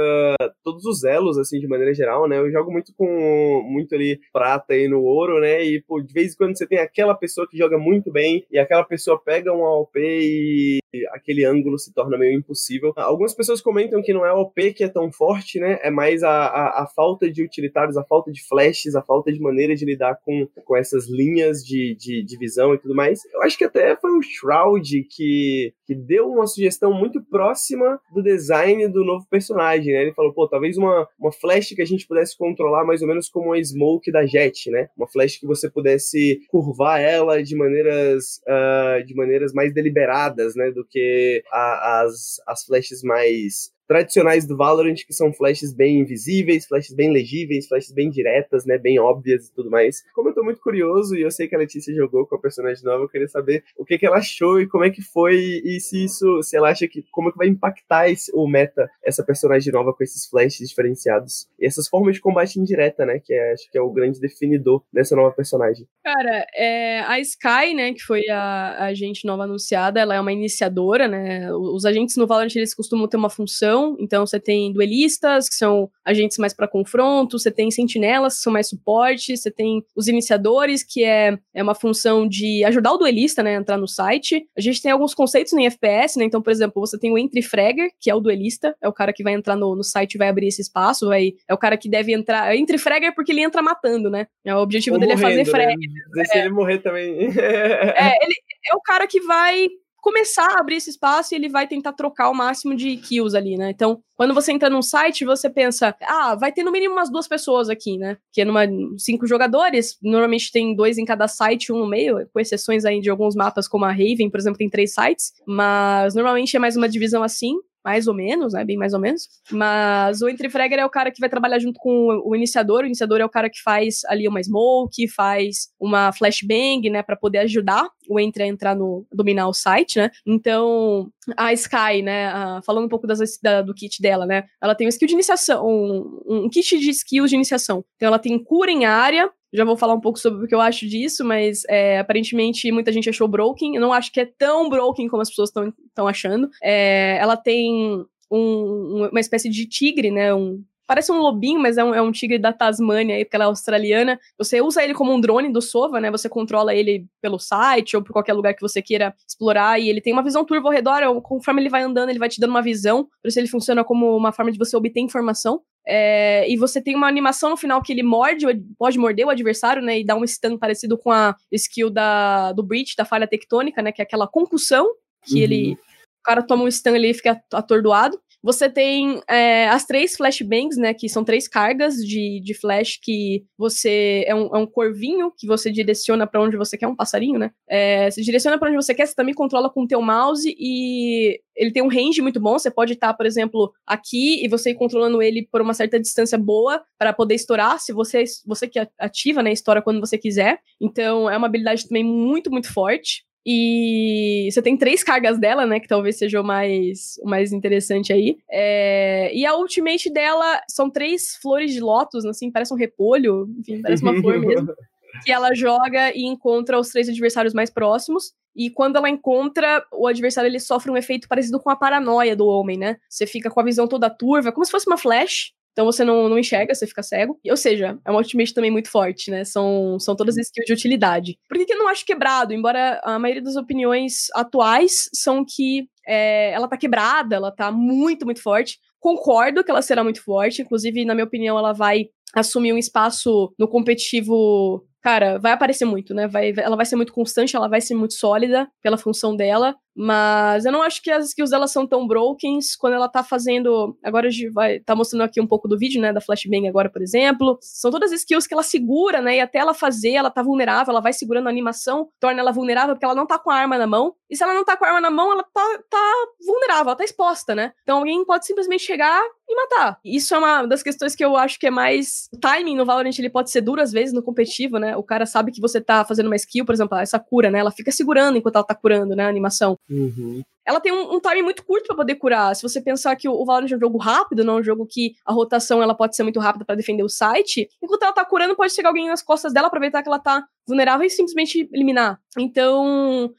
todos 0.65 0.85
os 0.85 1.05
elos, 1.05 1.39
assim, 1.39 1.59
de 1.59 1.69
maneira 1.69 1.95
geral, 1.95 2.29
né? 2.29 2.39
Eu 2.39 2.51
jogo 2.51 2.71
muito 2.71 2.93
com 2.97 3.63
muito 3.69 3.95
ali 3.95 4.21
prata 4.33 4.75
e 4.75 4.89
no 4.89 5.03
ouro, 5.03 5.22
né? 5.41 5.65
E, 5.65 5.81
pô, 5.81 6.01
de 6.01 6.13
vez 6.13 6.33
em 6.33 6.37
quando 6.37 6.57
você 6.57 6.67
tem 6.67 6.79
aquela 6.79 7.15
pessoa 7.15 7.49
que 7.49 7.57
joga 7.57 7.79
muito 7.79 8.11
bem 8.11 8.47
e 8.51 8.59
aquela 8.59 8.85
pessoa 8.85 9.19
pega 9.19 9.53
um 9.53 9.65
AOP 9.65 9.99
e 9.99 10.81
aquele 11.11 11.45
ângulo 11.45 11.79
se 11.79 11.93
torna 11.93 12.19
meio 12.19 12.39
impossível. 12.39 12.93
Algumas 12.97 13.35
pessoas 13.35 13.61
comentam 13.61 14.03
que 14.03 14.13
não 14.13 14.27
é 14.27 14.33
o 14.33 14.43
OP 14.43 14.75
que 14.75 14.85
é 14.85 14.89
tão 14.89 15.11
forte, 15.11 15.59
né? 15.59 15.79
É 15.83 15.91
mais 15.91 16.23
a, 16.23 16.31
a, 16.31 16.83
a, 16.83 16.87
falta 16.87 17.31
de 17.31 17.43
utilitários, 17.43 17.97
a 17.97 18.05
falta 18.05 18.31
de 18.31 18.47
flashes, 18.47 18.95
a 18.95 19.03
falta 19.03 19.33
de 19.33 19.41
maneira 19.41 19.75
de 19.75 19.85
lidar 19.85 20.19
com, 20.25 20.47
com 20.65 20.77
essas 20.77 21.09
linhas 21.09 21.65
de, 21.65 21.97
de, 21.99 22.23
de 22.23 22.39
visão 22.39 22.75
e 22.75 22.79
tudo 22.79 22.95
mais. 22.95 23.25
Eu 23.33 23.43
acho 23.43 23.57
que 23.57 23.65
até 23.65 23.97
foi 23.97 24.11
o 24.13 24.23
Shroud 24.23 25.05
que, 25.05 25.73
que 25.87 25.95
deu 25.95 26.29
uma 26.29 26.47
sugestão 26.47 26.93
muito 26.93 27.23
próxima 27.23 28.01
do 28.13 28.23
design 28.23 28.87
do 28.89 29.05
novo 29.05 29.27
personagem, 29.31 29.93
né? 29.93 30.03
Ele 30.03 30.13
falou, 30.13 30.33
pô, 30.33 30.49
talvez 30.49 30.77
uma, 30.77 31.09
uma 31.19 31.33
flash 31.33 31.71
que 31.75 31.83
a 31.83 31.87
gente 31.87 32.07
pudesse 32.07 32.37
controlar 32.37 32.85
mais 32.85 33.03
ou 33.03 33.09
menos 33.09 33.29
como 33.29 33.53
a 33.53 33.63
smoke 33.63 34.13
da 34.13 34.27
Jet, 34.27 34.71
né? 34.71 34.89
Uma 34.97 35.09
flash 35.13 35.39
que 35.39 35.47
você 35.47 35.71
pudesse 35.71 36.41
curvar 36.49 37.01
ela 37.01 37.43
de 37.43 37.55
maneiras, 37.55 38.41
uh, 38.49 39.05
de 39.05 39.15
maneiras 39.15 39.53
mais 39.53 39.73
deliberadas, 39.73 40.55
né? 40.55 40.71
Do 40.71 40.85
que 40.85 41.43
a, 41.53 42.03
as, 42.03 42.41
as 42.47 42.65
flashes 42.65 43.03
mais 43.03 43.71
tradicionais 43.93 44.47
do 44.47 44.57
Valorant, 44.57 44.95
que 45.07 45.13
são 45.13 45.31
flashes 45.35 45.71
bem 45.75 46.01
invisíveis, 46.01 46.67
flashes 46.67 46.95
bem 46.95 47.13
legíveis, 47.13 47.69
flashes 47.69 47.93
bem 47.93 48.09
diretas, 48.09 48.65
né, 48.65 48.79
bem 48.79 48.99
óbvias 48.99 49.49
e 49.49 49.55
tudo 49.55 49.71
mais. 49.71 50.03
Como 50.15 50.31
eu 50.31 50.35
tô 50.35 50.43
muito 50.43 50.63
curioso 50.63 51.15
e 51.15 51.21
eu 51.21 51.31
sei 51.31 51.47
que 51.47 51.55
a 51.55 51.59
Letícia 51.59 51.95
jogou 51.95 52.27
com 52.27 52.35
a 52.35 52.41
personagem 52.41 52.83
nova, 52.83 53.05
eu 53.05 53.09
queria 53.09 53.29
saber 53.29 53.63
o 53.77 53.85
que, 53.85 53.99
que 53.99 54.07
ela 54.07 54.17
achou 54.17 54.59
e 54.59 54.67
como 54.67 54.83
é 54.83 54.91
que 54.91 55.03
foi 55.03 55.37
e 55.63 55.79
se 55.79 56.05
isso, 56.05 56.43
se 56.43 56.57
ela 56.57 56.71
acha 56.71 56.89
que 56.89 57.05
como 57.13 57.29
é 57.29 57.33
que 57.33 57.37
vai 57.37 57.49
impactar 57.49 58.09
esse, 58.09 58.33
o 58.35 58.49
meta 58.49 58.89
essa 59.05 59.23
personagem 59.23 59.71
nova 59.71 59.93
com 59.93 60.03
esses 60.03 60.27
flashes 60.27 60.67
diferenciados 60.67 61.47
e 61.61 61.67
essas 61.67 61.87
formas 61.87 62.15
de 62.15 62.23
combate 62.23 62.59
indireta, 62.59 63.05
né, 63.05 63.21
que 63.23 63.35
é, 63.35 63.53
acho 63.53 63.71
que 63.71 63.77
é 63.77 63.83
o 63.83 63.91
grande 63.91 64.19
definidor 64.19 64.83
dessa 64.91 65.15
nova 65.15 65.33
personagem. 65.33 65.87
Cara, 66.03 66.47
é, 66.57 67.01
a 67.01 67.21
Sky, 67.21 67.75
né, 67.75 67.93
que 67.93 68.01
foi 68.01 68.27
a, 68.31 68.39
a 68.39 68.85
agente 68.87 69.27
nova 69.27 69.45
anunciada, 69.45 70.01
ela 70.01 70.15
é 70.15 70.21
uma 70.21 70.33
iniciadora, 70.33 71.07
né, 71.07 71.53
os 71.53 71.85
agentes 71.85 72.17
no 72.17 72.27
Valorant 72.27 72.57
eles 72.57 72.75
costumam 72.75 73.07
ter 73.07 73.19
uma 73.19 73.29
função 73.29 73.82
então 73.99 74.27
você 74.27 74.41
tem 74.41 74.73
duelistas, 74.73 75.49
que 75.49 75.55
são 75.55 75.91
agentes 76.05 76.39
mais 76.39 76.55
para 76.55 76.69
confronto, 76.69 77.39
você 77.39 77.51
tem 77.51 77.71
sentinelas, 77.71 78.37
que 78.37 78.43
são 78.43 78.53
mais 78.53 78.69
suporte, 78.69 79.37
você 79.37 79.51
tem 79.51 79.85
os 79.97 80.09
iniciadores, 80.09 80.83
que 80.83 81.05
é, 81.05 81.39
é 81.55 81.63
uma 81.63 81.75
função 81.75 82.27
de 82.27 82.65
ajudar 82.65 82.93
o 82.93 82.99
duelista, 82.99 83.43
né, 83.43 83.57
a 83.57 83.61
entrar 83.61 83.79
no 83.79 83.89
site. 83.89 84.45
A 84.57 84.61
gente 84.61 84.83
tem 84.83 84.91
alguns 84.91 85.15
conceitos 85.15 85.53
em 85.53 85.67
FPS, 85.67 86.19
né? 86.19 86.25
Então, 86.25 86.43
por 86.43 86.51
exemplo, 86.51 86.81
você 86.81 86.99
tem 86.99 87.13
o 87.13 87.19
entry 87.19 87.43
fragger, 87.43 87.91
que 88.01 88.11
é 88.11 88.15
o 88.15 88.21
duelista, 88.21 88.75
é 88.81 88.89
o 88.89 88.93
cara 88.93 89.13
que 89.13 89.23
vai 89.23 89.35
entrar 89.35 89.57
no, 89.57 89.75
no 89.77 89.85
site 89.85 90.15
e 90.15 90.19
vai 90.19 90.29
abrir 90.29 90.49
esse 90.49 90.63
espaço, 90.63 91.09
vai, 91.09 91.33
é 91.49 91.55
o 91.55 91.59
cara 91.59 91.77
que 91.77 91.89
deve 91.89 92.13
entrar. 92.13 92.55
Entry 92.57 92.79
fragger 92.79 93.15
porque 93.15 93.33
ele 93.33 93.43
entra 93.43 93.63
matando, 93.63 94.11
né? 94.11 94.27
É, 94.45 94.55
o 94.55 94.59
objetivo 94.59 94.97
Ou 94.97 95.01
dele 95.01 95.15
morrendo, 95.15 95.41
é 95.41 95.45
fazer 95.45 95.51
frag. 95.51 95.77
Né? 95.77 95.87
Deixa 96.15 96.39
é. 96.39 96.41
ele 96.41 96.51
morrer 96.51 96.79
também. 96.79 97.29
é, 97.29 98.25
ele 98.25 98.35
é 98.71 98.77
o 98.77 98.81
cara 98.81 99.07
que 99.07 99.21
vai 99.21 99.69
começar 100.03 100.57
a 100.57 100.61
abrir 100.61 100.77
esse 100.77 100.91
espaço 100.91 101.33
e 101.33 101.37
ele 101.37 101.49
vai 101.49 101.67
tentar 101.67 101.93
trocar 101.93 102.29
o 102.29 102.35
máximo 102.35 102.75
de 102.75 102.97
kills 102.97 103.37
ali, 103.37 103.57
né? 103.57 103.71
Então, 103.71 104.03
quando 104.17 104.35
você 104.35 104.53
entra 104.53 104.69
num 104.69 104.83
site, 104.83 105.25
você 105.25 105.49
pensa, 105.49 105.95
ah, 106.03 106.35
vai 106.35 106.53
ter 106.53 106.65
no 106.65 106.73
mínimo 106.73 106.95
umas 106.95 107.11
duas 107.11 107.29
pessoas 107.29 107.71
aqui, 107.71 107.97
né? 107.97 108.19
Que 108.33 108.43
é 108.43 108.45
numa 108.45 108.63
cinco 108.99 109.27
jogadores, 109.29 109.97
normalmente 110.03 110.51
tem 110.51 110.75
dois 110.75 110.99
em 110.99 111.05
cada 111.05 111.29
site, 111.29 111.73
um 111.73 111.79
no 111.79 111.87
meio, 111.87 112.29
com 112.33 112.41
exceções 112.41 112.85
aí 112.85 113.01
de 113.01 113.09
alguns 113.09 113.37
mapas 113.37 113.69
como 113.69 113.85
a 113.85 113.93
Raven, 113.93 114.29
por 114.29 114.41
exemplo, 114.41 114.59
tem 114.59 114.69
três 114.69 114.93
sites, 114.93 115.33
mas 115.47 116.15
normalmente 116.15 116.57
é 116.57 116.59
mais 116.59 116.77
uma 116.77 116.89
divisão 116.89 117.23
assim. 117.23 117.55
Mais 117.85 118.07
ou 118.07 118.15
menos, 118.15 118.53
né? 118.53 118.65
Bem 118.65 118.77
mais 118.77 118.95
ou 118.95 119.01
menos. 119.01 119.29
Mas 119.51 120.23
o 120.23 120.29
Entry 120.29 120.49
Fragger 120.49 120.79
é 120.79 120.87
o 120.87 120.91
cara 120.91 121.11
que 121.11 121.21
vai 121.21 121.29
trabalhar 121.29 121.59
junto 121.59 121.79
com 121.79 122.23
o 122.25 122.35
iniciador. 122.35 122.83
O 122.83 122.87
iniciador 122.87 123.21
é 123.21 123.25
o 123.25 123.31
cara 123.31 123.51
que 123.51 123.61
faz 123.63 124.05
ali 124.07 124.27
uma 124.27 124.43
smoke, 124.43 125.09
faz 125.09 125.69
uma 125.79 126.13
flashbang, 126.13 126.89
né? 126.91 127.03
para 127.03 127.17
poder 127.17 127.39
ajudar 127.39 127.89
o 128.09 128.19
Entry 128.19 128.45
a 128.45 128.47
entrar 128.47 128.75
no. 128.75 129.07
dominar 129.13 129.49
o 129.49 129.53
site, 129.53 129.99
né? 129.99 130.11
Então, 130.27 131.11
a 131.37 131.53
Sky, 131.53 132.03
né? 132.03 132.61
Falando 132.65 132.87
um 132.87 132.89
pouco 132.89 133.07
das, 133.07 133.19
da, 133.43 133.63
do 133.63 133.75
kit 133.75 134.01
dela, 134.01 134.27
né? 134.27 134.45
Ela 134.61 134.75
tem 134.75 134.87
um 134.87 134.91
skill 134.91 135.09
de 135.09 135.15
iniciação, 135.15 135.67
um, 135.67 136.45
um 136.45 136.49
kit 136.49 136.79
de 136.79 136.91
skills 136.91 137.31
de 137.31 137.37
iniciação. 137.37 137.85
Então, 137.97 138.09
ela 138.09 138.19
tem 138.19 138.43
cura 138.43 138.71
em 138.71 138.85
área, 138.85 139.31
já 139.53 139.65
vou 139.65 139.77
falar 139.77 139.95
um 139.95 140.01
pouco 140.01 140.19
sobre 140.19 140.45
o 140.45 140.49
que 140.49 140.55
eu 140.55 140.61
acho 140.61 140.87
disso, 140.87 141.25
mas 141.25 141.63
é, 141.69 141.99
aparentemente 141.99 142.73
muita 142.73 142.93
gente 142.93 143.11
achou 143.11 143.29
broken. 143.29 143.75
Eu 143.75 143.81
não 143.81 143.93
acho 143.93 144.11
que 144.11 144.21
é 144.21 144.27
tão 144.27 144.69
broken 144.69 145.09
como 145.09 145.23
as 145.23 145.29
pessoas 145.29 145.51
estão 145.51 146.09
achando. 146.09 146.49
É, 146.63 147.19
ela 147.21 147.37
tem 147.37 148.05
um, 148.31 149.09
uma 149.11 149.21
espécie 149.21 149.51
de 149.51 149.67
tigre, 149.67 150.11
né? 150.11 150.33
Um, 150.35 150.65
parece 150.93 151.11
um 151.11 151.17
lobinho, 151.17 151.59
mas 151.59 151.79
é 151.79 151.85
um, 151.85 151.95
é 151.95 152.03
um 152.03 152.13
tigre 152.13 152.39
da 152.39 152.53
Tasmânia, 152.53 153.17
aí, 153.17 153.25
porque 153.25 153.35
ela 153.35 153.47
é 153.47 153.49
australiana. 153.49 154.21
Você 154.37 154.61
usa 154.61 154.85
ele 154.85 154.93
como 154.93 155.11
um 155.11 155.19
drone 155.19 155.51
do 155.51 155.63
Sova, 155.63 155.99
né? 155.99 156.11
Você 156.11 156.29
controla 156.29 156.75
ele 156.75 157.07
pelo 157.19 157.39
site 157.39 157.97
ou 157.97 158.03
por 158.03 158.13
qualquer 158.13 158.35
lugar 158.35 158.53
que 158.53 158.61
você 158.61 158.83
queira 158.83 159.15
explorar. 159.27 159.81
E 159.81 159.89
ele 159.89 160.03
tem 160.03 160.13
uma 160.13 160.23
visão 160.23 160.45
turvo 160.45 160.67
ao 160.67 160.73
redor. 160.73 161.01
Conforme 161.23 161.63
ele 161.63 161.71
vai 161.71 161.83
andando, 161.83 162.11
ele 162.11 162.19
vai 162.19 162.29
te 162.29 162.39
dando 162.39 162.51
uma 162.51 162.61
visão. 162.61 163.05
Por 163.23 163.29
isso 163.29 163.41
ele 163.41 163.49
funciona 163.49 163.83
como 163.83 164.15
uma 164.15 164.33
forma 164.33 164.53
de 164.53 164.59
você 164.59 164.77
obter 164.77 165.01
informação. 165.01 165.63
É, 165.87 166.47
e 166.47 166.59
você 166.59 166.79
tem 166.79 166.95
uma 166.95 167.09
animação 167.09 167.49
no 167.49 167.57
final 167.57 167.81
que 167.81 167.91
ele 167.91 168.03
morde, 168.03 168.45
pode 168.79 168.99
morder 168.99 169.27
o 169.27 169.31
adversário, 169.31 169.81
né? 169.81 169.99
E 169.99 170.05
dá 170.05 170.15
um 170.15 170.27
stun 170.27 170.59
parecido 170.59 170.99
com 170.99 171.11
a 171.11 171.35
skill 171.51 171.89
da, 171.89 172.53
do 172.53 172.63
Breach, 172.63 172.95
da 172.99 173.07
falha 173.07 173.27
tectônica, 173.27 173.81
né? 173.81 173.93
Que 173.93 174.03
é 174.03 174.05
aquela 174.05 174.29
concussão, 174.29 174.87
que 175.25 175.37
uhum. 175.37 175.41
ele. 175.41 175.73
O 176.21 176.23
cara 176.23 176.43
toma 176.43 176.65
um 176.65 176.71
stun 176.71 176.95
ali 176.95 177.13
e 177.13 177.15
fica 177.15 177.43
atordoado. 177.51 178.21
Você 178.43 178.69
tem 178.69 179.23
é, 179.29 179.69
as 179.69 179.87
três 179.87 180.17
flashbangs, 180.17 180.77
né? 180.77 180.93
Que 180.93 181.09
são 181.09 181.23
três 181.23 181.47
cargas 181.47 181.95
de, 181.97 182.41
de 182.43 182.55
flash 182.55 182.99
que 183.01 183.45
você. 183.57 184.25
É 184.27 184.35
um, 184.35 184.55
é 184.55 184.59
um 184.59 184.67
corvinho 184.67 185.33
que 185.37 185.47
você 185.47 185.71
direciona 185.71 186.27
para 186.27 186.43
onde 186.43 186.57
você 186.57 186.77
quer, 186.77 186.89
um 186.89 186.97
passarinho, 186.97 187.39
né? 187.39 187.53
É, 187.69 188.11
você 188.11 188.21
direciona 188.21 188.59
para 188.59 188.69
onde 188.69 188.77
você 188.77 188.95
quer, 188.95 189.07
você 189.07 189.15
também 189.15 189.35
controla 189.35 189.71
com 189.71 189.85
o 189.85 189.87
teu 189.87 190.03
mouse 190.03 190.53
e 190.59 191.41
ele 191.55 191.71
tem 191.71 191.83
um 191.83 191.89
range 191.89 192.21
muito 192.21 192.41
bom. 192.41 192.59
Você 192.59 192.71
pode 192.71 192.95
estar, 192.95 193.15
por 193.15 193.27
exemplo, 193.27 193.73
aqui 193.87 194.45
e 194.45 194.49
você 194.49 194.71
ir 194.71 194.75
controlando 194.75 195.23
ele 195.23 195.47
por 195.51 195.61
uma 195.61 195.75
certa 195.75 196.01
distância 196.01 196.37
boa 196.37 196.83
para 196.99 197.13
poder 197.13 197.37
estourar. 197.37 197.79
Se 197.79 197.93
você, 197.93 198.25
você 198.45 198.67
que 198.67 198.81
ativa, 198.99 199.43
né? 199.43 199.53
Estoura 199.53 199.81
quando 199.81 200.01
você 200.01 200.19
quiser. 200.19 200.59
Então 200.81 201.31
é 201.31 201.37
uma 201.37 201.47
habilidade 201.47 201.87
também 201.87 202.03
muito, 202.03 202.51
muito 202.51 202.73
forte. 202.73 203.25
E 203.45 204.49
você 204.51 204.63
tem 204.63 204.77
três 204.77 205.03
cargas 205.03 205.39
dela, 205.39 205.67
né? 205.67 205.81
Que 205.81 205.89
talvez 205.89 206.17
seja 206.17 206.41
o 206.41 206.45
mais, 206.45 207.19
o 207.23 207.29
mais 207.29 207.53
interessante 207.53 208.13
aí. 208.13 208.39
É... 208.51 209.35
E 209.35 209.45
a 209.45 209.57
ultimate 209.57 210.11
dela 210.11 210.63
são 210.69 210.89
três 210.89 211.37
flores 211.37 211.73
de 211.73 211.81
lótus, 211.81 212.25
assim, 212.25 212.51
parece 212.51 212.73
um 212.73 212.77
repolho, 212.77 213.49
enfim, 213.59 213.83
parece 213.83 214.03
uma 214.03 214.19
flor 214.21 214.39
mesmo. 214.39 214.73
Que 215.27 215.31
ela 215.31 215.55
joga 215.55 216.11
e 216.17 216.25
encontra 216.25 216.81
os 216.81 216.89
três 216.89 217.07
adversários 217.07 217.53
mais 217.53 217.69
próximos. 217.69 218.33
E 218.57 218.71
quando 218.71 218.97
ela 218.97 219.11
encontra, 219.11 219.85
o 219.93 220.07
adversário 220.07 220.49
ele 220.49 220.59
sofre 220.59 220.91
um 220.91 220.97
efeito 220.97 221.29
parecido 221.29 221.61
com 221.61 221.69
a 221.69 221.77
paranoia 221.77 222.35
do 222.35 222.47
homem, 222.47 222.79
né? 222.79 222.97
Você 223.11 223.27
fica 223.27 223.51
com 223.51 223.61
a 223.61 223.63
visão 223.63 223.87
toda 223.87 224.09
turva, 224.09 224.51
como 224.51 224.65
se 224.65 224.71
fosse 224.71 224.87
uma 224.87 224.97
flash. 224.97 225.53
Então 225.73 225.85
você 225.87 226.05
não, 226.05 226.29
não 226.29 226.39
enxerga, 226.39 226.75
você 226.75 226.87
fica 226.87 227.03
cego. 227.03 227.39
Ou 227.49 227.57
seja, 227.57 227.99
é 228.05 228.11
uma 228.11 228.19
ultimate 228.19 228.55
também 228.55 228.71
muito 228.71 228.91
forte, 228.91 229.31
né? 229.31 229.45
São, 229.45 229.99
são 229.99 230.15
todas 230.15 230.37
skills 230.37 230.67
de 230.67 230.73
utilidade. 230.73 231.39
Por 231.49 231.57
que, 231.57 231.65
que 231.65 231.73
eu 231.73 231.79
não 231.79 231.89
acho 231.89 232.05
quebrado? 232.05 232.53
Embora 232.53 233.01
a 233.03 233.19
maioria 233.19 233.43
das 233.43 233.57
opiniões 233.57 234.27
atuais 234.35 235.09
são 235.15 235.45
que 235.45 235.89
é, 236.07 236.53
ela 236.53 236.69
tá 236.69 236.77
quebrada, 236.77 237.37
ela 237.37 237.51
tá 237.51 237.73
muito, 237.73 238.25
muito 238.25 238.43
forte. 238.43 238.79
Concordo 239.01 239.65
que 239.65 239.71
ela 239.71 239.83
será 239.83 240.05
muito 240.05 240.23
forte. 240.23 240.63
Inclusive, 240.63 241.05
na 241.05 241.15
minha 241.15 241.25
opinião, 241.25 241.59
ela 241.59 241.73
vai 241.73 242.07
assumir 242.35 242.73
um 242.73 242.79
espaço 242.79 243.53
no 243.59 243.69
competitivo 243.69 244.87
cara, 245.03 245.37
vai 245.39 245.53
aparecer 245.53 245.85
muito, 245.85 246.15
né? 246.15 246.29
Vai, 246.29 246.55
ela 246.57 246.77
vai 246.77 246.87
ser 246.87 246.95
muito 246.95 247.13
constante, 247.13 247.57
ela 247.57 247.69
vai 247.69 247.81
ser 247.81 247.95
muito 247.95 248.15
sólida 248.15 248.71
pela 248.81 248.97
função 248.97 249.37
dela. 249.37 249.75
Mas 249.95 250.65
eu 250.65 250.73
não 250.73 250.83
acho 250.83 251.03
que 251.03 251.11
as 251.11 251.27
skills 251.27 251.51
dela 251.51 251.67
são 251.67 251.87
tão 251.87 252.07
broken 252.07 252.59
quando 252.79 252.95
ela 252.95 253.09
tá 253.09 253.23
fazendo. 253.23 253.97
Agora 254.03 254.29
a 254.29 254.31
gente 254.31 254.49
vai. 254.51 254.81
tá 254.81 254.95
mostrando 254.97 255.23
aqui 255.23 255.41
um 255.41 255.47
pouco 255.47 255.69
do 255.69 255.79
vídeo, 255.79 256.01
né? 256.01 256.13
Da 256.13 256.21
Flashbang 256.21 256.67
agora, 256.67 256.91
por 256.91 257.03
exemplo. 257.03 257.59
São 257.61 257.91
todas 257.91 258.11
skills 258.13 258.47
que 258.47 258.55
ela 258.55 258.63
segura, 258.63 259.21
né? 259.21 259.37
E 259.37 259.41
até 259.41 259.59
ela 259.59 259.75
fazer, 259.75 260.13
ela 260.13 260.31
tá 260.31 260.43
vulnerável, 260.43 260.93
ela 260.93 261.01
vai 261.01 261.13
segurando 261.13 261.47
a 261.47 261.51
animação, 261.51 262.09
torna 262.19 262.41
ela 262.41 262.53
vulnerável 262.53 262.95
porque 262.95 263.05
ela 263.05 263.15
não 263.15 263.27
tá 263.27 263.39
com 263.39 263.51
a 263.51 263.57
arma 263.57 263.77
na 263.77 263.87
mão. 263.87 264.15
E 264.33 264.37
se 264.37 264.43
ela 264.43 264.55
não 264.55 264.65
tá 264.65 264.79
com 264.79 264.87
a 264.87 264.89
arma 264.89 265.01
na 265.03 265.11
mão, 265.11 265.31
ela 265.31 265.43
tá, 265.43 265.79
tá 265.91 266.13
vulnerável, 266.43 266.87
ela 266.87 266.97
tá 266.97 267.05
exposta, 267.05 267.55
né? 267.55 267.75
Então 267.83 267.99
alguém 267.99 268.25
pode 268.25 268.47
simplesmente 268.47 268.83
chegar 268.83 269.23
e 269.47 269.55
matar. 269.55 269.99
Isso 270.03 270.35
é 270.35 270.39
uma 270.39 270.65
das 270.65 270.83
questões 270.83 271.15
que 271.15 271.23
eu 271.23 271.37
acho 271.37 271.59
que 271.59 271.67
é 271.67 271.71
mais. 271.71 272.31
O 272.33 272.39
timing 272.41 272.75
no 272.75 272.87
Valorant 272.87 273.19
ele 273.19 273.29
pode 273.29 273.51
ser 273.51 273.61
duro 273.61 273.83
às 273.83 273.93
vezes 273.93 274.15
no 274.15 274.23
competitivo, 274.23 274.79
né? 274.79 274.97
O 274.97 275.03
cara 275.03 275.27
sabe 275.27 275.53
que 275.53 275.61
você 275.61 275.83
tá 275.83 276.03
fazendo 276.03 276.29
uma 276.29 276.37
skill, 276.37 276.65
por 276.65 276.73
exemplo, 276.73 276.97
essa 276.97 277.19
cura, 277.19 277.51
né? 277.51 277.59
Ela 277.59 277.71
fica 277.71 277.93
segurando 277.93 278.39
enquanto 278.39 278.57
ela 278.57 278.65
tá 278.65 278.75
curando, 278.75 279.15
né? 279.15 279.27
A 279.27 279.29
animação. 279.29 279.79
Uhum. 279.91 280.41
Ela 280.65 280.81
tem 280.81 280.93
um, 280.93 281.17
um 281.17 281.21
time 281.21 281.43
muito 281.43 281.65
curto 281.65 281.89
para 281.89 281.97
poder 281.97 282.15
curar. 282.15 282.55
Se 282.55 282.63
você 282.63 282.81
pensar 282.81 283.17
que 283.17 283.29
o, 283.29 283.33
o 283.33 283.45
Valorant 283.45 283.71
é 283.71 283.77
um 283.77 283.81
jogo 283.81 283.99
rápido, 283.99 284.45
não 284.45 284.57
é 284.57 284.61
um 284.61 284.65
jogo 284.65 284.87
que 284.89 285.15
a 285.27 285.33
rotação 285.33 285.83
ela 285.83 285.95
pode 285.95 286.17
ser 286.17 286.23
muito 286.23 286.41
rápida 286.41 286.65
para 286.65 286.77
defender 286.77 287.03
o 287.03 287.09
site, 287.09 287.69
enquanto 287.83 288.05
ela 288.05 288.13
tá 288.13 288.25
curando, 288.25 288.57
pode 288.57 288.73
chegar 288.73 288.89
alguém 288.89 289.09
nas 289.09 289.23
costas 289.23 289.53
dela, 289.53 289.67
aproveitar 289.67 290.03
que 290.03 290.09
ela 290.09 290.21
tá 290.21 290.43
vulnerável 290.67 291.05
e 291.05 291.11
simplesmente 291.11 291.69
eliminar. 291.73 292.21
Então, 292.39 293.35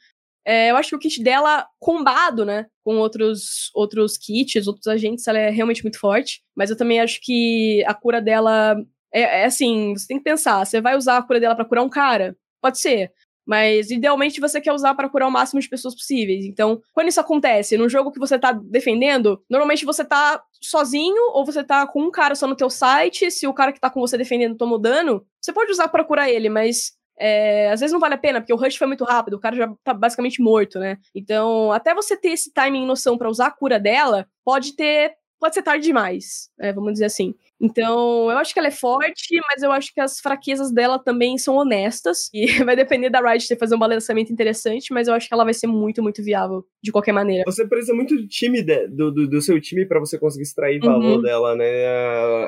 é, 0.46 0.72
eu 0.72 0.76
acho 0.76 0.90
que 0.90 0.96
o 0.96 1.00
kit 1.00 1.24
dela, 1.24 1.66
combado, 1.80 2.44
né, 2.44 2.66
com 2.84 2.98
outros, 2.98 3.72
outros 3.74 4.18
kits, 4.18 4.68
outros 4.68 4.88
agentes, 4.88 5.28
ela 5.28 5.40
é 5.40 5.50
realmente 5.50 5.84
muito 5.84 6.00
forte. 6.00 6.42
Mas 6.56 6.70
eu 6.70 6.78
também 6.78 7.00
acho 7.00 7.20
que 7.22 7.84
a 7.86 7.94
cura 7.94 8.22
dela. 8.22 8.76
É, 9.14 9.42
é 9.42 9.46
assim, 9.46 9.94
você 9.96 10.08
tem 10.08 10.18
que 10.18 10.24
pensar, 10.24 10.66
você 10.66 10.82
vai 10.82 10.98
usar 10.98 11.18
a 11.18 11.22
cura 11.24 11.40
dela 11.40 11.56
para 11.56 11.66
curar 11.66 11.84
um 11.84 11.90
cara? 11.90 12.36
Pode 12.62 12.80
ser. 12.80 13.12
Mas 13.46 13.92
idealmente 13.92 14.40
você 14.40 14.62
quer 14.62 14.72
usar 14.74 14.96
para 14.96 15.10
curar 15.10 15.28
o 15.28 15.32
máximo 15.32 15.60
de 15.60 15.70
pessoas 15.70 15.94
possíveis. 15.94 16.46
Então, 16.46 16.82
quando 16.94 17.10
isso 17.10 17.20
acontece, 17.20 17.78
no 17.78 17.90
jogo 17.90 18.12
que 18.12 18.20
você 18.20 18.40
tá 18.40 18.54
defendendo, 18.54 19.42
normalmente 19.50 19.86
você 19.86 20.04
tá 20.06 20.42
sozinho 20.62 21.32
ou 21.34 21.46
você 21.46 21.64
tá 21.64 21.86
com 21.86 22.02
um 22.02 22.12
cara 22.12 22.36
só 22.36 22.48
no 22.48 22.56
teu 22.56 22.70
site. 22.70 23.30
Se 23.30 23.46
o 23.46 23.54
cara 23.54 23.74
que 23.74 23.80
tá 23.80 23.90
com 23.90 24.00
você 24.00 24.18
defendendo 24.18 24.58
tomou 24.58 24.80
dano, 24.80 25.26
você 25.42 25.52
pode 25.52 25.72
usar 25.72 25.90
para 25.90 26.06
curar 26.06 26.30
ele, 26.30 26.50
mas 26.50 26.94
é, 27.18 27.70
às 27.72 27.80
vezes 27.80 27.94
não 27.94 28.00
vale 28.00 28.16
a 28.16 28.18
pena, 28.18 28.42
porque 28.42 28.54
o 28.54 28.58
rush 28.58 28.76
foi 28.76 28.88
muito 28.88 29.04
rápido, 29.04 29.36
o 29.36 29.40
cara 29.40 29.56
já 29.56 29.74
tá 29.84 29.94
basicamente 29.94 30.42
morto, 30.42 30.80
né? 30.80 30.98
Então, 31.14 31.72
até 31.72 31.94
você 31.94 32.18
ter 32.18 32.30
esse 32.30 32.52
timing 32.52 32.84
e 32.84 32.88
noção 32.88 33.18
para 33.18 33.30
usar 33.30 33.48
a 33.48 33.52
cura 33.52 33.80
dela, 33.80 34.28
pode 34.44 34.76
ter. 34.76 35.14
Pode 35.40 35.56
ser 35.56 35.62
tarde 35.62 35.84
demais, 35.84 36.50
é, 36.58 36.72
vamos 36.72 36.94
dizer 36.94 37.06
assim. 37.06 37.36
Então, 37.64 38.30
eu 38.30 38.38
acho 38.38 38.54
que 38.54 38.60
ela 38.60 38.68
é 38.68 38.72
forte, 38.72 39.40
mas 39.50 39.64
eu 39.64 39.72
acho 39.72 39.94
que 39.94 40.02
as 40.02 40.20
fraquezas 40.20 40.70
dela 40.70 41.00
também 41.00 41.38
são 41.38 41.56
honestas. 41.56 42.30
E 42.34 42.46
vai 42.66 42.76
depender 42.76 43.10
da 43.10 43.22
Riot 43.22 43.48
ter 43.48 43.58
fazer 43.58 43.76
um 43.76 43.80
balanceamento 43.80 44.34
interessante, 44.34 44.94
mas 44.94 45.08
eu 45.08 45.14
acho 45.14 45.30
que 45.30 45.34
ela 45.34 45.46
vai 45.46 45.54
ser 45.54 45.68
muito, 45.68 46.04
muito 46.04 46.22
viável 46.22 46.66
de 46.84 46.92
qualquer 46.92 47.14
maneira. 47.14 47.44
Você 47.46 47.66
precisa 47.66 47.94
muito 47.94 48.18
do 48.18 48.28
time 48.28 48.62
de, 48.62 48.88
do, 48.88 49.10
do, 49.12 49.30
do, 49.30 49.42
seu 49.42 49.60
time 49.62 49.86
para 49.86 50.02
você 50.02 50.20
conseguir 50.20 50.44
extrair 50.44 50.80
valor 50.80 51.16
uhum. 51.16 51.22
dela, 51.22 51.56
né? 51.56 51.66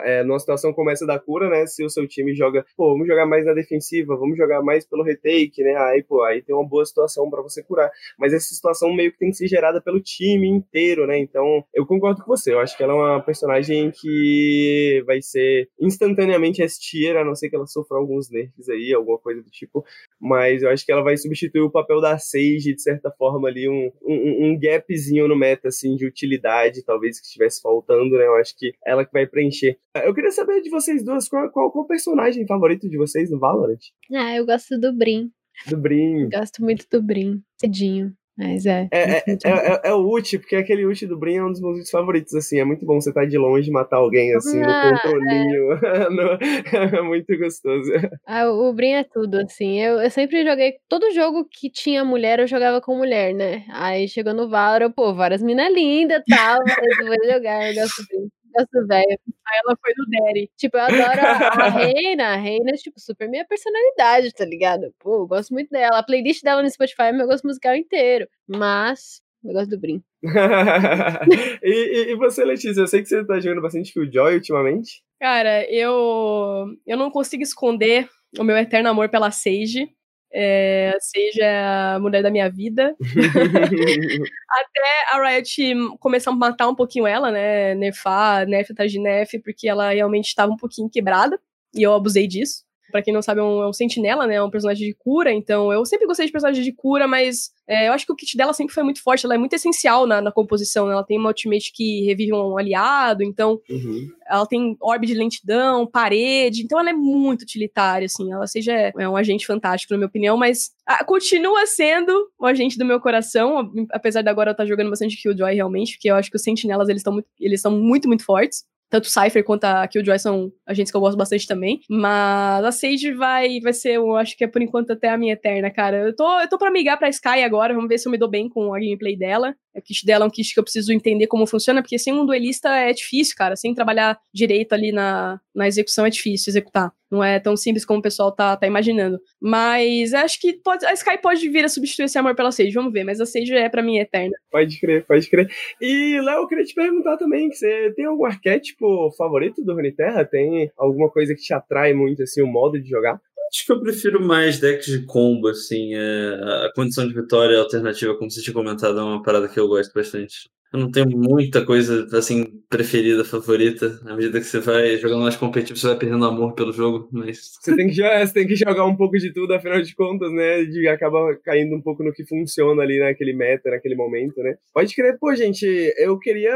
É, 0.04 0.24
numa 0.26 0.38
situação 0.38 0.74
como 0.74 0.90
essa 0.90 1.08
da 1.08 1.18
cura, 1.18 1.50
né? 1.50 1.66
Se 1.66 1.86
o 1.86 1.90
seu 1.90 2.06
time 2.06 2.36
joga, 2.36 2.66
pô, 2.76 2.92
vamos 2.92 3.08
jogar 3.08 3.26
mais 3.26 3.46
na 3.46 3.54
defensiva, 3.54 4.18
vamos 4.18 4.38
jogar 4.38 4.62
mais 4.62 4.86
pelo 4.86 5.04
retake, 5.04 5.64
né? 5.64 5.78
Aí, 5.78 6.04
pô, 6.04 6.24
aí 6.24 6.42
tem 6.42 6.54
uma 6.54 6.68
boa 6.68 6.86
situação 6.86 7.30
para 7.30 7.42
você 7.42 7.64
curar. 7.64 7.90
Mas 8.20 8.34
essa 8.34 8.54
situação 8.54 8.94
meio 8.94 9.14
que 9.14 9.18
tem 9.18 9.30
que 9.30 9.38
ser 9.38 9.48
gerada 9.48 9.80
pelo 9.80 10.02
time 10.02 10.50
inteiro, 10.50 11.08
né? 11.08 11.18
Então, 11.18 11.64
eu 11.74 11.86
concordo 11.86 12.22
com 12.22 12.28
você. 12.28 12.52
Eu 12.52 12.60
acho 12.60 12.76
que 12.76 12.84
ela 12.84 12.92
é 12.92 12.96
uma 12.96 13.22
personagem 13.22 13.92
que 13.92 15.05
vai 15.06 15.22
ser 15.22 15.70
instantaneamente 15.80 16.62
S-tier, 16.62 17.16
a 17.16 17.24
não 17.24 17.36
ser 17.36 17.50
que 17.50 17.56
ela 17.56 17.68
sofra 17.68 17.98
alguns 17.98 18.30
nerfs 18.30 18.68
aí, 18.70 18.94
alguma 18.94 19.18
coisa 19.18 19.42
do 19.42 19.50
tipo. 19.50 19.86
Mas 20.20 20.64
eu 20.64 20.70
acho 20.70 20.86
que 20.86 20.92
ela 20.92 21.04
vai 21.04 21.16
substituir 21.18 21.62
o 21.62 21.72
papel 21.72 22.02
da 22.02 22.18
Sage, 22.18 22.74
de 22.74 22.82
certa 22.82 23.12
forma, 23.12 23.48
ali, 23.48 23.70
um, 23.70 23.92
um, 24.04 24.48
um 24.48 24.60
gapzinho 24.60 25.28
no 25.28 25.36
meta, 25.36 25.68
assim, 25.68 25.96
de 25.96 26.06
utilidade, 26.06 26.84
talvez 26.84 27.20
que 27.20 27.26
estivesse 27.26 27.62
faltando, 27.62 28.18
né? 28.18 28.26
Eu 28.26 28.36
acho 28.36 28.58
que 28.58 28.74
ela 28.86 29.06
que 29.06 29.14
vai 29.14 29.26
preencher. 29.26 29.78
Eu 30.04 30.14
queria 30.14 30.32
saber 30.32 30.62
de 30.62 30.70
vocês 30.70 31.04
duas, 31.04 31.30
qual, 31.30 31.50
qual, 31.52 31.72
qual 31.72 31.86
o 31.86 31.88
personagem 31.88 32.46
favorito 32.48 32.90
de 32.90 32.98
vocês 32.98 33.30
no 33.30 33.40
Valorant? 33.40 33.80
Ah, 34.14 34.36
eu 34.36 34.46
gosto 34.46 34.80
do 34.80 34.94
Brim. 34.94 35.32
Do 35.68 35.78
Brim. 35.78 36.30
Gosto 36.30 36.62
muito 36.62 36.86
do 36.92 37.02
Brim. 37.02 37.42
Cedinho. 37.60 38.14
Mas 38.38 38.66
é. 38.66 38.88
É, 38.92 39.02
é, 39.02 39.24
é, 39.28 39.38
é, 39.46 39.82
é, 39.86 39.94
o 39.94 40.06
ult, 40.06 40.38
porque 40.40 40.58
aquele 40.58 40.86
ult 40.86 41.06
do 41.08 41.18
Brin 41.18 41.36
é 41.38 41.44
um 41.44 41.52
dos 41.52 41.62
meus 41.62 41.90
favoritos, 41.90 42.34
assim. 42.34 42.60
É 42.60 42.66
muito 42.66 42.86
bom 42.86 43.00
você 43.00 43.10
estar 43.10 43.22
tá 43.22 43.28
de 43.28 43.38
longe 43.38 43.70
e 43.70 43.74
matar 43.74 43.98
alguém, 43.98 44.36
assim, 44.36 44.62
ah, 44.62 44.92
no 44.92 44.92
controlinho. 44.92 45.72
É. 45.74 46.10
no, 46.12 46.98
é 46.98 47.02
muito 47.02 47.38
gostoso. 47.38 47.92
Ah, 48.26 48.50
o 48.50 48.74
Brin 48.74 48.92
é 48.92 49.04
tudo, 49.04 49.40
assim. 49.40 49.82
Eu, 49.82 50.02
eu 50.02 50.10
sempre 50.10 50.44
joguei. 50.44 50.74
Todo 50.90 51.14
jogo 51.14 51.48
que 51.50 51.70
tinha 51.70 52.04
mulher, 52.04 52.40
eu 52.40 52.48
jogava 52.48 52.82
com 52.82 52.98
mulher, 52.98 53.34
né? 53.34 53.64
Aí 53.70 54.08
chegou 54.08 54.34
no 54.34 54.50
Valor, 54.50 54.92
pô, 54.94 55.14
várias 55.14 55.42
minas 55.42 55.74
lindas 55.74 56.22
e 56.28 56.36
tal. 56.36 56.60
mas 56.66 57.00
eu 57.00 57.06
vou 57.08 57.34
jogar, 57.34 57.70
eu 57.70 57.76
gosto 57.76 58.04
Brin 58.08 58.35
gosto, 58.56 58.88
velho. 58.88 59.20
Aí 59.48 59.62
ela 59.66 59.78
foi 59.82 59.94
do 59.94 60.06
Daddy. 60.10 60.52
Tipo, 60.58 60.78
eu 60.78 60.82
adoro 60.82 61.20
a, 61.20 61.66
a 61.66 61.70
Reina. 61.70 62.34
A 62.34 62.36
Reina 62.36 62.72
é, 62.72 62.74
tipo, 62.74 63.00
super 63.00 63.30
minha 63.30 63.46
personalidade, 63.46 64.34
tá 64.34 64.46
ligado? 64.46 64.94
Pô, 65.00 65.24
eu 65.24 65.28
gosto 65.28 65.54
muito 65.54 65.70
dela. 65.70 66.00
A 66.00 66.04
playlist 66.04 66.44
dela 66.44 66.62
no 66.62 66.70
Spotify 66.70 67.04
é 67.04 67.12
meu 67.12 67.28
gosto 67.28 67.48
musical 67.48 67.76
inteiro. 67.76 68.28
Mas 68.48 69.22
Eu 69.44 69.54
gosto 69.54 69.70
do 69.70 69.80
Brim. 69.80 70.02
e, 71.64 71.74
e, 71.74 72.12
e, 72.12 72.16
você, 72.16 72.44
Letícia, 72.44 72.82
eu 72.82 72.88
sei 72.88 73.02
que 73.02 73.08
você 73.08 73.24
tá 73.26 73.40
jogando 73.40 73.62
bastante 73.62 73.94
Killjoy 73.94 74.36
ultimamente. 74.36 75.04
Cara, 75.20 75.70
eu, 75.72 76.66
eu 76.86 76.98
não 76.98 77.12
consigo 77.12 77.44
esconder 77.44 78.10
o 78.38 78.44
meu 78.44 78.58
eterno 78.58 78.90
amor 78.90 79.10
pela 79.10 79.32
Sage. 79.32 79.88
É, 80.38 80.92
é 81.40 81.60
a 81.64 81.98
mulher 81.98 82.22
da 82.22 82.30
minha 82.30 82.50
vida. 82.50 82.94
Até 84.50 84.82
a 85.14 85.30
Riot 85.30 85.74
começar 85.98 86.32
a 86.32 86.36
matar 86.36 86.68
um 86.68 86.76
pouquinho 86.76 87.08
ela, 87.08 87.32
né? 87.32 87.74
Nerfar, 87.74 88.46
nerf 88.46 88.74
atrás 88.74 88.92
de 88.92 89.00
nerf, 89.00 89.40
porque 89.40 89.70
ela 89.70 89.92
realmente 89.92 90.28
estava 90.28 90.52
um 90.52 90.58
pouquinho 90.58 90.90
quebrada. 90.90 91.40
E 91.74 91.82
eu 91.84 91.94
abusei 91.94 92.28
disso. 92.28 92.65
Pra 92.92 93.02
quem 93.02 93.14
não 93.14 93.22
sabe, 93.22 93.40
é 93.40 93.44
um, 93.44 93.64
é 93.64 93.68
um 93.68 93.74
sentinela, 93.74 94.28
né? 94.28 94.36
É 94.36 94.44
um 94.44 94.50
personagem 94.50 94.88
de 94.88 94.94
cura. 94.94 95.32
Então, 95.32 95.72
eu 95.74 95.86
sempre 95.86 96.06
gostei 96.06 96.26
de 96.26 96.32
personagens 96.32 96.64
de 96.64 96.72
cura, 96.72 97.08
mas 97.08 97.52
é, 97.68 97.88
eu 97.88 97.94
acho 97.94 98.06
que 98.06 98.12
o 98.12 98.16
kit 98.16 98.38
dela 98.38 98.54
sempre 98.54 98.74
foi 98.74 98.84
muito 98.84 99.02
forte. 99.02 99.26
Ela 99.26 99.36
é 99.36 99.38
muito 99.38 99.54
essencial 99.54 100.06
na, 100.06 100.22
na 100.22 100.32
composição. 100.32 100.86
Né? 100.86 100.94
Ela 100.94 101.04
tem 101.04 101.18
uma 101.18 101.30
ultimate 101.30 101.72
que 101.74 102.06
revive 102.06 102.34
um 102.34 102.58
aliado. 102.58 103.24
Então, 103.24 103.60
uhum. 103.70 104.08
ela 104.30 104.46
tem 104.46 104.78
orbe 104.80 105.08
de 105.08 105.14
lentidão, 105.14 105.88
parede. 105.88 106.62
Então, 106.64 106.80
ela 106.80 106.92
é 106.92 106.94
muito 106.94 107.42
utilitária, 107.42 108.06
assim. 108.06 108.32
Ela 108.32 108.48
seja 108.48 108.74
é 108.74 109.10
um 109.10 109.18
agente 109.18 109.48
fantástico, 109.48 109.94
na 109.94 109.98
minha 109.98 110.08
opinião. 110.08 110.38
Mas 110.38 110.72
ah, 110.86 111.04
continua 111.04 111.66
sendo 111.66 112.30
o 112.40 112.46
agente 112.46 112.78
do 112.78 112.86
meu 112.86 113.00
coração. 113.00 113.72
Apesar 113.92 114.22
de 114.22 114.30
agora 114.30 114.52
eu 114.52 114.54
estar 114.54 114.66
jogando 114.66 114.90
bastante 114.90 115.18
Killjoy, 115.18 115.56
realmente. 115.56 115.96
Porque 115.96 116.10
eu 116.10 116.16
acho 116.16 116.30
que 116.30 116.38
os 116.38 116.44
sentinelas, 116.44 116.88
eles 116.88 117.00
estão 117.00 117.14
muito, 117.14 117.28
eles 117.40 117.64
muito, 117.64 118.08
muito 118.08 118.24
fortes. 118.24 118.64
Tanto 118.90 119.08
Cypher 119.10 119.44
quanto 119.44 119.66
a 119.66 119.88
Killjoy 119.88 120.20
são 120.20 120.52
agentes 120.66 120.92
que 120.92 120.98
eu 120.98 121.02
gosto 121.02 121.18
bastante 121.18 121.48
também. 121.48 121.80
Mas 121.90 122.64
a 122.66 122.72
Sage 122.72 123.14
vai, 123.14 123.60
vai 123.60 123.74
ser, 123.74 123.96
eu 123.96 124.16
acho 124.16 124.38
que 124.38 124.44
é 124.44 124.48
por 124.48 124.62
enquanto 124.62 124.92
até 124.92 125.10
a 125.10 125.18
minha 125.18 125.34
eterna, 125.34 125.72
cara. 125.72 125.98
Eu 126.08 126.16
tô, 126.16 126.40
eu 126.40 126.50
tô 126.50 126.58
pra 126.58 126.72
migrar 126.72 126.98
pra 126.98 127.10
Sky 127.10 127.44
agora, 127.44 127.74
vamos 127.74 127.90
ver 127.90 127.98
se 127.98 128.08
eu 128.08 128.12
me 128.12 128.18
dou 128.18 128.30
bem 128.30 128.48
com 128.50 128.74
a 128.74 128.80
gameplay 128.80 129.18
dela. 129.18 129.56
O 129.76 129.82
kit 129.82 130.06
dela 130.06 130.26
é 130.26 130.28
um 130.28 130.32
kit 130.32 130.54
que 130.54 130.60
eu 130.60 130.64
preciso 130.64 130.94
entender 130.94 131.28
como 131.28 131.46
funciona, 131.46 131.82
porque 131.82 132.00
sem 132.00 132.14
um 132.14 132.26
duelista 132.26 132.70
é 132.70 132.94
difícil, 132.94 133.36
cara. 133.36 133.56
Sem 133.56 133.74
trabalhar 133.74 134.18
direito 134.34 134.74
ali 134.74 134.92
na, 134.92 135.40
na 135.54 135.68
execução 135.68 136.06
é 136.06 136.10
difícil 136.10 136.52
executar. 136.52 136.92
Não 137.12 137.24
é 137.24 137.40
tão 137.40 137.56
simples 137.56 137.86
como 137.86 138.00
o 138.00 138.02
pessoal 138.02 138.32
tá, 138.32 138.58
tá 138.58 138.66
imaginando. 138.66 139.20
Mas 139.40 140.14
acho 140.14 140.40
que 140.40 140.54
pode, 140.54 140.86
a 140.86 140.94
Sky 140.94 141.18
pode 141.22 141.48
vir 141.50 141.66
a 141.66 141.70
substituir 141.70 142.06
esse 142.06 142.18
amor 142.18 142.36
pela 142.36 142.52
Sage, 142.52 142.72
vamos 142.72 142.92
ver. 142.92 143.04
Mas 143.04 143.22
a 143.22 143.26
Sage 143.26 143.54
é 143.54 143.70
pra 143.70 143.82
mim 143.82 143.98
eterna. 143.98 144.36
Pode 144.52 144.80
crer, 144.80 145.06
pode 145.06 145.30
crer. 145.30 145.50
E, 145.82 146.20
Léo, 146.22 146.42
eu 146.42 146.48
queria 146.48 146.66
te 146.66 146.74
perguntar 146.74 147.18
também, 147.18 147.52
você 147.52 147.94
tem 147.96 148.06
algum 148.06 148.26
arquétipo 148.26 149.12
favorito 149.18 149.64
do 149.64 149.74
Runeterra? 149.74 150.26
Tem 150.26 150.72
alguma 150.78 151.10
coisa 151.10 151.36
que 151.36 151.42
te 151.42 151.54
atrai 151.54 151.94
muito, 151.94 152.24
assim, 152.24 152.42
o 152.42 152.48
modo 152.48 152.82
de 152.82 152.90
jogar? 152.90 153.20
Acho 153.52 153.66
que 153.66 153.72
eu 153.72 153.82
prefiro 153.82 154.22
mais 154.22 154.60
decks 154.60 154.88
de 154.88 155.06
combo, 155.06 155.48
assim. 155.48 155.94
É, 155.96 156.66
a 156.66 156.72
condição 156.76 157.08
de 157.08 157.14
vitória 157.14 157.58
alternativa, 157.60 158.18
como 158.18 158.30
você 158.30 158.42
tinha 158.42 158.54
comentado, 158.54 159.00
é 159.00 159.04
uma 159.04 159.24
parada 159.24 159.48
que 159.48 159.60
eu 159.60 159.68
gosto 159.68 159.94
bastante. 159.94 160.50
Eu 160.74 160.80
não 160.80 160.92
tenho 160.92 161.10
muita 161.10 161.66
coisa, 161.66 162.08
assim, 162.18 162.62
preferida, 162.70 163.24
favorita. 163.24 164.00
À 164.06 164.16
medida 164.16 164.40
que 164.40 164.46
você 164.46 164.60
vai 164.60 164.98
jogando 164.98 165.24
mais 165.24 165.36
competitivo, 165.36 165.80
você 165.80 165.88
vai 165.88 165.98
perdendo 165.98 166.26
amor 166.26 166.54
pelo 166.54 166.74
jogo, 166.74 167.08
mas... 167.12 167.56
Você 167.66 167.76
tem 167.76 167.88
que, 167.90 167.96
você 167.96 168.34
tem 168.34 168.48
que 168.48 168.56
jogar 168.56 168.86
um 168.86 168.96
pouco 168.96 169.18
de 169.18 169.34
tudo, 169.34 169.54
afinal 169.54 169.82
de 169.82 169.96
contas, 169.96 170.32
né? 170.32 170.64
De 170.66 170.88
acaba 170.88 171.36
caindo 171.44 171.76
um 171.76 171.82
pouco 171.82 172.04
no 172.04 172.14
que 172.14 172.24
funciona 172.26 172.84
ali 172.84 173.00
naquele 173.00 173.34
meta, 173.34 173.72
naquele 173.72 173.96
momento, 173.96 174.42
né? 174.44 174.56
Pode 174.72 174.94
crer. 174.94 175.18
Pô, 175.20 175.34
gente, 175.34 175.66
eu 175.98 176.20
queria 176.20 176.54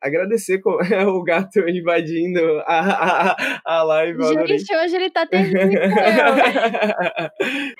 agradecer 0.00 0.58
com... 0.58 0.76
o 1.08 1.22
gato 1.22 1.58
invadindo 1.68 2.40
a, 2.60 3.32
a, 3.32 3.36
a 3.64 3.82
live. 3.82 4.22
Gente, 4.46 4.76
hoje 4.76 4.96
ele 4.96 5.10
tá 5.10 5.26
terrível. 5.26 5.60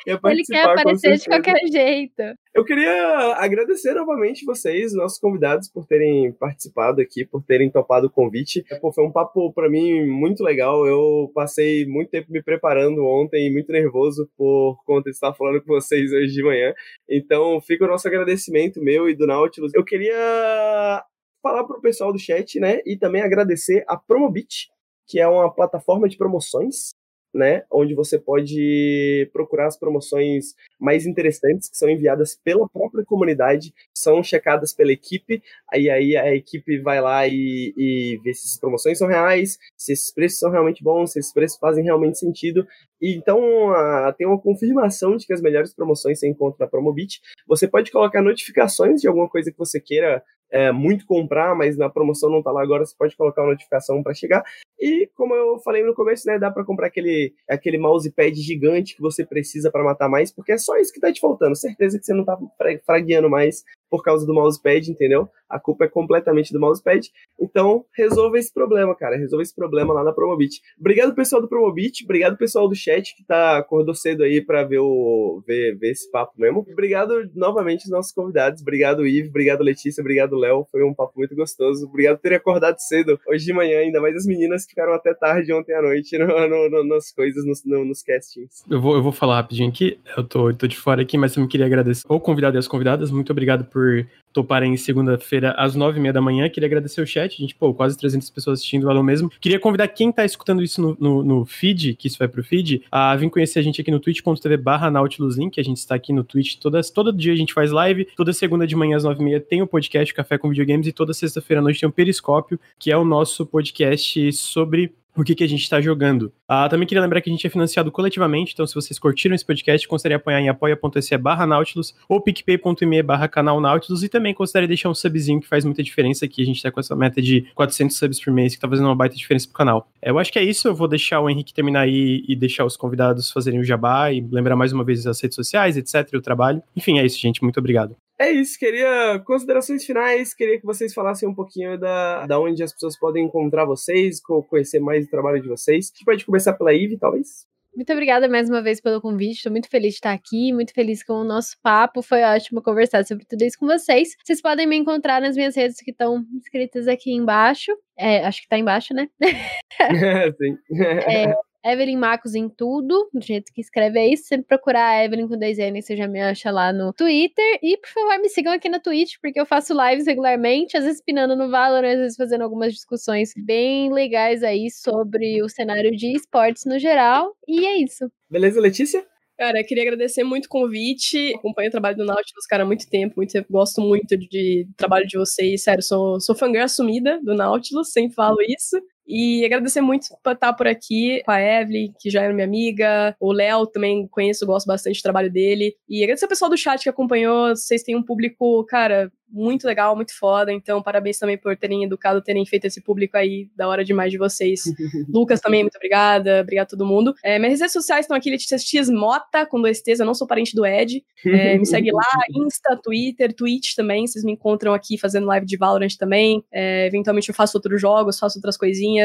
ele 0.06 0.43
quer 0.43 0.64
aparecer 0.64 1.16
de 1.16 1.24
qualquer 1.24 1.60
jeito. 1.70 2.22
Eu 2.55 2.64
queria 2.64 3.34
agradecer 3.36 3.94
novamente 3.94 4.44
vocês, 4.44 4.94
nossos 4.94 5.18
convidados, 5.18 5.56
por 5.73 5.87
terem 5.87 6.33
participado 6.33 7.01
aqui, 7.01 7.24
por 7.24 7.43
terem 7.43 7.70
topado 7.70 8.09
o 8.09 8.11
convite. 8.11 8.65
Pô, 8.81 8.93
foi 8.93 9.05
um 9.05 9.12
papo 9.12 9.53
para 9.53 9.70
mim 9.70 10.07
muito 10.07 10.43
legal. 10.43 10.87
Eu 10.87 11.31
passei 11.35 11.87
muito 11.87 12.11
tempo 12.11 12.31
me 12.31 12.43
preparando 12.43 13.05
ontem, 13.05 13.53
muito 13.53 13.73
nervoso 13.73 14.28
por 14.37 14.83
conta 14.85 15.11
de 15.11 15.16
estar 15.16 15.33
falando 15.35 15.62
com 15.62 15.73
vocês 15.73 16.12
hoje 16.12 16.33
de 16.33 16.43
manhã. 16.43 16.74
Então, 17.09 17.61
fica 17.61 17.85
o 17.85 17.89
nosso 17.89 18.07
agradecimento 18.07 18.83
meu 18.83 19.09
e 19.09 19.15
do 19.15 19.27
Nautilus. 19.27 19.73
Eu 19.74 19.85
queria 19.85 21.05
falar 21.43 21.65
pro 21.65 21.81
pessoal 21.81 22.12
do 22.12 22.19
chat, 22.19 22.59
né, 22.59 22.81
e 22.85 22.97
também 22.97 23.23
agradecer 23.23 23.85
a 23.87 23.97
Promobit, 23.97 24.69
que 25.07 25.20
é 25.20 25.28
uma 25.28 25.53
plataforma 25.55 26.09
de 26.09 26.16
promoções 26.16 26.95
né, 27.36 27.64
onde 27.70 27.94
você 27.94 28.18
pode 28.18 29.28
procurar 29.32 29.66
as 29.66 29.78
promoções 29.78 30.54
mais 30.78 31.06
interessantes 31.06 31.68
que 31.68 31.76
são 31.76 31.88
enviadas 31.88 32.34
pela 32.42 32.68
própria 32.68 33.04
comunidade, 33.04 33.74
são 33.94 34.22
checadas 34.22 34.72
pela 34.72 34.92
equipe, 34.92 35.42
aí, 35.70 35.90
aí 35.90 36.16
a 36.16 36.34
equipe 36.34 36.78
vai 36.78 37.00
lá 37.00 37.26
e, 37.26 37.74
e 37.76 38.20
vê 38.24 38.32
se 38.32 38.46
as 38.46 38.58
promoções 38.58 38.98
são 38.98 39.06
reais, 39.06 39.58
se 39.76 39.92
esses 39.92 40.12
preços 40.12 40.38
são 40.38 40.50
realmente 40.50 40.82
bons, 40.82 41.12
se 41.12 41.18
esses 41.18 41.32
preços 41.32 41.58
fazem 41.58 41.84
realmente 41.84 42.18
sentido. 42.18 42.66
E 43.00 43.14
então 43.14 43.70
a, 43.72 44.12
tem 44.16 44.26
uma 44.26 44.40
confirmação 44.40 45.16
de 45.16 45.26
que 45.26 45.32
as 45.32 45.42
melhores 45.42 45.74
promoções 45.74 46.18
você 46.18 46.28
encontra 46.28 46.64
na 46.64 46.70
Promobit. 46.70 47.20
Você 47.46 47.68
pode 47.68 47.90
colocar 47.90 48.22
notificações 48.22 49.00
de 49.00 49.08
alguma 49.08 49.28
coisa 49.28 49.50
que 49.50 49.58
você 49.58 49.80
queira 49.80 50.22
é, 50.51 50.73
muito 50.73 51.06
comprar, 51.06 51.55
mas 51.55 51.77
na 51.77 51.89
promoção 51.89 52.31
não 52.31 52.43
tá 52.43 52.51
lá 52.51 52.62
agora, 52.62 52.85
você 52.85 52.94
pode 52.97 53.16
colocar 53.16 53.43
uma 53.43 53.51
notificação 53.51 54.02
para 54.02 54.14
chegar. 54.14 54.44
E 54.78 55.09
como 55.14 55.35
eu 55.35 55.59
falei 55.60 55.82
no 55.82 55.94
começo, 55.94 56.27
né, 56.27 56.39
dá 56.39 56.51
para 56.51 56.64
comprar 56.64 56.89
aquele 56.89 57.32
aquele 57.48 57.78
mousepad 57.78 58.35
gigante 58.35 58.94
que 58.94 59.01
você 59.01 59.24
precisa 59.24 59.70
para 59.70 59.85
matar 59.85 60.09
mais, 60.09 60.31
porque 60.32 60.52
é 60.52 60.59
só 60.59 60.77
isso 60.77 60.93
que 60.93 61.01
tá 61.01 61.12
te 61.12 61.20
faltando. 61.20 61.56
Certeza 61.56 61.98
que 61.98 62.05
você 62.05 62.12
não 62.12 62.24
tá 62.24 62.39
fragueando 62.85 63.31
mais 63.31 63.64
por 63.90 64.02
causa 64.02 64.26
do 64.26 64.34
mousepad, 64.34 64.90
entendeu? 64.90 65.28
A 65.48 65.60
culpa 65.60 65.84
é 65.84 65.88
completamente 65.88 66.52
do 66.52 66.60
mousepad. 66.60 67.08
Então, 67.40 67.84
resolva 67.96 68.38
esse 68.38 68.52
problema, 68.52 68.94
cara. 68.96 69.16
Resolva 69.16 69.42
esse 69.42 69.54
problema 69.54 69.94
lá 69.94 70.02
na 70.02 70.12
Promobit. 70.12 70.60
Obrigado, 70.78 71.14
pessoal 71.14 71.40
do 71.40 71.48
Promobit. 71.48 72.04
Obrigado, 72.04 72.36
pessoal 72.36 72.68
do 72.68 72.74
chat 72.74 73.14
que 73.16 73.24
tá 73.24 73.58
acordou 73.58 73.94
cedo 73.94 74.22
aí 74.22 74.40
para 74.40 74.64
ver 74.64 74.80
o 74.80 75.42
ver, 75.46 75.76
ver 75.76 75.90
esse 75.90 76.10
papo 76.10 76.32
mesmo. 76.36 76.66
Obrigado 76.70 77.30
novamente 77.34 77.82
aos 77.82 77.90
nossos 77.90 78.12
convidados. 78.12 78.60
Obrigado, 78.62 79.06
Ivo. 79.06 79.28
Obrigado, 79.28 79.62
Letícia. 79.62 80.00
Obrigado, 80.00 80.36
Léo. 80.36 80.66
Foi 80.70 80.82
um 80.82 80.94
papo 80.94 81.12
muito 81.16 81.34
gostoso. 81.36 81.86
Obrigado 81.86 82.16
por 82.16 82.22
terem 82.22 82.38
acordado 82.38 82.76
cedo 82.78 83.18
hoje 83.28 83.44
de 83.44 83.52
manhã, 83.52 83.78
ainda 83.78 84.00
mais 84.00 84.16
as 84.16 84.26
meninas 84.26 84.64
que 84.64 84.70
ficaram 84.70 84.94
até 84.94 85.14
tarde 85.14 85.52
ontem 85.52 85.74
à 85.74 85.82
noite 85.82 86.18
no, 86.18 86.26
no, 86.26 86.70
no, 86.70 86.84
nas 86.84 87.12
coisas, 87.12 87.44
nos 87.44 88.02
castings. 88.02 88.64
Eu 88.68 88.80
vou, 88.80 88.96
eu 88.96 89.02
vou 89.02 89.12
falar 89.12 89.36
rapidinho 89.36 89.68
aqui. 89.68 89.98
Eu 90.16 90.24
tô, 90.24 90.50
eu 90.50 90.56
tô 90.56 90.66
de 90.66 90.76
fora 90.76 91.02
aqui, 91.02 91.16
mas 91.16 91.36
eu 91.36 91.42
me 91.42 91.48
queria 91.48 91.66
agradecer 91.66 92.04
ao 92.08 92.20
convidado 92.20 92.56
e 92.56 92.58
às 92.58 92.68
convidadas. 92.68 93.10
Muito 93.10 93.30
obrigado 93.30 93.64
por 93.64 93.76
Through. 93.77 94.07
Toparem 94.36 94.76
segunda-feira 94.76 95.54
às 95.56 95.74
nove 95.74 95.98
e 95.98 96.02
meia 96.02 96.12
da 96.12 96.20
manhã. 96.20 96.46
Queria 96.50 96.66
agradecer 96.66 97.00
o 97.00 97.06
chat, 97.06 97.38
gente, 97.38 97.54
pô, 97.54 97.72
quase 97.72 97.96
300 97.96 98.28
pessoas 98.28 98.58
assistindo, 98.58 98.86
valeu 98.86 99.02
mesmo. 99.02 99.30
Queria 99.40 99.58
convidar 99.58 99.88
quem 99.88 100.12
tá 100.12 100.26
escutando 100.26 100.62
isso 100.62 100.82
no, 100.82 100.94
no, 101.00 101.22
no, 101.24 101.46
feed, 101.46 101.94
que 101.94 102.06
isso 102.06 102.18
vai 102.18 102.28
pro 102.28 102.44
feed, 102.44 102.82
a 102.92 103.16
vir 103.16 103.30
conhecer 103.30 103.60
a 103.60 103.62
gente 103.62 103.80
aqui 103.80 103.90
no 103.90 103.98
twitch.tv 103.98 104.58
barra 104.58 104.90
Nautilus 104.90 105.38
Link, 105.38 105.58
a 105.58 105.64
gente 105.64 105.78
está 105.78 105.94
aqui 105.94 106.12
no 106.12 106.22
Twitch, 106.22 106.56
todas, 106.56 106.90
todo 106.90 107.10
dia 107.10 107.32
a 107.32 107.36
gente 107.36 107.54
faz 107.54 107.70
live, 107.70 108.06
toda 108.14 108.30
segunda 108.34 108.66
de 108.66 108.76
manhã 108.76 108.98
às 108.98 109.04
nove 109.04 109.22
e 109.22 109.24
meia 109.24 109.40
tem 109.40 109.62
o 109.62 109.66
podcast 109.66 110.12
Café 110.12 110.36
com 110.36 110.50
Videogames 110.50 110.86
e 110.86 110.92
toda 110.92 111.14
sexta-feira 111.14 111.60
à 111.60 111.62
noite 111.62 111.80
tem 111.80 111.88
o 111.88 111.92
Periscópio, 111.92 112.60
que 112.78 112.92
é 112.92 112.96
o 112.96 113.04
nosso 113.04 113.46
podcast 113.46 114.32
sobre 114.34 114.92
o 115.16 115.24
que, 115.24 115.34
que 115.34 115.42
a 115.42 115.48
gente 115.48 115.62
está 115.62 115.80
jogando. 115.80 116.30
Ah, 116.46 116.68
também 116.68 116.86
queria 116.86 117.00
lembrar 117.00 117.20
que 117.20 117.30
a 117.30 117.32
gente 117.32 117.46
é 117.46 117.50
financiado 117.50 117.90
coletivamente, 117.90 118.52
então 118.52 118.66
se 118.66 118.74
vocês 118.74 118.98
curtiram 118.98 119.34
esse 119.34 119.44
podcast, 119.44 119.88
considerem 119.88 120.16
apoiar 120.16 120.40
em 120.40 120.48
apoia.se 120.48 121.16
barra 121.16 121.46
Nautilus 121.46 121.94
ou 122.08 122.20
picpay.me 122.20 123.02
barra 123.02 123.26
canal 123.26 123.60
Nautilus 123.60 124.02
e 124.02 124.08
também 124.08 124.26
considerem 124.35 124.69
deixar 124.69 124.89
um 124.89 124.94
subzinho 124.94 125.40
que 125.40 125.48
faz 125.48 125.65
muita 125.65 125.82
diferença 125.82 126.24
aqui, 126.24 126.43
a 126.43 126.44
gente 126.44 126.57
está 126.57 126.70
com 126.70 126.81
essa 126.81 126.94
meta 126.94 127.20
de 127.20 127.43
400 127.55 127.97
subs 127.97 128.20
por 128.20 128.32
mês 128.32 128.53
que 128.53 128.59
está 128.59 128.69
fazendo 128.69 128.86
uma 128.86 128.97
baita 128.97 129.16
diferença 129.16 129.47
pro 129.47 129.57
canal. 129.57 129.89
É, 130.01 130.11
eu 130.11 130.19
acho 130.19 130.32
que 130.32 130.39
é 130.39 130.44
isso, 130.44 130.69
eu 130.69 130.74
vou 130.74 130.89
deixar 130.89 131.20
o 131.20 131.31
Henrique 131.31 131.55
terminar 131.55 131.81
aí 131.81 132.24
e 132.28 132.36
deixar 132.36 132.65
os 132.65 132.77
convidados 132.77 133.31
fazerem 133.31 133.61
o 133.61 133.65
jabá 133.65 134.12
e 134.12 134.20
lembrar 134.20 134.57
mais 134.57 134.73
uma 134.73 134.85
vez 134.85 135.07
as 135.07 135.20
redes 135.20 135.35
sociais, 135.35 135.77
etc, 135.77 136.15
o 136.15 136.20
trabalho. 136.20 136.62
Enfim, 136.77 136.98
é 136.98 137.07
isso, 137.07 137.19
gente, 137.19 137.43
muito 137.43 137.59
obrigado. 137.59 137.97
É 138.19 138.31
isso, 138.31 138.59
queria 138.59 139.19
considerações 139.27 139.85
finais, 139.85 140.32
queria 140.32 140.59
que 140.59 140.65
vocês 140.65 140.94
falassem 140.94 141.28
um 141.28 141.35
pouquinho 141.35 141.78
da, 141.78 142.27
da 142.27 142.40
onde 142.40 142.62
as 142.62 142.73
pessoas 142.73 142.98
podem 142.98 143.27
encontrar 143.27 143.66
vocês, 143.66 144.20
conhecer 144.48 144.81
mais 144.81 145.07
o 145.07 145.11
trabalho 145.11 145.40
de 145.40 145.48
vocês. 145.48 145.90
A 145.93 145.97
gente 145.97 146.05
pode 146.05 146.24
começar 146.24 146.55
pela 146.55 146.73
Ive, 146.73 146.97
talvez? 146.97 147.47
Muito 147.77 147.93
obrigada 147.93 148.27
mais 148.27 148.48
uma 148.48 148.62
vez 148.62 148.81
pelo 148.81 149.03
convite. 149.03 149.36
Estou 149.36 149.53
muito 149.53 149.69
feliz 149.69 149.90
de 149.90 149.97
estar 149.97 150.12
aqui, 150.12 150.51
muito 150.51 150.73
feliz 150.73 151.05
com 151.05 151.12
o 151.12 151.24
nosso 151.24 151.57
papo. 151.62 152.01
Foi 152.01 152.23
ótimo 152.23 152.62
conversar 152.62 153.05
sobre 153.05 153.27
tudo 153.27 153.43
isso 153.43 153.59
com 153.59 153.66
vocês. 153.66 154.16
Vocês 154.24 154.40
podem 154.40 154.66
me 154.66 154.77
encontrar 154.77 155.20
nas 155.20 155.36
minhas 155.36 155.55
redes 155.55 155.77
que 155.82 155.90
estão 155.90 156.24
escritas 156.39 156.89
aqui 156.89 157.12
embaixo. 157.12 157.70
É, 157.94 158.24
acho 158.24 158.39
que 158.40 158.47
está 158.47 158.57
embaixo, 158.57 158.94
né? 158.94 159.09
Sim. 160.40 160.59
É, 161.07 161.35
Evelyn 161.72 161.97
Marcos 161.97 162.34
em 162.34 162.48
tudo, 162.48 163.09
do 163.12 163.20
jeito 163.20 163.52
que 163.52 163.60
escreve 163.60 163.98
aí. 163.98 164.16
Se 164.16 164.24
você 164.24 164.43
procurar 164.43 164.88
a 164.88 165.05
Evelyn 165.05 165.28
com 165.28 165.38
dois 165.38 165.59
N, 165.59 165.80
você 165.80 165.97
já 165.97 166.06
me 166.06 166.20
acha 166.20 166.51
lá 166.51 166.72
no 166.72 166.93
Twitter. 166.93 167.59
E, 167.62 167.76
por 167.76 167.88
favor, 167.88 168.18
me 168.20 168.28
sigam 168.28 168.52
aqui 168.52 168.68
na 168.68 168.80
Twitch, 168.80 169.14
porque 169.20 169.40
eu 169.40 169.47
faço 169.47 169.74
lives 169.74 170.06
regularmente, 170.06 170.76
às 170.76 170.84
vezes 170.84 171.02
pinando 171.02 171.36
no 171.36 171.51
Valorant, 171.51 171.94
às 171.94 172.01
vezes 172.01 172.16
fazendo 172.16 172.43
algumas 172.43 172.72
discussões 172.72 173.32
bem 173.36 173.93
legais 173.93 174.43
aí 174.43 174.70
sobre 174.70 175.43
o 175.43 175.48
cenário 175.48 175.90
de 175.90 176.14
esportes 176.14 176.64
no 176.64 176.78
geral. 176.78 177.34
E 177.47 177.66
é 177.66 177.78
isso. 177.82 178.10
Beleza, 178.30 178.60
Letícia? 178.60 179.05
Cara, 179.38 179.62
queria 179.62 179.82
agradecer 179.82 180.24
muito 180.24 180.47
o 180.47 180.48
convite. 180.48 181.34
Acompanho 181.34 181.68
o 181.68 181.70
trabalho 181.70 181.97
do 181.97 182.06
Nautilus, 182.06 182.47
cara, 182.48 182.62
há 182.62 182.66
muito 182.66 182.88
tempo, 182.88 183.16
muito 183.18 183.32
tempo. 183.32 183.52
Gosto 183.52 183.82
muito 183.82 184.16
de, 184.16 184.26
de 184.28 184.66
trabalho 184.76 185.06
de 185.06 185.18
vocês. 185.18 185.62
Sério, 185.62 185.82
sou, 185.82 186.18
sou 186.20 186.34
fangirl 186.34 186.64
assumida 186.64 187.20
do 187.22 187.34
Nautilus, 187.34 187.93
sempre 187.93 188.14
falo 188.14 188.38
isso. 188.40 188.80
E 189.07 189.45
agradecer 189.45 189.81
muito 189.81 190.09
por 190.23 190.33
estar 190.33 190.53
por 190.53 190.66
aqui 190.66 191.23
com 191.24 191.31
a 191.31 191.41
Evelyn, 191.41 191.93
que 191.99 192.11
já 192.11 192.23
é 192.23 192.33
minha 192.33 192.47
amiga. 192.47 193.15
O 193.20 193.33
Léo 193.33 193.66
também 193.66 194.07
conheço, 194.09 194.47
gosto 194.47 194.66
bastante 194.66 194.99
do 194.99 195.03
trabalho 195.03 195.31
dele. 195.31 195.74
E 195.89 196.03
agradecer 196.03 196.24
ao 196.24 196.28
pessoal 196.28 196.51
do 196.51 196.57
chat 196.57 196.83
que 196.83 196.89
acompanhou. 196.89 197.55
Vocês 197.55 197.83
têm 197.83 197.97
um 197.97 198.03
público, 198.03 198.65
cara, 198.65 199.11
muito 199.31 199.66
legal, 199.66 199.95
muito 199.95 200.16
foda. 200.16 200.53
Então, 200.53 200.83
parabéns 200.83 201.19
também 201.19 201.37
por 201.37 201.57
terem 201.57 201.85
educado, 201.85 202.23
terem 202.23 202.45
feito 202.47 202.66
esse 202.66 202.81
público 202.81 203.16
aí 203.16 203.49
da 203.57 203.69
hora 203.69 203.85
demais 203.85 204.11
de 204.11 204.19
vocês. 204.19 204.65
Lucas 205.12 205.41
também, 205.41 205.62
muito 205.62 205.77
obrigada. 205.77 206.41
Obrigado 206.41 206.66
a 206.66 206.70
todo 206.70 206.87
mundo. 206.87 207.15
É, 207.23 207.39
minhas 207.39 207.61
redes 207.61 207.73
sociais 207.73 208.05
estão 208.05 208.16
aqui, 208.16 208.31
Letícia 208.31 208.59
X 208.59 208.89
Mota, 208.89 209.45
com 209.47 209.61
dois 209.61 209.83
T's. 209.83 210.01
Eu 210.01 210.07
não 210.07 210.15
sou 210.15 210.27
parente 210.27 210.55
do 210.55 210.65
Ed. 210.65 211.05
É, 211.24 211.59
me 211.59 211.66
segue 211.66 211.93
lá, 211.93 212.05
Insta, 212.31 212.78
Twitter, 212.83 213.33
Twitch 213.35 213.74
também. 213.74 214.07
Vocês 214.07 214.24
me 214.24 214.33
encontram 214.33 214.73
aqui 214.73 214.99
fazendo 214.99 215.27
live 215.27 215.47
de 215.47 215.57
Valorant 215.57 215.95
também. 215.99 216.45
É, 216.53 216.87
eventualmente 216.87 217.28
eu 217.28 217.35
faço 217.35 217.57
outros 217.57 217.81
jogos, 217.81 218.19
faço 218.19 218.39
outras 218.39 218.57
coisinhas. 218.57 218.95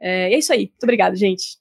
É, 0.00 0.32
é 0.32 0.38
isso 0.38 0.52
aí. 0.52 0.66
Muito 0.66 0.82
obrigada, 0.82 1.16
gente. 1.16 1.58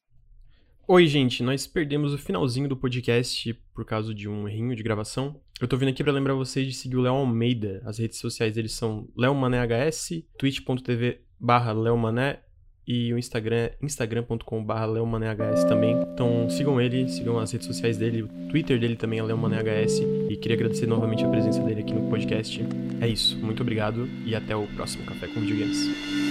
Oi, 0.87 1.07
gente, 1.07 1.41
nós 1.41 1.65
perdemos 1.65 2.13
o 2.13 2.17
finalzinho 2.17 2.69
do 2.69 2.77
podcast 2.77 3.51
por 3.73 3.83
causa 3.85 4.13
de 4.13 4.29
um 4.29 4.47
errinho 4.47 4.75
de 4.75 4.83
gravação. 4.83 5.41
Eu 5.59 5.67
tô 5.67 5.77
vindo 5.77 5.89
aqui 5.89 6.03
para 6.03 6.13
lembrar 6.13 6.35
vocês 6.35 6.67
de 6.67 6.73
seguir 6.73 6.95
o 6.97 7.01
Léo 7.01 7.13
Almeida. 7.13 7.81
As 7.85 7.97
redes 7.97 8.19
sociais 8.19 8.53
dele 8.53 8.69
são 8.69 9.07
leomanehs, 9.17 10.09
twitch.tv 10.37 11.21
barra 11.39 11.71
leomané 11.73 12.39
e 12.87 13.11
o 13.13 13.17
Instagram 13.17 13.71
instagram.com 13.81 14.63
barra 14.63 14.85
leomanehs 14.85 15.63
também. 15.63 15.95
Então 16.13 16.47
sigam 16.51 16.79
ele, 16.79 17.09
sigam 17.09 17.39
as 17.39 17.51
redes 17.51 17.65
sociais 17.67 17.97
dele, 17.97 18.21
o 18.21 18.27
Twitter 18.49 18.79
dele 18.79 18.95
também 18.95 19.17
é 19.17 19.23
leomanehs 19.23 19.99
e 19.99 20.35
queria 20.37 20.55
agradecer 20.55 20.85
novamente 20.85 21.25
a 21.25 21.29
presença 21.29 21.63
dele 21.63 21.81
aqui 21.81 21.93
no 21.93 22.09
podcast. 22.09 22.61
É 23.01 23.07
isso, 23.07 23.37
muito 23.39 23.61
obrigado 23.61 24.07
e 24.23 24.35
até 24.35 24.55
o 24.55 24.67
próximo 24.67 25.03
Café 25.05 25.27
com 25.27 25.39
Videogames. 25.39 26.24